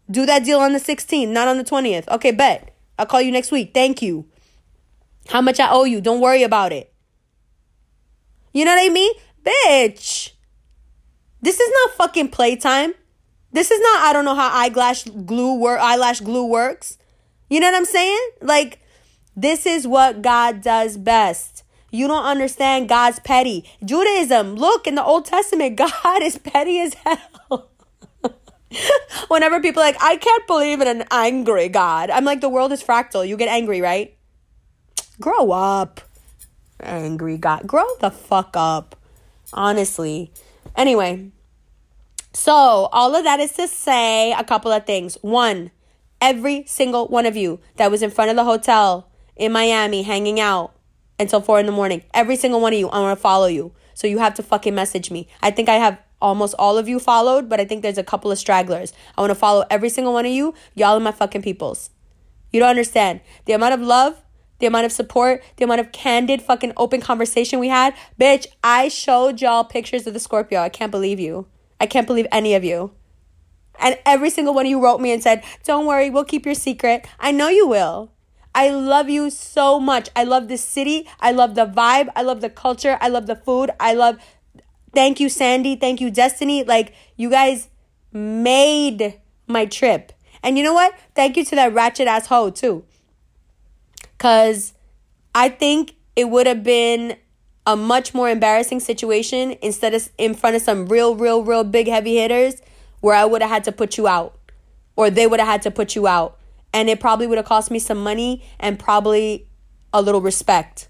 Do 0.09 0.25
that 0.25 0.43
deal 0.43 0.59
on 0.59 0.73
the 0.73 0.79
16th, 0.79 1.29
not 1.29 1.47
on 1.47 1.57
the 1.57 1.63
20th. 1.63 2.07
Okay, 2.07 2.31
bet. 2.31 2.75
I'll 2.97 3.05
call 3.05 3.21
you 3.21 3.31
next 3.31 3.51
week. 3.51 3.71
Thank 3.73 4.01
you. 4.01 4.25
How 5.27 5.41
much 5.41 5.59
I 5.59 5.69
owe 5.69 5.83
you. 5.83 6.01
Don't 6.01 6.21
worry 6.21 6.41
about 6.41 6.73
it. 6.73 6.91
You 8.51 8.65
know 8.65 8.75
what 8.75 8.83
I 8.83 8.89
mean? 8.89 9.13
Bitch. 9.43 10.31
This 11.41 11.59
is 11.59 11.71
not 11.83 11.91
fucking 11.91 12.29
playtime. 12.29 12.93
This 13.51 13.71
is 13.71 13.79
not 13.79 14.01
I 14.01 14.13
don't 14.13 14.25
know 14.25 14.35
how 14.35 14.49
eyelash 14.51 15.03
glue 15.03 15.55
work 15.55 15.79
eyelash 15.79 16.21
glue 16.21 16.45
works. 16.45 16.97
You 17.49 17.59
know 17.59 17.67
what 17.67 17.77
I'm 17.77 17.85
saying? 17.85 18.29
Like 18.41 18.79
this 19.35 19.65
is 19.65 19.87
what 19.87 20.21
God 20.21 20.61
does 20.61 20.97
best. 20.97 21.63
You 21.91 22.07
don't 22.07 22.25
understand 22.25 22.89
God's 22.89 23.19
petty. 23.19 23.67
Judaism, 23.83 24.55
look 24.55 24.85
in 24.85 24.95
the 24.95 25.03
Old 25.03 25.25
Testament, 25.25 25.75
God 25.77 26.21
is 26.21 26.37
petty 26.37 26.79
as 26.79 26.93
hell. 26.93 27.69
Whenever 29.27 29.59
people 29.59 29.81
like, 29.81 29.97
I 30.01 30.17
can't 30.17 30.45
believe 30.45 30.81
in 30.81 30.87
an 30.87 31.05
angry 31.09 31.69
God. 31.69 32.09
I'm 32.09 32.25
like, 32.25 32.41
the 32.41 32.49
world 32.49 32.71
is 32.71 32.83
fractal. 32.83 33.27
You 33.27 33.37
get 33.37 33.49
angry, 33.49 33.81
right? 33.81 34.15
Grow 35.19 35.51
up. 35.51 36.01
Angry 36.79 37.37
God. 37.37 37.65
Grow 37.65 37.85
the 37.99 38.11
fuck 38.11 38.55
up. 38.55 38.95
Honestly. 39.51 40.31
Anyway, 40.75 41.31
so, 42.33 42.53
all 42.53 43.15
of 43.15 43.23
that 43.23 43.39
is 43.39 43.53
to 43.53 43.67
say 43.67 44.31
a 44.33 44.43
couple 44.43 44.71
of 44.71 44.85
things. 44.85 45.17
One, 45.21 45.71
every 46.21 46.63
single 46.67 47.07
one 47.07 47.25
of 47.25 47.35
you 47.35 47.59
that 47.77 47.89
was 47.89 48.01
in 48.01 48.11
front 48.11 48.29
of 48.29 48.35
the 48.35 48.43
hotel 48.43 49.09
in 49.35 49.51
Miami 49.51 50.03
hanging 50.03 50.39
out 50.39 50.75
until 51.19 51.41
four 51.41 51.59
in 51.59 51.65
the 51.65 51.71
morning, 51.71 52.03
every 52.13 52.35
single 52.35 52.61
one 52.61 52.73
of 52.73 52.79
you, 52.79 52.87
I 52.89 52.99
want 52.99 53.17
to 53.17 53.21
follow 53.21 53.47
you. 53.47 53.73
So, 53.93 54.07
you 54.07 54.19
have 54.19 54.35
to 54.35 54.43
fucking 54.43 54.75
message 54.75 55.09
me. 55.09 55.27
I 55.41 55.51
think 55.51 55.69
I 55.69 55.75
have 55.75 55.97
almost 56.21 56.53
all 56.59 56.77
of 56.77 56.87
you 56.87 56.99
followed, 56.99 57.49
but 57.49 57.59
I 57.59 57.65
think 57.65 57.81
there's 57.81 57.97
a 57.97 58.03
couple 58.03 58.31
of 58.31 58.37
stragglers. 58.37 58.93
I 59.17 59.21
want 59.21 59.31
to 59.31 59.35
follow 59.35 59.65
every 59.69 59.89
single 59.89 60.13
one 60.13 60.25
of 60.25 60.31
you. 60.31 60.53
Y'all 60.75 60.97
are 60.97 60.99
my 60.99 61.11
fucking 61.11 61.41
peoples. 61.41 61.89
You 62.51 62.59
don't 62.59 62.69
understand. 62.69 63.21
The 63.45 63.53
amount 63.53 63.73
of 63.73 63.81
love, 63.81 64.21
the 64.59 64.65
amount 64.65 64.85
of 64.85 64.91
support, 64.91 65.43
the 65.57 65.63
amount 65.63 65.81
of 65.81 65.91
candid 65.91 66.41
fucking 66.41 66.73
open 66.77 67.01
conversation 67.01 67.59
we 67.59 67.69
had. 67.69 67.95
Bitch, 68.19 68.47
I 68.63 68.87
showed 68.89 69.41
y'all 69.41 69.63
pictures 69.63 70.05
of 70.05 70.13
the 70.13 70.19
Scorpio. 70.19 70.59
I 70.59 70.69
can't 70.69 70.91
believe 70.91 71.19
you. 71.19 71.47
I 71.79 71.85
can't 71.85 72.07
believe 72.07 72.27
any 72.31 72.55
of 72.55 72.63
you. 72.63 72.91
And 73.79 73.97
every 74.05 74.29
single 74.29 74.53
one 74.53 74.65
of 74.65 74.69
you 74.69 74.81
wrote 74.83 74.99
me 74.99 75.11
and 75.11 75.23
said, 75.23 75.43
Don't 75.63 75.85
worry, 75.85 76.09
we'll 76.09 76.25
keep 76.25 76.45
your 76.45 76.55
secret. 76.55 77.07
I 77.19 77.31
know 77.31 77.47
you 77.47 77.67
will. 77.67 78.11
I 78.53 78.69
love 78.69 79.09
you 79.09 79.29
so 79.29 79.79
much. 79.79 80.09
I 80.15 80.23
love 80.23 80.47
this 80.47 80.63
city. 80.63 81.07
I 81.19 81.31
love 81.31 81.55
the 81.55 81.65
vibe. 81.65 82.09
I 82.15 82.23
love 82.23 82.41
the 82.41 82.49
culture. 82.49 82.97
I 82.99 83.07
love 83.07 83.27
the 83.27 83.35
food. 83.35 83.71
I 83.79 83.93
love. 83.93 84.17
Thank 84.93 85.19
you, 85.19 85.29
Sandy. 85.29 85.75
Thank 85.75 86.01
you, 86.01 86.09
Destiny. 86.11 86.63
Like, 86.63 86.93
you 87.15 87.29
guys 87.29 87.69
made 88.11 89.19
my 89.47 89.65
trip. 89.65 90.11
And 90.43 90.57
you 90.57 90.63
know 90.63 90.73
what? 90.73 90.97
Thank 91.15 91.37
you 91.37 91.45
to 91.45 91.55
that 91.55 91.73
ratchet 91.73 92.07
ass 92.07 92.27
hoe, 92.27 92.49
too. 92.49 92.85
Because 94.17 94.73
I 95.35 95.49
think 95.49 95.95
it 96.15 96.29
would 96.29 96.47
have 96.47 96.63
been 96.63 97.17
a 97.69 97.75
much 97.75 98.15
more 98.15 98.27
embarrassing 98.27 98.79
situation 98.79 99.55
instead 99.61 99.93
of 99.93 100.09
in 100.17 100.33
front 100.33 100.55
of 100.55 100.61
some 100.63 100.87
real, 100.87 101.15
real, 101.15 101.43
real 101.43 101.63
big 101.63 101.87
heavy 101.87 102.15
hitters 102.17 102.63
where 102.99 103.13
I 103.13 103.25
would 103.25 103.43
have 103.43 103.51
had 103.51 103.63
to 103.65 103.71
put 103.71 103.95
you 103.95 104.07
out 104.07 104.39
or 104.95 105.11
they 105.11 105.27
would 105.27 105.39
have 105.39 105.47
had 105.47 105.61
to 105.61 105.71
put 105.71 105.95
you 105.95 106.07
out 106.07 106.39
And 106.73 106.89
it 106.89 106.99
probably 106.99 107.27
would 107.27 107.37
have 107.37 107.45
cost 107.45 107.69
me 107.69 107.77
some 107.77 108.01
money 108.03 108.43
and 108.59 108.79
probably 108.79 109.47
a 109.93 110.01
little 110.01 110.21
respect. 110.21 110.87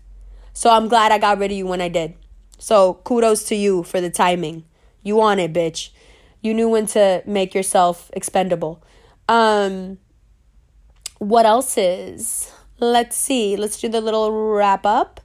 So 0.53 0.69
I'm 0.69 0.88
glad 0.88 1.11
I 1.11 1.17
got 1.17 1.38
rid 1.38 1.51
of 1.51 1.58
you 1.58 1.67
when 1.67 1.82
I 1.82 1.90
did. 1.90 2.16
So 2.59 2.95
kudos 3.03 3.43
to 3.45 3.56
you 3.56 3.83
for 3.83 3.99
the 3.99 4.09
timing. 4.09 4.64
You 5.03 5.19
on 5.19 5.38
it, 5.40 5.51
bitch. 5.51 5.90
You 6.41 6.53
knew 6.53 6.69
when 6.69 6.85
to 6.88 7.24
make 7.25 7.53
yourself 7.53 8.09
expendable. 8.14 8.82
Um 9.27 9.98
what 11.17 11.45
else 11.45 11.77
is? 11.77 12.53
Let's 12.80 13.17
see. 13.17 13.58
Let's 13.58 13.82
do 13.82 13.90
the 13.90 13.99
little 13.99 14.32
wrap 14.32 14.85
up. 14.85 15.19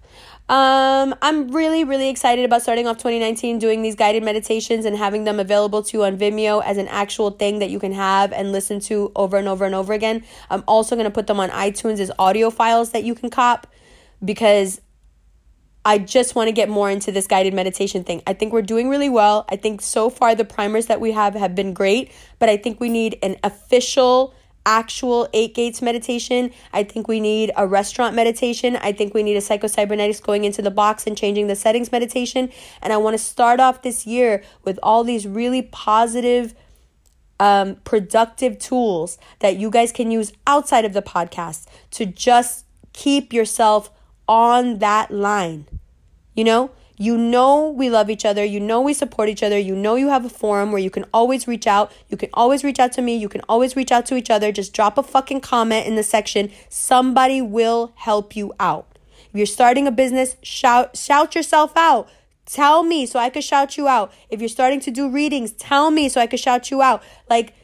Um, 0.47 1.15
I'm 1.23 1.49
really, 1.53 1.85
really 1.85 2.11
excited 2.11 2.45
about 2.45 2.61
starting 2.61 2.87
off 2.87 2.99
2019 2.99 3.59
doing 3.59 3.81
these 3.81 3.95
guided 3.95 4.23
meditations 4.23 4.85
and 4.85 4.95
having 4.95 5.25
them 5.25 5.41
available 5.41 5.83
to 5.83 5.97
you 5.97 6.05
on 6.05 6.19
Vimeo 6.19 6.63
as 6.63 6.77
an 6.77 6.87
actual 6.89 7.31
thing 7.31 7.61
that 7.61 7.71
you 7.71 7.81
can 7.81 7.93
have 7.93 8.31
and 8.31 8.53
listen 8.53 8.79
to 8.81 9.11
over 9.17 9.39
and 9.39 9.49
over 9.49 9.65
and 9.65 9.75
over 9.75 9.95
again. 9.95 10.23
I'm 10.51 10.63
also 10.69 10.97
going 10.97 11.07
to 11.07 11.11
put 11.11 11.29
them 11.29 11.41
on 11.41 11.49
iTunes 11.49 11.99
as 11.99 12.11
audio 12.19 12.51
files 12.51 12.91
that 12.91 13.05
you 13.05 13.15
can 13.15 13.31
cop 13.31 13.67
because 14.23 14.83
I 15.87 15.97
just 15.97 16.35
want 16.35 16.49
to 16.49 16.53
get 16.53 16.69
more 16.69 16.91
into 16.91 17.11
this 17.11 17.27
guided 17.27 17.55
meditation 17.55 18.05
thing. 18.05 18.23
I 18.27 18.35
think 18.35 18.53
we're 18.53 18.63
doing 18.63 18.91
really 18.91 19.09
well. 19.09 19.47
I 19.49 19.57
think 19.57 19.81
so 19.81 20.11
far 20.11 20.35
the 20.35 20.45
primers 20.45 20.87
that 20.87 21.01
we 21.01 21.13
have 21.13 21.35
have 21.35 21.55
been 21.55 21.73
great, 21.73 22.13
but 22.39 22.51
I 22.51 22.59
think 22.59 22.81
we 22.81 22.91
need 22.91 23.19
an 23.23 23.37
official 23.43 24.35
actual 24.67 25.29
eight 25.33 25.55
gates 25.55 25.83
meditation. 25.83 26.51
I 26.73 26.85
think 26.85 27.09
we 27.09 27.21
need 27.21 27.53
a 27.57 27.67
restaurant 27.67 28.15
meditation. 28.15 28.77
I 28.77 28.93
think 28.93 29.15
we 29.15 29.23
need 29.23 29.37
a 29.37 29.41
psycho-cybernetics 29.41 30.21
going 30.21 30.45
into 30.45 30.63
the 30.63 30.71
box 30.71 31.07
and 31.07 31.17
changing 31.17 31.47
the 31.47 31.57
settings 31.57 31.93
meditation. 31.93 32.51
And 32.83 32.93
I 32.93 32.97
want 32.97 33.15
to 33.15 33.23
start 33.23 33.61
off 33.61 33.83
this 33.83 34.07
year 34.07 34.43
with 34.65 34.79
all 34.83 35.05
these 35.05 35.27
really 35.27 35.63
positive, 35.63 36.55
um, 37.39 37.77
productive 37.85 38.59
tools 38.59 39.19
that 39.41 39.57
you 39.57 39.71
guys 39.71 39.93
can 39.93 40.11
use 40.11 40.33
outside 40.47 40.85
of 40.85 40.93
the 40.93 41.03
podcast 41.03 41.67
to 41.93 42.07
just 42.07 42.65
keep 42.93 43.33
yourself 43.33 43.91
on 44.27 44.79
that 44.79 45.11
line. 45.11 45.67
You 46.35 46.45
know? 46.45 46.71
You 46.97 47.19
know 47.19 47.71
we 47.71 47.91
love 47.91 48.09
each 48.09 48.25
other. 48.25 48.45
You 48.45 48.61
know 48.61 48.81
we 48.81 48.95
support 48.95 49.29
each 49.29 49.43
other. 49.43 49.59
You 49.59 49.75
know 49.75 49.97
you 49.97 50.09
have 50.09 50.25
a 50.25 50.29
forum 50.29 50.71
where 50.71 50.81
you 50.81 50.91
can 50.91 51.05
always 51.13 51.49
reach 51.49 51.67
out. 51.67 51.91
You 52.09 52.17
can 52.17 52.31
always 52.35 52.63
reach 52.63 52.79
out 52.79 52.93
to 52.93 53.03
me. 53.03 53.17
You 53.17 53.29
can 53.29 53.43
always 53.49 53.75
reach 53.75 53.91
out 53.91 54.07
to 54.07 54.17
each 54.17 54.31
other. 54.31 54.53
Just 54.53 54.73
drop 54.73 54.97
a 54.97 55.03
fucking 55.03 55.41
comment 55.41 55.87
in 55.87 55.97
the 55.97 56.03
section. 56.03 56.51
Somebody 56.69 57.43
will 57.43 57.93
help 57.97 58.37
you 58.37 58.53
out. 58.61 58.87
If 59.33 59.39
you're 59.39 59.47
starting 59.47 59.89
a 59.89 59.93
business, 59.93 60.37
shout 60.43 60.97
shout 60.97 61.35
yourself 61.35 61.77
out. 61.77 62.09
Tell 62.47 62.83
me 62.83 63.07
so 63.07 63.19
I 63.19 63.31
could 63.31 63.45
shout 63.45 63.77
you 63.77 63.89
out. 63.89 64.13
If 64.29 64.41
you're 64.41 64.49
starting 64.49 64.81
to 64.81 64.91
do 64.91 65.09
readings, 65.09 65.53
tell 65.53 65.91
me 65.91 66.09
so 66.09 66.21
I 66.21 66.27
could 66.27 66.41
shout 66.41 66.71
you 66.71 66.83
out. 66.83 67.03
Like 67.29 67.55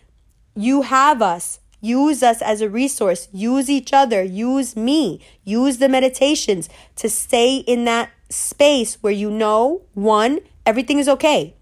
you 0.57 0.83
have 0.83 1.23
us. 1.23 1.60
Use 1.83 2.23
us 2.23 2.42
as 2.42 2.60
a 2.60 2.68
resource. 2.68 3.28
Use 3.33 3.70
each 3.70 3.92
other. 3.92 4.23
Use 4.23 4.76
me. 4.76 5.20
Use 5.44 5.78
the 5.78 5.89
meditations 5.89 6.68
to 6.97 7.09
stay 7.09 7.57
in 7.57 7.84
that 7.86 8.10
space 8.31 8.94
where 9.02 9.12
you 9.12 9.31
know, 9.31 9.83
one, 9.94 10.41
everything 10.65 10.99
is 10.99 11.09
okay. 11.09 11.55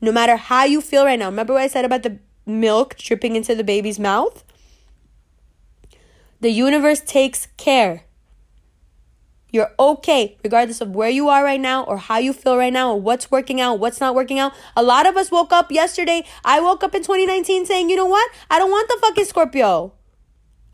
No 0.00 0.10
matter 0.10 0.36
how 0.36 0.64
you 0.64 0.80
feel 0.80 1.04
right 1.04 1.18
now. 1.18 1.26
Remember 1.26 1.54
what 1.54 1.62
I 1.62 1.68
said 1.68 1.84
about 1.84 2.02
the 2.02 2.18
milk 2.44 2.96
dripping 2.96 3.36
into 3.36 3.54
the 3.54 3.64
baby's 3.64 3.98
mouth? 3.98 4.44
The 6.40 6.50
universe 6.50 7.00
takes 7.00 7.46
care. 7.56 8.04
You're 9.50 9.72
okay, 9.78 10.36
regardless 10.44 10.80
of 10.80 10.90
where 10.94 11.08
you 11.08 11.28
are 11.28 11.42
right 11.42 11.60
now 11.60 11.84
or 11.84 11.96
how 11.96 12.18
you 12.18 12.32
feel 12.32 12.56
right 12.56 12.72
now 12.72 12.92
or 12.92 13.00
what's 13.00 13.30
working 13.30 13.60
out, 13.60 13.78
what's 13.78 14.00
not 14.00 14.14
working 14.14 14.38
out. 14.38 14.52
A 14.76 14.82
lot 14.82 15.06
of 15.06 15.16
us 15.16 15.30
woke 15.30 15.52
up 15.52 15.72
yesterday. 15.72 16.24
I 16.44 16.60
woke 16.60 16.82
up 16.82 16.94
in 16.94 17.02
2019 17.02 17.64
saying, 17.64 17.88
you 17.88 17.96
know 17.96 18.06
what? 18.06 18.30
I 18.50 18.58
don't 18.58 18.70
want 18.70 18.88
the 18.88 18.98
fucking 19.00 19.24
Scorpio. 19.24 19.94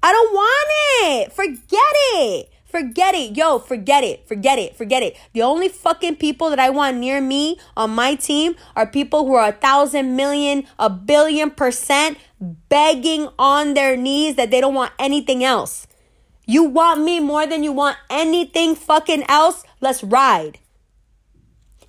I 0.03 0.11
don't 0.11 0.33
want 0.33 0.69
it. 1.05 1.33
Forget 1.33 1.95
it. 2.15 2.52
Forget 2.73 3.15
it. 3.15 3.37
Yo, 3.37 3.59
forget 3.59 4.03
it. 4.03 4.27
Forget 4.27 4.59
it. 4.59 4.75
Forget 4.75 5.03
it. 5.03 5.15
The 5.35 5.43
only 5.43 5.69
fucking 5.69 6.17
people 6.17 6.49
that 6.49 6.59
I 6.59 6.71
want 6.71 6.97
near 6.97 7.21
me 7.21 7.59
on 7.77 7.91
my 7.91 8.15
team 8.15 8.57
are 8.75 8.87
people 8.87 9.27
who 9.27 9.35
are 9.35 9.51
a 9.51 9.53
thousand 9.53 10.17
million, 10.17 10.65
a 10.79 10.89
billion 10.89 11.51
percent 11.51 12.17
begging 12.41 13.29
on 13.39 13.75
their 13.75 13.95
knees 13.95 14.37
that 14.37 14.51
they 14.51 14.63
don't 14.63 14.73
want 14.73 14.93
anything 14.99 15.45
else. 15.45 15.87
You 16.47 16.65
want 16.65 17.03
me 17.03 17.21
more 17.21 17.47
than 17.47 17.63
you 17.63 17.73
want 17.73 17.99
anything 18.09 18.75
fucking 18.75 19.25
else? 19.29 19.65
Let's 19.83 20.03
ride. 20.03 20.59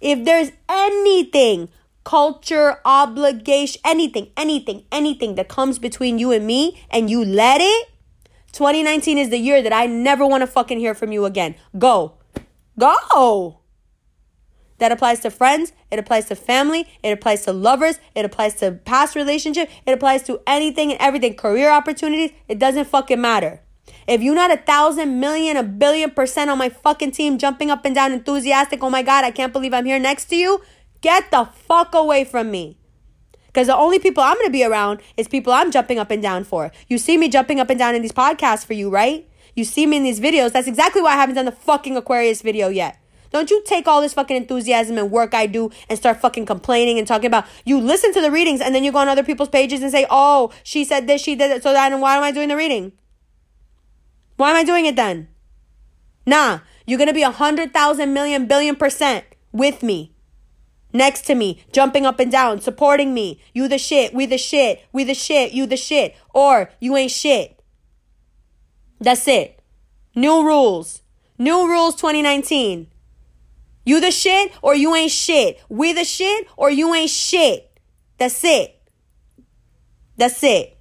If 0.02 0.26
there's 0.26 0.52
anything, 0.68 1.70
culture, 2.04 2.82
obligation, 2.84 3.82
anything, 3.86 4.32
anything, 4.36 4.84
anything 4.92 5.36
that 5.36 5.48
comes 5.48 5.80
between 5.80 6.20
you 6.20 6.34
and 6.34 6.46
me 6.46 6.84
and 6.92 7.10
you 7.10 7.24
let 7.24 7.62
it, 7.62 7.90
2019 8.54 9.18
is 9.18 9.30
the 9.30 9.38
year 9.38 9.64
that 9.64 9.74
I 9.74 9.88
never 9.88 10.26
want 10.26 10.42
to 10.42 10.48
fucking 10.48 10.80
hear 10.80 10.94
from 10.94 11.12
you 11.12 11.26
again. 11.26 11.56
Go. 11.78 12.14
Go. 12.80 13.60
That 14.78 14.92
applies 14.92 15.22
to 15.22 15.32
friends, 15.32 15.72
it 15.92 15.98
applies 15.98 16.26
to 16.26 16.36
family, 16.36 16.88
it 17.04 17.12
applies 17.12 17.46
to 17.46 17.54
lovers, 17.54 18.00
it 18.16 18.26
applies 18.26 18.56
to 18.56 18.74
past 18.74 19.16
relationship, 19.16 19.70
it 19.86 19.92
applies 19.94 20.24
to 20.24 20.42
anything 20.46 20.92
and 20.92 21.02
everything, 21.02 21.36
career 21.36 21.72
opportunities, 21.72 22.32
it 22.48 22.60
doesn't 22.60 22.86
fucking 22.86 23.22
matter. 23.22 23.62
If 24.08 24.22
you're 24.22 24.36
not 24.36 24.52
a 24.52 24.58
thousand 24.58 25.20
million, 25.20 25.58
a 25.58 25.64
billion 25.64 26.12
percent 26.12 26.50
on 26.50 26.58
my 26.58 26.70
fucking 26.70 27.12
team, 27.12 27.38
jumping 27.38 27.72
up 27.72 27.86
and 27.86 27.96
down, 27.96 28.12
enthusiastic, 28.12 28.84
oh 28.84 28.90
my 28.90 29.04
God, 29.04 29.24
I 29.24 29.32
can't 29.32 29.54
believe 29.54 29.74
I'm 29.74 29.86
here 29.86 30.00
next 30.00 30.26
to 30.26 30.36
you, 30.36 30.62
get 31.02 31.32
the 31.32 31.46
fuck 31.46 31.96
away 31.96 32.24
from 32.24 32.52
me. 32.52 32.78
Because 33.54 33.68
the 33.68 33.78
only 33.78 34.00
people 34.00 34.24
I'm 34.24 34.34
going 34.34 34.48
to 34.48 34.52
be 34.52 34.66
around 34.66 35.00
is 35.16 35.28
people 35.28 35.54
I'm 35.54 35.70
jumping 35.70 36.00
up 36.00 36.10
and 36.10 36.24
down 36.24 36.44
for. 36.44 36.72
You 36.88 36.98
see 36.98 37.18
me 37.18 37.30
jumping 37.30 37.60
up 37.60 37.70
and 37.70 37.78
down 37.78 37.94
in 37.94 38.02
these 38.02 38.12
podcasts 38.12 38.66
for 38.66 38.74
you, 38.74 38.90
right? 38.90 39.30
You 39.56 39.64
see 39.64 39.86
me 39.86 39.98
in 39.98 40.04
these 40.04 40.20
videos. 40.20 40.54
That's 40.54 40.68
exactly 40.68 41.04
why 41.04 41.14
I 41.14 41.18
haven't 41.18 41.36
done 41.36 41.46
the 41.46 41.52
fucking 41.52 41.96
Aquarius 41.96 42.42
video 42.42 42.70
yet. 42.70 43.00
Don't 43.30 43.52
you 43.52 43.64
take 43.66 43.88
all 43.88 44.02
this 44.02 44.14
fucking 44.14 44.38
enthusiasm 44.38 44.98
and 44.98 45.12
work 45.12 45.36
I 45.36 45.46
do 45.46 45.72
and 45.88 45.98
start 45.98 46.20
fucking 46.20 46.46
complaining 46.48 46.98
and 46.98 47.08
talking 47.08 47.28
about 47.28 47.46
you 47.64 47.80
listen 47.80 48.14
to 48.14 48.22
the 48.22 48.32
readings 48.32 48.62
and 48.62 48.74
then 48.74 48.84
you 48.84 48.92
go 48.92 49.00
on 49.00 49.08
other 49.08 49.24
people's 49.24 49.50
pages 49.50 49.82
and 49.82 49.92
say, 49.92 50.06
oh, 50.10 50.52
she 50.64 50.84
said 50.84 51.08
this, 51.08 51.22
she 51.22 51.36
did 51.36 51.52
it. 51.52 51.64
So 51.64 51.74
then 51.74 52.00
why 52.00 52.16
am 52.18 52.24
I 52.24 52.32
doing 52.32 52.50
the 52.50 52.56
reading? 52.56 52.92
Why 54.38 54.52
am 54.52 54.56
I 54.56 54.64
doing 54.64 54.86
it 54.86 54.96
then? 54.96 55.28
Nah, 56.26 56.60
you're 56.86 57.00
gonna 57.00 57.14
be 57.14 57.24
a 57.24 57.32
hundred 57.32 57.74
thousand 57.74 58.14
million 58.14 58.48
billion 58.48 58.76
percent 58.76 59.26
with 59.52 59.84
me 59.84 60.13
next 60.94 61.24
to 61.24 61.36
me, 61.36 61.64
jumping 61.72 62.06
up 62.06 62.20
and 62.20 62.32
down, 62.32 62.62
supporting 62.62 63.14
me. 63.14 63.42
You 63.54 63.68
the 63.68 63.78
shit, 63.78 64.14
we 64.14 64.26
the 64.26 64.38
shit, 64.38 64.86
we 64.94 65.04
the 65.04 65.14
shit, 65.14 65.52
you 65.52 65.66
the 65.66 65.78
shit, 65.78 66.16
or 66.34 66.70
you 66.80 66.96
ain't 66.96 67.12
shit. 67.12 67.60
That's 69.00 69.28
it. 69.28 69.62
New 70.16 70.46
rules. 70.46 71.02
New 71.38 71.68
rules 71.68 71.96
2019. 71.96 72.88
You 73.86 74.00
the 74.00 74.12
shit 74.12 74.54
or 74.62 74.76
you 74.76 74.96
ain't 74.96 75.12
shit. 75.12 75.60
We 75.68 75.92
the 75.92 76.06
shit 76.06 76.48
or 76.56 76.70
you 76.70 76.94
ain't 76.94 77.10
shit. 77.10 77.70
That's 78.18 78.44
it. 78.44 78.80
That's 80.16 80.42
it. 80.44 80.78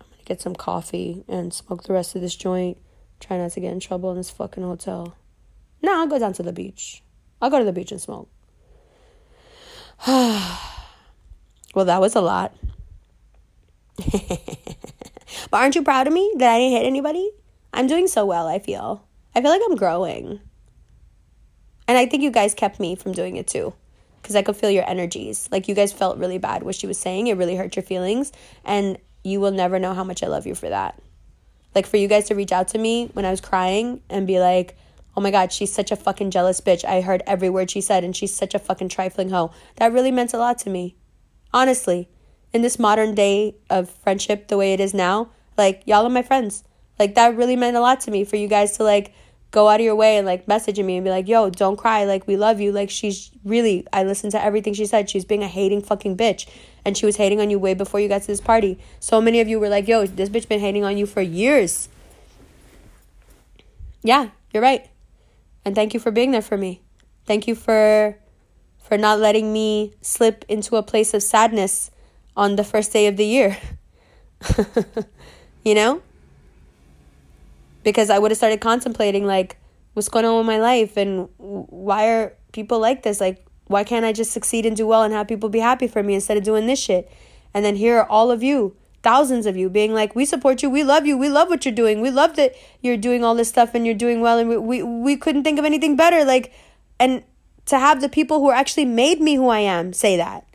I'm 0.00 0.08
gonna 0.10 0.22
get 0.24 0.42
some 0.42 0.54
coffee 0.54 1.24
and 1.28 1.54
smoke 1.54 1.84
the 1.84 1.94
rest 1.94 2.14
of 2.14 2.20
this 2.20 2.36
joint. 2.36 2.76
Try 3.20 3.38
not 3.38 3.52
to 3.52 3.60
get 3.60 3.72
in 3.72 3.80
trouble 3.80 4.10
in 4.10 4.16
this 4.16 4.30
fucking 4.30 4.62
hotel. 4.62 5.16
No, 5.80 6.00
I'll 6.00 6.06
go 6.06 6.18
down 6.18 6.32
to 6.34 6.42
the 6.42 6.52
beach. 6.52 7.02
I'll 7.42 7.50
go 7.50 7.58
to 7.58 7.64
the 7.64 7.72
beach 7.72 7.90
and 7.90 8.00
smoke. 8.00 8.28
well, 10.06 10.58
that 11.74 12.00
was 12.00 12.14
a 12.14 12.20
lot. 12.20 12.56
but 14.12 15.52
aren't 15.52 15.74
you 15.74 15.82
proud 15.82 16.06
of 16.06 16.12
me 16.12 16.32
that 16.38 16.54
I 16.54 16.58
didn't 16.58 16.78
hit 16.78 16.86
anybody? 16.86 17.30
I'm 17.72 17.88
doing 17.88 18.06
so 18.06 18.24
well, 18.24 18.46
I 18.46 18.60
feel. 18.60 19.04
I 19.34 19.42
feel 19.42 19.50
like 19.50 19.60
I'm 19.68 19.74
growing. 19.74 20.40
And 21.88 21.98
I 21.98 22.06
think 22.06 22.22
you 22.22 22.30
guys 22.30 22.54
kept 22.54 22.78
me 22.78 22.94
from 22.94 23.10
doing 23.10 23.36
it 23.36 23.48
too. 23.48 23.74
Because 24.22 24.36
I 24.36 24.42
could 24.42 24.56
feel 24.56 24.70
your 24.70 24.88
energies. 24.88 25.48
Like 25.50 25.66
you 25.66 25.74
guys 25.74 25.92
felt 25.92 26.18
really 26.18 26.38
bad 26.38 26.62
what 26.62 26.76
she 26.76 26.86
was 26.86 26.96
saying. 26.96 27.26
It 27.26 27.36
really 27.36 27.56
hurt 27.56 27.74
your 27.74 27.82
feelings. 27.82 28.30
And 28.64 28.98
you 29.24 29.40
will 29.40 29.50
never 29.50 29.80
know 29.80 29.94
how 29.94 30.04
much 30.04 30.22
I 30.22 30.28
love 30.28 30.46
you 30.46 30.54
for 30.54 30.68
that. 30.68 31.02
Like 31.74 31.86
for 31.86 31.96
you 31.96 32.06
guys 32.06 32.26
to 32.26 32.36
reach 32.36 32.52
out 32.52 32.68
to 32.68 32.78
me 32.78 33.10
when 33.14 33.24
I 33.24 33.32
was 33.32 33.40
crying 33.40 34.00
and 34.08 34.28
be 34.28 34.38
like, 34.38 34.76
oh 35.16 35.20
my 35.20 35.30
God, 35.30 35.52
she's 35.52 35.72
such 35.72 35.92
a 35.92 35.96
fucking 35.96 36.30
jealous 36.30 36.60
bitch. 36.60 36.84
I 36.84 37.00
heard 37.00 37.22
every 37.26 37.50
word 37.50 37.70
she 37.70 37.80
said, 37.80 38.04
and 38.04 38.16
she's 38.16 38.34
such 38.34 38.54
a 38.54 38.58
fucking 38.58 38.88
trifling 38.88 39.30
hoe. 39.30 39.52
That 39.76 39.92
really 39.92 40.10
meant 40.10 40.34
a 40.34 40.38
lot 40.38 40.58
to 40.60 40.70
me. 40.70 40.96
Honestly, 41.52 42.08
in 42.52 42.62
this 42.62 42.78
modern 42.78 43.14
day 43.14 43.56
of 43.68 43.90
friendship, 43.90 44.48
the 44.48 44.56
way 44.56 44.72
it 44.72 44.80
is 44.80 44.94
now, 44.94 45.30
like, 45.56 45.82
y'all 45.86 46.06
are 46.06 46.10
my 46.10 46.22
friends. 46.22 46.64
Like, 46.98 47.14
that 47.14 47.36
really 47.36 47.56
meant 47.56 47.76
a 47.76 47.80
lot 47.80 48.00
to 48.02 48.10
me 48.10 48.24
for 48.24 48.36
you 48.36 48.48
guys 48.48 48.76
to, 48.76 48.84
like, 48.84 49.12
go 49.50 49.68
out 49.68 49.80
of 49.80 49.84
your 49.84 49.94
way 49.94 50.16
and, 50.16 50.26
like, 50.26 50.48
message 50.48 50.80
me 50.80 50.96
and 50.96 51.04
be 51.04 51.10
like, 51.10 51.28
yo, 51.28 51.50
don't 51.50 51.76
cry. 51.76 52.04
Like, 52.04 52.26
we 52.26 52.36
love 52.36 52.60
you. 52.60 52.72
Like, 52.72 52.88
she's 52.88 53.30
really, 53.44 53.86
I 53.92 54.04
listened 54.04 54.32
to 54.32 54.42
everything 54.42 54.72
she 54.72 54.86
said. 54.86 55.10
She's 55.10 55.26
being 55.26 55.42
a 55.42 55.48
hating 55.48 55.82
fucking 55.82 56.16
bitch. 56.16 56.48
And 56.84 56.96
she 56.96 57.06
was 57.06 57.16
hating 57.16 57.40
on 57.40 57.50
you 57.50 57.58
way 57.58 57.74
before 57.74 58.00
you 58.00 58.08
got 58.08 58.22
to 58.22 58.26
this 58.26 58.40
party. 58.40 58.78
So 58.98 59.20
many 59.20 59.40
of 59.40 59.48
you 59.48 59.60
were 59.60 59.68
like, 59.68 59.88
yo, 59.88 60.06
this 60.06 60.30
bitch 60.30 60.48
been 60.48 60.60
hating 60.60 60.84
on 60.84 60.96
you 60.96 61.06
for 61.06 61.20
years. 61.20 61.88
Yeah, 64.02 64.30
you're 64.52 64.62
right. 64.62 64.88
And 65.64 65.74
thank 65.74 65.94
you 65.94 66.00
for 66.00 66.10
being 66.10 66.30
there 66.30 66.42
for 66.42 66.56
me. 66.56 66.82
Thank 67.26 67.46
you 67.46 67.54
for 67.54 68.18
for 68.78 68.98
not 68.98 69.20
letting 69.20 69.52
me 69.52 69.94
slip 70.00 70.44
into 70.48 70.76
a 70.76 70.82
place 70.82 71.14
of 71.14 71.22
sadness 71.22 71.90
on 72.36 72.56
the 72.56 72.64
first 72.64 72.92
day 72.92 73.06
of 73.06 73.16
the 73.16 73.24
year. 73.24 73.56
you 75.64 75.74
know? 75.74 76.02
Because 77.84 78.10
I 78.10 78.18
would 78.18 78.30
have 78.30 78.38
started 78.38 78.60
contemplating, 78.60 79.24
like, 79.24 79.56
what's 79.94 80.08
going 80.08 80.24
on 80.24 80.36
with 80.36 80.46
my 80.46 80.58
life 80.58 80.96
and 80.96 81.28
why 81.38 82.08
are 82.08 82.34
people 82.52 82.78
like 82.78 83.02
this? 83.02 83.20
Like, 83.20 83.44
why 83.66 83.84
can't 83.84 84.04
I 84.04 84.12
just 84.12 84.32
succeed 84.32 84.66
and 84.66 84.76
do 84.76 84.86
well 84.86 85.02
and 85.02 85.14
have 85.14 85.28
people 85.28 85.48
be 85.48 85.60
happy 85.60 85.86
for 85.86 86.02
me 86.02 86.14
instead 86.14 86.36
of 86.36 86.42
doing 86.42 86.66
this 86.66 86.78
shit? 86.78 87.10
And 87.54 87.64
then 87.64 87.76
here 87.76 87.98
are 87.98 88.08
all 88.08 88.30
of 88.30 88.42
you, 88.42 88.76
thousands 89.02 89.46
of 89.46 89.56
you, 89.56 89.68
being 89.68 89.92
like, 89.92 90.14
we 90.14 90.24
support 90.24 90.62
you, 90.62 90.70
we 90.70 90.84
love 90.84 91.06
you, 91.06 91.16
we 91.18 91.28
love 91.28 91.48
what 91.48 91.64
you're 91.64 91.74
doing, 91.74 92.00
we 92.00 92.10
love 92.10 92.36
that 92.36 92.54
you're 92.80 92.96
doing 92.96 93.24
all 93.24 93.34
this 93.34 93.48
stuff 93.48 93.74
and 93.74 93.84
you're 93.84 93.94
doing 93.94 94.20
well, 94.20 94.38
and 94.38 94.48
we, 94.48 94.56
we, 94.56 94.82
we 94.82 95.16
couldn't 95.16 95.44
think 95.44 95.58
of 95.58 95.64
anything 95.64 95.96
better. 95.96 96.24
Like, 96.24 96.52
and 96.98 97.24
to 97.66 97.78
have 97.78 98.00
the 98.00 98.08
people 98.08 98.40
who 98.40 98.50
actually 98.50 98.84
made 98.84 99.20
me 99.20 99.34
who 99.34 99.48
I 99.48 99.60
am 99.60 99.92
say 99.92 100.16
that, 100.16 100.46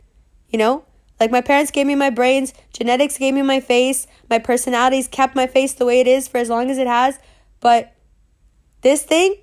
you 0.48 0.58
know? 0.58 0.84
Like 1.20 1.30
my 1.30 1.40
parents 1.40 1.72
gave 1.72 1.86
me 1.86 1.94
my 1.94 2.10
brains, 2.10 2.54
genetics 2.72 3.18
gave 3.18 3.34
me 3.34 3.42
my 3.42 3.60
face, 3.60 4.06
my 4.30 4.38
personalities 4.38 5.08
kept 5.08 5.34
my 5.34 5.46
face 5.46 5.74
the 5.74 5.84
way 5.84 6.00
it 6.00 6.06
is 6.06 6.28
for 6.28 6.38
as 6.38 6.48
long 6.48 6.70
as 6.70 6.78
it 6.78 6.86
has. 6.86 7.18
But 7.60 7.92
this 8.82 9.02
thing 9.02 9.34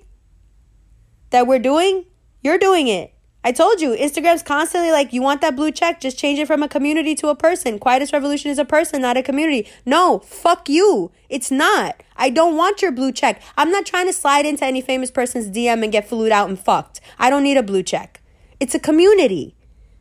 that 1.30 1.46
we're 1.46 1.58
doing, 1.58 2.06
you're 2.40 2.58
doing 2.58 2.88
it. 2.88 3.12
I 3.46 3.52
told 3.52 3.80
you, 3.80 3.90
Instagram's 3.90 4.42
constantly 4.42 4.90
like, 4.90 5.12
you 5.12 5.22
want 5.22 5.40
that 5.40 5.54
blue 5.54 5.70
check, 5.70 6.00
just 6.00 6.18
change 6.18 6.40
it 6.40 6.48
from 6.48 6.64
a 6.64 6.68
community 6.68 7.14
to 7.14 7.28
a 7.28 7.36
person. 7.36 7.78
Quietest 7.78 8.12
Revolution 8.12 8.50
is 8.50 8.58
a 8.58 8.64
person, 8.64 9.02
not 9.02 9.16
a 9.16 9.22
community. 9.22 9.68
No, 9.86 10.18
fuck 10.18 10.68
you. 10.68 11.12
It's 11.28 11.52
not. 11.52 12.02
I 12.16 12.28
don't 12.28 12.56
want 12.56 12.82
your 12.82 12.90
blue 12.90 13.12
check. 13.12 13.40
I'm 13.56 13.70
not 13.70 13.86
trying 13.86 14.08
to 14.08 14.12
slide 14.12 14.46
into 14.46 14.64
any 14.64 14.80
famous 14.80 15.12
person's 15.12 15.48
DM 15.48 15.84
and 15.84 15.92
get 15.92 16.08
flued 16.08 16.32
out 16.32 16.48
and 16.48 16.58
fucked. 16.58 17.00
I 17.20 17.30
don't 17.30 17.44
need 17.44 17.56
a 17.56 17.62
blue 17.62 17.84
check. 17.84 18.20
It's 18.58 18.74
a 18.74 18.80
community. 18.80 19.54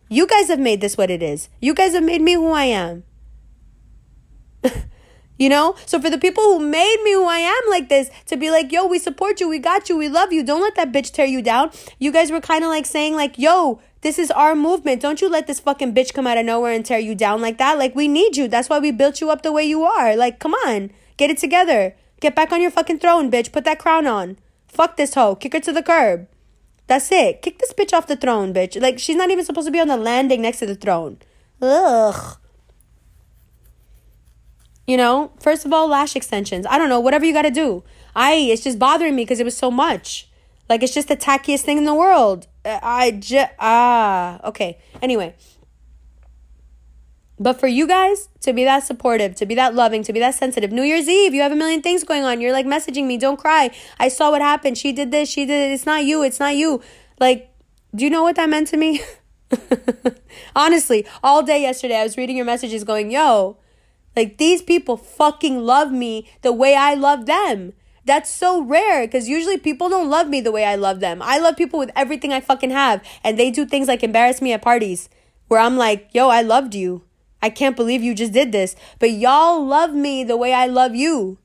You 0.09 0.25
guys 0.25 0.47
have 0.47 0.59
made 0.59 0.81
this 0.81 0.97
what 0.97 1.11
it 1.11 1.21
is. 1.21 1.47
You 1.61 1.75
guys 1.75 1.93
have 1.93 2.03
made 2.03 2.23
me 2.23 2.33
who 2.33 2.49
I 2.49 2.63
am. 2.63 3.03
you 5.37 5.49
know? 5.49 5.75
So 5.85 5.99
for 5.99 6.09
the 6.09 6.17
people 6.17 6.43
who 6.43 6.59
made 6.59 7.01
me 7.03 7.13
who 7.13 7.25
I 7.25 7.39
am 7.39 7.69
like 7.69 7.89
this, 7.89 8.09
to 8.27 8.37
be 8.37 8.51
like, 8.51 8.71
yo, 8.71 8.85
we 8.85 8.99
support 8.99 9.39
you, 9.39 9.49
we 9.49 9.59
got 9.59 9.89
you, 9.89 9.97
we 9.97 10.09
love 10.09 10.31
you, 10.31 10.43
don't 10.43 10.61
let 10.61 10.75
that 10.75 10.91
bitch 10.91 11.11
tear 11.11 11.25
you 11.25 11.41
down. 11.41 11.71
You 11.99 12.11
guys 12.11 12.31
were 12.31 12.41
kind 12.41 12.63
of 12.63 12.69
like 12.69 12.85
saying, 12.85 13.15
like, 13.15 13.37
yo, 13.37 13.79
this 14.01 14.19
is 14.19 14.29
our 14.29 14.53
movement. 14.53 15.01
Don't 15.01 15.19
you 15.19 15.27
let 15.27 15.47
this 15.47 15.59
fucking 15.59 15.95
bitch 15.95 16.13
come 16.13 16.27
out 16.27 16.37
of 16.37 16.45
nowhere 16.45 16.73
and 16.73 16.85
tear 16.85 16.99
you 16.99 17.15
down 17.15 17.41
like 17.41 17.57
that. 17.57 17.79
Like, 17.79 17.95
we 17.95 18.07
need 18.07 18.37
you. 18.37 18.47
That's 18.47 18.69
why 18.69 18.77
we 18.77 18.91
built 18.91 19.19
you 19.19 19.31
up 19.31 19.41
the 19.41 19.51
way 19.51 19.63
you 19.63 19.83
are. 19.83 20.15
Like, 20.15 20.39
come 20.39 20.53
on. 20.53 20.91
Get 21.17 21.31
it 21.31 21.39
together. 21.39 21.95
Get 22.19 22.35
back 22.35 22.51
on 22.51 22.61
your 22.61 22.69
fucking 22.69 22.99
throne, 22.99 23.31
bitch. 23.31 23.51
Put 23.51 23.65
that 23.65 23.79
crown 23.79 24.05
on. 24.05 24.37
Fuck 24.67 24.95
this 24.95 25.15
hoe. 25.15 25.35
Kick 25.35 25.53
her 25.53 25.59
to 25.61 25.71
the 25.71 25.81
curb. 25.81 26.27
That's 26.85 27.11
it. 27.11 27.41
Kick 27.41 27.57
this 27.57 27.73
bitch 27.73 27.93
off 27.93 28.05
the 28.05 28.15
throne, 28.15 28.53
bitch. 28.53 28.79
Like, 28.79 28.99
she's 28.99 29.15
not 29.15 29.31
even 29.31 29.43
supposed 29.43 29.67
to 29.67 29.71
be 29.71 29.79
on 29.79 29.87
the 29.87 29.97
landing 29.97 30.43
next 30.43 30.59
to 30.59 30.67
the 30.67 30.75
throne. 30.75 31.17
Ugh. 31.61 32.37
You 34.87 34.97
know, 34.97 35.31
first 35.39 35.65
of 35.65 35.73
all, 35.73 35.87
lash 35.87 36.15
extensions. 36.15 36.65
I 36.69 36.77
don't 36.77 36.89
know, 36.89 36.99
whatever 36.99 37.25
you 37.25 37.33
gotta 37.33 37.51
do. 37.51 37.83
I, 38.15 38.33
it's 38.33 38.63
just 38.63 38.79
bothering 38.79 39.15
me 39.15 39.23
because 39.23 39.39
it 39.39 39.45
was 39.45 39.57
so 39.57 39.71
much. 39.71 40.29
Like, 40.69 40.83
it's 40.83 40.93
just 40.93 41.07
the 41.07 41.17
tackiest 41.17 41.61
thing 41.61 41.77
in 41.77 41.85
the 41.85 41.93
world. 41.93 42.47
I 42.65 43.11
just, 43.11 43.51
ah, 43.59 44.39
okay. 44.47 44.79
Anyway. 45.01 45.35
But 47.37 47.59
for 47.59 47.67
you 47.67 47.85
guys 47.85 48.29
to 48.41 48.53
be 48.53 48.63
that 48.63 48.83
supportive, 48.83 49.35
to 49.35 49.45
be 49.45 49.55
that 49.55 49.75
loving, 49.75 50.03
to 50.03 50.13
be 50.13 50.19
that 50.19 50.35
sensitive, 50.35 50.71
New 50.71 50.83
Year's 50.83 51.09
Eve, 51.09 51.33
you 51.33 51.41
have 51.41 51.51
a 51.51 51.55
million 51.55 51.81
things 51.81 52.03
going 52.03 52.23
on. 52.23 52.39
You're 52.39 52.53
like 52.53 52.65
messaging 52.65 53.05
me, 53.07 53.17
don't 53.17 53.37
cry. 53.37 53.71
I 53.99 54.07
saw 54.07 54.31
what 54.31 54.41
happened. 54.41 54.77
She 54.77 54.93
did 54.93 55.11
this, 55.11 55.29
she 55.29 55.45
did 55.45 55.69
it. 55.69 55.73
It's 55.73 55.85
not 55.85 56.05
you, 56.05 56.23
it's 56.23 56.39
not 56.39 56.55
you. 56.55 56.81
Like, 57.19 57.51
do 57.93 58.05
you 58.05 58.09
know 58.09 58.23
what 58.23 58.37
that 58.37 58.49
meant 58.49 58.67
to 58.67 58.77
me? 58.77 59.01
Honestly, 60.55 61.05
all 61.21 61.43
day 61.43 61.61
yesterday, 61.61 61.97
I 61.97 62.03
was 62.03 62.17
reading 62.17 62.37
your 62.37 62.45
messages 62.45 62.85
going, 62.85 63.11
yo, 63.11 63.57
like 64.15 64.37
these 64.37 64.61
people 64.61 64.97
fucking 64.97 65.59
love 65.59 65.91
me 65.91 66.29
the 66.41 66.53
way 66.53 66.75
I 66.75 66.93
love 66.93 67.25
them. 67.25 67.73
That's 68.05 68.29
so 68.29 68.61
rare 68.61 69.07
because 69.07 69.27
usually 69.27 69.57
people 69.57 69.89
don't 69.89 70.09
love 70.09 70.29
me 70.29 70.39
the 70.39 70.51
way 70.51 70.63
I 70.63 70.75
love 70.75 70.99
them. 70.99 71.21
I 71.21 71.39
love 71.39 71.57
people 71.57 71.79
with 71.79 71.91
everything 71.95 72.31
I 72.31 72.39
fucking 72.39 72.69
have, 72.69 73.03
and 73.23 73.37
they 73.37 73.49
do 73.49 73.65
things 73.65 73.87
like 73.87 74.03
embarrass 74.03 74.41
me 74.41 74.53
at 74.53 74.61
parties 74.61 75.09
where 75.47 75.59
I'm 75.59 75.77
like, 75.77 76.09
yo, 76.13 76.29
I 76.29 76.41
loved 76.41 76.75
you. 76.75 77.03
I 77.41 77.49
can't 77.49 77.75
believe 77.75 78.01
you 78.01 78.15
just 78.15 78.33
did 78.33 78.51
this. 78.51 78.75
But 78.99 79.11
y'all 79.11 79.63
love 79.63 79.93
me 79.93 80.23
the 80.23 80.37
way 80.37 80.53
I 80.53 80.67
love 80.67 80.95
you. 80.95 81.37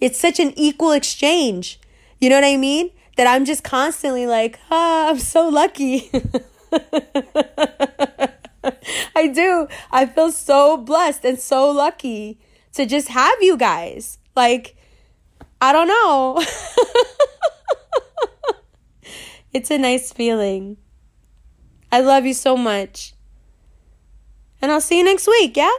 It's 0.00 0.18
such 0.18 0.40
an 0.40 0.52
equal 0.56 0.92
exchange. 0.92 1.80
You 2.20 2.28
know 2.28 2.36
what 2.36 2.44
I 2.44 2.56
mean? 2.56 2.90
That 3.16 3.26
I'm 3.26 3.44
just 3.44 3.62
constantly 3.62 4.26
like, 4.26 4.58
ah, 4.70 5.08
I'm 5.08 5.18
so 5.18 5.48
lucky. 5.48 6.10
I 9.16 9.28
do. 9.28 9.68
I 9.90 10.06
feel 10.06 10.32
so 10.32 10.76
blessed 10.76 11.24
and 11.24 11.38
so 11.38 11.70
lucky 11.70 12.38
to 12.72 12.86
just 12.86 13.08
have 13.08 13.36
you 13.40 13.56
guys. 13.56 14.18
Like, 14.36 14.76
I 15.60 15.72
don't 15.72 15.88
know. 15.88 16.42
it's 19.52 19.70
a 19.70 19.78
nice 19.78 20.12
feeling. 20.12 20.76
I 21.90 22.00
love 22.00 22.26
you 22.26 22.34
so 22.34 22.56
much. 22.56 23.14
And 24.60 24.72
I'll 24.72 24.80
see 24.80 24.98
you 24.98 25.04
next 25.04 25.26
week, 25.26 25.56
yeah? 25.56 25.70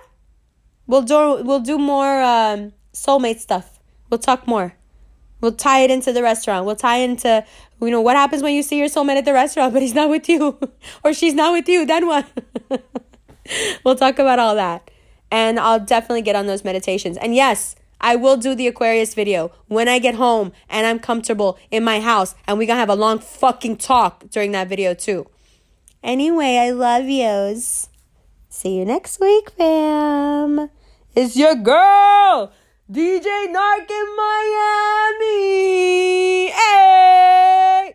We'll 0.88 1.02
do 1.02 1.44
we'll 1.44 1.60
do 1.60 1.78
more 1.78 2.22
um, 2.22 2.74
soulmate 2.94 3.40
stuff. 3.40 3.80
We'll 4.10 4.20
talk 4.20 4.48
more. 4.48 4.76
We'll 5.42 5.54
tie 5.54 5.82
it 5.82 5.92
into 5.92 6.14
the 6.14 6.24
restaurant. 6.24 6.66
We'll 6.66 6.76
tie 6.76 6.98
into 6.98 7.44
you 7.82 7.92
know 7.92 8.02
what 8.02 8.16
happens 8.16 8.42
when 8.42 8.54
you 8.54 8.64
see 8.64 8.78
your 8.78 8.88
soulmate 8.88 9.18
at 9.18 9.26
the 9.26 9.34
restaurant, 9.34 9.74
but 9.74 9.82
he's 9.82 9.94
not 9.94 10.10
with 10.10 10.28
you, 10.30 10.58
or 11.04 11.14
she's 11.14 11.34
not 11.34 11.52
with 11.54 11.68
you. 11.68 11.86
Then 11.86 12.08
what? 12.08 12.28
we'll 13.84 13.96
talk 13.96 14.20
about 14.20 14.40
all 14.40 14.56
that, 14.56 14.90
and 15.32 15.60
I'll 15.60 15.80
definitely 15.80 16.22
get 16.22 16.36
on 16.36 16.48
those 16.48 16.64
meditations. 16.64 17.18
And 17.18 17.36
yes, 17.36 17.76
I 18.02 18.16
will 18.16 18.38
do 18.38 18.56
the 18.56 18.68
Aquarius 18.68 19.14
video 19.14 19.52
when 19.68 19.88
I 19.88 20.00
get 20.00 20.16
home 20.16 20.52
and 20.70 20.86
I'm 20.86 21.00
comfortable 21.00 21.58
in 21.72 21.84
my 21.84 22.00
house, 22.00 22.36
and 22.48 22.58
we're 22.58 22.68
gonna 22.68 22.80
have 22.80 22.90
a 22.90 22.96
long 22.96 23.20
fucking 23.20 23.78
talk 23.78 24.30
during 24.30 24.52
that 24.52 24.68
video 24.68 24.94
too. 24.94 25.28
Anyway, 26.04 26.58
I 26.58 26.70
love 26.70 27.06
yous. 27.06 27.90
See 28.48 28.78
you 28.78 28.86
next 28.86 29.20
week, 29.20 29.50
fam. 29.52 30.70
It's 31.16 31.36
your 31.36 31.56
girl, 31.56 32.52
DJ 32.88 33.26
Nark 33.50 33.90
in 33.90 34.16
Miami. 34.16 35.32
Hey! 36.52 37.95